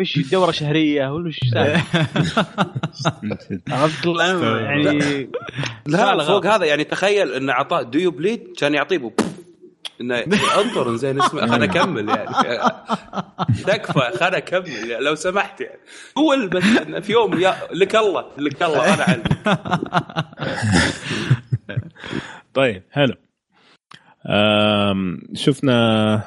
وش 0.00 0.18
دورة 0.18 0.50
شهرية 0.50 1.14
ولا 1.14 1.28
وش 1.28 1.40
عرفت 3.68 4.06
يعني 4.06 5.28
لا. 5.86 6.24
فوق 6.24 6.46
هذا 6.46 6.64
يعني 6.64 6.84
تخيل 6.84 7.32
انه 7.32 7.52
اعطاه 7.52 7.82
do 7.82 8.10
you 8.10 8.26
bleed 8.26 8.52
كان 8.58 8.74
يعطيه 8.74 9.10
انه 10.00 10.24
انطر 10.60 10.96
زين 10.96 11.22
اسمع 11.22 11.46
خلنا 11.46 11.64
أكمل 11.64 12.08
يعني. 12.08 12.30
تكفى 13.66 14.18
خلنا 14.18 14.36
أكمل 14.36 14.90
يعني 14.90 15.04
لو 15.04 15.14
سمحت 15.14 15.60
يعني. 15.60 15.78
هو 16.18 16.48
بس 16.48 16.62
في 17.04 17.12
يوم 17.12 17.40
يا 17.40 17.56
لك 17.72 17.96
الله 17.96 18.24
لك 18.38 18.62
الله 18.62 18.94
أنا 18.94 19.02
علمك 19.02 19.58
طيب 22.54 22.82
حلو. 22.92 23.14
شفنا 25.34 26.22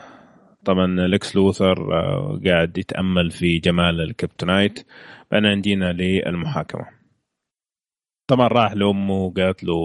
طبعا 0.65 0.87
لكس 0.87 1.35
لوثر 1.35 1.93
آه، 1.93 2.39
قاعد 2.45 2.77
يتأمل 2.77 3.31
في 3.31 3.59
جمال 3.59 4.01
الكريبتونايت 4.01 4.85
بعدين 5.31 5.61
جينا 5.61 5.93
للمحاكمة. 5.93 6.85
طبعا 8.27 8.47
راح 8.47 8.73
لأمه 8.73 9.13
وقالت 9.13 9.63
له 9.63 9.75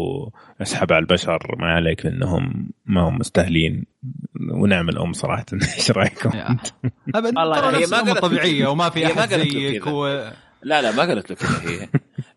اسحب 0.62 0.92
على 0.92 1.02
البشر 1.02 1.56
ما 1.58 1.66
عليك 1.66 2.06
لأنهم 2.06 2.70
ما 2.86 3.08
هم 3.08 3.18
مستاهلين 3.18 3.84
ونعم 4.50 4.88
الام 4.88 5.12
صراحة. 5.12 5.46
إيش 5.76 5.90
رأيكم؟ 5.90 6.30
والله 7.14 7.78
هي 7.78 7.86
ما 7.86 7.96
قالت 7.96 8.18
طبيعية 8.18 8.66
وما 8.66 8.90
في 8.90 9.06
أحد 9.06 9.28
زيك 9.28 9.86
و... 9.86 10.06
لا 10.62 10.82
لا 10.82 10.92
ما 10.96 11.02
قالت 11.02 11.30
له 11.30 11.36
كذا. 11.36 11.70
هي 11.70 11.88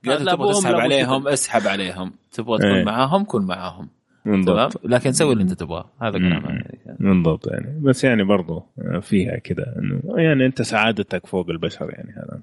قالت 0.06 0.22
له 0.22 0.35
تبغى 0.35 0.53
تسحب 0.53 0.76
عليهم 0.76 1.27
اسحب 1.27 1.68
عليهم. 1.68 2.14
تبغى 2.31 2.57
تكون 2.57 2.72
إيه. 2.72 2.84
معاهم 2.84 3.26
كن 3.26 3.45
معاهم. 3.45 3.95
بالضبط. 4.26 4.85
لكن 4.85 5.11
سوي 5.11 5.34
اللي 5.34 5.43
انت 5.43 5.53
تبغاه. 5.53 5.91
هذا 6.02 6.18
كلام 6.18 6.64
بالضبط 6.99 7.47
يعني. 7.47 7.80
بس 7.80 8.03
يعني 8.03 8.23
برضو 8.23 8.64
فيها 9.02 9.38
كذا 9.38 9.76
إنه 9.77 10.02
يعني 10.22 10.45
أنت 10.45 10.61
سعادتك 10.61 11.26
فوق 11.26 11.49
البشر 11.49 11.89
يعني 11.89 12.11
هذا 12.11 12.39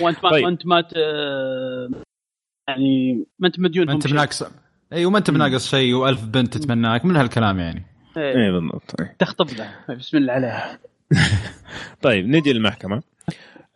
وأنت 0.00 0.24
ما 0.24 0.30
طيب. 0.30 0.46
انت 0.46 0.66
ما 0.66 0.84
يعني 2.68 3.24
ما 3.38 3.48
أنت 3.48 3.60
مديون 3.60 3.86
ما 3.86 3.92
أنت 3.92 4.06
بناقص 4.08 4.42
اي 4.92 5.04
وما 5.04 5.18
أنت 5.18 5.30
بناقص 5.30 5.70
شيء 5.70 5.94
وألف 5.94 6.24
بنت 6.24 6.56
تتمناك 6.56 7.04
من 7.04 7.16
هالكلام 7.16 7.58
يعني. 7.58 7.82
اي 8.16 8.22
إيه 8.22 8.50
بالضبط. 8.50 9.00
إيه. 9.00 9.16
تخطب 9.18 9.46
له. 9.58 9.94
بسم 9.94 10.16
الله 10.16 10.32
عليها 10.32 10.78
طيب 12.02 12.28
نجي 12.28 12.52
للمحكمه 12.52 13.02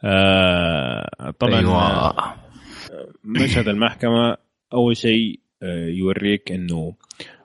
آه 0.05 1.31
طبعا 1.39 1.59
أيوة. 1.59 2.15
مشهد 3.25 3.69
المحكمة 3.69 4.37
أول 4.73 4.97
شيء 4.97 5.41
آه، 5.41 5.46
يوريك 5.63 6.53
إنه 6.53 6.95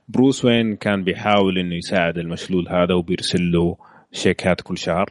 بروس 0.07 0.45
وين 0.45 0.75
كان 0.75 1.03
بيحاول 1.03 1.57
إنه 1.57 1.75
يساعد 1.75 2.17
المشلول 2.17 2.69
هذا 2.69 2.93
وبيرسل 2.93 3.51
له 3.51 3.77
شيكات 4.11 4.61
كل 4.61 4.77
شهر 4.77 5.09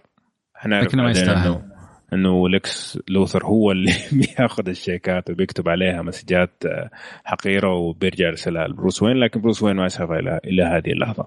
إحنا 0.56 0.80
لكنه 0.80 1.02
ما 1.02 1.10
يستاهل 1.10 1.46
انه 1.46 1.70
إنه 2.12 2.48
لكس 2.48 2.98
لوثر 3.08 3.44
هو 3.44 3.72
اللي 3.72 3.92
بياخذ 4.12 4.68
الشيكات 4.68 5.30
وبيكتب 5.30 5.68
عليها 5.68 6.02
مسجات 6.02 6.50
آه، 6.66 6.90
حقيرة 7.24 7.74
وبيرجع 7.74 8.26
يرسلها 8.26 8.68
لبروس 8.68 9.02
وين 9.02 9.16
لكن 9.16 9.40
بروس 9.40 9.62
وين 9.62 9.76
ما 9.76 9.88
شافها 9.88 10.18
إلى 10.18 10.40
إلى 10.44 10.62
هذه 10.62 10.92
اللحظة. 10.92 11.26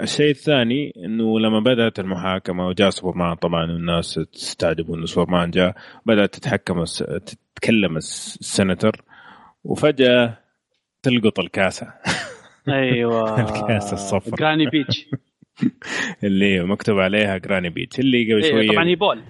الشيء 0.00 0.30
الثاني 0.30 0.92
إنه 1.04 1.40
لما 1.40 1.60
بدأت 1.60 1.98
المحاكمة 1.98 2.66
وجاء 2.66 2.90
سوبرمان 2.90 3.34
طبعا 3.34 3.64
الناس 3.64 4.14
تستعجبوا 4.32 4.96
إنه 4.96 5.06
سوبرمان 5.06 5.50
جاء 5.50 5.74
بدأت 6.06 6.34
تتحكم 6.34 6.84
تتكلم 7.54 7.96
السنتر 7.96 9.02
وفجأة 9.64 10.38
تلقط 11.02 11.40
الكاسة. 11.40 11.92
أيوه. 12.68 13.40
الكاسة 13.40 13.92
الصفراء 13.92 14.34
Granny's 14.34 14.66
peach 14.66 15.06
اللي 16.24 16.64
مكتوب 16.64 16.98
عليها 16.98 17.38
Granny's 17.38 17.70
peach 17.70 18.00
اللي 18.00 18.32
قبل 18.32 18.44
شوية. 18.44 18.72
طبعا 18.72 18.84
هي 18.84 18.94
بول. 18.94 19.22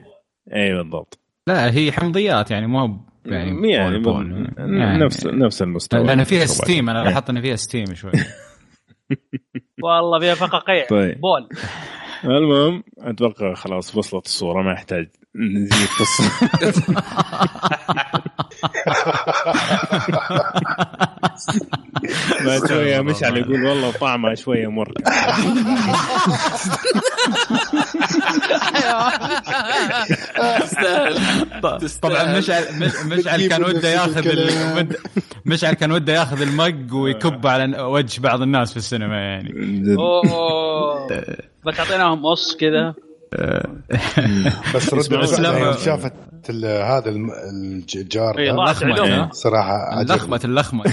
اي 0.54 0.74
بالضبط. 0.74 1.18
لا 1.48 1.74
هي 1.74 1.92
حمضيات 1.92 2.50
يعني 2.50 2.66
مو 2.66 3.00
يعني 3.26 3.70
يعني, 3.70 3.98
بول 3.98 4.02
بول. 4.02 4.54
يعني 4.58 5.04
نفس 5.04 5.26
نفس 5.26 5.62
المستوى. 5.62 6.04
لأن 6.04 6.24
فيها 6.24 6.46
steam 6.46 6.90
أنا 6.90 7.04
لاحظت 7.04 7.30
ان 7.30 7.40
فيها 7.40 7.56
ستيم 7.56 7.94
شوي. 7.94 8.12
والله 9.84 10.18
فيها 10.18 10.34
فقاقيع 10.34 10.86
طيب. 10.86 11.20
بول. 11.20 11.48
المهم 12.24 12.84
أتوقع 12.98 13.54
خلاص 13.54 13.96
وصلت 13.96 14.26
الصورة 14.26 14.62
ما 14.62 14.72
يحتاج 14.72 15.08
نزيد 15.36 15.88
في 15.88 16.00
الصورة 16.00 16.50
بعد 22.46 22.68
شوية 22.68 23.00
مشعل 23.00 23.36
يقول 23.36 23.64
والله 23.64 23.92
طعمها 23.92 24.34
شوية 24.34 24.70
مر. 24.70 24.92
طبعا 32.02 32.38
مشعل 32.38 32.64
مشعل 33.06 33.48
كان 33.48 33.64
وده 33.64 33.88
ياخذ 33.88 34.24
مشعل 35.44 35.74
كان 35.74 35.92
وده 35.92 36.12
ياخذ 36.12 36.42
المج 36.42 36.92
ويكب 36.92 37.46
على 37.46 37.80
وجه 37.82 38.20
بعض 38.20 38.42
الناس 38.42 38.70
في 38.70 38.76
السينما 38.76 39.16
يعني. 39.16 39.54
أوه. 39.98 41.08
بس 41.66 41.78
أعطيناهم 41.80 42.26
قص 42.26 42.56
كذا 42.56 42.94
بس 44.74 44.94
رد 44.94 45.78
شافت 45.78 46.12
هذا 46.64 47.10
الجار 47.96 48.38
اللخمه 48.38 49.30
صراحة 49.30 50.02
اللخمه 50.02 50.40
اللخمه 50.44 50.84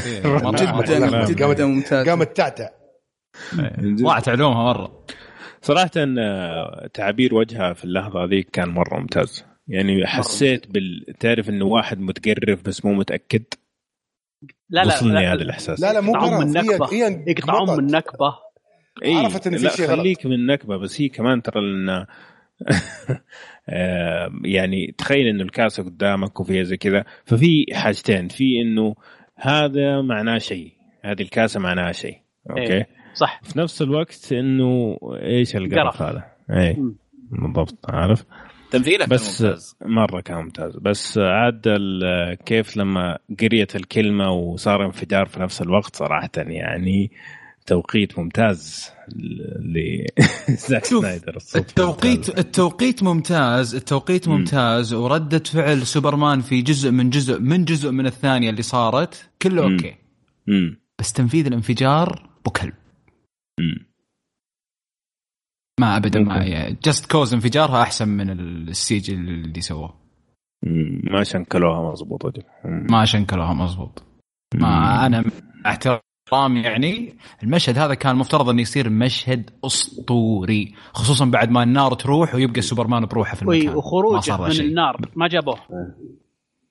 جدا 0.51 1.25
جدا 1.25 1.65
ممتاز 1.65 2.09
قامت 2.09 2.37
تعتع 2.37 2.69
ضاعت 3.81 4.29
علومها 4.29 4.73
مرة. 4.73 5.05
صراحة 5.61 5.91
تعابير 6.93 7.35
وجهها 7.35 7.73
في 7.73 7.85
اللحظة 7.85 8.25
ذيك 8.25 8.49
كان 8.49 8.69
مرة 8.69 8.99
ممتاز. 8.99 9.45
يعني 9.67 10.07
حسيت 10.07 10.67
بال 10.67 11.05
تعرف 11.19 11.49
انه 11.49 11.65
واحد 11.65 11.99
متقرف 11.99 12.61
بس 12.65 12.85
مو 12.85 12.93
متأكد؟ 12.93 13.43
لا 14.69 14.83
لا 14.83 14.95
وصلني 14.95 15.27
هذا 15.27 15.41
الإحساس. 15.41 15.79
لا 15.79 15.93
لا 15.93 16.01
مو 16.01 16.13
من 16.13 16.41
النكبه 16.41 16.87
يقطعون 17.27 17.77
من 17.77 17.79
النكبه 17.79 18.33
إيه 19.03 19.17
عرفت 19.17 19.47
إن 19.47 19.57
في 19.57 19.69
شيء 19.69 19.87
خليك 19.87 20.25
من 20.25 20.33
النكبه 20.33 20.77
بس 20.77 21.01
هي 21.01 21.09
كمان 21.09 21.41
ترى 21.41 21.61
لنا 21.61 22.07
يعني 24.45 24.95
تخيل 24.97 25.27
إنه 25.27 25.43
الكاسة 25.43 25.83
قدامك 25.83 26.39
وفيها 26.39 26.63
زي 26.63 26.77
كذا. 26.77 27.05
ففي 27.25 27.65
حاجتين. 27.73 28.27
في 28.27 28.61
إنه 28.61 28.95
هذا 29.35 30.01
معناه 30.01 30.37
شيء. 30.37 30.73
هذه 31.03 31.21
الكاسة 31.21 31.59
معناها 31.59 31.91
شيء. 31.91 32.17
أوكي؟ 32.49 32.73
إيه. 32.73 32.87
صح. 33.13 33.41
في 33.43 33.59
نفس 33.59 33.81
الوقت 33.81 34.33
إنه 34.33 34.97
إيش 35.23 35.55
القرف 35.55 36.01
هذا؟ 36.01 36.23
اي 36.49 36.77
بالضبط 37.31 37.89
عارف؟ 37.89 38.25
تمثيلك 38.71 39.09
بس 39.09 39.41
ممتاز. 39.41 39.77
مرة 39.85 40.21
كان 40.21 40.37
ممتاز. 40.37 40.77
بس 40.77 41.17
عاد 41.17 41.67
كيف 42.45 42.77
لما 42.77 43.17
قريت 43.39 43.75
الكلمة 43.75 44.31
وصار 44.31 44.85
انفجار 44.85 45.25
في 45.25 45.39
نفس 45.39 45.61
الوقت 45.61 45.95
صراحة 45.95 46.29
يعني 46.37 47.11
توقيت 47.65 48.19
ممتاز. 48.19 48.91
لزاك 49.15 50.85
سنايدر 50.99 51.37
التوقيت. 51.55 52.39
التوقيت 52.39 53.03
ممتاز 53.03 53.75
التوقيت 53.75 54.27
ممتاز. 54.27 54.93
وردة 54.93 55.39
فعل 55.39 55.87
سوبرمان 55.87 56.41
في 56.41 56.61
جزء 56.61 56.91
من 56.91 57.09
جزء 57.09 57.39
من 57.39 57.65
جزء 57.65 57.91
من 57.91 58.05
الثانية 58.05 58.49
اللي 58.49 58.61
صارت 58.61 59.29
كله 59.41 59.67
م. 59.67 59.71
أوكي. 59.71 59.95
م. 60.47 60.75
بس 60.99 61.13
تنفيذ 61.13 61.45
الانفجار 61.45 62.29
بكلب 62.45 62.73
ما 65.79 65.97
ابدا 65.97 66.19
ما 66.19 66.69
جست 66.69 67.11
كوز 67.11 67.33
انفجارها 67.33 67.81
أحسن 67.81 68.09
من 68.09 68.29
السيج 68.29 69.11
اللي 69.11 69.61
سووه. 69.61 70.01
ما 71.03 71.23
شنكلوها 71.23 71.91
مضبوط 71.91 72.33
ما 72.65 73.05
شنكلوها 73.05 73.53
مضبوط 73.53 74.03
ما 74.55 75.05
أنا 75.05 75.23
احترم 76.33 76.57
يعني 76.57 77.15
المشهد 77.43 77.77
هذا 77.77 77.93
كان 77.93 78.15
مفترض 78.15 78.49
انه 78.49 78.61
يصير 78.61 78.89
مشهد 78.89 79.49
أسطوري 79.65 80.73
خصوصا 80.93 81.25
بعد 81.25 81.51
ما 81.51 81.63
النار 81.63 81.93
تروح 81.93 82.35
ويبقى 82.35 82.61
سوبرمان 82.61 83.05
بروحه 83.05 83.35
في 83.35 83.41
المكان. 83.41 83.75
وخروجه 83.75 84.37
من 84.37 84.51
شيء. 84.51 84.65
النار 84.65 85.01
ما 85.15 85.27
جابوه. 85.27 85.59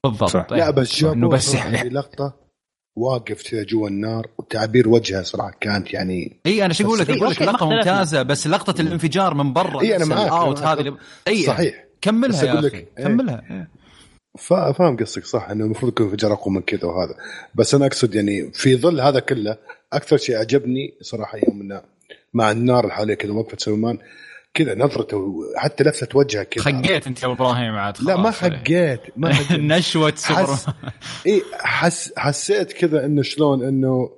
بالضبط. 0.04 0.30
صح. 0.30 0.46
لا 0.50 0.70
بس 0.70 1.00
جابوه 1.00 1.30
بس 1.30 1.54
يعني. 1.54 1.88
لقطة 1.88 2.34
واقف 2.96 3.42
كذا 3.50 3.62
جوا 3.64 3.88
النار 3.88 4.26
وتعبير 4.38 4.88
وجهه 4.88 5.22
صراحة 5.22 5.50
كانت 5.60 5.94
يعني 5.94 6.40
إي 6.46 6.64
أنا 6.64 6.72
شو 6.72 6.84
أقول 6.84 6.98
لك؟ 6.98 7.10
أقول 7.10 7.30
لك 7.30 7.42
لقطة 7.42 7.70
ممتازة 7.70 8.22
بس 8.22 8.46
لقطة 8.46 8.80
الانفجار 8.80 9.34
من 9.34 9.52
برا. 9.52 9.80
إي 9.80 9.96
أنا 9.96 10.04
معاك. 10.04 10.32
out 10.32 10.62
هذه. 10.62 10.96
إي 11.28 11.42
صحيح. 11.42 11.84
كملها 12.00 12.44
يا 12.44 12.58
أخي. 12.58 12.86
كملها. 12.98 13.42
إيه. 13.50 13.79
فاهم 14.38 14.96
قصدك 14.96 15.24
صح 15.24 15.50
إنه 15.50 15.64
المفروض 15.64 15.92
يكون 15.92 16.06
انفجار 16.06 16.32
اقوى 16.32 16.54
من 16.54 16.62
كذا 16.62 16.84
وهذا. 16.84 17.14
بس 17.54 17.74
أنا 17.74 17.86
أقصد 17.86 18.14
يعني 18.14 18.52
في 18.52 18.76
ظل 18.76 19.00
هذا 19.00 19.20
كله 19.20 19.56
أكثر 19.92 20.16
شيء 20.16 20.36
عجبني 20.36 20.94
صراحة 21.00 21.38
يوم 21.38 21.60
إنه 21.60 21.82
مع 22.34 22.50
النار 22.50 22.84
اللي 22.84 22.94
حواليه 22.94 23.14
كذا 23.14 23.32
وقفة 23.32 23.56
سلمان 23.60 23.98
كذا 24.54 24.74
نظرته 24.74 25.42
حتى 25.56 25.84
لفه 25.84 26.08
وجهه 26.14 26.42
كذا. 26.42 26.64
خقيت 26.64 27.06
أنت 27.06 27.22
يا 27.22 27.26
أبو 27.26 27.34
إبراهيم 27.34 27.74
عاد 27.74 28.02
لا 28.02 28.16
ما 28.16 28.30
خقيت 28.30 29.00
ما 29.16 29.32
خقيت 29.34 29.60
نشوة 29.60 30.14
سوبر 30.16 30.46
حس... 30.46 30.66
إي 31.26 31.42
حس... 31.52 32.12
حسيت 32.16 32.72
كذا 32.72 33.04
إنه 33.04 33.22
شلون 33.22 33.62
انه 33.64 34.10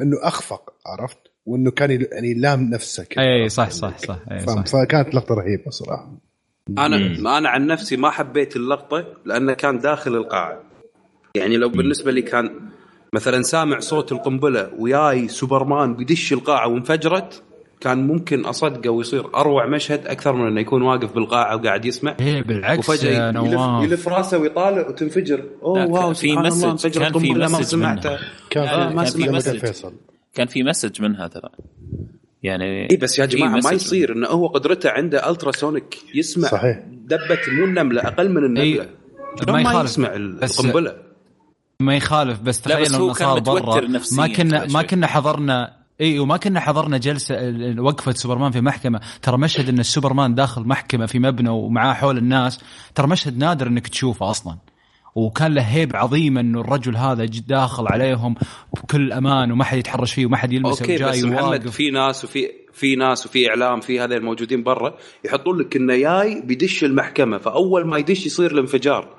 إنه 0.00 0.16
أخفق 0.22 0.72
عرفت؟ 0.86 1.18
وإنه 1.46 1.70
كان 1.70 1.90
يعني 1.90 2.34
لام 2.34 2.70
نفسه 2.70 3.04
كذا 3.04 3.24
إي 3.24 3.48
صح 3.48 3.70
صح 3.70 3.98
صح, 3.98 4.18
صح. 4.46 4.64
فكانت 4.66 5.14
لقطة 5.14 5.34
رهيبة 5.34 5.70
صراحة. 5.70 6.31
أنا 6.78 6.96
مم. 6.96 7.28
أنا 7.28 7.48
عن 7.48 7.66
نفسي 7.66 7.96
ما 7.96 8.10
حبيت 8.10 8.56
اللقطة 8.56 9.04
لأنه 9.24 9.52
كان 9.52 9.78
داخل 9.78 10.16
القاعه 10.16 10.60
يعني 11.34 11.56
لو 11.56 11.68
بالنسبة 11.68 12.12
لي 12.12 12.22
كان 12.22 12.50
مثلا 13.14 13.42
سامع 13.42 13.78
صوت 13.78 14.12
القنبلة 14.12 14.70
وياي 14.78 15.28
سوبرمان 15.28 15.94
بيدش 15.94 16.32
القاعة 16.32 16.68
وانفجرت 16.68 17.42
كان 17.80 18.06
ممكن 18.06 18.44
أصدقه 18.44 18.90
ويصير 18.90 19.36
أروع 19.36 19.66
مشهد 19.66 20.06
أكثر 20.06 20.32
من 20.32 20.46
إنه 20.46 20.60
يكون 20.60 20.82
واقف 20.82 21.14
بالقاعة 21.14 21.56
وقاعد 21.56 21.84
يسمع. 21.84 22.16
إيه 22.20 22.42
بالعكس 22.42 22.78
وفجأة 22.78 23.28
يلف, 23.28 23.90
يلف 23.90 24.08
راسه 24.08 24.38
ويطالع 24.38 24.88
وتنفجر. 24.88 25.44
oh 25.62 25.86
wow 25.86 26.14
في 26.14 26.36
message 26.36 26.98
كان 26.98 27.18
في 27.18 27.34
مسج 27.34 27.76
منها. 27.76 28.18
كان, 28.50 28.68
آه 28.68 28.92
ما 28.92 29.04
كان 29.04 29.12
في 29.12 29.28
message. 29.28 29.58
فيصل 29.58 29.92
كان 30.34 30.46
في 30.46 30.62
message 30.62 31.02
منها 31.02 31.26
ترى. 31.26 31.50
يعني 32.42 32.90
اي 32.90 32.96
بس 32.96 33.18
يا 33.18 33.26
جماعة 33.26 33.60
ما 33.64 33.70
يصير 33.70 34.12
انه 34.12 34.26
هو 34.26 34.46
قدرته 34.46 34.90
عنده 34.90 35.30
ultrasonic 35.30 35.98
يسمع 36.14 36.48
صحيح. 36.48 36.78
دبة 36.88 37.40
مو 37.48 37.64
النملة 37.64 38.02
أقل 38.02 38.30
من 38.30 38.44
النملة. 38.44 38.88
ما 39.48 39.60
يخالف. 39.60 39.90
يسمع 39.90 40.14
القنبلة. 40.16 40.96
ما 41.80 41.96
يخالف 41.96 42.40
بس 42.40 42.60
تخيل 42.60 42.94
إنه 42.94 43.12
صار 43.12 43.38
برا. 43.38 43.88
ما 44.16 44.26
كنا 44.26 44.66
ما 44.66 44.82
كنا 44.82 45.06
حضرنا 45.06 45.76
اي 46.00 46.18
وما 46.18 46.36
كنا 46.36 46.60
حضرنا 46.60 46.98
جلسة 46.98 47.36
وقفة 47.78 48.12
سوبرمان 48.12 48.52
في 48.52 48.60
محكمة. 48.60 49.00
ترى 49.22 49.38
مشهد 49.38 49.68
إن 49.68 49.78
السوبرمان 49.78 50.34
داخل 50.34 50.62
محكمة 50.62 51.06
في 51.06 51.18
مبنى 51.18 51.48
ومعاه 51.48 51.94
حول 51.94 52.18
الناس 52.18 52.60
ترى 52.94 53.06
مشهد 53.06 53.38
نادر 53.38 53.66
إنك 53.66 53.88
تشوفه 53.88 54.30
أصلا. 54.30 54.56
وكان 55.14 55.54
له 55.54 55.62
hype 55.62 55.96
عظيم 55.96 56.38
إنه 56.38 56.60
الرجل 56.60 56.96
هذا 56.96 57.24
داخل 57.24 57.86
عليهم 57.86 58.34
بكل 58.74 59.12
أمان 59.12 59.52
وما 59.52 59.64
حد 59.64 59.78
يتحرش 59.78 60.12
فيه 60.12 60.26
وما 60.26 60.36
حد 60.36 60.52
يلمسه 60.52 60.82
أوكي 60.82 61.04
بس 61.04 61.24
محمد 61.24 61.68
في 61.68 61.90
ناس 61.90 62.24
وفي 62.24 62.50
في 62.72 62.96
ناس 62.96 63.26
وفي 63.26 63.48
إعلام 63.48 63.80
في 63.80 64.00
هذا 64.00 64.16
الموجودين 64.16 64.62
برا 64.62 64.98
يحطون 65.24 65.58
لك 65.58 65.76
إنه 65.76 65.96
جاي 65.96 66.40
بيدش 66.40 66.84
المحكمة 66.84 67.38
فأول 67.38 67.86
ما 67.86 67.98
يدش 67.98 68.26
يصير 68.26 68.50
الانفجار. 68.50 69.16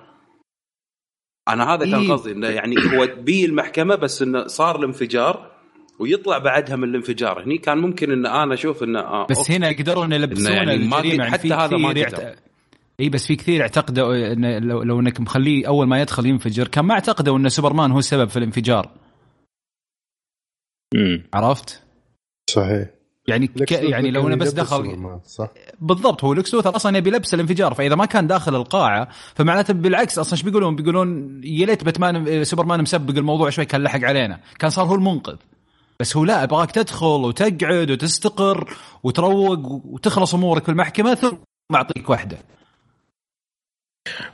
أنا 1.48 1.74
هذا 1.74 1.86
كان 1.86 2.00
إيه. 2.00 2.12
قصدي 2.12 2.32
إنه 2.32 2.48
يعني 2.48 2.76
هو 2.78 3.08
بي 3.22 3.46
المحكمة 3.46 3.96
بس 3.96 4.22
إنه 4.22 4.48
صار 4.48 4.80
الانفجار 4.80 5.52
ويطلع 6.00 6.38
بعدها 6.38 6.76
من 6.76 6.84
الانفجار. 6.84 7.44
هني 7.44 7.58
كان 7.58 7.78
ممكن 7.78 8.12
إن 8.12 8.26
أنا 8.26 8.54
أشوف 8.54 8.84
إنه 8.84 9.00
آه 9.00 9.28
بس 9.30 9.52
هنا 9.52 9.70
يقدرون 9.70 10.12
يلبسون 10.12 10.52
يعني 10.52 10.74
الجريمة 10.74 11.24
يعني 11.24 11.32
حتى 11.32 11.54
هذا 11.54 11.78
ما 11.78 11.92
يعت... 11.92 12.36
إي 13.00 13.10
بس 13.10 13.26
في 13.26 13.36
كثير 13.36 13.62
اعتقدوا 13.62 14.34
إن 14.34 14.64
لو, 14.64 14.84
لو 14.84 15.00
إنك 15.00 15.20
مخليه 15.20 15.68
أول 15.68 15.88
ما 15.88 16.02
يدخل 16.02 16.26
ينفجر 16.26 16.68
كان 16.68 16.86
ما 16.86 16.94
اعتقدوا 16.94 17.38
إن 17.38 17.50
سوبرمان 17.50 17.92
هو 17.92 18.00
السبب 18.00 18.30
في 18.30 18.38
الانفجار 18.38 18.90
مم. 20.94 21.24
عرفت؟ 21.34 21.84
صحيح 22.50 22.90
يعني 23.28 23.48
ك... 23.48 23.72
يعني 23.72 24.12
لو 24.12 24.28
أنا 24.28 24.36
بس 24.36 24.52
دخل 24.52 25.20
صح 25.26 25.50
بالضبط 25.80 26.24
هو 26.24 26.34
لوكس 26.34 26.54
لوثر 26.54 26.76
أصلا 26.76 26.98
يبي 26.98 27.10
لبس 27.10 27.34
الانفجار 27.34 27.74
فإذا 27.74 27.96
ما 27.96 28.06
كان 28.06 28.28
داخل 28.28 28.56
القاعة 28.56 29.08
فمعناته 29.36 29.74
بالعكس 29.74 30.20
أصلا 30.20 30.34
إيش 30.34 30.42
بيقولون؟ 30.44 30.76
بيقولون 30.76 31.42
يا 31.44 31.66
ليت 31.66 31.84
باتمان 31.84 32.44
سوبرمان 32.44 32.82
مسبق 32.82 33.18
الموضوع 33.18 33.50
شوي 33.50 33.66
كان 33.66 33.84
لحق 33.84 34.04
علينا 34.04 34.40
كان 34.60 34.70
صار 34.70 34.86
هو 34.86 34.96
المنقذ 34.96 35.36
بس 36.00 36.18
هو 36.18 36.26
لا 36.26 36.44
أبغاك 36.44 36.72
تدخل 36.72 37.06
وتقعد 37.06 37.92
وتستقر 37.92 38.74
وتروق 39.04 39.86
وتخلص 39.86 40.34
أمورك 40.34 40.64
في 40.64 40.70
المحكمة 40.70 41.16
ثم 41.16 41.38
أعطيك 41.76 42.10
واحدة 42.10 42.38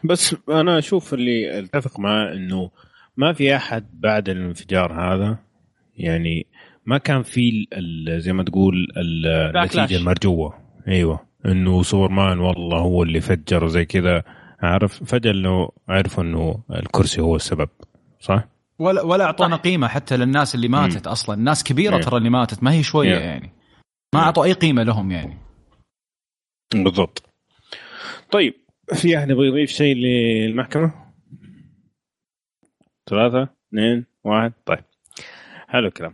بس 0.03 0.35
أنا 0.49 0.77
أشوف 0.77 1.13
اللي 1.13 1.59
أتفق 1.59 1.99
معاه 1.99 2.33
إنه 2.33 2.71
ما 3.17 3.33
في 3.33 3.55
أحد 3.55 3.85
بعد 3.93 4.29
الانفجار 4.29 4.93
هذا 4.93 5.37
يعني 5.97 6.47
ما 6.85 6.97
كان 6.97 7.23
في 7.23 7.67
زي 8.17 8.33
ما 8.33 8.43
تقول 8.43 8.87
النتيجة 8.97 9.97
المرجوة. 9.97 10.53
أيوه. 10.87 11.29
إنه 11.45 11.83
سوبرمان 11.83 12.39
والله 12.39 12.77
هو 12.77 13.03
اللي 13.03 13.21
فجر 13.21 13.67
زي 13.67 13.85
كذا 13.85 14.23
عارف؟ 14.61 15.03
فجأة 15.03 15.31
إنه 15.31 15.69
عرفوا 15.89 16.23
إنه 16.23 16.63
الكرسي 16.71 17.21
هو 17.21 17.35
السبب 17.35 17.69
صح؟ 18.19 18.47
ولا 18.79 19.01
ولا 19.01 19.23
أعطونا 19.25 19.55
قيمة 19.55 19.87
حتى 19.87 20.17
للناس 20.17 20.55
اللي 20.55 20.67
ماتت 20.67 21.07
م. 21.07 21.11
أصلا. 21.11 21.35
ناس 21.35 21.63
كبيرة. 21.63 22.01
ترى 22.01 22.17
اللي 22.17 22.29
ماتت 22.29 22.63
ما 22.63 22.71
هي 22.71 22.83
شوية 22.83 23.19
yeah. 23.19 23.21
يعني. 23.21 23.53
ما 24.13 24.19
أعطوا 24.19 24.43
أي 24.43 24.53
قيمة 24.53 24.83
لهم 24.83 25.11
يعني. 25.11 25.37
بالضبط. 26.73 27.23
طيب 28.31 28.53
في 28.93 29.17
احد 29.17 29.29
يبغى 29.29 29.47
يضيف 29.47 29.69
شيء 29.69 29.95
للمحكمة؟ 29.95 30.91
ثلاثة 33.09 33.49
اثنين 33.69 34.05
واحد 34.23 34.53
طيب. 34.65 34.79
حلو 35.67 35.87
الكلام. 35.87 36.13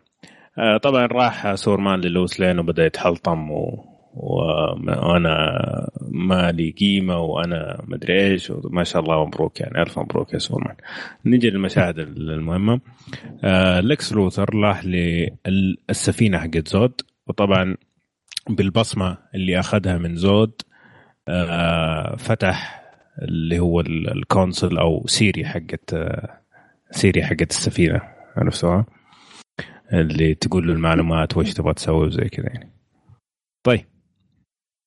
آه 0.58 0.78
طبعا 0.78 1.06
راح 1.06 1.56
سوبرمان 1.56 2.02
للويس 2.02 2.40
لين 2.40 2.60
وبدا 2.60 2.86
يتحلطم 2.86 3.52
و... 3.52 3.86
وأنا 4.14 5.36
ما 6.02 6.52
لي 6.52 6.72
قيمة 6.72 7.20
وأنا 7.20 7.82
مدري 7.88 8.32
إيش 8.32 8.50
وما 8.50 8.84
شاء 8.84 9.02
الله 9.02 9.26
مبروك 9.26 9.60
يعني 9.60 9.82
ألف 9.82 10.00
مبروك 10.00 10.34
يا 10.34 10.38
سوبرمان 10.38 10.76
نجي 11.26 11.50
للمشاهد 11.50 12.00
المهمة. 12.00 12.82
آه 13.44 13.80
لكس 13.80 14.14
لوثر 14.14 14.56
راح 14.56 14.86
للسفينة 14.86 16.38
حقت 16.38 16.68
زود. 16.68 17.02
وطبعا 17.28 17.78
بالبصمة 18.50 19.18
اللي 19.36 19.60
أخذها 19.60 19.98
من 19.98 20.16
زود 20.16 20.62
فتح 22.18 22.86
اللي 23.22 23.60
هو 23.60 23.80
ال 23.80 23.92
console 23.92 24.78
أو 24.78 25.08
سيري 25.08 25.46
حقت 25.46 25.94
آه 25.94 26.42
سيري 26.92 27.24
حقت 27.24 27.50
السفينة 27.52 28.02
عرفتوها؟ 28.38 28.86
اللي 29.94 30.36
تقول 30.36 30.68
له 30.68 30.74
المعلومات 30.74 31.38
وإيش 31.38 31.54
تبغى 31.54 31.74
تسوي 31.74 32.08
وزي 32.08 32.30
كذا 32.30 32.48
يعني. 32.48 32.72
طيب. 33.66 33.86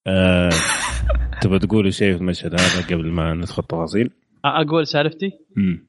آه، 0.07 0.50
تبغى 1.42 1.58
تقول 1.58 1.94
شيء 1.94 2.12
في 2.12 2.20
المشهد 2.20 2.60
هذا 2.60 2.86
قبل 2.86 3.10
ما 3.10 3.34
ندخل 3.34 3.62
تفاصيل 3.62 4.10
أقول 4.44 4.86
سالفتي؟ 4.86 5.31
امم 5.57 5.89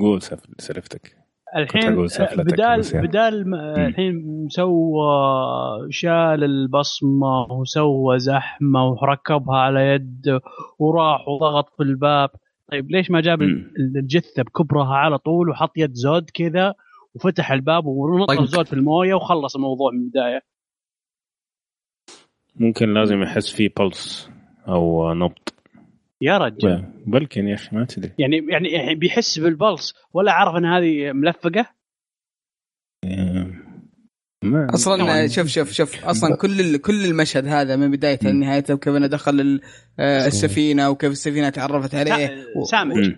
قول 0.00 0.22
سالفتك 0.58 1.21
الحين 1.56 2.06
بدال 2.36 2.80
بدال 2.94 3.54
الحين 3.54 4.44
مسوى 4.44 5.06
شال 5.90 6.44
البصمة 6.44 7.52
وسوى 7.52 8.18
زحمة 8.18 8.88
وركبها 8.88 9.56
على 9.56 9.80
يد 9.80 10.40
وراح 10.78 11.28
وضغط 11.28 11.68
في 11.76 11.82
الباب. 11.82 12.30
طيب 12.70 12.90
ليش 12.90 13.10
ما 13.10 13.20
جاب 13.20 13.42
الجثة 13.96 14.42
بكبرها 14.42 14.94
على 14.94 15.18
طول 15.18 15.50
وحط 15.50 15.72
يد 15.76 15.92
زود 15.92 16.30
كذا 16.34 16.74
وفتح 17.14 17.52
الباب 17.52 17.86
ونط 17.86 18.28
طيب. 18.28 18.44
زود 18.44 18.66
في 18.66 18.72
الموية 18.72 19.14
وخلص 19.14 19.56
الموضوع 19.56 19.90
من 19.92 19.98
البداية؟ 19.98 20.40
ممكن 22.56 22.94
لازم 22.94 23.22
يحس 23.22 23.50
فيه 23.50 23.70
pulse 23.78 24.30
أو 24.68 25.14
نبض. 25.14 25.51
يا 26.22 26.38
رجل. 26.38 26.84
بلكن 27.06 27.48
يا 27.48 27.54
أخي 27.54 27.76
ما 27.76 27.84
تدري. 27.84 28.12
يعني 28.18 28.46
يعني 28.48 28.94
بيحس 28.94 29.38
بال 29.38 29.54
pulse 29.54 29.94
ولا 30.12 30.32
عرف 30.32 30.56
إن 30.56 30.64
هذه 30.64 31.12
ملفقة؟ 31.12 31.66
ما 34.44 34.66
أصلا 34.74 35.26
شوف 35.26 35.46
شوف 35.46 35.72
شوف 35.72 36.04
أصلا 36.04 36.36
كل 36.36 36.76
كل 36.76 37.04
المشهد 37.04 37.46
هذا 37.46 37.76
من 37.76 37.90
بدايته 37.90 38.30
لنهايته 38.30 38.74
وكيف 38.74 38.96
انه 38.96 39.06
دخل 39.06 39.60
آه، 40.00 40.26
السفينة 40.26 40.90
وكيف 40.90 41.12
السفينة 41.12 41.48
تعرفت 41.48 41.94
عليه. 41.94 42.44
سامج 42.70 43.14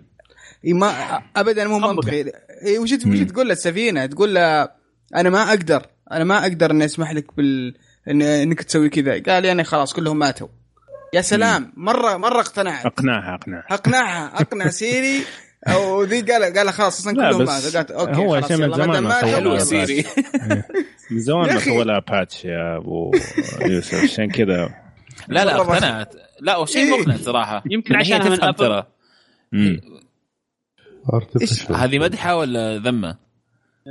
ما 0.65 0.89
ابدا 1.37 1.69
مو 1.69 1.79
منطقي. 1.79 2.33
وش 2.79 2.93
وش 2.93 3.21
تقول 3.21 3.49
للسفينه؟ 3.49 4.07
تقول 4.07 4.35
له 4.35 4.69
أنا 5.17 5.31
ما 5.31 5.43
أقدر 5.49 5.87
أنا 6.13 6.25
ما 6.25 6.43
أقدر 6.43 6.71
إني 6.71 6.85
أسمح 6.85 7.13
لك 7.13 7.37
بال 7.37 7.75
إن 8.09 8.23
إنك 8.23 8.63
تسوي 8.63 8.89
كذا. 8.89 9.23
قال 9.23 9.45
يعني 9.45 9.65
خلاص 9.65 9.93
كلهم 9.93 10.19
ماتوا. 10.19 10.49
يا 11.15 11.21
سلام 11.21 11.73
مره 11.77 12.17
مرة 12.17 12.41
اقتنعت. 12.41 12.87
اقنعها 12.87 13.35
اقنعها. 13.35 13.67
اقنعها 13.71 14.41
اقنع 14.41 14.69
سيري. 14.69 15.23
أو 15.73 16.03
ذي 16.03 16.21
قال 16.21 16.59
قال 16.59 16.69
خلاص 16.73 17.01
أصلا 17.01 17.15
كلهم 17.15 17.45
ماتوا. 17.45 17.71
قالت 17.71 17.91
okay 17.91 18.17
هو 18.17 18.35
عشان 18.35 18.61
من 18.61 18.75
زمان 18.75 19.03
ما 19.03 19.21
سوى 19.21 19.61
سيري. 19.61 20.05
من 21.11 21.19
زمان 21.19 21.55
ما 21.55 21.59
سوى 21.59 21.85
لها 21.85 21.99
patch 21.99 22.45
يا 22.45 22.77
أبو 22.77 23.13
يوسف. 23.61 23.95
عشان 23.95 24.31
كذا. 24.31 24.75
لا 25.29 25.45
لا 25.45 25.57
اقتنعت. 25.57 26.15
لا 26.41 26.57
وشيء 26.57 26.95
إيه؟ 26.95 27.01
مقنع 27.01 27.17
صراحة. 27.17 27.63
يمكن 27.71 27.97
عشان 27.97 28.21
تفهم 28.21 28.51
ترى. 28.51 28.87
هذه 31.75 31.99
مدحة 31.99 32.37
ولا 32.37 32.79
ذمة؟ 32.79 33.17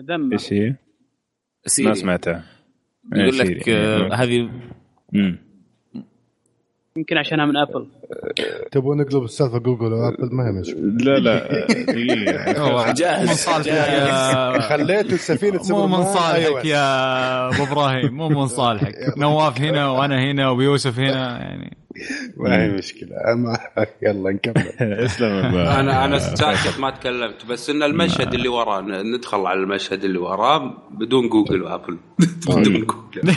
ذمة. 0.10 0.34
إيش 0.34 0.54
هي؟ 0.54 0.76
ما 1.80 1.94
سمعتها. 1.94 2.44
يقول 3.14 3.38
لك 3.38 3.70
آه، 3.70 4.14
هذه 4.16 4.50
يمكن 6.98 7.18
عشانها 7.18 7.46
من 7.46 7.58
ابل 7.58 7.88
تبغى 8.72 8.96
نقلب 8.96 9.24
السالفه 9.24 9.58
جوجل 9.60 9.94
وابل 9.94 10.36
ما 10.36 10.48
هي 10.48 10.52
مشكله 10.52 10.82
لا 10.82 11.20
لا 11.20 11.70
إيه. 11.90 12.94
جاهز 12.94 13.48
خليته 14.70 15.14
السفينة 15.14 15.60
مو 15.70 15.88
من 15.88 16.04
صالحك 16.04 16.66
يا 16.66 17.48
أبو 17.48 17.64
إبراهيم 17.64 18.14
مو 18.14 18.30
من 18.30 18.48
صالحك 18.48 18.96
نواف 19.18 19.62
هنا 19.62 19.90
وأنا 19.90 20.32
هنا 20.32 20.50
وبيوسف 20.50 21.00
هنا 21.00 21.40
يعني. 21.42 21.78
ما 22.38 22.64
هي 22.64 22.70
مشكلة. 22.70 23.10
يلا 24.04 24.32
نكمل. 24.32 24.64
اسلم 25.06 25.56
أنا 25.56 26.06
أنا 26.06 26.20
ساكت 26.20 26.80
ما 26.80 26.90
تكلمت 26.90 27.46
بس 27.46 27.70
إن 27.70 27.84
المشهد 27.84 28.34
اللي 28.34 28.48
وراه 28.48 28.82
ندخل 28.82 29.46
على 29.46 29.60
المشهد 29.60 30.04
اللي 30.04 30.18
وراه 30.18 30.74
بدون 30.92 31.30
جوجل 31.30 31.62
وآبل. 31.62 31.98
بدون 32.50 32.86
جوجل. 32.86 33.36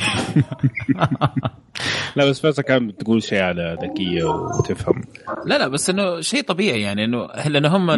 لا 2.17 2.31
بس 2.31 2.41
فيصل 2.41 2.63
كان 2.63 2.87
بتقول 2.87 3.23
شيء 3.23 3.43
على 3.43 3.79
ذكية 3.83 4.25
وتفهم. 4.25 5.05
لا 5.47 5.59
لا 5.59 5.69
بس 5.69 5.91
إنه 5.91 6.21
شيء 6.21 6.43
طبيعي 6.43 6.81
يعني 6.81 7.05
انه 7.05 7.27
لأنه 7.47 7.77
هم 7.77 7.91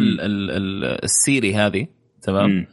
السيري 1.03 1.55
هذه 1.55 1.87
تمام؟ 2.21 2.67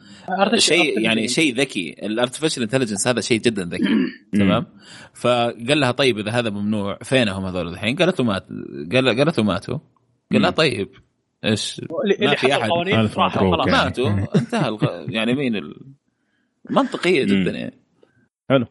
شيء 0.55 0.99
يعني 0.99 1.27
شيء. 1.27 1.55
ذكي. 1.55 1.95
ال 2.03 2.08
artificial 2.08 2.63
intelligence 2.63 3.07
هذا 3.07 3.21
شيء 3.21 3.39
جدا 3.39 3.63
ذكي. 3.63 3.95
تمام؟ 4.33 4.65
فقال 5.13 5.79
لها 5.79 5.91
طيب 5.91 6.17
إذا 6.17 6.31
هذا 6.31 6.49
ممنوع 6.49 6.97
فينهم 7.03 7.45
هذول 7.45 7.67
الحين؟ 7.67 7.95
قالت 7.95 8.19
له 8.19 8.25
مات. 8.25 8.47
قال 8.93 9.17
قالت 9.17 9.37
له 9.37 9.43
ماتوا. 9.43 9.79
قال 10.31 10.41
لها 10.41 10.49
طيب. 10.49 10.89
إيش؟ 11.45 11.81
ما 12.19 12.35
في 12.35 12.53
أحد. 12.53 12.69
ماتوا. 13.67 14.09
انتهى 14.35 14.77
يعني 15.17 15.33
مين 15.33 15.55
ال... 15.55 15.81
منطقية 16.69 17.23
جدا 17.23 17.51
يعني. 17.51 17.83
حلو. 18.49 18.65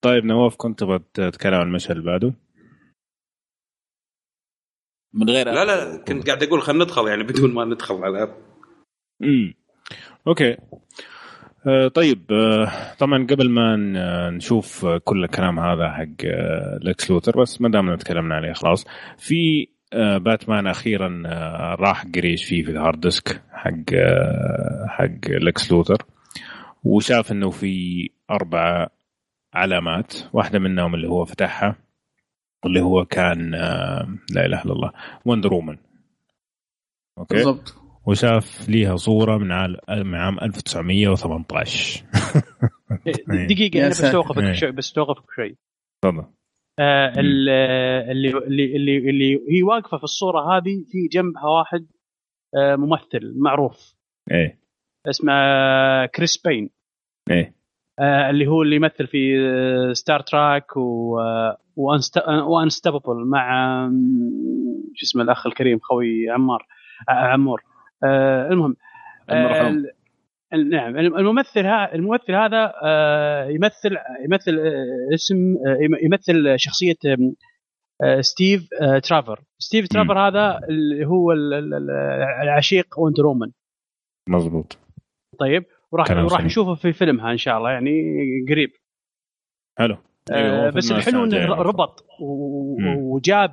طيب 0.00 0.24
نواف 0.24 0.56
كنت 0.56 0.80
تبغى 0.80 1.00
تتكلم 1.14 1.54
عن 1.54 1.66
المشهد 1.66 1.90
اللي 1.90 2.06
بعده؟ 2.06 2.34
من 5.16 5.30
غير 5.30 5.46
لا 5.52 5.64
لا 5.64 6.04
كنت 6.04 6.26
قاعد 6.26 6.42
أقول 6.42 6.62
خلينا 6.62 6.84
ندخل 6.84 7.08
يعني 7.08 7.22
بدون 7.22 7.54
ما 7.54 7.64
ندخل 7.64 7.94
على 7.94 8.36
امم 9.22 9.54
أوكي. 10.28 10.56
آه 11.66 11.88
طيب 11.88 12.32
آه 12.32 12.72
طبعا 12.98 13.26
قبل 13.26 13.50
ما 13.50 13.76
نشوف 14.30 14.86
كل 14.86 15.24
الكلام 15.24 15.58
هذا 15.60 15.90
حق 15.90 16.24
آه 16.24 16.78
لكس 16.82 17.10
لوثر 17.10 17.40
بس 17.40 17.60
ما 17.60 17.68
دامنا 17.68 17.96
تكلمنا 17.96 18.34
عليه 18.34 18.52
خلاص. 18.52 18.86
في 19.18 19.68
باتمان 20.16 20.66
أخيرا 20.66 21.22
راح 21.74 22.04
قرا 22.14 22.26
إيش 22.26 22.44
فيه 22.44 22.62
في 22.64 22.70
ال 22.70 22.76
hard 22.76 23.00
disk 23.00 23.42
حق 23.50 23.94
حق 24.88 25.28
لكس 25.30 25.72
لوثر 25.72 26.02
وشاف 26.84 27.32
إنه 27.32 27.50
في 27.50 28.10
أربع 28.30 28.86
علامات. 29.54 30.14
واحدة 30.32 30.58
منهم 30.58 30.94
اللي 30.94 31.08
هو 31.08 31.24
فتحها 31.24 31.76
اللي 32.66 32.80
هو 32.80 33.04
كان 33.04 33.50
لا 34.30 34.46
إله 34.46 34.62
إلا 34.62 34.72
الله 34.72 34.92
وندر 35.24 35.54
وومن 35.54 35.76
okay؟ 37.18 37.34
بالضبط. 37.34 37.74
وشاف 38.06 38.68
ليها 38.68 38.96
صورة 38.96 39.38
من 39.38 39.52
عام 40.14 40.38
1918 40.42 42.04
دقيقة 43.50 43.80
أنا 43.80 43.88
بستوقفك 43.88 44.42
إيه. 44.42 44.52
شوي 44.52 44.72
بستوقفك 44.72 45.24
شوي. 45.36 45.56
تفضل. 46.04 46.24
آه 46.78 47.12
اللي 47.18 48.12
اللي 48.12 48.76
اللي 48.76 49.10
اللي 49.10 49.34
هي 49.34 49.62
واقفة 49.62 49.96
في 49.98 50.04
الصورة 50.04 50.56
هذه 50.56 50.84
في 50.92 51.08
جنبها 51.12 51.44
واحد 51.44 51.86
آه 52.56 52.76
ممثل 52.76 53.34
معروف. 53.36 53.94
إيه. 54.30 54.58
اسمه 55.08 55.32
كريس 56.06 56.42
باين. 56.42 56.70
إيه. 57.30 57.54
آه 57.98 58.30
اللي 58.30 58.46
هو 58.46 58.62
اللي 58.62 58.76
يمثل 58.76 59.06
في 59.06 59.36
ستار 59.92 60.20
تريك 60.20 60.76
و 60.76 61.18
و 62.46 62.53
Unstoppable 62.53 63.24
مع 63.26 63.50
شو 64.94 65.02
اسمه 65.02 65.22
الأخ 65.22 65.46
الكريم 65.46 65.78
خوي 65.78 66.30
عمار. 66.30 66.66
عمور. 67.08 67.62
آه 68.04 68.48
المهم 68.48 68.76
آه 69.30 69.74
نعم 70.52 70.96
الممثل 70.96 71.66
ها 71.66 71.94
الممثل 71.94 72.34
هذا 72.34 72.72
آه 72.82 73.44
يمثل 73.44 73.96
يمثل 74.24 74.58
اسم 75.14 75.36
يمثل 76.02 76.58
شخصية 76.58 76.96
ستيف 78.20 78.68
تريفر. 79.02 79.40
ستيف 79.58 79.88
تريفر 79.88 80.18
هذا 80.18 80.60
اللي 80.68 81.06
هو 81.06 81.32
العشيق 82.42 82.98
وندر 82.98 83.22
وومن 83.22 83.52
مضبوط. 84.28 84.78
طيب 85.38 85.64
وراح 85.92 86.10
وراح 86.10 86.44
نشوفه 86.44 86.74
في 86.74 86.92
فيلمها 86.92 87.32
إن 87.32 87.36
شاء 87.36 87.58
الله 87.58 87.70
يعني 87.70 87.90
قريب. 88.48 88.70
حلو. 89.78 89.96
آه 90.32 90.70
بس 90.70 90.92
الحلو 90.92 91.24
إنه 91.24 91.46
ربط 91.46 92.06
وجاب 93.00 93.50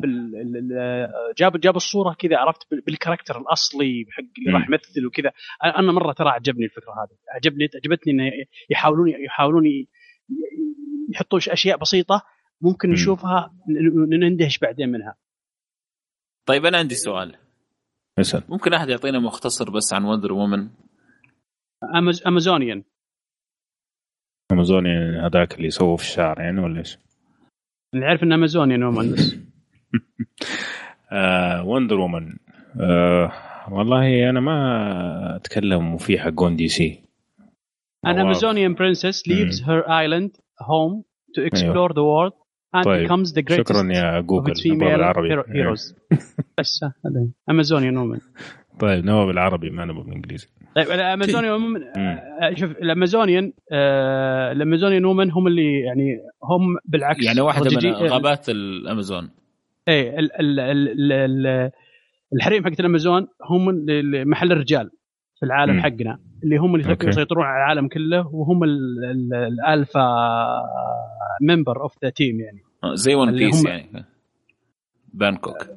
جاب 1.37 1.59
جاب 1.59 1.75
الصورة 1.75 2.13
كذا 2.13 2.37
عرفت 2.37 2.67
بالكاركتر 2.85 3.41
الأصلي 3.41 4.05
حق 4.09 4.23
اللي 4.37 4.51
راح 4.53 4.67
يمثل 4.69 5.05
وكذا. 5.05 5.31
أنا 5.63 5.91
مرة 5.91 6.13
ترى 6.13 6.29
عجبني 6.29 6.65
الفكرة 6.65 6.91
هذه. 6.91 7.17
عجبني 7.35 7.69
عجبتني 7.75 8.13
إنه 8.13 8.31
يحاولون 8.69 9.09
يحاولون 9.09 9.63
يحطوا 11.09 11.39
أشياء 11.47 11.77
بسيطة 11.77 12.23
ممكن 12.61 12.89
نشوفها 12.89 13.53
نندهش 14.09 14.57
بعدين 14.57 14.89
منها. 14.89 15.15
طيب 16.45 16.65
أنا 16.65 16.77
عندي 16.77 16.95
سؤال. 16.95 17.35
اسأل. 18.19 18.43
ممكن 18.49 18.73
أحد 18.73 18.89
يعطينا 18.89 19.19
مختصر 19.19 19.69
بس 19.69 19.93
عن 19.93 20.03
وندر 20.03 20.33
وومن 20.33 20.69
Amaz... 22.27 22.47
Amazonian 24.53 24.95
Amazonian 24.97 25.25
هذاك 25.25 25.55
اللي 25.55 25.67
يسووا 25.67 25.97
في 25.97 26.03
الشعر 26.03 26.39
يعني 26.39 26.61
ولا 26.61 26.79
إيش؟ 26.79 26.97
اللي 27.93 28.05
عارف 28.05 28.23
انه 28.23 28.35
Amazonian 28.35 28.83
woman 28.83 29.11
بس. 29.11 29.35
آه 31.11 31.63
وندر 31.63 31.99
وومن 31.99 32.35
والله 33.71 34.29
أنا 34.29 34.39
ما 34.39 35.35
أتكلم 35.35 35.97
في 35.97 36.19
حقون 36.19 36.55
دي 36.55 36.67
سي 36.67 37.03
An 38.05 38.17
Amazonian 38.17 38.75
princess 38.75 39.23
leaves 39.25 39.61
her 39.61 39.81
island 39.87 40.31
home 40.59 41.05
to 41.35 41.41
explore 41.41 41.91
أيوه. 41.91 41.93
the 41.93 42.03
world 42.03 42.33
and 42.75 42.83
طيب. 42.85 43.07
becomes 43.07 43.31
the 43.31 43.41
greatest 43.41 43.71
شكرا 43.71 43.93
يا 43.93 44.21
جوجل 44.21 44.53
female 44.55 45.13
heroes. 45.47 45.93
بس 46.59 46.85
Amazonian 47.49 47.97
woman 47.97 48.19
طيب 48.79 49.05
نبغى 49.05 49.25
بالعربي 49.25 49.69
ما 49.69 49.85
نبغى 49.85 50.03
بالإنجليزي. 50.03 50.47
طيب 50.75 50.91
ال 50.91 51.00
Amazonian 51.00 51.83
شوف 52.55 52.71
ال 52.71 52.79
Amazonian 52.79 53.53
آه 53.71 54.51
ال 54.51 54.57
Amazonian 54.57 55.05
women 55.05 55.31
هم 55.31 55.47
اللي 55.47 55.79
يعني 55.79 56.19
هم 56.43 56.77
بالعكس 56.85 57.23
يعني 57.23 57.41
واحدة 57.41 57.69
من 57.69 57.93
غابات 57.93 58.49
الأمازون. 58.49 59.29
ال 59.87 60.39
ال 60.39 60.59
ال 60.59 61.11
ال 61.11 61.71
الحريم 62.33 62.65
حقت 62.65 62.79
الأمازون 62.79 63.27
هم 63.49 63.85
محل 64.27 64.51
الرجال 64.51 64.91
في 65.39 65.45
العالم 65.45 65.77
م. 65.77 65.81
حقنا 65.81 66.19
اللي 66.43 66.57
هم 66.57 66.75
اللي 66.75 66.97
يسيطرون 67.03 67.45
على 67.45 67.57
العالم 67.57 67.87
كله 67.87 68.27
وهم 68.27 68.63
ال 69.33 69.45
alpha 69.45 70.07
member 71.41 71.81
of 71.81 71.95
the 72.03 72.09
team 72.09 72.39
يعني. 72.39 72.61
زي 72.93 73.15
ون 73.15 73.31
بيس 73.31 73.65
يعني. 73.65 74.05
هانكوك 75.13 75.67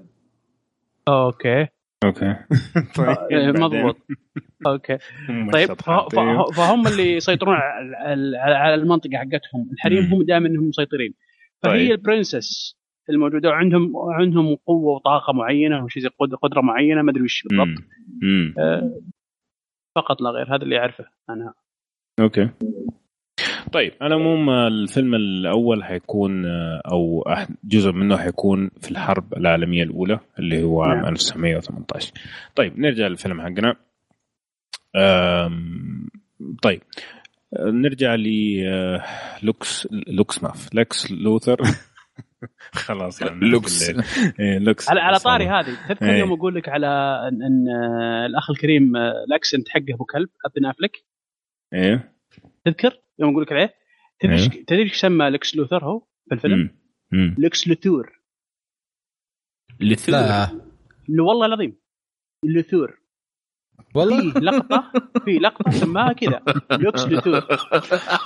okay. 1.09 1.67
okay. 2.07 2.37
طيب 2.97 3.57
مضبوط. 3.57 3.97
okay. 4.67 4.99
طيب 5.53 5.75
فهم 6.57 6.87
اللي 6.87 7.13
يسيطرون 7.17 7.57
على 8.37 8.75
المنطقة 8.75 9.17
حقتهم. 9.17 9.71
الحريم 9.73 10.05
هم 10.05 10.23
دائما 10.23 10.49
إنهم 10.49 10.69
مسيطرين. 10.69 11.15
فهي 11.63 11.89
طيب. 11.89 11.91
ال 11.91 12.00
princess 12.00 12.77
الموجودة 13.11 13.49
وعندهم 13.49 13.93
عندهم 13.97 14.57
قوة 14.67 14.95
وطاقة 14.95 15.33
معينة 15.33 15.85
وشيء 15.85 16.03
زي 16.03 16.09
قدرة 16.43 16.61
معينة 16.61 17.03
ما 17.03 17.11
أدري 17.11 17.23
وش 17.23 17.43
بالضبط. 17.43 17.85
آه 18.59 19.01
فقط 19.97 20.21
لا 20.21 20.31
غير 20.31 20.55
هذا 20.55 20.63
اللي 20.63 20.79
أعرفه 20.79 21.05
عنها 21.29 21.55
okay. 22.21 22.49
طيب 23.73 23.93
على 24.01 24.15
العموم 24.15 24.51
الفيلم 24.51 25.15
الأول 25.15 25.85
حيكون 25.85 26.47
أو 26.93 27.25
جزء 27.65 27.93
منه 27.93 28.17
حيكون 28.17 28.71
في 28.81 28.91
الحرب 28.91 29.35
العالمية 29.35 29.83
الأولى 29.83 30.21
اللي 30.39 30.63
هو 30.63 30.83
عام 30.83 30.99
نعم. 30.99 31.09
1918 31.09 32.13
طيب 32.55 32.79
نرجع 32.79 33.07
للفيلم 33.07 33.41
حقنا. 33.41 33.77
طيب 36.63 36.83
نرجع 37.61 38.17
لوكس 39.43 39.89
لوكس 39.93 40.43
ماف 40.43 40.75
لكس 40.75 41.13
لوثر. 41.13 41.57
خلاص 42.87 43.23
يعني 43.23 43.51
لوكس. 43.51 43.91
إيه 44.41 44.59
لوكس. 44.59 44.91
على, 44.91 45.01
على 45.01 45.19
طاري 45.19 45.49
هذه. 45.49 45.77
تذكر 45.89 46.11
إيه. 46.11 46.19
يوم 46.19 46.33
أقول 46.33 46.55
لك 46.55 46.69
على 46.69 46.87
ان, 47.29 47.43
إن 47.43 47.69
الأخ 48.27 48.51
الكريم 48.51 48.97
ال 48.97 49.07
accent 49.07 49.69
حقه 49.69 49.95
أبو 49.95 50.05
كلب 50.05 50.29
بن 50.45 50.67
أفليك 50.67 51.05
إيه. 51.73 52.13
تذكر؟ 52.65 53.06
يوم 53.19 53.31
أقول 53.31 53.43
لك 53.43 53.53
عليه 53.53 53.75
تدري 54.21 54.43
إيه. 54.43 54.65
تدري 54.65 54.83
إيش 54.83 55.01
سمى 55.01 55.29
لكس 55.29 55.57
لوثر 55.57 55.85
هو 55.85 56.07
في 56.29 56.35
الفيلم؟ 56.35 56.71
لكس 57.39 57.69
لوثور. 57.69 58.21
لثور 59.81 60.15
لا 60.15 60.51
والله 61.19 61.47
العظيم. 61.47 61.77
لوثور. 62.45 62.99
والله. 63.95 64.33
في 64.33 64.39
لقطة 64.39 64.93
في 65.25 65.39
لقطة 65.39 65.71
سماها 65.71 66.13
كذا 66.13 66.43
لوكس 66.71 67.05
لوثور. 67.05 67.47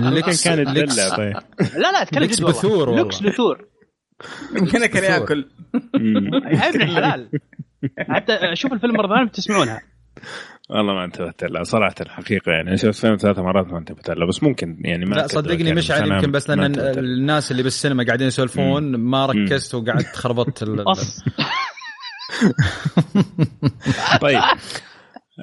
لكن 0.00 0.32
كانت 0.44 0.68
دلة 0.68 1.16
طيب. 1.16 1.36
لا 1.60 1.92
لا 1.92 2.02
اتكلم 2.02 2.22
لوكس 2.22 2.40
بثور 2.40 2.96
لوكس 2.96 3.22
لوثور. 3.22 3.68
يمكن 4.56 4.86
كان 4.86 5.04
يأكل. 5.04 5.50
يا 5.94 6.68
ابن 6.68 6.82
الحلال. 6.82 7.30
حتى 7.98 8.56
شوف 8.56 8.72
الفيلم 8.72 8.94
مرة 8.94 9.08
ثانية 9.08 9.28
بتسمعونها 9.28 9.82
والله 10.70 10.94
ما 10.94 11.04
انتبهت 11.04 11.44
لها. 11.44 11.62
صراحة 11.62 11.94
الحقيقة 12.00 12.52
يعني. 12.52 12.76
شفت 12.76 13.00
فيلم 13.00 13.16
ثلاث 13.16 13.38
مرات 13.38 13.66
ما 13.66 13.78
انتبهت 13.78 14.10
لها 14.10 14.26
بس 14.26 14.42
ممكن 14.42 14.76
يعني 14.84 15.04
ما 15.04 15.14
لا 15.14 15.26
صدقني 15.26 15.64
يعني 15.64 15.74
مشعل 15.74 16.12
يمكن 16.12 16.30
بس 16.30 16.50
لأن 16.50 16.78
الناس 16.78 17.50
اللي 17.50 17.62
بالسينما 17.62 18.04
قاعدين 18.04 18.26
يسولفون 18.26 18.96
ما 18.96 19.26
ركزت 19.26 19.74
وقعدت 19.74 20.16
خربطت 20.16 20.64
طيب. 24.20 24.40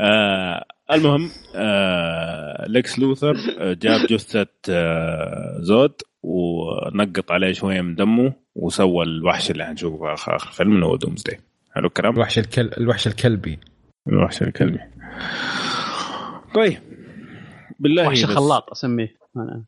آه 0.02 0.66
المهم 0.92 1.30
آه 1.56 2.66
ليكس 2.68 3.00
لوثر 3.00 3.34
جاب 3.74 4.06
جثة 4.10 4.48
آه 4.70 5.58
زود 5.60 5.94
ونقط 6.24 7.32
عليه 7.32 7.54
شوية 7.54 7.82
من 7.82 7.96
دمه 7.96 8.34
وسوى 8.56 9.06
الوحش 9.06 9.52
اللي 9.52 9.66
حنشوفه 9.66 9.98
في 9.98 10.14
آخر 10.14 10.36
الفيلم 10.36 10.76
اللي 10.76 10.86
هو 10.86 10.96
دومزداي 10.96 11.40
حلو 11.76 11.88
الكلام؟ 11.88 12.14
الوحش 12.14 12.40
الكل 12.40 12.72
الوحش 12.78 13.08
الكلبي. 13.08 13.60
الوحش 14.08 14.42
الكلبي. 14.42 14.80
طيب. 16.56 16.78
بالله 17.80 18.08
وحش 18.08 18.26
خلاط 18.26 18.70
أسميه. 18.72 19.18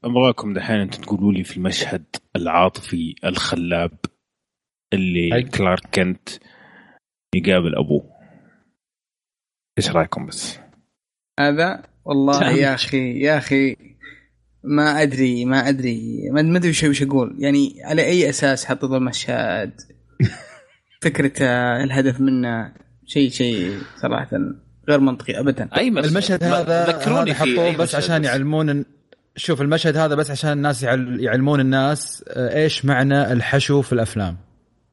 ابغاكم 0.03 0.53
دحين 0.53 0.75
أنتم 0.75 1.01
تقولوا 1.01 1.33
لي 1.33 1.43
في 1.43 1.57
المشهد 1.57 2.05
العاطفي 2.35 3.15
الخلاب 3.25 3.99
اللي 4.93 5.35
أي. 5.35 5.43
كلارك 5.43 5.87
كنت 5.93 6.29
يقابل 7.35 7.75
أبوه. 7.75 8.09
إيش 9.77 9.89
رأيكم 9.89 10.25
بس؟ 10.25 10.59
هذا؟ 11.39 11.83
والله 12.05 12.51
يا 12.51 12.73
أخي 12.73 13.19
يا 13.19 13.37
أخي 13.37 13.75
ما 14.63 15.01
أدري 15.01 15.45
ما 15.45 15.69
أدري. 15.69 16.29
ما 16.31 16.57
أدري 16.57 16.69
وش 16.69 17.03
أقول. 17.03 17.35
يعني 17.39 17.73
على 17.83 18.05
أي 18.05 18.29
أساس 18.29 18.65
حطوا 18.65 18.97
المشهد؟ 18.97 19.73
فكره 21.03 21.43
الهدف 21.83 22.21
منه؟ 22.21 22.73
شيء 23.05 23.29
شيء 23.29 23.77
صراحة. 24.01 24.29
غير 24.89 24.99
منطقي 24.99 25.39
ابدا. 25.39 25.69
أي 25.77 25.91
مشهد؟ 25.91 26.05
المشهد 26.05 26.43
هذا 26.43 26.85
ذكروني 26.85 27.33
حطوه 27.33 27.77
بس 27.77 27.95
عشان 27.95 28.23
يعلمون 28.23 28.85
شوف 29.35 29.61
المشهد 29.61 29.97
هذا 29.97 30.15
بس 30.15 30.31
عشان 30.31 30.51
الناس 30.51 30.83
يعلمون 30.83 31.59
الناس 31.59 32.23
آه، 32.27 32.63
إيش 32.63 32.85
معنى 32.85 33.31
الحشو 33.33 33.81
في 33.81 33.93
الأفلام. 33.93 34.37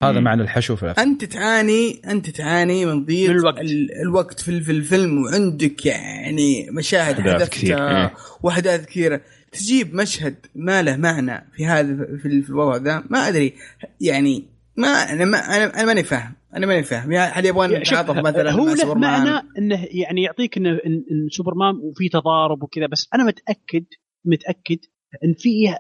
هذا 0.02 0.20
معنى 0.20 0.42
الحشو 0.42 0.76
في 0.76 0.83
الأفلام. 0.83 1.08
أنت 1.08 1.25
تعاني 1.25 2.00
أنت 2.07 2.31
تعاني 2.31 2.86
من 2.86 3.05
ضيق 3.05 3.31
الوقت. 3.31 3.60
الوقت 4.02 4.41
في 4.41 4.50
الفيلم 4.50 5.23
وعندك 5.23 5.86
يعني 5.86 6.68
مشاهد 6.70 7.20
حدثتها 7.20 8.10
واحداث 8.42 8.86
كثيرة. 8.86 9.20
تجيب 9.52 9.94
مشهد 9.94 10.34
ما 10.55 10.83
له 10.83 10.97
معنى 10.97 11.47
في 11.57 11.66
هذا 11.66 12.07
في 12.23 12.26
الوضع 12.49 12.76
ذا 12.76 13.05
ما 13.10 13.28
أدري. 13.28 13.55
يعني 14.00 14.44
ما 14.76 14.89
أنا 14.89 15.25
ما 15.25 15.39
أنا 15.39 15.84
ماني 15.84 16.02
فاهم. 16.02 16.33
أنا 16.57 16.67
ماني 16.67 16.83
فاهم. 16.83 17.12
يعني 17.12 17.33
هل 17.33 17.47
يبغون 17.47 17.73
يتعاطف 17.73 18.17
مثلا 18.17 18.51
هو 18.51 18.75
له 18.75 18.94
معنى 18.94 19.49
إنه 19.59 19.89
يعني 19.91 20.23
يعطيك 20.23 20.57
إنه 20.57 20.70
إن 20.70 21.28
سوبرمان 21.31 21.75
وفي 21.75 22.09
تضارب 22.09 22.62
وكذا 22.62 22.86
بس 22.86 23.09
أنا 23.15 23.25
متأكد 23.25 23.85
متأكد 24.25 24.78
إن 25.25 25.35
في 25.39 25.75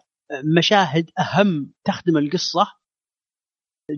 مشاهد 0.58 1.10
أهم 1.18 1.72
تخدم 1.84 2.16
القصة 2.16 2.66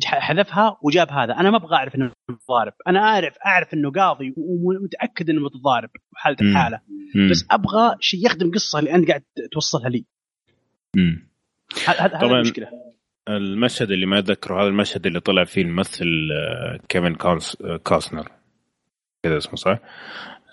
حذفها 0.05 0.79
وجاب 0.83 1.11
هذا. 1.11 1.33
أنا 1.33 1.51
ما 1.51 1.57
أبغى 1.57 1.77
أعرف 1.77 1.95
إنه 1.95 2.13
متضارب. 2.31 2.73
أنا 2.89 2.99
اعرف 2.99 3.35
أعرف 3.47 3.75
إنه 3.75 3.91
قاضي 3.91 4.35
ومتأكد 4.37 5.31
إنه 5.31 5.41
متضارب 5.41 5.91
حالته 6.15 6.55
حاله 6.55 6.81
بس 7.31 7.47
أبغى 7.51 7.97
شيء 8.01 8.27
يخدم 8.27 8.47
القصة 8.47 8.79
اللي 8.79 8.95
انت 8.95 9.09
قاعد 9.09 9.23
توصلها 9.53 9.89
لي. 9.89 10.05
امم 10.97 11.29
هذا 11.87 12.19
طبعاً. 12.19 12.33
المشكلة. 12.33 12.69
المشهد 13.29 13.91
اللي 13.91 14.07
ما 14.07 14.19
أتذكره 14.19 14.63
هذا 14.63 14.69
المشهد 14.69 15.07
اللي 15.07 15.21
طلع 15.21 15.45
فيه 15.45 15.63
الممثل 15.63 16.29
آه، 16.33 16.79
كيفن 16.89 17.15
كوس 17.15 17.57
آه، 17.65 17.77
كوستنر 17.77 18.28
كذا 19.23 19.37
اسمه 19.37 19.55
صح؟ 19.55 19.79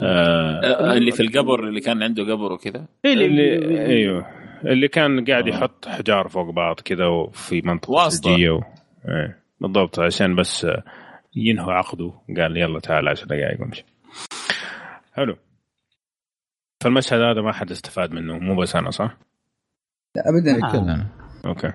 آه 0.01 0.61
آه، 0.63 0.93
اللي 0.93 1.11
في 1.11 1.23
القبر 1.23 1.67
اللي 1.67 1.81
كان 1.81 2.03
عنده 2.03 2.23
قبر 2.23 2.51
وكذا؟ 2.53 2.85
إيه 3.05 3.13
اللي 3.13 3.25
اللي 3.25 3.85
أيوه. 3.85 4.27
اللي 4.65 4.87
كان 4.87 5.25
قاعد 5.25 5.47
يحط 5.47 5.87
حجار 5.87 6.27
فوق 6.27 6.49
بعض 6.49 6.79
كذا 6.79 7.05
وفي 7.05 7.61
منطقة 7.61 7.91
واسطة. 7.91 8.29
ثلجيه 8.29 8.49
و... 8.49 8.61
إيه. 9.07 9.39
بالضبط 9.61 9.99
عشان 9.99 10.35
بس 10.35 10.65
آه، 10.65 10.83
ينهوا 11.35 11.73
عقده. 11.73 12.13
قال 12.37 12.57
يلا 12.57 12.79
تعال 12.79 13.07
10 13.07 13.25
دقائق 13.25 13.61
وامشي. 13.61 13.85
حلو. 15.13 15.37
فالمشهد 16.83 17.21
هذا 17.21 17.41
ما 17.41 17.51
حد 17.51 17.71
استفاد 17.71 18.11
منه 18.11 18.37
مو 18.39 18.55
بس 18.55 18.75
أنا 18.75 18.91
صح؟ 18.91 19.17
لا 20.15 20.23
ابدا 20.29 20.67
آه. 20.67 20.71
كلنا 20.71 21.07
أوكي. 21.45 21.71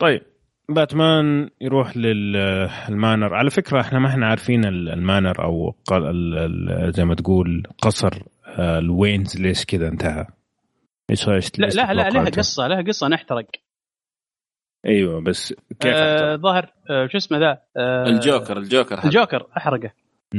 طيب 0.00 0.22
باتمان 0.68 1.50
يروح 1.60 1.96
لل 1.96 2.35
manor 2.35 3.34
على 3.34 3.50
فكرة 3.50 3.80
إحنا 3.80 3.98
ما 3.98 4.08
إحنا 4.08 4.26
عارفين 4.26 4.64
ال- 4.64 4.88
ال 4.88 4.97
manor 4.97 5.44
أو 5.44 5.74
قل- 5.86 6.06
ال- 6.06 6.38
ال- 6.38 6.92
زي 6.92 7.04
ما 7.04 7.14
تقول 7.14 7.62
قصر 7.82 8.22
آه، 8.46 8.78
الوينز 8.78 9.40
ليش 9.40 9.64
كذا 9.64 9.88
انتهى 9.88 10.26
إيش 11.10 11.28
لا 11.28 11.34
ليش 11.34 11.58
لا 11.58 11.92
لا 11.94 12.08
لها؟ 12.10 12.24
قصة 12.30 12.66
لها 12.66 12.82
قصة 12.82 13.08
نحترق 13.08 13.46
أيوه 14.86 15.20
بس 15.20 15.52
كيف 15.80 15.92
آه؟ 15.94 16.36
ظاهر 16.36 16.72
آه 16.90 17.06
شو 17.06 17.16
اسمه 17.18 17.38
ذا 17.38 17.58
آه 17.76 18.06
الجوكر 18.06 18.58
الجوكر 18.58 18.94
هذا. 18.98 19.04
الجوكر 19.04 19.46
أحرقه 19.56 19.90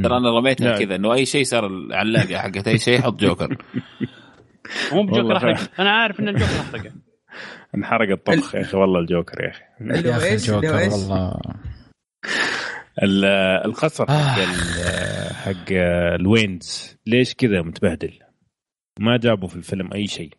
ترى 0.03 0.17
أنا 0.17 0.29
رميتها. 0.39 0.79
كذا 0.79 0.95
إنه 0.95 1.13
أي 1.13 1.25
شيء 1.25 1.43
صار 1.43 1.67
العلاقة 1.67 2.37
حقت 2.37 2.67
أي 2.67 2.77
شيء 2.77 3.01
حط 3.01 3.15
جوكر 3.19 3.47
مو 4.93 5.03
بجوكر 5.03 5.39
فعلا. 5.39 5.57
أنا 5.79 5.91
عارف 5.91 6.19
إن 6.19 6.27
الجوكر 6.27 6.51
أحرقه 6.61 6.91
انحرق 7.75 8.09
الطبخ 8.09 8.55
يا 8.55 8.61
أخي 8.61 8.77
والله 8.77 8.99
الجوكر 8.99 9.43
يا 9.43 9.49
أخي. 9.49 9.63
يا 10.09 10.17
أخي 10.17 10.29
إيش 10.29 10.49
اللي 10.49 10.57
هو 10.57 10.61
جوكر 10.61 10.79
إيش؟ 10.79 10.93
والله. 10.93 11.35
ال- 13.03 13.25
القصر 13.65 14.05
حق 14.05 14.39
ال- 14.41 15.35
حق 15.35 15.71
الوينز 16.19 16.97
ليش 17.07 17.35
كذا 17.35 17.61
متبهدل؟ 17.61 18.13
ما 18.99 19.17
جابوا 19.17 19.47
في 19.47 19.55
الفيلم 19.55 19.93
أي 19.93 20.07
شيء. 20.07 20.33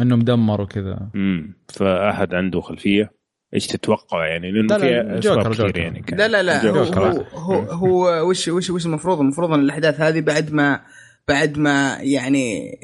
انه 0.00 0.16
مدمر 0.16 0.60
وكذا 0.60 1.10
امم 1.14 1.54
فأحد 1.68 2.34
عنده 2.34 2.60
خلفية. 2.60 3.18
إيش 3.54 3.66
تتوقع 3.66 4.26
يعني؟ 4.26 4.50
لأنه 4.50 4.76
لا، 4.76 4.78
لا، 4.78 4.80
فيها 4.80 5.18
أسباب 5.18 5.38
جوكر- 5.38 5.52
جوكر. 5.66 5.78
يعني. 5.78 6.02
كان. 6.02 6.18
لا 6.18 6.28
لا 6.28 6.42
لا 6.42 6.70
هو 6.70 6.84
جوكر. 6.84 7.08
هو, 7.08 7.22
هو, 7.32 7.60
هو 7.62 8.28
وش 8.30 8.48
وش 8.48 8.70
وش 8.70 8.86
المفروض؟ 8.86 9.20
المفروض 9.20 9.52
إن 9.52 9.60
الأحداث 9.60 10.00
هذه 10.00 10.20
بعد 10.20 10.52
ما 10.52 10.80
بعد 11.28 11.58
ما 11.58 11.98
يعني 12.00 12.78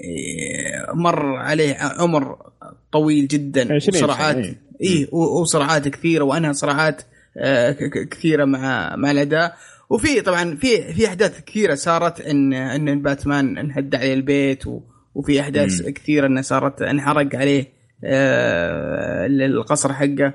مر 0.94 1.36
عليه 1.36 1.76
عمر 1.98 2.52
طويل 2.94 3.28
جدا 3.28 3.74
20 3.74 3.80
سنة، 3.80 4.04
وصراعات 4.04 4.36
إيه. 4.36 4.56
اي 4.82 5.08
وصراعات 5.12 5.88
كثيرة 5.88 6.24
وانهى 6.24 6.52
صراعات 6.52 7.02
آه، 7.36 7.72
كثيرة 8.10 8.44
مع 8.44 8.96
مع 8.96 9.10
الأداء 9.10 9.56
وفي 9.90 10.20
طبعا 10.20 10.56
في 10.56 10.94
في 10.94 11.06
أحداث 11.06 11.40
كثيرة 11.40 11.74
صارت 11.74 12.20
إن 12.20 12.52
إن 12.52 13.02
باتمان 13.02 13.58
انهد 13.58 13.94
عليه 13.94 14.14
البيت 14.14 14.66
و 14.66 14.80
وفي 15.14 15.40
أحداث 15.40 15.82
مم. 15.82 15.90
كثيرة 15.90 16.26
إنه 16.26 16.42
صارت 16.42 16.82
انحرق 16.82 17.36
عليه 17.36 17.72
آه، 18.04 19.26
القصر 19.26 19.92
حقه 19.92 20.34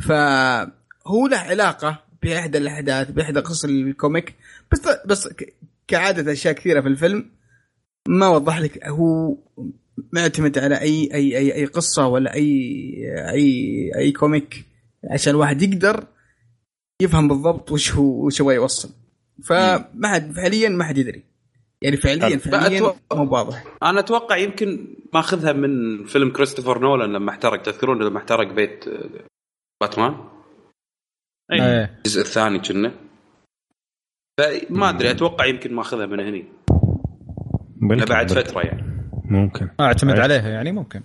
فهو 0.00 1.26
له 1.30 1.38
علاقة 1.38 2.04
باحدى 2.22 2.58
الأحداث 2.58 3.10
باحدى 3.10 3.40
قصص 3.40 3.64
الكوميك 3.64 4.34
بس 4.72 4.80
بس 5.06 5.28
كعادة 5.88 6.32
أشياء 6.32 6.54
كثيرة 6.54 6.80
في 6.80 6.88
الفيلم 6.88 7.30
ما 8.08 8.28
وضح 8.28 8.58
لك 8.60 8.86
هو 8.86 9.36
معتمد 10.12 10.58
على 10.58 10.80
اي 10.80 11.14
اي 11.14 11.38
اي 11.38 11.54
أي 11.54 11.64
قصة 11.64 12.06
ولا 12.06 12.34
اي 12.34 12.50
اي 13.30 13.90
أي 13.96 14.12
كوميك 14.12 14.64
عشان 15.10 15.34
الواحد 15.34 15.62
يقدر 15.62 16.06
يفهم 17.02 17.28
بالضبط 17.28 17.72
وش 17.72 17.94
هو 17.94 18.26
وش 18.26 18.42
هو 18.42 18.50
يوصل. 18.50 18.90
فما 19.44 20.08
حد 20.08 20.32
فعليا 20.32 20.68
ما 20.68 20.84
حد 20.84 20.98
يدري. 20.98 21.22
يعني 21.82 21.96
فعليا. 21.96 22.36
فعليا 22.38 22.80
مو 23.12 23.32
واضح. 23.32 23.64
أنا 23.82 24.00
أتوقع 24.00 24.36
يمكن 24.36 24.96
ماخذها 25.14 25.52
من 25.52 26.04
فيلم 26.04 26.30
كريستوفر 26.30 26.78
نولان 26.78 27.12
لما 27.12 27.30
احترق. 27.30 27.62
تذكرون 27.62 28.02
لما 28.02 28.18
احترق 28.18 28.52
بيت 28.52 28.88
آه، 28.88 29.10
باتمان؟ 29.80 30.14
إيه. 31.52 31.98
الجزء 31.98 32.20
الثاني 32.20 32.58
كنا. 32.58 32.92
فما 34.40 34.88
أدري 34.88 35.10
أتوقع 35.10 35.46
يمكن 35.46 35.74
ماخذها 35.74 36.06
من 36.06 36.20
هني. 36.20 36.44
بعد. 37.80 38.32
فترة 38.32 38.60
يعني. 38.60 38.91
ممكن. 39.24 39.68
اعتمد 39.80 40.14
أيه. 40.14 40.22
عليها 40.22 40.48
يعني 40.48 40.72
ممكن. 40.72 41.00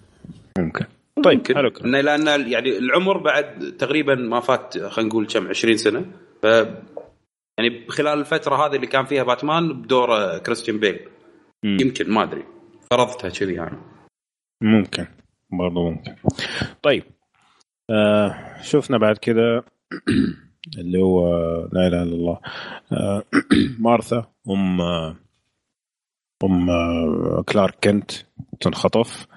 ممكن. 0.60 0.86
طيب. 1.24 1.48
حلو 1.56 1.72
لأن 1.84 2.52
يعني 2.52 2.78
العمر 2.78 3.18
بعد 3.18 3.76
تقريبا 3.80 4.16
ما 4.16 4.40
فات 4.40 4.78
خلينا 4.78 5.10
نقول 5.10 5.28
كم 5.28 5.48
20 5.48 5.78
سنة. 5.78 6.06
ف 6.44 6.46
يعني 7.60 7.88
خلال 7.90 8.20
الفترة 8.20 8.56
هذه 8.56 8.76
اللي 8.76 8.88
كان 8.88 9.06
فيها 9.06 9.24
باتمان 9.24 9.82
بدور 9.82 10.16
آه، 10.16 10.38
كريستيان 10.38 10.80
بيل. 10.80 11.00
مم. 11.64 11.78
يمكن 11.82 12.12
ما 12.12 12.24
أدري. 12.24 12.44
فرضتها 12.92 13.30
كذي 13.30 13.54
يعني. 13.54 13.78
ممكن. 14.62 15.06
برضو 15.52 15.90
ممكن. 15.90 16.16
طيب. 16.84 17.04
آه 17.90 18.62
شفنا 18.62 18.98
بعد 18.98 19.18
كذا 19.18 19.64
اللي 20.80 21.00
هو 21.00 21.30
لا 21.74 21.88
إله 21.88 22.04
إلا 22.04 22.16
الله. 22.16 22.40
آه 22.92 23.24
مارثا 23.80 24.26
أم 24.50 24.82
آه 24.82 25.16
أم 26.44 26.70
آه 26.70 27.44
كلارك 27.50 27.76
كنت 27.84 28.12
تنخطف. 28.60 29.28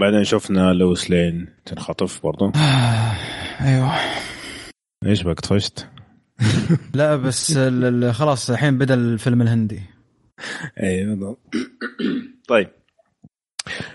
بعدين 0.00 0.24
شفنا 0.24 0.72
لويس 0.72 1.10
لين 1.10 1.48
تنخطف 1.64 2.22
برضو. 2.22 2.52
أيوه. 3.60 3.92
إيش 5.06 5.22
بك 5.22 5.40
طفشت؟ 5.40 5.88
لا 6.94 7.16
بس 7.16 7.58
خلاص 8.10 8.50
الحين 8.50 8.78
بدأ 8.78 8.94
الفيلم 8.94 9.42
الهندي. 9.42 9.82
اي 10.82 11.04
بالضبط 11.06 11.54
طيب. 12.48 12.68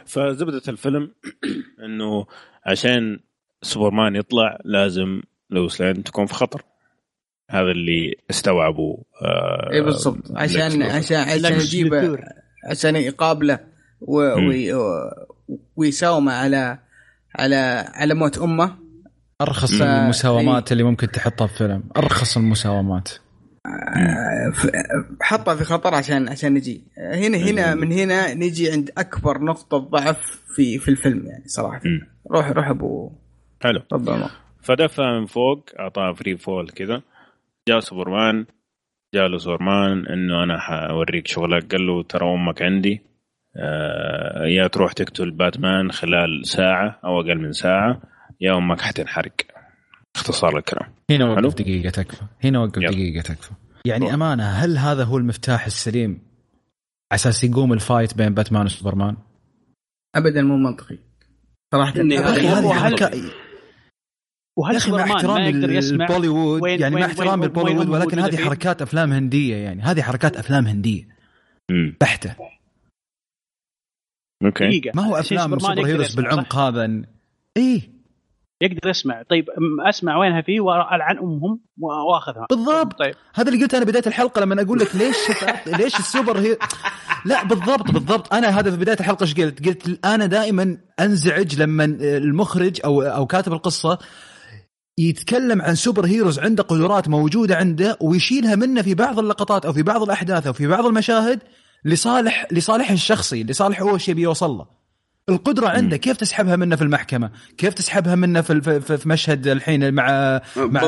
فزبدة 0.06 0.62
الفيلم 0.68 1.12
إنه 1.86 2.26
عشان 2.66 3.20
سوبرمان 3.62 4.16
يطلع 4.16 4.58
لازم 4.66 5.22
لويس 5.50 5.82
لين 5.82 6.04
تكون 6.04 6.26
في 6.26 6.34
خطر. 6.34 6.62
هذا 7.54 7.72
اللي 7.72 8.16
استوعبوا 8.30 8.98
آه 9.22 9.70
اي 9.74 9.82
بالضبط 9.82 10.32
عشان 10.36 10.82
عشان 10.82 11.18
عشان 11.18 11.54
يجيبه. 11.54 12.20
عشان 12.70 12.96
يقابله. 12.96 13.60
ويساومه 15.76 16.34
على 16.34 16.78
على 17.36 17.86
على 17.94 18.14
موت 18.14 18.38
أمه. 18.38 18.76
أرخص 19.42 19.74
ف- 19.76 19.82
المساومات 19.82 20.72
اللي 20.72 20.84
ممكن 20.84 21.12
تحطها 21.12 21.48
في 21.48 21.58
فيلم. 21.58 21.84
أرخص 21.98 22.38
المساومات. 22.38 23.10
آه، 23.66 24.54
حطها 25.22 25.56
في 25.56 25.64
خطر 25.64 25.94
عشان 25.96 26.30
عشان 26.30 26.54
نجي. 26.54 26.84
هنا 26.98 27.38
هنا 27.38 27.76
من 27.76 27.92
هنا 27.92 28.34
نجي 28.34 28.72
عند 28.72 28.92
أكبر 28.98 29.42
نقطة 29.42 29.78
ضعف 29.78 30.42
في 30.56 30.80
في 30.80 30.88
الفيلم 30.92 31.26
يعني 31.28 31.44
صراحة. 31.48 31.82
روح 32.32 32.50
روح 32.50 32.68
ابو 32.68 33.12
حلو. 33.62 33.82
فدفع 34.62 35.20
من 35.20 35.26
فوق 35.26 35.66
أعطاه 35.80 36.14
free 36.14 36.38
fall 36.38 36.70
كذا. 36.70 37.02
جاء 37.70 37.80
سوبرمان 37.80 38.46
جاء 39.16 39.28
له 39.28 39.38
سوبرمان 39.38 40.08
إنه 40.08 40.44
أنا 40.44 40.60
حوريك 40.60 41.28
شغلك. 41.28 41.72
قال 41.72 41.88
له 41.88 42.04
ترى 42.04 42.34
أمك 42.34 42.62
عندي. 42.62 43.02
آه 43.58 44.46
يا 44.46 44.68
تروح 44.68 44.94
تقتل 44.94 45.32
باتمان 45.32 45.92
خلال 45.92 46.48
ساعة 46.48 47.00
أو 47.06 47.22
أقل 47.22 47.38
من 47.38 47.52
ساعة 47.52 48.02
يا 48.42 48.58
أمك 48.58 48.82
حتنحرق. 48.82 49.34
اختصار 50.16 50.58
الكلام. 50.58 50.94
هنا. 51.10 51.26
وقف 51.26 51.54
دقيقة 51.54 51.90
تكفى. 51.90 52.24
هنا 52.44 52.60
وقف 52.60 52.78
يلا. 52.78 52.92
دقيقة 52.92 53.22
تكفى. 53.22 53.52
يعني 53.86 54.14
أمانة 54.14 54.44
هل 54.44 54.78
هذا 54.78 55.04
هو 55.04 55.18
المفتاح 55.18 55.66
السليم 55.66 56.12
على 57.12 57.16
أساس 57.16 57.44
يقوم 57.44 57.74
الفايت 57.74 58.18
بين 58.18 58.34
باتمان 58.34 58.66
وسوبرمان؟ 58.66 59.18
ابدا 60.16 60.42
مو 60.42 60.58
منطقي. 60.58 60.98
صراحة. 61.74 61.92
هذه 61.92 62.74
حركه 62.74 63.12
وهل 64.58 64.74
يا 64.74 64.78
أخي 64.78 64.92
مع 64.92 65.04
احترامي 65.04 65.52
للبوليوود 65.52 66.68
يعني 66.68 66.96
مع 66.96 67.06
احترامي 67.06 67.46
للبوليوود 67.46 67.90
ولكن 67.90 68.20
هذه؟ 68.20 68.38
حركات 68.38 68.82
أفلام 68.82 69.12
هندية 69.14 69.56
يعني 69.56 69.82
هذه 69.82 70.02
حركات 70.02 70.38
أفلام 70.38 70.68
هندية. 70.68 71.08
بحتة. 72.02 72.36
أوكي. 74.46 74.92
ما 74.96 75.06
هو 75.06 75.16
أفلام 75.16 75.60
super 75.60 75.86
heroes 75.86 76.16
بالعمق؟ 76.16 76.56
هذا؟ 76.56 77.02
إيه. 77.58 77.94
يقدر 78.62 78.90
يسمع. 78.90 79.24
طيب 79.30 79.46
أسمع 79.90 80.18
وينها 80.18 80.42
فيه 80.42 80.60
والعن 80.60 81.18
أمهم 81.18 81.60
وأخذها. 81.80 82.48
بالضبط. 82.50 83.00
طيب. 83.00 83.16
هذا 83.36 83.50
اللي 83.50 83.64
قلته 83.64 83.78
أنا 83.78 83.86
بداية 83.86 84.04
الحلقة 84.08 84.42
لما 84.42 84.62
أقول 84.62 84.80
لك 84.80 84.96
ليش 84.96 85.18
ليش 85.80 86.00
ال 86.00 86.06
super 86.06 86.40
he 86.40 86.58
لا 87.26 87.44
بالضبط 87.44 87.92
بالضبط. 87.92 88.34
أنا 88.34 88.60
هذا 88.60 88.72
في 88.72 88.78
بداية 88.78 89.00
الحلقة 89.00 89.24
إيش 89.24 89.36
قلت؟ 89.36 89.68
قلت 89.68 90.06
أنا 90.06 90.26
دائما 90.26 90.78
أنزعج 91.00 91.62
لما 91.62 91.86
المخرج 92.02 92.80
أو 92.86 93.02
أو 93.02 93.26
كاتب 93.26 93.54
القصة 93.54 94.00
يتكلم 94.98 95.62
عن 95.62 95.76
super 95.76 96.06
heroes 96.06 96.40
عنده 96.40 96.64
قدرات 96.64 97.08
موجودة 97.08 97.56
عنده 97.56 97.98
ويشيلها 98.02 98.56
منه 98.56 98.82
في 98.82 98.94
بعض 98.94 99.20
اللقطات 99.20 99.66
أو 99.66 99.74
في 99.74 99.84
بعض 99.84 100.04
الأحداث 100.04 100.48
أو 100.48 100.54
في 100.54 100.68
بعض 100.68 100.86
المشاهد 100.86 101.40
لصالح 101.86 102.48
لصالحه 102.52 102.94
الشخصي 102.94 103.44
لصالح 103.44 103.82
هو 103.82 103.96
الشيء 103.96 104.14
بيوصل 104.14 104.52
له. 104.52 104.66
القدرة 105.30 105.68
عنده. 105.68 105.98
كيف 105.98 106.18
تسحبها 106.18 106.56
منه 106.56 106.76
في 106.76 106.82
المحكمة؟ 106.82 107.32
كيف 107.58 107.74
تسحبها 107.74 108.16
منه 108.16 108.42
في 108.42 108.82
في, 108.82 109.10
مشهد 109.10 109.48
الحين 109.48 109.94
مع 109.94 110.42
مع 110.58 110.82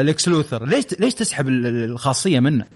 ليكس 0.00 0.28
لوثر؟ 0.28 0.66
ليش 0.66 0.84
ليش 1.00 1.14
تسحب 1.14 1.48
الخاصية 1.48 2.40
منه؟ 2.40 2.66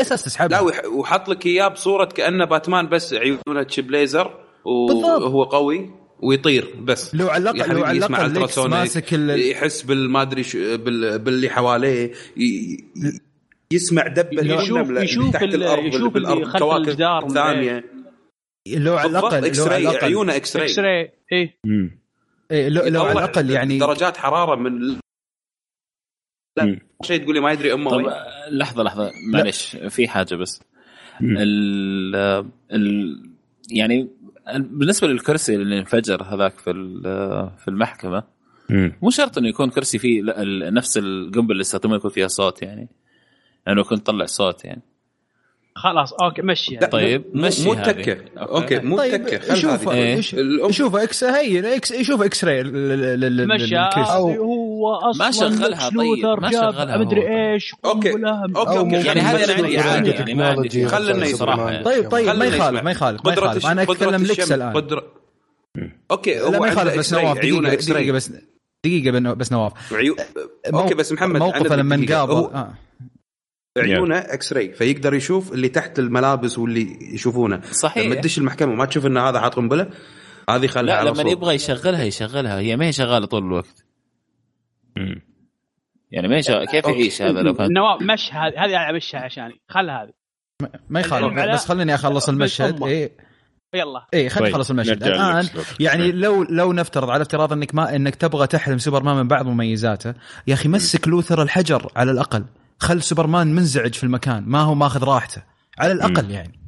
أساس 0.00 0.24
تسحبها. 0.24 0.62
لا 0.62 0.86
وحط 0.86 1.28
لك 1.28 1.46
إياه 1.46 1.68
بصورة 1.68 2.04
كأنه 2.04 2.44
باتمان 2.44 2.88
بس 2.88 3.14
عيونه 3.14 3.62
تشيب 3.68 3.90
ليزر 3.90 4.44
وهو 4.64 5.44
قوي. 5.44 6.03
ويطير 6.22 6.74
بس. 6.80 7.14
لو 7.14 7.28
على 7.28 7.50
الاقل 7.50 7.74
لو 7.74 7.84
على 7.84 7.98
الأقل 7.98 8.70
ماسك 8.70 9.12
يحس 9.12 9.82
بالما 9.82 10.22
أدري 10.22 10.42
باللي 11.16 11.50
حواليه 11.50 12.12
يسمع 13.72 14.06
دبه 14.06 14.54
يشوف 14.54 14.90
يشوف 14.90 15.32
تحت 15.32 15.42
الأرض 15.42 15.84
يشوف 15.84 16.12
بالكواكب 16.12 17.00
الثانية. 17.26 17.84
لو 18.66 18.96
على 18.96 19.10
الأقل 19.10 19.44
X-ray 19.44 19.86
عيونه 19.86 20.36
X-ray 20.36 20.64
X-ray 20.64 21.12
إيه. 21.32 21.58
إيه 22.50 22.68
لو, 22.68 22.82
لو 22.82 23.02
على 23.02 23.18
الأقل 23.18 23.50
يعني 23.50 23.78
درجات 23.78 24.16
حرارة 24.16 24.56
من 24.56 24.98
لا 26.56 26.80
شيء 27.02 27.22
تقول 27.22 27.34
لي 27.34 27.40
ما 27.40 27.52
يدري 27.52 27.72
أمه. 27.72 27.90
طب 27.90 28.12
لحظة 28.50 28.82
لحظة. 28.82 29.10
معلش 29.32 29.76
في 29.76 30.08
حاجة 30.08 30.34
بس. 30.34 30.62
ال 31.22 32.14
ال 32.72 33.16
يعني 33.70 34.08
بالنسبة 34.56 35.08
للكرسي 35.08 35.54
اللي 35.54 35.78
انفجر 35.78 36.22
هذاك 36.22 36.58
في 36.58 36.72
في 37.58 37.68
المحكمة 37.68 38.22
مو 39.02 39.10
شرط 39.10 39.38
إنه 39.38 39.48
يكون 39.48 39.70
كرسي 39.70 39.98
فيه 39.98 40.22
نفس 40.70 40.98
القنبلة 40.98 41.52
اللي 41.52 41.60
استخدموها 41.60 41.98
يكون 41.98 42.10
فيها 42.10 42.28
صوت 42.28 42.62
يعني 42.62 42.88
لأنه 43.66 43.80
يكون 43.80 43.98
طلع 43.98 44.26
صوت 44.26 44.64
يعني. 44.64 44.82
خلاص 45.76 46.12
أوكي 46.12 46.42
مشي 46.42 46.74
يعني. 46.74 46.86
طيب 46.86 47.24
مشي 47.34 47.64
مو 47.64 47.74
تكه 47.74 48.16
أوكي 48.38 48.78
مو 48.78 48.96
طيب 48.96 49.26
تكه 49.26 49.54
شوف 49.54 49.88
إيه؟ 49.88 50.20
شوف 50.70 50.96
إكس 50.96 51.24
هي 51.24 51.76
إكس 51.76 51.90
يشوف 51.90 52.22
إكس 52.22 52.44
راي 52.44 52.62
مشى 52.64 53.76
هو 54.38 54.94
أصلا 54.94 55.26
ما 55.26 55.30
شغلها 55.30 55.88
طيب 55.88 56.42
ما 56.42 56.50
شغلها 56.50 56.96
مدري 56.96 57.52
إيش 57.52 57.74
أوكي 57.84 58.12
أوكي 58.56 58.96
يعني 58.96 59.20
هذا 59.20 59.44
أنا 59.44 59.54
عندي 59.54 59.78
عادي 59.78 60.10
يعني 60.10 60.34
ما 60.34 60.48
عندي 60.48 60.86
خلنا 60.86 61.26
صراحة. 61.26 61.82
طيب 61.82 62.10
طيب 62.10 62.36
ما 62.36 62.44
يخالف 62.44 62.82
ما 62.82 62.90
يخالف 62.90 63.26
ما 63.26 63.32
يخالف. 63.32 63.66
أنا 63.66 63.82
أتكلم 63.82 64.24
لكس 64.24 64.52
الآن. 64.52 65.00
أوكي 66.10 66.34
لا 66.38 66.60
ما 66.60 66.68
يخالف 66.68 66.98
بس 66.98 67.14
نواف 67.14 67.38
دقيقة 67.38 68.12
بس 68.12 68.32
دقيقة 68.84 69.34
بس 69.34 69.52
نواف. 69.52 69.72
أوكي 70.74 70.94
بس 70.94 71.12
محمد 71.12 71.40
موقفه 71.40 71.76
لما 71.76 71.96
نقابل 71.96 72.66
عيونه 73.78 74.18
X-ray 74.18 74.72
فيقدر 74.72 75.14
يشوف 75.14 75.52
اللي 75.52 75.68
تحت 75.68 75.98
الملابس 75.98 76.58
واللي 76.58 77.14
يشوفونه. 77.14 77.60
صحيح. 77.60 78.06
لما 78.06 78.14
تدش 78.14 78.38
المحكمة 78.38 78.74
ما 78.74 78.84
تشوف 78.84 79.06
إن 79.06 79.16
هذا 79.16 79.40
حاط 79.40 79.54
قنبلة 79.54 79.90
هذه 80.50 80.66
خلها 80.66 81.04
لا 81.04 81.10
لما 81.10 81.30
يبغى 81.30 81.54
يشغلها 81.54 82.04
يشغلها. 82.04 82.58
هي 82.58 82.76
ما 82.76 82.86
هي 82.86 82.92
شغالة 82.92 83.26
طول 83.26 83.42
الوقت. 83.44 83.84
امم 84.96 85.22
يعني 86.10 86.28
ما 86.28 86.36
هي 86.36 86.66
كيف 86.66 86.84
يعيش 86.84 87.22
هذا 87.22 87.40
لو 87.40 87.54
كان 87.54 87.72
نواف 87.72 88.02
مش 88.02 88.34
هذه 88.34 88.64
هذه 88.64 88.90
امشها 88.90 89.20
عشاني 89.20 89.60
خل 89.68 89.90
هذه. 89.90 90.12
ما 90.88 91.00
يخالف 91.00 91.52
بس 91.52 91.66
خليني 91.66 91.94
أخلص 91.94 92.28
المشهد. 92.28 92.82
اي 92.82 93.10
يلا. 93.74 94.06
اي 94.14 94.28
خلينا 94.28 94.50
نخلص 94.50 94.68
طيب. 94.68 94.78
المشهد. 94.78 95.02
الآن 95.02 95.48
يعني 95.80 96.12
لو 96.12 96.42
لو 96.42 96.72
نفترض 96.72 97.10
على 97.10 97.22
افتراض 97.22 97.52
إنك 97.52 97.74
ما 97.74 97.96
إنك 97.96 98.14
تبغى 98.14 98.46
تحرم 98.46 98.78
سوبرمان 98.78 99.16
من 99.16 99.28
بعض 99.28 99.46
مميزاته 99.46 100.14
يا 100.46 100.54
أخي 100.54 100.68
مسك 100.68 101.08
لوثر 101.08 101.42
الحجر 101.42 101.92
على 101.96 102.10
الأقل. 102.10 102.44
خل 102.78 103.02
سوبرمان 103.02 103.54
منزعج 103.54 103.94
في 103.94 104.04
المكان 104.04 104.44
ما 104.46 104.60
هو 104.60 104.74
ماخذ 104.74 105.04
راحته. 105.04 105.42
على 105.78 105.92
الأقل 105.92 106.26
م. 106.26 106.30
يعني. 106.30 106.64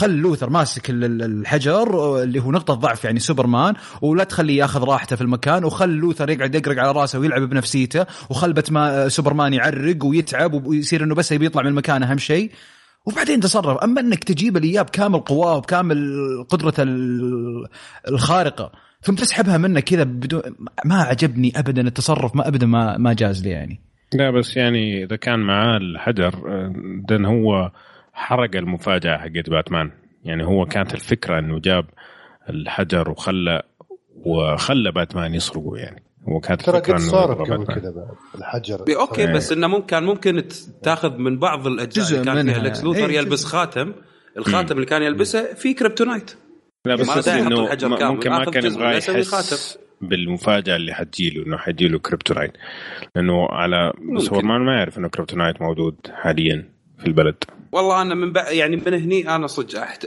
خل 0.00 0.10
لوثر 0.10 0.50
ماسك 0.50 0.90
الحجر 0.90 2.22
اللي 2.22 2.40
هو 2.40 2.52
نقطة 2.52 2.74
ضعف 2.74 3.04
يعني 3.04 3.20
سوبرمان 3.20 3.74
ولا 4.02 4.24
تخليه 4.24 4.58
ياخذ 4.58 4.84
راحته 4.84 5.16
في 5.16 5.22
المكان 5.22 5.64
وخل 5.64 5.88
لوثر 5.88 6.30
يقعد 6.30 6.54
يقرق 6.54 6.78
على 6.78 6.92
راسه 6.92 7.18
ويلعب 7.18 7.42
بنفسيته 7.42 8.06
وخل 8.30 8.52
باتما 8.52 9.08
سوبرمان 9.08 9.54
يعرق 9.54 10.04
ويتعب 10.04 10.66
ويصير 10.66 11.04
إنه 11.04 11.14
بس 11.14 11.32
يبي 11.32 11.46
يطلع 11.46 11.62
من 11.62 11.68
المكان 11.68 12.02
أهم 12.02 12.18
شيء. 12.18 12.50
وبعدين 13.06 13.40
تصرف. 13.40 13.78
أما 13.78 14.00
إنك 14.00 14.24
تجيب 14.24 14.56
لي 14.56 14.68
اياه 14.68 14.82
بكامل 14.82 15.20
قواه 15.20 15.56
وبكامل 15.56 16.46
قدرته 16.48 16.84
الخارقة 18.08 18.72
ثم 19.02 19.14
تسحبها 19.14 19.58
منه 19.58 19.80
كذا 19.80 20.02
بدون 20.02 20.42
ما 20.84 21.02
عجبني 21.02 21.58
ابدا 21.58 21.88
التصرف 21.88 22.36
ما 22.36 22.48
ابدا 22.48 22.66
ما 22.66 22.98
ما 22.98 23.12
جاز 23.12 23.42
لي 23.42 23.50
يعني. 23.50 23.93
لا 24.14 24.30
بس 24.30 24.56
يعني 24.56 25.04
إذا 25.04 25.16
كان 25.16 25.38
معاه 25.38 25.76
الحجر 25.76 26.32
دن 27.08 27.24
هو 27.24 27.70
حرق 28.12 28.56
المفاجأة 28.56 29.16
حقت 29.16 29.50
باتمان. 29.50 29.90
يعني 30.24 30.44
هو 30.44 30.66
كانت 30.66 30.94
الفكرة 30.94 31.38
إنه 31.38 31.58
جاب 31.58 31.86
الحجر 32.50 33.10
وخلى 33.10 33.62
وخلى 34.24 34.92
باتمان 34.92 35.34
يسرقه 35.34 35.76
يعني. 35.76 36.02
هو 36.28 36.40
كانت 36.40 36.62
ترى 36.62 36.80
قد 36.80 36.98
صار 36.98 37.44
كذا 37.44 37.90
بعد 37.90 38.08
الحجر. 38.34 38.84
أوكي 39.00 39.26
بس 39.26 39.52
إنه 39.52 39.66
ممكن 39.66 39.86
كان 39.86 40.04
ممكن 40.04 40.42
تاخذ 40.82 41.16
من 41.16 41.38
بعض 41.38 41.66
الأجزاء 41.66 42.20
اللي 42.20 42.32
كان 42.32 42.52
فيها. 42.52 42.62
لكس 42.62 42.84
لوثر 42.84 43.08
إيه 43.08 43.16
يلبس 43.16 43.44
خاتم. 43.44 43.92
الخاتم 44.36 44.74
اللي 44.74 44.86
كان 44.86 45.02
يلبسه 45.02 45.54
فيه 45.54 45.76
kryptonite. 45.76 46.34
لا 46.84 46.94
بس, 46.94 47.18
بس 47.18 47.28
إنه 47.28 47.68
ممكن 48.10 48.30
ما 48.30 48.44
كان 48.44 48.66
يبغى 48.66 48.96
يحس 48.96 49.78
بالمفاجأة 50.08 50.76
اللي 50.76 50.94
حتجيله 50.94 51.46
إنه 51.46 51.56
حيجيله 51.56 51.98
kryptonite. 51.98 52.52
لأنه 53.16 53.48
على 53.50 53.92
سوبرمان 54.18 54.60
ما 54.60 54.76
يعرف 54.76 54.98
إنه 54.98 55.08
kryptonite 55.08 55.62
موجود 55.62 55.96
حاليا 56.14 56.68
في 56.98 57.06
البلد. 57.06 57.44
والله 57.72 58.02
أنا 58.02 58.14
من 58.14 58.32
بع... 58.32 58.50
يعني 58.50 58.76
من 58.76 58.94
هني 58.94 59.34
أنا 59.34 59.46
صدق 59.46 59.80
أحت... 59.80 60.06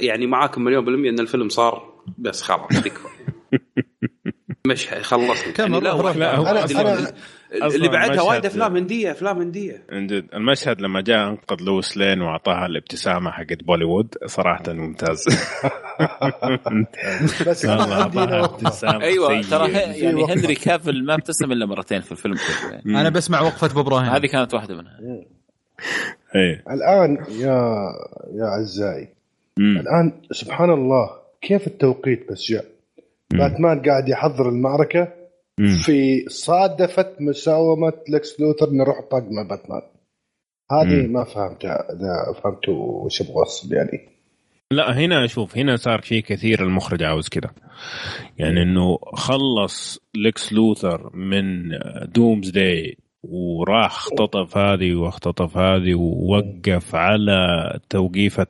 يعني 0.00 0.26
معاكم 0.26 0.64
مليون 0.64 0.84
بالمية 0.84 1.10
إن 1.10 1.20
الفيلم 1.20 1.48
صار 1.48 1.94
بس 2.18 2.42
خلاص 2.42 2.68
تكفى 2.68 3.08
مش 4.66 4.88
خلصنا. 4.88 5.52
يعني 5.58 5.80
لا, 5.80 6.12
لا 6.12 6.36
هو 6.36 6.46
أنا 6.46 7.12
اللي 7.52 7.88
بعدها 7.88 8.22
وايد 8.22 8.46
أفلام 8.46 8.76
هندية 8.76 9.10
أفلام 9.10 9.38
هندية. 9.38 9.82
من 9.92 10.06
جد 10.06 10.26
المشهد 10.34 10.80
لما 10.80 11.00
جاء 11.00 11.28
أنقذ 11.28 11.64
لويس 11.64 11.96
لين 11.96 12.20
وأعطاها 12.20 12.66
الابتسامة 12.66 13.30
حقت 13.30 13.64
بوليوود 13.64 14.14
صراحة 14.26 14.72
ممتاز. 14.72 15.24
بس 17.46 18.84
أيوه 18.84 19.42
ترى 19.42 19.72
يعني 19.72 20.24
هنري 20.24 20.54
كافل 20.54 21.04
ما 21.04 21.14
ابتسم 21.14 21.52
إلا 21.52 21.66
مرتين 21.66 22.00
في 22.00 22.12
الفيلم 22.12 22.36
يعني. 22.70 23.00
أنا 23.00 23.08
بسمع 23.08 23.40
وقفة 23.40 23.74
بابراهيم 23.74 24.10
هذه 24.10 24.26
كانت 24.26 24.54
واحدة 24.54 24.74
منها. 24.74 24.98
إيه. 26.34 26.64
الآن 26.70 27.18
يا 27.30 27.76
يا 28.34 28.46
عزائي 28.46 29.08
الآن 29.58 30.12
سبحان 30.30 30.70
الله 30.70 31.10
كيف 31.42 31.66
التوقيت 31.66 32.32
بس 32.32 32.50
جاء؟ 32.50 32.64
باتمان 33.30 33.82
قاعد 33.82 34.08
يحضر 34.08 34.48
المعركة 34.48 35.08
في 35.56 36.24
صادفت 36.28 37.20
مساومة 37.20 37.92
لكس 38.08 38.40
لوثر 38.40 38.70
نروح 38.70 39.00
طق 39.00 39.24
مع 39.30 39.42
باتمان. 39.42 39.82
هذه 40.70 41.06
ما 41.06 41.24
فهمتها 41.24 41.92
اذا 41.92 42.40
فهمتوا 42.42 43.04
وش 43.04 43.20
أبغى 43.20 43.34
اوصل 43.34 43.74
يعني. 43.74 44.08
لا 44.70 44.98
هنا 44.98 45.24
أشوف 45.24 45.56
هنا 45.56 45.76
صار 45.76 46.00
في 46.00 46.22
كثير 46.22 46.62
المخرج 46.62 47.02
عاوز 47.02 47.28
كذا. 47.28 47.50
يعني 48.38 48.62
إنه 48.62 48.98
خلص 49.12 49.98
لكس 50.16 50.52
لوثر 50.52 51.16
من 51.16 51.70
Doomsday 52.14 52.96
وراح 53.22 53.96
اختطف 53.96 54.56
هذه 54.56 54.94
واختطف 54.94 55.56
هذه 55.56 55.94
ووقف 55.94 56.94
على 56.94 57.38
توقيفة 57.90 58.46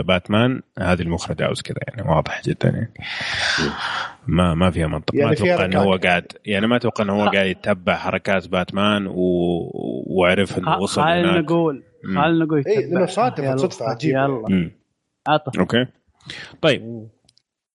باتمان. 0.00 0.62
هذه 0.78 1.02
المخرج 1.02 1.42
عاوز 1.42 1.62
كذا 1.62 1.78
يعني 1.88 2.10
واضح 2.10 2.42
جدا 2.42 2.68
يعني. 2.68 2.92
ما 4.26 4.54
ما 4.54 4.70
فيها 4.70 4.86
منطق. 4.86 5.14
يعني 5.14 5.26
ما 5.26 5.32
أتوقع 5.32 5.64
إنه 5.64 5.80
هو 5.82 5.96
قاعد 5.96 6.32
يعني 6.44 6.66
ما 6.66 6.76
أتوقع 6.76 7.04
إنه 7.04 7.12
هو 7.12 7.28
قاعد 7.28 7.46
يتبع 7.46 7.96
حركات 7.96 8.48
باتمان 8.48 9.06
و... 9.06 9.14
وعرف 10.06 10.58
إنه 10.58 10.78
وصل 10.78 11.02
خلينا 11.02 11.40
نقول 11.40 11.82
خلينا 12.04 12.44
نقول 12.44 12.64
اي 12.66 12.86
لأنه 12.86 13.06
صادفه 13.06 13.56
صدفه 13.56 13.86
عجيبة. 13.90 14.18
يلا. 14.18 14.70
عطف 15.28 15.58
okay. 15.58 15.86
طيب. 16.62 17.08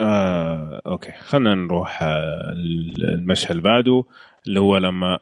آه، 0.02 0.82
okay. 0.88 1.12
خلينا 1.12 1.56
نروح 1.56 2.04
آه 2.04 2.54
المشهد 2.98 3.52
اللي 3.52 3.64
بعده 3.64 4.04
اللي 4.48 4.60
هو 4.60 4.78
لما 4.78 5.20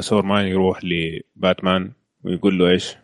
سوبرمان 0.00 0.46
يروح 0.46 0.80
لباتمان 0.84 1.92
ويقول 2.24 2.58
له 2.58 2.68
إيش؟ 2.68 2.96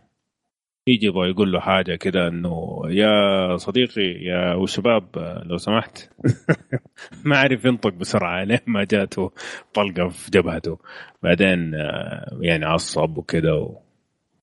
يجي 0.86 1.06
يبغى 1.06 1.30
يقول 1.30 1.52
له 1.52 1.60
حاجة 1.60 1.94
كده 1.94 2.28
إنه 2.28 2.82
يا 2.88 3.56
صديقي 3.56 4.02
يا 4.02 4.54
وشباب 4.54 5.04
لو 5.46 5.56
سمحت. 5.56 6.10
ما 7.24 7.38
عرف 7.38 7.64
ينطق 7.64 7.92
بسرعة 7.92 8.44
لين 8.44 8.58
ما 8.66 8.84
جاته 8.84 9.32
طلقة 9.74 10.08
في 10.08 10.30
جبهته. 10.30 10.78
بعدين 11.22 11.74
آه، 11.74 12.38
يعني 12.40 12.64
عصب 12.64 13.18
وكده 13.18 13.54
و... 13.54 13.78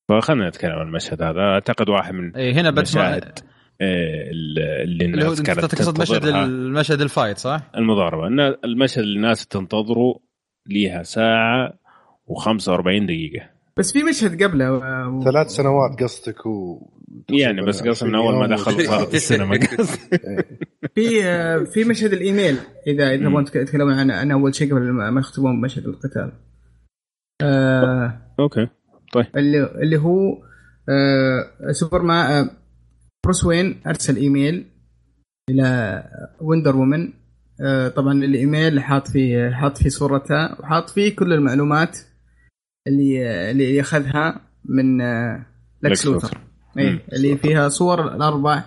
فخلنا 0.09 0.47
نتكلم 0.49 0.71
عن 0.71 0.87
المشهد 0.87 1.21
هذا. 1.21 1.41
أعتقد 1.41 1.89
واحد 1.89 2.13
من 2.13 2.35
إيه 2.35 2.53
هنا 2.53 2.71
باتمان 2.71 3.21
إيه، 3.81 4.31
اللي 4.31 5.05
الناس 5.05 5.41
كانت 5.41 5.65
تقصد 5.65 6.01
مشهد 6.01 6.25
المشهد 6.25 7.01
الفايت 7.01 7.37
صح؟ 7.37 7.61
المضاربة. 7.77 8.27
المشهد 8.65 9.03
اللي 9.03 9.15
الناس 9.15 9.47
تنتظره 9.47 10.19
ليها 10.67 11.03
ساعة 11.03 11.73
و45 12.29 13.03
دقيقة. 13.05 13.58
بس 13.79 13.93
في 13.93 14.03
مشهد 14.03 14.43
قبله 14.43 14.73
و... 14.73 15.23
ثلاث 15.23 15.47
سنوات 15.47 16.03
قصدك 16.03 16.45
و 16.45 16.81
يعني 17.29 17.61
بس 17.61 17.83
قصدي 17.83 18.09
من 18.09 18.15
أول 18.15 18.35
ما 18.35 18.47
دخل 18.47 18.85
صارت 18.85 19.13
السينما. 19.13 19.59
في 19.59 19.97
في 20.95 21.23
آه، 21.25 21.57
في 21.63 21.83
مشهد 21.83 22.13
الإيميل 22.13 22.57
إذا 22.87 23.09
إذا 23.09 23.27
تبغون 23.27 23.45
تتكلمون 23.45 23.93
عن 23.93 24.11
عن 24.11 24.31
أول 24.31 24.55
شيء 24.55 24.71
قبل 24.71 24.91
ما 24.91 25.19
يختمون 25.19 25.61
بمشهد 25.61 25.85
القتال. 25.85 26.31
آه 27.41 28.21
okay 28.39 28.67
طيب. 29.13 29.25
اللي 29.35 29.63
اللي 29.63 29.97
هو 29.97 30.37
آه 30.89 31.71
سوبر 31.71 32.01
ما 32.01 32.39
آه 32.39 32.49
بروس 33.23 33.45
وين 33.45 33.81
أرسل 33.87 34.15
إيميل 34.15 34.65
إلى 35.49 36.03
ويندر 36.41 36.75
وومن. 36.75 37.13
آه 37.61 37.87
طبعا 37.87 38.13
الإيميل 38.13 38.79
حاط 38.79 39.07
فيه 39.07 39.49
حاط 39.49 39.77
فيه 39.77 39.89
صورتها 39.89 40.57
وحاط 40.59 40.89
فيه 40.89 41.15
كل 41.15 41.33
المعلومات 41.33 41.97
اللي 42.89 43.51
اللي 43.51 43.75
ياخذها 43.75 44.41
من 44.65 45.01
آه 45.01 45.45
لكس 45.83 46.05
لوثر. 46.05 46.37
اي 46.77 46.99
اللي 47.13 47.37
فيها 47.37 47.69
صور 47.69 48.15
الأربع 48.15 48.63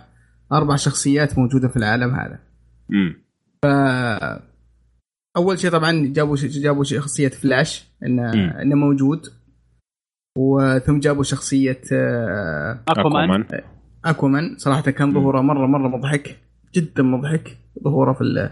أربع 0.52 0.76
شخصيات 0.76 1.38
موجودة 1.38 1.68
في 1.68 1.76
العالم 1.76 2.14
هذا. 2.14 2.38
امم 2.90 3.14
ف 3.62 3.66
أول 5.36 5.58
شيء 5.58 5.70
طبعا 5.70 6.12
جابوا 6.12 6.36
جابوا 6.40 6.84
شخصية 6.84 7.28
فلاش 7.28 7.88
انه 8.06 8.32
إنه 8.62 8.76
موجود. 8.76 9.26
وثم 10.38 10.98
جابوا 10.98 11.22
شخصية 11.22 11.80
آه، 11.92 12.80
اكوامان 12.88 13.44
اكوامان 14.04 14.56
صراحة 14.58 14.90
كان 14.90 15.14
ظهوره 15.14 15.40
مرة 15.40 15.66
مرة 15.66 15.88
مضحك. 15.88 16.38
جدا 16.74 17.02
مضحك. 17.02 17.58
ظهوره 17.84 18.12
في 18.12 18.50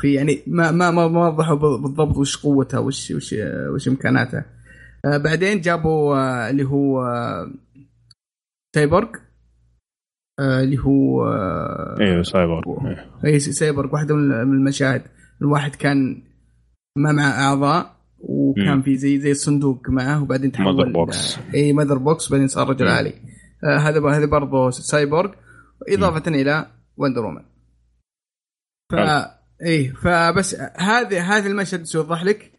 في 0.00 0.14
يعني 0.14 0.42
ما 0.46 0.70
ما 0.70 0.90
ما 0.90 1.08
ما 1.08 1.28
وضحوا 1.28 1.76
بالضبط 1.76 2.16
وش 2.16 2.36
قوته 2.36 2.80
وش 2.80 3.10
وش 3.10 3.34
وش 3.74 3.88
إمكاناته. 3.88 4.44
آه، 5.06 5.16
بعدين 5.16 5.60
جابوا 5.60 6.16
آه، 6.16 6.50
اللي 6.50 6.64
هو 6.64 7.02
سايبورغ 8.74 9.08
اللي 10.40 10.78
هو 10.78 11.24
أيوه 12.00 12.22
سايبورغ. 12.22 12.64
اي 13.24 13.40
سايبورغ 13.40 13.94
واحدة 13.94 14.14
من 14.14 14.32
المشاهد. 14.32 15.02
الواحد 15.42 15.74
كان 15.74 16.22
ما 16.96 17.12
معه 17.12 17.48
أعضاء 17.48 17.96
وكان 18.18 18.82
في 18.82 18.96
زي 18.96 19.20
زي 19.20 19.30
الصندوق 19.30 19.90
معه 19.90 20.22
وبعدين 20.22 20.52
تحول 20.52 20.76
Mother 20.76 20.92
Box 20.92 21.38
اي 21.54 21.72
Mother 21.72 21.98
Box 21.98 22.32
بعدين 22.32 22.48
صار 22.48 22.68
رجل 22.68 22.88
آلي. 22.88 23.14
آه 23.64 23.78
هذا 23.78 24.08
هذا 24.08 24.26
برضه 24.26 24.70
سايبورغ. 24.70 25.32
إضافة 25.88 26.30
مم. 26.30 26.36
إلى 26.36 26.66
وندر 26.96 27.24
وومن 27.24 27.42
ف 28.92 28.94
اي 29.62 29.88
فبس 29.88 30.54
هذه 30.76 31.36
هذا 31.36 31.48
المشهد 31.48 31.84
يوضح 31.94 32.24
لك؟ 32.24 32.52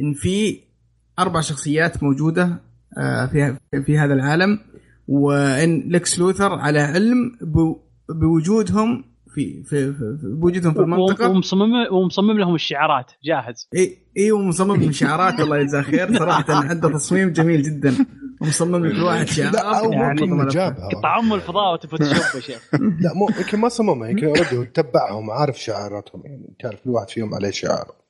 إن 0.00 0.12
في 0.14 0.60
أربع 1.22 1.40
شخصيات 1.40 2.02
موجودة 2.02 2.60
آه 2.98 3.26
في 3.26 3.56
في 3.86 3.98
هذا 3.98 4.14
العالم 4.14 4.58
وإن 5.08 5.88
لكس 5.88 6.18
لوثر 6.18 6.52
على 6.52 6.80
علم 6.80 7.38
بوجودهم 8.08 9.04
في 9.34 9.62
في, 9.62 9.92
في 9.92 10.18
بوجودهم 10.22 10.72
في 10.72 10.80
المنطقة. 10.80 11.28
ومصمم 11.28 11.70
ومصمم 11.92 12.38
لهم 12.38 12.54
الشعارات. 12.54 13.12
جاهز. 13.24 13.68
إي 13.76 13.98
إي 14.18 14.32
ومصمم 14.32 14.76
لهم 14.76 14.92
شعارات 14.92 15.40
الله 15.40 15.58
يجزاه 15.58 15.82
خير. 15.82 16.14
صراحة 16.18 16.44
عنده 16.48 16.88
تصميم 16.88 17.32
جميل 17.32 17.62
جدا. 17.62 17.94
ومصمم 18.40 18.86
لكل 18.86 19.02
واحد 19.02 19.26
شعار. 19.26 19.52
لا 19.52 19.78
أو 19.78 19.92
يعني 19.92 20.26
ممكن 20.26 20.48
جابها 20.48 20.88
قطع 20.88 21.18
أم 21.18 21.32
الفضاء 21.32 21.72
وتفوتوشوب 21.72 22.34
يا 22.34 22.40
شيخ. 22.40 22.68
لا 23.04 23.14
مو 23.14 23.28
يمكن 23.38 23.58
ما 23.58 23.68
صممها 23.68 24.08
يمكن 24.08 24.26
already 24.26 24.66
تبعهم 24.66 25.30
عارف 25.30 25.60
شعاراتهم 25.60 26.22
يعني 26.24 26.54
تعرف 26.60 26.80
كل 26.84 26.90
واحد 26.90 27.10
فيهم 27.10 27.34
عليه 27.34 27.50
شعار. 27.50 28.01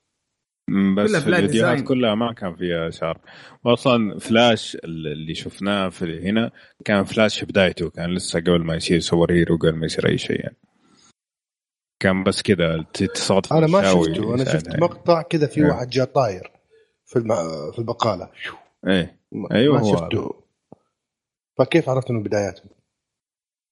بس 0.97 1.17
في 1.17 1.29
الفيديوهات 1.29 1.83
كلها 1.83 2.15
ما 2.15 2.33
كان 2.33 2.55
فيها 2.55 2.91
شعار 2.91 3.19
واصلا 3.65 4.19
فلاش 4.19 4.77
اللي 4.85 5.35
شفناه 5.35 5.89
في 5.89 6.29
هنا 6.29 6.51
كان 6.85 7.05
فلاش 7.05 7.41
في 7.41 7.47
بدايته 7.47 7.91
كان 7.91 8.15
لسه 8.15 8.41
قبل 8.41 8.65
ما 8.65 8.75
يصير 8.75 9.01
super 9.01 9.33
hero 9.33 9.57
قبل 9.57 9.77
ما 9.77 9.87
يصير 9.87 10.09
أي 10.09 10.19
شيء 10.19 10.41
يعني. 10.41 10.57
كان 12.01 12.25
بس 12.25 12.43
كذا 12.43 12.85
تصادف 13.15 13.53
أنا 13.53 13.67
ما 13.67 13.83
شفته 13.83 14.35
أنا 14.35 14.45
شفت 14.45 14.77
مقطع 14.77 15.23
كذا 15.23 15.47
في 15.47 15.61
إيه. 15.61 15.67
واحد 15.67 15.89
جاء 15.89 16.05
طاير 16.05 16.51
في 17.07 17.19
الم... 17.19 17.35
في 17.73 17.79
البقالة. 17.79 18.31
إيه. 18.89 19.21
أيوه 19.53 19.79
ما 19.79 19.93
شفته. 19.93 20.43
فكيف 21.59 21.89
عرفت 21.89 22.11
إنه 22.11 22.23
بداياته؟ 22.23 22.63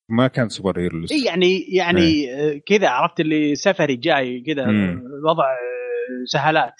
ما 0.09 0.28
كان 0.28 0.49
super 0.49 0.81
hero 0.81 0.99
لسه 0.99 1.27
يعني 1.27 1.60
يعني 1.60 2.02
إيه. 2.02 2.62
كذا 2.67 2.89
عرفت 2.89 3.20
اللي 3.20 3.55
سفري 3.55 3.97
جاي 3.97 4.41
كذا 4.41 4.65
وضع 5.25 5.44
سهالات. 6.26 6.74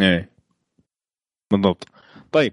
إيه. 0.00 0.30
بالضبط. 1.50 1.84
طيب 2.32 2.52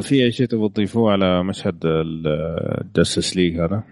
في 0.00 0.24
أي 0.24 0.32
شيء 0.32 0.46
تبغى 0.46 0.68
تضيفوه 0.68 1.12
على 1.12 1.44
مشهد 1.44 1.80
الجاستس 1.84 3.36
ليج 3.36 3.60
هذا؟ 3.60 3.84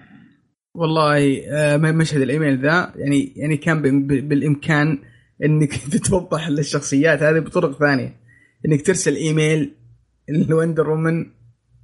والله 0.75 1.43
آه، 1.49 1.77
مشهد 1.77 2.21
الإيميل 2.21 2.59
ذا 2.63 2.93
يعني 2.97 3.33
يعني 3.37 3.57
كان 3.57 4.07
بالإمكان 4.07 4.99
إنك 5.45 5.73
تتوضح 5.93 6.49
للشخصيات 6.49 7.23
هذه 7.23 7.39
بطرق 7.39 7.79
ثانية. 7.79 8.17
إنك 8.67 8.87
ترسل 8.87 9.17
إيميل 9.17 9.75
لوندر 10.29 10.91
وومن 10.91 11.27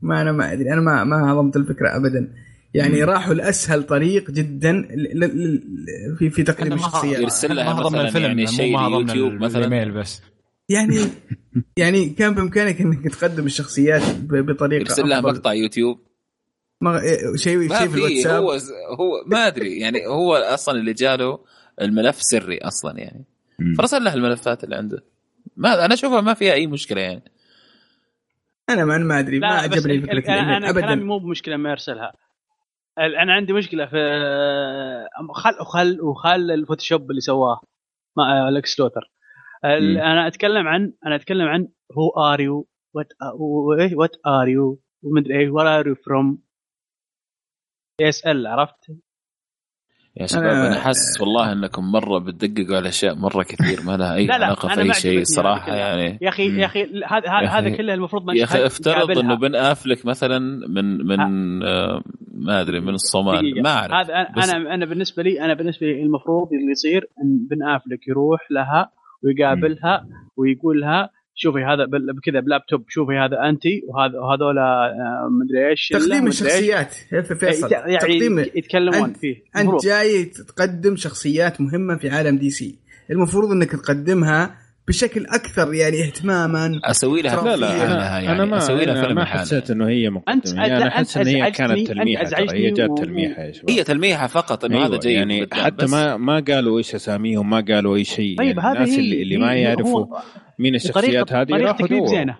ما 0.03 0.23
أنا 0.23 0.33
ما 0.33 0.53
أدري 0.53 0.73
أنا 0.73 0.81
ما 0.81 1.05
ما 1.05 1.33
هضمت 1.33 1.57
الفكرة 1.57 1.97
ابدا. 1.97 2.35
يعني 2.75 3.03
مم. 3.03 3.11
راحوا 3.11 3.35
لأسهل 3.35 3.83
طريق 3.83 4.31
جدا 4.31 4.89
في 6.19 6.31
في 6.31 6.43
تقديم 6.43 6.73
الشخصيات. 6.73 7.21
يرسل 7.21 7.57
لها 7.57 7.75
مثلا 7.75 8.19
يعني 8.19 8.47
شيء 8.47 8.81
يوتيوب 8.81 9.33
مثلا. 9.33 9.65
ايميل 9.65 9.91
بس. 9.91 10.23
يعني 10.69 10.99
يعني 11.77 12.09
كان 12.09 12.35
بإمكانك 12.35 12.81
إنك 12.81 13.09
تقدم 13.15 13.47
الشخصيات 13.47 14.03
بطريقة 14.23 14.81
يرسل 14.81 15.09
لها 15.09 15.21
مقطع 15.21 15.53
يوتيوب. 15.53 15.99
ما 16.81 17.01
شيء 17.37 17.69
شيء 17.69 17.89
في 17.89 17.95
الواتساب. 17.95 18.43
هو 18.43 18.53
هو 18.99 19.25
ما 19.27 19.47
أدري. 19.47 19.79
يعني 19.79 20.07
هو 20.07 20.35
أصلا 20.35 20.79
اللي 20.79 20.93
جاله 20.93 21.39
الملف 21.81 22.23
سري 22.23 22.59
أصلا 22.59 22.99
يعني. 22.99 23.25
فرسل 23.79 24.05
له 24.05 24.15
الملفات 24.15 24.65
اللي 24.65 24.77
عنده. 24.77 25.05
ما 25.57 25.85
أنا 25.85 25.95
أشوفها 25.95 26.21
ما 26.21 26.35
فيها 26.35 26.53
أي 26.53 26.67
مشكلة 26.67 27.01
يعني. 27.01 27.23
أنا 28.71 28.85
ما 28.85 28.99
ما 28.99 29.19
أدري 29.19 29.39
ما 29.39 29.47
عجبني 29.47 30.01
فكرة 30.01 30.29
أنا 30.29 30.71
ابدا. 30.71 30.81
كلامي 30.81 31.05
مو 31.05 31.19
بمشكلة 31.19 31.57
ما 31.57 31.71
يرسلها. 31.71 32.13
أنا 32.99 33.33
عندي 33.35 33.53
مشكلة 33.53 33.87
في 33.87 33.97
خل 35.35 35.61
وخل 35.61 36.01
وخل 36.01 36.51
الفوتوشوب 36.51 37.11
اللي 37.11 37.21
سواه 37.21 37.61
مع 38.17 38.49
لكس 38.49 38.81
لوثر 38.81 39.11
أنا 39.65 40.27
أتكلم 40.27 40.67
عن 40.69 40.93
أنا 41.07 41.15
أتكلم 41.15 41.49
عن 41.49 41.69
who 41.99 42.09
are 42.11 42.41
you 42.41 42.69
what 42.95 43.09
what 43.95 44.17
are 44.27 44.49
you 44.49 44.81
ومدري 45.03 45.39
إيه 45.39 45.51
where 45.51 45.67
are 45.67 45.87
you 45.87 45.95
from 45.95 46.43
ASL 48.01 48.47
عرفت؟ 48.47 48.91
يا 50.21 50.27
شباب 50.27 50.45
أنا, 50.45 50.67
أنا 50.67 50.81
حاسس 50.81 51.21
والله 51.21 51.53
إنكم 51.53 51.93
مرة 51.93 52.19
بتدققوا 52.19 52.77
على 52.77 52.89
أشياء 52.89 53.15
مرة 53.15 53.43
كثير 53.43 53.83
ما 53.87 53.97
لها 53.97 54.15
أي 54.15 54.27
لا 54.27 54.39
لا 54.39 54.47
علاقة 54.47 54.69
في 54.69 54.81
اي 54.81 54.95
شيء 54.95 55.25
صراحة 55.25 55.75
يعني. 55.75 56.19
يا 56.23 56.29
أخي 56.29 56.61
يا 56.61 56.67
أخي 56.67 56.83
هذا 57.09 57.49
هذا 57.49 57.71
كله 57.77 57.95
المفروض 57.95 58.25
ما 58.25 58.35
يا 58.35 58.45
أخي 58.45 58.67
افترض 58.67 59.19
إنه 59.19 59.35
بن 59.35 59.55
آفلك 59.55 60.07
مثلا 60.07 60.39
من 60.69 61.07
من 61.07 61.21
آه 61.63 62.03
ما 62.35 62.61
أدري 62.61 62.81
من 62.81 62.95
الصومال 62.95 63.63
ما 63.63 63.71
أعرف. 63.71 63.93
هذا 63.93 64.15
أنا 64.15 64.75
أنا 64.75 64.87
بالنسبة 64.87 65.23
لي 65.23 65.41
أنا 65.41 65.55
بالنسبة 65.55 65.87
لي 65.87 66.03
المفروض 66.03 66.53
اللي 66.53 66.71
يصير 66.71 67.09
إن 67.23 67.47
بن 67.51 67.63
آفلك 67.63 68.09
يروح 68.09 68.51
لها 68.51 68.91
ويقابلها 69.23 70.07
ويقول 70.37 70.81
لها 70.81 71.11
شوفي 71.41 71.59
هذا 71.59 71.85
بكذا 72.13 72.41
بلابتوب 72.41 72.85
شوفي 72.89 73.13
هذا 73.13 73.49
انت 73.49 73.63
وهذا 73.89 74.19
وهذول 74.19 74.59
آه، 74.59 75.29
مدري 75.31 75.71
إيش 75.71 75.89
تقديم 75.89 76.27
الشخصيات 76.27 76.95
فيصل. 77.41 77.73
يعني 77.73 77.99
تقديم 77.99 78.39
يتكلمون 78.39 79.13
فيه 79.13 79.37
أنت 79.57 79.85
جاي 79.85 80.25
تقدم 80.25 80.97
شخصيات 80.97 81.61
مهمة 81.61 81.97
في 81.97 82.11
عالم 82.11 82.39
دي 82.39 82.51
سي. 82.51 82.79
المفروض 83.11 83.51
إنك 83.51 83.71
تقدمها 83.71 84.55
بشكل 84.89 85.27
أكثر 85.27 85.75
يعني 85.75 86.05
اهتماما 86.05 86.81
أسوي 86.85 87.23
لها 87.23 87.45
لا 87.45 87.57
لا 87.57 87.85
أنا, 87.85 88.21
يعني 88.21 88.33
أنا 88.33 88.45
ما 88.45 88.57
أسوي 88.57 88.85
لها 88.85 89.03
فيلم 89.03 89.15
ما 89.15 89.25
حسيت 89.25 89.71
إنه 89.71 89.89
هي 89.89 90.11
مقدمة. 90.11 90.57
يعني 90.57 90.77
أنا 90.77 90.89
أحس 90.89 91.17
ان 91.17 91.27
هي 91.27 91.51
كانت 91.51 91.87
تلميحة 91.89 92.25
هي 92.53 92.71
جات 92.71 92.91
تلميحة 92.99 93.43
يا 93.43 93.53
شباب. 93.53 93.71
هي 93.71 93.85
تلميحة 93.85 94.27
فقط 94.27 94.65
إنه 94.65 94.77
أيوة 94.77 94.87
هذا 94.87 94.99
جيد 94.99 95.13
يعني 95.13 95.47
حتى 95.53 95.87
ما 95.87 96.17
ما 96.17 96.45
قالوا 96.49 96.79
إيش 96.79 96.95
اساميهم 96.95 97.51
ما 97.51 97.65
قالوا 97.69 97.97
أي 97.97 98.05
شيء. 98.05 98.39
طيب 98.39 98.59
يعني 98.59 98.73
الناس 98.73 98.99
اللي, 98.99 99.23
اللي 99.23 99.37
ما 99.37 99.55
يعرفوا 99.55 100.07
مين 100.59 100.75
الشخصيات 100.75 101.33
هذه؟ 101.33 101.53
راحوا 101.53 102.07
زينة. 102.07 102.39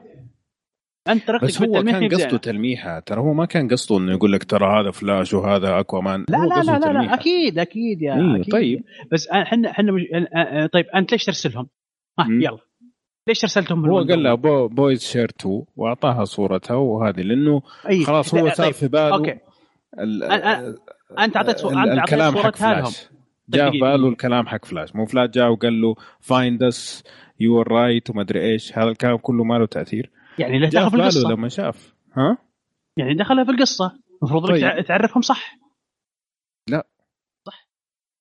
أنت 1.09 1.31
بس 1.31 1.63
هو 1.63 1.83
كان 1.83 2.09
قصده 2.09 2.37
تلميحة. 2.37 3.01
ترى 3.01 3.21
هو 3.21 3.33
ما 3.33 3.45
كان 3.45 3.69
قصده 3.69 3.99
إنه 3.99 4.13
يقول 4.13 4.33
لك 4.33 4.45
ترى 4.45 4.81
هذا 4.81 4.91
فلاش 4.91 5.35
وهذا 5.35 5.81
أكوامان. 5.81 6.25
لا 6.29 6.37
لا 6.37 6.63
لا, 6.63 6.79
لا, 6.79 6.93
لا. 6.93 7.15
أكيد 7.15 7.59
أكيد 7.59 8.03
يا 8.03 8.15
إيه 8.15 8.41
أكيد. 8.41 8.53
طيب. 8.53 8.85
بس 9.13 9.29
إحنا 9.29 9.71
إحنا 9.71 9.93
مش... 9.93 10.03
طيب 10.73 10.87
أنت 10.95 11.13
ليش 11.13 11.25
ترسلهم؟ 11.25 11.69
ها 12.19 12.27
يلا. 12.31 12.59
ليش 13.29 13.45
ارسلتهم 13.45 13.87
هو 13.87 13.99
قال 13.99 14.23
لها 14.23 14.35
bo- 14.35 14.69
boys 14.69 15.05
share 15.05 15.31
2 15.41 15.63
وأعطاها 15.77 16.25
صورتها 16.25 16.75
وهذه 16.75 17.21
لأنه 17.21 17.63
أي. 17.89 18.05
خلاص 18.05 18.35
هو 18.35 18.49
صار 18.49 18.67
طيب. 18.67 18.75
في 18.75 18.89
باله 18.89 19.15
okay. 19.15 19.39
أنت 21.19 21.37
أعطيت 21.37 21.65
الكلام 21.65 22.37
حق 22.37 22.57
فلاش. 22.57 23.09
جاء 23.49 23.71
في 23.71 23.79
باله 23.79 24.09
الكلام 24.09 24.47
حق 24.47 24.65
فلاش. 24.65 24.97
مو 24.97 25.07
فلاش 25.07 25.31
جاء 25.31 25.51
وقال 25.51 25.81
له 25.81 25.95
find 26.21 26.63
us 26.63 27.05
you 27.41 27.61
are 27.61 27.73
right 27.73 28.11
وما 28.11 28.23
أدري 28.23 28.53
إيش. 28.53 28.79
هذا 28.79 28.89
الكلام 28.89 29.17
كله 29.17 29.45
ما 29.45 29.59
له 29.59 29.67
تأثير. 29.67 30.11
يعني 30.39 30.59
له 30.59 30.69
دخل 30.69 30.91
في 30.91 30.97
القصة. 30.97 31.31
لما 31.31 31.49
شاف. 31.49 31.95
ها؟ 32.17 32.39
يعني 32.97 33.15
دخلها 33.15 33.45
في 33.45 33.51
القصة. 33.51 33.93
المفروض 34.23 34.49
طيب. 34.49 34.85
تعرفهم 34.85 35.23
صح. 35.23 35.59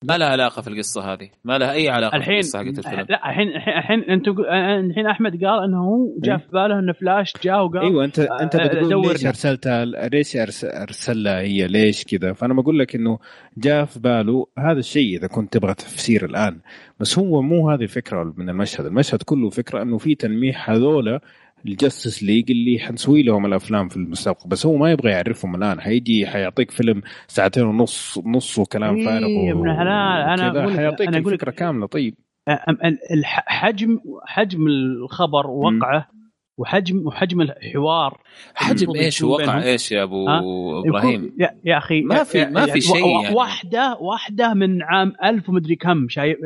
ما 0.08 0.18
لها 0.18 0.28
علاقة 0.28 0.62
في 0.62 0.68
القصة 0.68 1.14
هذه. 1.14 1.30
ما 1.44 1.58
لها 1.58 1.72
أي 1.72 1.90
علاقة 1.90 2.16
الحين 2.16 2.42
في 2.42 2.48
القصة 2.48 2.60
حقت 2.60 2.78
الفيلم. 2.78 3.06
لا 3.10 3.30
الحين 3.30 3.48
الحين 3.48 4.00
أنتم 4.04 4.36
الحين 4.90 5.08
أحمد 5.08 5.44
قال 5.46 5.64
إنه 5.64 5.78
هو 5.78 6.08
جاء 6.20 6.38
في 6.38 6.48
باله 6.54 6.80
إنه 6.80 6.94
فلاش 6.94 7.34
جاء 7.44 7.66
وقال 7.66 7.82
أيوه 7.82 8.06
انت 8.06 8.20
أنت 8.20 8.56
بتقول 8.56 9.08
ليش 9.08 9.26
أرسلتها 9.26 9.86
ليش 9.86 10.38
أرسلها 10.64 11.40
هي؟ 11.40 11.68
ليش 11.68 12.04
كذا؟ 12.04 12.34
فأنا 12.34 12.54
بقول 12.54 12.80
لك 12.80 12.96
إنه 12.96 13.20
جاء 13.58 13.86
في 13.86 14.00
باله 14.00 14.48
هذا 14.58 14.80
الشيء 14.80 15.18
إذا 15.18 15.28
كنت 15.28 15.54
تبغى 15.54 15.74
تفسير 15.74 16.26
الآن. 16.26 16.60
بس 17.00 17.20
هو 17.20 17.42
مو 17.42 17.70
هذه 17.70 17.82
الفكرة 17.84 18.34
من 18.38 18.50
المشهد. 18.50 18.86
المشهد 18.86 19.24
كله 19.24 19.50
فكرة 19.50 19.82
إنه 19.82 19.98
في 19.98 20.16
تلميح 20.16 20.70
هذولا 20.70 21.22
ال 21.68 21.75
Justice 21.75 22.24
League 22.24 22.52
اللي 22.52 22.80
حنسوي 22.80 23.24
لهم 23.24 23.46
الأفلام 23.46 23.90
في 23.90 23.98
المستقبل 23.98 24.50
بس 24.50 24.66
هو 24.66 24.78
ما 24.78 24.92
يبغى 24.92 25.12
يعرفهم 25.12 25.56
الآن. 25.56 25.82
حيجي 25.82 26.28
حيعطيك 26.28 26.72
فيلم 26.72 27.02
ساعتين 27.28 27.64
ونص 27.64 28.20
نص 28.26 28.60
وكلام 28.60 28.96
إيه 28.96 29.06
فارغ 29.06 29.28
يا 29.28 29.54
ابن 29.54 29.70
الحلال 29.70 30.40
أنا 30.40 30.48
أقول 30.48 30.78
حيعطيك 30.78 31.08
أنا 31.08 31.18
الفكرة 31.18 31.52
كاملة. 31.52 31.88
طيب. 31.88 32.16
حجم 33.48 34.00
حجم 34.28 34.68
الخبر 34.68 35.48
وقعه 35.48 36.08
وحجم 36.58 37.08
وحجم 37.08 37.42
الحوار 37.42 38.22
حجم 38.56 38.96
إيش؟ 38.96 39.22
وقع 39.22 39.64
إيش 39.64 39.92
يا 39.92 40.04
أبو 40.04 40.26
إبراهيم؟ 40.88 41.36
يا, 41.40 41.50
يا 41.66 41.78
أخي 41.78 42.02
ما 42.02 42.24
في 42.24 42.46
ما 42.46 42.66
في 42.66 42.82
شيء 42.82 43.22
يعني. 43.22 43.36
واحدة 43.36 43.98
واحدة 44.02 44.54
من 44.54 44.82
عام 44.82 45.14
ألف 45.24 45.50
ومدري 45.50 45.76
كم 45.76 46.08
شايف 46.10 46.38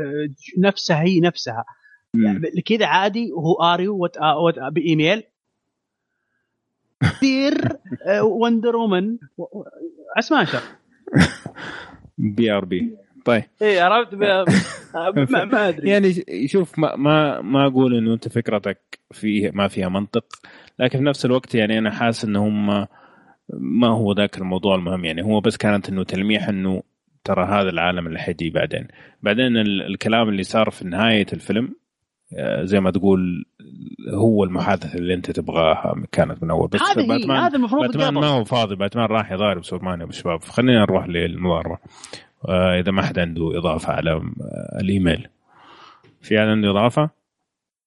نفسها 0.58 1.02
هي 1.02 1.20
نفسها. 1.20 1.64
يعني 2.14 2.62
كذا 2.62 2.86
عادي 2.86 3.32
وهو 3.32 3.54
اريو 3.54 3.98
وات 3.98 4.18
وات 4.18 4.60
بايميل 4.74 5.24
كثير 7.02 7.54
وندر 8.24 8.76
وومن 8.76 9.18
عسماشر 10.18 10.62
بي 12.18 12.52
ار 12.52 12.66
بي 12.66 12.98
طيب. 13.26 13.44
اي 13.62 13.80
عرفت 13.80 14.14
ما, 15.32 15.46
ما 15.46 15.70
أدري. 15.70 15.90
يعني 15.90 16.14
شوف 16.48 16.80
ما 16.80 16.96
ما 16.96 17.42
ما 17.42 17.68
أقول 17.68 17.96
إنه 17.98 18.14
أنت 18.14 18.28
فكرتك 18.28 19.00
فيه 19.12 19.52
ما 19.54 19.68
فيها 19.68 19.90
منطق 19.90 20.26
لكن 20.80 21.00
في 21.00 21.06
نفس 21.06 21.26
الوقت 21.26 21.56
يعني 21.56 21.80
أنا 21.80 21.92
حاسس 21.92 22.26
ان 22.26 22.36
هم 22.36 22.88
ما 23.54 23.88
هو 23.88 24.14
ذاك 24.14 24.38
الموضوع 24.38 24.76
المهم. 24.76 25.06
يعني 25.06 25.24
هو 25.24 25.42
بس 25.42 25.58
كانت 25.58 25.90
إنه 25.90 26.04
تلميح 26.04 26.50
إنه 26.50 26.84
ترى 27.24 27.46
هذا 27.46 27.70
العالم 27.70 28.08
اللي 28.08 28.20
حيجي 28.20 28.50
بعدين. 28.50 28.88
بعدين 29.22 29.58
الكلام 29.58 30.30
اللي 30.30 30.44
صار 30.44 30.70
في 30.70 30.88
نهاية 30.88 31.26
الفيلم 31.34 31.76
زي 32.64 32.80
ما 32.80 32.92
تقول 32.92 33.46
هو 34.14 34.44
المحادثة 34.44 34.98
اللي 34.98 35.14
انت 35.14 35.32
تبغاها 35.32 35.96
كانت 36.12 36.44
من 36.44 36.52
أول. 36.52 36.68
بس 36.68 36.82
هذا 36.82 37.08
باتمان 37.08 37.38
هذا 37.38 37.56
المفروض 37.56 37.82
باتمان 37.84 38.14
ما 38.14 38.28
هو 38.28 38.44
فاضي. 38.44 38.76
باتمان 38.76 39.06
راح 39.06 39.32
يضارب 39.32 39.64
سوبرمان 39.64 40.02
يا 40.02 40.12
شباب. 40.12 40.42
خلينا 40.44 40.80
نروح 40.80 41.08
للمضاربة. 41.08 41.78
آه 42.50 42.80
إذا 42.80 42.92
ما 42.92 43.02
حد 43.02 43.20
عنده 43.20 43.58
إضافة 43.58 43.94
على 43.94 44.22
الإيميل. 44.82 45.28
في 46.22 46.40
حد 46.40 46.48
عنده 46.48 46.72
إضافة؟ 46.72 47.10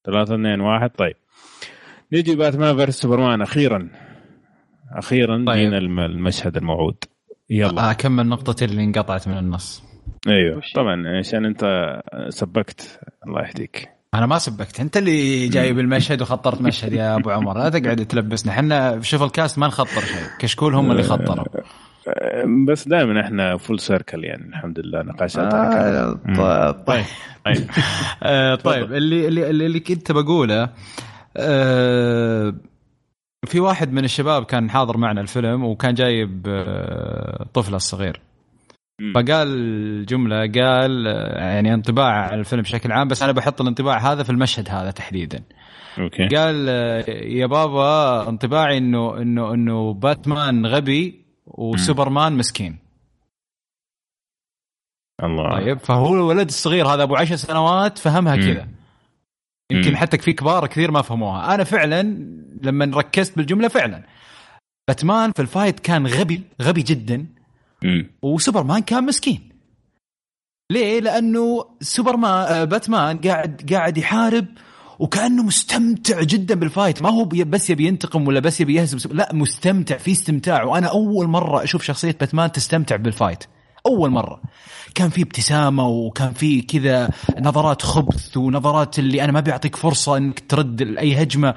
ثلاثة 0.07 0.35
اثنين 0.35 0.61
واحد. 0.61 0.91
طيب. 0.91 1.15
نجي 2.13 2.37
باتمان 2.37 2.77
versus 2.77 2.95
سوبرمان 2.95 3.43
أخيرا. 3.43 3.89
أخيرا 4.93 5.45
طيب. 5.47 5.57
جينا 5.57 5.79
المشهد 5.79 6.57
الموعود. 6.57 6.97
يلا. 7.51 7.91
اكمل 7.91 8.27
نقطتي 8.27 8.65
اللي 8.65 8.85
انقطعت 8.85 9.29
من 9.29 9.39
النص. 9.39 9.85
أيوه. 10.29 10.63
طبعا 10.75 11.19
عشان 11.19 11.45
أنت 11.45 11.65
سبكت 12.29 13.01
الله 13.27 13.43
يهديك. 13.43 13.94
أنا 14.15 14.27
ما 14.27 14.39
سبكت 14.39 14.81
أنت 14.81 14.97
اللي 14.97 15.49
جايب 15.49 15.79
المشهد 15.79 16.23
وخطرت 16.23 16.61
مشهد 16.61 16.93
يا 16.93 17.17
أبو 17.17 17.31
عمر. 17.31 17.59
لا 17.59 17.69
تقعد 17.69 18.07
تلبسنا 18.07 18.53
إحنا 18.53 19.01
شوف 19.01 19.23
الكاست 19.23 19.59
ما 19.59 19.67
نخطر 19.67 20.01
شيء. 20.01 20.27
كشكول 20.39 20.75
هم 20.75 20.91
اللي 20.91 21.03
خطروا. 21.03 21.45
بس 22.69 22.89
دائما 22.89 23.21
إحنا 23.21 23.57
full 23.57 23.81
circle 23.81 24.25
يعني. 24.25 24.49
الحمد 24.49 24.79
لله. 24.79 25.03
نقاشات 25.03 25.55
آه 25.55 26.13
طيب. 26.13 26.85
طيب. 26.87 27.05
طيب, 27.45 27.71
آه 28.23 28.55
طيب. 28.55 28.93
اللي 28.93 29.29
اللي 29.29 29.51
اللي 29.67 29.81
كنت 29.81 30.13
بقوله 30.13 30.69
آه 31.37 32.55
في 33.47 33.61
واحد 33.61 33.93
من 33.93 34.05
الشباب 34.05 34.45
كان 34.45 34.71
حاضر 34.71 34.97
معنا 34.97 35.21
الفيلم 35.21 35.65
وكان 35.65 35.95
جايب 35.95 36.47
آه 36.49 37.47
طفله 37.55 37.77
الصغير. 37.77 38.21
فقال 39.15 40.07
جملة 40.07 40.37
قال 40.37 41.07
يعني 41.37 41.75
انطباع 41.75 42.31
عن 42.33 42.39
الفيلم 42.39 42.63
بشكل 42.63 42.93
عام 42.93 43.09
بس 43.09 43.23
أنا 43.23 43.33
بحط 43.33 43.61
الانطباع 43.61 44.13
هذا 44.13 44.23
في 44.23 44.31
المشهد 44.31 44.69
هذا 44.69 44.91
تحديدا. 44.91 45.43
أوكي. 45.99 46.29
قال 46.37 46.69
يا 47.09 47.47
بابا 47.47 48.29
انطباعي 48.29 48.79
إنه 48.79 49.23
إنه 49.23 49.55
إنه 49.55 49.93
باتمان 49.95 50.67
غبي 50.67 51.25
وسوبرمان 51.47 52.33
مسكين. 52.33 52.79
الله. 55.25 55.51
طيب 55.51 55.79
فهو 55.79 56.15
الولد 56.15 56.49
الصغير 56.49 56.87
هذا 56.87 57.03
أبو 57.03 57.17
عشر 57.17 57.37
سنوات 57.37 57.99
فهمها 57.99 58.37
كذا. 58.37 58.69
يمكن 59.73 59.97
حتى 59.97 60.19
في 60.19 60.33
كبار 60.33 60.67
كثير 60.67 60.91
ما 60.91 61.03
فهموها. 61.03 61.55
أنا 61.55 61.65
فعلا 61.65 62.03
لما 62.63 62.91
ركزت 62.95 63.37
بالجملة 63.37 63.69
فعلا. 63.69 64.03
باتمان 64.89 65.33
في 65.33 65.43
ال 65.43 65.49
fight 65.49 65.81
كان 65.81 66.07
غبي 66.07 66.43
غبي 66.63 66.83
جدا. 66.83 67.27
وسوبرمان 68.23 68.83
كان 68.83 69.05
مسكين. 69.05 69.49
ليه؟ 70.71 71.01
لأنه 71.01 71.65
سوبرمان 71.81 72.65
باتمان 72.65 73.19
قاعد 73.19 73.71
قاعد 73.73 73.99
يحارب 73.99 74.47
وكأنه 74.99 75.43
مستمتع 75.43 76.23
جدا 76.23 76.55
بال 76.55 76.67
fight. 76.67 77.03
ما 77.03 77.11
هو 77.11 77.25
بس 77.25 77.71
يبي 77.71 77.87
ينتقم 77.87 78.29
ولا 78.29 78.41
بس 78.41 78.61
يبي 78.61 78.75
يهزم 78.75 78.99
لا 79.13 79.31
مستمتع 79.33 79.97
في 79.97 80.13
استمتاع. 80.13 80.63
وأنا 80.63 80.87
أول 80.87 81.27
مرة 81.27 81.65
أشوف 81.65 81.83
شخصية 81.83 82.17
باتمان 82.21 82.53
تستمتع 82.53 82.97
بال 82.97 83.09
fight. 83.09 83.45
أول 83.87 84.11
مرة. 84.11 84.43
كان 84.95 85.11
في 85.11 85.23
ابتسامة 85.23 85.89
وكان 85.89 86.33
في 86.33 86.63
كذا 86.63 87.11
نظرات 87.41 87.83
خبث 87.83 88.37
ونظرات 88.37 88.99
اللي 88.99 89.25
أنا 89.25 89.33
ما 89.33 89.41
بيعطيك 89.41 89.77
فرصة 89.77 90.17
إنك 90.17 90.41
ترد 90.49 90.83
اي 90.99 91.23
هجمة. 91.23 91.55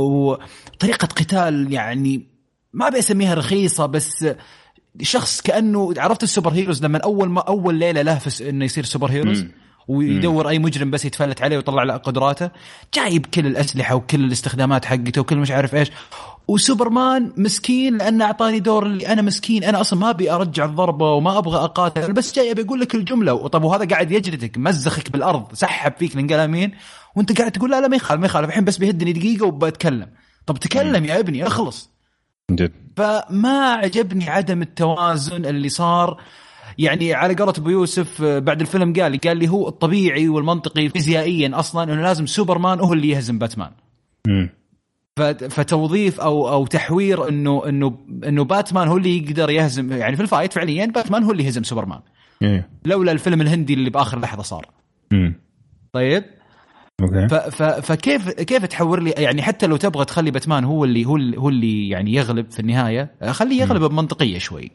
وطريقه 0.00 1.06
قتال 1.06 1.72
يعني 1.72 2.26
ما 2.72 2.88
ابي 2.88 2.98
اسميها 2.98 3.34
رخيصة 3.34 3.86
بس 3.86 4.26
شخص 5.02 5.40
كأنه 5.40 5.94
عرفت 5.98 6.22
ال 6.22 6.27
super 6.27 6.52
heroes 6.52 6.84
لما 6.84 6.98
أول 6.98 7.28
ما 7.28 7.40
أول 7.40 7.74
ليلة 7.74 8.02
له 8.02 8.20
إنه 8.40 8.64
يصير 8.64 8.84
super 8.84 9.10
heroes 9.10 9.42
م. 9.42 9.50
ويدور 9.88 10.48
أي 10.48 10.58
مجرم 10.58 10.90
بس 10.90 11.04
يتفلت 11.04 11.42
عليه 11.42 11.56
ويطلع 11.56 11.82
له 11.82 11.96
قدراته 11.96 12.50
جايب 12.94 13.26
كل 13.26 13.46
الأسلحة 13.46 13.94
وكل 13.94 14.24
الاستخدامات 14.24 14.84
حقته 14.84 15.20
وكل 15.20 15.36
مش 15.36 15.50
عارف 15.50 15.74
إيش. 15.74 15.90
وسوبرمان 16.48 17.32
مسكين 17.36 17.98
لأنه 17.98 18.24
أعطاني 18.24 18.60
دور 18.60 18.86
اللي 18.86 19.06
أنا 19.06 19.22
مسكين 19.22 19.64
أنا 19.64 19.80
أصلا 19.80 19.98
ما 19.98 20.10
أبي 20.10 20.30
أرجع 20.30 20.64
الضربة 20.64 21.12
وما 21.12 21.38
أبغى 21.38 21.56
أقاتل 21.56 22.00
أنا 22.02 22.12
بس 22.12 22.34
جاي 22.34 22.50
أبي 22.50 22.62
أقول 22.62 22.80
لك 22.80 22.94
الجملة. 22.94 23.48
طب 23.48 23.64
وهذا 23.64 23.84
قاعد 23.84 24.10
يجلدك 24.10 24.58
مزخك 24.58 25.10
بالأرض 25.10 25.54
سحب 25.54 25.92
فيك 25.98 26.16
القلمين 26.16 26.72
وأنت 27.16 27.38
قاعد 27.38 27.52
تقول 27.52 27.70
لا 27.70 27.80
لا 27.80 27.88
ما 27.88 27.96
يخالف 27.96 28.20
ما 28.20 28.26
يخالف. 28.26 28.48
الحين 28.48 28.64
بس 28.64 28.78
بيهدني 28.78 29.12
دقيقة 29.12 29.46
وبتكلم. 29.46 30.06
طب 30.46 30.58
تكلم 30.58 31.04
يا 31.04 31.18
ابني 31.18 31.46
اخلص. 31.46 31.90
جد. 32.50 32.85
فما 32.96 33.72
عجبني 33.72 34.30
عدم 34.30 34.62
التوازن 34.62 35.44
اللي 35.44 35.68
صار 35.68 36.20
يعني 36.78 37.14
على 37.14 37.34
قولة 37.34 37.52
أبو 37.58 37.70
يوسف 37.70 38.22
بعد 38.22 38.60
الفيلم 38.60 38.92
قال 38.92 39.12
لي 39.12 39.18
قال 39.18 39.36
لي 39.36 39.48
هو 39.48 39.68
الطبيعي 39.68 40.28
والمنطقي 40.28 40.88
فيزيائيا 40.88 41.58
أصلا 41.58 41.92
إنه 41.92 42.02
لازم 42.02 42.26
سوبرمان 42.26 42.80
هو 42.80 42.92
اللي 42.92 43.08
يهزم 43.08 43.38
باتمان. 43.38 43.70
م. 44.26 44.46
فتوظيف 45.50 46.20
أو 46.20 46.48
أو 46.48 46.66
تحوير 46.66 47.28
انه 47.28 47.62
انه 47.68 47.98
إنه 48.24 48.44
باتمان 48.44 48.88
هو 48.88 48.96
اللي 48.96 49.18
يقدر 49.18 49.50
يهزم 49.50 49.92
يعني 49.92 50.16
في 50.16 50.22
ال 50.22 50.27
fight 50.27 50.52
فعليا 50.52 50.86
باتمان 50.86 51.22
هو 51.22 51.32
اللي 51.32 51.44
يهزم 51.44 51.62
سوبرمان. 51.62 52.00
إيه. 52.42 52.68
لولا 52.84 53.12
الفيلم 53.12 53.40
الهندي 53.40 53.74
اللي 53.74 53.90
بآخر 53.90 54.20
لحظة 54.20 54.42
صار. 54.42 54.66
م. 55.12 55.32
طيب 55.92 56.24
أوكي. 57.02 57.28
فكيف 57.82 58.30
كيف 58.30 58.64
تحور 58.64 59.02
لي؟ 59.02 59.10
يعني 59.10 59.42
حتى 59.42 59.66
لو 59.66 59.76
تبغى 59.76 60.04
تخلي 60.04 60.30
باتمان 60.30 60.64
هو 60.64 60.84
اللي 60.84 61.04
هو 61.04 61.16
اللي, 61.16 61.36
هو 61.36 61.48
اللي 61.48 61.88
يعني 61.88 62.14
يغلب 62.14 62.50
في 62.50 62.60
النهاية 62.60 63.14
خليه 63.30 63.60
يغلب 63.62 63.82
بمنطقية 63.82 64.38
شوي. 64.38 64.70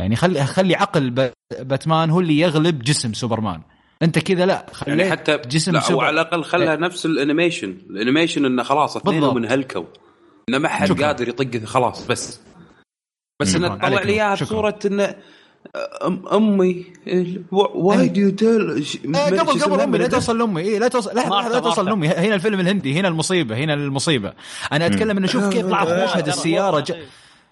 يعني 0.00 0.16
خلي 0.16 0.46
خلي 0.46 0.74
عقل 0.74 1.30
باتمان 1.60 2.10
هو 2.10 2.20
اللي 2.20 2.38
يغلب 2.38 2.78
جسم 2.78 3.12
سوبرمان. 3.12 3.62
أنت 4.02 4.18
كذا 4.18 4.46
لا 4.46 4.66
يعني 4.86 5.10
حتى 5.10 5.36
جسم 5.36 5.72
لا 5.72 5.80
سوبر... 5.80 6.04
على 6.04 6.20
الأقل 6.20 6.44
خلها 6.44 6.72
إيه. 6.72 6.78
نفس 6.78 7.06
ال 7.06 7.12
animation. 7.12 7.76
ال 7.90 7.95
animation 7.95 8.44
إنه 8.44 8.62
خلاص 8.62 8.96
اثنينهم 8.96 9.36
انهلكوا 9.36 9.84
إنه 10.48 10.58
ما 10.58 10.68
حد 10.68 11.02
قادر 11.02 11.28
يطق 11.28 11.64
خلاص 11.64 12.06
بس. 12.06 12.40
بس 13.42 13.56
إنه 13.56 13.68
تطلع 13.76 14.02
لي 14.02 14.12
إياها 14.12 14.34
بصورة 14.34 14.78
إنه 14.86 15.14
أم 16.06 16.22
أمي. 16.32 16.86
why 17.52 18.08
did 18.08 18.30
you 18.30 18.84
قبل 19.14 19.60
قبل 19.62 19.80
أمي 19.80 19.98
لا 19.98 20.08
توصل 20.08 20.38
لأمي. 20.38 20.62
اي 20.62 20.78
لا 20.78 20.88
توصل 20.88 21.14
لا, 21.14 21.48
لا 21.48 21.58
توصل 21.58 21.86
لأمي. 21.86 22.08
هنا 22.08 22.34
الفيلم 22.34 22.60
الهندي 22.60 23.00
هنا 23.00 23.08
المصيبة 23.08 23.56
هنا 23.56 23.74
المصيبة. 23.74 24.32
أنا 24.72 24.86
أتكلم 24.86 25.16
إنه 25.16 25.26
شوف 25.26 25.48
كيف 25.48 25.66
في 25.66 26.04
مشهد 26.04 26.28
السيارة 26.28 26.80
ج... 26.80 26.92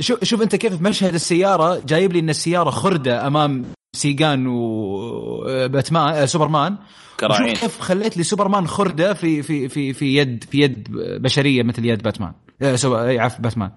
شوف 0.01 0.25
شوف 0.25 0.43
أنت 0.43 0.57
كيف 0.57 0.77
في 0.77 0.85
مشهد 0.85 1.15
السيارة 1.15 1.83
جايب 1.87 2.13
لي 2.13 2.19
إن 2.19 2.31
السيارة 2.31 2.71
خردة 2.71 3.27
أمام 3.27 3.65
سيجان 3.97 4.47
وباتمان 4.47 6.27
سوبرمان. 6.27 6.77
شوف 7.21 7.61
كيف 7.61 7.81
خليت 7.81 8.17
لي 8.17 8.23
سوبرمان 8.23 8.67
خردة 8.67 9.15
في 9.15 9.43
في 9.43 9.69
في 9.69 9.93
في 9.93 10.17
يد 10.17 10.45
في 10.51 10.61
يد 10.61 10.89
بشرية 10.93 11.63
مثل 11.63 11.85
يد 11.85 12.03
باتمان 12.03 12.33
عفوا 12.63 13.41
باتمان. 13.41 13.71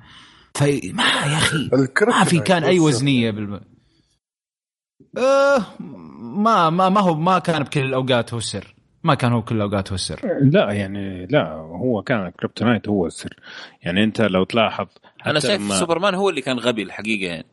فما 0.55 1.03
يا 1.03 1.37
أخي 1.37 1.69
ما 2.07 2.23
في 2.23 2.39
كان 2.39 2.63
أي 2.63 2.79
وزنية 2.79 3.31
بالم... 3.31 3.59
أه 5.17 5.65
ما 6.19 6.69
ما 6.69 6.89
ما 6.89 7.01
هو 7.01 7.15
ما 7.15 7.39
كان 7.39 7.63
بكل 7.63 7.79
الأوقات 7.79 8.33
هو 8.33 8.37
السر. 8.37 8.75
ما 9.03 9.15
كان 9.15 9.31
هو 9.31 9.41
كل 9.41 9.55
الأوقات 9.55 9.89
هو 9.89 9.95
السر. 9.95 10.19
لا 10.41 10.71
يعني 10.71 11.25
لا 11.25 11.51
هو 11.53 12.01
كان 12.01 12.29
kryptonite 12.29 12.87
هو 12.89 13.05
السر. 13.05 13.35
يعني 13.83 14.03
أنت 14.03 14.21
لو 14.21 14.43
تلاحظ 14.43 14.87
أنا 15.25 15.39
شايف 15.39 15.61
لما... 15.61 15.75
سوبرمان 15.75 16.15
هو 16.15 16.29
اللي 16.29 16.41
كان 16.41 16.59
غبي 16.59 16.83
الحقيقة 16.83 17.27
يعني. 17.27 17.45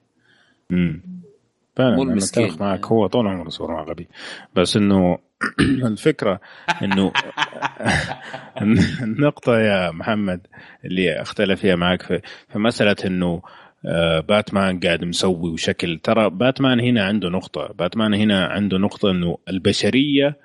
امم 0.73 1.03
فعلا 1.77 2.03
أنا 2.03 2.15
أتفق 2.15 2.61
معك. 2.61 2.87
هو 2.87 3.07
طول 3.07 3.27
عمره 3.27 3.49
سوبرمان 3.49 3.85
غبي. 3.85 4.09
بس 4.57 4.77
إنه 4.77 5.19
الفكرة 5.61 6.41
إنه 6.83 7.13
النقطة 9.03 9.59
يا 9.59 9.91
محمد 9.91 10.47
اللي 10.85 11.23
أختلف 11.23 11.61
فيها 11.61 11.77
معك 11.77 12.03
في, 12.03 12.21
في 12.53 12.59
مسألة 12.59 12.97
إنه 13.05 13.43
باتمان 14.29 14.81
قاعد 14.81 15.05
مسوي 15.05 15.51
وشكل 15.51 15.99
ترى 16.03 16.31
باتمان 16.31 16.81
هنا 16.81 17.05
عنده 17.05 17.29
نقطة. 17.29 17.73
باتمان 17.79 18.15
هنا 18.15 18.47
عنده 18.47 18.79
نقطة 18.79 19.11
إنه 19.11 19.39
البشرية 19.49 20.37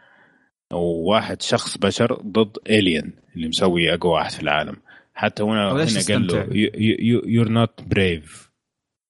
أو 0.72 0.84
واحد 0.84 1.42
شخص 1.42 1.78
بشر 1.78 2.14
ضد 2.14 2.58
الين 2.70 3.14
اللي 3.36 3.48
مسوي 3.48 3.94
أقوى 3.94 4.12
واحد 4.14 4.32
في 4.32 4.42
العالم. 4.42 4.76
حتى 5.14 5.44
هنا 5.44 5.72
هنا 5.72 6.02
قال 6.10 6.28
له 6.28 6.48
you're 7.26 7.50
not 7.50 7.82
brave 7.88 8.50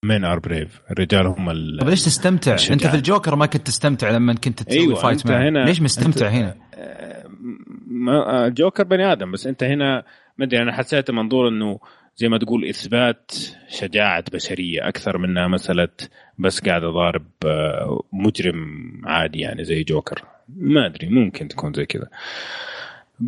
men 0.06 0.26
are 0.26 0.40
brave 0.40 0.82
الرجال 0.92 1.28
هم 1.28 1.50
ال 1.50 1.78
طيب 1.80 1.90
ليش 1.90 2.06
تستمتع؟ 2.06 2.54
الشجاع. 2.54 2.74
أنت 2.74 2.88
في 2.88 2.96
الجوكر 2.96 3.36
ما 3.36 3.46
كنت 3.46 3.68
تستمتع 3.68 4.12
لما 4.12 4.34
كنت 4.34 4.64
تسوي 4.64 4.80
أيوة 4.80 4.96
fight 4.96 5.28
مان 5.28 5.42
هنا 5.42 5.66
ليش 5.66 5.82
مستمتع 5.82 6.28
هنا؟ 6.28 6.56
ما 7.88 8.48
الجوكر 8.48 8.84
بني 8.84 9.12
آدم 9.12 9.32
بس 9.32 9.48
أنت 9.48 9.64
هنا 9.64 10.04
ما 10.38 10.46
أدري 10.46 10.62
أنا 10.62 10.74
حسيت 10.74 11.12
منظور 11.12 11.48
إنه 11.48 11.80
زي 12.20 12.30
ما 12.30 12.38
تقول 12.38 12.66
إثبات 12.66 13.32
شجاعة 13.70 14.24
بشرية 14.34 14.88
أكثر 14.88 15.18
منها 15.18 15.48
مسألة 15.48 15.90
بس 16.38 16.60
قاعد 16.60 16.84
أضارب 16.84 17.26
آه، 17.46 18.04
مجرم 18.14 18.92
عادي 19.06 19.40
يعني 19.40 19.64
زي 19.64 19.84
جوكر. 19.84 20.24
ما 20.56 20.86
أدري 20.86 21.10
ممكن 21.10 21.48
تكون 21.48 21.74
زي 21.74 21.86
كذا. 21.86 22.08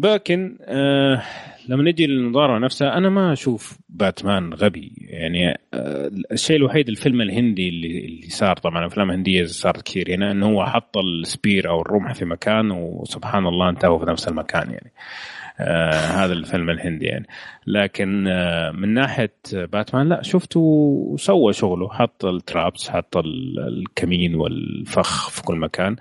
لكن 0.03 0.57
آه 0.61 1.23
لما 1.69 1.83
نجي 1.83 2.07
للمضاربة 2.07 2.57
نفسها 2.57 2.97
أنا 2.97 3.09
ما 3.09 3.33
أشوف 3.33 3.77
باتمان 3.89 4.53
غبي. 4.53 4.91
يعني 4.97 5.59
آه 5.73 6.11
الشيء 6.31 6.55
الوحيد 6.55 6.89
الفيلم 6.89 7.21
الهندي 7.21 7.69
اللي, 7.69 8.05
اللي 8.05 8.29
صار 8.29 8.57
طبعا 8.57 8.87
افلام 8.87 9.11
هنديه 9.11 9.45
صارت 9.45 9.81
كثير 9.81 10.15
هنا 10.15 10.31
إنه 10.31 10.45
هو 10.45 10.65
حط 10.65 10.97
ال 10.97 11.09
spear 11.09 11.69
أو 11.69 11.81
الرمح 11.81 12.13
في 12.13 12.25
مكان 12.25 12.71
وسبحان 12.71 13.47
الله 13.47 13.69
انتهوا 13.69 13.99
في 13.99 14.05
نفس 14.05 14.27
المكان 14.27 14.71
يعني. 14.71 14.91
آه 14.93 15.40
هذا 15.57 16.33
الفيلم 16.33 16.69
الهندي 16.69 17.05
يعني. 17.05 17.27
لكن 17.67 18.27
آه 18.27 18.71
من 18.71 18.93
ناحية 18.93 19.35
باتمان 19.53 20.09
لا 20.09 20.21
شفته 20.21 21.15
سوى 21.19 21.53
شغله. 21.53 21.89
حط 21.89 22.25
ال 22.25 22.36
traps 22.36 22.89
حط 22.89 23.17
الكمين 23.17 24.35
والفخ 24.35 25.29
في 25.29 25.43
كل 25.43 25.55
مكان. 25.55 25.95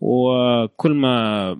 وكل 0.00 0.94
ما 0.94 1.56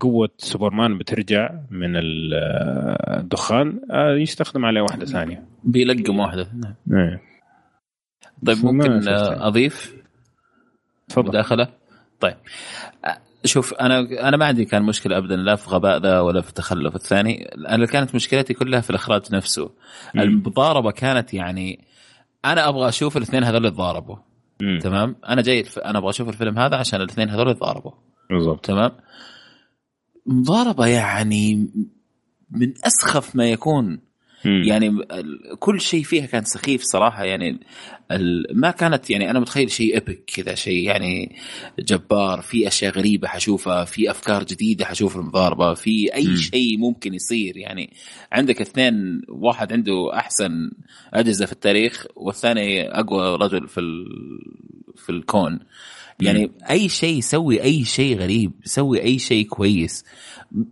قوة 0.00 0.28
سوبرمان 0.38 0.98
بترجع 0.98 1.50
من 1.70 1.92
الدخان 1.96 3.80
آه، 3.90 4.14
يستخدم 4.14 4.64
عليه 4.64 4.80
واحدة 4.80 5.04
ثانية. 5.06 5.44
بيلقم 5.64 6.18
واحدة. 6.18 6.48
إيه. 6.92 7.22
طيب 8.46 8.64
ممكن 8.64 9.08
أضيف؟ 9.08 9.94
تفضل. 11.08 11.28
مداخلة؟ 11.28 11.68
طيب. 12.20 12.36
شوف 13.44 13.74
أنا 13.74 13.98
أنا 14.28 14.36
ما 14.36 14.46
عندي 14.46 14.64
كان 14.64 14.82
مشكلة 14.82 15.18
ابدا 15.18 15.36
لا 15.36 15.56
في 15.56 15.70
غباء 15.70 15.98
ذا 15.98 16.20
ولا 16.20 16.40
في 16.40 16.48
التخلف 16.48 16.96
الثاني 16.96 17.44
أنا 17.68 17.86
كانت 17.86 18.14
مشكلتي 18.14 18.54
كلها 18.54 18.80
في 18.80 18.90
الإخراج 18.90 19.22
نفسه. 19.32 19.70
المضاربة 20.16 20.90
كانت 20.90 21.34
يعني 21.34 21.84
أنا 22.44 22.68
أبغى 22.68 22.88
أشوف 22.88 23.16
الاثنين 23.16 23.44
هذول 23.44 23.64
يتضاربوا. 23.64 24.16
تمام؟ 24.80 25.16
أنا 25.28 25.42
جاي 25.42 25.64
أنا 25.84 25.98
أبغى 25.98 26.10
أشوف 26.10 26.28
الفيلم 26.28 26.58
هذا 26.58 26.76
عشان 26.76 27.00
الاثنين 27.00 27.30
هذول 27.30 27.48
يتضاربوا. 27.48 27.92
بالضبط. 28.30 28.64
تمام؟ 28.64 28.90
مضاربة 30.26 30.86
يعني 30.86 31.54
من 32.50 32.74
أسخف 32.86 33.36
ما 33.36 33.44
يكون 33.44 34.00
يعني 34.44 34.98
كل 35.58 35.80
شيء 35.80 36.02
فيها 36.02 36.26
كان 36.26 36.44
سخيف 36.44 36.82
صراحة. 36.82 37.24
يعني 37.24 37.60
ما 38.52 38.70
كانت 38.70 39.10
يعني 39.10 39.30
أنا 39.30 39.40
متخيل 39.40 39.70
شيء 39.70 39.94
ايبك 39.94 40.24
كذا 40.36 40.54
شيء 40.54 40.84
يعني 40.84 41.36
جبار. 41.78 42.40
في 42.40 42.68
أشياء 42.68 42.92
غريبة 42.92 43.28
حشوفها 43.28 43.84
في 43.84 44.10
أفكار 44.10 44.44
جديدة 44.44 44.84
حشوف 44.84 45.16
المضاربة 45.16 45.74
في 45.74 46.14
أي 46.14 46.36
شيء 46.36 46.78
ممكن 46.78 47.14
يصير. 47.14 47.56
يعني 47.56 47.92
عندك 48.32 48.60
اثنين 48.60 49.22
واحد 49.28 49.72
عنده 49.72 50.14
أحسن 50.14 50.70
أجهزة 51.14 51.46
في 51.46 51.52
التاريخ 51.52 52.06
والثاني 52.16 52.88
أقوى 52.88 53.36
رجل 53.36 53.68
في 53.68 53.80
في 54.96 55.10
الكون. 55.10 55.60
يعني 56.20 56.50
أي 56.70 56.88
شيء 56.88 57.18
يسوي 57.18 57.62
أي 57.62 57.84
شيء 57.84 58.18
غريب 58.18 58.52
يسوي 58.64 59.02
أي 59.02 59.18
شيء 59.18 59.46
كويس. 59.46 60.04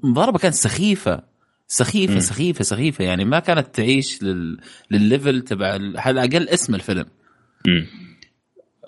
مضاربة 0.02 0.38
كانت 0.38 0.54
سخيفة. 0.54 1.27
سخيفة 1.68 2.14
مم. 2.14 2.20
سخيفة 2.20 2.64
سخيفة. 2.64 3.04
يعني 3.04 3.24
ما 3.24 3.38
كانت 3.38 3.74
تعيش 3.74 4.22
لل... 4.22 4.60
للليفل 4.90 5.40
تبع 5.40 5.66
على 5.96 6.10
الأقل 6.10 6.48
اسم 6.48 6.74
الفيلم. 6.74 7.06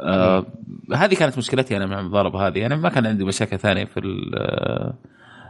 آه 0.00 0.46
هذه 0.94 1.14
كانت 1.14 1.38
مشكلتي 1.38 1.76
أنا 1.76 1.86
مع 1.86 2.00
المضاربه 2.00 2.46
هذه. 2.46 2.58
يعني 2.58 2.76
ما 2.76 2.88
كان 2.88 3.06
عندي 3.06 3.24
مشاكل 3.24 3.58
ثانية 3.58 3.84
في 3.84 4.00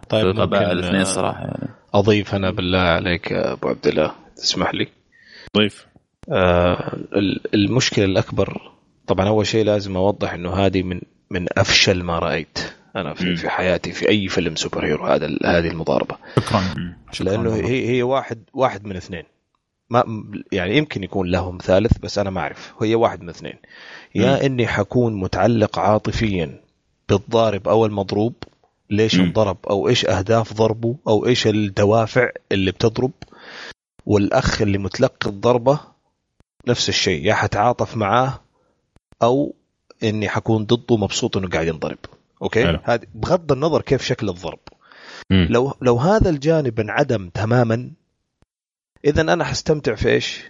طيب 0.08 0.26
الغباء 0.26 0.72
الاثنين 0.72 1.04
صراحة 1.04 1.40
يعني. 1.40 1.68
أضيف 1.94 2.34
أنا 2.34 2.50
بالله 2.50 2.78
عليك 2.78 3.32
أبو 3.32 3.68
عبد 3.68 3.86
الله 3.86 4.12
تسمح 4.36 4.74
لي؟ 4.74 4.88
ضيف. 5.56 5.86
آه 6.32 6.96
المشكلة 7.54 8.04
الأكبر 8.04 8.72
طبعا 9.06 9.28
أول 9.28 9.46
شيء 9.46 9.64
لازم 9.64 9.96
أوضح 9.96 10.32
إنه 10.32 10.54
هذه 10.54 10.82
من 10.82 11.00
من 11.30 11.46
أفشل 11.58 12.02
ما 12.02 12.18
رأيت. 12.18 12.58
أنا 12.96 13.14
في, 13.14 13.36
في 13.36 13.48
حياتي 13.48 13.92
في 13.92 14.08
أي 14.08 14.28
فيلم 14.28 14.56
سوبر 14.56 14.86
هيرو 14.86 15.06
هذا 15.06 15.26
هذه 15.26 15.68
المضاربة. 15.68 16.16
شكرا. 17.12 17.30
لأنه 17.30 17.54
هي 17.54 17.88
هي 17.88 18.02
واحد 18.02 18.42
واحد 18.54 18.84
من 18.84 18.96
اثنين. 18.96 19.24
ما 19.90 20.04
يعني 20.52 20.76
يمكن 20.76 21.02
يكون 21.02 21.30
لهم 21.30 21.58
ثالث 21.62 21.98
بس 21.98 22.18
أنا 22.18 22.30
ما 22.30 22.40
أعرف. 22.40 22.74
هي 22.82 22.94
واحد 22.94 23.22
من 23.22 23.28
اثنين. 23.28 23.54
يا 24.14 24.46
إني 24.46 24.66
حكون 24.66 25.20
متعلق 25.20 25.78
عاطفيا 25.78 26.60
بالضارب 27.08 27.68
أو 27.68 27.86
المضروب 27.86 28.34
ليش 28.90 29.20
انضرب 29.20 29.56
أو 29.70 29.88
إيش 29.88 30.06
أهداف 30.06 30.52
ضربه؟ 30.52 30.96
أو 31.08 31.26
إيش 31.26 31.46
الدوافع 31.46 32.30
اللي 32.52 32.70
بتضرب؟ 32.70 33.12
والأخ 34.06 34.62
اللي 34.62 34.78
متلقي 34.78 35.30
الضربة 35.30 35.80
نفس 36.68 36.88
الشيء 36.88 37.24
يا 37.24 37.34
حتعاطف 37.34 37.96
معاه 37.96 38.40
أو 39.22 39.54
إني 40.02 40.28
حكون 40.28 40.64
ضده 40.64 40.96
مبسوط 40.96 41.36
إنه 41.36 41.48
قاعد 41.48 41.66
ينضرب. 41.66 41.98
أوكي؟ 42.42 42.78
هذه 42.84 43.06
بغض 43.14 43.52
النظر 43.52 43.82
كيف 43.82 44.02
شكل 44.02 44.28
الضرب. 44.28 44.58
م. 45.30 45.46
لو 45.50 45.74
لو 45.82 45.96
هذا 45.96 46.30
الجانب 46.30 46.80
انعدم 46.80 47.28
تماما 47.28 47.90
اذا 49.04 49.20
أنا 49.20 49.44
حستمتع 49.44 49.94
في 49.94 50.08
إيش؟ 50.08 50.42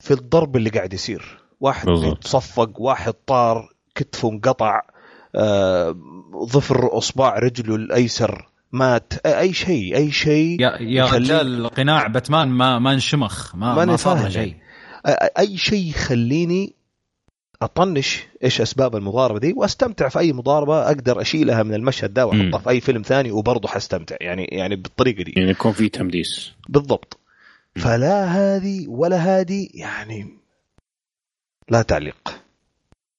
في 0.00 0.10
الضرب 0.10 0.56
اللي 0.56 0.70
قاعد 0.70 0.92
يصير. 0.92 1.38
واحد 1.60 1.88
صفق 2.24 2.80
واحد 2.80 3.12
طار 3.26 3.72
كتفه 3.94 4.30
انقطع 4.30 4.82
آه، 5.34 5.96
ظفر 6.44 6.98
أصبع 6.98 7.38
رجله 7.38 7.74
الأيسر 7.74 8.48
مات. 8.72 9.26
اي 9.26 9.52
شيء 9.52 9.96
أي 9.96 10.10
شيء 10.10 10.60
يا 10.60 10.76
يا 10.80 11.04
رجال 11.04 11.68
قناع 11.68 12.06
باتمان 12.06 12.48
ما 12.48 12.78
ما 12.78 12.92
انشمخ. 12.92 13.54
ما 13.56 13.74
ما, 13.74 13.84
ما 13.84 13.96
صار 13.96 14.30
شيء. 14.30 14.56
أي 15.38 15.56
شيء 15.56 15.90
يخليني 15.90 16.74
أطنش 17.64 18.26
إيش 18.44 18.60
أسباب 18.60 18.96
المضاربة 18.96 19.38
دي 19.38 19.52
وأستمتع 19.52 20.08
في 20.08 20.18
أي 20.18 20.32
مضاربة 20.32 20.82
أقدر 20.86 21.20
أشيلها 21.20 21.62
من 21.62 21.74
المشهد 21.74 22.14
ده 22.14 22.26
وأحطها 22.26 22.58
في 22.58 22.70
أي 22.70 22.80
فيلم 22.80 23.02
ثاني 23.02 23.30
وبرضه 23.30 23.68
حستمتع 23.68 24.16
يعني 24.20 24.44
يعني 24.44 24.76
بالطريقة 24.76 25.22
دي. 25.22 25.32
يعني 25.36 25.50
يكون 25.50 25.72
في 25.72 25.88
تمديس. 25.88 26.52
بالضبط. 26.68 27.18
فلا 27.76 28.24
هذه 28.24 28.88
ولا 28.88 29.16
هذه 29.16 29.68
يعني 29.74 30.28
لا 31.68 31.82
تعليق. 31.82 32.42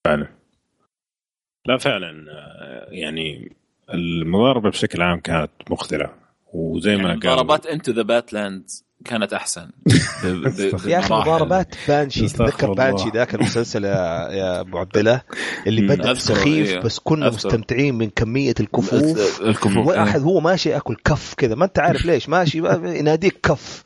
فعلا. 0.05 0.27
لا 1.65 1.77
فعلا 1.77 2.25
يعني 2.91 3.55
المضاربة 3.93 4.69
بشكل 4.69 5.01
عام 5.01 5.19
كانت 5.19 5.51
مختلفه 5.69 6.13
وزي 6.53 6.95
ما 6.95 7.09
يعني 7.09 7.19
قال 7.19 7.33
مضاربات 7.33 7.65
Into 7.65 7.91
the 7.91 8.01
Badlands 8.01 8.85
كانت 9.06 9.33
أحسن. 9.33 9.69
يا 10.85 10.99
أخي 10.99 11.14
مضاربات 11.14 11.75
Banshee. 11.88 12.27
تذكر 12.27 12.73
Banshee 12.73 13.09
ذاك 13.09 13.35
المسلسل 13.35 13.85
يا, 13.85 14.30
يا 14.32 14.59
ابو 14.59 14.77
عبد 14.77 14.98
الله 14.98 15.22
اللي 15.67 15.82
بدا 15.82 16.14
سخيف 16.14 16.69
إيه. 16.69 16.80
بس 16.80 16.99
كنا 16.99 17.30
مستمتعين 17.30 17.95
من 17.95 18.09
كمية 18.09 18.53
الكفوف. 18.59 19.41
الكفوف 19.41 19.88
واحد 19.88 20.22
هو 20.22 20.40
ماشي 20.40 20.69
يأكل 20.69 20.95
كف 21.06 21.33
كذا. 21.33 21.56
ما 21.56 21.65
أنت 21.65 21.80
عارف 21.80 22.06
ليش. 22.06 22.30
ماشي 22.30 22.57
يناديك 22.83 23.40
كف. 23.43 23.83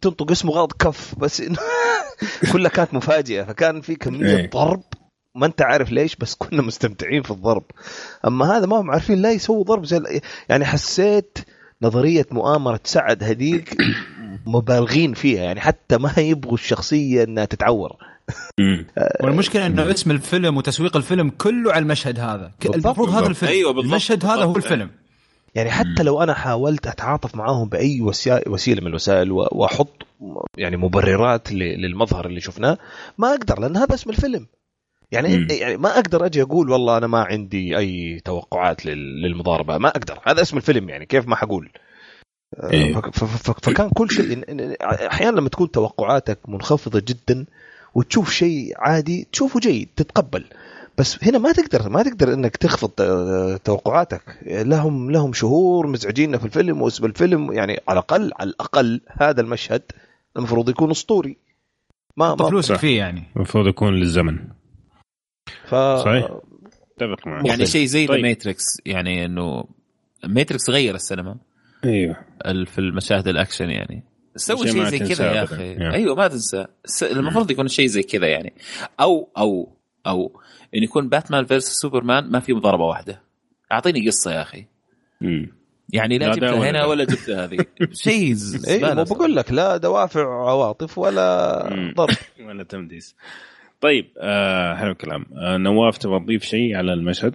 تنطق 0.00 0.30
اسمه 0.30 0.52
غلط 0.52 0.72
كف. 0.72 1.14
بس 1.18 1.42
كلها 2.52 2.70
كانت 2.70 2.94
مفاجئة. 2.94 3.42
فكان 3.42 3.80
في 3.80 3.94
كمية 3.94 4.36
إيه. 4.36 4.50
ضرب. 4.50 4.82
ما 5.36 5.46
أنت 5.46 5.62
عارف 5.62 5.92
ليش 5.92 6.16
بس 6.16 6.34
كنا 6.34 6.62
مستمتعين 6.62 7.22
في 7.22 7.30
الضرب. 7.30 7.64
أما 8.26 8.56
هذا 8.56 8.66
ما 8.66 8.80
هم 8.80 8.90
عارفين 8.90 9.22
لا 9.22 9.30
يسووا 9.32 9.64
ضرب. 9.64 9.84
زي 9.84 10.20
يعني 10.48 10.64
حسيت 10.64 11.38
نظرية 11.82 12.26
مؤامرة 12.30 12.80
سعد 12.84 13.24
هذيك 13.24 13.76
مبالغين 14.46 15.14
فيها 15.14 15.42
يعني 15.42 15.60
حتى 15.60 15.98
ما 15.98 16.14
يبغوا 16.18 16.54
الشخصية 16.54 17.24
إنها 17.24 17.44
تتعور. 17.44 17.96
والمشكلة 19.22 19.66
إنه 19.66 19.90
اسم 19.90 20.10
الفيلم 20.10 20.56
وتسويق 20.56 20.96
الفيلم 20.96 21.30
كله 21.30 21.72
على 21.72 21.82
المشهد 21.82 22.18
هذا. 22.18 22.52
المفروض 22.64 23.08
هذا 23.08 23.26
الفيلم. 23.26 23.52
أيوة 23.52 23.72
بالضبط. 23.72 23.92
المشهد 23.92 24.24
هذا 24.24 24.42
هو 24.42 24.56
الفيلم. 24.56 24.90
يعني 25.54 25.70
حتى 25.70 26.02
لو 26.02 26.22
أنا 26.22 26.34
حاولت 26.34 26.86
أتعاطف 26.86 27.34
معاهم 27.34 27.68
بأي 27.68 28.00
وسيلة 28.46 28.80
من 28.80 28.86
الوسائل 28.86 29.32
وأحط 29.32 30.06
يعني 30.58 30.76
مبررات 30.76 31.52
للمظهر 31.52 32.26
اللي 32.26 32.40
شفناه 32.40 32.78
ما 33.18 33.34
أقدر 33.34 33.60
لأن 33.60 33.76
هذا 33.76 33.94
اسم 33.94 34.10
الفيلم. 34.10 34.46
يعني 35.12 35.36
م. 35.36 35.46
يعني 35.50 35.76
ما 35.76 35.98
أقدر 35.98 36.26
أجي 36.26 36.42
أقول 36.42 36.70
والله 36.70 36.98
أنا 36.98 37.06
ما 37.06 37.22
عندي 37.22 37.78
أي 37.78 38.20
توقعات 38.24 38.86
للمضاربة 38.86 39.78
ما 39.78 39.88
أقدر. 39.88 40.18
هذا 40.26 40.42
اسم 40.42 40.56
الفيلم 40.56 40.88
يعني 40.88 41.06
كيف 41.06 41.28
ما 41.28 41.36
حقول. 41.36 41.70
إيه. 42.62 42.94
فكان 43.62 43.90
كل 43.90 44.10
شيء 44.10 44.44
أحيانا 44.82 45.36
لما 45.36 45.48
تكون 45.48 45.70
توقعاتك 45.70 46.38
منخفضة 46.48 47.02
جدا 47.08 47.44
وتشوف 47.94 48.30
شيء 48.30 48.72
عادي 48.76 49.26
تشوفه 49.32 49.60
جيد 49.60 49.88
تتقبل. 49.96 50.44
بس 50.98 51.24
هنا 51.24 51.38
ما 51.38 51.52
تقدر 51.52 51.88
ما 51.88 52.02
تقدر 52.02 52.34
إنك 52.34 52.56
تخفض 52.56 52.90
توقعاتك. 53.64 54.38
لهم 54.46 55.10
لهم 55.10 55.32
شهور 55.32 55.86
مزعجين 55.86 56.38
في 56.38 56.44
الفيلم 56.44 56.82
واسم 56.82 57.04
الفيلم. 57.04 57.52
يعني 57.52 57.80
على 57.88 57.98
الاقل 57.98 58.32
على 58.38 58.50
الأقل 58.50 59.00
هذا 59.20 59.40
المشهد 59.40 59.82
المفروض 60.36 60.68
يكون 60.68 60.90
أسطوري. 60.90 61.36
ما 62.16 62.34
ما 62.34 62.48
فلوسك 62.48 62.76
فيه 62.76 62.98
يعني. 62.98 63.24
المفروض 63.36 63.66
يكون 63.66 63.94
للزمن. 63.94 64.38
ف 65.64 65.74
صحيح. 65.74 66.24
أتفق 66.96 67.26
معك. 67.26 67.46
يعني 67.46 67.66
شيء 67.66 67.86
زي 67.86 68.06
طيب. 68.06 68.22
ماتريكس 68.22 68.64
يعني 68.86 69.24
إنه 69.24 69.64
ماتريكس 70.24 70.70
غير 70.70 70.94
السينما. 70.94 71.36
أيوه. 71.84 72.16
في 72.64 72.78
المشاهد 72.78 73.28
الأكشن 73.28 73.70
يعني. 73.70 74.04
سوي 74.36 74.68
شيء 74.68 74.84
زي 74.84 74.98
كذا 74.98 75.32
يا 75.32 75.44
أخي. 75.44 75.72
يعني. 75.72 75.94
أيوه 75.94 76.14
ما 76.14 76.28
تنسى. 76.28 76.66
المفروض 77.02 77.50
يكون 77.50 77.68
شيء 77.68 77.86
زي 77.86 78.02
كذا 78.02 78.26
يعني. 78.26 78.52
أو 79.00 79.28
أو 79.38 79.76
أو 80.06 80.40
إن 80.74 80.82
يكون 80.82 81.08
باتمان 81.08 81.44
versus 81.44 81.64
سوبرمان 81.64 82.30
ما 82.30 82.40
في 82.40 82.52
مضاربة 82.52 82.84
واحدة. 82.84 83.22
أعطيني 83.72 84.06
قصة 84.06 84.32
يا 84.32 84.42
أخي. 84.42 84.66
مم. 85.20 85.52
يعني 85.92 86.18
لا 86.18 86.32
جبتها 86.34 86.70
هنا 86.70 86.84
ولا 86.84 87.04
جبتها 87.04 87.44
هذه. 87.44 87.58
شيء 88.04 88.36
اي 88.68 88.94
مو 88.94 89.04
بقول 89.04 89.36
لك 89.36 89.52
لا 89.52 89.76
دوافع 89.76 90.48
عواطف 90.48 90.98
ولا 90.98 91.62
ضرب. 91.96 92.16
ولا 92.48 92.64
تمديس. 92.64 93.16
طيب 93.80 94.06
آه 94.18 94.74
حلو 94.74 94.90
الكلام. 94.90 95.26
آه 95.36 95.56
نواف 95.56 95.98
تبغى 95.98 96.20
تضيف 96.20 96.44
شيء 96.44 96.76
على 96.76 96.92
المشهد؟ 96.92 97.34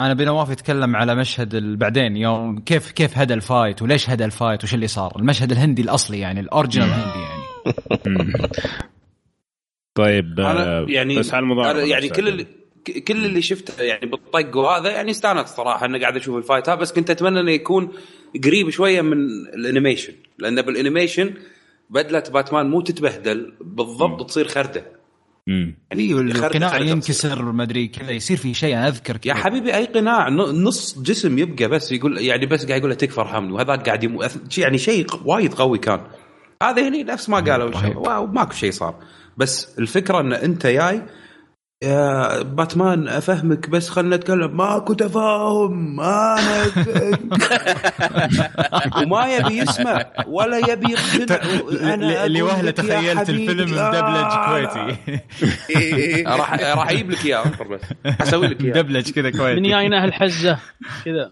أنا 0.00 0.14
بنواف 0.14 0.50
يتكلم 0.50 0.96
على 0.96 1.14
مشهد 1.14 1.78
بعدين 1.78 2.16
يوم 2.16 2.58
كيف 2.58 2.92
كيف 2.92 3.18
هدى 3.18 3.34
ال 3.34 3.42
fight 3.42 3.82
وليش 3.82 4.10
هدى 4.10 4.24
ال 4.24 4.31
fight 4.31 4.64
وش 4.64 4.74
اللي 4.74 4.86
صار. 4.86 5.12
المشهد 5.16 5.52
الهندي 5.52 5.82
الأصلي 5.82 6.18
يعني 6.18 6.40
ال 6.40 6.45
original 6.45 6.88
الهندي 6.88 7.18
يعني. 7.18 7.42
طيب 9.94 10.40
أنا 10.40 10.86
يعني 10.88 11.18
بس 11.18 11.34
على 11.34 11.90
يعني 11.90 12.08
كل 12.08 12.28
اللي 12.28 12.46
كل 13.08 13.24
اللي 13.24 13.42
شفته 13.42 13.82
يعني 13.82 14.06
بالطق 14.06 14.56
وهذا 14.56 14.90
يعني 14.90 15.10
استانست 15.10 15.56
صراحة 15.56 15.86
اني 15.86 15.98
قاعد 15.98 16.16
أشوف 16.16 16.36
ال 16.36 16.42
fight 16.42 16.70
بس 16.70 16.92
كنت 16.92 17.10
أتمنى 17.10 17.40
إنه 17.40 17.50
يكون 17.50 17.92
قريب 18.44 18.70
شوية 18.70 19.02
من 19.02 19.18
ال 19.54 19.60
animation 19.60 20.12
لأن 20.38 20.62
بال 20.62 20.75
animation 20.75 21.34
بدلة 21.90 22.22
باتمان 22.32 22.66
مو 22.66 22.80
تتبهدل 22.80 23.54
بالضبط 23.60 24.28
تصير 24.28 24.48
خردة. 24.48 24.84
امم 25.48 25.74
يعني 25.90 26.12
القناع 26.12 26.78
ينكسر 26.78 27.52
ما 27.52 27.62
أدري 27.62 27.88
كذا 27.88 28.10
يصير 28.10 28.36
في 28.36 28.54
شيء 28.54 28.74
أنا 28.74 28.88
أذكر 28.88 29.16
كذا. 29.16 29.32
يا 29.32 29.38
حبيبي 29.38 29.74
أي 29.74 29.84
قناع 29.84 30.28
نص 30.28 30.98
جسم 30.98 31.38
يبقى 31.38 31.68
بس 31.68 31.92
يقول 31.92 32.18
يعني 32.18 32.46
بس 32.46 32.66
قاعد 32.66 32.78
يقول 32.78 32.90
له 32.90 32.96
تكفى 32.96 33.20
ارحمني 33.20 33.52
وهذاك 33.52 33.86
قاعد 33.86 34.04
يمو 34.04 34.24
يعني 34.58 34.78
شيء 34.78 35.06
وايد 35.24 35.54
قوي 35.54 35.78
كان. 35.78 36.00
هذا 36.62 36.88
هني 36.88 37.02
نفس 37.02 37.28
ما 37.28 37.40
قالوا. 37.40 38.26
ماكو 38.26 38.52
شيء 38.52 38.70
صار. 38.70 38.94
بس 39.36 39.78
الفكرة 39.78 40.20
إن 40.20 40.32
أنت 40.32 40.66
جاي 40.66 41.02
يا 41.84 42.42
باتمان 42.42 43.08
أفهمك 43.08 43.70
بس 43.70 43.88
خلنا 43.88 44.16
نتكلم. 44.16 44.56
ماكو 44.56 44.92
تفاهم. 44.92 46.00
أنا 46.00 46.64
وما 49.02 49.26
يبي 49.36 49.58
يسمع 49.58 50.06
ولا 50.26 50.72
يبي 50.72 50.92
يقتنع. 50.92 51.38
أنا 51.94 52.24
اللي 52.24 52.42
وهله 52.42 52.70
تخيلت 52.70 53.30
الفيلم 53.30 53.70
مدبلج 53.70 54.32
كويتي. 54.46 54.96
راح 56.38 56.54
راح 56.54 56.90
أجيب 56.90 57.10
لك 57.10 57.26
إياه 57.26 57.44
بس. 57.70 57.80
أسوي 58.20 58.46
لك 58.46 58.60
إياه. 58.60 58.70
مدبلج 58.70 59.10
كذا 59.10 59.30
كويتي. 59.30 59.60
من 59.60 59.68
جاينا 59.68 60.04
هالحزة. 60.04 60.58
كذا. 61.04 61.30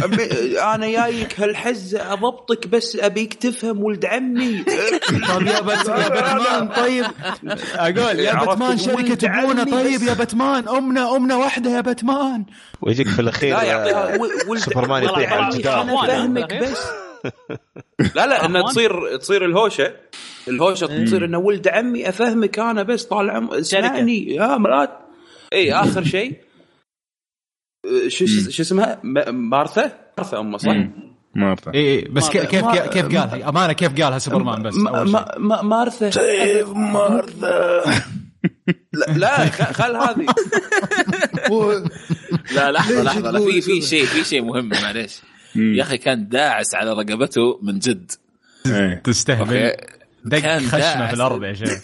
أنا 0.74 0.86
جايك 0.86 1.40
هالحزة 1.40 2.12
أضبطك 2.12 2.68
بس 2.68 2.96
أبيك 2.96 3.34
تفهم 3.34 3.84
ولد 3.84 4.04
عمي. 4.04 4.64
طيب 5.28 5.46
يا 5.46 5.60
باتمان 5.60 6.68
طيب. 6.68 7.04
أقول 7.74 8.20
يا 8.20 8.44
باتمان 8.44 8.78
شركة 8.78 9.18
أبونا 9.42 9.64
طيب. 9.64 9.85
طيب 9.86 10.02
يا 10.02 10.14
باتمان 10.14 10.68
أمنا 10.68 11.16
أمنا 11.16 11.36
واحدة 11.36 11.70
يا 11.70 11.80
باتمان. 11.80 12.44
ويجيك 12.82 13.08
في 13.08 13.18
الأخير 13.18 13.56
لا 13.56 13.62
يعطيها. 13.62 14.56
سوبرمان 14.56 15.02
يطيح 15.04 15.32
على 15.32 15.54
الجدار. 15.54 15.86
بس. 16.60 16.78
لا 18.14 18.26
لا 18.26 18.44
إنه 18.44 18.62
تصير 18.66 19.16
تصير 19.16 19.44
الهوشة. 19.44 19.92
الهوشة 20.48 21.04
تصير 21.04 21.24
إنه 21.24 21.38
ولد 21.38 21.68
عمي 21.68 22.08
أفهمك 22.08 22.58
أنا 22.58 22.82
بس 22.82 23.04
طال 23.04 23.30
عم 23.30 23.50
اسمعني. 23.50 24.34
يا 24.34 24.56
مرات. 24.56 24.90
اي 25.52 25.72
آخر 25.72 26.04
شيء. 26.14 26.40
شو 28.08 28.26
شو 28.26 28.62
اسمها؟ 28.62 29.00
مارثا؟ 29.30 29.92
مارثا 30.18 30.40
أمه 30.40 30.58
صح؟ 30.58 30.76
مارثا. 31.34 31.74
اي 31.74 32.00
بس 32.00 32.28
كيف 32.28 32.44
كيف 32.44 32.66
كيف 32.66 33.04
قالها؟ 33.04 33.48
أمانة 33.48 33.72
كيف 33.72 34.02
قالها 34.02 34.18
سوبرمان 34.18 34.62
بس؟ 34.62 34.74
مارثا. 35.62 36.10
سيف 36.10 36.68
مارثا. 36.68 37.82
لا 38.92 39.18
لا 39.18 39.46
خل 39.72 39.96
هذه. 39.96 40.26
لا 42.54 42.72
لحظة 42.72 43.02
لحظة 43.02 43.30
لا 43.30 43.40
في 43.40 43.60
في 43.60 43.82
شيء 43.82 44.04
في 44.04 44.24
شيء 44.24 44.42
مهم 44.42 44.68
معليش. 44.68 45.20
يا 45.56 45.82
أخي 45.82 45.98
كان 45.98 46.28
داعس 46.28 46.74
على 46.74 46.92
رقبته 46.92 47.58
من 47.62 47.78
جد. 47.78 48.12
إيه. 48.66 49.02
تستهبل. 49.04 49.72
دق 50.24 50.58
خشمه 50.58 51.06
في 51.06 51.14
الأرض 51.14 51.44
يا 51.44 51.52
شيخ. 51.52 51.82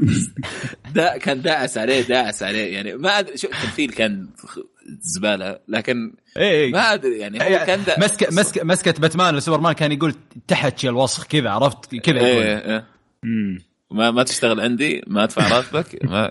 دا 0.94 1.16
كان 1.16 1.42
داعس 1.42 1.78
عليه 1.78 2.00
داعس 2.02 2.42
عليه. 2.42 2.74
يعني 2.74 2.94
ما 2.94 3.18
أدري 3.18 3.36
شو 3.36 3.48
التمثيل 3.48 3.90
كان 3.90 4.28
زبالة 5.00 5.58
لكن 5.68 6.12
إيه, 6.36 6.50
إيه. 6.50 6.72
ما 6.72 6.94
أدري 6.94 7.18
يعني 7.18 7.38
هو 7.38 7.44
إيه، 7.44 7.64
كان 7.64 7.80
مسكه 7.98 8.26
مسكه 8.30 8.64
مسكه 8.64 8.94
باتمان 9.00 9.36
لسوبرمان 9.36 9.72
كان 9.72 9.92
يقول 9.92 10.14
تحت 10.48 10.84
الوسخ 10.84 11.26
كذا 11.26 11.50
عرفت؟ 11.50 11.94
كذا 11.94 12.20
إيه 12.20 12.84
إيه. 13.24 13.69
ما 13.90 14.10
ما 14.10 14.22
تشتغل 14.22 14.60
عندي 14.60 15.02
ما 15.06 15.24
أدفع 15.24 15.56
راتبك 15.56 16.04
ما. 16.04 16.30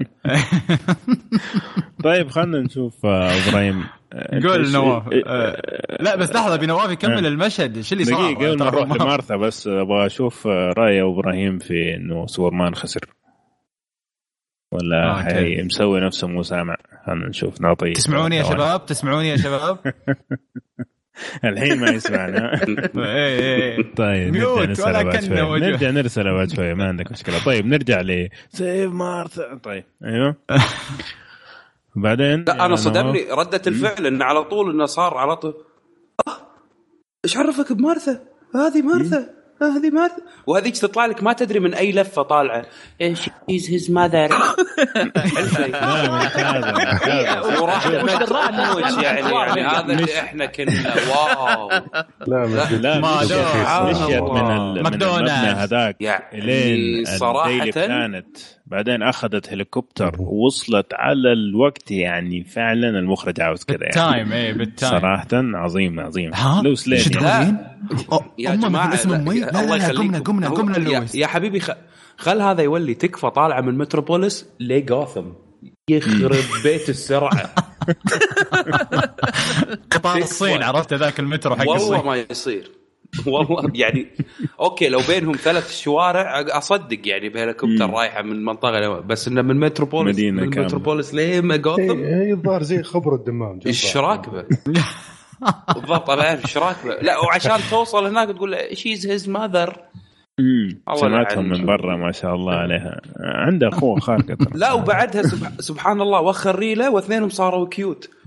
طيب 2.04 2.30
خلينا 2.30 2.62
نشوف 2.62 3.06
آه، 3.06 3.32
إبراهيم. 3.32 3.84
آه، 4.14 4.40
قول 4.48 4.72
نواف. 4.72 5.04
آه، 5.28 5.62
لا 6.00 6.16
بس 6.16 6.32
لحظة 6.32 6.56
بنواف 6.56 6.92
يكمل 6.92 7.26
المشهد. 7.26 7.82
شو 7.82 7.96
اللي 7.96 8.06
صار؟ 8.06 8.34
دقيقه 8.34 8.52
قبل 8.52 8.58
ما 8.58 8.66
نروح 8.66 9.02
لمارثا 9.02 9.36
بس 9.36 9.68
أبغى 9.68 10.06
أشوف 10.06 10.48
رأي 10.48 11.02
إبراهيم 11.02 11.60
في 11.60 11.96
إنه 11.96 12.28
سوبرمان 12.28 12.76
خسر. 12.76 13.02
ولا 14.72 15.24
حي 15.24 15.62
مسوي 15.62 16.00
نفسه 16.00 16.28
مو 16.28 16.44
سامع 16.44 16.78
خلينا 17.06 17.28
نشوف 17.28 17.62
نعطيه 17.62 17.94
تسمعوني 17.94 18.36
يا 18.36 18.44
شباب؟ 18.44 18.86
تسمعوني 18.86 19.30
يا 19.30 19.38
شباب؟ 19.38 19.78
الحين 21.46 21.80
ما 21.80 21.90
يسمعنا. 21.90 22.54
إيه، 22.98 23.40
إيه. 23.40 23.94
طيب 23.96 24.38
نرجع 24.38 24.66
نرسل 24.66 25.04
بعد 25.04 25.24
شوي. 25.24 25.60
نرجع 25.60 25.90
نرسل 25.90 26.24
بعد 26.24 26.52
شوي 26.52 26.74
ما 26.74 26.88
عندك 26.88 27.12
مشكلة. 27.12 27.44
طيب 27.46 27.66
نرجع 27.66 28.02
ل 28.02 28.30
سيف 28.50 28.92
مارثا 28.92 29.60
طيب 29.64 29.84
أيوه. 30.06 30.36
بعدين؟ 31.96 32.44
لا 32.48 32.66
أنا 32.66 32.76
صدمني. 32.76 33.26
ردة 33.32 33.62
الفعل 33.68 34.06
انه 34.06 34.26
على 34.26 34.44
طول 34.44 34.72
إنه 34.74 34.86
صار 34.86 35.18
على 35.18 35.36
طول. 35.36 35.54
آه، 36.28 36.32
إيش 37.26 37.38
عرفك 37.38 37.74
بمارثا؟ 37.74 38.20
هذه 38.56 38.82
مارثا 38.82 39.30
هذه 39.62 39.90
ما 39.90 40.10
وهذيك 40.48 40.78
تطلع 40.78 41.06
لك 41.06 41.24
ما 41.24 41.34
تدري 41.34 41.60
من 41.60 41.74
أي 41.74 41.92
لفة 41.92 42.22
طالعة. 42.22 42.66
إيش 43.02 43.30
his 43.50 43.70
his 43.70 43.92
mother 43.92 44.30
وراح 47.62 47.88
يعني 47.88 49.32
يعني 49.44 49.62
هذا 49.62 50.20
إحنا 50.20 50.46
كنا 50.46 50.94
wow 51.10 51.70
لا 52.28 52.46
لا 52.72 53.00
مشيت 53.00 54.22
من 54.22 54.82
ماكدونالدز. 54.84 55.32
هذاك 55.32 55.96
لين 56.34 57.06
صراحة 57.06 57.66
كانت 57.66 58.38
بعدين 58.70 59.04
أخذت 59.04 59.54
هليكوبتر 59.54 60.16
ووصلت 60.20 60.94
على 60.94 61.34
الوقت 61.34 61.92
يعني 61.92 62.44
فعلا 62.44 62.90
المخرج 62.90 63.42
عاوز 63.42 63.64
كذا 63.64 63.78
يعني. 63.82 63.94
بال 63.94 64.06
time 64.06 64.32
إيه 64.32 64.54
بال 64.54 64.65
time. 64.65 64.92
صراحة 64.92 65.28
عظيم 65.34 66.00
عظيم. 66.00 66.32
لويس 66.64 66.88
لين 66.88 67.00
يا 68.38 68.56
جماعة 68.56 69.06
لا 69.06 69.78
لا 69.78 69.88
قمنا 69.88 70.20
قمنا 70.20 70.50
قمنا 70.50 70.78
لويس. 70.78 71.16
يا 71.16 71.28
حبيبي 71.28 71.62
خل 72.18 72.42
هذا 72.42 72.64
يولي 72.64 72.94
تكفى 72.94 73.30
طالعه 73.30 73.62
من 73.62 73.78
متروبوليس 73.78 74.46
لجوثم 74.60 75.26
يخرب 75.90 76.64
بيت 76.64 76.90
السرعة. 76.90 77.50
قطار 79.92 80.18
الصين 80.18 80.64
عرفت 80.64 80.94
ذاك 80.94 81.20
المترو 81.20 81.56
حق 81.56 81.70
والله 81.70 82.04
ما 82.04 82.16
يصير. 82.16 82.79
والله 83.28 83.72
يعني 83.76 84.08
okay 84.60 84.90
لو 84.90 85.00
بينهم 85.08 85.36
ثلاث 85.36 85.80
شوارع 85.80 86.46
أصدق 86.58 87.08
يعني 87.08 87.30
بهليكوبتر 87.30 87.90
رايحة 87.90 88.22
من 88.22 88.46
منطقة 88.46 89.00
بس 89.00 89.28
إنه 89.28 89.42
من 89.42 89.60
متروبوليس 89.60 90.16
مدينة 90.16 90.42
من. 90.42 90.48
متروبوليس 90.48 91.14
ليه 91.14 91.40
جوثم 91.40 92.04
الظاهر 92.32 92.64
زي 92.64 92.84
خبر 92.84 93.16
الدمام 93.16 93.60
إيش 93.66 93.98
راكبة؟ 93.98 94.46
بالضبط 95.76 96.10
أنا 96.10 96.30
أعرف 96.30 96.46
إيش 96.46 96.58
راكبة 96.58 96.96
لا 96.96 97.18
وعشان 97.20 97.58
توصل 97.70 98.06
هناك 98.06 98.28
تقول 98.28 98.52
له 98.52 98.74
she's 98.74 99.08
his 99.08 99.30
mother 99.30 99.78
سمعتهم 100.96 101.50
من 101.50 101.66
برا 101.66 101.98
ما 101.98 102.12
شاء 102.12 102.36
الله 102.36 102.54
عليها 102.54 103.02
عنده 103.20 103.70
أخوه 103.70 104.00
خارقة. 104.00 104.38
لا 104.56 104.74
وبعدها 104.74 105.22
سب- 105.22 105.62
سبحان 105.62 106.02
الله 106.02 106.22
وخر 106.22 106.60
ريلة 106.60 106.92
واثنينهم 106.92 107.30
صاروا 107.30 107.68
cute 107.68 108.06
إيه،. 108.06 108.19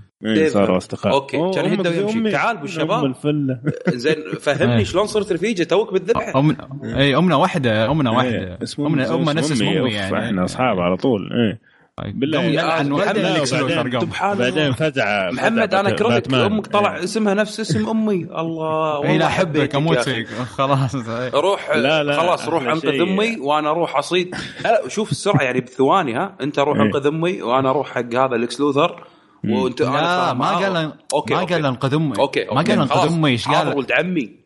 صاروا 0.47 0.77
أصدقاء. 0.77 1.13
أوه، 1.13 1.51
كان 1.51 1.65
يهدى 1.65 1.89
ويمشي. 2.03 2.31
تعال 2.31 2.57
أبو 2.57 2.65
الشباب. 2.65 3.13
زين 3.87 4.15
فهمني 4.41 4.85
شلون 4.85 5.07
صرت 5.07 5.31
رفيجة 5.31 5.63
توك 5.63 5.93
بالذبح. 5.93 6.35
أم... 6.35 6.57
إي 6.83 7.15
أمنا 7.15 7.35
واحدة 7.35 7.91
أمنا 7.91 8.11
واحدة 8.11 8.29
إيه، 8.29 8.57
اسمه 8.63 8.87
امنا 8.87 9.15
أمنا 9.15 9.33
نفس 9.33 9.51
اسم 9.51 9.65
امي 9.65 9.91
يعني. 9.93 10.25
إحنا 10.25 10.43
أصحاب 10.43 10.79
على 10.79 10.97
طول. 10.97 11.29
إيه. 11.33 11.73
بالله. 12.13 12.41
محمد، 12.41 12.91
وبعدين 12.91 13.25
الأرقام. 13.25 14.01
سبحان 14.01 14.37
بعدين 14.37 14.71
فزع 14.71 15.31
محمد 15.31 15.73
أنا 15.73 15.89
كرهت. 15.95 16.33
أمك 16.33 16.67
طلع 16.67 16.97
إيه. 16.97 17.03
اسمها 17.03 17.33
نفس 17.33 17.59
اسم 17.59 17.89
أمي. 17.89 18.27
الله 18.37 19.03
إي 19.03 19.17
لا 19.17 19.25
أحبك 19.25 19.75
أموت. 19.75 19.99
فيك. 19.99 20.27
خلاص. 20.27 20.95
إيه. 20.95 21.29
روح 21.29 21.75
لا، 21.75 22.03
لا، 22.03 22.17
خلاص 22.21 22.49
روح 22.49 22.63
أنقذ. 22.63 23.01
أمي 23.01 23.37
وأنا 23.39 23.69
أروح 23.69 23.97
أصيد. 23.97 24.35
شوف 24.87 25.11
السرعة 25.11 25.43
يعني 25.43 25.61
بثواني 25.61 26.15
ها. 26.15 26.35
أنت 26.41 26.59
روح 26.59 26.77
إيه. 26.77 26.83
أنقذ 26.85 27.07
أمي 27.07 27.41
وأنا 27.41 27.69
أروح 27.69 27.91
حق 27.91 28.13
هذا 28.15 28.35
لكس 28.35 28.59
لوثر. 28.59 29.03
وأنت 29.49 29.81
لا. 29.81 30.33
ما. 30.33 30.47
قال 30.51 30.93
okay 31.13 31.33
ما. 31.33 31.43
قال 31.43 31.65
انقذ 31.65 31.93
امي 31.93 32.13
okay 32.19 32.45
ما 32.45 32.61
قال 32.61 32.71
انقذ 32.71 33.13
امي 33.13 33.29
إيش 33.29 33.47
هذا 33.47 33.57
قال 33.57 33.77
ولد 33.77 33.91
عمي 33.91 34.43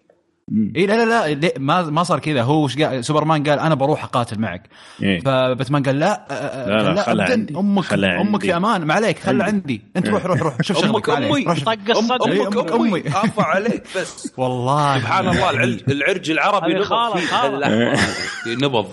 اي 0.76 0.85
لا 0.85 1.06
لا 1.06 1.34
لا 1.34 1.53
ما 1.58 1.82
ما 1.82 2.03
صار 2.03 2.19
كذا 2.19 2.42
هو 2.42 2.66
إيش 2.67 2.77
قال 2.77 3.06
سوبرمان 3.06 3.43
قال 3.43 3.59
أنا 3.59 3.76
بروح 3.76 4.03
أقاتل 4.03 4.40
معك 4.40 4.69
إيه. 5.03 5.19
فباتمان 5.19 5.84
قال 5.84 6.00
لا 6.00 6.26
لا، 6.30 6.84
لا، 6.84 6.93
لا 6.93 7.03
خلها. 7.03 7.32
عندي. 7.32 7.56
أمك 7.58 7.84
خلها 7.84 8.22
أمك 8.22 8.34
عندي. 8.34 8.48
في 8.48 8.58
أمان 8.58 8.85
ما 8.85 8.93
عليك 8.93 9.19
خلها 9.19 9.45
عندي. 9.45 9.58
عندي 9.58 9.82
أنت 9.98 10.08
روح 10.08 10.26
روح 10.26 10.42
روح 10.42 10.61
شوف 10.61 10.85
أمك 10.85 11.06
شغلك. 11.06 11.32
أمي 11.32 11.43
روح. 11.43 11.64
طق 11.64 11.77
الصدر 11.90 12.32
إيه، 12.32 12.48
أمك 12.48 12.72
أمي 12.72 12.90
أمي. 12.90 13.09
عفا 13.09 13.43
عليك 13.43 13.84
بس 13.95 14.34
والله 14.38 15.00
سبحان 15.00 15.30
الله 15.30 15.50
العرج, 15.50 15.84
العرج 15.90 16.32
العربي 16.32 16.74
نبض 16.74 16.93
هذه. 17.34 18.08
نبض 18.48 18.88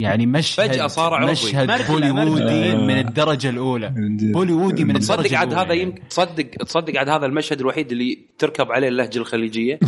يعني 0.00 0.26
مشهد 0.26 0.70
فجأة 0.72 0.86
صار 0.86 1.14
عربي. 1.14 1.32
مشهد 1.32 1.86
بوليوودي. 1.88 2.74
من 2.74 2.98
الدرجه 2.98 3.50
الاولى 3.50 3.92
من 3.96 4.16
جد. 4.16 4.32
بوليوودي 4.32 4.84
من 4.84 4.96
الدرجه 4.96 5.22
تصدق 5.22 5.38
عاد 5.38 5.48
الأولى 5.48 5.66
هذا 5.66 5.74
يعني. 5.74 5.82
يمكن 5.82 6.08
تصدق 6.08 6.44
تصدق 6.44 6.98
عاد 6.98 7.08
هذا 7.08 7.26
المشهد 7.26 7.60
الوحيد 7.60 7.92
اللي 7.92 8.18
تركب 8.38 8.72
عليه 8.72 8.88
اللهجه 8.88 9.18
الخليجيه 9.18 9.78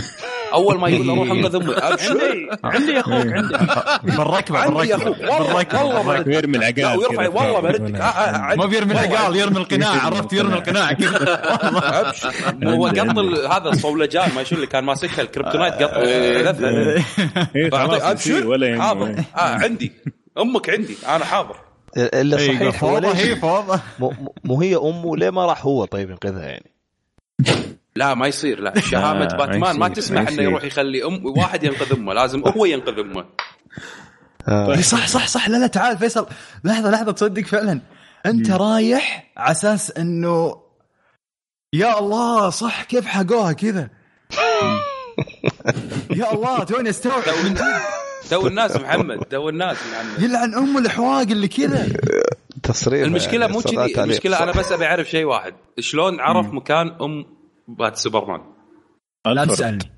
اول 0.55 0.79
ما 0.79 0.89
يقول 0.89 1.07
له 1.07 1.15
روح 1.15 1.31
انقذ 1.31 1.57
امي 1.57 1.75
ابشر 1.75 2.59
عندي 2.65 3.01
أخوك 3.01 3.27
عندي 3.27 3.57
عندي 4.51 4.89
يا 4.89 4.97
والله 4.97 5.47
بالركبه 5.47 5.85
والله 5.85 6.03
بالركبة. 6.03 6.31
ويرمي 6.31 6.59
لا 6.59 6.69
العقال 6.69 6.99
ويرفع. 6.99 7.29
والله 7.29 7.61
بردك 7.61 7.95
آه، 8.01 8.03
آه، 8.03 8.37
عندي. 8.39 8.61
ما 8.61 8.67
بيرمي 8.67 8.93
العقال 8.93 9.37
يرمي 9.37 9.59
القناع 9.59 9.89
يرمي 9.95 10.01
عرفت 10.01 10.33
يرمي 10.33 10.55
القناع 10.55 10.93
كذا 10.93 11.41
ابشر 12.01 12.33
هو 12.65 12.87
عندي، 12.87 13.01
قط 13.01 13.19
عندي. 13.19 13.47
هذا 13.47 13.69
الصولجان 13.69 14.29
ما 14.37 14.45
شو 14.45 14.55
اللي 14.55 14.67
كان 14.67 14.85
ماسكها 14.85 15.23
الكريبتونايت 15.23 15.75
قط. 15.75 15.91
إيه، 15.95 16.51
ابشر 18.11 18.47
ولا 18.47 18.67
آه 19.37 19.54
عندي. 19.63 19.93
أمك 20.39 20.71
عندي. 20.71 20.97
أنا 21.09 21.25
حاضر. 21.25 21.57
إلا 21.97 22.39
إيه، 22.39 22.47
صحيح 22.47 22.63
هو 22.63 22.73
فوضى 22.73 23.07
ليش 23.09 23.27
هي 23.27 23.37
فوضى 23.37 23.81
مو- 24.45 24.61
هي 24.63 24.77
أمه 24.77 25.17
ليه 25.17 25.31
ما 25.31 25.47
راح 25.47 25.65
هو 25.67 25.85
طيب 25.85 26.11
ينقذها 26.11 26.43
يعني؟ 26.47 26.71
لا 27.97 28.15
ما 28.15 28.27
يصير. 28.27 28.61
لا 28.61 28.81
شهامة 28.81 29.19
ما 29.19 29.37
باتمان 29.37 29.79
ما 29.79 29.89
تسمح 29.89 30.29
إنه. 30.29 30.43
يروح 30.43 30.65
يخلي 30.65 31.05
ام 31.05 31.27
واحد 31.39 31.65
ينقذ 31.65 31.93
أمه. 31.93 32.15
لازم 32.15 32.43
هو 32.49 32.65
ينقذ 32.65 32.99
أمه. 32.99 33.25
آه. 34.49 34.75
إيه، 34.75 34.81
صح 34.81 35.07
صح 35.07 35.27
صح. 35.27 35.49
لا 35.49 35.57
لا 35.57 35.67
تعال 35.67 35.99
فيصل. 35.99 36.27
لحظة 36.65 36.91
لحظة 36.91 37.13
تصدق 37.13 37.43
فعلا. 37.45 37.81
أنت 38.27 38.51
رايح 38.51 39.33
على 39.37 39.51
أساس 39.53 39.91
إنه 39.91 40.57
يا 41.73 41.99
الله 41.99 42.51
صح 42.51 42.83
كيف 42.85 43.07
حقوها 43.07 43.53
كذا؟ 43.53 43.89
يا 46.17 46.33
الله 46.35 46.65
توني 46.65 46.91
استوعب 46.91 47.23
تو 48.31 48.47
الناس 48.47 48.77
محمد 48.77 49.19
تو 49.19 49.49
الناس 49.49 49.77
محمد. 49.93 50.23
يلعن 50.23 50.55
أم 50.55 50.79
الحواق 50.79 51.21
اللي 51.21 51.49
كذا. 51.49 51.87
المشكلة 52.87 53.41
يعني 53.41 53.53
مو 53.53 53.61
صراحة 53.61 53.89
كذي. 53.89 54.05
المشكلة 54.05 54.43
أنا. 54.43 54.53
بس 54.53 54.73
أبي 54.73 54.87
أعرف 54.87 55.11
شيء 55.11 55.25
واحد. 55.25 55.55
شلون 55.79 56.21
عرف 56.21 56.53
مكان 56.53 56.87
أم 57.03 57.25
بات 57.69 57.97
سوبرمان؟ 57.97 58.41
لا. 59.27 59.45
تسألني. 59.45 59.91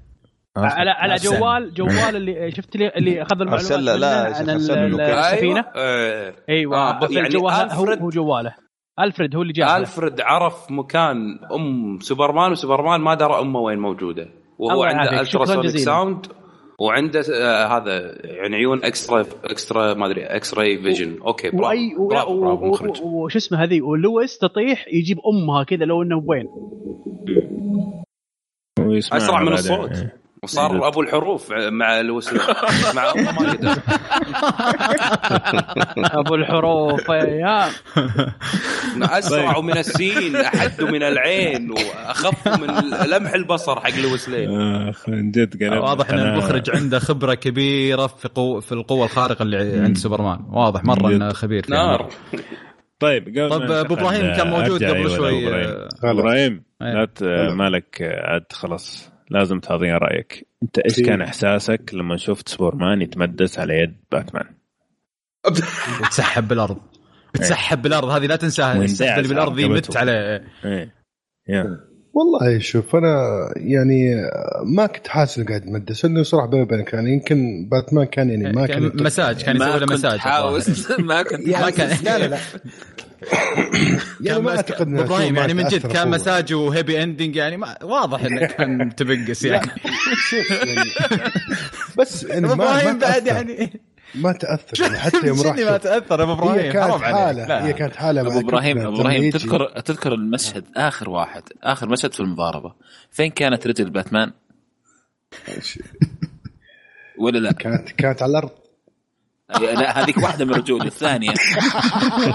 على 0.57 0.91
على 0.91 1.13
لا. 1.13 1.19
جوال 1.19 1.75
جوال 1.75 2.17
اللي 2.17 2.51
شفت 2.51 2.77
لي 2.77 2.89
اللي 2.97 3.23
أخذ 3.23 3.41
المعلومات. 3.41 3.73
لا، 4.01 4.37
عن 4.37 4.51
ال- 4.51 4.91
location. 4.91 5.19
السفينة. 5.19 5.65
أيوه 5.75 6.35
أيوه. 6.49 6.77
آه، 6.77 7.09
يعني 7.11 7.37
هو, 7.37 7.49
هو 7.49 8.09
جواله. 8.11 8.55
ألفريد 9.01 9.37
هو 9.37 9.43
اللي 9.43 9.53
جابه. 9.53 9.77
ألفريد 9.77 10.21
عرف 10.21 10.71
مكان 10.71 11.17
أم 11.55 11.99
سوبرمان 12.01 12.53
وسوبرمان 12.53 13.01
ما 13.01 13.15
درى 13.15 13.41
أمه 13.41 13.61
وين 13.61 13.79
موجودة. 13.79 14.29
وهو 14.59 14.83
عنده 14.85 15.23
جزيلاً. 15.63 15.85
sound 15.85 16.27
وعنده 16.79 17.21
آه 17.35 17.67
هذا 17.67 18.15
يعني 18.25 18.57
عيون 18.57 18.85
extra 18.85 19.27
extra 19.45 19.95
ما 19.95 20.07
أدري 20.07 20.25
X-ray 20.25 20.79
vision 20.79 21.19
okay 21.27 21.51
برافو 21.51 21.67
وأي 21.67 21.95
و- 21.99 22.09
برافو, 22.09 22.33
و- 22.33 22.41
برافو 22.41 22.67
مخرج 22.67 23.03
و- 23.03 23.25
وش 23.25 23.37
اسمه 23.37 23.63
هذه 23.65 23.81
ولويس 23.83 24.39
تطيح 24.39 24.89
يجيب 24.93 25.19
أمها 25.27 25.65
كذا 25.65 25.85
لو 25.85 26.03
إنه 26.03 26.23
وين. 26.27 26.47
أسرع 29.13 29.43
من. 29.43 29.53
الصوت. 29.53 29.91
إيه. 29.93 30.26
وصار 30.47 30.89
أبو 30.89 31.01
الحروف 31.03 31.53
مع 31.53 32.01
الوسيله 32.01 32.43
مع 32.97 33.13
امه 33.13 33.33
ما 33.33 33.53
قدر. 33.53 33.77
أبو 36.21 36.35
الحروف 36.35 37.09
يا. 37.09 37.69
أسرع 39.03 39.61
من 39.61 39.79
السين 39.79 40.37
أحد 40.37 40.83
من 40.83 41.03
العين 41.03 41.71
وأخف 41.71 42.49
من 42.61 42.69
لمح 43.11 43.35
البصر 43.35 43.81
حق 43.81 43.99
لويسلين 43.99 44.61
اخ 44.89 45.09
من 45.09 45.31
جد 45.31 45.63
واضح 45.63 46.11
إن. 46.11 46.19
المخرج 46.19 46.71
عنده 46.77 46.99
خبرة 46.99 47.35
كبيرة 47.35 48.07
في 48.07 48.29
قو 48.29 48.61
في 48.61 48.73
القوة 48.73 49.05
الخارقة 49.05 49.43
اللي 49.43 49.81
عند 49.81 49.97
سوبرمان. 49.97 50.39
واضح 50.53 50.85
مرة 50.85 51.09
إنه 51.09 51.33
خبير 51.33 51.63
فيها 51.63 51.77
نار. 51.77 52.09
طيب 53.01 53.29
قبل 53.29 53.51
طب 53.51 53.63
ننتقل، 53.63 53.77
إبراهيم 53.93 54.37
كان 54.37 54.51
موجود 54.51 54.85
قبل 54.85 54.97
أيوة 54.97 55.17
شوي. 55.17 55.49
إبراهيم. 56.05 56.63
أيوة. 56.83 57.09
لا 57.21 57.55
مالك 57.55 58.03
عاد 58.03 58.45
خلاص. 58.53 59.16
لازم 59.31 59.61
تعطينا 59.61 59.99
رأيك. 59.99 60.47
انت 60.63 60.79
إيش 60.79 61.01
كان 61.01 61.23
إحساسك 61.23 61.91
لما 61.93 62.17
شفت 62.17 62.49
سوبرمان 62.49 63.03
يتمدس 63.03 63.59
على 63.59 63.75
يد 63.75 63.97
باتمان؟ 64.13 64.47
وتسحب 66.01 66.49
بالأرض. 66.49 66.79
تسحب 67.35 67.83
بالأرض. 67.83 68.09
هذه 68.09 68.27
لا 68.27 68.37
تنساها. 68.37 68.85
السحب 68.85 69.19
اللي 69.19 69.29
بالأرض 69.29 69.57
ذي 69.57 69.65
على 69.65 69.75
مت. 69.75 69.97
عليه 69.97 70.45
إيه. 70.65 70.95
يا. 71.49 71.81
والله 72.15 72.59
شوف 72.59 72.97
أنا 72.97 73.27
يعني 73.57 74.15
ما 74.65 74.87
كنت 74.87 75.09
حاسس 75.09 75.39
إنه 75.39 75.47
قاعد 75.47 75.67
يمدس 75.67 76.05
إنه 76.05 76.23
صراحة 76.23 76.47
بيني 76.47 76.63
وبينك 76.63 76.93
يعني 76.93 77.13
يمكن 77.13 77.69
باتمان 77.71 78.05
كان 78.07 78.31
يعني 78.31 78.53
ما 78.53 78.67
كان 78.67 78.89
كان 78.91 79.05
مساج 79.05 79.43
كان 79.43 79.57
يسوي 79.57 79.79
له 79.79 79.87
مساج. 79.87 80.19
حاوس. 80.19 80.91
ما 81.01 81.23
كنت 81.23 81.49
ما 81.63 81.71
كان 81.71 82.05
لا 82.05 82.19
لا 82.19 82.27
لا. 82.27 82.39
يعني 84.21 84.41
ما 84.43 84.49
كان 84.51 84.57
أعتقد 84.57 84.99
إبراهيم 84.99 85.37
يعني 85.37 85.55
من 85.55 85.65
جد 85.65 85.87
كان. 85.87 86.11
مساج 86.11 86.53
وهيبي 86.55 87.03
اندنج 87.03 87.37
يعني 87.37 87.57
ما 87.57 87.85
واضح 87.85 88.25
انه 88.25 88.47
كان 88.57 88.95
تبقس 88.97 89.45
يعني 89.45 89.71
يعني 90.51 90.91
بس 91.99 92.23
يعني 92.23 92.53
إبراهيم 92.53 92.99
بعد 92.99 93.25
تأثر 93.25 93.27
يعني 93.27 93.81
ما 94.15 94.33
تأثر 94.33 94.83
يعني 94.83 94.99
حتى 94.99 95.27
يوم 95.27 95.43
راح 95.47 95.57
ما. 95.57 95.77
تأثر 95.77 96.23
أبو 96.23 96.33
هي 96.33 96.71
إبراهيم 96.71 96.73
كانت 96.73 96.85
حرام 96.91 97.03
عليك 97.05 97.17
حالة 97.17 97.47
لا. 97.47 97.67
هي 97.67 97.73
كانت 97.73 97.97
حالة 97.97 98.21
أبو 98.21 98.41
إبراهيم. 98.41 98.79
أبو 98.79 99.01
إبراهيم 99.01 99.31
تذكر 99.31 99.81
تذكر 99.81 100.15
المشهد 100.15 100.65
آخر 100.77 101.11
واحد 101.11 101.43
آخر 101.63 101.89
مشهد 101.89 102.13
في 102.13 102.21
المضاربة 102.21 102.75
فين 103.11 103.31
كانت 103.31 103.67
رجل 103.67 103.91
باتمان؟ 103.91 104.33
ولا 107.19 107.39
لا؟ 107.39 107.53
كانت 107.53 107.91
كانت 107.91 108.23
على 108.23 108.31
الأرض 108.31 108.51
لا 109.51 110.03
هذيك 110.03 110.17
واحدة 110.17 110.45
من 110.45 110.55
رجول 110.55 110.87
الثانية 110.87 111.31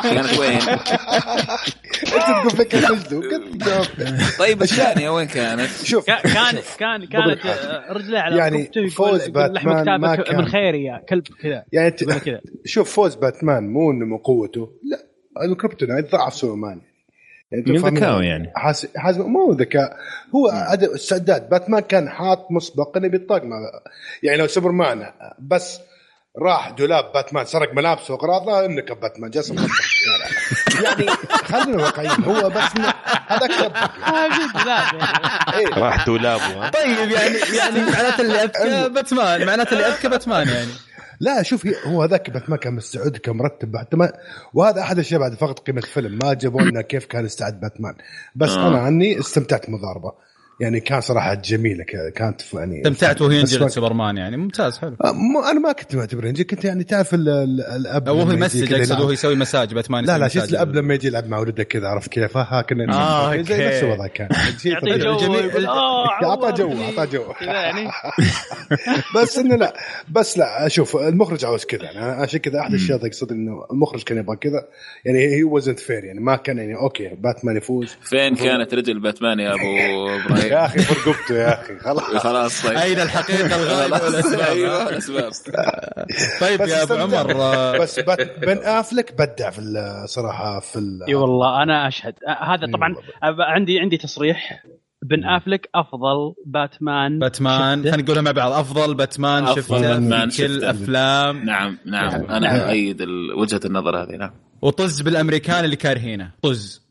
كانت 0.03 0.39
وين؟ 0.39 0.59
أنت 2.11 3.07
تقول 3.07 3.57
جاوب. 3.57 3.85
طيب 4.39 4.61
الثانية 4.61 5.09
وين 5.09 5.27
كانت؟ 5.27 5.69
شوف 5.83 6.05
كان 6.05 6.17
كان 6.21 6.61
كان 6.79 7.05
كانت 7.05 7.39
رجله 7.89 8.19
على 8.19 8.37
يعني 8.37 8.69
فوز 8.89 9.27
باتمان 9.27 9.99
ما 9.99 10.15
كان- 10.15 10.37
من 10.37 10.45
خيري 10.45 10.83
يا 10.83 11.01
كلب 11.09 11.23
كذا 11.41 11.63
يعني 11.71 11.91
كذا 11.91 12.41
شوف 12.65 12.93
فوز 12.95 13.15
باتمان 13.15 13.63
مو 13.73 13.91
إنه 13.91 14.05
من 14.05 14.17
قوته 14.17 14.69
لا 14.83 14.97
ال 15.45 15.51
kryptonite 15.51 16.11
ضعف 16.11 16.33
سوبرمان 16.33 16.81
يعني 17.51 17.63
من؟ 17.67 17.77
ذكاءه 17.97 18.21
يعني. 18.23 18.51
حاس... 18.55 18.87
حاس... 18.95 19.17
مو 19.17 19.51
ذكاء 19.51 19.97
هو 20.35 20.47
عدم 20.49 20.93
استعداد 20.93 21.49
باتمان 21.49 21.79
كان 21.81 22.09
حاط 22.09 22.47
مسبق 22.51 22.97
إنه 22.97 23.07
بيطاق 23.07 23.43
مع 23.43 23.57
يعني 24.23 24.37
لو 24.37 24.47
سوبرمان 24.47 25.05
بس 25.39 25.79
راح 26.37 26.69
دولاب 26.69 27.13
باتمان 27.13 27.45
سرق 27.45 27.73
ملابسه 27.73 28.13
وقراضه 28.13 28.65
إنك 28.65 28.91
باتمان 28.91 29.31
جالس 29.31 29.49
يعني 29.49 31.07
خلينا 31.43 31.83
واقعيين 31.83 32.23
هو 32.23 32.49
بس 32.49 32.63
هذاك. 33.27 33.71
راح 35.77 36.05
دولابه 36.05 36.69
طيب 36.69 37.11
يعني 37.11 37.37
يعني 37.57 37.79
معناته 37.79 38.21
اللي 38.21 38.43
اذكى 38.43 38.89
باتمان 38.89 39.45
معناته 39.45 39.73
اللي 39.73 39.87
اذكى 39.87 40.07
باتمان 40.07 40.47
يعني. 40.47 40.71
لا 41.19 41.43
شوف 41.43 41.67
هو 41.85 42.03
هذاك 42.03 42.29
باتمان 42.29 42.59
كان 42.59 42.73
مستعد 42.73 43.17
كان 43.17 43.35
مرتب 43.35 43.77
حتى 43.77 43.97
ما 43.97 44.11
وهذا 44.53 44.81
أحد 44.81 44.95
الاشياء 44.95 45.19
بعد 45.19 45.33
فقط 45.33 45.59
قيمة 45.59 45.79
الفيلم 45.79 46.19
ما 46.23 46.33
جابوا 46.33 46.61
لنا 46.61 46.81
كيف 46.81 47.05
كان 47.05 47.25
استعد 47.25 47.59
باتمان. 47.59 47.93
بس 48.35 48.49
آه. 48.49 48.67
أنا 48.67 48.79
عني 48.79 49.19
استمتعت 49.19 49.69
مضاربة. 49.69 50.11
يعني 50.61 50.79
كان 50.79 51.01
صراحة 51.01 51.33
جميلة 51.33 51.83
كانت 52.15 52.41
يعني 52.53 52.77
استمتعت 52.77 53.21
وهو 53.21 53.31
ينجلد 53.31 53.67
سوبرمان 53.67 54.17
يعني. 54.17 54.37
ممتاز 54.37 54.77
حلو. 54.77 54.95
آه، 55.03 55.51
أنا 55.51 55.59
ما 55.59 55.71
كنت 55.71 55.95
معتبر 55.95 56.25
ينجلد 56.25 56.45
كنت 56.45 56.65
يعني 56.65 56.83
تعرف 56.83 57.13
الأب 57.13 58.07
وهو 58.07 58.31
يمسج 58.31 58.73
اقصد 58.73 58.99
وهو 58.99 59.11
يسوي 59.11 59.35
مساج 59.35 59.73
باتمان 59.73 60.05
لا 60.05 60.17
لا 60.17 60.27
شفت 60.27 60.49
الأب 60.49 60.75
لما 60.75 60.93
يجي 60.93 61.07
يلعب 61.07 61.27
مع 61.27 61.39
ولده 61.39 61.63
كذا 61.63 61.87
عرفت 61.87 62.09
كيف؟ 62.09 62.37
ها 62.37 62.61
كنا 62.61 62.93
آه 62.93 63.41
زي 63.41 63.67
نفس 63.67 63.83
الوضع 63.83 64.07
كان. 64.07 64.29
يعطي 64.65 64.97
جو 64.97 65.35
أعطى 66.29 66.51
جو 66.51 66.73
أعطى 66.81 67.11
جو. 67.11 67.33
يعني. 67.41 67.89
بس 69.15 69.37
إنه 69.37 69.55
لا 69.55 69.73
بس 70.09 70.37
لا 70.37 70.67
شوف 70.67 70.97
المخرج 70.97 71.45
عاوز 71.45 71.65
كذا. 71.65 71.83
يعني 71.83 71.99
عشان 71.99 72.39
كذا 72.39 72.59
أحد 72.59 72.69
الاشياء 72.69 73.05
اقصد 73.05 73.31
إنه 73.31 73.65
المخرج 73.71 74.03
كان 74.03 74.17
يبغى 74.17 74.37
كذا. 74.37 74.67
يعني 75.05 75.19
هي 75.19 75.43
وزنت 75.43 75.79
فير 75.79 76.03
يعني 76.03 76.19
ما 76.19 76.35
كان 76.35 76.57
يعني 76.57 76.75
أوكي 76.75 77.07
باتمان 77.07 77.57
يفوز. 77.57 77.95
فين 78.03 78.35
كانت 78.35 78.73
رجل 78.73 78.99
باتمان 78.99 79.39
يا 79.39 79.53
أبو 79.53 80.09
إبراهيم؟ 80.25 80.50
يا 80.51 80.65
أخي 80.65 80.79
فرقبته 80.79 81.35
يا 81.35 81.61
أخي 81.61 81.79
خلاص. 81.79 82.03
خلاص 82.03 82.67
طيب. 82.67 82.77
اين 82.77 82.99
الحقيقة 82.99 83.45
الغالبه 83.45 84.05
والأسباب. 84.05 84.39
أيوه 84.39 84.89
الاسباب 84.89 85.31
طيب 86.41 86.61
يا 86.61 86.83
أبو 86.83 86.93
عمر 86.93 87.33
بس 87.79 87.99
بن 88.37 88.57
أفلك 88.57 89.13
بدع 89.13 89.49
في 89.49 89.59
الصراحه 89.59 90.59
في 90.59 90.99
إي 91.07 91.15
والله 91.15 91.63
أنا 91.63 91.87
أشهد. 91.87 92.13
هذا 92.41 92.71
طبعا 92.73 92.95
عندي 93.39 93.79
عندي 93.79 93.97
تصريح. 93.97 94.63
بن 95.03 95.25
أفلك 95.25 95.69
أفضل 95.75 96.33
باتمان 96.45 97.19
باتمان 97.19 97.81
خلينا 97.81 97.97
نقولها 97.97 98.21
مع 98.21 98.31
بعض. 98.31 98.51
أفضل 98.51 98.93
باتمان 98.93 99.47
شفته 99.47 99.61
في 99.61 100.47
كل 100.47 100.63
أفلام. 100.63 101.45
نعم 101.45 101.77
نعم. 101.85 102.25
أنا 102.25 102.69
أؤيد 102.69 103.01
وجهة 103.37 103.61
النظر 103.65 104.03
هذه 104.03 104.15
نعم. 104.15 104.31
وطز 104.61 105.01
بالأمريكان 105.01 105.65
اللي 105.65 105.75
كارهينه. 105.75 106.31
طز. 106.41 106.90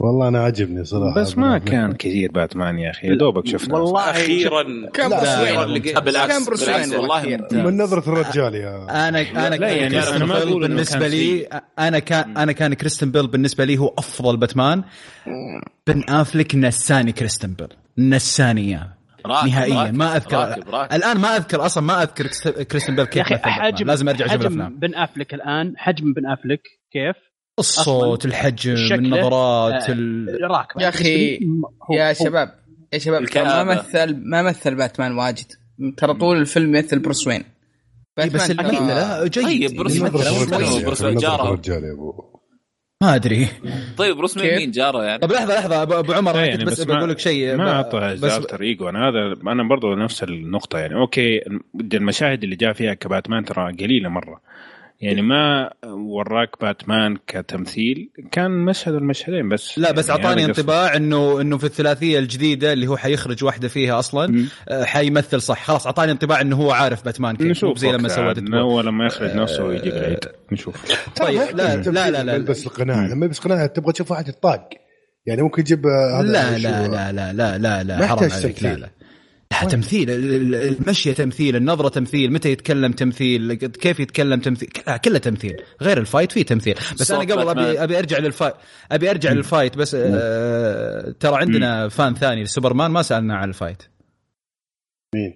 والله 0.00 0.28
أنا 0.28 0.44
عجبني 0.44 0.84
صراحة 0.84 1.20
بس 1.20 1.38
ما 1.38 1.58
كان 1.58 1.92
كثير 1.92 2.32
باتمان 2.32 2.78
يا 2.78 2.90
أخي 2.90 3.06
يا 3.06 3.14
دوبك 3.14 3.46
شفنا 3.46 3.78
والله 3.78 4.10
أخيرا. 4.10 4.62
كان 4.94 5.08
بالعكس 6.00 6.48
بالعكس 6.48 6.92
والله 6.94 7.46
من 7.52 7.76
نظرة 7.82 8.12
الرجال 8.12 8.54
يا. 8.54 8.86
أنا 9.08 9.20
أنا 9.48 9.54
لا 9.54 9.68
يعني 9.68 9.98
أنا 9.98 10.24
ما 10.24 10.42
أقول 10.42 10.60
بالنسبة 10.68 11.08
لي 11.08 11.48
أنا 11.78 11.98
كان 11.98 12.36
أنا 12.36 12.52
كان 12.52 12.74
كريستن 12.74 13.10
بيل 13.10 13.26
بالنسبة 13.26 13.64
لي 13.64 13.78
هو 13.78 13.94
أفضل 13.98 14.36
باتمان. 14.36 14.84
بن 15.86 16.04
أفلك 16.08 16.54
نساني 16.54 17.12
كريستن 17.12 17.52
بيل. 17.52 17.68
نساني 17.98 18.60
إياه. 18.60 18.94
نهائيا. 19.46 19.90
ما 19.90 20.16
اذكر 20.16 20.36
راكب 20.36 20.68
راكب. 20.70 20.92
الآن 20.94 21.18
ما 21.18 21.36
أذكر 21.36 21.66
أصلا 21.66 21.82
ما 21.84 22.02
أذكر 22.02 22.26
كريستن 22.62 22.96
بيل 22.96 23.04
كيف 23.04 23.26
حجم 23.26 23.86
لازم 23.86 24.08
أرجع 24.08 24.26
أشوف 24.26 24.40
الأفلام. 24.40 24.78
بن 24.78 24.94
أفلك 24.94 25.34
الآن 25.34 25.74
حجم 25.76 26.12
بن 26.12 26.26
أفلك 26.26 26.60
كيف؟ 26.92 27.27
الصوت 27.58 28.24
الحجم 28.24 28.94
النظرات 28.94 29.90
راكب 30.42 30.80
يا 30.80 30.88
أخي 30.88 31.40
يا 31.92 32.12
شباب 32.12 32.54
يا 32.92 32.98
شباب 32.98 33.22
ما 33.36 33.64
مثل 33.64 34.16
ما 34.16 34.42
مثل 34.42 34.74
باتمان 34.74 35.18
واجد. 35.18 35.46
ترى 35.96 36.14
طول 36.14 36.36
الفيلم 36.36 36.76
يمثل 36.76 36.98
بروس 36.98 37.26
وين. 37.26 37.44
بس 38.18 38.50
لا 38.50 39.26
جيد. 39.26 39.44
طيب 39.44 39.76
بروس 39.76 40.00
وين 40.00 40.10
بروس 40.82 41.02
وين 41.02 41.16
جارة؟ 41.16 41.60
ما 43.02 43.14
أدري. 43.14 43.48
طيب 43.96 44.16
بروس 44.16 44.36
وين 44.36 44.56
مين 44.56 44.70
جارة 44.70 45.02
يعني؟ 45.02 45.18
طيب 45.18 45.32
لحظة 45.32 45.54
لحظة 45.58 45.82
ابو 45.82 46.12
عمر 46.12 46.36
يعني 46.36 46.64
بس 46.64 46.80
بقول 46.80 47.10
لك 47.10 47.18
شيء 47.18 47.56
ما 47.56 47.72
أعطى 47.72 48.12
التر 48.12 48.62
ايجو 48.62 48.88
أنا 48.88 49.08
هذا 49.08 49.52
أنا 49.52 49.68
برضو 49.68 49.94
نفس 49.94 50.22
النقطة 50.22 50.78
يعني. 50.78 50.94
أوكي 50.94 51.40
المشاهد 51.92 52.42
اللي 52.44 52.56
جاء 52.56 52.72
فيها 52.72 52.94
كباتمان 52.94 53.44
ترى 53.44 53.72
قليلة 53.72 54.08
مرة. 54.08 54.40
يعني 55.00 55.22
ما 55.22 55.70
وراك 55.84 56.60
باتمان 56.60 57.16
كتمثيل 57.26 58.10
كان 58.32 58.50
مشهد 58.50 58.94
المشهدين 58.94 59.48
بس 59.48 59.78
لا 59.78 59.92
بس 59.92 60.08
يعني 60.08 60.24
أعطاني 60.24 60.44
انطباع 60.44 60.96
إنه 60.96 61.40
إنه 61.40 61.58
في 61.58 61.64
الثلاثية 61.64 62.18
الجديدة 62.18 62.72
اللي 62.72 62.86
هو 62.86 62.96
حيخرج 62.96 63.44
واحدة 63.44 63.68
فيها 63.68 63.98
أصلا 63.98 64.46
آه، 64.68 64.84
حيمثل 64.84 65.42
صح. 65.42 65.64
خلاص 65.64 65.86
أعطاني 65.86 66.12
انطباع 66.12 66.40
إنه 66.40 66.56
هو 66.56 66.70
عارف 66.70 67.04
باتمان 67.04 67.36
كيف 67.36 67.46
نشوف 67.46 67.78
زي 67.78 67.92
لما 67.92 68.08
سوى 68.08 68.34
هو 68.54 68.80
لما 68.80 69.06
يخرج 69.06 69.34
نفسه 69.34 69.64
ويجيب 69.64 69.92
العيد 69.92 70.24
نشوف 70.52 70.76
طيب 71.16 71.40
لا 71.54 71.76
لا 71.76 72.10
لا, 72.10 72.22
لا 72.22 72.38
بس 72.38 72.66
القناع 72.66 73.06
لما 73.06 73.26
يلبس 73.26 73.38
قناع 73.38 73.66
تبغى 73.66 73.92
تشوف 73.92 74.10
واحد 74.10 74.28
يطاق. 74.28 74.68
يعني 75.26 75.42
ممكن 75.42 75.64
تجيب 75.64 75.86
لا 75.86 76.58
لا, 76.58 76.88
لا 76.88 77.12
لا 77.12 77.32
لا 77.32 77.58
لا 77.58 77.82
لا 77.82 78.06
حرام 78.06 78.30
عليك. 78.32 78.62
لا 78.62 78.68
لا 78.68 78.80
لا. 78.80 78.97
تمثيل 79.68 80.10
المشيه 80.10 81.12
تمثيل 81.12 81.56
النظرة 81.56 81.88
تمثيل 81.88 82.32
متى 82.32 82.50
يتكلم 82.52 82.92
تمثيل 82.92 83.54
كيف 83.54 84.00
يتكلم 84.00 84.40
تمثيل 84.40 84.68
كله 85.04 85.18
تمثيل 85.18 85.62
غير 85.82 85.98
ال 85.98 86.04
fight 86.04 86.32
فيه 86.32 86.42
تمثيل. 86.42 86.74
بس 87.00 87.10
أنا 87.10 87.20
قبل 87.20 87.48
ابي 87.48 87.82
أبي 87.82 87.98
أرجع 87.98 88.18
لل 88.18 88.28
fight 88.28 88.54
أبي 88.92 89.10
أرجع 89.10 89.32
لل 89.32 89.45
fight 89.45 89.76
بس 89.78 89.96
آه 90.00 91.10
ترى 91.20 91.36
عندنا 91.36 91.88
fan 91.88 92.14
ثاني 92.14 92.42
لسوبرمان 92.42 92.90
ما 92.90 93.02
سألنا 93.02 93.36
عن 93.36 93.48
ال 93.48 93.53
fight. 93.53 93.82
مين؟ 95.14 95.34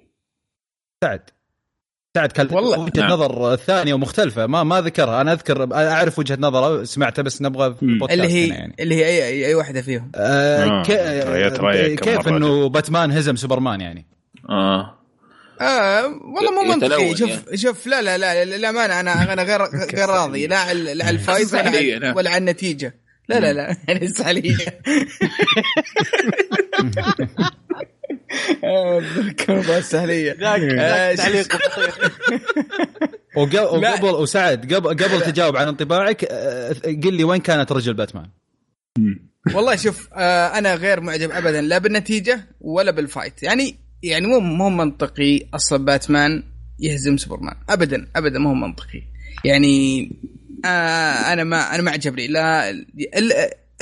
سعد. 1.05 1.31
سعد 2.17 2.33
كان 2.33 2.49
والله 2.51 2.79
وجهة 2.79 3.01
نعم. 3.01 3.11
نظر 3.11 3.57
ثانية 3.57 3.95
ومختلفة. 3.95 4.47
ما 4.47 4.63
ما 4.63 4.81
ذكرها 4.81 5.21
أنا 5.21 5.33
أذكر 5.33 5.75
أعرف 5.75 6.19
وجهة 6.19 6.39
نظره 6.41 6.85
سمعتها 6.85 7.23
بس 7.23 7.43
نبغى 7.43 7.75
في 7.75 7.83
البودكاست 7.83 8.21
اللي 8.21 8.33
هي 8.33 8.49
يعني. 8.49 8.75
اللي 8.81 8.95
هي 8.95 9.05
اي 9.05 9.47
اي 9.47 9.55
واحدة 9.55 9.83
فيهم. 9.83 10.13
آه 10.17 10.65
آه. 10.65 10.83
كي... 10.83 11.97
كيف 11.97 12.29
إنه 12.29 12.69
باتمان 12.69 13.13
هزم 13.13 13.37
سوبرمان 13.37 13.81
يعني؟ 13.81 14.07
آه. 14.51 14.99
آه 15.61 16.07
والله 16.07 16.51
مو 16.51 16.75
منطقي. 16.75 17.17
شوف 17.17 17.29
يعني. 17.29 17.57
شوف 17.57 17.87
لا 17.87 18.03
لا 18.03 18.19
لا 18.19 18.45
للامانه 18.45 19.01
أنا 19.01 19.33
أنا 19.33 19.43
غير 19.43 19.63
غير 19.97 20.09
راضي. 20.09 20.47
لا 20.47 20.59
على 20.59 21.11
ال 21.11 21.18
fight 21.18 21.55
ولا, 21.57 22.17
ولا 22.17 22.31
على 22.31 22.39
النتيجة. 22.39 23.02
لا 23.29 23.41
لا 23.41 23.53
لا 23.53 23.77
يعني 23.89 24.05
الساليه 24.05 24.57
الكربة 29.19 29.79
السهلية 29.79 30.33
تعليق 31.15 31.57
وقبل 33.37 34.05
وسعد 34.05 34.75
قبل 34.75 34.89
قبل 34.89 35.21
تجاوب 35.21 35.57
عن 35.57 35.69
انطباعك 35.69 36.25
آه، 36.31 36.73
قل 36.85 37.15
لي 37.15 37.25
وين 37.25 37.41
كانت 37.41 37.73
رجل 37.73 37.95
باتمان؟ 37.95 38.29
والله 39.55 39.77
شوف 39.77 40.09
آه، 40.15 40.59
أنا 40.59 40.75
غير 40.75 41.01
معجب 41.01 41.31
ابدا 41.31 41.61
لا 41.61 41.79
بالنتيجة 41.79 42.41
ولا 42.61 42.91
بال 42.91 43.04
fight. 43.04 43.43
يعني 43.43 43.75
يعني 44.03 44.27
مو 44.27 44.41
مو 44.41 44.71
منطقي 44.71 45.41
أصلا 45.55 45.85
باتمان 45.85 46.43
يهزم 46.81 47.17
سوبرمان. 47.17 47.55
ابدا 47.69 48.09
ابدا 48.17 48.39
مو 48.39 48.55
منطقي. 48.55 49.03
يعني 49.45 50.09
آه 50.65 51.33
أنا 51.33 51.45
ما 51.45 51.75
أنا 51.75 51.83
ما 51.83 51.91
عجبني. 51.91 52.27
لا 52.27 52.71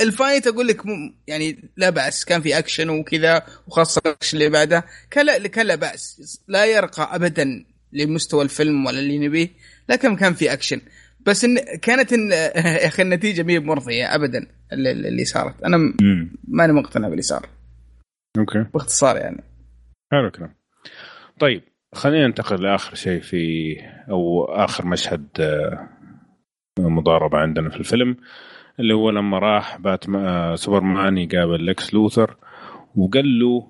ال 0.01 0.09
fight 0.09 0.47
أقول 0.47 0.67
لك 0.67 0.81
يعني 1.27 1.69
لا 1.77 1.89
بأس. 1.89 2.25
كان 2.25 2.41
في 2.41 2.57
أكشن 2.57 2.89
وكذا 2.89 3.43
وخاصة 3.67 4.01
الأكشن 4.05 4.37
اللي 4.37 4.49
بعده. 4.49 4.85
كان 5.11 5.25
لا 5.25 5.47
كان 5.47 5.65
لا 5.65 5.75
بأس. 5.75 6.39
لا 6.47 6.65
يرقى 6.65 7.15
ابدا 7.15 7.65
لمستوى 7.93 8.43
الفيلم 8.43 8.85
ولا 8.85 8.99
اللي 8.99 9.27
نبيه. 9.27 9.49
لكن 9.89 10.15
كان 10.15 10.33
في 10.33 10.53
أكشن. 10.53 10.81
بس 11.25 11.45
إن 11.45 11.57
كانت 11.81 12.13
إن 12.13 12.31
يا 12.31 12.87
أخي 12.87 13.03
النتيجة 13.03 13.43
مي 13.43 13.59
مرضيه 13.59 14.15
ابدا 14.15 14.47
اللي, 14.73 14.91
اللي 14.91 15.25
صارت. 15.25 15.63
أنا 15.63 15.93
ماني 16.47 16.73
مقتنع 16.73 17.07
باللي 17.07 17.21
صار. 17.21 17.49
okay. 18.37 18.65
باختصار 18.73 19.17
يعني. 19.17 19.43
حلو 20.11 20.27
الكلام. 20.27 20.55
طيب 21.39 21.63
خلينا 21.93 22.27
ننتقل 22.27 22.63
لآخر 22.63 22.95
شيء 22.95 23.21
في 23.21 23.75
أو 24.09 24.45
آخر 24.45 24.85
مشهد 24.85 25.27
آه، 25.39 25.89
مضاربة 26.79 27.37
عندنا 27.37 27.69
في 27.69 27.77
الفيلم 27.77 28.17
اللي 28.79 28.93
هو 28.93 29.09
لما 29.09 29.39
راح 29.39 29.77
باتمان 29.77 30.25
آه، 30.25 30.55
سوبرمان 30.55 31.17
يقابل 31.17 31.65
لكس 31.65 31.93
لوثر 31.93 32.35
وقال 32.95 33.39
له 33.39 33.67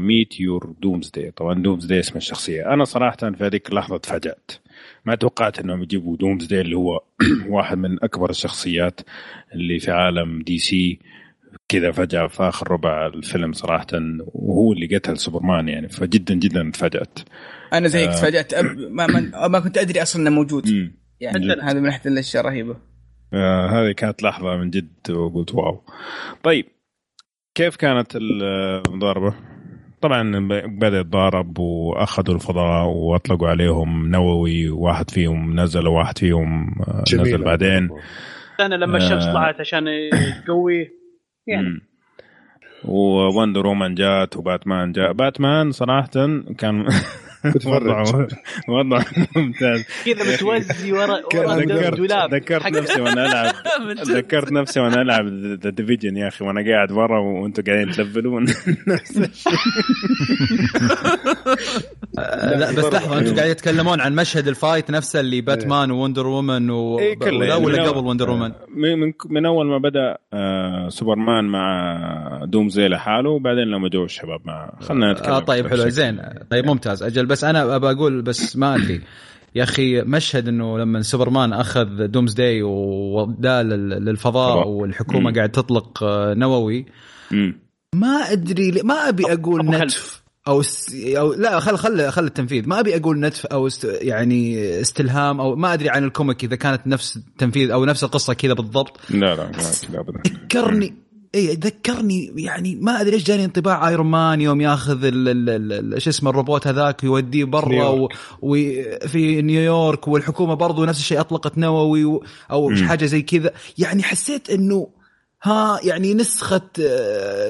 meet 0.00 0.40
your 0.40 0.74
Doomsday 0.82 1.30
طبعا 1.30 1.62
دومز 1.62 1.86
داي 1.86 2.00
اسم 2.00 2.16
الشخصية. 2.16 2.74
أنا 2.74 2.84
صراحة 2.84 3.16
في 3.16 3.44
هذيك 3.44 3.68
اللحظة 3.68 3.96
تفاجأت. 3.96 4.50
ما 5.04 5.14
توقعت 5.14 5.58
إنهم 5.58 5.82
يجيبوا 5.82 6.16
دومز 6.16 6.46
داي 6.46 6.60
اللي 6.60 6.76
هو 6.76 7.00
واحد 7.48 7.78
من 7.78 8.04
أكبر 8.04 8.30
الشخصيات 8.30 9.00
اللي 9.54 9.78
في 9.78 9.90
عالم 9.90 10.42
دي 10.42 10.58
سي 10.58 10.98
كذا 11.68 11.90
فجأة 11.90 12.26
في 12.26 12.42
آخر 12.42 12.70
ربع 12.70 13.06
الفيلم 13.06 13.52
صراحة 13.52 13.86
وهو 14.34 14.72
اللي 14.72 14.96
قتل 14.96 15.18
سوبرمان 15.18 15.68
يعني. 15.68 15.88
فجدا 15.88 16.34
جدا 16.34 16.70
تفاجأت. 16.74 17.18
أنا 17.72 17.88
زيك 17.88 18.08
آه. 18.08 18.12
تفاجأت. 18.12 18.54
ما, 18.54 19.06
ما, 19.06 19.48
ما 19.48 19.60
كنت 19.60 19.78
أدري 19.78 20.02
أصلا 20.02 20.22
إنه 20.22 20.30
موجود. 20.30 20.92
يعني 21.20 21.52
هذا 21.52 21.74
من 21.74 21.82
ناحيه 21.82 22.10
الأشياء 22.10 22.44
رهيبه 22.44 22.76
آه 23.34 23.66
هذه 23.66 23.92
كانت 23.92 24.22
لحظة 24.22 24.56
من 24.56 24.70
جد 24.70 25.10
وقلت 25.10 25.54
واو. 25.54 25.82
طيب 26.42 26.66
كيف 27.54 27.76
كانت 27.76 28.16
المضاربة؟ 28.16 29.34
طبعا 30.00 30.48
بدأ 30.66 31.00
يتضارب 31.00 31.58
وأخذوا 31.58 32.34
الفضاء 32.34 32.86
وأطلقوا 32.86 33.48
عليهم 33.48 34.10
نووي 34.10 34.68
واحد 34.68 35.10
فيهم 35.10 35.60
نزل 35.60 35.86
وواحد 35.86 36.18
فيهم 36.18 36.74
آه، 36.88 37.04
نزل 37.14 37.44
بعدين. 37.44 37.90
أنا 38.60 38.74
لما 38.74 38.96
الشمس 38.96 39.24
آه. 39.24 39.32
طلعت 39.32 39.60
عشان 39.60 39.84
تقوي 40.46 40.90
يعني. 41.46 41.80
ووندر 42.84 43.66
وومن 43.66 43.94
جات 43.94 44.36
وباتمان 44.36 44.92
جاء 44.92 45.12
باتمان 45.12 45.72
صراحة 45.72 46.10
كان 46.58 46.86
وضعه 47.66 48.28
وضعه 48.68 49.04
ممتاز. 49.36 49.84
كذا 50.06 50.34
متوزي 50.34 50.92
ورا 50.92 51.16
ذكرت 51.26 52.00
ذكرت 52.34 52.66
نفسي 52.66 53.00
وأنا 53.00 53.26
ألعب. 53.26 53.54
ذكرت 54.08 54.52
نفسي 54.52 54.80
وأنا 54.80 55.02
ألعب 55.02 55.26
ذا 55.64 55.70
ديفيجن 55.70 56.16
يا 56.16 56.28
أخي 56.28 56.44
وأنا 56.44 56.70
قاعد 56.72 56.92
ورا 56.92 57.20
وأنتم 57.20 57.62
قاعدين 57.62 57.90
تلفلون. 57.90 58.42
نفس 58.88 59.16
الشيء. 59.16 59.52
لا 62.56 62.70
بس 62.72 62.84
لحظة 62.84 63.18
أنتم 63.18 63.36
قاعدين 63.36 63.56
تتكلمون 63.56 64.00
عن 64.00 64.14
مشهد 64.14 64.48
ال 64.48 64.55
fight 64.55 64.90
نفسه 64.90 65.20
اللي 65.20 65.40
باتمان 65.40 65.90
ووندر 65.90 66.26
وومن 66.26 66.70
و... 66.70 66.98
إيه 66.98 67.16
ولا, 67.22 67.54
ولا 67.54 67.88
قبل 67.88 68.06
وندر 68.06 68.30
وومن؟ 68.30 68.52
من, 68.76 69.12
من 69.30 69.46
أول 69.46 69.66
ما 69.66 69.78
بدأ 69.78 70.16
آه 70.32 70.88
سوبرمان 70.88 71.44
مع 71.44 71.96
دومز 72.44 72.68
داي 72.68 72.88
لحاله 72.88 73.30
وبعدين 73.30 73.64
لما 73.64 73.88
جو 73.88 74.04
الشباب 74.04 74.40
مع 74.44 74.70
خلينا 74.80 75.12
نتكلم 75.12 75.32
آه 75.32 75.38
طيب 75.38 75.66
حلو 75.68 75.88
زين. 75.88 76.20
طيب 76.50 76.66
ممتاز. 76.66 77.02
أجل 77.02 77.25
بس 77.26 77.44
أنا 77.44 77.76
أبى 77.76 77.90
أقول 77.90 78.22
بس 78.22 78.56
ما 78.56 78.74
أدري. 78.74 79.00
يا 79.54 79.62
أخي 79.62 80.02
مشهد 80.02 80.48
إنه 80.48 80.78
لما 80.78 81.02
سوبرمان 81.02 81.52
أخذ 81.52 82.06
دومز 82.06 82.32
داي 82.32 82.62
وداه 82.62 83.62
للفضاء 83.62 84.68
والحكومة 84.68 85.32
قاعد 85.32 85.50
تطلق 85.50 86.02
آه، 86.02 86.34
نووي. 86.34 86.86
ما 87.94 88.32
أدري 88.32 88.82
ما 88.84 88.94
أبي 88.94 89.32
أقول 89.32 89.66
نتف 89.66 90.22
أو 90.48 90.62
أو 91.04 91.32
لا 91.32 91.60
خل 91.60 91.76
خل 91.78 92.10
خل 92.10 92.24
التنفيذ. 92.24 92.68
ما 92.68 92.80
أبي 92.80 92.96
أقول 92.96 93.20
نتف 93.20 93.46
أو 93.46 93.66
است 93.66 93.84
يعني 93.84 94.70
استلهام 94.80 95.40
أو 95.40 95.56
ما 95.56 95.74
أدري 95.74 95.90
عن 95.90 96.04
الكوميك 96.04 96.44
إذا 96.44 96.56
كانت 96.56 96.86
نفس 96.86 97.16
التنفيذ 97.16 97.70
أو 97.70 97.84
نفس 97.84 98.04
القصة 98.04 98.34
كذا 98.34 98.52
بالضبط. 98.52 99.00
لا 99.10 99.18
لا 99.34 99.50
لا 99.92 100.00
ابدا. 100.00 100.22
ذكرني 100.26 101.05
اي 101.36 101.54
ذكرني 101.54 102.32
يعني 102.36 102.76
ما 102.76 103.00
أدري 103.00 103.14
إيش 103.14 103.24
جاني 103.24 103.44
انطباع 103.44 103.88
ايرون 103.88 104.06
مان 104.06 104.40
يوم 104.40 104.60
ياخذ 104.60 105.00
شو 105.98 106.10
اسمه 106.10 106.30
الروبوت 106.30 106.66
هذاك 106.66 107.04
ويوديه 107.04 107.44
برا 107.44 108.08
وفي 108.42 109.42
نيويورك 109.42 110.08
والحكومة 110.08 110.54
برضو 110.54 110.84
نفس 110.84 110.98
الشيء 110.98 111.20
أطلقت 111.20 111.58
نووي 111.58 112.20
أو 112.50 112.68
م. 112.68 112.76
حاجة 112.76 113.04
زي 113.06 113.22
كذا 113.22 113.50
يعني 113.78 114.02
حسيت 114.02 114.50
إنه 114.50 114.88
ها 115.42 115.80
يعني 115.82 116.14
نسخة 116.14 116.70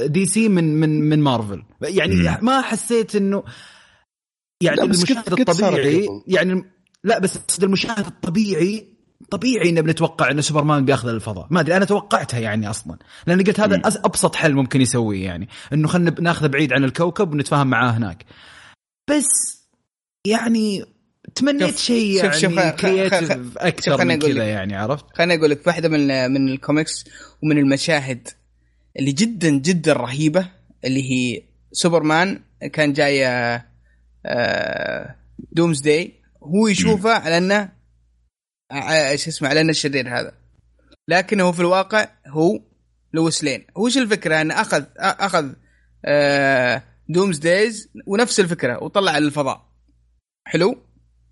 دي 0.06 0.26
سي 0.26 0.48
من 0.48 0.80
من 0.80 1.08
من 1.08 1.20
مارفل 1.20 1.62
يعني 1.82 2.14
م. 2.14 2.38
ما 2.42 2.60
حسيت 2.60 3.16
إنه 3.16 3.42
يعني 4.60 4.82
المشاهد 4.82 5.40
الطبيعي 5.40 6.08
يعني 6.26 6.64
لا 7.04 7.18
بس 7.18 7.38
المشاهد 7.62 8.06
الطبيعي 8.06 8.95
طبيعي 9.30 9.68
ان 9.70 9.82
بنتوقع 9.82 10.30
ان 10.30 10.40
سوبرمان 10.40 10.84
بياخذ 10.84 11.08
الفضاء. 11.08 11.46
ما 11.50 11.60
أدري 11.60 11.76
أنا 11.76 11.84
توقعتها 11.84 12.40
يعني 12.40 12.70
أصلا. 12.70 12.96
لأن 13.26 13.42
قلت 13.42 13.60
هذا 13.60 13.80
أبسط 13.86 14.34
حل 14.34 14.54
ممكن 14.54 14.80
يسويه 14.80 15.24
يعني. 15.24 15.48
إنه 15.72 15.88
خلينا 15.88 16.14
ناخذه 16.20 16.46
بعيد 16.46 16.72
عن 16.72 16.84
الكوكب 16.84 17.32
ونتفاهم 17.32 17.66
معاه 17.66 17.90
هناك. 17.90 18.24
بس 19.10 19.56
يعني 20.26 20.84
تمنيت 21.34 21.78
شيء 21.78 22.16
يعني 22.16 22.40
شوف 22.40 22.58
creative 22.58 23.58
أكثر 23.58 24.04
من 24.04 24.18
كذا 24.18 24.44
يعني 24.44 24.76
عرفت؟ 24.76 25.04
خليني 25.14 25.34
أقول 25.34 25.50
لك 25.50 25.66
واحدة 25.66 25.88
من 25.88 26.30
من 26.30 26.48
الكوميكس 26.48 27.04
ومن 27.42 27.58
المشاهد 27.58 28.28
اللي 28.98 29.12
جدا 29.12 29.50
جدا 29.50 29.92
رهيبة 29.92 30.48
اللي 30.84 31.10
هي 31.10 31.42
سوبرمان 31.72 32.40
كان 32.72 32.92
جاي 32.92 33.26
دومز 35.52 35.80
داي 35.80 36.14
هو 36.42 36.68
يشوفه 36.68 37.10
على 37.10 37.38
إنه 37.38 37.75
إيش 38.72 39.28
اسمه 39.28 39.48
على 39.48 39.60
الشرير 39.60 40.08
هذا. 40.08 40.32
لكنه 41.08 41.52
في 41.52 41.60
الواقع 41.60 42.08
هو 42.26 42.60
لويس 43.12 43.44
لين. 43.44 43.66
وش 43.76 43.98
الفكرة؟ 43.98 44.40
أنه 44.40 44.60
اخذ 44.60 44.84
أخذ 44.98 45.52
آه 46.04 46.82
دومز 47.08 47.38
داي 47.38 47.88
ونفس 48.06 48.40
الفكرة 48.40 48.82
وطلع 48.82 49.18
للفضاء 49.18 49.66
حلو؟ 50.44 50.82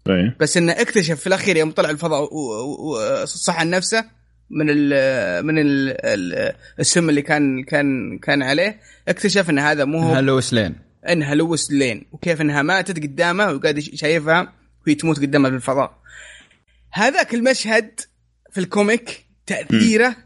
أي. 0.08 0.36
بس 0.40 0.56
إنه 0.56 0.72
اكتشف 0.72 1.20
في 1.20 1.26
الأخير 1.26 1.56
يوم 1.56 1.70
طلع 1.70 1.90
الفضاء 1.90 2.34
وصح 2.34 3.60
عن 3.60 3.70
نفسه 3.70 4.04
من 4.50 4.66
ال 4.70 5.46
من 5.46 5.58
ال 5.58 6.54
السم 6.80 7.08
اللي 7.08 7.22
كان 7.22 7.64
كان 7.64 8.18
كان 8.18 8.42
عليه 8.42 8.80
اكتشف 9.08 9.50
إن 9.50 9.58
هذا 9.58 9.84
مو 9.84 9.98
هو. 9.98 10.18
لويس 10.18 10.54
لين. 10.54 10.74
إنها 11.08 11.34
لويس 11.34 11.70
لين. 11.70 12.06
وكيف 12.12 12.40
إنها 12.40 12.62
ماتت 12.62 13.02
قدامه 13.02 13.52
وقاعد 13.52 13.78
شايفها 13.80 14.52
وهي 14.86 14.94
تموت 14.94 15.20
قدامه 15.20 15.48
في 15.48 15.56
الفضاء. 15.56 15.98
هذاك 16.94 17.34
المشهد 17.34 18.00
في 18.52 18.60
الكوميك 18.60 19.26
تأثيره 19.46 20.16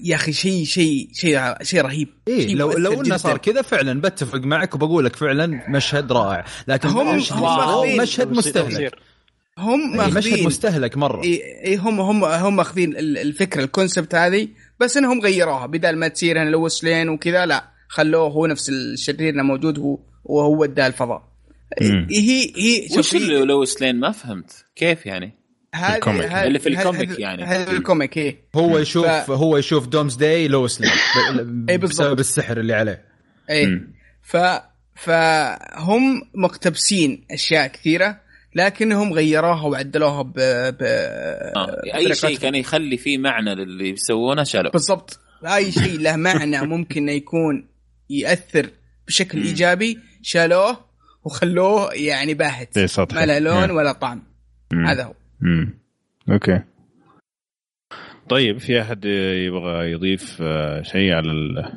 يا 0.00 0.14
أخي 0.14 0.32
شيء 0.32 0.64
شيء 0.64 1.08
شيء 1.12 1.54
شيء 1.62 1.80
رهيب. 1.80 2.08
إيه 2.28 2.48
شي 2.48 2.54
لو 2.54 2.72
لو 2.72 3.02
إنه 3.02 3.16
صار 3.16 3.38
كذا 3.38 3.62
فعلا 3.62 4.00
بتفق 4.00 4.38
معك 4.38 4.74
وبقول 4.74 5.04
لك 5.04 5.16
فعلا 5.16 5.70
مشهد 5.70 6.12
رائع. 6.12 6.44
لكن 6.68 6.88
هم, 6.88 7.08
هم 7.30 7.96
مشهد 7.96 8.32
مستهلك. 8.32 8.94
هم 9.58 9.96
ماخذين. 9.96 10.18
مشهد 10.18 10.46
مستهلك 10.46 10.96
مرة. 10.96 11.22
اي 11.24 11.42
إيه 11.64 11.78
هم 11.78 12.00
هم 12.00 12.24
هم 12.24 12.56
ماخذين 12.56 12.96
الفكرة 12.96 13.64
ال 13.64 13.70
concept 13.70 14.14
هذه 14.14 14.48
بس 14.80 14.96
إنهم 14.96 15.20
غيروها. 15.20 15.66
بدل 15.66 15.96
ما 15.96 16.08
تصير 16.08 16.42
أنا 16.42 16.50
لويس 16.50 16.84
لين 16.84 17.08
وكذا 17.08 17.46
لا 17.46 17.70
خلوه 17.88 18.28
هو 18.28 18.46
نفس 18.46 18.68
الشرير 18.68 19.42
موجود 19.42 19.78
هو 19.78 19.98
وهو 20.24 20.64
اداه 20.64 20.86
الفضاء. 20.86 21.30
هي 21.80 22.52
هي 22.56 22.88
وش 22.98 23.14
اللي 23.14 23.44
لويس 23.44 23.82
لين؟ 23.82 24.00
ما 24.00 24.12
فهمت. 24.12 24.64
كيف 24.76 25.06
يعني؟ 25.06 25.39
هذه 25.74 25.94
الكوميك. 25.94 26.32
اللي 26.32 26.58
في 26.58 26.68
الكوميك 26.68 27.18
يعني. 27.18 27.44
هذا 27.44 27.72
الكوميك 27.72 28.16
إيه. 28.16 28.36
هو 28.54 28.78
يشوف 28.78 29.06
ف... 29.06 29.30
هو 29.30 29.56
يشوف 29.56 29.86
Doomsday 29.86 30.48
لويس 30.48 30.80
لين 30.80 30.90
اي 31.70 31.78
بسبب 31.78 32.20
السحر 32.20 32.60
اللي 32.60 32.74
عليه. 32.74 33.04
اي 33.50 33.80
ف 34.22 34.36
فهم 34.94 36.22
مقتبسين 36.34 37.24
أشياء 37.30 37.66
كثيرة 37.66 38.20
لكنهم 38.54 39.12
غيروها 39.12 39.66
وعدلوها 39.66 40.22
ب, 40.22 40.32
ب... 40.32 40.82
آه. 40.82 41.80
أي 41.94 42.14
شيء 42.14 42.38
كان 42.38 42.54
يخلي 42.54 42.96
فيه 42.96 43.18
معنى 43.18 43.54
للي 43.54 43.90
يسوونه 43.90 44.44
شالوه. 44.44 44.72
بالضبط. 44.72 45.20
أي 45.44 45.72
شيء 45.72 45.98
له 45.98 46.16
معنى 46.16 46.66
ممكن 46.76 47.08
يكون 47.08 47.68
يأثر 48.10 48.70
بشكل 49.06 49.42
إيجابي 49.42 49.98
شالوه 50.22 50.78
وخلوه 51.24 51.94
يعني 51.94 52.34
باهت. 52.34 52.78
ما 53.12 53.26
له 53.26 53.38
لون 53.38 53.70
ولا 53.70 53.92
طعم. 53.92 54.22
هذا 54.86 55.04
هو. 55.04 55.14
امم 55.42 55.74
okay. 56.30 56.60
طيب 58.28 58.58
في 58.58 58.80
أحد 58.80 59.04
يبغى 59.46 59.90
يضيف 59.92 60.38
آه، 60.42 60.82
شيء 60.82 61.12
على 61.12 61.30
ال... 61.32 61.72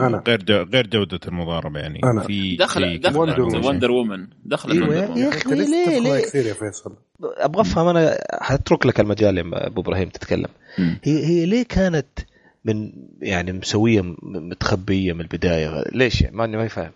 أنا. 0.00 0.22
غير 0.28 0.42
جو... 0.42 0.54
غير 0.54 0.86
جودة 0.86 1.20
المضاربة 1.28 1.80
يعني؟ 1.80 2.00
أنا. 2.04 2.20
في 2.20 2.56
دخل 2.56 3.00
دخل 3.00 3.40
وندر 3.66 3.90
وومن 3.90 4.28
دخلت 4.44 4.72
أيوة 4.72 4.94
يا 5.18 5.28
أخي 5.28 5.50
ليه 5.50 5.98
ليه؟ 6.00 6.20
كثير 6.20 6.46
يا 6.46 6.54
فيصل؟ 6.54 6.96
أبغى 7.22 7.60
أفهم 7.60 7.88
أنا 7.88 8.18
حترك 8.40 8.86
لك 8.86 9.00
المجال 9.00 9.38
يا 9.38 9.66
أبو 9.66 9.80
إبراهيم 9.80 10.08
تتكلم. 10.08 10.48
هي 10.78 11.24
هي 11.24 11.46
ليه 11.46 11.64
كانت 11.64 12.18
من 12.64 12.92
يعني 13.22 13.52
مسوية 13.52 14.02
متخبية 14.22 15.12
من 15.12 15.20
البداية؟ 15.20 15.84
ليش 15.92 16.22
يعني؟ 16.22 16.36
ماني 16.36 16.56
ما 16.56 16.68
فاهم. 16.68 16.92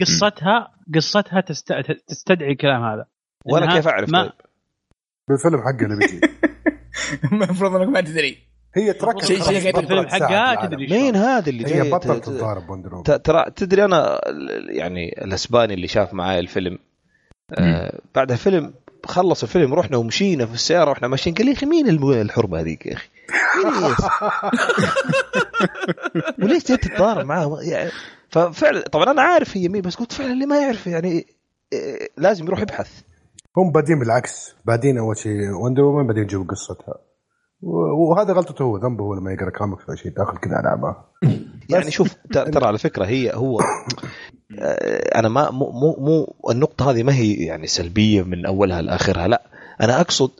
قصتها 0.00 0.74
قصتها 0.94 1.40
تست... 1.40 1.72
تستدعي 2.06 2.52
الكلام 2.52 2.82
هذا. 2.82 3.06
وأنا 3.44 3.74
كيف 3.74 3.88
أعرف 3.88 4.10
ما... 4.10 4.22
طيب؟ 4.22 4.32
بالفيلم 5.32 5.60
حقه 5.62 5.84
اللي 5.84 5.96
بيجي. 5.96 6.20
المفروض 7.32 7.74
إنك 7.74 7.88
ما 7.88 8.00
تدري. 8.00 8.38
هي 8.74 8.92
تركب 8.92 9.24
شيء 9.24 9.42
شيء 9.42 9.78
الفيلم 9.78 10.08
حقها 10.08 10.66
تدري 10.66 10.86
مين 10.86 11.16
هذا 11.16 11.48
اللي 11.50 11.64
جاي 11.64 11.82
هي 11.82 11.90
بطلت 11.90 12.24
تتضارب 12.24 13.02
ترى 13.24 13.50
تدري 13.56 13.84
أنا 13.84 14.20
يعني 14.68 15.24
الأسباني 15.24 15.74
اللي 15.74 15.88
شاف 15.88 16.14
معاي 16.14 16.40
الفيلم 16.40 16.78
آه 17.54 18.00
بعد 18.14 18.32
الفيلم 18.32 18.74
خلص 19.04 19.42
الفيلم 19.42 19.74
رحنا 19.74 19.96
ومشينا 19.96 20.46
في 20.46 20.54
السيارة 20.54 20.90
وإحنا 20.90 21.08
ماشيين 21.08 21.34
قال 21.34 21.46
لي 21.46 21.52
يا 21.52 21.56
أخي 21.56 21.66
مين 21.66 21.88
الحرمة 21.88 22.60
هذيك 22.60 22.86
يا 22.86 22.94
أخي؟ 22.94 23.08
وليش 26.42 26.66
جاي 26.68 26.76
تتضارب 26.76 27.26
معاه 27.26 27.58
يعني 27.62 27.90
ففعلا 28.28 28.80
طبعا 28.80 29.10
أنا 29.10 29.22
عارف 29.22 29.56
هي 29.56 29.68
مين 29.68 29.82
بس 29.82 29.94
قلت 29.94 30.12
فعلا 30.12 30.32
اللي 30.32 30.46
ما 30.46 30.58
يعرف 30.58 30.86
يعني 30.86 31.26
آه، 31.72 32.08
لازم 32.16 32.44
يروح 32.44 32.60
يبحث. 32.60 32.90
هم 33.56 33.72
بادين 33.72 33.98
بالعكس. 33.98 34.54
بادين 34.64 34.98
أول 34.98 35.16
شيء 35.16 35.50
وندر 35.50 35.82
وومن 35.82 36.06
بعدين 36.06 36.22
يجيبوا 36.22 36.44
قصتها. 36.44 36.94
وهذا 37.62 38.32
غلطته 38.32 38.62
هو 38.62 38.76
ذنبه 38.76 39.04
هو 39.04 39.14
لما 39.14 39.32
يقرأ 39.32 39.50
كوميكس 39.50 39.82
أو 39.88 39.94
شيء 39.94 40.12
داخل 40.12 40.38
كذا 40.38 40.54
على 40.54 40.96
يعني 41.70 41.90
شوف 41.90 42.14
ترى 42.32 42.66
على 42.66 42.78
فكرة 42.78 43.04
هي 43.04 43.34
هو 43.34 43.60
آه، 44.58 45.18
أنا 45.18 45.28
ما 45.28 45.50
مو 45.50 45.70
مو, 45.70 45.96
مو 45.98 46.34
النقطة 46.50 46.90
هذه 46.90 47.02
ما 47.02 47.14
هي 47.14 47.32
يعني 47.32 47.66
سلبية 47.66 48.22
من 48.22 48.46
أولها 48.46 48.82
لآخرها 48.82 49.28
لا. 49.28 49.42
أنا 49.80 50.00
أقصد 50.00 50.30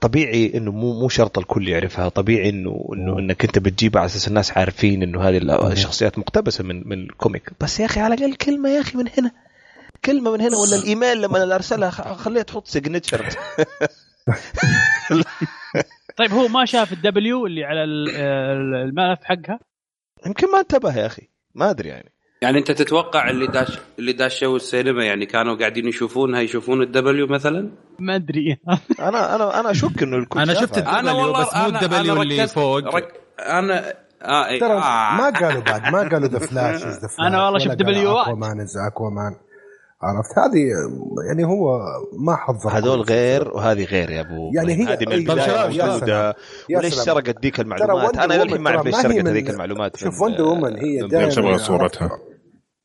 طبيعي 0.00 0.52
إنه 0.54 0.72
مو 0.72 1.00
مو 1.00 1.08
شرط 1.08 1.38
الكل 1.38 1.68
يعرفها 1.68 2.08
طبيعي 2.08 2.48
إنه 2.48 2.88
إنه 2.94 3.18
إنك 3.18 3.44
أنت 3.44 3.58
بتجيبها 3.58 4.00
على 4.00 4.06
أساس 4.06 4.28
الناس 4.28 4.58
عارفين 4.58 5.02
إنه 5.02 5.22
هذه 5.22 5.72
الشخصيات 5.72 6.18
مقتبسة 6.18 6.64
من 6.64 6.88
من 6.88 7.02
ال 7.02 7.09
comic. 7.09 7.50
بس 7.60 7.80
يا 7.80 7.84
أخي 7.84 8.00
على 8.00 8.14
الأقل 8.14 8.34
كلمة 8.34 8.68
يا 8.68 8.80
أخي 8.80 8.98
من 8.98 9.04
هنا. 9.18 9.30
كلمة 10.04 10.32
من 10.32 10.40
هنا 10.40 10.56
ولا 10.56 10.76
الإيميل 10.76 11.22
لما 11.22 11.54
أرسلها 11.54 11.90
خليها 11.90 12.42
تحط 12.42 12.66
signature 12.66 13.26
طيب 16.16 16.32
هو 16.32 16.48
ما 16.48 16.64
شاف 16.64 16.92
ال 16.92 17.19
W 17.19 17.46
اللي 17.46 17.64
على 17.64 17.84
الملف 17.84 19.18
حقها؟ 19.24 19.58
يمكن 20.26 20.52
ما 20.52 20.60
انتبه 20.60 20.98
يا 20.98 21.06
أخي. 21.06 21.28
ما 21.54 21.70
أدري 21.70 21.88
يعني. 21.88 22.12
يعني 22.42 22.58
أنت 22.58 22.70
تتوقع 22.70 23.30
اللي 23.30 23.46
داش 23.46 23.78
اللي 23.98 24.12
داشوا 24.12 24.56
السينما 24.56 25.04
يعني 25.04 25.26
كانوا 25.26 25.56
قاعدين 25.56 25.88
يشوفونها 25.88 26.40
يشوفون 26.40 26.82
ال 26.82 27.04
W 27.04 27.26
مثلا؟ 27.26 27.70
ما 27.98 28.16
أدري. 28.16 28.56
أنا 29.08 29.34
أنا 29.34 29.60
أنا 29.60 29.70
أشك 29.70 30.02
إنه 30.02 30.16
الكل 30.16 30.40
أنا 30.40 30.54
شفت 30.54 30.78
ال 30.78 31.05
W 31.05 31.32
بس 31.32 31.56
مو 31.56 31.66
ال 31.66 31.94
W 31.94 32.22
اللي 32.22 32.48
فوق. 32.48 32.94
رك... 32.94 33.20
أنا 33.40 33.94
آه 34.22 34.46
إيه. 34.46 34.60
ترى 34.60 34.72
آه. 34.72 35.16
ما 35.16 35.30
قالوا 35.30 35.62
بعد 35.62 35.92
ما 35.92 35.98
قالوا 35.98 36.28
The 36.28 36.38
Flash 36.38 36.82
أنا 37.26 37.44
والله 37.44 37.58
شفت 37.58 37.74
W 37.74 38.18
Aquaman 38.18 38.60
is 38.60 38.76
Aquaman 38.76 39.36
عرفت؟ 40.02 40.38
هذه 40.38 40.64
يعني 41.28 41.44
هو 41.44 41.80
ما 42.18 42.36
حضر 42.36 42.70
هذول 42.70 43.00
غير 43.00 43.48
وهذه 43.48 43.84
غير 43.84 44.10
يا 44.10 44.20
أبو. 44.20 44.50
يعني 44.54 44.72
هي 44.74 44.84
هذه 44.84 45.06
من 45.06 45.12
البدايه 45.12 45.86
موجودة. 45.86 46.34
وليش 46.76 46.94
سرقت 46.94 47.42
ذيك 47.42 47.60
المعلومات؟ 47.60 48.18
أنا 48.18 48.34
للحين 48.34 48.60
ما 48.60 48.70
أعرف 48.70 48.86
ليش 48.86 48.96
سرقت 48.96 49.28
هذيك 49.28 49.50
المعلومات 49.50 49.96
شوف 49.96 50.22
وندر 50.22 50.42
وومن 50.42 50.76
هي 50.76 51.08
دائما 51.08 51.56
صورتها. 51.56 52.10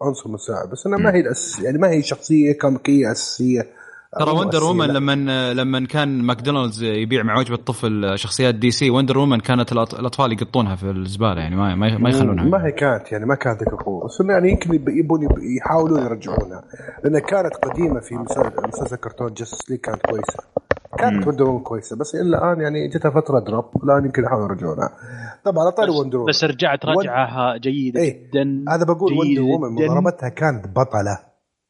عنصر 0.01 0.29
مساعد 0.29 0.69
بس 0.69 0.87
إنها 0.87 0.99
ما 0.99 1.15
هي 1.15 1.19
الأس... 1.19 1.59
يعني 1.59 1.77
ما 1.77 1.89
هي 1.89 2.03
شخصية 2.03 2.53
كوميكية 2.53 3.11
أساسية. 3.11 3.76
ترى 4.19 4.31
وندر 4.31 4.63
وومن 4.63 4.87
لما 4.87 5.53
لما 5.53 5.85
كان 5.85 6.21
ماكدونالدز 6.21 6.83
يبيع 6.83 7.23
مع 7.23 7.39
وجبة 7.39 7.55
طفل 7.55 8.19
شخصيات 8.19 8.55
دي 8.55 8.71
سي 8.71 8.89
وندر 8.89 9.17
وومن 9.17 9.39
كانت 9.39 9.71
الأطفال 9.71 10.33
يقطونها 10.33 10.75
في 10.75 10.89
الزبالة 10.91 11.41
يعني 11.41 11.55
ما 11.55 11.75
ما 11.75 12.09
يخلونها. 12.09 12.45
ما 12.45 12.65
هي 12.65 12.71
كانت 12.71 13.11
يعني 13.11 13.25
ما 13.25 13.35
كانت 13.35 13.59
ذيك 13.59 13.73
القوة. 13.73 14.05
بس 14.05 14.21
يعني 14.29 14.51
يمكن 14.51 14.73
يبون 14.73 15.27
يحاولون 15.57 15.99
يرجعونها. 15.99 16.63
لأنها 17.03 17.19
كانت 17.19 17.55
قديمة 17.55 17.99
في 17.99 18.15
مسلسل 18.15 18.95
كرتون 18.95 19.33
Justice 19.33 19.71
League 19.71 19.79
كانت 19.79 20.01
كويسة. 20.05 20.43
كانت 20.99 21.27
وندر 21.27 21.43
وومن 21.43 21.63
كويسة. 21.63 21.95
بس 21.95 22.15
إلى 22.15 22.23
الآن 22.23 22.61
يعني 22.61 22.87
جتها 22.87 23.11
فترة 23.11 23.39
drop 23.39 23.65
الآن 23.83 24.05
يمكن 24.05 24.23
يحاولوا 24.23 24.47
يرجعونها. 24.47 24.89
طبعا 25.45 25.63
على 25.63 25.71
طاري 25.71 25.91
وندر 25.91 26.25
بس 26.29 26.43
رجعت 26.43 26.85
رجعه 26.85 27.57
جيدة 27.57 28.01
إيه. 28.01 28.29
جدا 28.29 28.65
هذا 28.69 28.85
بقول 28.85 29.13
وندر 29.13 29.41
وومن 29.41 29.75
مضاربتها 29.75 30.29
كانت 30.29 30.67
بطلة. 30.67 31.19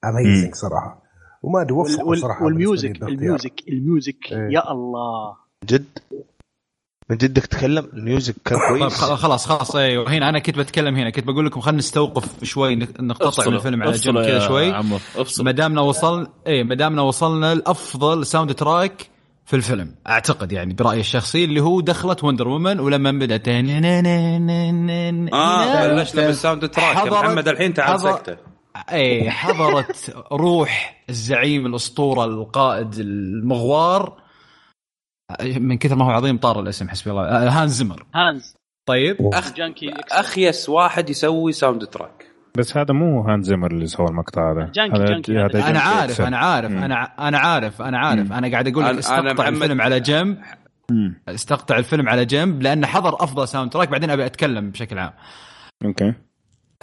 amazing 0.05 0.55
صراحة. 0.55 1.06
وما 1.47 1.61
أدري 1.61 1.73
وفقوا 1.73 2.15
صراحة 2.15 2.45
وال 2.45 2.62
music 2.62 3.03
ال 3.03 3.13
music 3.13 3.63
ال 3.67 3.78
music 3.78 4.31
إيه. 4.31 4.49
يا 4.51 4.71
الله. 4.71 5.35
جد؟ 5.65 5.85
من 7.09 7.17
جدك 7.17 7.45
تتكلم؟ 7.45 7.89
ال 7.93 8.00
music 8.00 8.35
كان 8.45 8.59
كويس. 8.67 9.01
طيب 9.01 9.15
خلاص 9.17 9.45
خلاص 9.45 9.75
أيوه 9.75 10.09
هنا 10.09 10.29
أنا 10.29 10.39
كنت 10.39 10.57
بتكلم 10.57 10.95
هنا 10.95 11.09
كنت 11.09 11.25
بقول 11.25 11.45
لكم 11.45 11.59
خلينا 11.61 11.77
نستوقف 11.77 12.43
شوي 12.43 12.75
نقتطع 12.75 13.49
من 13.49 13.55
الفيلم 13.55 13.83
على 13.83 13.91
جنب 13.91 14.15
كذا 14.15 14.39
شوي. 14.39 14.73
ما 15.39 15.51
دامنا 15.51 15.81
وصلنا 15.81 16.27
إيه 16.47 16.63
ما 16.63 16.75
دامنا 16.75 17.01
وصلنا 17.01 17.55
لأفضل 17.55 18.25
soundtrack 18.25 19.09
في 19.45 19.55
الفيلم 19.55 19.95
أعتقد 20.07 20.51
يعني 20.51 20.73
برأيي 20.73 20.99
الشخصي 20.99 21.43
اللي 21.43 21.61
هو 21.61 21.81
دخلت 21.81 22.23
وندر 22.23 22.47
وومن 22.47 22.79
ولما 22.79 23.11
بدأت 23.11 23.47
آه 25.33 25.87
بلشنا 25.87 26.27
بال 26.27 26.69
soundtrack 26.69 27.07
محمد 27.07 27.47
الحين 27.47 27.73
تعال 27.73 27.99
سكتة. 27.99 28.56
اي 28.91 29.31
حضرت 29.31 30.15
روح 30.31 31.03
الزعيم 31.09 31.65
الأسطورة 31.65 32.25
القائد 32.25 32.93
المغوار. 32.93 34.21
من 35.41 35.77
كثر 35.77 35.95
ما 35.95 36.05
هو 36.05 36.09
عظيم 36.09 36.37
طار 36.37 36.59
الاسم 36.59 36.89
حسبي 36.89 37.11
الله. 37.11 37.61
هانز 37.61 37.71
زمر 37.71 38.05
هانز. 38.15 38.55
طيب. 38.87 39.17
أخ... 39.33 39.53
Junkie 39.53 39.93
أخيس 40.11 40.69
واحد 40.69 41.09
يسوي 41.09 41.51
soundtrack 41.51 42.27
بس 42.57 42.77
هذا 42.77 42.93
مو 42.93 43.21
هانز 43.21 43.45
زمر 43.47 43.71
اللي 43.71 43.87
سوى 43.87 44.07
المقطع 44.07 44.51
هذا. 44.51 44.71
Junkie 44.71 44.97
هذا 44.97 45.05
Junkie 45.05 45.37
هذا 45.37 45.69
أنا 45.69 45.79
عارف 45.79 46.21
أنا 46.21 46.37
عارف 46.37 46.71
أنا 46.71 47.27
أنا 47.27 47.37
عارف 47.37 47.81
أنا 47.81 47.99
عارف. 47.99 48.31
أنا 48.31 48.51
قاعد 48.51 48.67
أقول 48.67 48.85
لك 48.85 48.97
استقطع 48.97 49.47
الفيلم 49.47 49.81
على 49.81 49.99
جنب. 49.99 50.37
استقطع 51.27 51.77
الفيلم 51.77 52.09
على 52.09 52.25
جنب 52.25 52.61
لأن 52.61 52.85
حضر 52.85 53.23
أفضل 53.23 53.47
soundtrack 53.47 53.89
بعدين 53.89 54.09
أبي 54.09 54.25
أتكلم 54.25 54.71
بشكل 54.71 54.99
عام. 54.99 55.13
okay. 55.85 56.13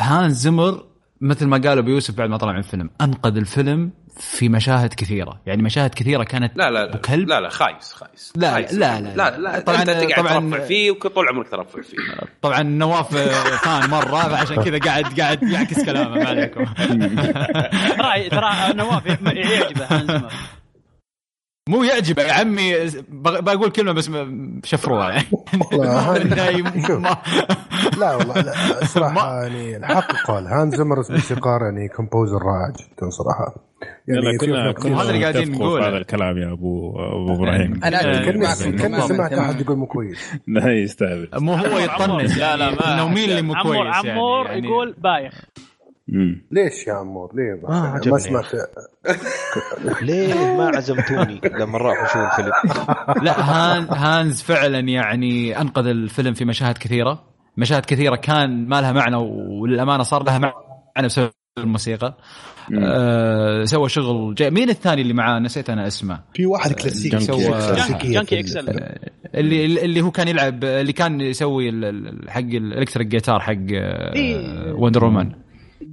هانز 0.00 0.36
زمر 0.36 0.93
مثل 1.24 1.46
ما 1.46 1.58
قالوا 1.58 1.82
بيوسف 1.82 2.14
بعد 2.14 2.30
ما 2.30 2.36
طلع 2.36 2.52
من 2.52 2.58
الفيلم 2.58 2.90
أنقذ 3.00 3.36
الفيلم 3.36 3.90
في 4.16 4.48
مشاهد 4.48 4.94
كثيرة. 4.94 5.40
يعني 5.46 5.62
مشاهد 5.62 5.94
كثيرة 5.94 6.24
كانت 6.24 6.56
لا 6.56 6.70
لا 6.70 6.86
لا 6.86 6.96
بكلب. 6.96 7.28
لا 7.28 7.40
لا 7.40 7.48
خايس 7.48 7.92
خايس. 7.92 8.32
لا 8.36 8.52
خايس. 8.52 8.74
لا, 8.74 9.00
لا 9.00 9.14
لا 9.16 9.38
لا. 9.38 9.60
طبعا 9.60 9.82
أنت 9.82 9.90
تقعد 9.90 10.24
طبعا 10.24 10.50
ترفع 10.50 10.64
فيه 10.64 10.90
وطول 10.90 11.28
عمرك 11.28 11.48
ترفع 11.48 11.82
فيه. 11.82 11.96
طبعا 12.42 12.62
نواف 12.62 13.16
fan 13.16 13.90
مرة 13.90 14.28
فعشان 14.28 14.62
كذا 14.62 14.78
قاعد 14.78 15.20
قاعد 15.20 15.42
يعكس 15.42 15.84
كلامه 15.84 16.18
ما 16.18 16.28
عليكم. 16.28 16.64
ترى 17.98 18.28
ترى 18.30 18.74
نواف 18.74 19.06
يعجبه. 19.26 20.22
مو 21.68 21.84
يعجبه 21.84 22.22
يا 22.22 22.32
عمي 22.32 22.72
بقول 23.08 23.70
كلمة 23.70 23.92
بس 23.92 24.10
شفروها 24.64 25.10
يعني. 25.10 25.26
لا 28.00 28.16
والله 28.16 28.40
لا 28.40 28.52
صراحة 28.84 29.42
يعني 29.42 29.76
الحق 29.76 30.12
قال. 30.26 30.46
هانز 30.46 30.70
زمر 30.70 30.96
موسيقار 31.10 31.62
يعني 31.62 31.88
composer 31.88 32.38
رائع 32.42 32.68
جدا 32.68 33.10
صراحة. 33.10 33.54
يعني 34.08 34.38
كنا 34.38 34.72
كنا 34.72 35.02
هذا 35.02 35.10
اللي 35.10 35.22
قاعدين 35.22 35.52
نقول 35.52 35.82
هذا 35.82 35.96
الكلام 35.96 36.38
يا 36.38 36.52
ابو 36.52 36.90
أبو 36.90 37.34
إبراهيم. 37.34 37.80
أنا 37.84 38.24
كنا 38.70 39.06
سمعت 39.06 39.32
أحد 39.32 39.60
يقول 39.60 39.76
مو 39.76 39.86
كويس. 39.86 40.32
لا 40.48 40.72
يستهبل 40.72 41.28
مو 41.34 41.54
هو 41.54 41.78
يطنز 41.78 42.38
لا 42.38 42.56
لا 42.56 42.70
ما 42.70 42.94
انه 42.94 43.08
مين 43.08 43.30
اللي 43.30 43.42
مو 43.42 43.54
كويس 43.62 43.94
عمور 43.94 44.46
يعني 44.46 44.66
يقول 44.68 44.94
بايخ. 44.98 45.34
ليش 46.08 46.86
يا 46.86 46.92
عمور؟ 46.92 47.30
ليه 47.34 47.68
آه 47.68 48.00
ما 48.06 48.18
سمعت 48.18 48.46
ليه 50.02 50.56
ما 50.56 50.70
عزمتوني 50.76 51.40
لما 51.44 51.78
راحوا 51.78 52.06
شو 52.06 52.24
الفيلم؟ 52.24 52.52
لا 53.24 53.40
هان 53.40 53.86
هانز 53.90 54.42
فعلا 54.42 54.78
يعني 54.78 55.60
أنقذ 55.60 55.86
الفيلم 55.86 56.34
في 56.34 56.44
مشاهد 56.44 56.78
كثيرة. 56.78 57.24
مشاهد 57.56 57.84
كثيرة 57.84 58.16
كان 58.16 58.68
ما 58.68 58.80
لها 58.80 58.92
معنى 58.92 59.16
وللأمانة 59.16 60.02
صار 60.02 60.22
لها 60.22 60.38
معنى 60.38 61.06
بسبب 61.06 61.30
الموسيقى. 61.58 62.16
آه 62.82 63.64
سوى 63.64 63.88
شغل 63.88 64.34
جاي 64.34 64.50
مين 64.50 64.70
الثاني 64.70 65.02
اللي 65.02 65.14
معاه؟ 65.14 65.38
نسيت 65.38 65.70
أنا 65.70 65.86
اسمه. 65.86 66.20
في 66.34 66.46
واحد 66.46 66.72
كلاسيكي. 66.72 67.20
سوى 67.20 67.50
Junkie 68.02 68.40
XL. 68.40 68.80
اللي 69.34 69.84
اللي 69.84 70.00
هو 70.00 70.10
كان 70.10 70.28
يلعب 70.28 70.64
اللي 70.64 70.92
كان 70.92 71.20
يسوي 71.20 71.70
حق 72.28 72.40
ال 72.40 72.48
electric 72.48 73.06
guitar 73.06 73.40
حق 73.40 73.56
وندر 74.78 75.04
وومن 75.04 75.43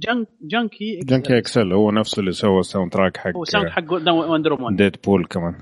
Junk 0.02 0.28
Junkie 0.42 0.98
XL 0.98 1.06
Junkie 1.06 1.38
XL 1.38 1.72
هو 1.72 1.90
نفسه 1.90 2.20
اللي 2.20 2.32
سوى 2.32 2.60
ال 2.60 2.92
soundtrack 2.92 3.16
حق 3.16 3.36
هو 3.36 3.44
sound 3.44 3.68
حق 3.68 3.92
وندر 3.92 4.52
وومن 4.52 4.76
ديد 4.76 4.96
بول 5.04 5.26
كمان. 5.26 5.54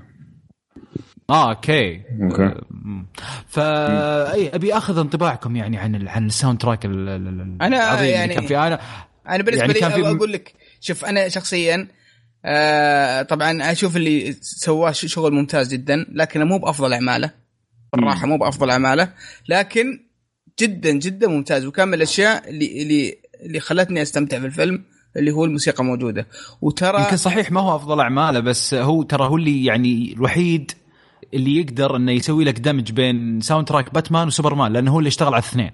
آه 1.29 1.49
okay. 1.49 2.01
okay. 2.21 2.61
فا 3.47 4.33
أي 4.33 4.49
أبي 4.55 4.73
أخذ 4.73 4.99
انطباعكم 4.99 5.55
يعني 5.55 5.77
عن 5.77 6.07
عن 6.07 6.25
ال 6.25 6.57
soundtrack 6.57 6.85
أنا 6.85 8.03
يعني 8.03 8.33
كان 8.33 8.45
في 8.45 8.57
أنا 8.57 8.79
أنا 9.29 9.43
بالنسبة 9.43 9.61
يعني 9.61 9.73
لي 9.73 9.79
كان 9.79 9.91
في... 9.91 10.17
أقول 10.17 10.33
لك 10.33 10.53
شوف 10.79 11.05
أنا 11.05 11.27
شخصيا 11.27 11.87
آه 12.45 13.21
طبعا 13.21 13.71
أشوف 13.71 13.97
اللي 13.97 14.33
سواه 14.41 14.91
شغل 14.91 15.33
ممتاز 15.33 15.73
جدا 15.73 16.05
لكنه 16.11 16.45
مو 16.45 16.57
بأفضل 16.57 16.93
أعماله. 16.93 17.31
صراحة 17.95 18.27
مو 18.27 18.37
بأفضل 18.37 18.69
أعماله 18.69 19.13
لكن 19.49 19.99
جدا 20.59 20.91
جدا 20.91 21.27
ممتاز. 21.27 21.65
وكان 21.65 21.87
من 21.87 21.93
الأشياء 21.93 22.49
اللي 22.49 22.81
اللي 22.81 23.20
اللي 23.41 23.59
خلتني 23.59 24.01
أستمتع 24.01 24.39
في 24.39 24.45
الفيلم 24.45 24.83
اللي 25.17 25.31
هو 25.31 25.45
الموسيقى 25.45 25.83
موجودة. 25.83 26.27
وترى 26.61 27.01
يمكن 27.01 27.17
صحيح 27.17 27.51
ما 27.51 27.61
هو 27.61 27.75
أفضل 27.75 27.99
أعماله 27.99 28.39
بس 28.39 28.73
هو 28.73 29.03
ترى 29.03 29.27
هو 29.27 29.35
اللي 29.35 29.65
يعني 29.65 30.13
الوحيد 30.13 30.71
اللي 31.33 31.57
يقدر 31.57 31.95
إنه 31.95 32.11
يسوي 32.11 32.43
لك 32.43 32.59
دمج 32.59 32.91
بين 32.91 33.41
soundtrack 33.41 33.93
باتمان 33.93 34.27
وسوبرمان 34.27 34.73
لأنه 34.73 34.91
هو 34.91 34.99
اللي 34.99 35.07
اشتغل 35.07 35.33
على 35.33 35.43
الاثنين. 35.43 35.71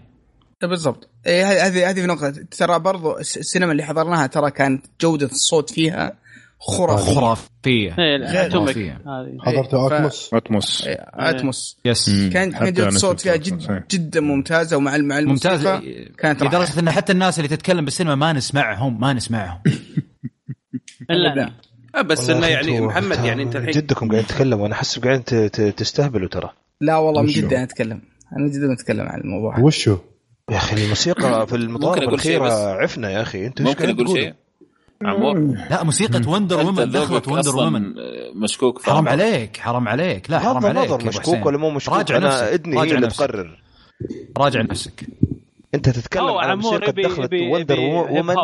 بالضبط. 0.61 1.09
إيه 1.27 1.67
هذه 1.67 1.89
هذه 1.89 2.01
في 2.01 2.07
نقطة. 2.07 2.29
ترى 2.29 2.79
برضو 2.79 3.17
السينما 3.17 3.71
اللي 3.71 3.83
حضرناها 3.83 4.27
ترى 4.27 4.51
كانت 4.51 4.85
جودة 5.01 5.25
الصوت 5.25 5.69
فيها 5.69 6.17
خرافية. 6.59 7.15
خرافية. 7.15 7.91
خرافية. 8.49 9.01
حضرت 9.39 9.73
أتموس؟ 9.73 10.29
أتموس. 10.33 10.83
أتموس. 11.13 11.77
يس 11.85 12.09
كانت 12.33 12.55
كانت 12.55 12.79
الصوت 12.79 13.19
فيها 13.19 13.35
جد 13.35 13.83
جدا 13.91 14.21
ممتازة 14.21 14.77
ومع 14.77 14.97
مع 14.97 15.19
الموسيقى. 15.19 15.81
كانت 16.17 16.43
لدرجة 16.43 16.79
إن 16.79 16.89
حتى 16.89 17.11
الناس 17.13 17.39
اللي 17.39 17.47
تتكلم 17.47 17.85
بالسينما 17.85 18.15
ما 18.15 18.33
نسمعهم 18.33 18.99
ما 18.99 19.13
نسمعهم. 19.13 19.61
إلا 21.11 21.51
بس 22.05 22.29
إنه 22.29 22.47
يعني 22.47 22.81
محمد 22.81 23.25
يعني 23.25 23.43
أنت 23.43 23.55
الحين 23.55 23.71
جدكم 23.71 24.09
قاعدين 24.09 24.27
تتكلموا 24.27 24.63
وأنا 24.63 24.73
أحس 24.73 24.99
قاعدين 24.99 25.51
تستهبلوا 25.75 26.29
ترى. 26.29 26.49
لا 26.81 26.97
والله 26.97 27.21
من 27.21 27.27
جد 27.27 27.53
أنا 27.53 27.63
أتكلم. 27.63 28.01
أنا 28.37 28.47
جدا 28.47 28.73
أتكلم 28.73 29.07
عن 29.07 29.21
الموضوع. 29.21 29.59
وشو؟ 29.59 29.97
يا 30.51 30.57
أخي 30.57 30.83
الموسيقى 30.83 31.47
في 31.47 31.55
المطارب 31.55 32.09
الأخيرة 32.09 32.53
عفنا 32.81 33.11
يا 33.11 33.21
أخي. 33.21 33.45
أنت 33.45 33.61
ممكن 33.61 33.89
أقول 33.89 34.09
شيء؟ 34.09 34.33
عمور 35.05 35.39
لا 35.69 35.83
موسيقى 35.83 36.21
وندر 36.31 36.65
وومن 36.65 36.89
دخلت 36.91 37.27
وندر 37.27 37.55
وومن 37.55 37.93
مشكوك 38.35 38.81
حرام 38.83 39.07
عليك 39.09 39.57
حرام 39.57 39.87
عليك. 39.87 40.31
لا 40.31 40.39
حرام 40.39 40.65
عليك 40.65 40.91
مشكوك 41.05 41.45
ولا 41.45 41.57
مو 41.57 41.69
مشكوك؟ 41.69 41.97
راجع 41.97 42.17
أنا 42.17 42.27
نفسك. 42.27 42.43
ادني 42.43 42.75
هي 42.75 42.79
راجع 42.79 42.95
اللي 42.95 43.07
نفسك. 43.07 43.19
تقرر. 43.19 43.61
راجع 44.37 44.61
نفسك. 44.61 45.03
أنت 45.75 45.89
تتكلم 45.89 46.27
عن 46.27 46.57
موسيقى 46.57 46.91
دخلت 46.91 47.33
وندر 47.33 47.79
وومن. 47.79 48.35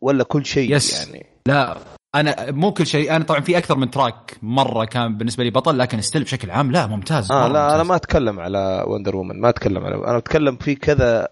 ولا 0.00 0.24
كل 0.24 0.46
شيء 0.46 0.76
يس. 0.76 1.06
يعني. 1.08 1.26
لا 1.46 1.76
أنا 2.14 2.50
مو 2.50 2.72
كل 2.72 2.86
شيء. 2.86 3.16
أنا 3.16 3.24
طبعا 3.24 3.40
في 3.40 3.58
أكثر 3.58 3.76
من 3.76 3.90
track 3.90 4.36
مرة 4.42 4.84
كان 4.84 5.16
بالنسبة 5.16 5.44
لي 5.44 5.50
بطل 5.50 5.78
لكن 5.78 6.00
still 6.00 6.22
بشكل 6.22 6.50
عام 6.50 6.72
لا 6.72 6.86
ممتاز 6.86 7.32
آه 7.32 7.34
مرة 7.42 7.52
لا 7.52 7.60
أنا 7.66 7.72
ممتاز. 7.72 7.86
ما 7.88 7.96
أتكلم 7.96 8.40
على 8.40 8.84
وندر 8.88 9.16
وومن 9.16 9.40
ما 9.40 9.48
أتكلم 9.48 9.84
على 9.84 9.94
أنا 9.94 10.16
أتكلم 10.18 10.56
في 10.56 10.74
كذا 10.74 11.28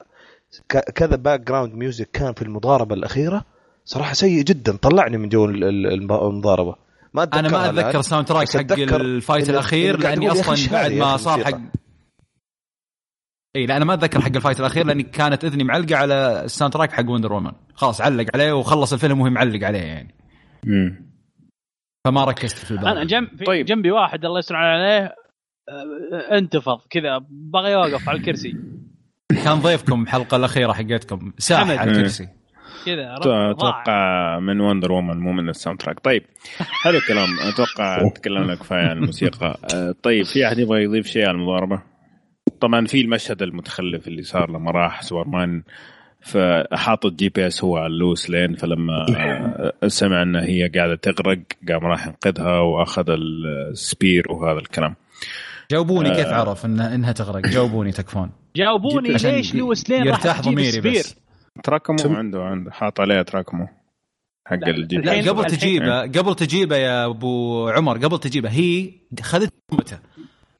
ك- 0.68 0.90
كذا 0.92 1.16
background 1.16 1.74
music 1.74 2.10
كان 2.12 2.32
في 2.32 2.42
المضاربة 2.42 2.94
الأخيرة. 2.94 3.44
صراحة 3.84 4.12
سيء 4.12 4.42
جدا 4.44 4.76
طلعني 4.76 5.18
من 5.18 5.28
جو 5.28 5.44
ال- 5.44 5.64
ال- 5.64 5.86
الم- 5.86 6.12
المضاربة 6.12 6.76
ما 7.14 7.22
أنا 7.22 7.48
ما. 7.48 7.70
أتذكر 7.70 7.98
ال 8.00 8.26
soundtrack 8.26 8.48
حق 8.56 8.72
ال 8.94 9.04
fight 9.04 9.50
الأخير 9.50 9.98
لأني 9.98 10.30
أصلا 10.30 10.72
بعد 10.72 10.92
ما 10.92 11.16
صار 11.16 11.44
حق؟ 11.44 11.60
إي 13.56 13.66
لا 13.66 13.76
أنا 13.76 13.84
ما 13.84 13.94
أتذكر 13.94 14.20
حق 14.20 14.36
ال 14.36 14.40
fight 14.40 14.60
الأخير 14.60 14.86
لأني 14.86 15.02
كانت 15.02 15.44
إذني 15.44 15.64
معلقة 15.64 15.96
على 15.96 16.44
ال 16.44 16.72
soundtrack 16.74 16.92
حق 16.92 17.08
وندر 17.10 17.32
وومن 17.32 17.52
خلاص 17.74 18.00
علق 18.00 18.26
عليه 18.34 18.52
وخلص 18.52 18.92
الفيلم 18.92 19.20
وهي 19.20 19.30
معلق 19.30 19.66
عليه 19.66 19.78
يعني 19.82 20.14
مم. 20.64 21.04
فما 22.06 22.24
ركزت 22.24 22.58
في 22.58 22.70
الباقي 22.70 22.92
أنا 22.92 23.04
جنب 23.04 23.28
في 23.38 23.44
طيب. 23.44 23.66
جنبي 23.66 23.90
واحد 23.90 24.24
الله 24.24 24.38
يستر 24.38 24.56
عليه 24.56 25.14
آه، 25.68 26.38
انتفض 26.38 26.80
كذا 26.90 27.18
بغى 27.30 27.72
يوقف 27.72 28.08
على 28.08 28.18
الكرسي 28.18 28.54
كان 29.44 29.54
ضيفكم 29.58 30.02
الحلقة 30.02 30.36
الأخيرة 30.36 30.72
حقتكم 30.72 31.32
ساح. 31.38 31.60
على 31.60 31.90
الكرسي 31.90 32.28
كذا. 32.86 33.16
أتوقع 33.50 34.38
من 34.38 34.60
وندر 34.60 34.92
وومن 34.92 35.18
مو 35.18 35.32
من 35.32 35.48
ال 35.48 35.80
soundtrack 35.80 36.00
طيب 36.00 36.22
حلو 36.58 36.98
الكلام. 36.98 37.28
أتوقع 37.40 38.08
تكلمنا 38.08 38.54
كفاية 38.54 38.88
عن 38.88 38.96
الموسيقى. 38.96 39.58
آه، 39.74 39.94
طيب 40.02 40.24
في 40.24 40.46
أحد 40.46 40.58
يبغى 40.58 40.82
يضيف 40.82 41.06
شيء 41.06 41.26
على 41.26 41.36
المضاربة؟ 41.36 41.82
طبعا 42.60 42.86
في 42.86 43.00
المشهد 43.00 43.42
المتخلف 43.42 44.08
اللي 44.08 44.22
صار 44.22 44.50
لما 44.50 44.70
راح 44.70 45.02
سوبرمان 45.02 45.62
فحاط 46.20 47.06
ال 47.06 47.28
GPS 47.28 47.64
هو 47.64 47.76
على 47.76 47.86
اللويس 47.86 48.30
لين 48.30 48.54
فلما 48.54 49.06
آه، 49.16 49.88
سمع 49.88 50.22
إن 50.22 50.36
هي 50.36 50.68
قاعدة 50.68 50.94
تغرق 50.94 51.38
قام 51.68 51.86
راح 51.86 52.06
ينقذها 52.06 52.58
وأخذ 52.58 53.04
السبير 53.10 54.32
وهذا 54.32 54.58
الكلام. 54.58 54.94
جاوبوني 55.70 56.10
آه. 56.10 56.14
كيف 56.14 56.26
عرف 56.26 56.66
إن 56.66 56.80
إنها 56.80 57.12
تغرق؟ 57.12 57.46
جاوبوني 57.46 57.92
تكفون. 57.92 58.30
جاوبوني 58.56 59.08
ليش 59.08 59.54
لويس 59.54 59.90
لين 59.90 60.08
راح 60.08 60.18
يرتاح 60.18 60.40
تجيب 60.40 60.52
ضميري 60.52 60.68
السبير؟ 60.68 61.00
بس 61.00 61.16
تراكمو؟ 61.64 62.16
عنده 62.16 62.42
عنده. 62.42 62.70
حاط 62.70 63.00
عليها 63.00 63.22
تراكمو 63.22 63.68
حق 64.46 64.68
الجي 64.68 64.98
بي. 64.98 65.06
لا 65.06 65.30
قبل 65.32 65.44
تجيبه 65.46 66.00
قبل 66.02 66.34
تجيبه 66.34 66.76
يا 66.76 67.06
أبو 67.06 67.68
عمر 67.68 67.98
قبل 67.98 68.18
تجيبه 68.20 68.48
هي 68.50 68.90
خذت 69.22 69.52
امته 69.72 69.98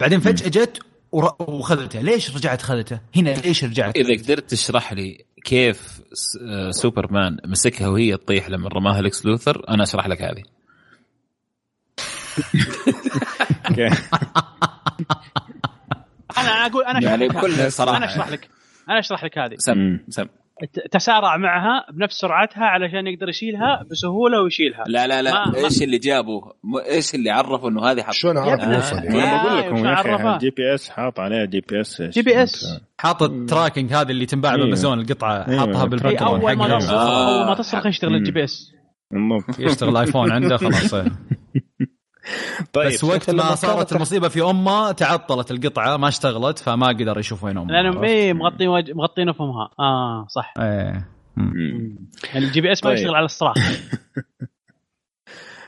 بعدين 0.01 0.21
فجأة 0.21 0.49
جت 0.49 0.79
وخذته. 1.13 2.01
ليش 2.01 2.37
رجعت 2.37 2.63
خذته؟ 2.63 3.01
هنا 3.17 3.31
ليش 3.31 3.65
رجعت 3.65 3.97
إذا 3.97 4.23
قدرت 4.23 4.51
تشرح 4.51 4.93
لي 4.93 5.25
كيف 5.45 6.01
س- 6.13 6.39
آه، 6.49 6.71
سوبرمان 6.71 7.37
مسكها 7.47 7.89
وهي 7.89 8.17
تطيح 8.17 8.49
لما 8.49 8.69
رماها 8.69 9.03
لكس 9.03 9.27
لوثر 9.27 9.69
أنا 9.69 9.83
أشرح 9.83 10.07
لك 10.07 10.23
هذه. 10.23 10.43
أنا 16.39 16.49
أقول 16.67 16.85
أنا 16.85 17.03
يعني 17.03 17.27
لك. 17.29 17.35
بكل. 17.37 17.73
صراحة. 17.73 17.97
أنا 17.97 18.07
أشرح 18.07 18.29
لك. 18.29 18.49
أنا 18.89 18.99
أشرح 18.99 19.25
لك 19.25 19.39
هذه. 19.39 19.55
سم. 19.59 19.99
سم. 20.09 20.27
تسارع 20.91 21.37
معها 21.37 21.87
بنفس 21.93 22.15
سرعتها 22.21 22.65
علشان 22.65 23.07
يقدر 23.07 23.29
يشيلها 23.29 23.83
بسهولة 23.91 24.43
ويشيلها 24.43 24.85
لا 24.87 25.07
لا 25.07 25.23
لا 25.23 25.33
ما- 25.33 25.51
ما- 25.53 25.59
إيش 25.65 25.83
اللي 25.83 25.99
جابه 25.99 26.41
م- 26.65 26.79
إيش 26.91 27.15
اللي 27.15 27.31
عرفه 27.31 27.69
إنه 27.69 27.85
هذه 27.91 28.03
حق 28.03 28.13
شلون 28.13 28.39
عرف 28.39 28.63
يا 28.63 28.75
يوصل. 28.75 28.97
يعني 28.97 29.23
أنا 29.23 29.43
بقول 29.45 29.59
لكم 29.59 29.87
يا 29.87 29.93
أخي؟ 30.15 30.35
الجي 30.35 30.51
بي 30.51 30.75
إس 30.75 30.89
حاط 30.91 31.21
عليها 31.21 31.45
جي 31.45 31.61
بي 31.61 31.81
إس 31.81 32.03
جي 32.03 32.23
بي 32.23 32.43
إس 32.43 32.81
حاط 32.99 33.23
ال 33.23 33.30
tracking 33.30 33.93
هذه 33.93 34.11
اللي 34.11 34.27
تنباع 34.27 34.55
إيه. 34.55 34.61
بامازون 34.61 35.01
القطعة 35.01 35.49
إيه، 35.49 35.59
حاطها 35.59 35.85
بالبنطلون 35.85 36.41
أول 36.41 36.57
ما 36.57 36.65
حقها. 36.65 36.79
تصرخ. 36.79 36.93
أول 37.01 37.47
ما 37.47 37.55
تصرخ 37.55 37.87
يشتغل 37.87 38.15
ال 38.15 38.33
GPS 38.33 38.73
يشتغل 39.59 39.97
ايفون 39.97 40.33
عنده 40.33 40.57
خلاص. 40.57 40.95
طيب 42.73 42.87
بس 42.87 43.05
وقت 43.05 43.31
ما 43.31 43.55
صارت 43.55 43.93
المصيبة 43.93 44.29
في 44.29 44.43
أمه 44.43 44.93
تعطلت 44.93 45.51
القطعة 45.51 45.97
ما 45.97 46.09
اشتغلت 46.09 46.59
فما 46.59 46.89
قدر 46.89 47.19
يشوف 47.19 47.45
وين 47.45 47.59
أمه 47.59 47.73
لانهم؟ 47.73 48.05
إيه 48.05 48.33
مغطين 48.33 48.69
وج... 48.69 48.91
مغطين 48.91 49.29
افهمها 49.29 49.71
آه 49.81 50.27
صح 50.29 50.55
إيه. 50.59 51.09
مم. 51.37 51.99
يعني 52.35 52.47
ال 52.47 52.61
GPS 52.61 52.85
ما 52.85 52.91
طيب. 52.91 52.99
يشتغل 52.99 53.15
على 53.15 53.25
الصراخ 53.25 53.57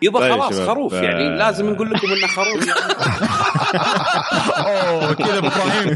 يبا 0.03 0.21
طيب 0.21 0.33
خلاص 0.33 0.53
شباب، 0.55 0.67
خروف 0.69 0.95
آه. 0.95 1.03
يعني 1.03 1.39
لازم 1.39 1.71
نقول 1.71 1.91
لكم 1.91 2.09
إنه 2.13 2.27
خروف. 2.27 2.67
يعني. 2.69 2.81
أوه 4.67 5.13
كذا 5.13 5.39
إبراهيم 5.39 5.91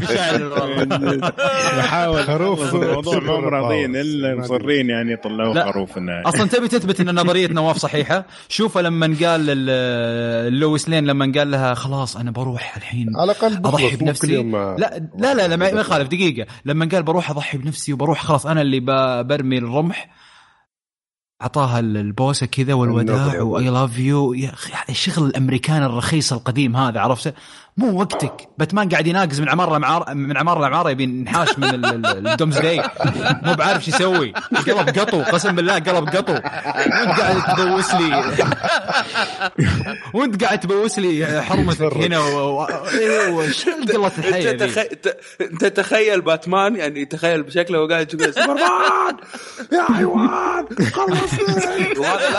نحاول. 1.79 2.23
خروف. 2.23 2.63
خروف. 2.63 2.83
الموضوع 2.83 3.19
ما 3.19 3.49
راضيين. 3.49 3.95
إلا 3.95 4.35
مصرين 4.35 4.89
يعني 4.89 5.13
يطلعوا 5.13 5.53
لا. 5.53 5.71
خروف 5.71 5.89
أصلا 6.25 6.47
تبي 6.47 6.67
تثبت 6.67 6.99
إن 6.99 7.15
نظرية 7.15 7.47
نواف 7.47 7.77
صحيحة؟ 7.77 8.25
شوفه 8.49 8.81
لما 8.81 9.05
قال 9.05 9.45
ال- 9.49 10.59
لويس 10.59 10.89
لين 10.89 11.05
لما 11.05 11.31
قال 11.37 11.51
لها 11.51 11.73
خلاص 11.73 12.17
أنا 12.17 12.31
بروح 12.31 12.77
الحين 12.77 13.07
على 13.19 13.31
الأقل 13.31 13.53
أضحي 13.55 13.95
بنفسي. 13.95 14.33
يوم 14.33 14.55
لا 14.55 14.75
لا 15.19 15.33
لا, 15.33 15.47
لا 15.47 15.55
ما 15.55 15.67
يخالف 15.67 16.07
دقيقة. 16.07 16.47
لما 16.65 16.89
قال 16.91 17.03
بروح 17.03 17.29
أضحي 17.31 17.57
بنفسي 17.57 17.93
وبروح 17.93 18.23
خلاص 18.25 18.45
أنا 18.45 18.61
اللي 18.61 18.79
برمي 19.23 19.57
الرمح 19.57 20.09
أعطاها 21.41 21.79
ال- 21.79 21.97
البوسة 21.97 22.45
كذا 22.45 22.73
والوداع. 22.73 23.41
و 23.41 23.69
I 23.69 23.75
love 23.75 23.99
you 23.99 24.33
يا 24.33 24.53
أخي 24.53 24.71
الشغل 24.89 25.25
الأمريكان 25.25 25.83
الرخيص 25.83 26.33
القديم 26.33 26.75
هذا 26.77 26.99
عرفته 26.99 27.33
مو 27.77 27.99
وقتك. 27.99 28.49
باتمان 28.57 28.89
قاعد 28.89 29.07
يناقز 29.07 29.41
من 29.41 29.49
عماره 29.49 29.77
لعماره 29.77 30.13
من 30.13 30.37
عماره 30.37 30.59
لعماره 30.61 30.89
يبي 30.89 31.03
ينحاش 31.03 31.59
من 31.59 31.63
ال- 31.69 31.85
ال- 32.05 32.27
الدومز 32.27 32.59
داي 32.59 32.83
مو 33.43 33.53
بعارف 33.53 33.83
شو 33.85 33.89
يسوي. 33.91 34.33
قلب 34.67 34.99
قطو. 34.99 35.23
قسم 35.23 35.55
بالله 35.55 35.73
قلب 35.73 36.09
قطو. 36.09 36.33
وانت 36.33 37.19
قاعد 37.19 37.55
تبوس 37.57 37.93
لي. 37.93 38.23
وانت 40.13 40.43
قاعد 40.43 40.59
تبوس 40.59 40.99
لي 40.99 41.41
حرمتك 41.43 41.93
هنا 41.97 42.19
و... 42.19 42.59
و... 42.61 42.65
إيه، 42.65 43.29
قلة 43.93 44.11
الحية 44.17 44.51
انت؟ 44.51 44.63
تخ... 44.63 44.83
أنت 45.41 45.65
تخيل 45.65 46.21
باتمان 46.21 46.75
يعني 46.75 47.05
تخيل 47.05 47.43
بشكله 47.43 47.79
وقاعد 47.79 48.05
تقول 48.07 48.33
سوبرمان 48.33 49.15
يا 49.73 49.83
حيوان 49.95 50.65
خلصني 50.93 51.99
وهذا 51.99 52.31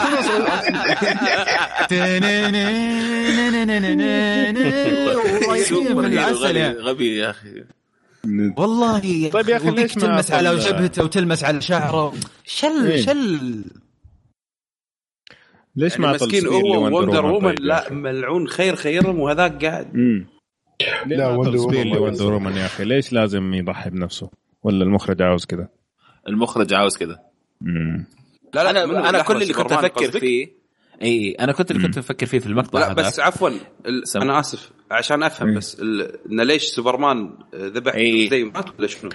superhero 5.69 6.01
بالعسل 6.03 6.35
غبي 6.47 6.59
يا- 6.59 6.73
غبي 6.81 7.17
يا 7.17 7.31
أخي. 7.31 7.65
والله 8.57 9.07
يا 9.07 9.31
طيب 9.31 9.49
يا 9.49 9.57
أخي 9.57 9.69
وديك 9.69 9.83
ليش 9.83 9.95
تلمس 9.95 10.31
على 10.31 10.57
جبهته 10.57 11.05
وتلمس 11.05 11.45
على 11.45 11.61
شعره. 11.61 12.15
شل. 12.45 12.99
شل. 13.05 13.65
ليش 15.77 15.93
يعني 15.93 16.07
ما 16.07 16.13
مسكين 16.13 16.47
هو 16.47 16.97
وندر 16.99 17.27
وومن 17.27 17.49
طيب 17.49 17.61
يا 17.61 17.65
لا؟ 17.67 17.93
ملعون 17.93 18.49
خير 18.49 18.77
خيرهم 18.77 19.21
وهذاك 19.21 19.65
قاعد. 19.65 19.97
لا، 21.07 21.29
وندر 21.29 21.57
وومن 21.57 21.77
يصير. 22.13 22.33
وومن 22.33 22.53
يا 22.57 22.67
أخي. 22.67 22.85
ليش 22.85 23.13
لازم 23.13 23.55
يضحي 23.55 23.91
بنفسه؟ 23.91 24.31
ولا 24.63 24.85
المخرج 24.85 25.23
عاوز 25.23 25.45
كذا 25.45 25.69
المخرج 26.29 26.75
عاوز 26.75 26.97
كذا. 26.97 27.19
لا 27.61 28.05
لا 28.55 28.71
أنا 28.71 29.09
أنا 29.09 29.23
كل 29.23 29.43
اللي 29.43 29.53
كنت 29.55 29.73
أفكر؟ 29.73 30.11
فيه 30.11 30.62
إي 31.03 31.33
أنا 31.41 31.53
كنت 31.53 31.71
اللي 31.71 31.83
كنت 31.83 31.99
أفكر 31.99 32.27
فيه 32.27 32.39
في 32.39 32.47
المقطع 32.47 32.79
لا 32.81 32.87
هذا 32.87 32.95
بس 32.95 33.21
عفوا 33.21 33.51
سم. 34.05 34.21
أنا 34.21 34.41
آسف 34.41 34.71
عشان 34.91 35.23
أفهم 35.23 35.49
مم. 35.49 35.55
بس 35.57 35.81
ال- 35.81 36.19
انه 36.33 36.43
ليش 36.43 36.63
سوبرمان 36.63 37.35
ذبح. 37.55 37.97
زي 38.31 38.45
مات 38.45 38.65
ولا 38.79 38.87
شنو؟ 38.89 39.11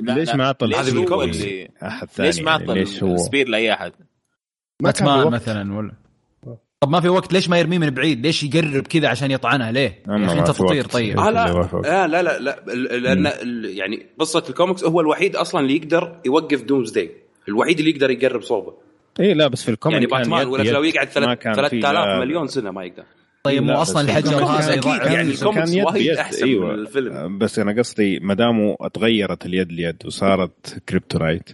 ليش. 0.00 0.30
ما 0.34 0.46
عطل 0.46 0.68
ليش 0.68 0.78
هذه 0.78 0.94
بالكوميكس. 0.94 1.40
اللي- 1.40 1.68
أحد 1.82 2.08
ثاني 2.10 2.28
ليش 2.28 2.40
ما 2.40 2.50
يعني 2.50 2.62
عطل 2.64 2.74
ليش 2.78 3.02
هو 3.02 3.16
spear 3.16 3.48
لأي 3.48 3.72
أحد؟ 3.72 3.92
ما 4.82 4.90
باتمان. 4.90 5.30
مثلا 5.32 5.76
ولا 5.76 5.92
طب 6.80 6.90
ما 6.90 7.00
في 7.00 7.08
وقت 7.08 7.32
ليش 7.32 7.48
ما 7.48 7.58
يرميه 7.58 7.78
من 7.78 7.90
بعيد 7.90 8.26
ليش 8.26 8.44
يقرب 8.44 8.86
كذا 8.86 9.08
عشان 9.08 9.30
يطعنها 9.30 9.72
ليه 9.72 10.02
ما 10.06 10.32
انت 10.32 10.50
تطير. 10.50 10.84
طيب 10.84 11.18
آه 11.18 11.30
لا. 11.30 11.68
آه 11.84 12.06
لا 12.06 12.22
لا 12.22 12.38
لا 12.38 12.60
لأن 12.98 13.32
يعني 13.64 14.06
قصة 14.18 14.44
الكوميكس 14.48 14.84
هو 14.84 15.00
الوحيد 15.00 15.36
أصلا 15.36 15.60
اللي 15.60 15.76
يقدر 15.76 16.20
يوقف 16.26 16.62
دومز 16.62 16.90
داي 16.90 17.10
الوحيد 17.48 17.78
اللي 17.78 17.90
يقدر 17.90 18.10
يقرب 18.10 18.42
صوبه 18.42 18.74
اي 19.20 19.34
لا 19.34 19.48
بس 19.48 19.62
في 19.62 19.68
ال 19.70 19.74
comic 19.74 19.94
يعني 19.94 20.06
باتمان 20.06 20.46
ولا. 20.46 20.62
لو 20.70 20.82
يقعد 20.84 21.08
ما 21.18 21.34
كان 21.34 21.52
في 21.54 21.60
3000 21.60 21.84
لا- 21.92 22.18
مليون 22.20 22.46
سنه 22.46 22.70
ما 22.70 22.84
يقدر 22.84 23.02
طيب 23.42 23.62
لا، 23.64 23.72
مو 23.74 23.80
بس 23.80 23.90
أصلا 23.90 24.02
الحجر 24.02 24.44
هذا 24.44 24.74
يعني 25.14 25.30
الكوميكس 25.30 25.72
يد 25.72 25.84
وايد 25.84 26.10
أحسن 26.16 26.46
أيوة. 26.46 26.68
من 26.68 26.74
الفيلم. 26.74 27.38
بس 27.38 27.58
أنا 27.58 27.72
قصدي 27.78 28.18
ما 28.20 28.34
داموا 28.34 28.88
تغيرت 28.88 29.46
اليد 29.46 29.72
ليد 29.72 29.96
وصارت 30.06 30.82
كريبتورايت 30.88 31.50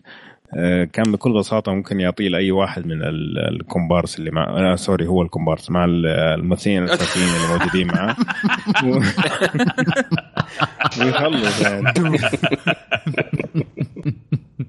آه، 0.57 0.85
كان 0.85 1.13
بكل 1.13 1.33
بساطة 1.39 1.73
ممكن 1.73 2.01
يعطيه 2.01 2.29
لأي 2.29 2.51
واحد 2.53 2.87
من 2.87 3.03
ال- 3.03 3.39
الكومبارس 3.61 4.19
اللي 4.19 4.31
مع 4.31 4.73
آه 4.73 4.75
سوري 4.77 5.07
هو 5.07 5.23
الكومبارس 5.23 5.71
مع 5.71 5.85
ال- 5.85 6.07
الممثلين 6.07 6.85
الأساسيين 6.85 7.27
اللي 7.29 7.59
موجودين 7.59 7.87
معاه 7.87 8.17
ويخلص 11.01 11.61
يعني 11.63 11.93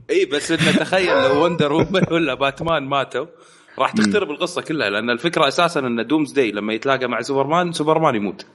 إي 0.09 0.25
بس 0.25 0.51
انه 0.51 0.71
تخيل 0.71 1.23
لو 1.23 1.45
وندر 1.45 1.73
وومن 1.73 2.01
ولا 2.11 2.33
باتمان 2.33 2.83
ماتوا 2.83 3.25
راح 3.79 3.91
تخترب 3.91 4.31
القصة 4.31 4.61
كلها 4.61 4.89
لأن 4.89 5.09
الفكرة 5.09 5.47
أساسا 5.47 5.79
إن 5.79 6.07
دومز 6.07 6.31
داي 6.31 6.51
لما 6.51 6.73
يتلاقى 6.73 7.07
مع 7.07 7.21
سوبرمان 7.21 7.71
سوبرمان 7.71 8.15
يموت. 8.15 8.45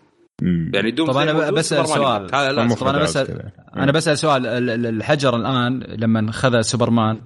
يعني 0.74 0.90
دومز 0.90 1.10
طب 1.10 1.16
أنا 1.16 1.50
بسأل 1.50 1.88
سؤال. 1.88 2.26
طب 2.80 2.86
أنا 2.86 2.98
بسال 3.02 3.42
أنا 3.76 3.92
بسأل 3.92 4.18
سؤال 4.18 4.46
الحجر 4.86 5.36
الآن 5.36 5.82
لما 5.98 6.32
خذ 6.32 6.60
سوبرمان 6.60 7.20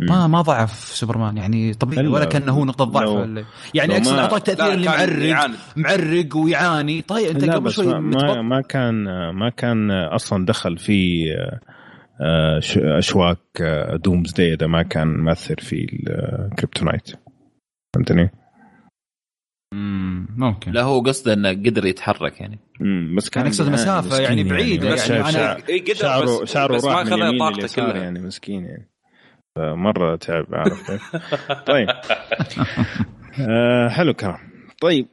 ما 0.00 0.26
ما 0.26 0.40
ضعف 0.40 0.72
سوبرمان 0.72 1.36
يعني 1.36 1.74
طبيعي 1.74 2.06
ولا 2.06 2.24
كأنه 2.24 2.52
هو 2.52 2.64
نقطة 2.64 2.84
ضعف 2.84 3.08
ولا 3.08 3.44
يعني 3.74 3.96
اقصد 3.96 4.18
اعطاك 4.18 4.42
تأثير 4.42 4.72
اللي 4.72 4.86
معرق 4.86 5.50
معرق 5.76 6.36
ويعاني. 6.36 7.02
طيب 7.02 7.28
أنت 7.30 7.50
قبل 7.50 7.70
شوي 7.70 7.86
ما, 8.00 8.42
ما 8.42 8.60
كان 8.60 9.04
ما 9.30 9.50
كان 9.56 9.90
أصلا 9.90 10.46
دخل 10.46 10.78
في 10.78 11.24
آه، 11.32 11.58
أشواك 12.98 13.62
Doomsday 14.04 14.54
إذا 14.54 14.66
ما 14.66 14.82
كان 14.82 15.24
مؤثر 15.24 15.56
في 15.60 15.86
ال 15.92 16.03
kryptonite 16.03 17.10
فهمتني؟ 17.94 18.30
ممكن. 20.38 20.72
لا 20.72 20.82
هو 20.82 21.00
قصده 21.00 21.32
إنه 21.32 21.50
قدر 21.50 21.86
يتحرك 21.86 22.40
يعني. 22.40 22.58
امم 22.80 23.16
بس 23.16 23.28
كان 23.30 23.46
اقصد 23.46 23.70
مسافة 23.70 24.20
يعني 24.20 24.44
بعيده 24.44 24.88
يعني, 24.88 25.00
يعني 25.00 25.28
أنا 25.28 25.94
شعره 25.94 26.44
شعره 26.44 26.80
راح 26.86 27.06
من 27.06 27.12
اليمين 27.12 27.52
لليسار 27.52 27.96
يعني 27.96 28.18
مسكين 28.20 28.64
يعني. 28.64 28.88
فمرة 29.56 30.16
تعب 30.16 30.46
عارف 30.52 30.90
طيب. 31.70 31.88
آه 33.48 33.88
حلو 33.88 34.14
كلام 34.14 34.38
طيب 34.80 35.06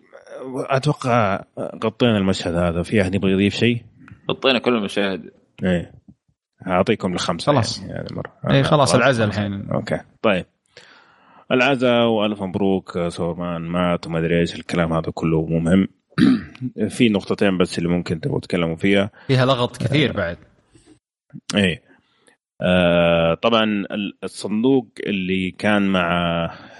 أتوقع 0.55 1.43
غطينا 1.83 2.17
المشهد 2.17 2.55
هذا. 2.55 2.83
في 2.83 3.01
أحد 3.01 3.15
يبغى 3.15 3.31
يضيف 3.31 3.55
شيء؟ 3.55 3.83
غطينا 4.31 4.59
كل 4.59 4.75
المشاهد. 4.75 5.31
إيه. 5.63 5.91
أعطيكم 6.67 7.13
الخمسة 7.13 7.51
خلاص. 7.51 7.79
يعني, 7.79 7.91
يعني 7.91 8.07
مره 8.11 8.33
اي 8.49 8.63
خلاص 8.63 8.95
العزاء 8.95 9.27
الحين. 9.27 9.69
okay. 9.71 9.99
طيب. 10.21 10.45
العزاء 11.51 12.05
وألف 12.07 12.41
مبروك 12.41 13.07
سوبرمان 13.07 13.61
مات 13.61 14.07
وما 14.07 14.19
أدري 14.19 14.39
إيش. 14.39 14.55
الكلام 14.55 14.93
هذا 14.93 15.11
كله 15.13 15.45
مو 15.45 15.59
مهم. 15.59 15.87
في 16.89 17.09
نقطتين 17.09 17.57
بس 17.57 17.77
اللي 17.77 17.89
ممكن 17.89 18.19
تبغوا 18.19 18.39
تتكلموا 18.39 18.75
فيها. 18.75 19.11
فيها 19.27 19.45
لغط 19.45 19.77
كثير 19.77 20.11
بعد. 20.11 20.37
إيه. 21.55 21.81
آه 22.61 23.33
طبعا 23.33 23.85
الصندوق 24.23 24.87
اللي 25.07 25.51
كان 25.51 25.87
مع 25.87 26.09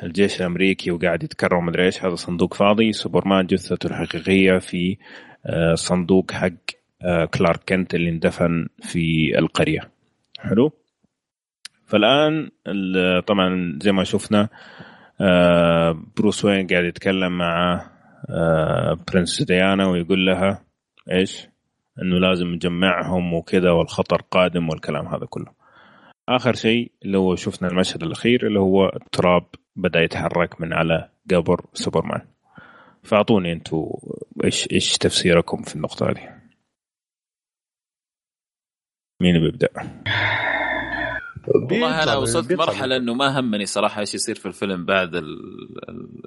الجيش 0.04 0.42
الأمريكي 0.42 0.92
وقاعد 0.92 1.24
يتكرر 1.24 1.60
أدري 1.70 1.86
إيش 1.86 2.06
هذا 2.06 2.16
صندوق 2.16 2.54
فاضي. 2.54 2.92
سوبرمان 2.92 3.46
جثته 3.46 3.88
الحقيقية 3.88 4.58
في 4.58 4.98
آه 5.46 5.76
صندوق 5.76 6.32
حق 6.32 6.46
آه 6.48 6.85
كلارك 7.34 7.60
كينت 7.70 7.96
اللي 7.96 8.10
اندفن 8.10 8.68
في 8.82 9.38
القرية 9.40 9.92
حلو 10.40 10.72
فالآن 11.86 12.50
طبعا 13.28 13.80
زي 13.82 13.92
ما 13.92 14.04
شفنا 14.04 14.50
آه 15.22 16.04
بروس 16.18 16.46
وين 16.46 16.68
قاعد 16.68 16.84
يتكلم 16.84 17.38
مع 17.38 17.86
آه 18.30 18.98
برنس 19.08 19.42
ديانا 19.42 19.88
ويقول 19.88 20.26
لها 20.26 20.64
إيش؟ 21.12 21.48
إنه 22.02 22.20
لازم 22.20 22.48
نجمعهم 22.48 23.34
وكذا 23.34 23.72
والخطر 23.72 24.22
قادم 24.32 24.70
والكلام 24.70 25.08
هذا 25.08 25.26
كله. 25.26 25.52
آخر 26.30 26.54
شيء 26.54 26.92
اللي 27.06 27.18
هو 27.18 27.36
شفنا 27.36 27.68
المشهد 27.68 28.04
الأخير 28.04 28.48
اللي 28.48 28.60
هو 28.60 28.86
التراب 28.86 29.46
بدأ 29.76 30.02
يتحرك 30.02 30.62
من 30.62 30.74
على 30.74 31.10
قبر 31.32 31.66
سوبرمان 31.74 32.22
فأعطوني 33.04 33.52
أنتم 33.52 33.86
إيش 34.44 34.68
إيش 34.72 34.98
تفسيركم 34.98 35.62
في 35.62 35.76
النقطة 35.76 36.10
هذه 36.10 36.35
مين 39.22 39.40
بيبدأ؟ 39.40 39.70
والله 41.48 42.04
أنا 42.04 42.16
وصلت 42.16 42.54
مرحلة 42.54 42.98
إنه 42.98 43.14
ما 43.14 43.40
همني 43.40 43.66
صراحة 43.66 44.02
إيش 44.02 44.16
يصير 44.16 44.36
في 44.36 44.46
الفيلم 44.46 44.86
بعد 44.86 45.12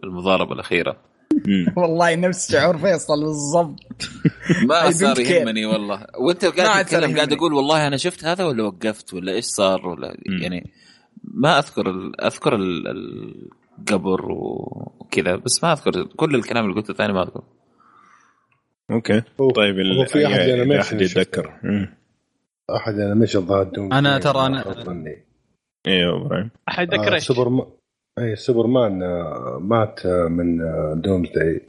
المضاربة 0.05 0.53
الأخيرة. 0.53 0.97
والله 1.77 2.15
نفس 2.15 2.53
شعور 2.53 2.79
فيصل 2.79 3.25
بالضبط. 3.25 4.11
ما 4.69 4.91
صار 4.91 5.21
يهمني 5.21 5.67
والله. 5.67 6.07
وأنت 6.19 6.45
قاعد 6.45 6.85
تتكلم 6.85 7.17
قاعد 7.17 7.33
أقول 7.33 7.53
والله 7.53 7.87
أنا 7.87 7.97
شفت 7.97 8.25
هذا 8.25 8.45
ولا 8.45 8.63
وقفت 8.63 9.15
ولا 9.15 9.33
إيش 9.33 9.45
صار 9.45 9.87
ولا 9.87 10.17
يعني 10.43 10.71
ما 11.25 11.59
أذكر 11.59 12.13
أذكر 12.23 12.55
القبر 12.57 14.33
وكذا 14.33 15.37
بس 15.37 15.65
ما 15.65 15.73
أذكر 15.73 16.05
كل 16.17 16.35
الكلام 16.35 16.65
اللي 16.65 16.77
قلته 16.81 16.95
ثاني 16.95 17.13
ما 17.13 17.23
أذكر. 17.23 17.43
Okay. 18.91 19.23
طيب 19.55 19.77
هو 19.99 20.05
في 20.05 20.27
أحد 20.27 20.41
animation 20.41 20.97
أحد 22.71 22.95
احد 22.95 23.01
animation 23.01 23.47
ظهر 23.47 23.71
أنا 23.77 24.19
ترى 24.19 24.47
أنا 24.47 24.65
أيوه 25.87 26.27
إبراهيم 26.27 26.51
أحد 26.69 26.95
آه 26.95 27.19
سوبر 27.19 27.67
اي 28.19 28.37
سوبرمان 28.37 29.03
آه، 29.03 29.59
مات 29.61 30.07
آه، 30.07 30.29
من 30.29 30.59
Dooms 31.01 31.29
آه، 31.29 31.33
day 31.35 31.61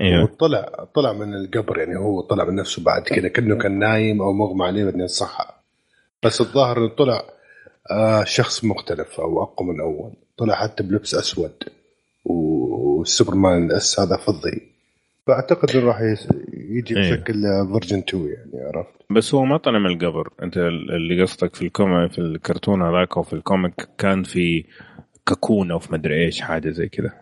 أيوه 0.00 0.22
وطلع 0.22 0.86
طلع 0.94 1.12
من 1.12 1.34
القبر 1.34 1.78
يعني 1.78 1.98
هو 1.98 2.20
طلع 2.20 2.44
من 2.44 2.54
نفسه 2.54 2.82
بعد 2.82 3.02
كذا 3.02 3.28
كأنه 3.28 3.58
كان 3.58 3.78
نايم 3.78 4.22
أو 4.22 4.32
مغمى 4.32 4.64
عليه 4.64 4.84
بعدين 4.84 5.06
صحى. 5.06 5.44
بس 6.22 6.40
الظاهر 6.40 6.78
إنه 6.78 6.88
طلع 6.88 7.22
شخص 8.24 8.64
مختلف 8.64 9.20
أو 9.20 9.42
أقوى 9.42 9.68
من 9.68 9.80
أول. 9.80 10.12
طلع 10.36 10.54
حتى 10.54 10.82
بلبس 10.82 11.14
أسود. 11.14 11.52
والسوبرمان 12.24 13.66
ال 13.66 13.83
S 13.83 14.00
هذا 14.00 14.16
فضي 14.16 14.75
فأعتقد 15.26 15.76
إنه 15.76 15.86
راح 15.86 16.00
يجي 16.52 16.96
إيه. 16.96 17.10
بشكل 17.10 17.34
version 17.72 17.98
2 17.98 18.24
يعني 18.24 18.66
عرفت؟ 18.66 18.90
بس 19.10 19.34
هو 19.34 19.44
ما 19.44 19.56
طلع 19.56 19.78
من 19.78 19.86
القبر. 19.86 20.32
أنت 20.42 20.56
اللي 20.56 21.22
قصدك 21.22 21.54
في 21.54 21.62
ال 21.62 21.70
comic 21.70 22.12
في 22.12 22.18
الكرتون 22.18 22.82
هذاك 22.82 23.16
أو 23.16 23.22
في 23.22 23.32
ال 23.32 23.41
comic 23.41 23.88
كان 23.98 24.22
في 24.22 24.64
cocoon 25.26 25.70
أو 25.70 25.78
في 25.78 25.92
مدري 25.92 26.24
إيش 26.24 26.40
حاجة 26.40 26.70
زي 26.70 26.88
كذا 26.88 27.12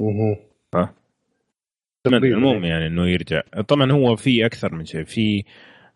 أها 0.00 0.36
ها؟ 0.74 0.94
المهم 2.06 2.64
يعني 2.64 2.86
إنه 2.86 3.06
يرجع. 3.06 3.40
طبعا 3.68 3.92
هو 3.92 4.16
في 4.16 4.46
أكثر 4.46 4.74
من 4.74 4.84
شيء. 4.84 5.04
في 5.04 5.44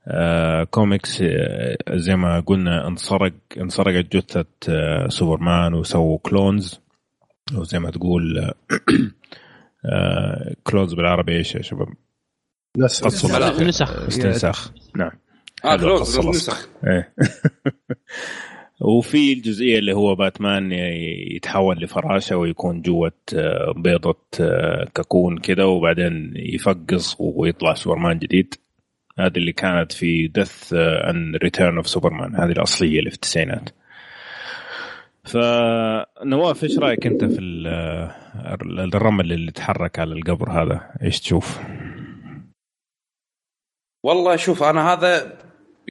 آه 0.07 0.65
كوميكس 0.65 1.23
آه 1.23 1.77
زي 1.91 2.17
ما 2.17 2.41
قلنا 2.41 2.89
انسرق 2.89 3.33
انسرقت 3.61 4.17
جثة 4.17 4.45
آه 4.69 5.09
سوبرمان 5.09 5.75
وسووا 5.75 6.19
clones 6.19 6.81
وزي 7.55 7.79
ما 7.79 7.91
تقول 7.91 8.53
آه 9.85 10.55
clones 10.63 10.95
بالعربي 10.95 11.37
إيش 11.37 11.55
يا 11.55 11.63
شباب؟ 11.63 11.89
نسخ. 12.79 13.07
نسخ. 13.61 13.91
استنساخ. 13.91 14.73
نعم. 14.97 15.11
آه 15.65 15.77
clones 15.77 16.19
نسخ. 16.19 16.69
إيه. 16.87 17.15
وفي 18.81 19.33
الجزئية 19.33 19.79
اللي 19.79 19.93
هو 19.93 20.15
باتمان 20.15 20.73
يتحول 21.37 21.77
لفراشة 21.79 22.37
ويكون 22.37 22.83
جوة 22.83 23.13
آه، 23.35 23.73
بيضة 23.77 24.19
آه، 24.41 24.89
cocoon 24.95 25.39
كذا 25.39 25.65
وبعدين 25.65 26.33
يفقص 26.37 27.17
ويطلع 27.19 27.75
سوبرمان 27.75 28.19
جديد. 28.19 28.55
هذه 29.19 29.37
اللي 29.37 29.53
كانت 29.53 29.93
في 29.93 30.29
Death 30.29 30.73
and 31.11 31.37
Return 31.37 31.77
of 31.77 31.89
Superman 31.89 32.37
هذه 32.37 32.53
الأصلية 32.53 32.99
اللي 32.99 33.11
في 33.11 33.17
التسعينات. 33.17 33.71
فنواف 35.25 36.65
إيش 36.65 36.79
رأيك 36.79 37.07
أنت 37.07 37.25
في 37.25 37.39
الرمل 38.95 39.33
اللي 39.33 39.53
تحرك 39.53 39.99
على 39.99 40.13
القبر 40.13 40.51
هذا؟ 40.51 40.91
إيش 41.03 41.21
تشوف؟ 41.21 41.59
والله 44.05 44.37
شوف 44.37 44.63
أنا 44.63 44.93
هذا 44.93 45.39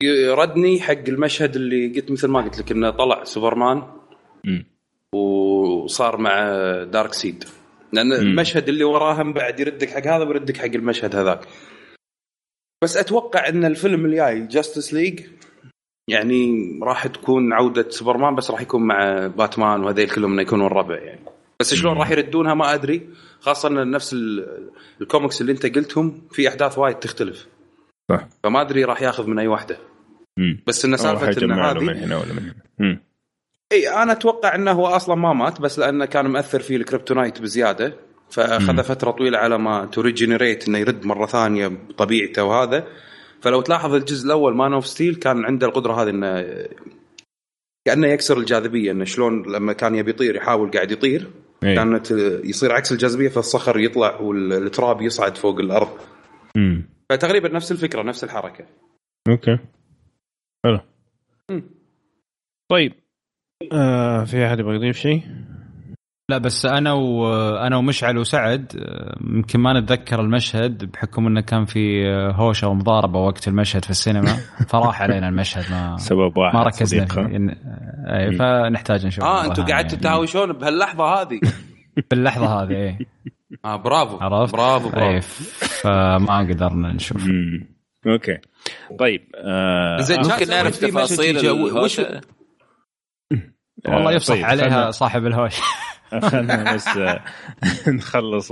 يردني 0.01 0.81
حق 0.81 1.07
المشهد 1.07 1.55
اللي 1.55 1.87
قلت 1.87 2.11
مثل 2.11 2.27
ما 2.27 2.41
قلت 2.41 2.59
لك 2.59 2.71
إنه 2.71 2.89
طلع 2.89 3.23
سوبرمان 3.23 3.83
وصار 5.15 6.17
مع 6.17 6.53
داركسايد. 6.83 7.43
لأن 7.93 8.13
المشهد 8.13 8.69
اللي 8.69 8.83
وراه 8.83 9.23
بعد 9.23 9.59
يردك 9.59 9.89
حق 9.89 10.07
هذا 10.07 10.23
ويردك 10.23 10.57
حق 10.57 10.65
المشهد 10.65 11.15
هذاك. 11.15 11.47
بس 12.83 12.97
أتوقع 12.97 13.49
إن 13.49 13.65
الفيلم 13.65 14.05
الجاي 14.05 14.47
Justice 14.47 14.93
League 14.93 15.21
يعني 16.07 16.79
راح 16.83 17.07
تكون 17.07 17.53
عودة 17.53 17.89
سوبرمان 17.89 18.35
بس 18.35 18.51
راح 18.51 18.61
يكون 18.61 18.83
مع 18.83 19.27
باتمان 19.27 19.83
وهذيل 19.83 20.09
كلهم 20.09 20.31
إنه 20.33 20.41
يكونون 20.41 20.67
ربع 20.67 20.95
يعني. 20.95 21.21
بس 21.59 21.73
شلون 21.73 21.97
راح 21.97 22.11
يردونها 22.11 22.53
ما 22.53 22.73
أدري 22.73 23.09
خاصة 23.39 23.69
إن 23.69 23.91
نفس 23.91 24.15
الكوميكس 25.01 25.41
اللي 25.41 25.51
أنت 25.51 25.65
قلتهم 25.75 26.21
في 26.31 26.47
أحداث 26.47 26.77
وايد 26.77 26.95
تختلف. 26.95 27.47
صح. 28.11 28.27
فما 28.43 28.61
أدري 28.61 28.83
راح 28.83 29.01
ياخذ 29.01 29.27
من 29.27 29.39
أي 29.39 29.47
واحدة. 29.47 29.77
مم. 30.37 30.63
بس 30.67 30.85
انه 30.85 30.97
سالفة 30.97 31.43
إن 31.43 31.51
هذه 31.51 31.79
من 31.79 31.97
هنا 31.97 32.17
ولا 32.17 32.33
من 32.33 32.51
هنا. 32.79 32.99
إي 33.71 33.89
أنا 33.89 34.11
أتوقع 34.11 34.55
إنه 34.55 34.71
هو 34.71 34.87
أصلا 34.87 35.15
ما 35.15 35.33
مات 35.33 35.61
بس 35.61 35.79
لأنه 35.79 36.05
كان 36.05 36.27
مأثر 36.27 36.59
فيه 36.59 36.75
ال 36.77 36.83
kryptonite 36.83 37.41
بزيادة. 37.41 37.93
فأخذ 38.29 38.83
فترة 38.83 39.11
طويلة 39.11 39.37
على 39.37 39.57
ما 39.57 39.85
to 39.85 39.99
regenerate 39.99 40.67
إنه 40.67 40.77
يرد 40.77 41.05
مرة 41.05 41.25
ثانية 41.25 41.67
بطبيعته 41.67 42.43
وهذا. 42.43 42.87
فلو 43.41 43.61
تلاحظ 43.61 43.93
الجزء 43.93 44.25
الأول 44.25 44.55
Man 44.55 44.73
of 44.73 44.87
Steel 44.87 45.15
كان 45.15 45.45
عنده 45.45 45.67
القدرة 45.67 45.93
هذه 46.03 46.09
إنه 46.09 46.45
كأنه 47.87 48.07
يكسر 48.07 48.37
الجاذبية 48.37 48.91
إنه 48.91 49.05
شلون 49.05 49.51
لما 49.51 49.73
كان 49.73 49.95
يبي 49.95 50.09
يطير 50.09 50.35
يحاول 50.35 50.71
قاعد 50.71 50.91
يطير 50.91 51.27
أي. 51.63 51.75
كانت 51.75 52.11
يصير 52.43 52.71
عكس 52.71 52.91
الجاذبية 52.91 53.29
فالصخر 53.29 53.79
يطلع 53.79 54.19
والتراب 54.21 55.01
يصعد 55.01 55.37
فوق 55.37 55.59
الأرض 55.59 55.97
مم. 56.55 56.89
فتقريبا 57.09 57.49
نفس 57.49 57.71
الفكرة 57.71 58.03
نفس 58.03 58.23
الحركة 58.23 58.65
okay 59.29 59.57
حلو 60.65 60.79
طيب 62.71 62.93
آه 63.73 64.23
في 64.23 64.45
أحد 64.45 64.59
يبغى 64.59 64.75
يضيف 64.75 64.97
شيء؟ 64.97 65.21
لا 66.29 66.37
بس 66.37 66.65
أنا 66.65 66.93
وأنا 66.93 67.77
ومشعل 67.77 68.17
وسعد 68.17 68.73
يمكن 69.21 69.59
ما 69.59 69.79
نتذكر 69.79 70.21
المشهد 70.21 70.91
بحكم 70.91 71.27
إنه 71.27 71.41
كان 71.41 71.65
في 71.65 72.07
هوشه 72.35 72.67
ومضاربه 72.67 73.19
وقت 73.19 73.47
المشهد 73.47 73.85
في 73.85 73.89
السينما 73.89 74.37
فراح 74.69 75.01
علينا 75.01 75.29
المشهد 75.29 75.71
ما 75.71 75.97
سبب 75.97 76.37
واحد 76.37 76.55
ما 76.55 76.63
ركزنا 76.63 77.05
فيه. 77.05 77.57
اي 78.07 78.31
فنحتاج 78.31 79.05
نشوف 79.05 79.23
آه 79.23 79.45
أنتم 79.45 79.65
قاعدتوا 79.65 79.97
تهاوشون 79.97 80.53
بهاللحظة 80.53 81.03
هذه. 81.03 81.39
باللحظة 82.11 82.63
هذه 82.63 82.73
اي 82.73 83.07
آه 83.65 83.75
برافو 83.75 84.17
عرفت؟ 84.17 84.53
برافو 84.53 84.89
برافو. 84.89 85.05
أي 85.05 85.21
فما 85.81 86.39
قدرنا 86.39 86.93
نشوف. 86.93 87.27
أوكي. 88.07 88.37
طيب 88.99 89.29
آه 89.35 90.01
زين 90.01 90.19
ممكن 90.19 90.49
نعرف 90.49 90.77
تفاصيل 90.77 91.49
والله 93.87 94.11
يفصح 94.11 94.33
طيب 94.33 94.45
عليها 94.45 94.91
صاحب 94.91 95.25
الهوش. 95.25 95.55
خلنا 96.31 96.73
بس 96.75 96.89
نخلص 97.87 98.51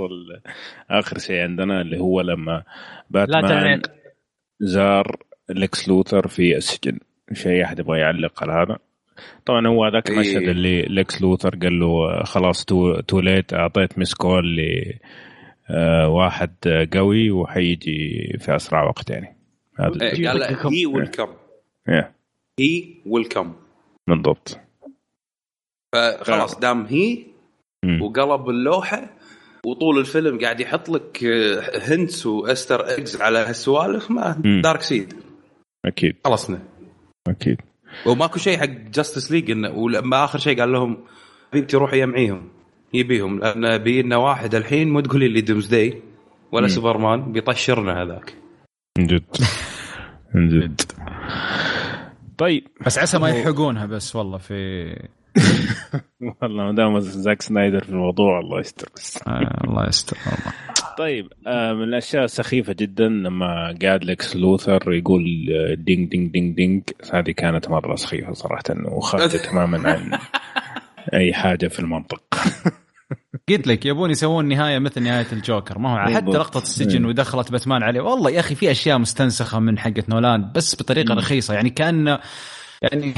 آخر 0.90 1.18
شيء 1.18 1.36
عندنا 1.36 1.80
اللي 1.80 1.98
هو 2.00 2.20
لما 2.20 2.62
باتمان 3.10 3.82
زار 4.60 5.16
ليكس 5.48 5.88
لوثر 5.88 6.28
في 6.28 6.56
السجن. 6.56 6.98
شيء 7.32 7.64
أحد 7.64 7.78
يبغى 7.78 7.98
يعلق 7.98 8.42
على 8.42 8.52
هذا؟ 8.52 8.78
طبعا 9.46 9.66
هو 9.66 9.88
ذاك 9.88 10.10
المشهد 10.10 10.42
إيه. 10.42 10.50
اللي 10.50 10.82
ليكس 10.82 11.22
لوثر 11.22 11.56
قال 11.56 11.80
له 11.80 12.22
خلاص 12.24 12.64
too, 12.64 13.00
too 13.00 13.20
late 13.20 13.54
أعطيت 13.54 13.98
missed 13.98 14.14
call 14.14 14.56
ل 14.56 14.92
واحد 16.06 16.54
قوي 16.94 17.30
وحيجي 17.30 18.36
في 18.38 18.56
أسرع 18.56 18.84
وقت 18.84 19.10
يعني. 19.10 19.36
هذا. 19.78 19.90
قال 20.28 20.74
he 20.74 20.86
will 20.86 21.06
come 21.06 21.28
he 22.58 22.84
will 23.06 23.24
come 23.24 23.54
بالضبط. 24.08 24.60
فخلاص 25.92 26.58
دام 26.58 26.86
هي 26.86 27.35
وقلب 28.02 28.48
اللوحة 28.48 29.10
وطول 29.66 29.98
الفيلم 29.98 30.38
قاعد 30.38 30.60
يحط 30.60 30.88
لك 30.88 31.24
hints 31.88 32.26
و 32.26 32.34
Easter 32.34 32.80
eggs 32.80 33.20
على 33.20 33.38
هالسوالف 33.38 34.10
ما 34.10 34.42
داركسايد. 34.62 35.14
أكيد. 35.84 36.16
خلصنا. 36.24 36.58
أكيد. 37.28 37.60
وماكو 38.06 38.38
شيء 38.38 38.58
حق 38.58 38.64
Justice 38.64 39.32
League 39.32 39.50
إنه 39.50 39.70
ولما 39.70 40.24
آخر 40.24 40.38
شيء 40.38 40.60
قال 40.60 40.72
لهم 40.72 40.98
حبيبتي 41.52 41.76
روحي 41.76 42.02
يمعيهم 42.02 42.48
يبيهم 42.94 43.38
لأن 43.38 43.78
بينا 43.78 44.16
واحد 44.16 44.54
الحين 44.54 44.88
مو 44.88 45.00
تقولي 45.00 45.28
لي 45.28 45.40
Doomsday 45.40 46.02
ولا 46.52 46.68
سوبرمان 46.68 47.32
بيطشرنا 47.32 48.02
هذاك. 48.02 48.34
من 48.98 49.06
جد. 49.06 49.36
من 50.34 50.48
جد. 50.48 50.80
طيب 52.38 52.68
بس 52.86 52.98
عسى 52.98 53.18
ما 53.18 53.28
يلحقونها 53.28 53.86
بس 53.86 54.16
والله 54.16 54.38
في 54.38 54.54
والله 56.42 56.64
ما 56.64 56.72
دام 56.72 57.00
زاك 57.00 57.42
سنايدر 57.42 57.84
في 57.84 57.88
الموضوع 57.88 58.40
الله 58.40 58.60
يستر 58.60 58.88
بس. 58.96 59.22
آه 59.26 59.64
الله 59.64 59.88
يستر 59.88 60.16
والله. 60.26 60.52
طيب 60.98 61.32
آه 61.46 61.72
من 61.72 61.82
الأشياء 61.82 62.24
السخيفة 62.24 62.72
جدا 62.72 63.08
لما 63.08 63.78
قاعد 63.82 64.04
لكس 64.04 64.36
لوثر 64.36 64.92
يقول 64.92 65.24
ding 65.78 66.10
ding 66.10 66.32
ding 66.32 66.56
ding. 66.56 66.82
هذه 67.12 67.30
كانت 67.30 67.70
مرة 67.70 67.96
سخيفة 67.96 68.32
صراحة 68.32 68.62
وخارجه 68.84 69.36
تماما 69.36 69.90
عن 69.90 70.18
أي 71.20 71.34
حاجة 71.34 71.68
في 71.68 71.80
المنطق. 71.80 72.22
قلت 73.48 73.66
لك 73.66 73.86
يبون 73.86 74.10
يسوون 74.10 74.48
نهاية 74.48 74.78
مثل 74.78 75.02
نهاية 75.02 75.26
الجوكر. 75.32 75.78
ما 75.78 75.92
هو 75.92 76.14
حتى 76.14 76.26
لقطة 76.26 76.58
السجن 76.58 77.02
إيه. 77.02 77.08
ودخلت 77.08 77.52
باتمان 77.52 77.82
عليه. 77.82 78.00
والله 78.00 78.30
يا 78.30 78.40
أخي 78.40 78.54
في 78.54 78.70
أشياء 78.70 78.98
مستنسخة 78.98 79.58
من 79.58 79.78
حقة 79.78 80.02
نولان 80.08 80.52
بس 80.54 80.82
بطريقة 80.82 81.14
رخيصة. 81.14 81.54
يعني 81.54 81.70
كانه 81.70 82.18
يعني 82.82 83.14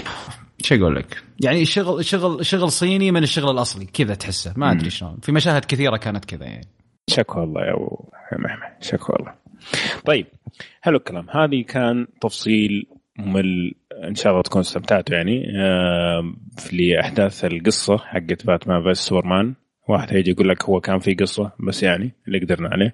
شو 0.63 0.75
أقول 0.75 0.97
لك؟ 0.97 1.23
يعني 1.45 1.65
شغل 1.65 2.05
شغل 2.05 2.47
شغل 2.47 2.73
صيني 2.73 3.11
من 3.11 3.23
الشغل 3.23 3.51
الأصلي. 3.51 3.85
كذا 3.87 4.15
تحسه. 4.15 4.55
ما 4.57 4.73
أدري 4.73 4.91
شلون. 4.91 5.19
في 5.23 5.33
مشاهد 5.33 5.65
كثيرة 5.65 5.97
كانت 5.97 6.25
كذا 6.25 6.45
يعني. 6.45 6.69
شكوى 7.11 7.45
الله 7.45 7.61
يا 7.61 7.75
أبو 7.75 8.11
محمد 8.39 8.83
شكوى 8.83 9.17
الله 9.21 9.35
طيب 10.05 10.27
حلو 10.81 10.97
الكلام. 10.97 11.27
هذه 11.31 11.63
كان 11.69 12.07
تفصيل 12.21 12.87
ممل 13.19 13.73
إن 14.09 14.15
شاء 14.15 14.33
الله 14.33 14.43
تكون 14.43 14.61
استمتعتوا 14.61 15.17
يعني. 15.17 15.45
آه 15.57 16.35
في 16.59 17.01
أحداث 17.01 17.45
القصة 17.45 17.99
حقت 17.99 18.47
باتمان 18.47 18.83
فيس 18.83 18.99
سوبرمان. 18.99 19.55
واحد 19.89 20.15
هيجي 20.15 20.31
يقول 20.31 20.49
لك 20.49 20.65
هو 20.65 20.81
كان 20.81 20.99
في 20.99 21.15
قصة 21.15 21.53
بس 21.61 21.83
يعني 21.83 22.15
اللي 22.27 22.39
قدرنا 22.39 22.69
عليه. 22.69 22.93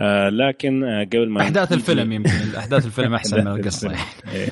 آه 0.00 0.28
لكن 0.28 0.84
آه 0.84 1.04
قبل 1.04 1.28
ما 1.30 1.42
أحداث 1.42 1.72
الفيلم 1.72 2.12
يمكن. 2.12 2.30
أحداث 2.58 2.86
الفيلم 2.86 3.14
أحسن 3.14 3.40
من 3.40 3.48
القصة. 3.48 3.90
يعني. 3.90 4.50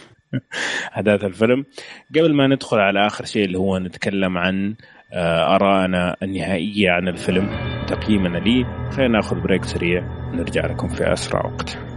احداث 0.95 1.25
الفيلم. 1.25 1.65
قبل 2.17 2.35
ما 2.35 2.47
ندخل 2.47 2.79
على 2.79 3.07
آخر 3.07 3.25
شيء 3.25 3.45
اللي 3.45 3.59
هو 3.59 3.79
نتكلم 3.79 4.39
عن 4.39 4.75
ارائنا 5.13 6.17
النهائية 6.23 6.91
عن 6.91 7.09
الفيلم 7.09 7.49
تقييمنا 7.87 8.39
ليه 8.39 8.91
خلينا 8.91 9.13
ناخذ 9.13 9.41
بريك 9.41 9.65
سريع 9.65 10.03
نرجع 10.35 10.67
لكم 10.67 10.89
في 10.89 11.13
أسرع 11.13 11.47
وقت. 11.47 11.96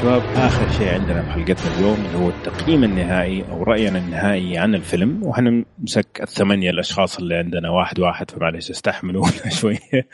شباب 0.00 0.22
آخر 0.22 0.70
شيء 0.78 0.88
عندنا 0.88 1.22
في 1.22 1.30
حلقتنا 1.30 1.78
اليوم 1.78 1.94
اللي 1.94 2.18
هو 2.18 2.28
التقييم 2.28 2.84
النهائي 2.84 3.44
أو 3.50 3.62
رأينا 3.62 3.98
النهائي 3.98 4.58
عن 4.58 4.74
الفيلم. 4.74 5.22
وحنمسك 5.22 6.20
الثمانية 6.22 6.70
الأشخاص 6.70 7.18
اللي 7.18 7.34
عندنا 7.34 7.70
واحد 7.70 8.00
واحد 8.00 8.30
فمعلش 8.30 8.70
استحملوا 8.70 9.26
شوية 9.60 10.08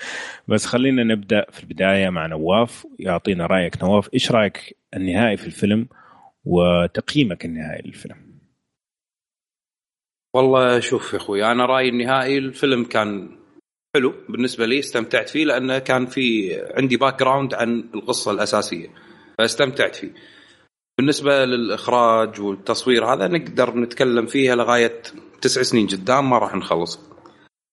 بس 0.49 0.67
خلينا 0.67 1.05
نبدأ 1.05 1.47
في 1.51 1.63
البداية 1.63 2.11
مع 2.11 2.27
نواف 2.27 2.87
يعطينا 2.99 3.47
رأيك. 3.47 3.83
نواف 3.83 4.15
إيش 4.15 4.33
رأيك 4.33 4.77
النهائي 4.95 5.37
في 5.37 5.47
الفيلم 5.47 5.89
وتقييمك 6.45 7.45
النهائي 7.45 7.83
للفيلم؟ 7.87 8.41
والله 10.35 10.81
شوف 10.81 11.13
يا 11.13 11.19
أخوي 11.19 11.45
أنا 11.45 11.67
رأيي 11.67 11.89
النهائي 11.89 12.39
الفيلم 12.39 12.85
كان 12.85 13.39
حلو 13.95 14.15
بالنسبة 14.29 14.67
لي 14.67 14.79
استمتعت 14.79 15.29
فيه 15.29 15.45
لأنه 15.45 15.79
كان 15.79 16.07
في 16.07 16.57
عندي 16.77 16.97
background 16.97 17.55
عن 17.55 17.85
القصة 17.95 18.31
الأساسية. 18.31 19.14
فاستمتعت 19.39 19.97
فيه. 19.97 20.13
بالنسبة 20.99 21.45
للإخراج 21.45 22.41
والتصوير 22.41 23.05
هذا 23.05 23.29
نقدر 23.29 23.77
نتكلم 23.77 24.27
فيها 24.27 24.55
لغاية 24.55 25.03
تسع 25.41 25.63
سنين 25.63 25.87
قدام 25.87 26.31
ما 26.31 26.39
راح 26.39 26.55
نخلص. 26.55 27.01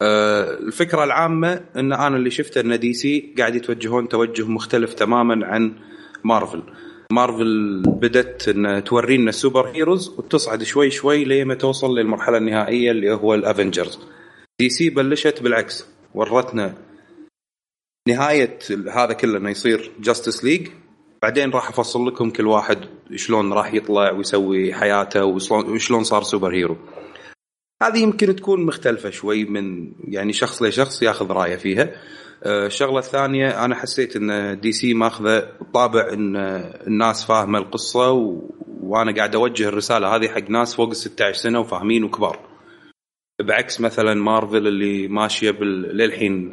أه 0.01 0.53
الفكرة 0.53 1.03
العامة 1.03 1.65
إن 1.75 1.93
أنا 1.93 2.17
اللي 2.17 2.29
شفته 2.29 2.61
إن 2.61 2.79
دي 2.79 2.93
سي 2.93 3.33
قاعد 3.37 3.55
يتوجهون 3.55 4.09
توجه 4.09 4.47
مختلف 4.47 4.93
تماما 4.93 5.45
عن 5.45 5.75
مارفل. 6.23 6.63
مارفل 7.11 7.81
بدت 7.85 8.49
إن 8.49 8.83
تورينا 8.83 9.29
ال 9.29 9.67
superheroes 9.67 10.09
وتصعد 10.09 10.63
شوي 10.63 10.91
شوي 10.91 11.25
لما 11.25 11.53
توصل 11.55 11.97
للمرحلة 11.97 12.37
النهائية 12.37 12.91
اللي 12.91 13.13
هو 13.13 13.33
الأفنجرز. 13.33 13.99
دي 14.59 14.69
سي 14.69 14.89
بلشت 14.89 15.43
بالعكس 15.43 15.85
ورتنا 16.13 16.77
نهاية 18.07 18.59
هذا 18.91 19.13
كله 19.13 19.37
إنه 19.37 19.49
يصير 19.49 19.91
جاستس 19.99 20.43
ليج 20.43 20.67
بعدين 21.21 21.49
راح 21.51 21.69
أفصل 21.69 22.07
لكم 22.07 22.29
كل 22.29 22.47
واحد 22.47 22.77
شلون 23.15 23.53
راح 23.53 23.73
يطلع 23.73 24.11
ويسوي 24.11 24.73
حياته 24.73 25.25
وشلون 25.25 26.03
صار 26.03 26.23
superhero. 26.23 26.77
هذه 27.83 27.99
يمكن 27.99 28.35
تكون 28.35 28.65
مختلفة 28.65 29.09
شوي 29.09 29.45
من 29.45 29.93
يعني 30.07 30.33
شخص 30.33 30.61
لشخص 30.61 31.03
ياخذ 31.03 31.31
رأيه 31.31 31.55
فيها. 31.55 31.91
آه، 32.43 32.65
الشغلة 32.65 32.99
الثانية 32.99 33.65
أنا 33.65 33.75
حسيت 33.75 34.15
إن 34.15 34.59
دي 34.59 34.71
سي 34.71 34.93
ماخذة 34.93 35.49
طابع 35.73 36.13
إن 36.13 36.35
الناس 36.87 37.25
فاهمة 37.25 37.59
القصة 37.59 38.11
و... 38.11 38.41
وأنا 38.81 39.15
قاعد 39.15 39.35
أوجه 39.35 39.67
الرسالة 39.67 40.15
هذه 40.15 40.27
حق 40.27 40.49
ناس 40.49 40.75
فوق 40.75 40.89
ال 40.89 40.95
16 40.95 41.37
سنة 41.37 41.59
وفاهمين 41.59 42.03
وكبار. 42.03 42.39
بعكس 43.41 43.81
مثلا 43.81 44.13
مارفل 44.13 44.67
اللي 44.67 45.07
ماشية 45.07 45.51
بال... 45.51 45.97
للحين 45.97 46.51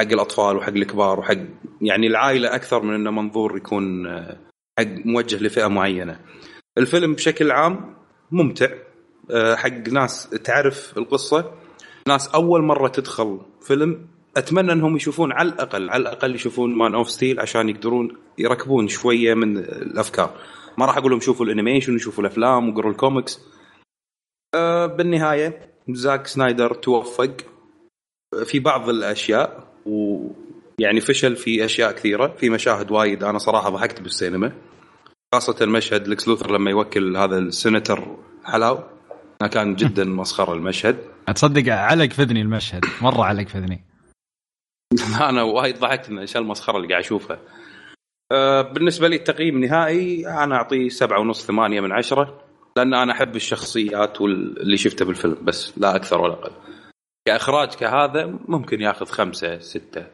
حق 0.00 0.12
الأطفال 0.12 0.56
وحق 0.56 0.72
الكبار 0.72 1.20
وحق 1.20 1.38
يعني 1.80 2.06
العائلة 2.06 2.54
أكثر 2.54 2.82
من 2.82 2.94
إنه 2.94 3.10
منظور 3.10 3.56
يكون 3.56 4.06
آه، 4.06 4.36
حق 4.78 4.86
موجه 5.04 5.36
لفئة 5.36 5.66
معينة. 5.66 6.20
الفيلم 6.78 7.14
بشكل 7.14 7.50
عام 7.50 7.94
ممتع 8.30 8.68
آه، 9.30 9.54
حق 9.54 9.88
ناس 9.88 10.30
تعرف 10.30 10.98
القصة 10.98 11.52
ناس 12.08 12.28
أول 12.28 12.62
مرة 12.62 12.88
تدخل 12.88 13.40
فيلم 13.62 14.06
أتمنى 14.36 14.72
إنهم 14.72 14.96
يشوفون 14.96 15.32
على 15.32 15.48
الأقل 15.48 15.90
على 15.90 16.00
الأقل 16.00 16.34
يشوفون 16.34 16.74
مان 16.74 16.94
اوف 16.94 17.10
ستيل 17.10 17.40
عشان 17.40 17.68
يقدرون 17.68 18.16
يركبون 18.38 18.88
شوية 18.88 19.34
من 19.34 19.58
الأفكار. 19.58 20.30
ما 20.78 20.86
راح 20.86 20.96
أقول 20.96 21.10
لهم 21.10 21.20
شوفوا 21.20 21.46
ال 21.46 21.51
animation 21.51 21.94
وشوفوا 21.94 22.24
الأفلام 22.24 22.68
وقروا 22.68 22.92
الكوميكس 22.92 23.40
أه 24.54 24.86
بالنهاية 24.86 25.74
زاك 25.88 26.26
سنايدر 26.26 26.74
توفق 26.74 27.36
في 28.44 28.58
بعض 28.58 28.88
الأشياء 28.88 29.67
ويعني 29.88 31.00
فشل 31.00 31.36
في 31.36 31.64
أشياء 31.64 31.92
كثيرة 31.92 32.34
في 32.38 32.50
مشاهد 32.50 32.90
وايد 32.90 33.24
أنا 33.24 33.38
صراحة 33.38 33.70
ضحكت 33.70 34.00
بالسينما. 34.00 34.52
خاصة 35.34 35.66
مشهد 35.66 36.08
لكس 36.08 36.28
لوثر 36.28 36.50
لما 36.50 36.70
يوكل 36.70 37.16
هذا 37.16 37.38
السنتر 37.38 38.16
حلاو 38.44 38.80
كان 39.52 39.74
جدا 39.74 40.04
مسخرة 40.20 40.54
المشهد. 40.54 40.98
تصدق 41.34 41.72
علق 41.72 42.12
فذني 42.12 42.42
المشهد 42.42 42.84
مرة 43.02 43.24
علق 43.24 43.48
فذني 43.48 43.84
أنا 45.28 45.42
وايد 45.42 45.78
ضحكت 45.78 46.10
من 46.10 46.18
إيش 46.18 46.36
المسخرة 46.36 46.76
اللي 46.76 46.88
قاعد 46.88 47.02
أشوفها. 47.02 47.40
أه 48.32 48.62
بالنسبة 48.62 49.08
لي 49.08 49.16
التقييم 49.16 49.64
نهائي 49.64 50.28
أنا 50.28 50.54
أعطيه 50.54 50.88
سبعة 50.88 51.20
ونص 51.20 51.46
ثمانية 51.46 51.80
من 51.80 51.92
عشرة 51.92 52.48
لأن 52.76 52.94
أنا 52.94 53.12
أحب 53.12 53.36
الشخصيات 53.36 54.20
واللي 54.20 54.76
شفته 54.76 55.04
بالفيلم 55.04 55.36
بس 55.42 55.78
لا 55.78 55.96
أكثر 55.96 56.20
ولا 56.20 56.32
أقل. 56.32 56.52
كإخراج 57.28 57.74
كهذا 57.74 58.26
ممكن 58.48 58.80
ياخذ 58.80 59.06
خمسة 59.06 59.58
ستة. 59.58 60.06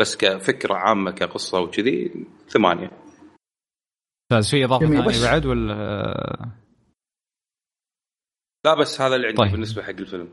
بس 0.00 0.16
كفكرة 0.16 0.74
عامة 0.74 1.10
كقصة 1.10 1.60
وكذي 1.60 2.26
ثمانية. 2.48 2.90
ممتاز 4.32 4.50
في 4.50 4.64
إضافة 4.64 4.86
ثانية 4.86 5.30
بعد 5.30 5.46
ولا؟ 5.46 5.74
لا 8.64 8.74
بس 8.80 9.00
هذا 9.00 9.14
اللي 9.14 9.26
عندي 9.26 9.38
طيب. 9.38 9.52
بالنسبة 9.52 9.82
حق 9.82 9.88
الفيلم. 9.88 10.28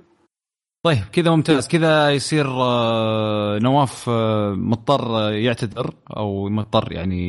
طيب 0.85 1.03
كذا 1.11 1.31
ممتاز. 1.31 1.67
كذا 1.67 2.11
يصير 2.11 2.47
آه، 2.47 3.59
نواف 3.59 4.09
آه، 4.09 4.53
مضطر 4.57 5.31
يعتذر 5.31 5.93
أو 6.17 6.49
مضطر 6.49 6.91
يعني 6.91 7.23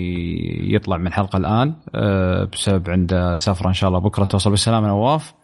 يطلع 0.75 0.97
من 0.97 1.07
الحلقة 1.07 1.37
الآن 1.37 1.75
آه، 1.95 2.45
بسبب 2.45 2.91
عنده 2.91 3.39
سفرة 3.39 3.69
إن 3.69 3.75
شاء 3.75 3.89
الله 3.89 4.01
بكرة. 4.01 4.25
توصل 4.25 4.51
بالسلامة 4.51 4.89
نواف. 4.89 5.35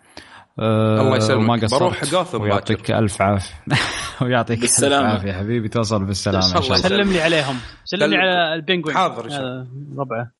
الله 0.58 1.16
يسلمك. 1.16 1.48
ما 1.48 1.54
قصرت. 1.54 1.80
بروح 1.80 2.04
جاثم 2.04 2.40
ويعطيك 2.42 2.90
ألف 2.90 3.22
عافية. 3.22 3.54
ويعطيك 4.22 4.60
بالسلامة. 4.60 5.12
الف 5.12 5.14
عافية 5.14 5.32
حبيبي. 5.32 5.68
توصل 5.68 6.04
بالسلامة 6.04 6.46
إن 6.46 6.50
شاء 6.50 6.62
الله. 6.62 6.76
سلم 6.76 7.12
لي 7.12 7.20
عليهم. 7.20 7.56
سلم 7.84 8.10
لي 8.10 8.16
على 8.16 8.54
البنجوين 8.54 8.96
حاضر 8.96 9.24
إن 9.24 9.30
شاء 9.30 9.40
الله. 9.40 9.66
ربعه. 9.98 10.32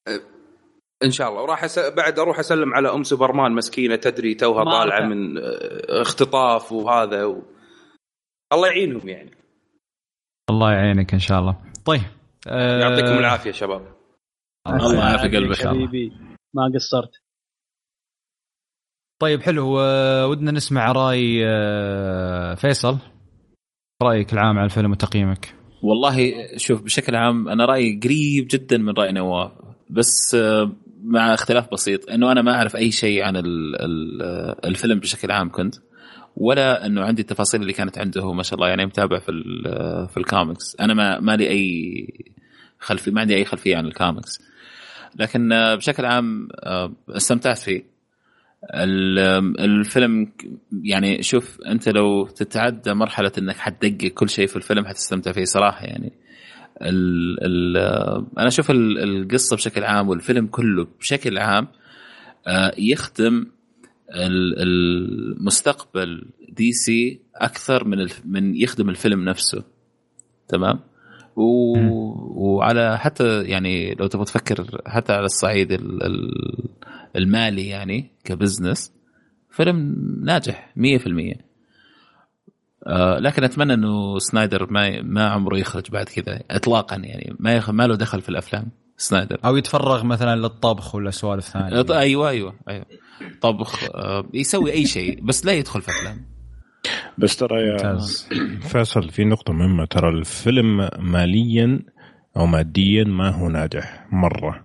إن 1.04 1.10
شاء 1.10 1.28
الله. 1.28 1.42
وراح 1.42 1.64
أس... 1.64 1.78
بعد 1.78 2.18
أروح 2.18 2.38
أسلم 2.38 2.74
على 2.74 2.88
أم 2.94 3.02
سوبرمان 3.02 3.52
مسكينة 3.52 3.96
تدري 3.96 4.34
توها 4.34 4.64
طالعة 4.64 5.00
من 5.00 5.38
اختطاف 5.88 6.72
وهذا 6.72 7.24
و... 7.24 7.42
الله 8.52 8.68
يعينهم 8.68 9.08
يعني. 9.08 9.30
الله 10.50 10.72
يعينك 10.72 11.12
إن 11.12 11.20
شاء 11.20 11.38
الله. 11.40 11.56
طيب 11.84 12.02
أه... 12.48 12.80
يعطيكم 12.80 13.18
العافية 13.18 13.50
شباب. 13.50 13.82
الله 14.66 14.94
يعافي 14.94 15.36
قلبك 15.36 15.66
حبيبي. 15.66 16.12
ما 16.54 16.72
قصرت. 16.74 17.21
طيب 19.22 19.42
حلو. 19.42 19.78
ودنا 20.30 20.50
نسمع 20.50 20.92
رأي 20.92 21.42
آه، 21.46 22.54
فيصل. 22.54 22.98
رأيك 24.02 24.32
العام 24.32 24.58
على 24.58 24.64
الفيلم 24.64 24.90
وتقييمك؟ 24.90 25.54
والله 25.82 26.32
شوف 26.56 26.82
بشكل 26.82 27.16
عام 27.16 27.48
أنا 27.48 27.64
رأيي 27.64 28.00
قريب 28.04 28.48
جدا 28.50 28.78
من 28.78 28.92
رأي 28.98 29.12
نواف 29.12 29.50
بس 29.90 30.34
آه، 30.34 30.72
مع 31.04 31.34
اختلاف 31.34 31.72
بسيط. 31.72 32.10
إنه 32.10 32.32
أنا 32.32 32.42
ما 32.42 32.54
أعرف 32.54 32.76
أي 32.76 32.90
شيء 32.90 33.22
عن 33.22 33.42
الفيلم 34.64 35.00
بشكل 35.00 35.30
عام 35.30 35.50
كنت 35.50 35.74
ولا 36.36 36.86
إنه 36.86 37.02
عندي 37.02 37.22
التفاصيل 37.22 37.62
اللي 37.62 37.72
كانت 37.72 37.98
عنده 37.98 38.32
ما 38.32 38.42
شاء 38.42 38.54
الله 38.54 38.68
يعني 38.68 38.86
متابع 38.86 39.18
في 39.18 39.32
في 40.08 40.16
الكوميكس. 40.16 40.76
أنا 40.80 40.94
ما 40.94 41.20
ما 41.20 41.36
لي 41.36 41.48
أي 41.48 42.06
خلفي 42.78 43.10
ما 43.10 43.20
عندي 43.20 43.36
أي 43.36 43.44
خلفية 43.44 43.76
عن 43.76 43.86
الكوميكس. 43.86 44.40
لكن 45.16 45.48
بشكل 45.76 46.04
عام 46.04 46.48
استمتعت 47.08 47.58
فيه. 47.58 47.91
الفيلم 48.70 50.32
يعني 50.82 51.22
شوف 51.22 51.60
أنت 51.66 51.88
لو 51.88 52.26
تتعدى 52.26 52.94
مرحلة 52.94 53.32
إنك 53.38 53.56
حتدقق 53.56 54.08
كل 54.08 54.28
شيء 54.28 54.46
في 54.46 54.56
الفيلم 54.56 54.86
حتستمتع 54.86 55.32
فيه 55.32 55.44
صراحة 55.44 55.84
يعني. 55.84 56.12
ال 56.82 57.38
ال 57.44 57.76
أنا 58.38 58.48
أشوف 58.48 58.70
القصة 58.70 59.56
بشكل 59.56 59.84
عام 59.84 60.08
والفيلم 60.08 60.46
كله 60.46 60.86
بشكل 61.00 61.38
عام 61.38 61.68
يخدم 62.78 63.46
المستقبل 64.62 66.24
دي 66.48 66.72
سي 66.72 67.20
أكثر 67.34 67.84
من 67.84 68.06
من 68.24 68.56
يخدم 68.56 68.88
الفيلم 68.88 69.24
نفسه. 69.24 69.64
تمام؟ 70.48 70.80
و... 71.36 71.76
وعلى 72.34 72.98
حتى 72.98 73.42
يعني 73.42 73.94
لو 73.94 74.06
تبغى 74.06 74.24
تفكر 74.24 74.82
حتى 74.86 75.12
على 75.12 75.24
الصعيد 75.24 75.80
المالي 77.16 77.68
يعني 77.68 78.10
ك 78.24 78.32
business 78.32 78.92
فيلم 79.50 79.96
ناجح 80.24 80.74
100% 80.78 81.52
آه 82.86 83.18
لكن 83.18 83.44
أتمنى 83.44 83.74
إنه 83.74 84.18
سنايدر 84.18 84.70
ما 84.70 85.02
ما 85.02 85.28
عمره 85.28 85.58
يخرج 85.58 85.90
بعد 85.90 86.06
كذا 86.08 86.42
اطلاقا 86.50 86.96
يعني. 86.96 87.36
ما 87.38 87.54
يخ... 87.54 87.70
ما 87.70 87.86
له 87.86 87.96
دخل 87.96 88.20
في 88.20 88.28
الأفلام 88.28 88.70
سنايدر. 88.96 89.38
أو 89.44 89.56
يتفرغ 89.56 90.04
مثلا 90.04 90.36
للطبخ 90.36 90.94
ولا 90.94 91.10
سوالف 91.10 91.44
ثانية. 91.44 91.98
أيوه 91.98 92.28
أيوه 92.28 92.54
أيوه. 92.68 92.86
طبخ 93.40 93.84
آه 93.94 94.24
يسوي 94.34 94.72
أي 94.72 94.86
شيء 94.86 95.24
بس 95.24 95.46
لا 95.46 95.52
يدخل 95.52 95.82
في 95.82 95.88
أفلام. 95.90 96.31
بس 97.18 97.36
ترى 97.36 97.62
يا 97.62 97.98
فيصل 98.72 99.08
في 99.08 99.24
نقطة 99.24 99.52
مهمة. 99.52 99.84
ترى 99.84 100.08
الفيلم 100.08 100.88
ماليا 100.98 101.80
أو 102.36 102.46
ماديا 102.46 103.04
ما 103.04 103.30
هو 103.30 103.48
ناجح 103.48 104.06
مرة. 104.12 104.64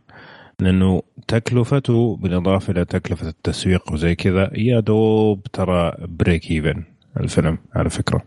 لأنه 0.59 1.01
تكلفته 1.27 2.15
بالإضافة 2.15 2.71
إلى 2.71 2.85
تكلفة 2.85 3.29
التسويق 3.29 3.91
وزي 3.93 4.15
كذا 4.15 4.51
يا 4.53 4.79
دوب 4.79 5.43
ترى 5.43 5.93
break 5.99 6.51
even 6.51 6.83
الفيلم 7.19 7.57
على 7.75 7.89
فكرة. 7.89 8.23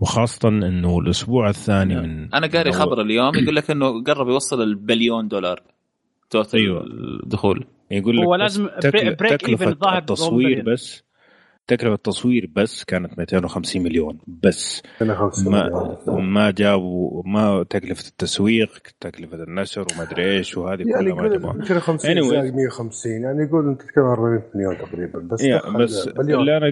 وخاصة 0.00 0.48
أنه 0.48 0.98
الأسبوع 0.98 1.48
الثاني 1.48 1.94
من 1.96 2.34
أنا 2.34 2.46
قاري 2.46 2.72
خبر 2.72 3.00
اليوم 3.00 3.34
يقول 3.34 3.56
لك 3.56 3.70
أنه 3.70 4.02
قرب 4.02 4.28
يوصل 4.28 4.62
البليون 4.62 5.28
دولار 5.28 5.62
total 6.30 6.60
أيوة. 6.60 6.84
الدخول. 7.22 7.64
يقول 7.90 8.16
لك 8.16 8.24
هو 8.24 8.34
لازم 8.34 8.68
break 9.20 9.48
even 9.48 9.76
التصوير 9.96 10.62
بس 10.62 11.09
تكلفة 11.70 11.94
التصوير 11.94 12.50
بس 12.56 12.84
كانت 12.84 13.18
250 13.18 13.82
مليون 13.82 14.18
بس. 14.26 14.82
250 15.00 15.52
ما 15.52 15.98
ما 16.06 16.50
جابوا 16.50 17.22
ما 17.26 17.62
تكلفة 17.70 18.08
التسويق 18.08 18.70
تكلفة 19.00 19.42
النشر 19.42 19.86
وما 19.92 20.02
أدري 20.02 20.36
إيش 20.36 20.56
وهذه 20.56 20.80
يعني 20.80 21.12
كلها 21.12 21.22
ما 21.22 21.28
جابوها. 21.28 21.52
250 21.52 22.14
anyway. 22.14 22.54
150 22.54 23.12
يعني 23.12 23.42
يقول 23.42 23.68
انت 23.68 23.82
تتكلم 23.82 24.04
40 24.04 24.42
مليون 24.54 24.78
تقريبا 24.78 25.18
بس 25.18 25.42
يا 25.42 25.70
بس 25.70 26.08
اللي 26.08 26.56
أنا 26.56 26.68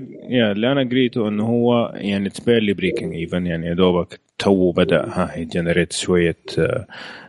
اللي 0.53 0.73
أنا 0.73 0.89
قريته 0.91 1.29
إنه 1.29 1.47
هو 1.47 1.93
يعني 1.95 2.29
it's 2.29 2.41
barely 2.41 2.73
breaking 2.73 3.15
even 3.15 3.47
يعني 3.47 3.67
يا 3.67 3.75
دوبك 3.75 4.21
تو 4.39 4.73
بدأ 4.73 5.05
ها 5.07 5.39
ي 5.39 5.45
generate 5.45 5.93
شوية 5.93 6.37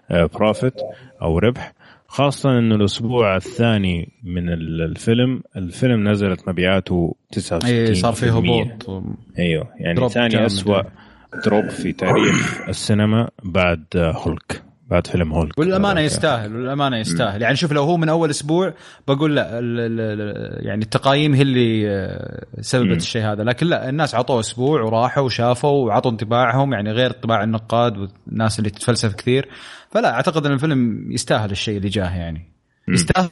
profit 0.10 0.80
آه، 0.80 0.84
آه، 0.84 0.94
أو 1.22 1.40
ربح. 1.40 1.74
خاصة 2.10 2.60
انه 2.60 2.76
الأسبوع 2.76 3.36
الثاني 3.36 4.12
من 4.24 4.50
الفيلم 4.50 5.44
الفيلم 5.56 6.10
نزلت 6.10 6.50
مبيعاته 6.50 7.16
69 7.32 7.76
اي 7.76 7.96
صار 7.96 8.14
فيه 8.14 8.38
هبوط 8.38 9.04
أيوه 9.40 9.68
يعني 9.80 10.10
ثاني 10.10 10.46
اسوء 10.46 10.84
دروب 11.46 11.70
في 11.70 11.92
تاريخ 11.94 12.70
السينما 12.70 13.30
بعد 13.44 13.86
هولك 13.96 14.64
بعد 14.90 15.08
فيلم 15.08 15.34
هولك. 15.34 15.60
والأمانة 15.60 16.02
يستاهل 16.02 16.56
والأمانة 16.56 16.98
يستاهل. 16.98 17.42
يعني 17.42 17.56
شوف 17.56 17.72
لو 17.72 17.84
هو 17.84 17.98
من 17.98 18.10
أول 18.10 18.30
أسبوع 18.30 18.74
بقول 19.08 19.36
لا 19.36 19.60
يعني 20.60 20.84
التقايم 20.84 21.34
هي 21.34 21.42
اللي 21.42 21.90
آه، 21.90 22.46
سببت 22.62 22.98
الشيء 22.98 23.22
هذا. 23.22 23.44
لكن 23.44 23.68
لا 23.68 23.90
الناس 23.90 24.16
عطوه 24.16 24.40
أسبوع 24.40 24.82
وراحوا 24.82 25.24
وشافوا 25.24 25.86
وعطوا 25.86 26.12
انطباعهم 26.12 26.74
يعني 26.74 26.92
غير 26.92 27.16
انطباع 27.16 27.44
النقاد 27.44 27.98
والناس 27.98 28.60
اللي 28.60 28.70
تتفلسف 28.70 29.16
كثير. 29.16 29.48
فلا 29.92 30.14
أعتقد 30.14 30.46
إن 30.46 30.52
الفيلم 30.52 31.12
يستاهل 31.12 31.52
الشيء 31.52 31.78
اللي 31.78 31.90
جاه 31.90 32.18
يعني. 32.18 32.54
يستاهل 32.88 33.30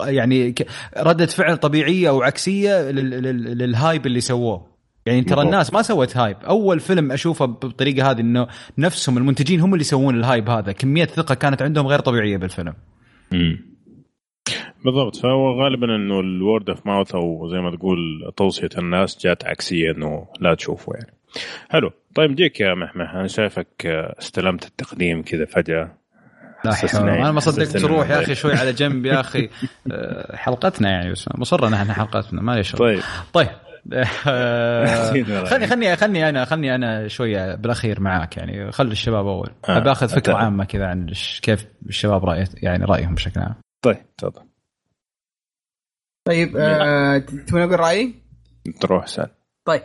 يعني 0.00 0.54
ردة 0.98 1.26
فعل 1.26 1.56
طبيعية 1.56 2.08
أو 2.08 2.22
عكسية 2.22 2.90
لل 2.90 3.29
hype 3.29 4.06
اللي 4.06 4.20
سووه. 4.20 4.72
يعني 5.06 5.22
ترى 5.22 5.42
الناس 5.42 5.72
ما 5.72 5.82
سوت 5.82 6.16
hype. 6.16 6.36
أول 6.36 6.80
فيلم 6.80 7.12
أشوفه 7.12 7.44
بالطريقة 7.44 8.10
هذه 8.10 8.20
إنه 8.20 8.46
نفسهم 8.78 9.18
المنتجين 9.18 9.60
هم 9.60 9.72
اللي 9.72 9.82
يسوون 9.82 10.18
ال 10.18 10.24
hype 10.24 10.50
هذا. 10.50 10.72
كمية 10.72 11.04
ثقة 11.04 11.34
كانت 11.34 11.62
عندهم 11.62 11.86
غير 11.86 11.98
طبيعية 11.98 12.36
بالفيلم. 12.36 12.74
امم 13.32 13.72
بالضبط. 14.84 15.16
فهو 15.16 15.62
غالبا 15.62 15.96
إنه 15.96 16.20
ال 16.20 16.30
word 16.30 16.68
of 16.68 16.86
mouth 16.86 17.14
أو 17.14 17.48
زي 17.50 17.60
ما 17.60 17.76
تقول 17.76 17.98
توصية 18.36 18.68
الناس 18.78 19.18
جات 19.26 19.44
عكسية 19.44 19.90
إنه 19.90 20.26
لا 20.40 20.54
تشوفه 20.54 20.92
يعني. 20.94 21.21
حلو. 21.70 21.90
طيب 22.14 22.34
جيك 22.36 22.60
يا 22.60 22.74
محمح 22.74 23.14
أنا 23.14 23.26
شايفك 23.26 23.86
استلمت 24.18 24.66
التقديم 24.66 25.22
كذا 25.22 25.44
فجأة. 25.44 25.98
لا 26.64 26.72
أنا 27.00 27.32
ما 27.32 27.40
صدقت 27.40 27.76
تروح 27.76 28.10
يا 28.10 28.22
أخي 28.22 28.34
شوي 28.34 28.54
على 28.54 28.72
جنب 28.72 29.06
يا 29.06 29.20
أخي. 29.20 29.48
آه، 29.92 30.36
حلقتنا 30.36 30.90
يعني 30.90 31.12
بس 31.12 31.28
مصر 31.34 31.66
إحنا 31.74 31.94
حلقتنا 31.94 32.42
ما 32.42 32.52
ليش 32.52 32.72
طيب. 32.76 33.00
طيب. 33.32 33.48
خلني 35.44 35.66
خلني 35.66 35.96
خلني 35.96 36.28
أنا 36.28 36.44
خلني 36.44 36.74
أنا 36.74 37.08
شوية 37.08 37.54
بالأخير 37.54 38.00
معاك 38.00 38.36
يعني. 38.36 38.72
خلي 38.72 38.92
الشباب 38.92 39.26
أول. 39.26 39.50
آه. 39.68 39.78
باخذ 39.78 40.08
فكرة 40.08 40.34
عامة 40.34 40.64
كذا 40.64 40.86
عن 40.86 41.06
كيف 41.42 41.66
الشباب 41.88 42.24
راي 42.24 42.44
يعني 42.62 42.84
رأيهم 42.84 43.14
بشكل 43.14 43.40
عام. 43.40 43.54
طيب 43.84 43.96
تفضل. 44.18 44.42
طيب 46.24 46.56
آه 46.56 47.18
تبغى 47.18 47.64
أقول 47.64 47.80
رأيي؟ 47.80 48.14
تروح 48.80 49.06
سأل. 49.06 49.28
طيب. 49.64 49.82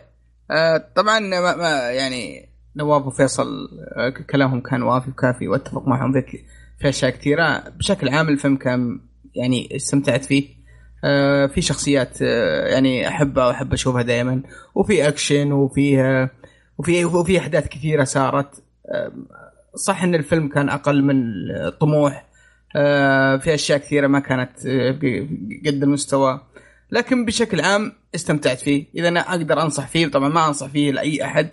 آه 0.51 0.89
طبعا 0.95 1.19
ما 1.19 1.55
ما 1.55 1.91
يعني 1.91 2.49
نواف 2.75 3.05
وفيصل 3.05 3.69
آه 3.95 4.09
كلامهم 4.09 4.61
كان 4.61 4.83
وافي 4.83 5.09
وكافي 5.09 5.47
واتفق 5.47 5.87
معهم 5.87 6.13
في 6.13 6.39
في 6.79 6.89
أشياء 6.89 7.11
كثيرة. 7.11 7.63
بشكل 7.69 8.09
عام 8.09 8.29
الفيلم 8.29 8.57
كان 8.57 8.99
يعني 9.35 9.75
استمتعت 9.75 10.25
فيه. 10.25 10.57
آه 11.03 11.45
في 11.45 11.61
شخصيات 11.61 12.21
آه 12.21 12.67
يعني 12.67 13.07
أحبها 13.07 13.47
وأحب 13.47 13.73
أشوفها 13.73 14.01
دائما 14.01 14.43
وفي 14.75 15.07
أكشن 15.07 15.51
وفيها 15.51 16.29
وفي 16.77 17.05
وفي 17.05 17.39
أحداث 17.39 17.67
كثيرة 17.67 18.03
صارت. 18.03 18.63
صح 19.75 20.03
إن 20.03 20.15
الفيلم 20.15 20.47
كان 20.47 20.69
أقل 20.69 21.03
من 21.03 21.23
الطموح. 21.51 22.27
في 23.43 23.53
أشياء 23.53 23.79
كثيرة 23.79 24.07
ما 24.07 24.19
كانت 24.19 24.59
قد 25.67 25.83
المستوى. 25.83 26.41
لكن 26.91 27.25
بشكل 27.25 27.61
عام 27.61 27.93
استمتعت 28.15 28.59
فيه. 28.59 28.85
إذا 28.95 29.07
أنا 29.07 29.19
أقدر 29.29 29.61
أنصح 29.61 29.87
فيه 29.87 30.07
طبعا 30.07 30.29
ما 30.29 30.47
أنصح 30.47 30.67
فيه 30.67 30.91
لأي 30.91 31.25
أحد 31.25 31.49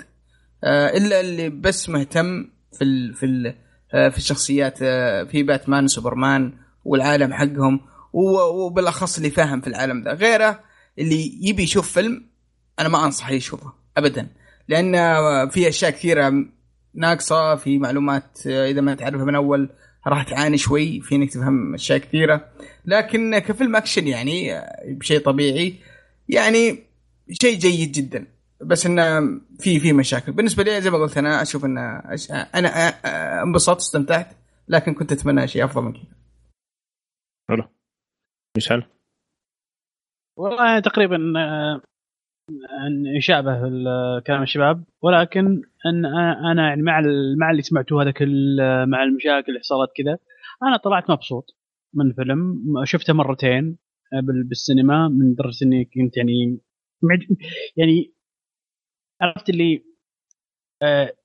آه 0.64 0.96
إلا 0.96 1.20
اللي 1.20 1.48
بس 1.48 1.88
مهتم 1.88 2.50
في 2.72 2.84
ال 2.84 3.14
في 3.14 3.26
ال 3.26 3.54
آه، 3.94 4.08
في 4.08 4.18
الشخصيات 4.18 4.78
آه، 4.82 5.24
في 5.24 5.42
باتمان 5.42 5.84
وسوبرمان 5.84 6.52
والعالم 6.84 7.32
حقهم 7.32 7.80
وبالأخص 8.12 9.16
اللي 9.16 9.30
فاهم 9.30 9.60
في 9.60 9.66
العالم 9.66 10.04
ذا. 10.04 10.12
غيره 10.12 10.60
اللي 10.98 11.48
يبي 11.48 11.62
يشوف 11.62 11.92
فيلم 11.92 12.26
أنا 12.78 12.88
ما 12.88 13.04
أنصح 13.04 13.30
يشوفه 13.30 13.72
ابدا. 13.96 14.28
لأن 14.68 14.92
في 15.48 15.68
أشياء 15.68 15.90
كثيرة 15.90 16.32
ناقصة 16.94 17.56
في 17.56 17.78
معلومات 17.78 18.46
إذا 18.46 18.80
ما 18.80 18.94
تعرفها 18.94 19.24
من 19.24 19.34
أول 19.34 19.70
راح 20.06 20.22
تعاني 20.22 20.58
شوي 20.58 21.00
في 21.00 21.14
انك 21.14 21.32
تفهم 21.32 21.74
أشياء 21.74 21.98
كثيرة. 21.98 22.50
لكن 22.84 23.38
كفيلم 23.38 23.76
أكشن 23.76 24.08
يعني 24.08 24.62
بشيء 24.86 25.20
طبيعي. 25.20 25.74
يعني 26.28 26.78
شيء 27.30 27.58
جيد 27.58 27.92
جدا. 27.92 28.26
بس 28.60 28.86
إنه 28.86 29.20
في 29.60 29.80
في 29.80 29.92
مشاكل. 29.92 30.32
بالنسبة 30.32 30.62
لي 30.62 30.80
زي 30.80 30.90
ما 30.90 30.98
قلت 30.98 31.18
أنا 31.18 31.42
أشوف 31.42 31.64
ان 31.64 31.78
أنا 32.54 32.68
انبسطت 33.42 33.80
استمتعت. 33.80 34.36
لكن 34.68 34.94
كنت 34.94 35.12
أتمنى 35.12 35.48
شيء 35.48 35.64
أفضل 35.64 35.82
من 35.82 35.92
كذا. 35.92 36.14
حلو. 37.50 37.64
مشعل؟ 38.56 38.86
والله 40.38 40.80
تقريبا 40.80 41.18
أن 42.86 43.06
يشابه 43.06 43.60
كلام 44.26 44.42
الشباب 44.42 44.84
ولكن 45.02 45.62
أن 45.86 46.06
أنا 46.50 46.68
يعني 46.68 46.82
مع 46.82 47.02
مع 47.38 47.50
اللي 47.50 47.62
سمعته 47.62 48.02
هذا 48.02 48.10
كل 48.10 48.56
مع 48.86 49.02
المشاكل 49.02 49.48
اللي 49.48 49.62
صارت 49.62 49.88
كذا 49.96 50.18
أنا 50.62 50.76
طلعت 50.76 51.10
مبسوط 51.10 51.56
من 51.94 52.12
فيلم 52.12 52.62
شفته 52.84 53.12
مرتين 53.12 53.78
بالسينما 54.22 55.08
من 55.08 55.34
درجة 55.34 55.64
إني 55.64 55.84
كنت 55.84 56.16
يعني 56.16 56.58
يعني 57.76 58.14
عرفت 59.20 59.50
اللي 59.50 59.84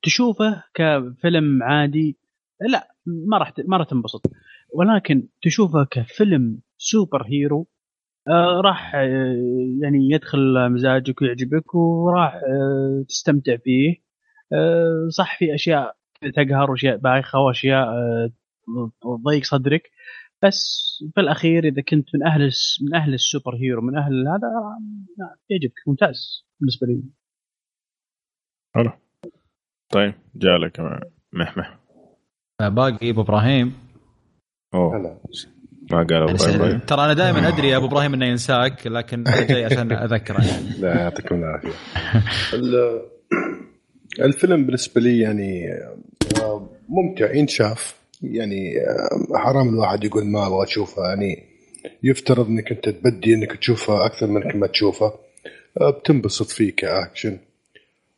تشوفه 0.03 0.63
كفيلم 0.73 1.63
عادي 1.63 2.17
لا 2.61 2.95
ما 3.05 3.37
راح 3.37 3.53
ما 3.67 3.77
راح 3.77 3.87
تنبسط 3.87 4.31
ولكن 4.73 5.27
تشوفه 5.41 5.83
كفيلم 5.91 6.59
سوبر 6.77 7.23
هيرو 7.27 7.67
آه، 8.27 8.61
راح 8.61 8.95
آه، 8.95 9.35
يعني 9.81 10.09
يدخل 10.11 10.69
مزاجك 10.69 11.21
ويعجبك 11.21 11.75
وراح 11.75 12.41
تستمتع 13.07 13.57
فيه. 13.57 13.95
صح 15.09 15.39
في 15.39 15.55
أشياء 15.55 15.95
تقهر 16.35 16.71
وأشياء 16.71 16.97
بايخة 16.97 17.39
وأشياء 17.39 17.87
تضيق 19.01 19.43
صدرك. 19.43 19.91
بس 20.43 20.89
في 21.15 21.21
الأخير 21.21 21.63
إذا 21.63 21.81
كنت 21.81 22.15
من 22.15 22.23
أهل 22.27 22.51
من 22.81 22.95
أهل 22.95 23.13
السوبر 23.13 23.55
هيرو 23.55 23.81
من 23.81 23.97
أهل 23.97 24.27
هذا 24.27 24.47
يعجبك 25.49 25.79
ممتاز 25.87 26.45
بالنسبة 26.59 26.87
لي. 26.87 27.03
حلو. 28.75 28.91
طيب 29.93 30.13
جالك 30.35 31.01
محمح 31.33 31.79
باقي 32.61 33.09
ابو 33.09 33.21
إبراهيم. 33.21 33.73
أوه. 34.73 35.21
ما 35.91 35.97
قال 35.97 36.29
أبو 36.29 36.43
يعني 36.43 36.55
إبراهيم. 36.55 36.79
ترى 36.79 37.05
أنا 37.05 37.13
دائما 37.13 37.47
أدري 37.47 37.69
يا 37.69 37.77
أبو 37.77 37.85
إبراهيم 37.85 38.13
إنه 38.13 38.25
ينساك 38.25 38.87
لكن 38.87 39.23
جاي 39.23 39.65
عشان 39.65 39.91
أذكره 39.91 40.45
يعني. 40.45 40.69
لا 40.81 41.01
يعطيكم 41.01 41.35
العافية. 41.35 41.73
الفيلم 44.21 44.65
بالنسبة 44.65 45.01
لي 45.01 45.19
يعني 45.19 45.73
آه، 46.41 46.69
ممتع 46.89 47.33
ينشاف. 47.33 47.95
يعني 48.23 48.77
آه، 48.77 49.37
حرام 49.37 49.69
الواحد 49.69 50.03
يقول 50.03 50.25
ما 50.25 50.47
أبغى 50.47 50.63
أشوفه. 50.63 51.01
يعني 51.07 51.43
يفترض 52.03 52.47
إنك 52.47 52.71
أنت 52.71 52.89
تبدي 52.89 53.33
إنك 53.33 53.55
تشوفه 53.57 54.05
أكثر 54.05 54.27
من 54.27 54.59
ما 54.59 54.67
تشوفه. 54.67 55.13
آه، 55.81 55.89
بتنبسط 55.89 56.49
فيه 56.49 56.75
كأكشن. 56.75 57.37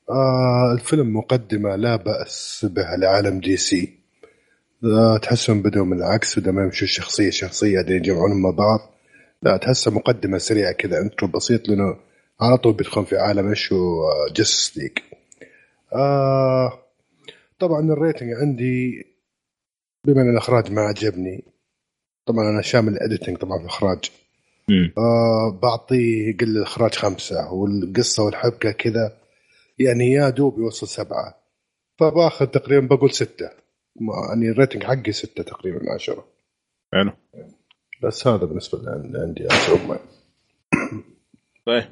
آه 0.09 0.73
الفيلم 0.73 1.17
مقدمة 1.17 1.75
لا 1.75 1.95
بأس 1.95 2.65
بها 2.69 2.97
لعالم 2.97 3.39
دي 3.39 3.57
سي. 3.57 4.00
آه 4.83 5.17
تحسهم 5.17 5.61
بدوا 5.61 5.85
من 5.85 5.97
العكس 5.97 6.39
بدأ 6.39 6.51
ما 6.51 6.63
يمشوا 6.63 6.87
شخصية 6.87 7.29
شخصية 7.29 7.79
يجمعونهم 7.79 8.41
مع 8.41 8.49
بعض 8.49 8.79
لا 9.43 9.57
تحسها 9.57 9.93
مقدمة 9.93 10.37
سريعة 10.37 10.71
كذا 10.71 11.01
intro 11.01 11.27
بسيط 11.27 11.69
لأنه 11.69 11.97
على 12.41 12.57
طول 12.57 12.73
بيدخلون 12.73 13.05
في 13.05 13.17
عالم 13.17 13.49
إيش 13.49 13.73
هو 13.73 14.09
Justice 14.35 14.77
League 14.77 14.97
آه 15.93 16.79
طبعا 17.59 17.79
ال 17.93 17.98
rating 17.98 18.29
عندي 18.33 19.05
بما 20.07 20.21
إن 20.21 20.29
الإخراج 20.29 20.71
ما 20.71 20.81
عجبني 20.81 21.43
طبعا 22.25 22.49
أنا 22.49 22.61
شامل 22.61 22.93
ال 22.93 22.99
editing 22.99 23.37
طبعا 23.37 23.57
في 23.57 23.63
الإخراج. 23.63 24.11
آه 24.97 25.59
بعطيه 25.61 26.37
قل 26.37 26.57
الإخراج 26.57 26.93
خمسه 26.95 27.53
والقصة 27.53 28.23
والحبكة 28.23 28.71
كذا 28.71 29.17
يعني 29.79 30.11
يا 30.11 30.29
دوب 30.29 30.59
يوصل 30.59 30.87
سبعة 30.87 31.35
فباخذ 31.99 32.45
تقريبا 32.45 32.95
بقول 32.95 33.11
ستة. 33.13 33.60
يعني 33.95 34.49
ال 34.51 34.56
rating 34.56 34.83
حقي 34.83 35.11
ستة 35.11 35.43
تقريبا 35.43 35.79
من 35.79 35.89
عشرة. 35.89 36.27
حلو. 36.93 37.11
بس 38.03 38.27
هذا 38.27 38.45
بالنسبة 38.45 38.79
عندي 39.15 39.47
أشوف 39.47 39.91
طيب. 41.65 41.83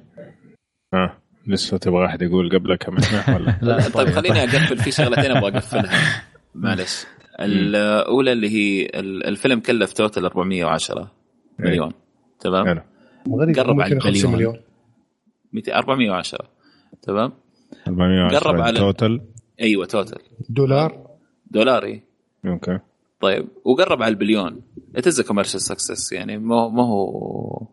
ها 0.94 1.22
لسه 1.48 1.78
تبغى 1.78 2.06
أحد 2.06 2.22
يقول 2.22 2.50
قبلك 2.50 2.88
ولا؟ 3.36 3.60
لا 3.62 3.90
طيب 3.90 4.08
خليني 4.08 4.44
أقفل 4.44 4.78
في 4.78 4.92
شغلتين 4.92 5.32
أبغى 5.32 5.52
أقفلها. 5.52 6.24
معلش. 6.56 7.06
الأولى 7.40 8.32
اللي 8.32 8.50
هي 8.50 8.90
الفيلم 9.00 9.60
كلف 9.60 9.94
total 9.94 10.26
410 10.26 11.00
إيه. 11.02 11.66
مليون. 11.66 11.92
تمام؟ 12.40 12.84
قرب 13.56 13.82
على 13.82 13.94
البليون 13.94 14.34
مليون. 14.34 14.62
410 15.70 16.50
تمام؟ 17.02 17.34
410 17.88 18.40
قرب 18.40 18.62
على 18.62 18.80
total. 18.80 19.22
أيوه 19.62 19.86
total. 19.86 20.22
دولار؟ 20.50 21.09
دولاري. 21.52 22.04
أوكي. 22.46 22.80
طيب 23.22 23.48
وقرب 23.66 24.02
على 24.02 24.12
ال 24.12 24.17
billion. 24.17 24.62
it's 24.96 25.22
commercial 25.22 25.62
success 25.62 26.12
يعني 26.12 26.38
ما 26.38 26.84
هو 26.86 27.68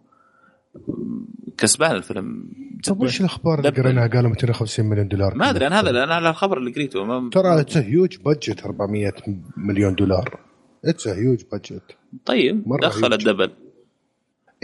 كسبان 1.59 1.97
الفيلم. 1.97 2.49
طيب 2.87 3.01
وش 3.01 3.21
الأخبار 3.21 3.59
اللي 3.59 3.71
قريناها؟ 3.71 4.09
قالوا 4.09 4.31
250 4.31 4.87
مليون 4.87 5.09
دولار. 5.09 5.35
ما 5.35 5.51
أدري 5.51 5.67
أنا 5.67 5.81
هذا 5.81 6.05
أنا 6.05 6.15
على 6.15 6.31
الخبر 6.31 6.59
اللي 6.59 6.73
قريته. 6.73 7.05
ما... 7.05 7.31
ترى 7.31 7.61
it's 7.61 7.77
huge 7.77 8.17
budget 8.17 8.65
400 8.65 9.13
مليون 9.57 9.95
دولار. 9.95 10.41
it's 10.85 11.09
huge 11.09 11.43
budget 11.53 11.97
طيب 12.25 12.65
دخل 12.83 13.13
ال 13.13 13.17
double. 13.17 13.51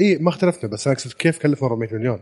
إي 0.00 0.18
ما 0.18 0.28
اختلفنا 0.28 0.70
بس 0.70 0.86
أنا 0.86 0.96
أقصد 0.96 1.12
كيف 1.12 1.38
كلف 1.38 1.64
400 1.64 1.94
مليون؟ 1.94 2.20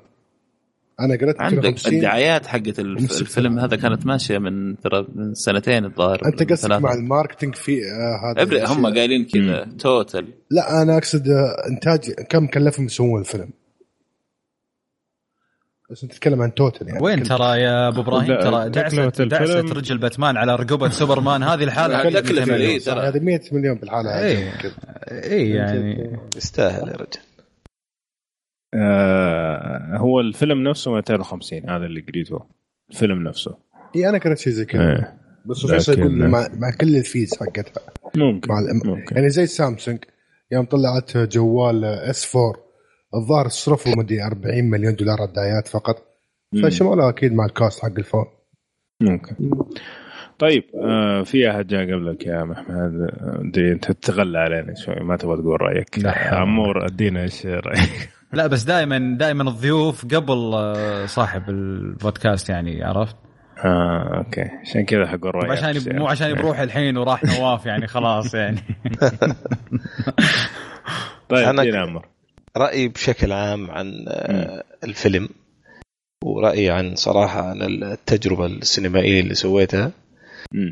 أنا 1.01 1.17
قريت 1.17 1.41
عندك 1.41 1.87
الدعايات 1.87 2.47
حقت 2.47 2.79
الفيلم 2.79 3.59
هذا 3.59 3.77
كانت 3.77 4.07
ماشية 4.07 4.39
من 4.39 4.77
ترى 4.77 5.07
من 5.15 5.35
سنتين 5.35 5.85
الظاهر 5.85 6.21
أنت 6.27 6.53
قصدك 6.53 6.73
مع 6.73 6.95
ال 6.95 7.01
marketing 7.01 7.55
في 7.55 7.81
آه 7.85 8.41
هذا 8.41 8.67
هم 8.67 8.87
قايلين 8.87 9.25
كذا 9.25 9.69
total 9.79 10.27
لا 10.51 10.83
أنا 10.83 10.97
أقصد 10.99 11.29
آه 11.29 11.69
إنتاج 11.71 12.11
كم 12.11 12.47
كلفهم 12.47 12.87
يسوون 12.87 13.21
الفيلم. 13.21 13.51
بس 15.91 16.03
أنت 16.03 16.13
تتكلم 16.13 16.43
عن 16.43 16.55
total 16.55 16.89
يعني. 16.89 17.03
وين 17.03 17.23
ترى 17.23 17.61
يا 17.61 17.89
أبو 17.89 18.01
إبراهيم؟ 18.01 18.41
ترى 18.41 18.71
دعست 18.71 19.23
دعست 19.23 19.73
رجل 19.73 19.99
باتمان 19.99 20.37
على 20.37 20.57
رقبة 20.57 20.89
سوبرمان. 20.89 21.43
هذه 21.43 21.65
الحالة 21.65 22.21
تكلفة 22.21 23.09
هذه 23.09 23.19
100 23.19 23.41
مليون 23.53 23.79
بالحالة 23.79 24.25
اي 24.25 24.53
اي 25.11 25.51
يعني 25.51 26.19
يستاهل 26.37 26.89
يا 26.89 26.93
رجل. 26.93 27.30
آه 28.75 29.97
هو 29.97 30.21
الفيلم 30.21 30.69
نفسه 30.69 30.91
250 30.91 31.71
هذا 31.71 31.87
اللي 31.87 32.01
قريته. 32.01 32.47
الفيلم 32.91 33.23
نفسه. 33.29 33.57
إي 33.97 34.09
أنا 34.09 34.19
قريت 34.19 34.39
شيء 34.39 34.53
زي 34.53 34.65
كذا. 34.65 34.83
إيه. 34.83 35.21
بس 35.47 35.89
لكن... 35.89 36.01
يقول 36.01 36.29
مع, 36.29 36.49
مع 36.55 36.71
كل 36.81 36.97
ال 36.97 37.04
fees 37.04 37.35
حقتها. 37.41 37.83
ممكن. 38.17 38.53
مع 38.53 38.59
الام... 38.59 38.81
ممكن. 38.85 39.17
يعني 39.17 39.31
زي 39.31 39.47
سامسونج 39.47 39.99
يوم 40.53 40.65
طلعت 40.65 41.17
جوال 41.17 41.85
إس 41.85 42.37
4 42.37 42.53
الظاهر 43.15 43.49
صرفوا 43.49 43.93
مدري 43.97 44.23
40 44.25 44.65
مليون 44.65 44.95
دولار 44.95 45.25
الدعايات 45.25 45.69
فقط. 45.69 46.07
فشمولها 46.63 47.09
أكيد 47.09 47.33
مع 47.33 47.45
ال 47.45 47.52
cast 47.52 47.83
حق 47.83 47.99
الفون. 47.99 48.25
ممكن. 49.01 49.37
طيب 50.39 50.65
آه 50.75 51.23
في 51.23 51.51
أحد 51.51 51.67
جاء 51.67 51.83
قبلك 51.83 52.27
يا 52.27 52.45
محمد؟ 52.45 53.11
دي 53.53 53.73
أنت 53.73 53.93
تتغلى 53.93 54.39
علينا 54.39 54.75
شوي 54.75 54.95
ما 54.95 55.17
تبغى 55.17 55.43
تقول 55.43 55.63
رأيك. 55.63 56.07
عمور 56.07 56.87
أدينا 56.87 57.23
إيش 57.23 57.47
رأيك؟ 57.47 58.11
لا 58.33 58.47
بس 58.47 58.63
دائما 58.63 59.17
دائما 59.19 59.43
الضيوف 59.43 60.05
قبل 60.05 60.53
آه، 60.55 61.07
صاحب 61.07 61.51
البودكاست 61.51 62.49
يعني 62.49 62.85
عرفت؟ 62.85 63.17
آه 63.65 64.17
أوكي. 64.19 64.45
عشان 64.63 64.85
كذا 64.85 65.07
حقول 65.07 65.35
رايك 65.35 65.51
عشان 65.51 65.97
مو 65.99 66.09
عشان 66.09 66.35
بروح 66.35 66.59
الحين 66.59 66.97
وراح 66.97 67.25
نواف 67.25 67.67
يعني 67.67 67.87
خلاص 67.87 68.35
يعني. 68.35 68.61
طيب 71.29 71.49
أنا 71.49 71.81
عمر. 71.83 72.07
رأيي 72.57 72.89
بشكل 72.89 73.33
عام 73.33 73.71
عن 73.71 74.05
آه، 74.09 74.65
الفيلم 74.85 75.29
ورأيي 76.25 76.71
عن 76.71 76.95
صراحة 76.95 77.51
عن 77.51 77.63
التجربة 77.63 78.47
السينمائية 78.47 79.21
اللي 79.21 79.35
سويتها 79.35 79.91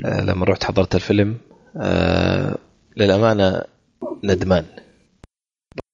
آه 0.04 0.20
لما 0.24 0.44
رحت 0.44 0.64
حضرت 0.64 0.94
الفيلم 0.94 1.36
آه 1.76 2.58
للأمانة 2.96 3.62
ندمان. 4.24 4.64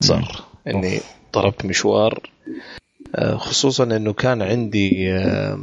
صار. 0.02 0.44
إني 0.66 1.00
ضربت 1.34 1.64
مشوار 1.64 2.30
آه 3.14 3.36
خصوصا 3.36 3.84
إنه 3.84 4.12
كان 4.12 4.42
عندي 4.42 5.12
آه 5.12 5.58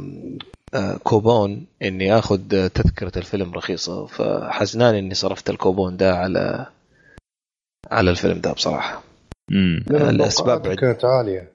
آه 0.74 0.96
كوبون 1.04 1.66
إني 1.82 2.18
آخذ 2.18 2.68
تذكرة 2.68 3.12
الفيلم 3.18 3.52
رخيصة 3.54 4.06
فحزنان 4.06 4.94
إني 4.94 5.14
صرفت 5.14 5.50
الكوبون 5.50 5.96
ده 5.96 6.14
على 6.14 6.66
على 7.90 8.10
الفيلم 8.10 8.40
ده 8.40 8.52
بصراحة. 8.52 9.02
امم 9.52 9.84
الأسباب 9.90 10.74
كانت 10.74 11.04
عالية. 11.04 11.52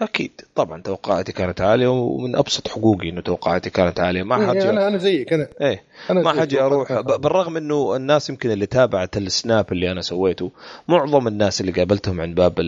أكيد 0.00 0.40
طبعا 0.54 0.82
توقعاتي 0.82 1.32
كانت 1.32 1.60
عالية 1.60 1.88
ومن 1.88 2.36
أبسط 2.36 2.68
حقوقي 2.68 3.08
إنه 3.08 3.20
توقعاتي 3.20 3.70
كانت 3.70 4.00
عالية. 4.00 4.22
ما 4.22 4.40
إيه 4.40 4.46
حاجة 4.46 4.70
أنا 4.70 4.88
أنا 4.88 4.98
زيك 4.98 5.32
أنا 5.32 5.48
إيه 5.60 5.82
أنا 6.10 6.22
ما 6.22 6.32
حاجي 6.32 6.60
أروح 6.60 6.92
بالرغم 7.00 7.56
إنه 7.56 7.96
الناس 7.96 8.30
يمكن 8.30 8.50
اللي 8.50 8.66
تابعت 8.66 9.16
السناب 9.16 9.72
اللي 9.72 9.92
أنا 9.92 10.02
سويته 10.02 10.50
معظم 10.88 11.28
الناس 11.28 11.60
اللي 11.60 11.72
قابلتهم 11.72 12.20
عند 12.20 12.34
باب 12.34 12.60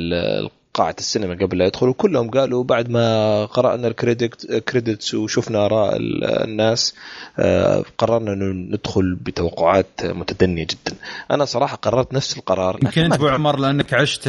قاعة 0.78 0.96
السينما 0.98 1.34
قبل 1.34 1.58
لا 1.58 1.66
يدخلوا 1.66 1.94
كلهم 1.94 2.30
قالوا 2.30 2.64
بعد 2.64 2.90
ما 2.90 3.44
قرأنا 3.44 3.88
الكريدت 3.88 4.54
كريدتس 4.54 5.14
وشفنا 5.14 5.66
آراء 5.66 5.96
الناس 6.44 6.94
آه، 7.38 7.84
قررنا 7.98 8.32
إنه 8.32 8.76
ندخل 8.76 9.14
بتوقعات 9.14 10.04
متدنية 10.04 10.66
جدا. 10.70 10.96
أنا 11.30 11.44
صراحة 11.44 11.76
قررت 11.76 12.14
نفس 12.14 12.36
القرار 12.38 12.78
يمكن 12.82 13.02
أنت 13.04 13.14
ابو 13.14 13.28
عمر 13.28 13.58
لأنك 13.58 13.94
عشت 13.94 14.28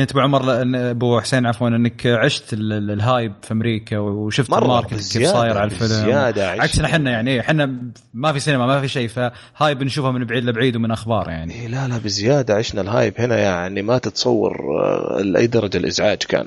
كنت 0.00 0.10
ابو 0.10 0.20
عمر 0.20 0.62
أبو 0.90 1.20
حسين 1.20 1.46
عفوا 1.46 1.68
إنك 1.68 2.06
عشت 2.06 2.52
ال 2.52 2.68
hype 2.68 3.32
في 3.42 3.52
أمريكا 3.52 3.98
وشفت 3.98 4.52
ال 4.52 4.58
market 4.58 4.94
كيف 4.94 5.26
صاير 5.26 5.58
على 5.58 5.64
الفيلم. 5.64 5.88
زيادة 5.88 6.50
عكسنا 6.50 6.86
إحنا 6.86 7.10
يعني 7.10 7.40
إحنا 7.40 7.76
ما 8.14 8.32
في 8.32 8.40
سينما 8.40 8.66
ما 8.66 8.80
في 8.80 8.88
شيء 8.88 9.08
ف 9.08 9.23
hype 9.23 9.82
نشوفها 9.82 10.10
من 10.12 10.24
بعيد 10.24 10.44
لبعيد 10.44 10.76
ومن 10.76 10.90
أخبار 10.90 11.28
يعني. 11.28 11.54
إيه 11.54 11.68
لا 11.68 11.88
لا 11.88 11.98
بزيادة 11.98 12.54
عشنا 12.54 12.80
ال 12.80 12.87
hype 12.87 13.14
هنا 13.18 13.38
يعني 13.38 13.82
ما 13.82 13.98
تتصور 13.98 14.56
آه، 14.84 15.22
لأي 15.22 15.46
درجة 15.46 15.76
الإزعاج 15.76 16.18
كان. 16.18 16.46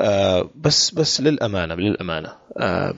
آه 0.00 0.50
بس 0.56 0.90
بس 0.90 1.20
للأمانة 1.20 1.74
للأمانة. 1.74 2.28
آه 2.58 2.94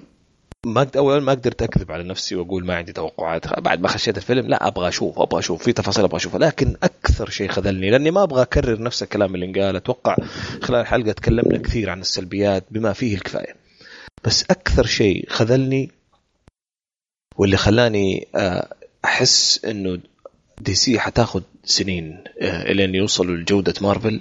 ما 0.66 0.90
اولا 0.96 1.20
ما 1.20 1.32
قدرت 1.32 1.62
أكذب 1.62 1.92
على 1.92 2.04
نفسي 2.04 2.36
وأقول 2.36 2.66
ما 2.66 2.74
عندي 2.74 2.92
توقعات. 2.92 3.60
بعد 3.60 3.80
ما 3.80 3.88
خشيت 3.88 4.16
الفيلم 4.16 4.46
لا 4.46 4.66
أبغى 4.66 4.88
أشوف 4.88 5.18
أبغى 5.18 5.38
أشوف. 5.38 5.62
في 5.62 5.72
تفاصيل 5.72 6.04
أبغى 6.04 6.16
أشوفها. 6.16 6.38
لكن 6.38 6.76
أكثر 6.82 7.30
شيء 7.30 7.48
خذلني 7.48 7.90
لأني 7.90 8.10
ما 8.10 8.22
أبغى 8.22 8.42
أكرر 8.42 8.82
نفس 8.82 9.02
الكلام 9.02 9.34
اللي 9.34 9.46
انقال. 9.46 9.76
أتوقع 9.76 10.16
خلال 10.62 10.80
الحلقة 10.80 11.12
تكلمنا 11.12 11.58
كثير 11.58 11.90
عن 11.90 12.00
السلبيات 12.00 12.64
بما 12.70 12.92
فيه 12.92 13.14
الكفاية. 13.14 13.56
بس 14.24 14.44
أكثر 14.50 14.86
شيء 14.86 15.26
خذلني 15.28 15.90
واللي 17.36 17.56
خلاني 17.56 18.28
آه، 18.34 18.74
أحس 19.04 19.64
إنه 19.64 19.98
دي 20.60 20.74
سي 20.74 20.98
حتاخذ 21.00 21.42
سنين 21.64 22.24
آه، 22.40 22.62
إلين 22.62 22.94
يوصلوا 22.94 23.36
لجودة 23.36 23.74
مارفل 23.80 24.20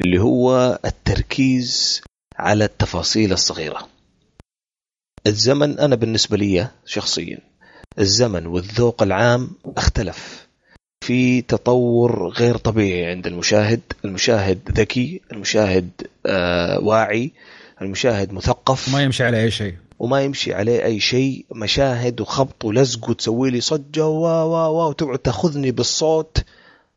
اللي 0.00 0.20
هو 0.20 0.78
التركيز 0.84 2.02
على 2.36 2.64
التفاصيل 2.64 3.32
الصغيرة. 3.32 3.93
الزمن 5.26 5.78
أنا 5.78 5.96
بالنسبة 5.96 6.36
لي 6.36 6.68
شخصيا. 6.86 7.38
الزمن 7.98 8.46
والذوق 8.46 9.02
العام 9.02 9.50
اختلف. 9.76 10.48
في 11.00 11.42
تطور 11.42 12.28
غير 12.28 12.56
طبيعي 12.56 13.10
عند 13.10 13.26
المشاهد. 13.26 13.80
المشاهد 14.04 14.58
ذكي 14.70 15.20
المشاهد 15.32 15.90
آه 16.26 16.80
واعي. 16.80 17.32
المشاهد 17.82 18.32
مثقف. 18.32 18.92
ما 18.94 19.02
يمشي 19.02 19.24
عليه 19.24 19.42
أي 19.42 19.50
شيء. 19.50 19.74
وما 19.98 20.22
يمشي 20.22 20.54
عليه 20.54 20.84
أي 20.84 21.00
شيء. 21.00 21.46
مشاهد 21.54 22.20
وخبط 22.20 22.64
ولزق 22.64 23.10
وتسوي 23.10 23.50
لي 23.50 23.60
صجة 23.60 24.06
و 24.06 24.26
و 24.26 24.54
و 24.54 24.88
وتقعد 24.88 25.18
تأخذني 25.18 25.70
بالصوت. 25.70 26.44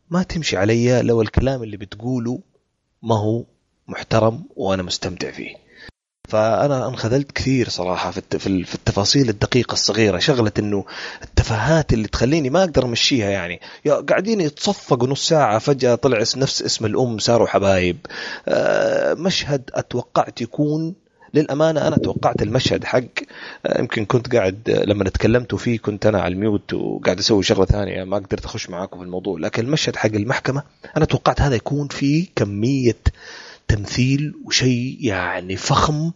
ما 0.10 0.24
تمشي 0.24 0.58
علي 0.58 1.02
لو 1.02 1.22
الكلام 1.22 1.64
اللي 1.64 1.78
بتقوله 1.78 2.40
ما 3.04 3.16
هو 3.16 3.44
محترم 3.88 4.44
وأنا 4.56 4.84
مستمتع 4.84 5.32
فيه. 5.32 5.67
فأنا 6.28 6.88
انخذلت 6.88 7.32
كثير 7.32 7.70
صراحة 7.70 8.12
في 8.12 8.40
في 8.40 8.76
التفاصيل 8.76 9.30
الدقيقة 9.30 9.74
الصغيرة 9.74 10.20
شغلة 10.20 10.52
إنه 10.60 10.86
التفاهات 11.24 11.94
اللي 11.94 12.08
تخليني 12.08 12.50
ما 12.50 12.60
أقدر 12.64 12.86
أمشيها 12.86 13.30
يعني. 13.30 13.60
يا 13.86 13.94
قاعدين 13.94 14.42
يتصفقوا 14.42 15.08
نص 15.08 15.28
ساعة 15.28 15.60
فجأة 15.60 15.96
طلع 15.96 16.18
نفس 16.18 16.62
اسم 16.62 16.86
الأم 16.86 17.20
صاروا 17.20 17.48
حبايب. 17.48 17.98
آه، 18.48 19.14
مشهد 19.14 19.70
أتوقعت 19.74 20.42
يكون 20.42 20.96
للأمانة 21.34 21.88
أنا 21.88 21.96
توقعت 21.96 22.42
المشهد 22.42 22.84
حق. 22.84 23.04
آه، 23.66 23.80
يمكن 23.80 24.06
كنت 24.06 24.36
قاعد 24.36 24.84
لما 24.88 25.04
تكلمتوا 25.04 25.58
فيه 25.58 25.80
كنت 25.80 26.06
أنا 26.06 26.22
على 26.22 26.34
الميوت 26.34 26.74
وقاعد 26.74 27.20
أسوي 27.20 27.44
شغلة 27.44 27.66
ثانية 27.66 28.04
ما 28.04 28.18
قدرت 28.18 28.46
أخش 28.46 28.70
معاكم 28.70 28.98
في 28.98 29.04
الموضوع. 29.04 29.40
لكن 29.40 29.66
المشهد 29.66 29.96
حق 29.96 30.10
المحكمة 30.14 30.64
أنا 30.98 31.06
توقعت 31.06 31.42
هذا 31.42 31.56
يكون 31.56 31.88
فيه 31.88 32.28
كمية 32.36 32.98
تمثيل 33.68 34.34
وشيء 34.46 34.98
يعني 35.02 35.56
فخم 35.56 36.12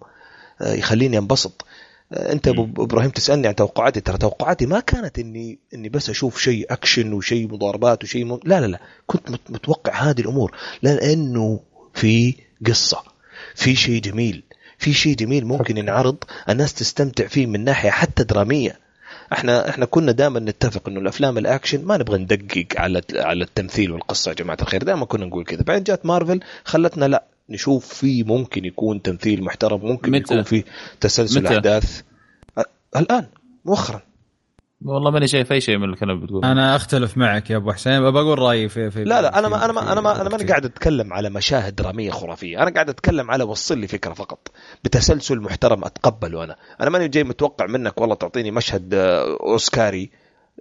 آه، 0.61 0.73
يخليني 0.73 1.17
انبسط. 1.17 1.65
آه، 2.13 2.31
انت 2.31 2.47
أبو 2.47 2.83
إبراهيم 2.83 3.09
تسألني 3.09 3.47
عن 3.47 3.55
توقعاتي. 3.55 4.01
ترى 4.01 4.17
توقعاتي 4.17 4.65
ما 4.65 4.79
كانت 4.79 5.19
إني 5.19 5.59
إني 5.73 5.89
بس 5.89 6.09
أشوف 6.09 6.39
شيء 6.41 6.73
أكشن 6.73 7.13
وشيء 7.13 7.47
مضاربات 7.47 8.03
وشيء 8.03 8.25
م... 8.25 8.39
لا 8.43 8.61
لا 8.61 8.65
لا. 8.65 8.79
كنت 9.07 9.29
متوقع 9.49 9.93
هذه 9.93 10.21
الأمور. 10.21 10.51
لأنه 10.81 11.59
في 11.93 12.35
قصة 12.67 13.03
في 13.55 13.75
شيء 13.75 14.01
جميل. 14.01 14.43
في 14.77 14.93
شيء 14.93 15.15
جميل 15.15 15.45
ممكن 15.45 15.77
ينعرض 15.77 16.17
الناس 16.49 16.73
تستمتع 16.73 17.27
فيه 17.27 17.45
من 17.45 17.63
ناحية 17.63 17.89
حتى 17.89 18.23
درامية. 18.23 18.79
إحنا 19.33 19.69
إحنا 19.69 19.85
كنا 19.85 20.11
دائما 20.11 20.39
نتفق 20.39 20.89
إنه 20.89 20.99
الأفلام 20.99 21.37
الأكشن 21.37 21.85
ما 21.85 21.97
نبغى 21.97 22.17
ندقق 22.17 22.65
على 22.77 23.01
على 23.15 23.43
التمثيل 23.43 23.91
والقصة 23.91 24.29
يا 24.29 24.35
جماعة 24.35 24.57
الخير. 24.61 24.83
دائما 24.83 25.05
كنا 25.05 25.25
نقول 25.25 25.45
كذا. 25.45 25.63
بعدين 25.63 25.83
جات 25.83 26.05
مارفل 26.05 26.39
خلتنا 26.65 27.05
لا 27.05 27.23
نشوف 27.49 27.93
فيه 27.93 28.23
ممكن 28.23 28.65
يكون 28.65 29.01
تمثيل 29.01 29.43
محترم 29.43 29.85
ممكن 29.85 30.11
متى؟ 30.11 30.33
يكون 30.33 30.43
فيه 30.43 30.63
تسلسل 30.99 31.43
متى؟ 31.43 31.55
أحداث. 31.55 32.01
الآن 32.95 33.27
مؤخرا. 33.65 34.01
والله 34.85 35.11
ماني 35.11 35.27
شايف 35.27 35.51
أي 35.51 35.61
شيء 35.61 35.77
من 35.77 35.89
الكلام 35.89 36.15
اللي 36.15 36.25
بتقوله 36.25 36.51
أنا 36.51 36.75
أختلف 36.75 37.17
معك 37.17 37.49
يا 37.49 37.57
أبو 37.57 37.71
حسين 37.71 38.11
بقول 38.11 38.39
رأيي 38.39 38.69
في, 38.69 38.91
في 38.91 39.03
لا 39.03 39.21
لا 39.21 39.39
أنا 39.39 39.47
ما 39.47 39.65
أنا 39.65 39.73
ما 39.73 39.91
أنا 39.91 40.01
ما 40.01 40.21
أنا 40.21 40.29
ماني 40.29 40.43
قاعد 40.43 40.65
أتكلم 40.65 41.13
على 41.13 41.29
مشاهد 41.29 41.75
دراميه 41.75 42.11
خرافية. 42.11 42.63
أنا 42.63 42.71
قاعد 42.71 42.89
أتكلم 42.89 43.31
على 43.31 43.43
وصل 43.43 43.77
لي 43.77 43.87
فكرة 43.87 44.13
فقط. 44.13 44.47
بتسلسل 44.83 45.39
محترم 45.39 45.85
أتقبله 45.85 46.43
أنا. 46.43 46.55
أنا 46.81 46.89
ماني 46.89 47.07
جاي 47.07 47.23
متوقع 47.23 47.65
منك 47.67 48.01
والله 48.01 48.15
تعطيني 48.15 48.51
مشهد 48.51 48.93
آه، 48.93 49.37
أوسكاري. 49.41 50.11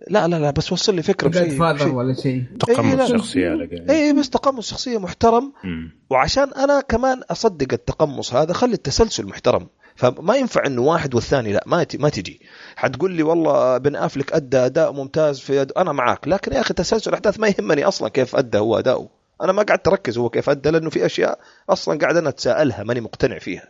لا 0.09 0.29
لا 0.29 0.39
لا 0.39 0.51
بس 0.51 0.73
وصل 0.73 0.95
لي 0.95 1.03
فكرة 1.03 1.29
بشيء 1.29 1.59
فاذر 1.59 1.95
ولا 1.95 2.15
شيء. 2.15 2.45
تقمص 2.61 3.01
إيه 3.01 3.17
شخصية 3.17 3.69
اي 3.91 4.13
بس 4.13 4.31
تقمص 4.31 4.71
شخصية 4.71 4.99
محترم. 4.99 5.53
مم. 5.65 5.93
وعشان 6.11 6.53
أنا 6.53 6.81
كمان 6.81 7.23
أصدق 7.31 7.69
التقمص 7.73 8.35
هذا 8.35 8.53
خلي 8.53 8.75
التسلسل 8.75 9.27
محترم. 9.27 9.69
فما 9.97 10.37
ينفع 10.37 10.67
إنه 10.67 10.83
واحد 10.83 11.15
والثاني 11.15 11.53
لا 11.53 11.65
ما 11.67 11.87
ما 11.99 12.09
تجي. 12.09 12.41
حتقول 12.77 13.13
لي 13.13 13.23
والله 13.23 13.79
بن 13.79 13.97
أفلك 13.97 14.33
أدى 14.33 14.57
أداء 14.57 14.93
ممتاز 14.93 15.41
في 15.41 15.61
أد... 15.61 15.73
أنا 15.73 15.93
معاك. 15.93 16.29
لكن 16.29 16.53
يا 16.53 16.61
أخي 16.61 16.75
تسلسل 16.75 17.11
الاحداث 17.11 17.41
ما 17.41 17.49
يهمني 17.49 17.85
أصلا 17.85 18.09
كيف 18.09 18.37
أدى 18.37 18.59
هو 18.59 18.79
أداؤه. 18.79 19.09
أنا 19.43 19.53
ما 19.53 19.63
قعدت 19.63 19.89
أركز 19.89 20.19
هو 20.19 20.29
كيف 20.31 20.51
أدى 20.51 20.71
لأنه 20.71 20.91
في 20.91 21.07
أشياء 21.07 21.39
أصلا 21.71 21.99
قاعد 21.99 22.17
أنا 22.17 22.29
أتساءلها 22.29 22.83
ماني 22.83 23.01
مقتنع 23.01 23.39
فيها. 23.39 23.69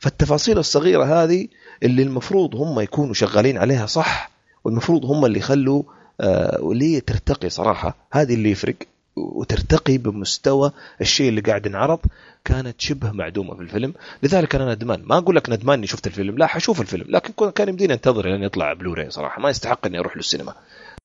فالتفاصيل 0.00 0.58
الصغيرة 0.58 1.04
هذه 1.04 1.48
اللي 1.82 2.02
المفروض 2.02 2.54
هم 2.54 2.80
يكونوا 2.80 3.14
شغالين 3.14 3.58
عليها 3.58 3.86
صح 3.86 4.30
والمفروض 4.64 5.04
هم 5.04 5.24
اللي 5.24 5.38
يخلوا 5.38 5.82
آه 6.20 6.58
واللي 6.60 7.00
ترتقي 7.00 7.50
صراحة. 7.50 7.96
هذه 8.12 8.34
اللي 8.34 8.50
يفرق 8.50 8.74
وترتقي 9.16 9.98
بمستوى 9.98 10.72
الشيء 11.00 11.28
اللي 11.28 11.40
قاعد 11.40 11.66
ينعرض 11.66 11.98
كانت 12.44 12.80
شبه 12.80 13.12
معدومة 13.12 13.54
في 13.54 13.62
الفيلم. 13.62 13.94
لذلك 14.22 14.54
أنا 14.54 14.74
ندمان. 14.74 15.02
ما 15.04 15.18
أقول 15.18 15.36
لك 15.36 15.50
ندمان 15.50 15.78
إني 15.78 15.86
شفت 15.86 16.06
الفيلم 16.06 16.38
لا 16.38 16.46
حشوف 16.46 16.80
الفيلم. 16.80 17.04
لكن 17.08 17.50
كان 17.50 17.68
يمديني 17.68 17.92
أنتظر 17.92 18.28
لين 18.28 18.42
يطلع 18.42 18.72
بلوراي 18.72 19.10
صراحة. 19.10 19.40
ما 19.40 19.50
يستحق 19.50 19.86
إني 19.86 19.98
أروح 19.98 20.16
للسينما. 20.16 20.54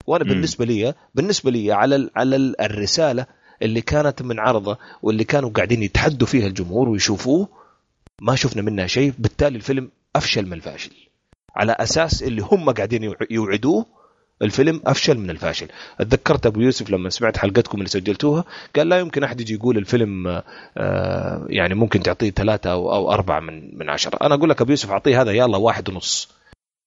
وأنا 0.08 0.24
م. 0.24 0.28
بالنسبة 0.28 0.66
لي 0.66 0.94
بالنسبة 1.16 1.52
لي 1.52 1.72
على 1.72 2.10
على 2.16 2.36
الرسالة 2.62 3.26
اللي 3.62 3.82
كانت 3.82 4.22
منعرضة 4.22 4.78
واللي 5.02 5.24
كانوا 5.24 5.50
قاعدين 5.50 5.84
يتحدوا 5.84 6.28
فيها 6.28 6.48
الجمهور 6.48 6.90
ويشوفوه 6.90 7.48
ما 8.22 8.36
شفنا 8.36 8.62
منها 8.62 8.88
شيء. 8.88 9.14
بالتالي 9.20 9.56
الفيلم 9.56 9.90
أفشل 10.16 10.46
من 10.46 10.54
الفاشل. 10.54 11.07
على 11.56 11.72
أساس 11.80 12.24
اللي 12.24 12.42
هم 12.42 12.70
قاعدين 12.70 13.14
يوعدوه 13.30 13.86
الفيلم 14.42 14.82
أفشل 14.86 15.18
من 15.18 15.30
الفاشل. 15.30 15.68
أتذكرت 16.00 16.46
أبو 16.46 16.62
يوسف 16.62 16.90
لما 16.90 17.10
سمعت 17.10 17.38
حلقتكم 17.38 17.78
اللي 17.78 17.90
سجلتوها 17.90 18.44
قال 18.76 18.90
لا 18.90 19.00
يمكن 19.00 19.24
أحد 19.24 19.42
يجي 19.42 19.54
يقول 19.54 19.78
الفيلم 19.78 20.42
آه، 20.78 21.46
يعني 21.50 21.76
ممكن 21.76 22.00
تعطيه 22.04 22.30
ثلاثة 22.30 22.72
أو 22.72 22.94
أو 22.94 23.12
أربعة 23.12 23.40
من 23.40 23.78
من 23.78 23.90
عشرة. 23.90 24.26
أنا 24.26 24.36
أقول 24.36 24.50
لك 24.50 24.62
أبو 24.62 24.72
يوسف 24.72 24.92
أعطيه 24.92 25.22
هذا 25.22 25.32
يلا 25.32 25.58
واحد 25.58 25.90
ونص. 25.90 26.30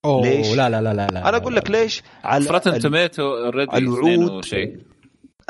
أوه 0.04 0.22
ليش؟ 0.22 0.54
لا 0.54 0.70
لا 0.70 0.82
لا 0.82 0.94
لا, 0.94 1.06
لا 1.06 1.28
أنا 1.28 1.36
أقول 1.36 1.56
لك 1.56 1.70
ليش؟ 1.70 2.02
على 2.24 2.44
فرتن 2.44 2.78
توميتو 2.78 3.22
الوعود 3.74 4.44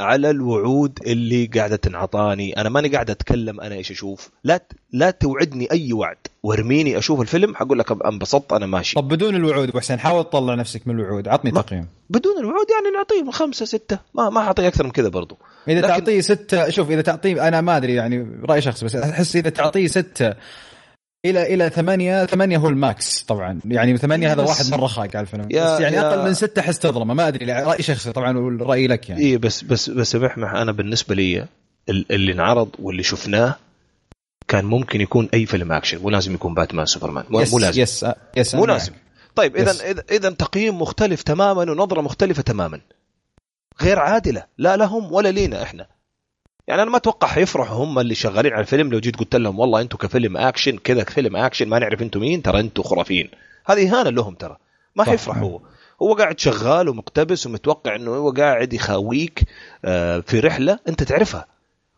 على 0.00 0.30
الوعود 0.30 0.98
اللي 1.06 1.46
قاعدة 1.46 1.76
تنعطاني. 1.76 2.60
أنا 2.60 2.68
ماني 2.68 2.88
قاعد 2.88 3.10
أتكلم 3.10 3.60
أنا 3.60 3.74
إيش 3.74 3.90
أشوف؟ 3.90 4.30
لا 4.44 4.62
لا 4.92 5.10
توعدني 5.10 5.70
أي 5.72 5.92
وعد. 5.92 6.16
وارميني 6.42 6.98
أشوف 6.98 7.20
الفيلم 7.20 7.54
حقول 7.54 7.78
لك 7.78 8.04
أنبسطت 8.06 8.52
أنا 8.52 8.66
ماشي. 8.66 8.96
طب 8.96 9.08
بدون 9.08 9.34
الوعود 9.34 9.68
ابو 9.68 9.80
حسين 9.80 9.98
حاول 9.98 10.24
تطلع 10.24 10.54
نفسك 10.54 10.88
من 10.88 10.94
الوعود. 10.94 11.28
عطني 11.28 11.50
تقييم. 11.50 11.86
بدون 12.10 12.38
الوعود 12.38 12.66
يعني 12.70 12.96
نعطيه 12.96 13.30
خمسة 13.30 13.64
ستة. 13.64 13.98
ما 14.14 14.30
ما 14.30 14.40
اعطيه 14.40 14.68
أكثر 14.68 14.84
من 14.84 14.90
كذا 14.90 15.08
برضو. 15.08 15.38
إذا 15.68 15.78
لكن... 15.78 15.88
تعطيه 15.88 16.20
ستة 16.20 16.70
شوف 16.70 16.90
إذا 16.90 17.02
تعطيه 17.02 17.48
أنا 17.48 17.60
ما 17.60 17.76
أدري 17.76 17.94
يعني 17.94 18.26
رأي 18.44 18.60
شخصي 18.60 18.84
بس 18.84 18.96
أحس 18.96 19.36
إذا 19.36 19.50
تعطيه 19.50 19.86
ستة 19.86 20.34
إلى 21.24 21.54
إلى 21.54 21.70
ثمانية 21.70 22.26
ثمانية 22.26 22.58
هو 22.58 22.68
ال 22.68 22.82
max 22.82 23.22
طبعا. 23.22 23.60
يعني 23.64 23.96
ثمانية 23.96 24.32
هذا 24.32 24.42
واحد 24.42 24.70
مرة 24.70 24.86
خاق 24.86 25.16
على 25.16 25.20
الفيلم 25.20 25.48
يا 25.50 25.74
بس 25.74 25.80
يعني 25.80 25.96
يا 25.96 26.08
أقل 26.08 26.24
من 26.24 26.34
ستة 26.34 26.60
أحس 26.60 26.78
تظلمه. 26.78 27.14
ما 27.14 27.28
أدري 27.28 27.52
رأي 27.52 27.82
شخصي 27.82 28.12
طبعا 28.12 28.38
والراي 28.38 28.86
لك 28.86 29.08
يعني. 29.08 29.22
اي 29.22 29.36
بس 29.36 29.62
بس 29.64 29.90
بس 29.90 30.16
محمح 30.16 30.54
أنا 30.54 30.72
بالنسبة 30.72 31.14
لي 31.14 31.46
اللي 31.88 32.32
انعرض 32.32 32.68
واللي 32.78 33.02
شفناه 33.02 33.56
كان 34.48 34.64
ممكن 34.64 35.00
يكون 35.00 35.28
أي 35.34 35.46
فيلم 35.46 35.72
أكشن. 35.72 35.98
مو 36.02 36.10
لازم 36.10 36.34
يكون 36.34 36.54
باتمان 36.54 36.86
سوبرمان. 36.86 37.24
مو, 37.30 37.40
yes 37.40 37.54
لازم. 37.54 37.82
yes 37.82 38.06
yes 38.36 38.54
مو 38.54 38.66
لازم. 38.66 38.92
طيب 39.34 39.56
اذا 39.56 40.02
اذا 40.10 40.30
تقييم 40.30 40.82
مختلف 40.82 41.22
تماما 41.22 41.60
ونظرة 41.72 42.00
مختلفة 42.00 42.42
تماما. 42.42 42.80
غير 43.82 43.98
عادلة. 43.98 44.44
لا 44.58 44.76
لهم 44.76 45.12
ولا 45.12 45.28
لينا 45.28 45.62
إحنا. 45.62 45.86
يعني 46.70 46.82
أنا 46.82 46.90
ما 46.90 46.96
أتوقع 46.96 47.28
حيفرحوا 47.28 47.84
هم 47.84 47.98
اللي 47.98 48.14
شغالين 48.14 48.52
على 48.52 48.60
الفيلم. 48.60 48.90
لو 48.90 49.00
جيت 49.00 49.16
قلت 49.16 49.36
لهم 49.36 49.58
والله 49.58 49.80
أنتم 49.80 49.98
كفيلم 49.98 50.36
أكشن 50.36 50.78
كذا 50.78 51.04
فيلم 51.04 51.36
أكشن 51.36 51.68
ما 51.68 51.78
نعرف 51.78 52.02
أنتم 52.02 52.20
مين 52.20 52.42
ترى 52.42 52.60
أنتم 52.60 52.82
خرافيين. 52.82 53.30
هذه 53.66 53.88
إهانة 53.88 54.10
لهم 54.10 54.34
ترى. 54.34 54.56
ما 54.96 55.04
حيفرحوا. 55.04 55.58
هو 56.02 56.14
قاعد 56.14 56.38
شغال 56.38 56.88
ومقتبس 56.88 57.46
ومتوقع 57.46 57.96
إنه 57.96 58.10
هو 58.10 58.30
قاعد 58.30 58.72
يخاويك 58.72 59.42
آه، 59.84 60.20
في 60.20 60.40
رحلة 60.40 60.78
أنت 60.88 61.02
تعرفها 61.02 61.46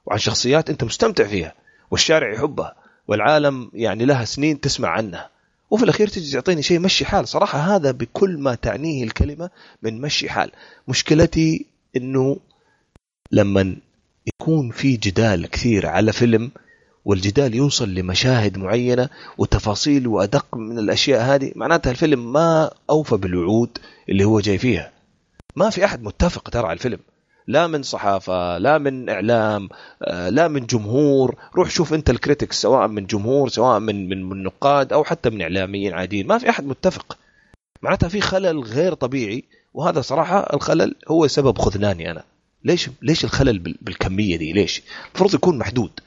وعن 0.07 0.19
شخصيات 0.19 0.71
أنت 0.71 0.85
مستمتع 0.85 1.25
فيها 1.25 1.55
والشارع 1.91 2.35
يحبها 2.35 2.75
والعالم 3.09 3.71
يعني 3.75 4.05
لها 4.05 4.25
سنين 4.25 4.61
تسمع 4.61 4.89
عنها. 4.89 5.31
وفي 5.71 5.85
الأخير 5.85 6.09
تجي 6.09 6.33
تعطيني 6.33 6.63
شيء 6.63 6.79
مشي 6.79 7.05
حال. 7.05 7.29
صراحة 7.29 7.59
هذا 7.59 7.91
بكل 7.91 8.39
ما 8.39 8.55
تعنيه 8.55 9.05
الكلمة 9.05 9.51
من 9.83 10.01
مشي 10.01 10.31
حال. 10.31 10.51
مشكلتي 10.89 11.67
إنه 11.97 12.37
لما 13.33 13.77
يكون 14.27 14.71
في 14.71 14.97
جدال 14.97 15.47
كثير 15.47 15.87
على 15.87 16.13
فيلم 16.13 16.51
والجدال 17.05 17.55
يوصل 17.55 17.95
لمشاهد 17.95 18.59
معينة 18.59 19.09
وتفاصيل 19.39 20.07
وأدق 20.07 20.57
من 20.57 20.79
الأشياء 20.79 21.23
هذه 21.23 21.53
معناتها 21.57 21.91
الفيلم 21.91 22.33
ما 22.33 22.71
أوفى 22.91 23.17
بالوعود 23.17 23.79
اللي 24.09 24.25
هو 24.25 24.41
جاي 24.41 24.59
فيها. 24.59 24.93
ما 25.57 25.71
في 25.71 25.85
أحد 25.85 26.03
متفق 26.03 26.49
ترى 26.49 26.67
على 26.67 26.73
الفيلم. 26.73 26.99
لا 27.47 27.67
من 27.67 27.83
صحافة 27.83 28.59
لا 28.59 28.79
من 28.79 29.09
إعلام 29.09 29.69
آه، 30.03 30.29
لا 30.29 30.49
من 30.49 30.67
جمهور. 30.67 31.37
روح 31.57 31.71
شوف 31.71 31.95
أنت 31.95 32.11
الكريتكس 32.11 32.63
سواء 32.63 32.89
من 32.89 33.07
جمهور 33.07 33.49
سواء 33.49 33.79
من 33.79 34.09
من, 34.09 34.29
من 34.29 34.43
نقاد 34.43 34.93
أو 34.93 35.05
حتى 35.05 35.31
من 35.31 35.43
إعلاميين 35.43 35.95
عاديين. 35.95 36.27
ما 36.27 36.39
في 36.39 36.51
أحد 36.51 36.65
متفق. 36.65 37.19
معناتها 37.83 38.09
في 38.09 38.21
خلل 38.21 38.61
غير 38.61 38.95
طبيعي 38.95 39.45
وهذا 39.75 40.01
صراحة 40.01 40.55
الخلل 40.55 40.95
هو 41.09 41.27
سبب 41.27 41.59
خذلاني 41.59 42.11
أنا. 42.11 42.25
ليش 42.65 42.91
ليش 43.03 43.25
الخلل 43.25 43.59
بالكمية 43.59 44.37
دي؟ 44.37 44.53
ليش؟ 44.53 44.83
المفروض 45.07 45.35
يكون 45.35 45.59
محدود. 45.59 46.01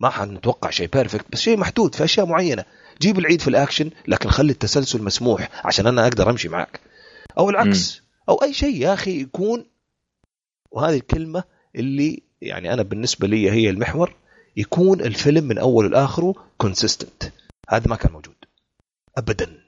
ما 0.00 0.10
حنتوقع 0.10 0.70
شيء 0.70 0.88
perfect 0.88 1.24
بس 1.32 1.40
شيء 1.40 1.56
محدود 1.56 1.94
في 1.94 2.04
أشياء 2.04 2.26
معينة. 2.26 2.64
جيب 3.00 3.18
العيد 3.18 3.40
في 3.40 3.48
الأكشن 3.48 3.90
لكن 4.08 4.30
خلي 4.30 4.52
التسلسل 4.52 5.02
مسموح 5.02 5.48
عشان 5.66 5.86
أنا 5.86 6.02
أقدر 6.02 6.30
أمشي 6.30 6.48
معك 6.48 6.80
أو 7.38 7.50
العكس. 7.50 8.02
أو 8.28 8.42
أي 8.42 8.52
شيء 8.52 8.76
يا 8.76 8.94
أخي 8.94 9.20
يكون 9.20 9.64
وهذه 10.70 10.96
الكلمة 10.96 11.44
اللي 11.76 12.22
يعني 12.42 12.72
أنا 12.72 12.82
بالنسبة 12.82 13.26
لي 13.26 13.50
هي 13.50 13.70
المحور 13.70 14.14
يكون 14.56 15.00
الفيلم 15.00 15.44
من 15.44 15.58
أوله 15.58 15.88
لآخره 15.88 16.34
consistent 16.58 17.32
هذا 17.68 17.88
ما 17.88 17.96
كان 17.96 18.12
موجود. 18.12 18.34
ابدا. 19.16 19.60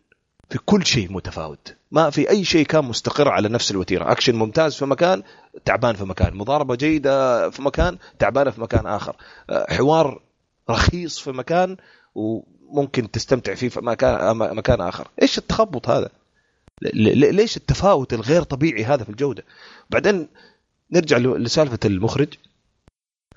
في 0.51 0.59
كل 0.59 0.87
شيء 0.87 1.12
متفاوت. 1.12 1.75
ما 1.93 2.11
في 2.11 2.31
أي 2.31 2.45
شيء 2.45 2.67
كان 2.67 2.85
مستقر 2.85 3.29
على 3.29 3.49
نفس 3.49 3.71
الوتيرة. 3.71 4.12
اكشن 4.12 4.35
ممتاز 4.35 4.75
في 4.75 4.87
مكان 4.87 5.23
تعبان 5.65 5.95
في 5.95 6.05
مكان. 6.05 6.35
مضاربة 6.35 6.75
جيدة 6.75 7.51
في 7.51 7.62
مكان 7.62 7.99
تعبانة 8.19 8.51
في 8.51 8.61
مكان 8.61 8.87
آخر. 8.87 9.17
آه، 9.51 9.67
حوار 9.75 10.23
رخيص 10.71 11.19
في 11.19 11.33
مكان 11.33 11.77
وممكن 12.15 13.11
تستمتع 13.11 13.55
فيه 13.55 13.69
في 13.69 13.81
مكان 13.81 14.37
مكان 14.37 14.81
آخر. 14.81 15.09
إيش 15.23 15.39
التخبط 15.39 15.89
هذا؟ 15.89 16.09
ليش 16.83 17.57
التفاوت 17.57 18.12
الغير 18.12 18.43
طبيعي 18.43 18.85
هذا 18.85 19.05
في 19.05 19.11
الجودة؟ 19.11 19.45
بعدين 19.91 20.29
نرجع 20.93 21.17
لسالفة 21.19 21.79
المخرج. 21.85 22.29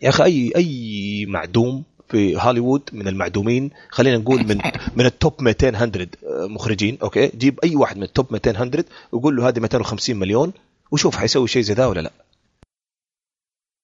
يا 0.02 0.10
أخي 0.10 0.24
أي 0.24 0.54
أي 0.56 1.26
معدوم 1.26 1.84
في 2.10 2.38
هوليوود 2.38 2.90
من 2.94 3.08
المعدومين. 3.08 3.72
خلينا 3.90 4.18
نقول 4.18 4.48
من 4.48 4.62
من 4.98 5.06
ال 5.06 5.13
top 5.13 5.34
200 5.42 5.72
100 5.72 6.08
مخرجين 6.48 6.98
أوكي؟ 7.02 7.28
جيب 7.28 7.60
أي 7.64 7.76
واحد 7.76 7.98
من 7.98 8.04
ال 8.04 8.09
top 8.09 8.26
200 8.32 8.52
100 8.66 8.86
وقول 9.12 9.36
له 9.36 9.48
هذه 9.48 9.60
250 9.60 10.16
مليون 10.16 10.54
وشوف 10.92 11.16
حيسوي 11.16 11.48
شيء 11.48 11.62
زي 11.62 11.74
ذا 11.74 11.86
ولا 11.86 12.00
لا. 12.02 12.12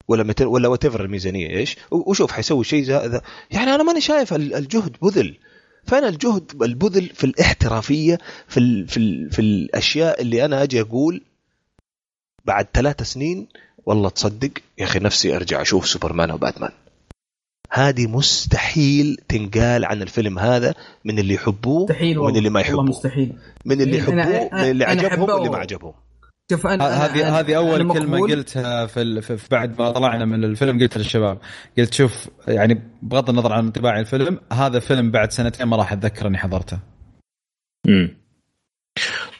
ولا 0.08 0.24
200 0.24 0.46
ولا 0.46 0.68
what 0.68 0.86
الميزانية 0.86 1.50
إيش؟ 1.50 1.78
وشوف 1.92 2.32
حيسوي 2.32 2.64
شيء 2.64 2.84
زي 2.84 2.94
ذا. 2.94 3.22
يعني 3.52 3.76
أنا 3.76 3.84
ماني 3.84 4.02
شايف 4.02 4.34
الجهد 4.34 4.96
بذل. 5.02 5.36
فأنا 5.88 6.08
الجهد 6.08 6.64
البذل 6.64 7.10
في 7.10 7.24
الاحترافية 7.24 8.18
في 8.48 8.60
ال 8.60 8.88
في 8.88 8.98
ال 8.98 9.32
في 9.32 9.40
الأشياء 9.40 10.22
اللي 10.22 10.46
أنا 10.46 10.64
أجي 10.64 10.82
أقول 10.82 11.22
بعد 12.46 12.68
ثلاث 12.74 13.02
سنين 13.02 13.48
والله 13.86 14.10
تصدق 14.10 14.52
يا 14.78 14.84
أخي 14.84 15.00
نفسي 15.00 15.36
أرجع 15.36 15.62
أشوف 15.62 15.88
سوبرمان 15.88 16.32
وباتمان. 16.32 16.72
هذه 17.74 18.08
مستحيل 18.08 19.18
تنقال 19.28 19.86
عن 19.86 20.02
الفيلم 20.02 20.40
هذا 20.40 20.74
من 21.06 21.20
اللي 21.20 21.34
يحبوه 21.34 21.84
مستحيل 21.84 22.20
ومن 22.20 22.36
اللي 22.36 22.50
ما 22.50 22.62
يحبوه. 22.62 22.84
مستحيل. 22.84 23.34
من 23.66 23.82
اللي 23.82 23.98
يحبوه 23.98 24.50
من 24.54 24.70
اللي 24.72 24.86
عجبهم 24.86 25.30
واللي 25.30 25.50
ما 25.50 25.58
عجبهم. 25.58 25.94
شوف 26.52 26.68
أنا 26.68 27.06
هذه 27.06 27.40
هذه 27.40 27.58
أول 27.58 27.94
كلمة 27.94 28.20
قلتها 28.20 28.86
في, 28.86 29.22
في 29.22 29.48
بعد 29.52 29.82
ما 29.82 29.92
طلعنا 29.92 30.26
من 30.26 30.44
الفيلم 30.44 30.80
قلتها 30.80 31.00
للشباب. 31.00 31.38
قلت 31.78 31.94
شوف 31.94 32.30
يعني 32.48 32.82
بغض 33.02 33.30
النظر 33.30 33.54
عن 33.54 33.66
انطباعي 33.66 34.00
الفيلم 34.00 34.40
هذا 34.54 34.80
فيلم 34.80 35.12
بعد 35.12 35.32
سنتين 35.32 35.68
ما 35.68 35.78
راح 35.78 35.94
أتذكر 35.94 36.28
إني 36.28 36.38
حضرته. 36.38 36.80
امم 37.88 38.18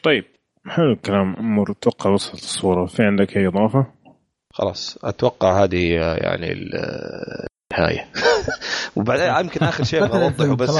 طيب 0.04 0.26
حلو 0.68 0.94
الكلام. 0.94 1.36
أمور 1.36 1.72
أتوقع 1.72 2.10
وصلت 2.10 2.44
الصورة. 2.44 2.86
في 2.86 3.04
عندك 3.04 3.38
أي 3.38 3.48
إضافة؟ 3.48 3.88
خلاص 4.54 4.98
أتوقع 5.04 5.64
هذه 5.64 5.92
يعني 6.18 6.70
النهايه 7.72 8.08
وبعدين 8.96 9.36
يمكن 9.46 9.66
آخر 9.66 9.84
شيء 9.84 10.06
أبغى 10.06 10.24
أوضحه 10.24 10.56
بس 10.66 10.80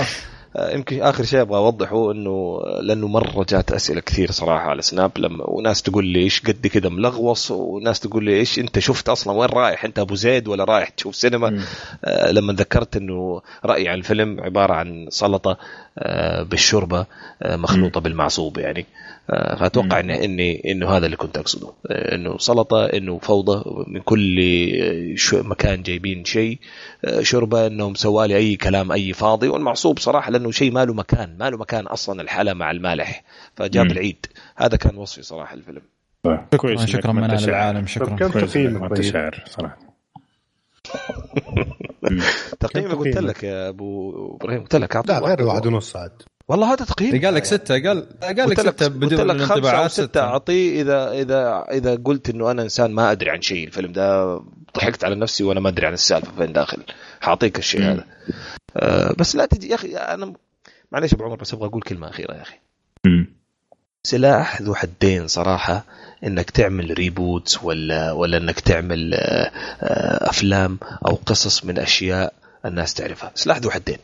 آه، 0.56 0.72
يمكن 0.72 1.02
آخر 1.02 1.24
شيء 1.24 1.42
أبغى 1.42 1.58
أوضحه 1.58 2.12
إنه 2.12 2.62
لأنه 2.82 3.08
مرة 3.08 3.46
جات 3.50 3.72
أسئلة 3.72 4.02
كثير 4.02 4.32
صراحة 4.32 4.70
على 4.70 4.82
سناب 4.82 5.12
لما 5.18 5.50
وناس 5.50 5.82
تقول 5.82 6.06
لي 6.06 6.20
إيش 6.20 6.42
قد 6.42 6.68
كذا 6.68 6.90
ملغوص 6.90 7.52
وناس 7.52 8.00
تقول 8.00 8.26
لي 8.26 8.40
إيش 8.40 8.60
أنت 8.60 8.80
شفت 8.80 9.10
أصلا 9.10 9.34
وين 9.34 9.50
رايح؟ 9.50 9.86
أنت 9.86 10.00
أبو 10.00 10.16
زيد 10.16 10.48
ولا 10.48 10.64
رايح 10.64 10.90
تشوف 10.90 11.16
سينما؟ 11.16 11.64
آه 12.06 12.32
لما 12.32 12.54
ذكرت 12.54 12.98
إنه 12.98 13.42
رأيي 13.66 13.90
عن 13.90 13.98
الفيلم 13.98 14.42
عبارة 14.42 14.74
عن 14.74 15.08
سلطة 15.10 15.58
آه 15.98 16.44
بالشوربة 16.44 17.06
آه 17.42 17.56
مخلوطة 17.56 18.00
بالمعصوب 18.00 18.58
يعني. 18.58 18.86
فأتوقع 19.32 20.00
ان 20.00 20.10
اني 20.10 20.72
إنه 20.72 20.90
هذا 20.90 21.06
اللي 21.06 21.18
كنت 21.18 21.38
أقصده. 21.38 21.74
آه، 21.88 22.16
إنه 22.16 22.38
سلطة 22.38 22.86
إنه 22.86 23.20
فوضى 23.20 23.86
من 23.88 24.02
كل 24.02 24.40
مكان 25.34 25.84
جايبين 25.84 26.26
شيء 26.26 26.60
آه، 27.06 27.22
شوربة 27.22 27.68
إنهم 27.68 27.96
سوالي 27.96 28.36
أي 28.36 28.56
كلام 28.56 28.92
أي 28.92 29.14
فاضي 29.14 29.48
والمعصوب 29.48 30.00
صراحة 30.00 30.32
لأنه 30.32 30.52
شيء 30.52 30.72
ما 30.72 30.86
له 30.86 30.94
مكان 30.94 31.38
ما 31.38 31.50
له 31.50 31.58
مكان 31.58 31.88
أصلا 31.88 32.22
الحلا 32.22 32.54
مع 32.54 32.72
المالح. 32.72 33.24
فجاب 33.56 33.86
مم. 33.86 33.92
العيد. 33.92 34.26
هذا 34.56 34.78
كان 34.78 34.98
وصفي 34.98 35.22
صراحة 35.22 35.54
الفيلم. 35.54 35.82
طيب، 36.24 36.40
كويس 36.58 36.86
شكرا 36.86 37.12
من 37.12 37.24
العالم 37.24 37.88
شكرا. 37.88 38.16
كم 38.16 38.30
تقييمك 38.30 38.96
طيب. 38.96 39.02
شاعر 39.02 39.44
صراحة. 39.48 39.78
تقييمي 42.60 42.94
قلت 42.94 43.18
لك 43.18 43.44
يا 43.44 43.70
أبو 43.70 44.36
إبراهيم 44.36 44.62
قلت 44.62 44.76
لك 44.76 44.96
لا 44.96 45.20
غير 45.20 45.44
واحد 45.44 45.66
ونص 45.66 45.96
عاد. 45.96 46.22
والله 46.52 46.74
هذا 46.74 46.86
تقييم. 46.86 47.26
قال 47.26 47.34
لك 47.34 47.46
ستة 47.46 47.74
قال 47.88 48.08
قال 48.22 48.50
لك 48.50 48.60
ستة 48.60 48.88
بدون 48.88 49.46
خمسة 49.46 49.72
أو 49.72 49.88
ستة. 49.88 50.22
أعطيه 50.22 50.82
إذا 50.82 51.12
إذا 51.12 51.66
إذا 51.72 51.96
قلت 51.96 52.30
إنه 52.30 52.52
أنا 52.52 52.62
إنسان 52.62 52.92
ما 52.92 53.12
أدري 53.12 53.30
عن 53.30 53.42
شيء 53.42 53.68
الفيلم 53.68 53.92
ده 53.92 54.40
ضحكت 54.78 55.04
على 55.04 55.16
نفسي 55.16 55.44
وأنا 55.44 55.60
ما 55.60 55.70
أدري 55.70 55.86
عن 55.88 55.94
السالفة 55.94 56.32
فين 56.38 56.54
داخل. 56.54 56.84
حاعطيك 57.22 57.60
الشيء 57.60 57.82
هذا. 57.82 58.06
آه 58.78 59.14
بس 59.18 59.36
لا 59.36 59.46
تجي 59.46 59.70
يا 59.70 59.76
أخي 59.76 59.96
أنا 59.96 60.34
معليش 60.92 61.14
أبو 61.14 61.24
عمر 61.24 61.36
بس 61.36 61.54
أبغى 61.54 61.68
أقول 61.68 61.82
كلمة 61.82 62.10
أخيرة 62.10 62.34
يا 62.34 62.42
أخي. 62.42 62.56
سلاح 64.04 64.62
ذو 64.62 64.76
حدين 64.76 65.28
صراحة 65.28 65.86
إنك 66.24 66.50
تعمل 66.50 66.94
ريبوتس 66.98 67.64
ولا 67.64 68.12
ولا 68.12 68.38
إنك 68.38 68.60
تعمل 68.60 69.14
آه، 69.14 69.52
آه، 69.82 70.30
أفلام 70.30 70.80
أو 71.08 71.16
قصص 71.26 71.66
من 71.66 71.80
أشياء 71.80 72.34
الناس 72.66 72.94
تعرفها. 72.94 73.32
سلاح 73.36 73.58
ذو 73.58 73.70
حدين. 73.70 73.98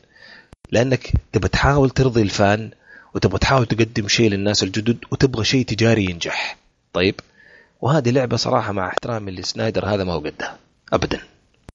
لأنك 0.72 1.14
تبى 1.32 1.48
تحاول 1.48 1.90
ترضي 1.90 2.22
الفان 2.22 2.72
وتبغى 3.16 3.40
تحاول 3.40 3.66
تقدم 3.66 4.08
شيء 4.08 4.30
للناس 4.30 4.64
الجدد 4.64 4.98
وتبغى 5.12 5.44
شيء 5.44 5.66
تجاري 5.66 6.06
ينجح. 6.06 6.58
طيب؟ 6.94 7.16
وهذه 7.82 8.10
لعبة 8.10 8.36
صراحة 8.36 8.72
مع 8.72 8.88
احترامي 8.88 9.32
لسنايدر 9.32 9.86
هذا 9.86 10.04
ما 10.04 10.14
هو 10.14 10.20
قدها. 10.20 10.60
ابدا. 10.94 11.22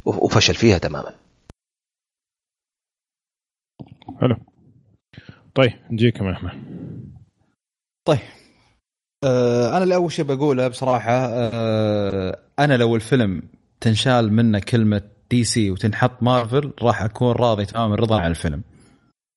وفشل 0.04 0.54
فيها 0.54 0.78
تماما. 0.78 1.14
حلو. 4.20 4.36
طيب 5.54 5.72
نجيكم 5.90 6.26
يا 6.26 6.32
أحمد. 6.32 6.52
طيب. 8.04 8.18
آه 9.24 9.76
أنا 9.76 9.84
اللي 9.84 9.94
اول 9.94 10.12
شيء 10.12 10.24
بقوله 10.24 10.68
بصراحة 10.68 11.12
آه 11.12 12.38
أنا 12.58 12.76
لو 12.76 12.96
الفيلم 12.96 13.42
تنشال 13.80 14.32
منه 14.32 14.58
كلمة 14.58 15.02
دي 15.30 15.44
سي 15.44 15.70
وتنحط 15.70 16.22
مارفل 16.22 16.72
راح 16.82 17.02
أكون 17.02 17.32
راضي 17.32 17.64
تماما 17.64 17.94
رضا 17.94 18.20
عن 18.20 18.30
الفيلم. 18.30 18.62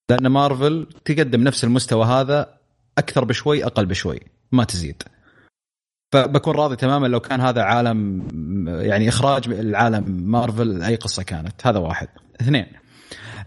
لأن 0.09 0.27
مارفل 0.27 0.87
تقدم 1.05 1.43
نفس 1.43 1.63
المستوى 1.63 2.05
هذا 2.05 2.57
أكثر 2.97 3.25
بشوي 3.25 3.65
أقل 3.65 3.85
بشوي 3.85 4.19
ما 4.51 4.63
تزيد. 4.63 5.03
فبكون 6.11 6.55
راضي 6.55 6.75
تماما 6.75 7.07
لو 7.07 7.19
كان 7.19 7.41
هذا 7.41 7.61
عالم 7.61 8.27
يعني 8.67 9.09
إخراج 9.09 9.49
العالم 9.49 10.03
مارفل 10.31 10.81
أي 10.81 10.95
قصة 10.95 11.23
كانت. 11.23 11.67
هذا 11.67 11.79
واحد. 11.79 12.07
اثنين 12.41 12.65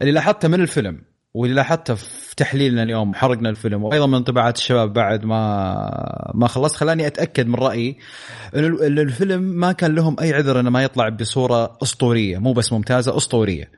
اللي 0.02 0.12
لاحظته 0.12 0.48
من 0.48 0.60
الفيلم 0.60 1.00
واللي 1.34 1.56
لاحظته 1.56 1.94
في 1.94 2.36
تحليلنا 2.36 2.82
اليوم 2.82 3.14
حرقنا 3.14 3.50
الفيلم 3.50 3.84
وأيضا 3.84 4.06
من 4.06 4.14
انطباعات 4.14 4.56
الشباب 4.56 4.92
بعد 4.92 5.24
ما 5.24 6.32
ما 6.34 6.46
خلصت 6.46 6.76
خلاني 6.76 7.06
أتأكد 7.06 7.46
من 7.46 7.54
رأيي 7.54 7.98
انه 8.56 9.02
الفيلم 9.02 9.42
ما 9.42 9.72
كان 9.72 9.94
لهم 9.94 10.16
أي 10.20 10.32
عذر 10.34 10.60
إنه 10.60 10.70
ما 10.70 10.82
يطلع 10.82 11.08
بصورة 11.08 11.78
أسطورية 11.82 12.38
مو 12.38 12.52
بس 12.52 12.72
ممتازة 12.72 13.16
أسطورية. 13.16 13.70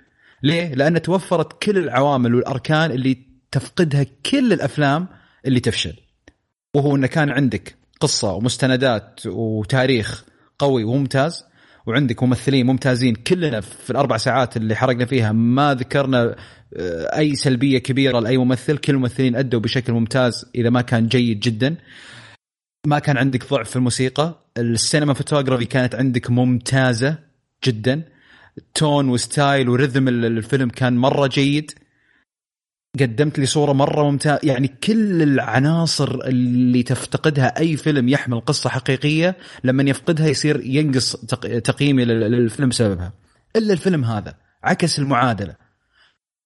ليه؟ 0.42 0.74
لأن 0.74 1.02
توفرت 1.02 1.62
كل 1.62 1.78
العوامل 1.78 2.34
والأركان 2.34 2.90
اللي 2.90 3.18
تفقدها 3.50 4.06
كل 4.30 4.52
الأفلام 4.52 5.08
اللي 5.46 5.60
تفشل. 5.60 5.94
وهو 6.74 6.96
إنه 6.96 7.06
كان 7.06 7.30
عندك 7.30 7.76
قصة 8.00 8.32
ومستندات 8.32 9.20
وتاريخ 9.26 10.24
قوي 10.58 10.84
وممتاز 10.84 11.44
وعندك 11.86 12.22
ممثلين 12.22 12.66
ممتازين 12.66 13.14
كلنا 13.14 13.60
في 13.60 13.90
الأربع 13.90 14.16
ساعات 14.16 14.56
اللي 14.56 14.74
حرقنا 14.74 15.04
فيها 15.04 15.32
ما 15.32 15.74
ذكرنا 15.74 16.36
آه، 16.76 17.18
أي 17.18 17.36
سلبية 17.36 17.78
كبيرة 17.78 18.20
لأي 18.20 18.38
ممثل. 18.38 18.76
كل 18.76 18.92
الممثلين 18.92 19.36
أدوا 19.36 19.60
بشكل 19.60 19.92
ممتاز 19.92 20.46
إذا 20.54 20.70
ما 20.70 20.80
كان 20.80 21.08
جيد 21.08 21.40
جدا. 21.40 21.76
ما 22.86 22.98
كان 22.98 23.16
عندك 23.16 23.50
ضعف 23.50 23.70
في 23.70 23.76
الموسيقى. 23.76 24.44
ال 24.58 25.14
cinematography 25.14 25.64
كانت 25.64 25.94
عندك 25.94 26.30
ممتازة 26.30 27.18
جدا. 27.64 28.02
tone 28.74 29.08
و 29.08 29.18
style 29.18 29.68
و 29.68 29.74
rhythm 29.74 30.08
الفيلم 30.08 30.68
كان 30.68 30.96
مرة 30.96 31.26
جيد. 31.26 31.72
قدمت 33.00 33.38
لي 33.38 33.46
صورة 33.46 33.72
مرة 33.72 34.10
ممتازة. 34.10 34.40
يعني 34.42 34.68
كل 34.68 35.22
العناصر 35.22 36.20
اللي 36.24 36.82
تفتقدها 36.82 37.58
أي 37.58 37.76
فيلم 37.76 38.08
يحمل 38.08 38.40
قصة 38.40 38.70
حقيقية 38.70 39.36
لما 39.64 39.82
يفقدها 39.82 40.28
يصير 40.28 40.60
ينقص 40.64 41.16
تقييمي 41.64 42.04
للفيلم 42.04 42.68
بسببها 42.68 43.12
إلا 43.56 43.72
الفيلم 43.72 44.04
هذا 44.04 44.34
عكس 44.64 44.98
المعادلة. 44.98 45.54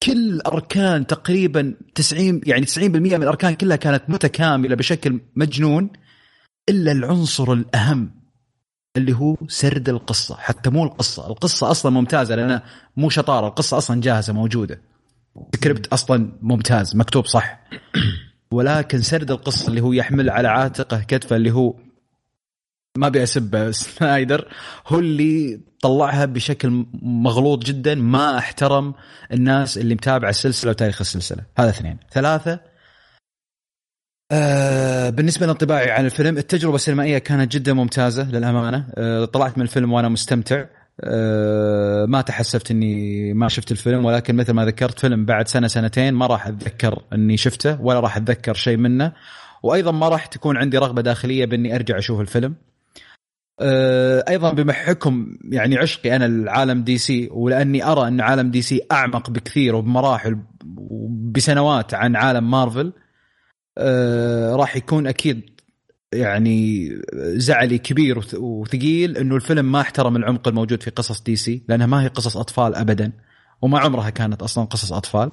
كل 0.02 0.40
أركان 0.40 1.06
تقريبا 1.06 1.74
90 1.94 2.40
يعني 2.46 2.66
90% 2.66 2.78
من 2.78 3.14
الأركان 3.14 3.54
كلها 3.54 3.76
كانت 3.76 4.02
متكاملة 4.08 4.76
بشكل 4.76 5.20
مجنون 5.36 5.90
إلا 6.68 6.92
العنصر 6.92 7.52
الأهم. 7.52 8.23
اللي 8.96 9.12
هو 9.12 9.36
سرد 9.48 9.88
القصة 9.88 10.36
حتى 10.36 10.70
مو 10.70 10.84
القصة. 10.84 11.26
القصة 11.26 11.70
أصلا 11.70 11.92
ممتازة 11.92 12.34
لانها 12.34 12.62
مو 12.96 13.10
شطارة. 13.10 13.46
القصة 13.46 13.78
أصلا 13.78 14.00
جاهزة 14.00 14.32
موجودة. 14.32 14.80
سكريبت 15.54 15.86
أصلا 15.86 16.32
ممتاز 16.42 16.96
مكتوب 16.96 17.26
صح. 17.26 17.60
ولكن 18.50 19.02
سرد 19.02 19.30
القصة 19.30 19.68
اللي 19.68 19.80
هو 19.80 19.92
يحمل 19.92 20.30
على 20.30 20.48
عاتقه 20.48 21.00
كتفه 21.08 21.36
اللي 21.36 21.50
هو 21.50 21.74
ما 22.98 23.06
أبي 23.06 23.22
أسب 23.22 23.70
سنايدر 23.72 24.48
هو 24.86 24.98
اللي 24.98 25.60
طلعها 25.80 26.24
بشكل 26.24 26.86
مغلوط 27.02 27.64
جدا 27.64 27.94
ما 27.94 28.38
احترم 28.38 28.94
الناس 29.32 29.78
اللي 29.78 29.94
متابعة 29.94 30.30
السلسلة 30.30 30.70
وتاريخ 30.70 31.00
السلسلة. 31.00 31.42
هذا 31.58 31.70
اثنين. 31.70 31.98
ثلاثة 32.12 32.73
آه 34.32 35.10
بالنسبة 35.10 35.46
لانطباعي 35.46 35.90
عن 35.90 36.04
الفيلم 36.04 36.38
التجربة 36.38 36.74
السينمائية 36.74 37.18
كانت 37.18 37.52
جدا 37.52 37.72
ممتازة 37.72 38.30
للأمانة. 38.30 38.86
آه 38.94 39.24
طلعت 39.24 39.58
من 39.58 39.62
الفيلم 39.64 39.92
وأنا 39.92 40.08
مستمتع. 40.08 40.64
آه 41.00 42.06
ما 42.06 42.20
تحسفت 42.20 42.70
إني 42.70 43.32
ما 43.34 43.48
شفت 43.48 43.72
الفيلم 43.72 44.04
ولكن 44.04 44.36
مثل 44.36 44.52
ما 44.52 44.64
ذكرت 44.64 44.98
فيلم 44.98 45.24
بعد 45.24 45.48
سنة 45.48 45.66
سنتين 45.66 46.14
ما 46.14 46.26
راح 46.26 46.46
أتذكر 46.46 47.02
إني 47.12 47.36
شفته 47.36 47.80
ولا 47.80 48.00
راح 48.00 48.16
أتذكر 48.16 48.54
شيء 48.54 48.76
منه. 48.76 49.12
وأيضا 49.62 49.92
ما 49.92 50.08
راح 50.08 50.26
تكون 50.26 50.56
عندي 50.56 50.78
رغبة 50.78 51.02
داخلية 51.02 51.44
بإني 51.44 51.74
أرجع 51.74 51.98
أشوف 51.98 52.20
الفيلم. 52.20 52.54
آه، 53.60 54.24
أيضا 54.28 54.52
بحكم 54.52 55.38
يعني 55.52 55.78
عشقي 55.78 56.16
أنا 56.16 56.26
العالم 56.26 56.84
دي 56.84 56.98
سي 56.98 57.28
ولأني 57.32 57.84
أرى 57.84 58.08
أن 58.08 58.20
عالم 58.20 58.50
دي 58.50 58.62
سي 58.62 58.80
أعمق 58.92 59.30
بكثير 59.30 59.74
وبمراحل 59.74 60.38
وبسنوات 60.76 61.94
عن 61.94 62.16
عالم 62.16 62.50
مارفل. 62.50 62.92
آه، 63.78 64.56
راح 64.56 64.76
يكون 64.76 65.06
أكيد 65.06 65.50
يعني 66.12 66.88
زعلي 67.36 67.78
كبير 67.78 68.18
وثقيل 68.34 69.16
إنه 69.16 69.36
الفيلم 69.36 69.72
ما 69.72 69.80
احترم 69.80 70.16
العمق 70.16 70.48
الموجود 70.48 70.82
في 70.82 70.90
قصص 70.90 71.22
دي 71.22 71.36
سي 71.36 71.62
لأنها 71.68 71.86
ما 71.86 72.02
هي 72.02 72.08
قصص 72.08 72.36
أطفال 72.36 72.74
ابدا 72.74 73.12
وما 73.62 73.78
عمرها 73.78 74.10
كانت 74.10 74.42
أصلا 74.42 74.64
قصص 74.64 74.92
أطفال. 74.92 75.30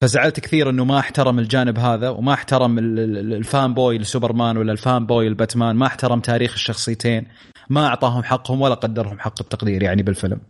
فزعلت 0.00 0.40
كثير 0.40 0.70
إنه 0.70 0.84
ما 0.84 0.98
احترم 0.98 1.38
الجانب 1.38 1.78
هذا 1.78 2.08
وما 2.08 2.32
احترم 2.34 2.78
ال 2.78 3.02
fan 3.02 3.74
boy 3.74 3.98
لسوبرمان 3.98 4.56
ولا 4.56 4.72
ال 4.72 4.80
fan 4.80 5.06
boy 5.06 5.28
لباتمان 5.28 5.76
ما 5.76 5.86
احترم 5.86 6.20
تاريخ 6.20 6.52
الشخصيتين 6.52 7.26
ما 7.70 7.86
أعطاهم 7.86 8.22
حقهم 8.22 8.60
ولا 8.60 8.74
قدرهم 8.74 9.18
حق 9.18 9.34
التقدير 9.40 9.82
يعني 9.82 10.02
بالفيلم. 10.02 10.40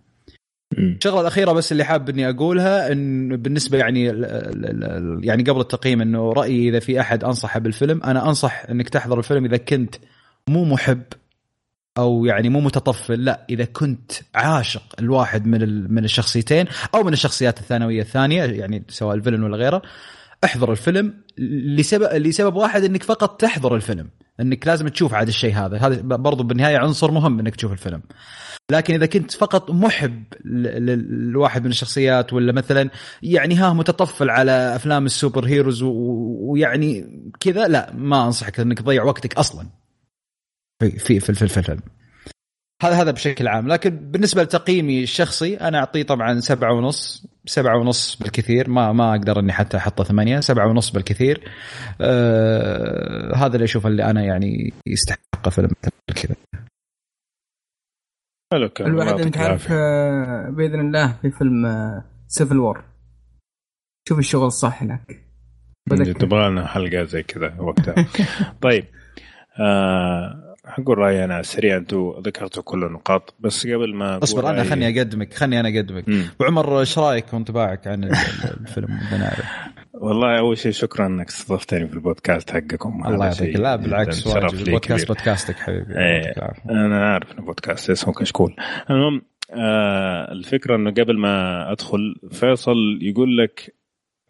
الشغلة 0.72 1.20
الأخيرة 1.20 1.52
بس 1.52 1.72
اللي 1.72 1.84
حاب 1.84 2.08
إني 2.08 2.28
أقولها 2.28 2.92
إن 2.92 3.36
بالنسبة 3.36 3.78
يعني 3.78 4.04
يعني 5.26 5.42
قبل 5.42 5.60
التقييم 5.60 6.00
إنه 6.00 6.32
رأيي 6.32 6.68
إذا 6.68 6.78
في 6.78 7.00
أحد 7.00 7.24
انصحه 7.24 7.60
بالفيلم 7.60 8.02
أنا 8.02 8.28
أنصح 8.28 8.64
إنك 8.70 8.88
تحضر 8.88 9.18
الفيلم 9.18 9.44
إذا 9.44 9.56
كنت 9.56 9.94
مو 10.48 10.64
محب 10.64 11.02
أو 11.98 12.24
يعني 12.24 12.48
مو 12.48 12.60
متطفل 12.60 13.24
لا 13.24 13.46
إذا 13.50 13.64
كنت 13.64 14.12
عاشق 14.34 14.82
الواحد 14.98 15.46
من 15.46 15.92
من 15.94 16.04
الشخصيتين 16.04 16.66
أو 16.94 17.02
من 17.02 17.12
الشخصيات 17.12 17.60
الثانوية 17.60 18.02
الثانية 18.02 18.44
يعني 18.44 18.84
سواء 18.88 19.14
الفيلن 19.14 19.42
ولا 19.42 19.56
غيره 19.56 19.82
احضر 20.44 20.70
الفيلم 20.70 21.14
لسبب 21.78 22.12
لسبب 22.12 22.54
واحد 22.56 22.84
إنك 22.84 23.02
فقط 23.02 23.40
تحضر 23.40 23.74
الفيلم 23.74 24.08
إنك 24.40 24.66
لازم 24.66 24.88
تشوف 24.88 25.14
عاد 25.14 25.28
الشيء 25.28 25.54
هذا. 25.54 25.76
هذا 25.76 26.00
برضو 26.02 26.42
بالنهاية 26.42 26.78
عنصر 26.78 27.10
مهم 27.10 27.40
إنك 27.40 27.56
تشوف 27.56 27.72
الفيلم. 27.72 28.02
لكن 28.70 28.94
إذا 28.94 29.06
كنت 29.06 29.30
فقط 29.30 29.70
محب 29.70 30.24
لواحد 31.32 31.64
من 31.64 31.70
الشخصيات 31.70 32.32
ولا 32.32 32.52
مثلا 32.52 32.90
يعني 33.22 33.54
ها 33.54 33.72
متطفل 33.72 34.30
على 34.30 34.52
أفلام 34.52 35.06
السوبر 35.06 35.46
هيروز 35.46 35.82
ويعني 35.82 37.20
كذا 37.40 37.68
لا 37.68 37.92
ما 37.94 38.26
أنصحك 38.26 38.60
إنك 38.60 38.78
تضيع 38.78 39.04
وقتك 39.04 39.34
أصلا 39.38 39.66
في 40.82 40.90
في 40.90 41.20
في, 41.20 41.34
في, 41.34 41.48
في 41.48 41.58
الفيلم. 41.58 41.80
هذا 42.82 43.02
هذا 43.02 43.10
بشكل 43.10 43.48
عام. 43.48 43.68
لكن 43.68 43.90
بالنسبة 43.90 44.42
لتقييمي 44.42 45.02
الشخصي 45.02 45.56
أنا 45.56 45.78
أعطيه 45.78 46.02
طبعا 46.02 46.40
سبعة 46.40 46.74
ونص 46.74 47.26
سبعة 47.46 47.78
ونص 47.78 48.16
بالكثير. 48.16 48.70
ما 48.70 48.92
ما 48.92 49.10
أقدر 49.10 49.40
إني 49.40 49.52
حتى 49.52 49.76
أحطه 49.76 50.04
ثمانية 50.04 50.40
سبعة 50.40 50.68
ونص 50.68 50.90
بالكثير. 50.90 51.50
آه 52.00 53.34
هذا 53.36 53.54
اللي 53.54 53.64
أشوفه 53.64 53.88
اللي 53.88 54.04
أنا 54.04 54.22
يعني 54.22 54.72
يستحق 54.86 55.48
فيلم 55.48 55.70
كذا. 56.14 56.36
حلو 58.52 58.70
الواحد 58.80 59.20
انك 59.20 59.38
عارف 59.38 59.68
آه، 59.70 60.50
بإذن 60.50 60.80
الله 60.80 61.12
في 61.22 61.30
فيلم 61.30 61.66
سيفل 62.28 62.56
آه، 62.56 62.60
وور 62.60 62.84
شوف 64.08 64.18
الشغل 64.18 64.46
الصح 64.46 64.82
هناك. 64.82 65.24
تبغى 66.18 66.48
لنا 66.50 66.66
حلقة 66.66 67.04
زي 67.04 67.22
كذا 67.22 67.54
وقتها. 67.58 67.94
طيب 68.62 68.84
آه 69.60 70.54
حقول 70.64 70.98
رأيي 70.98 71.24
أنا 71.24 71.42
سريع 71.42 71.76
أنتم 71.76 72.22
ذكرتوا 72.24 72.62
كل 72.62 72.84
النقاط 72.84 73.34
بس 73.40 73.66
قبل 73.66 73.94
ما 73.94 74.22
أصبر 74.22 74.50
أنا 74.50 74.64
خلني 74.64 74.98
أقدمك 74.98 75.34
خلني 75.34 75.60
أنا 75.60 75.68
أقدمك. 75.68 76.04
وعمر 76.40 76.80
إيش 76.80 76.98
رايك 76.98 77.34
وانطباعك 77.34 77.86
عن 77.86 78.04
الفيلم 78.04 78.98
والله 80.00 80.38
أول 80.38 80.58
شيء 80.58 80.72
شكرا 80.72 81.06
إنك 81.06 81.28
استضفتني 81.28 81.88
في 81.88 81.94
البودكاست 81.94 82.50
حقكم 82.50 83.06
الله 83.06 83.26
يعطيك 83.26 83.56
لا 83.56 83.76
بالعكس 83.76 84.26
واجب 84.26 84.58
البودكاست 84.58 85.08
بودكاستك 85.08 85.56
حبيبي 85.56 85.98
إيه 85.98 86.34
أنا 86.70 87.12
عارف 87.12 87.32
إنه 87.32 87.42
بودكاست 87.42 87.90
اسمه 87.90 88.14
كشكول. 88.14 88.56
المهم 88.90 89.22
آه 89.50 90.32
الفكرة 90.32 90.76
إنه 90.76 90.90
قبل 90.90 91.18
ما 91.18 91.72
أدخل 91.72 92.16
فيصل 92.30 92.98
يقول 93.02 93.38
لك 93.38 93.74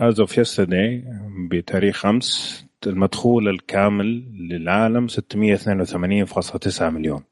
as 0.00 0.20
of 0.20 0.38
yesterday 0.38 1.04
بتاريخ 1.50 1.96
5 1.96 2.68
المدخول 2.86 3.48
الكامل 3.48 4.24
للعالم 4.50 5.08
682.9 5.08 6.82
مليون. 6.82 7.22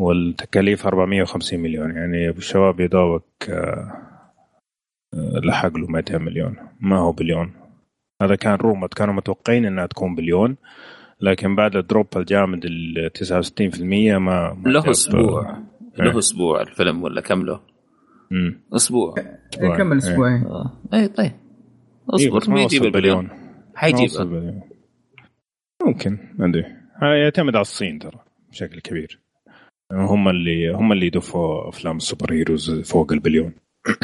والتكاليف 0.00 0.86
450 0.86 1.60
مليون. 1.60 1.96
يعني 1.96 2.28
أبو 2.28 2.38
الشباب 2.38 2.80
يدوبك 2.80 3.24
لحق 5.44 5.76
له 5.76 5.86
200 5.86 6.18
مليون. 6.18 6.56
ما 6.80 6.98
هو 6.98 7.12
بليون. 7.12 7.52
هذا 8.22 8.34
كان 8.34 8.54
رومت 8.54 8.94
كانوا 8.94 9.14
متوقعين 9.14 9.64
إنها 9.64 9.86
تكون 9.86 10.14
بليون 10.14 10.56
لكن 11.20 11.56
بعد 11.56 11.76
ال 11.76 11.82
drop 11.82 12.06
الجامد 12.16 12.64
ال 12.64 13.10
69% 13.14 13.80
ما, 13.82 14.18
ما 14.18 14.54
له 14.66 14.90
أسبوع. 14.90 15.58
له 15.98 16.18
أسبوع 16.18 16.60
الفيلم 16.60 17.02
ولا 17.02 17.20
كم 17.20 17.42
له؟ 17.42 17.60
أسبوع. 18.72 19.14
كمل 19.52 19.96
أسبوعين؟ 19.96 20.44
اي 20.94 21.08
طيب. 21.08 21.32
أصبر 22.10 22.50
ما 22.50 22.62
يجيب 22.62 22.84
البليون. 22.84 23.28
حيجيب. 23.74 24.10
ممكن 25.86 26.18
ما 26.38 26.46
أدري. 26.46 26.64
يعتمد 27.02 27.54
على 27.54 27.62
الصين 27.62 27.98
ترى 27.98 28.18
بشكل 28.50 28.80
كبير. 28.80 29.20
هم 29.92 30.28
اللي 30.28 30.70
هم 30.70 30.92
اللي 30.92 31.06
يدفوا 31.06 31.68
أفلام 31.68 31.96
ال 31.96 32.02
super 32.02 32.32
heroes 32.32 32.80
فوق 32.80 33.12
البليون. 33.12 33.52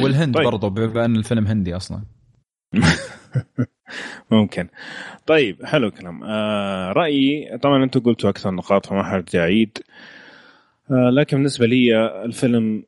والهند 0.02 0.34
طيب. 0.34 0.44
برضو 0.44 0.70
بما 0.70 1.04
إن 1.04 1.16
الفيلم 1.16 1.46
هندي 1.46 1.76
أصلا. 1.76 2.02
ممكن. 4.30 4.68
طيب 5.26 5.64
حلو 5.64 5.86
الكلام. 5.88 6.24
آه 6.24 6.92
رأيي 6.92 7.58
طبعا 7.62 7.84
أنتم 7.84 8.00
قلتوا 8.00 8.30
أكثر 8.30 8.50
نقاط 8.50 8.86
فما 8.86 9.02
حرجع 9.02 9.40
اعيد 9.40 9.78
آه 10.90 11.10
لكن 11.10 11.36
بالنسبة 11.36 11.66
لي 11.66 12.06
الفيلم 12.24 12.84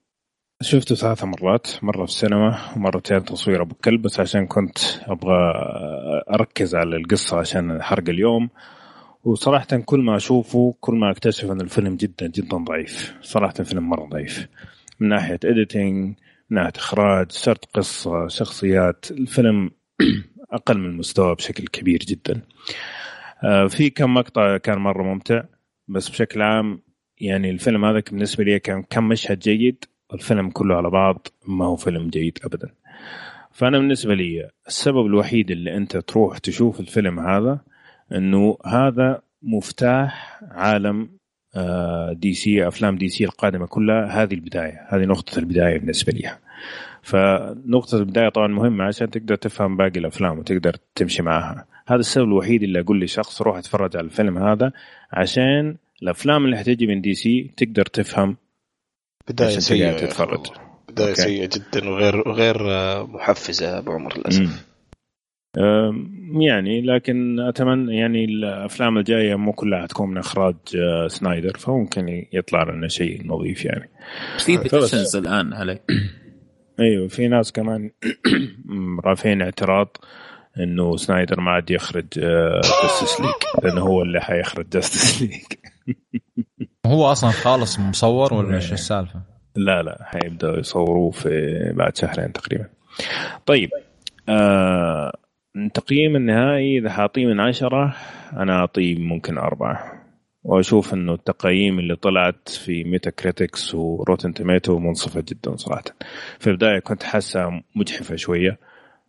شفته 0.62 0.94
ثلاث 0.94 1.24
مرات 1.24 1.66
مرة 1.82 2.04
في 2.04 2.10
السينما 2.12 2.58
ومرتين 2.76 3.24
تصوير 3.24 3.62
أبو 3.62 3.74
كلب 3.74 4.02
بس 4.02 4.20
عشان 4.20 4.46
كنت 4.46 4.78
أبغى 5.06 5.52
أركز 6.34 6.74
على 6.74 6.96
القصة 6.96 7.38
عشان 7.38 7.82
حرق 7.82 8.08
اليوم. 8.08 8.50
وصراحة 9.24 9.66
كل 9.84 10.00
ما 10.00 10.16
أشوفه 10.16 10.74
كل 10.80 10.94
ما 10.94 11.10
أكتشف 11.10 11.50
أن 11.50 11.60
الفيلم 11.60 11.96
جدا 11.96 12.26
جدا 12.26 12.56
ضعيف. 12.56 13.14
صراحة 13.22 13.54
الفيلم 13.60 13.88
مرة 13.90 14.06
ضعيف. 14.06 14.48
من 15.00 15.08
ناحية 15.08 15.40
إديتنج 15.44 16.14
من 16.54 16.60
ناحية 16.60 16.72
إخراج 16.76 17.32
سرد 17.32 17.58
قصة 17.74 18.28
شخصيات 18.28 19.10
الفيلم 19.10 19.70
أقل 20.52 20.78
من 20.78 20.86
المستوى 20.86 21.34
بشكل 21.34 21.66
كبير 21.66 21.98
جدا. 21.98 22.40
آه، 23.44 23.66
في 23.66 23.90
كم 23.90 24.14
مقطع 24.14 24.56
كان 24.56 24.78
مرة 24.78 25.02
ممتع 25.02 25.42
بس 25.88 26.08
بشكل 26.08 26.42
عام 26.42 26.82
يعني 27.20 27.50
الفيلم 27.50 27.84
هذا 27.84 28.02
بالنسبة 28.10 28.44
لي 28.44 28.58
كان 28.58 28.82
كم 28.82 29.08
مشهد 29.08 29.38
جيد 29.38 29.84
الفيلم 30.12 30.50
كله 30.50 30.76
على 30.76 30.90
بعض 30.90 31.26
ما 31.48 31.64
هو 31.64 31.76
فيلم 31.76 32.08
جيد 32.08 32.38
ابدا. 32.44 32.74
فأنا 33.52 33.78
بالنسبة 33.78 34.14
لي 34.14 34.50
السبب 34.66 35.06
الوحيد 35.06 35.50
اللي 35.50 35.76
أنت 35.76 35.96
تروح 35.96 36.38
تشوف 36.38 36.80
الفيلم 36.80 37.20
هذا 37.20 37.60
إنه 38.12 38.58
هذا 38.66 39.22
مفتاح 39.42 40.40
عالم 40.42 41.08
دي 42.12 42.34
سي 42.34 42.68
أفلام 42.68 42.96
دي 42.96 43.08
سي 43.08 43.24
القادمة 43.24 43.66
كلها 43.66 44.22
هذه 44.22 44.34
البداية 44.34 44.86
هذه 44.88 45.04
نقطة 45.04 45.38
البداية 45.38 45.78
بالنسبة 45.78 46.12
لي. 46.12 46.43
فنقطة 47.02 47.98
البداية 47.98 48.28
طبعا 48.28 48.46
مهمة 48.46 48.84
عشان 48.84 49.10
تقدر 49.10 49.36
تفهم 49.36 49.76
باقي 49.76 50.00
الأفلام 50.00 50.38
وتقدر 50.38 50.76
تمشي 50.94 51.22
معها 51.22 51.66
هذا 51.86 52.00
السبب 52.00 52.24
الوحيد 52.24 52.62
اللي 52.62 52.80
أقول 52.80 53.00
لشخص 53.00 53.42
روح 53.42 53.56
اتفرج 53.56 53.96
على 53.96 54.04
الفيلم 54.04 54.38
هذا 54.38 54.72
عشان 55.12 55.76
الأفلام 56.02 56.44
اللي 56.44 56.56
حتجي 56.56 56.86
من 56.86 57.00
دي 57.00 57.14
سي 57.14 57.50
تقدر 57.56 57.86
تفهم 57.86 58.36
بداية 59.28 59.58
سيئة. 59.58 59.96
تتفرج. 59.96 60.46
بداية 60.88 61.14
سيئة 61.14 61.48
جدا 61.54 61.88
وغير 61.88 62.28
وغير 62.28 62.56
محفزة 63.06 63.78
أبو 63.78 63.92
عمر 63.92 64.18
للأسف. 64.18 64.66
يعني 66.40 66.80
لكن 66.80 67.40
أتمنى 67.40 67.96
يعني 67.96 68.24
الأفلام 68.24 68.98
الجاية 68.98 69.34
مو 69.34 69.52
كلها 69.52 69.82
حتكون 69.82 70.10
من 70.10 70.18
إخراج 70.18 70.54
آه، 70.76 71.08
سنايدر 71.08 71.58
فممكن 71.58 72.26
يطلع 72.32 72.62
لنا 72.62 72.88
شيء 72.88 73.26
نظيف 73.26 73.64
يعني. 73.64 73.90
في 74.38 74.56
petitions 74.56 75.16
الآن 75.16 75.52
عليه 75.52 75.82
أيوه 76.80 77.08
في 77.08 77.28
ناس 77.28 77.52
كمان 77.52 77.90
رافعين 79.06 79.42
اعتراض 79.42 79.96
إنه 80.60 80.96
سنايدر 80.96 81.40
ما 81.40 81.50
عاد 81.50 81.70
يخرج 81.70 82.06
Justice 82.82 83.20
آه، 83.20 83.22
League 83.22 83.64
لأنه 83.64 83.80
هو 83.80 84.02
اللي 84.02 84.20
حيخرج 84.20 84.68
Justice 84.68 85.22
League 85.22 85.44
هو 86.86 87.12
أصلا 87.12 87.30
خالص 87.30 87.78
مصور 87.78 88.34
ولا 88.34 88.56
إيش 88.56 88.72
السالفة؟ 88.72 89.20
لا 89.56 89.82
لا 89.82 89.98
حيبدأوا 90.04 90.58
يصوروه 90.58 91.10
في 91.10 91.72
بعد 91.76 91.96
شهرين 91.96 92.32
تقريبا. 92.32 92.66
طيب 93.46 93.70
آه 94.28 95.12
التقييم 95.56 96.16
النهائي 96.16 96.78
إذا 96.78 96.90
حاعطيه 96.90 97.26
من 97.26 97.40
عشرة 97.40 97.96
أنا 98.32 98.58
أعطيه 98.58 98.98
ممكن 98.98 99.38
أربعة 99.38 99.93
وأشوف 100.44 100.94
إنه 100.94 101.14
التقييم 101.14 101.78
اللي 101.78 101.96
طلعت 101.96 102.48
في 102.48 102.84
Metacritics 102.84 103.10
و 103.10 103.74
Rotten 103.74 104.34
Tomato 104.34 104.78
منصفة 104.78 105.24
جدا 105.28 105.56
صراحة. 105.56 105.84
في 106.38 106.50
البداية 106.50 106.78
كنت 106.78 107.02
حاسة 107.02 107.62
مجحفة 107.76 108.16
شوية 108.16 108.58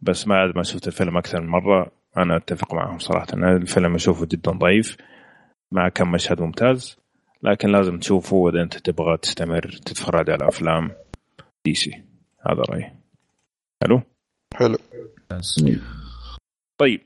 بس 0.01 0.25
بعد 0.25 0.55
ما 0.55 0.64
شفت 0.64 0.88
الفيلم 0.88 1.17
أكثر 1.17 1.41
من 1.41 1.47
مرة 1.47 1.91
أنا 2.17 2.38
أتفق 2.38 2.73
معهم 2.73 2.99
صراحة. 2.99 3.27
أنا 3.33 3.55
الفيلم 3.55 3.95
أشوفه 3.95 4.25
جدا 4.25 4.51
ضعيف 4.51 4.97
مع 5.72 5.89
كم 5.89 6.11
مشهد 6.11 6.41
ممتاز 6.41 6.97
لكن 7.43 7.72
لازم 7.72 7.99
تشوفه 7.99 8.49
اذا 8.49 8.61
أنت 8.61 8.77
تبغى 8.77 9.17
تستمر 9.17 9.61
تتفرج 9.85 10.30
على 10.30 10.47
أفلام 10.47 10.91
دي 11.65 11.73
سي 11.73 12.03
هذا 12.49 12.61
رأيي. 12.69 12.91
حلو. 13.83 14.01
حلو 14.55 14.77
طيب 16.77 17.01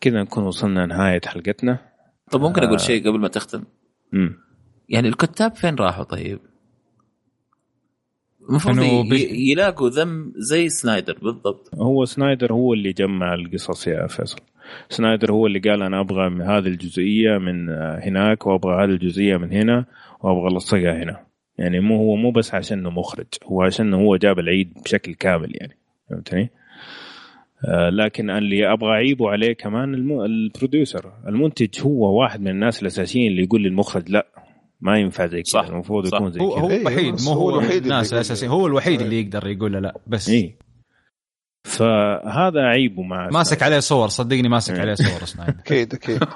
كذا 0.00 0.22
نكون 0.22 0.44
وصلنا 0.44 0.86
نهايه 0.86 1.20
حلقتنا. 1.26 1.91
طب 2.32 2.40
ممكن 2.40 2.62
أقول 2.62 2.74
آه. 2.74 2.82
شيء 2.82 3.08
قبل 3.08 3.18
ما 3.18 3.28
تختم 3.28 3.64
مم. 4.12 4.38
يعني 4.88 5.08
الكتاب 5.08 5.54
فين 5.54 5.74
راحوا 5.74 6.04
طيب 6.04 6.38
المفروض 8.48 8.76
يلاقوا 9.32 9.88
ذم 9.88 10.32
زي 10.36 10.68
سنايدر 10.68 11.18
بالضبط 11.22 11.70
هو 11.74 12.04
سنايدر 12.04 12.52
هو 12.52 12.72
اللي 12.72 12.92
جمع 12.92 13.34
القصص 13.34 13.86
يا 13.86 14.06
فيصل 14.06 14.40
سنايدر 14.88 15.32
هو 15.32 15.46
اللي 15.46 15.58
قال 15.58 15.82
أنا 15.82 16.00
أبغى 16.00 16.28
من 16.28 16.42
هذه 16.42 16.66
الجزئية 16.66 17.38
من 17.38 17.68
هناك 18.02 18.46
وأبغى 18.46 18.84
هذه 18.84 18.90
الجزئية 18.90 19.36
من 19.36 19.52
هنا 19.52 19.84
وأبغى 20.20 20.56
الصقها 20.56 21.02
هنا 21.02 21.26
يعني 21.58 21.80
مو 21.80 21.96
هو 21.96 22.16
مو 22.16 22.30
بس 22.30 22.54
عشان 22.54 22.78
انه 22.78 22.90
مخرج 22.90 23.26
هو 23.44 23.62
عشان 23.62 23.94
هو 23.94 24.16
جاب 24.16 24.38
العيد 24.38 24.72
بشكل 24.84 25.14
كامل 25.14 25.52
يعني 25.54 25.78
فهمتني؟ 26.10 26.50
آه 27.64 27.90
لكن 27.90 28.30
اللي 28.30 28.72
أبغى 28.72 28.90
أعيبه 28.90 29.30
عليه 29.30 29.52
كمان 29.52 29.94
ال 30.24 30.33
producer. 30.33 31.12
المنتج 31.26 31.80
هو 31.80 32.20
واحد 32.20 32.40
من 32.40 32.48
الناس 32.48 32.82
الأساسيين 32.82 33.30
اللي 33.30 33.42
يقول 33.42 33.62
للمخرج 33.62 34.10
لا 34.10 34.26
ما 34.80 34.98
ينفع 34.98 35.26
زي 35.26 35.42
كذا 35.42 35.60
المفروض 35.60 36.06
يكون 36.06 36.32
زي 36.32 36.38
كذا. 36.38 36.48
هو, 36.48 36.54
هو 36.54 36.70
الوحيد 36.70 37.14
مو 37.24 37.32
هو 37.32 37.50
الوحيد 37.50 37.82
الناس 37.82 38.12
الأساسيين. 38.12 38.52
هو 38.52 38.66
الوحيد 38.66 39.00
اللي 39.00 39.20
يقدر 39.20 39.46
يقول 39.46 39.72
لا 39.72 39.94
بس. 40.06 40.28
إيه؟ 40.28 40.56
فهذا 41.64 42.60
عيبه 42.60 43.02
مع 43.02 43.28
ماسك 43.28 43.62
عليه 43.62 43.78
صور 43.78 44.08
صدقني 44.08 44.48
ماسك 44.48 44.78
عليه 44.78 44.94
صور 44.94 45.24
سنايدر 45.34 45.58
أكيد 45.58 45.94
أكيد. 45.94 46.20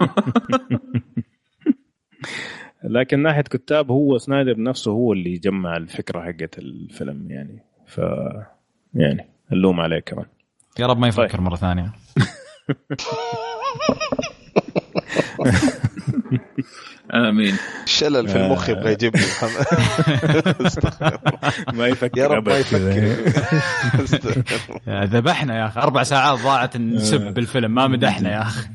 لكن 2.84 3.22
ناحية 3.22 3.42
كتاب 3.42 3.90
هو 3.90 4.18
سنايدر 4.18 4.62
نفسه 4.62 4.90
هو 4.90 5.12
اللي 5.12 5.34
جمع 5.34 5.76
الفكرة 5.76 6.20
حقت 6.20 6.58
الفيلم 6.58 7.30
يعني. 7.30 7.62
ف 7.86 8.00
يعني 8.94 9.28
اللوم 9.52 9.80
عليه 9.80 10.00
كمان. 10.00 10.26
يا 10.78 10.86
رب 10.86 10.98
ما 10.98 11.08
يفكر 11.08 11.28
طيب. 11.28 11.40
مرة 11.40 11.56
ثانية. 11.56 11.92
آمين. 17.14 17.54
شلل 17.84 18.28
في 18.28 18.36
المخ 18.36 18.68
يبغى 18.68 18.92
يجيب 18.92 19.16
لي 19.16 19.22
ما 21.78 21.86
يفكر 21.86 22.18
يا 22.18 22.26
رب 22.26 22.48
ما 22.48 22.56
يفكر. 22.56 23.16
ذبحنا 25.16 25.58
يا 25.58 25.66
أخي. 25.66 25.80
أربع 25.80 26.02
ساعات 26.02 26.38
ضاعت 26.38 26.76
نسب 26.76 27.34
بالفيلم. 27.34 27.74
ما 27.74 27.86
مدحنا 27.86 28.32
يا 28.32 28.42
أخي. 28.42 28.68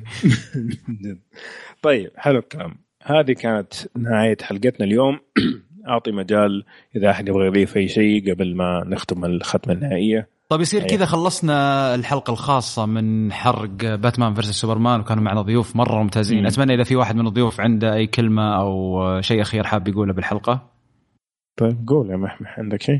طيب 1.84 2.12
حلو 2.18 2.40
الكلام. 2.40 2.76
هذه 3.04 3.32
كانت 3.32 3.74
نهاية 3.98 4.38
حلقتنا 4.42 4.86
اليوم. 4.86 5.20
أعطي 5.88 6.12
مجال 6.12 6.64
إذا 6.96 7.10
أحد 7.10 7.28
يبغى 7.28 7.48
يضيف 7.48 7.78
أي 7.78 7.88
شيء 7.88 8.32
قبل 8.32 8.56
ما 8.56 8.84
نختم 8.88 9.26
الختمة 9.26 9.74
النهائية. 9.74 10.30
طيب 10.52 10.62
يصير 10.62 10.84
كذا 10.84 11.06
خلصنا 11.06 11.96
الحلقة 11.96 12.32
الخاصة 12.32 12.86
من 12.86 13.32
حرق 13.32 13.96
باتمان 13.96 14.34
versus 14.34 14.61
سوبرمان 14.62 15.00
وكانوا 15.00 15.24
معنا 15.24 15.42
ضيوف 15.42 15.76
مرة 15.76 16.04
ممتازين. 16.04 16.40
مم. 16.40 16.46
أتمنى 16.46 16.74
إذا 16.76 16.84
في 16.84 16.96
واحد 16.96 17.16
من 17.16 17.28
الضيوف 17.28 17.62
عنده 17.62 17.94
أي 17.94 18.08
كلمة 18.08 18.56
أو 18.56 19.22
شيء 19.22 19.42
أخير 19.42 19.64
حاب 19.64 19.88
يقوله 19.88 20.14
بالحلقة. 20.14 20.70
طيب 21.60 21.88
قول 21.88 22.10
يا 22.10 22.18
محمح 22.18 22.60
عندك 22.60 22.82
شيء؟ 22.82 23.00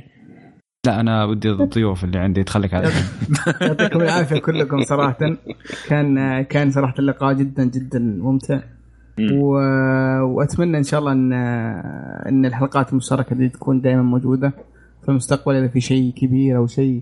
لا 0.86 1.00
أنا 1.00 1.26
ودي 1.26 1.52
الضيوف 1.52 2.04
اللي 2.04 2.20
عندي 2.20 2.42
يتخلك 2.42 2.74
عليهم 2.74 3.04
يعطيكم 3.62 4.02
العافية 4.02 4.40
كلكم 4.40 4.82
صراحة. 4.84 5.18
كان 5.88 6.42
كان 6.42 6.72
صراحة 6.72 6.96
اللقاء 7.00 7.34
جدا 7.34 7.64
جدا 7.64 8.00
ممتع. 8.00 8.60
و... 9.34 9.56
وأتمنى 10.22 10.78
إن 10.78 10.84
شاء 10.84 11.00
الله 11.00 11.12
إن 11.12 11.34
إن 12.28 12.46
الحلقات 12.46 12.92
المشتركة 12.92 13.36
دي 13.36 13.50
تكون 13.50 13.82
دائما 13.82 14.02
موجودة 14.02 14.54
في 15.02 15.10
المستقبل 15.10 15.56
إذا 15.56 15.68
في 15.68 15.82
شيء 15.82 16.14
كبير 16.14 16.58
أو 16.58 16.68
شيء 16.68 17.02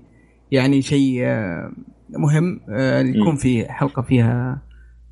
يعني 0.51 0.81
شيء 0.81 1.21
آه، 1.25 1.71
مهم 2.09 2.61
آه، 2.69 3.01
يكون 3.01 3.35
في 3.35 3.71
حلقة 3.71 4.01
فيها 4.01 4.61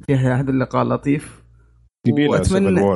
فيها 0.07 0.39
هذا 0.39 0.49
اللقاء 0.51 0.83
اللطيف 0.83 1.43
وأتمنى 2.29 2.95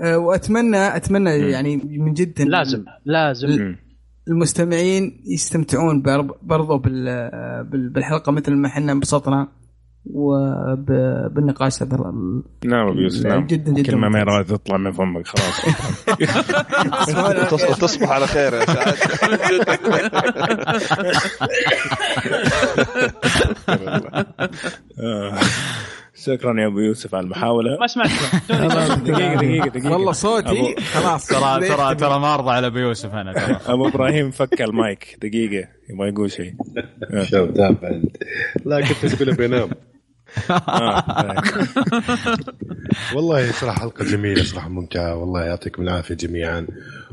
آه، 0.00 0.18
وأتمنى 0.18 0.96
أتمنى 0.96 1.30
يعني 1.30 1.76
من 1.76 2.12
جد 2.12 2.42
لازم 2.42 2.84
لازم. 3.04 3.76
المستمعين 4.28 5.22
يستمتعون 5.26 6.02
برضو 6.42 6.78
بالحلقة 7.72 8.32
مثل 8.32 8.54
ما 8.54 8.68
إحنا 8.68 8.92
انبسطنا. 8.92 9.48
وبالنقاش 10.14 11.82
هذا 11.82 12.12
نعم 12.64 12.98
يوسف 12.98 13.26
نعم. 13.26 13.46
جدا 13.46 13.72
جدا 13.72 13.90
كلمه 13.90 14.08
ما 14.08 14.20
يراد 14.20 14.44
تطلع 14.44 14.76
من 14.76 14.92
فمك 14.92 15.26
خلاص. 15.26 15.60
تصبح 17.80 18.10
على 18.10 18.26
خير 18.26 18.54
يا 18.54 18.64
سعد. 18.64 18.94
شكرا 26.14 26.60
يا 26.60 26.66
أبو 26.66 26.78
يوسف 26.78 27.14
على 27.14 27.24
المحاولة. 27.24 27.76
ما 27.80 27.86
سمعت. 27.86 28.10
دقيقة 28.48 29.34
دقيقة 29.34 29.68
دقيقة 29.68 29.92
والله 29.92 30.12
صوتي 30.12 30.76
خلاص. 30.80 31.26
ترى 31.26 31.68
ترى 31.68 31.94
ترى 31.94 32.18
ما 32.18 32.34
أرضى 32.34 32.50
على 32.50 32.66
أبو 32.66 32.78
يوسف 32.78 33.14
أنا 33.14 33.32
ترى. 33.32 33.60
أبو 33.66 33.88
إبراهيم 33.88 34.30
فك 34.30 34.62
المايك. 34.62 35.16
دقيقة 35.22 35.68
يبغى 35.90 36.08
يقول 36.08 36.30
شيء. 36.30 36.54
شوف 37.22 37.50
تابع 37.50 38.00
لا 38.64 38.80
كنت 38.80 39.06
تقول 39.06 39.34
بينام 39.34 39.68
والله 43.14 43.52
صراحة 43.52 43.80
حلقة 43.80 44.04
جميلة 44.04 44.42
صراحة 44.42 44.68
ممتعة. 44.68 45.16
والله 45.16 45.44
يعطيكم 45.44 45.82
العافية 45.82 46.14
جميعا. 46.14 46.66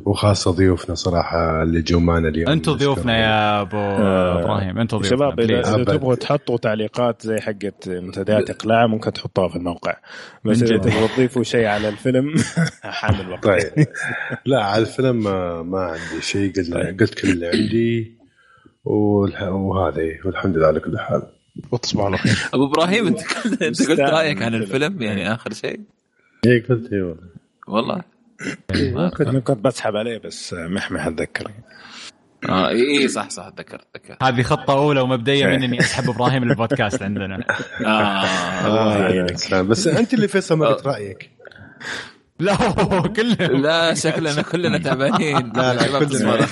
وخاصة 0.05 0.51
ضيوفنا 0.51 0.95
صراحة 0.95 1.63
اللي 1.63 1.81
جو 1.81 1.99
معنا 1.99 2.29
اليوم 2.29 2.49
أنتم 2.49 2.71
ضيوفنا 2.71 3.17
يا 3.17 3.61
أبو 3.61 3.77
آه، 3.77 4.39
إبراهيم 4.39 4.79
أنتم 4.79 4.97
ضيوفنا 4.97 5.17
شباب 5.17 5.39
إذا 5.39 5.83
تبغوا 5.83 6.15
تحطوا 6.15 6.57
تعليقات 6.57 7.21
زي 7.21 7.39
حقت 7.39 7.89
منتديات 7.89 8.49
إقلاع 8.49 8.87
ممكن 8.87 9.13
تحطوها 9.13 9.47
في 9.47 9.55
الموقع. 9.55 9.97
بس 10.45 10.63
إذا 10.63 10.77
تبغوا 10.77 11.07
تضيفوا 11.07 11.43
شيء 11.43 11.65
على 11.65 11.89
الفيلم 11.89 12.35
حامل 12.83 13.31
وقت 13.31 13.43
طيب. 13.43 13.87
لا 14.45 14.63
على 14.63 14.81
الفيلم 14.81 15.23
ما, 15.23 15.61
ما 15.61 15.79
عندي 15.79 16.21
شيء. 16.21 16.53
قلت 16.55 16.73
طيب. 16.73 16.99
قلت 16.99 17.13
كل 17.13 17.29
اللي 17.29 17.47
عندي 17.47 18.17
وهذا 18.85 20.03
والحمد 20.25 20.57
لله 20.57 20.67
على 20.67 20.79
كل 20.79 20.99
حال. 20.99 21.34
وتصبح 21.71 22.03
على 22.03 22.17
خير. 22.17 22.37
أبو 22.53 22.65
إبراهيم 22.65 23.07
أنت 23.07 23.19
أنت 23.61 23.89
قلت 23.89 23.99
رأيك 23.99 24.41
عن 24.41 24.55
الفيلم 24.55 25.01
يعني 25.01 25.33
آخر 25.33 25.53
شيء؟ 25.53 25.79
اي 26.45 26.59
قلت 26.59 26.93
اي 26.93 27.01
والله. 27.01 27.23
والله. 27.67 28.01
ما 28.93 29.09
كنت 29.09 29.29
كنت 29.47 29.65
بسحب 29.65 29.95
عليه 29.95 30.17
بس 30.17 30.53
محمح 30.53 31.05
اتذكر 31.07 31.51
آه 32.49 32.69
اي 32.69 33.07
صح 33.07 33.29
صح 33.29 33.45
اتذكر 33.45 33.81
اتذكر 33.95 34.17
هذه 34.21 34.41
خطة 34.41 34.73
أولى 34.73 34.99
ومبدئية 34.99 35.45
مني 35.45 35.65
إني 35.65 35.79
أسحب 35.79 36.09
إبراهيم 36.09 36.43
للبودكاست 36.45 37.03
عندنا. 37.03 37.43
آه. 37.85 38.67
الله 38.67 38.97
يعينك. 38.97 39.53
بس 39.53 39.87
أنت 39.87 40.13
اللي 40.13 40.27
فيصل 40.27 40.57
ما 40.57 40.67
قلت 40.67 40.87
رأيك. 40.87 41.29
لا 42.39 42.55
كلنا. 43.07 43.45
لا 43.47 43.93
شكلنا 43.93 44.41
كلنا 44.41 44.77
تعبانين. 44.77 45.51
لا 45.55 45.73
لا 45.73 45.99
كلنا. 45.99 46.47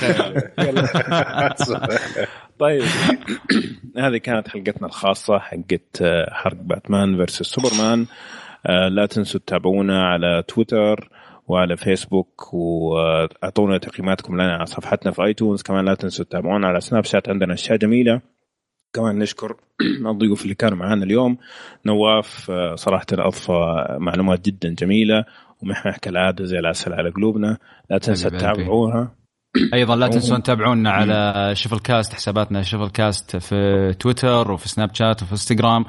طيب. 2.59 2.83
هذه 3.97 4.17
كانت 4.17 4.47
حلقتنا 4.47 4.87
الخاصة 4.87 5.39
حقت 5.39 6.01
آه، 6.01 6.33
حرق 6.33 6.57
باتمان 6.57 7.17
versus 7.17 7.41
سوبرمان. 7.41 8.05
آه، 8.65 8.87
لا 8.87 9.05
تنسوا 9.05 9.39
تتابعونا 9.39 10.05
على 10.05 10.43
تويتر 10.47 11.09
وعلى 11.47 11.77
فيسبوك 11.77 12.53
وأعطونا 12.53 13.77
تقييماتكم 13.77 14.33
لنا 14.35 14.53
على 14.53 14.65
صفحتنا 14.65 15.11
في 15.11 15.23
iTunes. 15.23 15.61
كمان 15.61 15.85
لا 15.85 15.95
تنسوا 15.95 16.25
تتابعونا 16.25 16.67
على 16.67 16.81
سناب 16.81 17.03
شات 17.03 17.29
عندنا 17.29 17.53
أشياء 17.53 17.77
جميلة. 17.77 18.21
كمان 18.93 19.19
نشكر 19.19 19.55
الضيوف 20.11 20.43
اللي 20.43 20.55
كانوا 20.55 20.77
معنا 20.77 21.03
اليوم. 21.03 21.37
نواف 21.85 22.51
آه، 22.51 22.75
صراحة 22.75 23.05
أضفى 23.11 23.85
معلومات 23.99 24.45
جدا 24.45 24.69
جميلة. 24.69 25.25
ومحمح 25.61 25.97
كالعادة 25.97 26.45
زي 26.45 26.59
العسل 26.59 26.93
على 26.93 27.09
قلوبنا. 27.09 27.57
لا 27.89 27.97
تنسوا 27.97 28.29
تتابعوها. 28.29 29.22
أيضا 29.73 29.95
لا 29.95 30.07
تنسون 30.07 30.43
تتابعونا 30.43 30.91
على 30.91 31.51
شفل 31.55 31.79
كاست 31.79 32.13
حساباتنا 32.13 32.61
شفل 32.61 32.89
كاست 32.89 33.37
في 33.37 33.93
تويتر 33.99 34.51
وفي 34.51 34.69
سناب 34.69 34.95
شات 34.95 35.23
وفي 35.23 35.31
إنستغرام. 35.31 35.85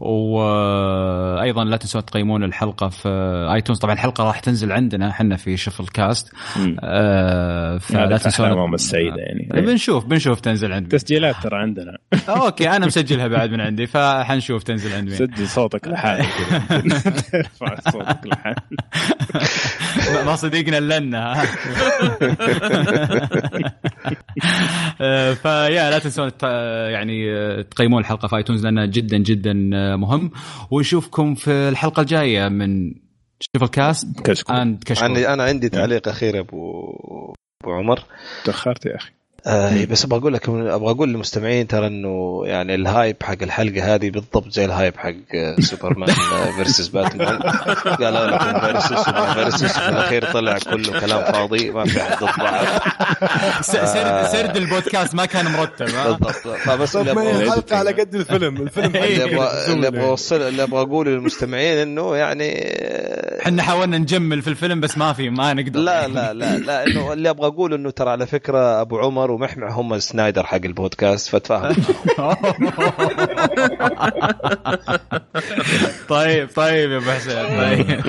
وأيضا 0.00 1.64
لا 1.64 1.76
تنسون 1.76 2.04
تقيمون 2.04 2.44
الحلقة 2.44 2.88
في 2.88 3.08
iTunes. 3.54 3.78
طبعا 3.78 3.94
الحلقة 3.94 4.24
راح 4.24 4.40
تنزل 4.40 4.72
عندنا 4.72 5.10
إحنا 5.10 5.36
في 5.36 5.56
شفل 5.56 5.86
كاست. 5.86 6.32
آه 6.80 7.78
فلا 7.78 8.16
تنسون 8.18 8.74
السعيده 8.74 9.16
يعني. 9.16 9.66
بنشوف 9.66 10.04
بنشوف 10.06 10.40
تنزل 10.40 10.72
عندنا. 10.72 10.98
تسجيلات 10.98 11.36
ترى 11.42 11.56
عندنا. 11.58 11.98
أوكي 12.28 12.70
أنا 12.70 12.86
مسجلها 12.86 13.28
بعد 13.28 13.50
من 13.50 13.60
عندي 13.60 13.86
فحنشوف 13.86 14.62
تنزل 14.62 14.92
عندي 14.92 15.14
سجل 15.14 15.48
صوتك 15.48 15.88
لحالك. 15.88 16.28
صوتك 17.92 18.26
لحالك. 18.26 18.62
ما 20.26 20.36
صديقنا 20.36 20.80
لنا. 20.80 21.42
آه، 21.42 21.46
فيا 25.42 25.90
لا 25.90 25.98
تنسون 25.98 26.30
يعني 26.92 27.26
تقيمون 27.62 28.00
الحلقة 28.00 28.28
في 28.28 28.36
iTunes 28.36 28.64
لأنها 28.64 28.86
جدا 28.86 29.18
جدا 29.18 29.52
مهم. 29.96 30.30
ونشوفكم 30.70 31.34
في 31.34 31.50
الحلقة 31.50 32.00
الجاية 32.00 32.48
من 32.48 32.94
شوف 33.40 33.62
الكاست 33.62 34.20
كشكول. 34.20 34.56
أنا 34.56 35.44
عندي 35.44 35.68
تعليق 35.68 36.08
أخير 36.08 36.38
أبو 36.38 36.82
أبو 37.64 37.72
عمر. 37.72 38.04
تأخرت 38.44 38.86
يا 38.86 38.96
أخي. 38.96 39.10
آه 39.48 39.84
بس 39.84 40.04
أبغى 40.04 40.18
أقول 40.18 40.34
لك 40.34 40.48
أبغى 40.48 40.90
أقول 40.90 41.08
للمستمعين 41.08 41.66
ترى 41.66 41.86
إنه 41.86 42.42
يعني 42.44 42.74
ال 42.74 42.82
hype 42.82 43.16
حق 43.22 43.42
الحلقة 43.42 43.94
هذه 43.94 44.10
بالضبط 44.10 44.48
زي 44.48 44.64
ال 44.64 44.70
hype 44.70 44.96
حق 44.96 45.14
سوبرمان 45.60 46.10
versus 46.56 46.88
باتمان 46.88 47.38
قال 48.00 48.14
لكم 48.14 48.60
versus 48.60 49.10
versus 49.10 49.78
في 49.78 49.88
الأخير 49.88 50.32
طلع 50.32 50.58
كله 50.58 51.00
كلام 51.00 51.32
فاضي 51.32 51.70
ما 51.70 51.84
في 51.84 52.02
احد 52.02 52.16
ضد 52.16 52.30
بعض 52.38 52.64
سرد 53.60 54.26
سرد 54.26 54.56
البودكاست 54.56 55.14
ما 55.14 55.24
كان 55.24 55.52
مرتب 55.52 55.86
بالضبط. 55.86 56.48
فبس 56.64 56.96
الحلقة 56.96 57.76
على 57.76 57.90
قد 57.90 58.14
الفيلم. 58.14 58.56
الفيلم 58.62 58.96
اللي 58.96 59.24
أبغى 59.24 59.72
اللي 59.72 59.88
أبغى 59.88 60.04
اوصل 60.04 60.42
اللي 60.42 60.62
أبغى 60.62 60.80
اقوله 60.80 61.10
للمستمعين 61.10 61.78
إنه 61.78 62.16
يعني 62.16 62.78
إحنا 63.42 63.62
حاولنا 63.62 63.98
نجمل 63.98 64.42
في 64.42 64.48
الفيلم 64.48 64.80
بس 64.80 64.98
ما 64.98 65.12
في 65.12 65.30
ما 65.30 65.54
نقدر. 65.54 65.80
لا 65.80 66.08
لا 66.08 66.32
لا 66.32 66.58
لا 66.58 66.86
إنه 66.86 67.12
اللي 67.12 67.30
أبغى 67.30 67.46
اقوله 67.46 67.76
إنه 67.76 67.90
ترى 67.90 68.10
على 68.10 68.26
فكرة 68.26 68.80
أبو 68.80 68.98
عمر 68.98 69.30
ومحمع 69.38 69.70
هم 69.70 69.98
سنايدر 69.98 70.46
حق 70.46 70.60
البودكاست 70.64 71.28
فتفاهم. 71.28 71.76
طيب 76.08 76.48
طيب 76.56 76.90
يا 76.90 76.96
ابو 76.96 77.10
حسين 77.10 77.46
طيب. 77.46 78.00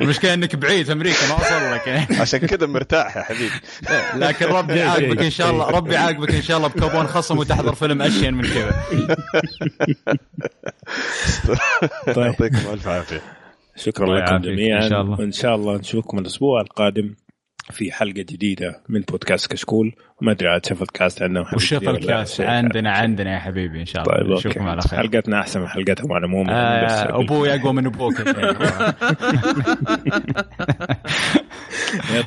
المشكلة 0.00 0.34
إنك 0.34 0.56
بعيد 0.56 0.86
في 0.86 0.92
أمريكا 0.92 1.28
ما 1.28 1.34
وصل 1.34 1.72
لك. 1.74 1.88
عشان 2.20 2.38
كذا 2.38 2.66
مرتاح 2.66 3.16
يا 3.16 3.22
حبيبي. 3.22 3.54
لكن 4.16 4.46
ربي 4.46 4.78
يعاقبك 4.78 5.22
إن 5.22 5.30
شاء 5.30 5.50
الله 5.50 5.70
ربي 5.70 5.94
يعاقبك 5.94 6.34
إن 6.34 6.42
شاء 6.42 6.56
الله 6.56 6.68
بكوبون 6.68 7.06
خصم 7.06 7.38
وتحضر 7.38 7.74
فيلم 7.74 8.02
أشين 8.02 8.34
من 8.34 8.44
كذا. 8.44 8.82
طيب. 12.14 12.16
يعطيكم 12.16 12.72
ألف 12.72 12.88
عافية. 12.88 13.22
شكرا 13.76 14.18
لكم 14.18 14.36
جميعا 14.36 14.84
إن 14.84 14.90
شاء 14.90 15.00
الله. 15.00 15.20
وان 15.20 15.32
شاء 15.32 15.54
الله 15.54 15.76
نشوفكم 15.76 16.18
الأسبوع 16.18 16.60
القادم. 16.60 17.14
في 17.70 17.92
حلقة 17.92 18.12
جديدة 18.12 18.80
من 18.88 19.00
بودكاست 19.00 19.52
كشكول. 19.52 19.92
وما 20.22 20.32
أدري 20.32 20.48
عاد 20.48 20.66
شفت 20.66 20.90
كاست 20.90 21.22
عندنا 21.22 21.44
وشفت 21.54 22.06
كاست 22.06 22.40
عندنا 22.40 22.92
عندنا 22.92 23.34
يا 23.34 23.38
حبيبي 23.38 23.80
إن 23.80 23.86
شاء 23.86 24.02
الله. 24.02 24.14
طيب 24.16 24.26
نشوفكم 24.30 24.68
على 24.68 24.82
خير. 24.82 24.98
حلقتنا 25.00 25.40
أحسن 25.40 25.60
من 25.60 25.68
حلقتهم 25.68 26.12
على 26.12 26.24
العموم 26.24 26.50
آه 26.50 27.20
أبوي 27.20 27.54
أقوى 27.54 27.72
من 27.72 27.86
أبوك 27.86 28.14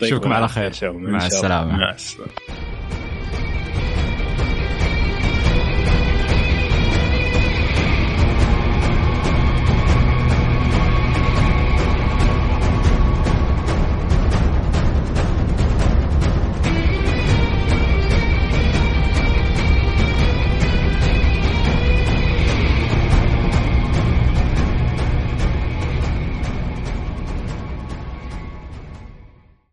نشوفكم 0.03 0.33
على 0.33 0.47
خير. 0.47 0.71
مع 0.93 1.25
السلامة. 1.25 1.77
مع 1.77 1.91
السلامة. 1.91 2.31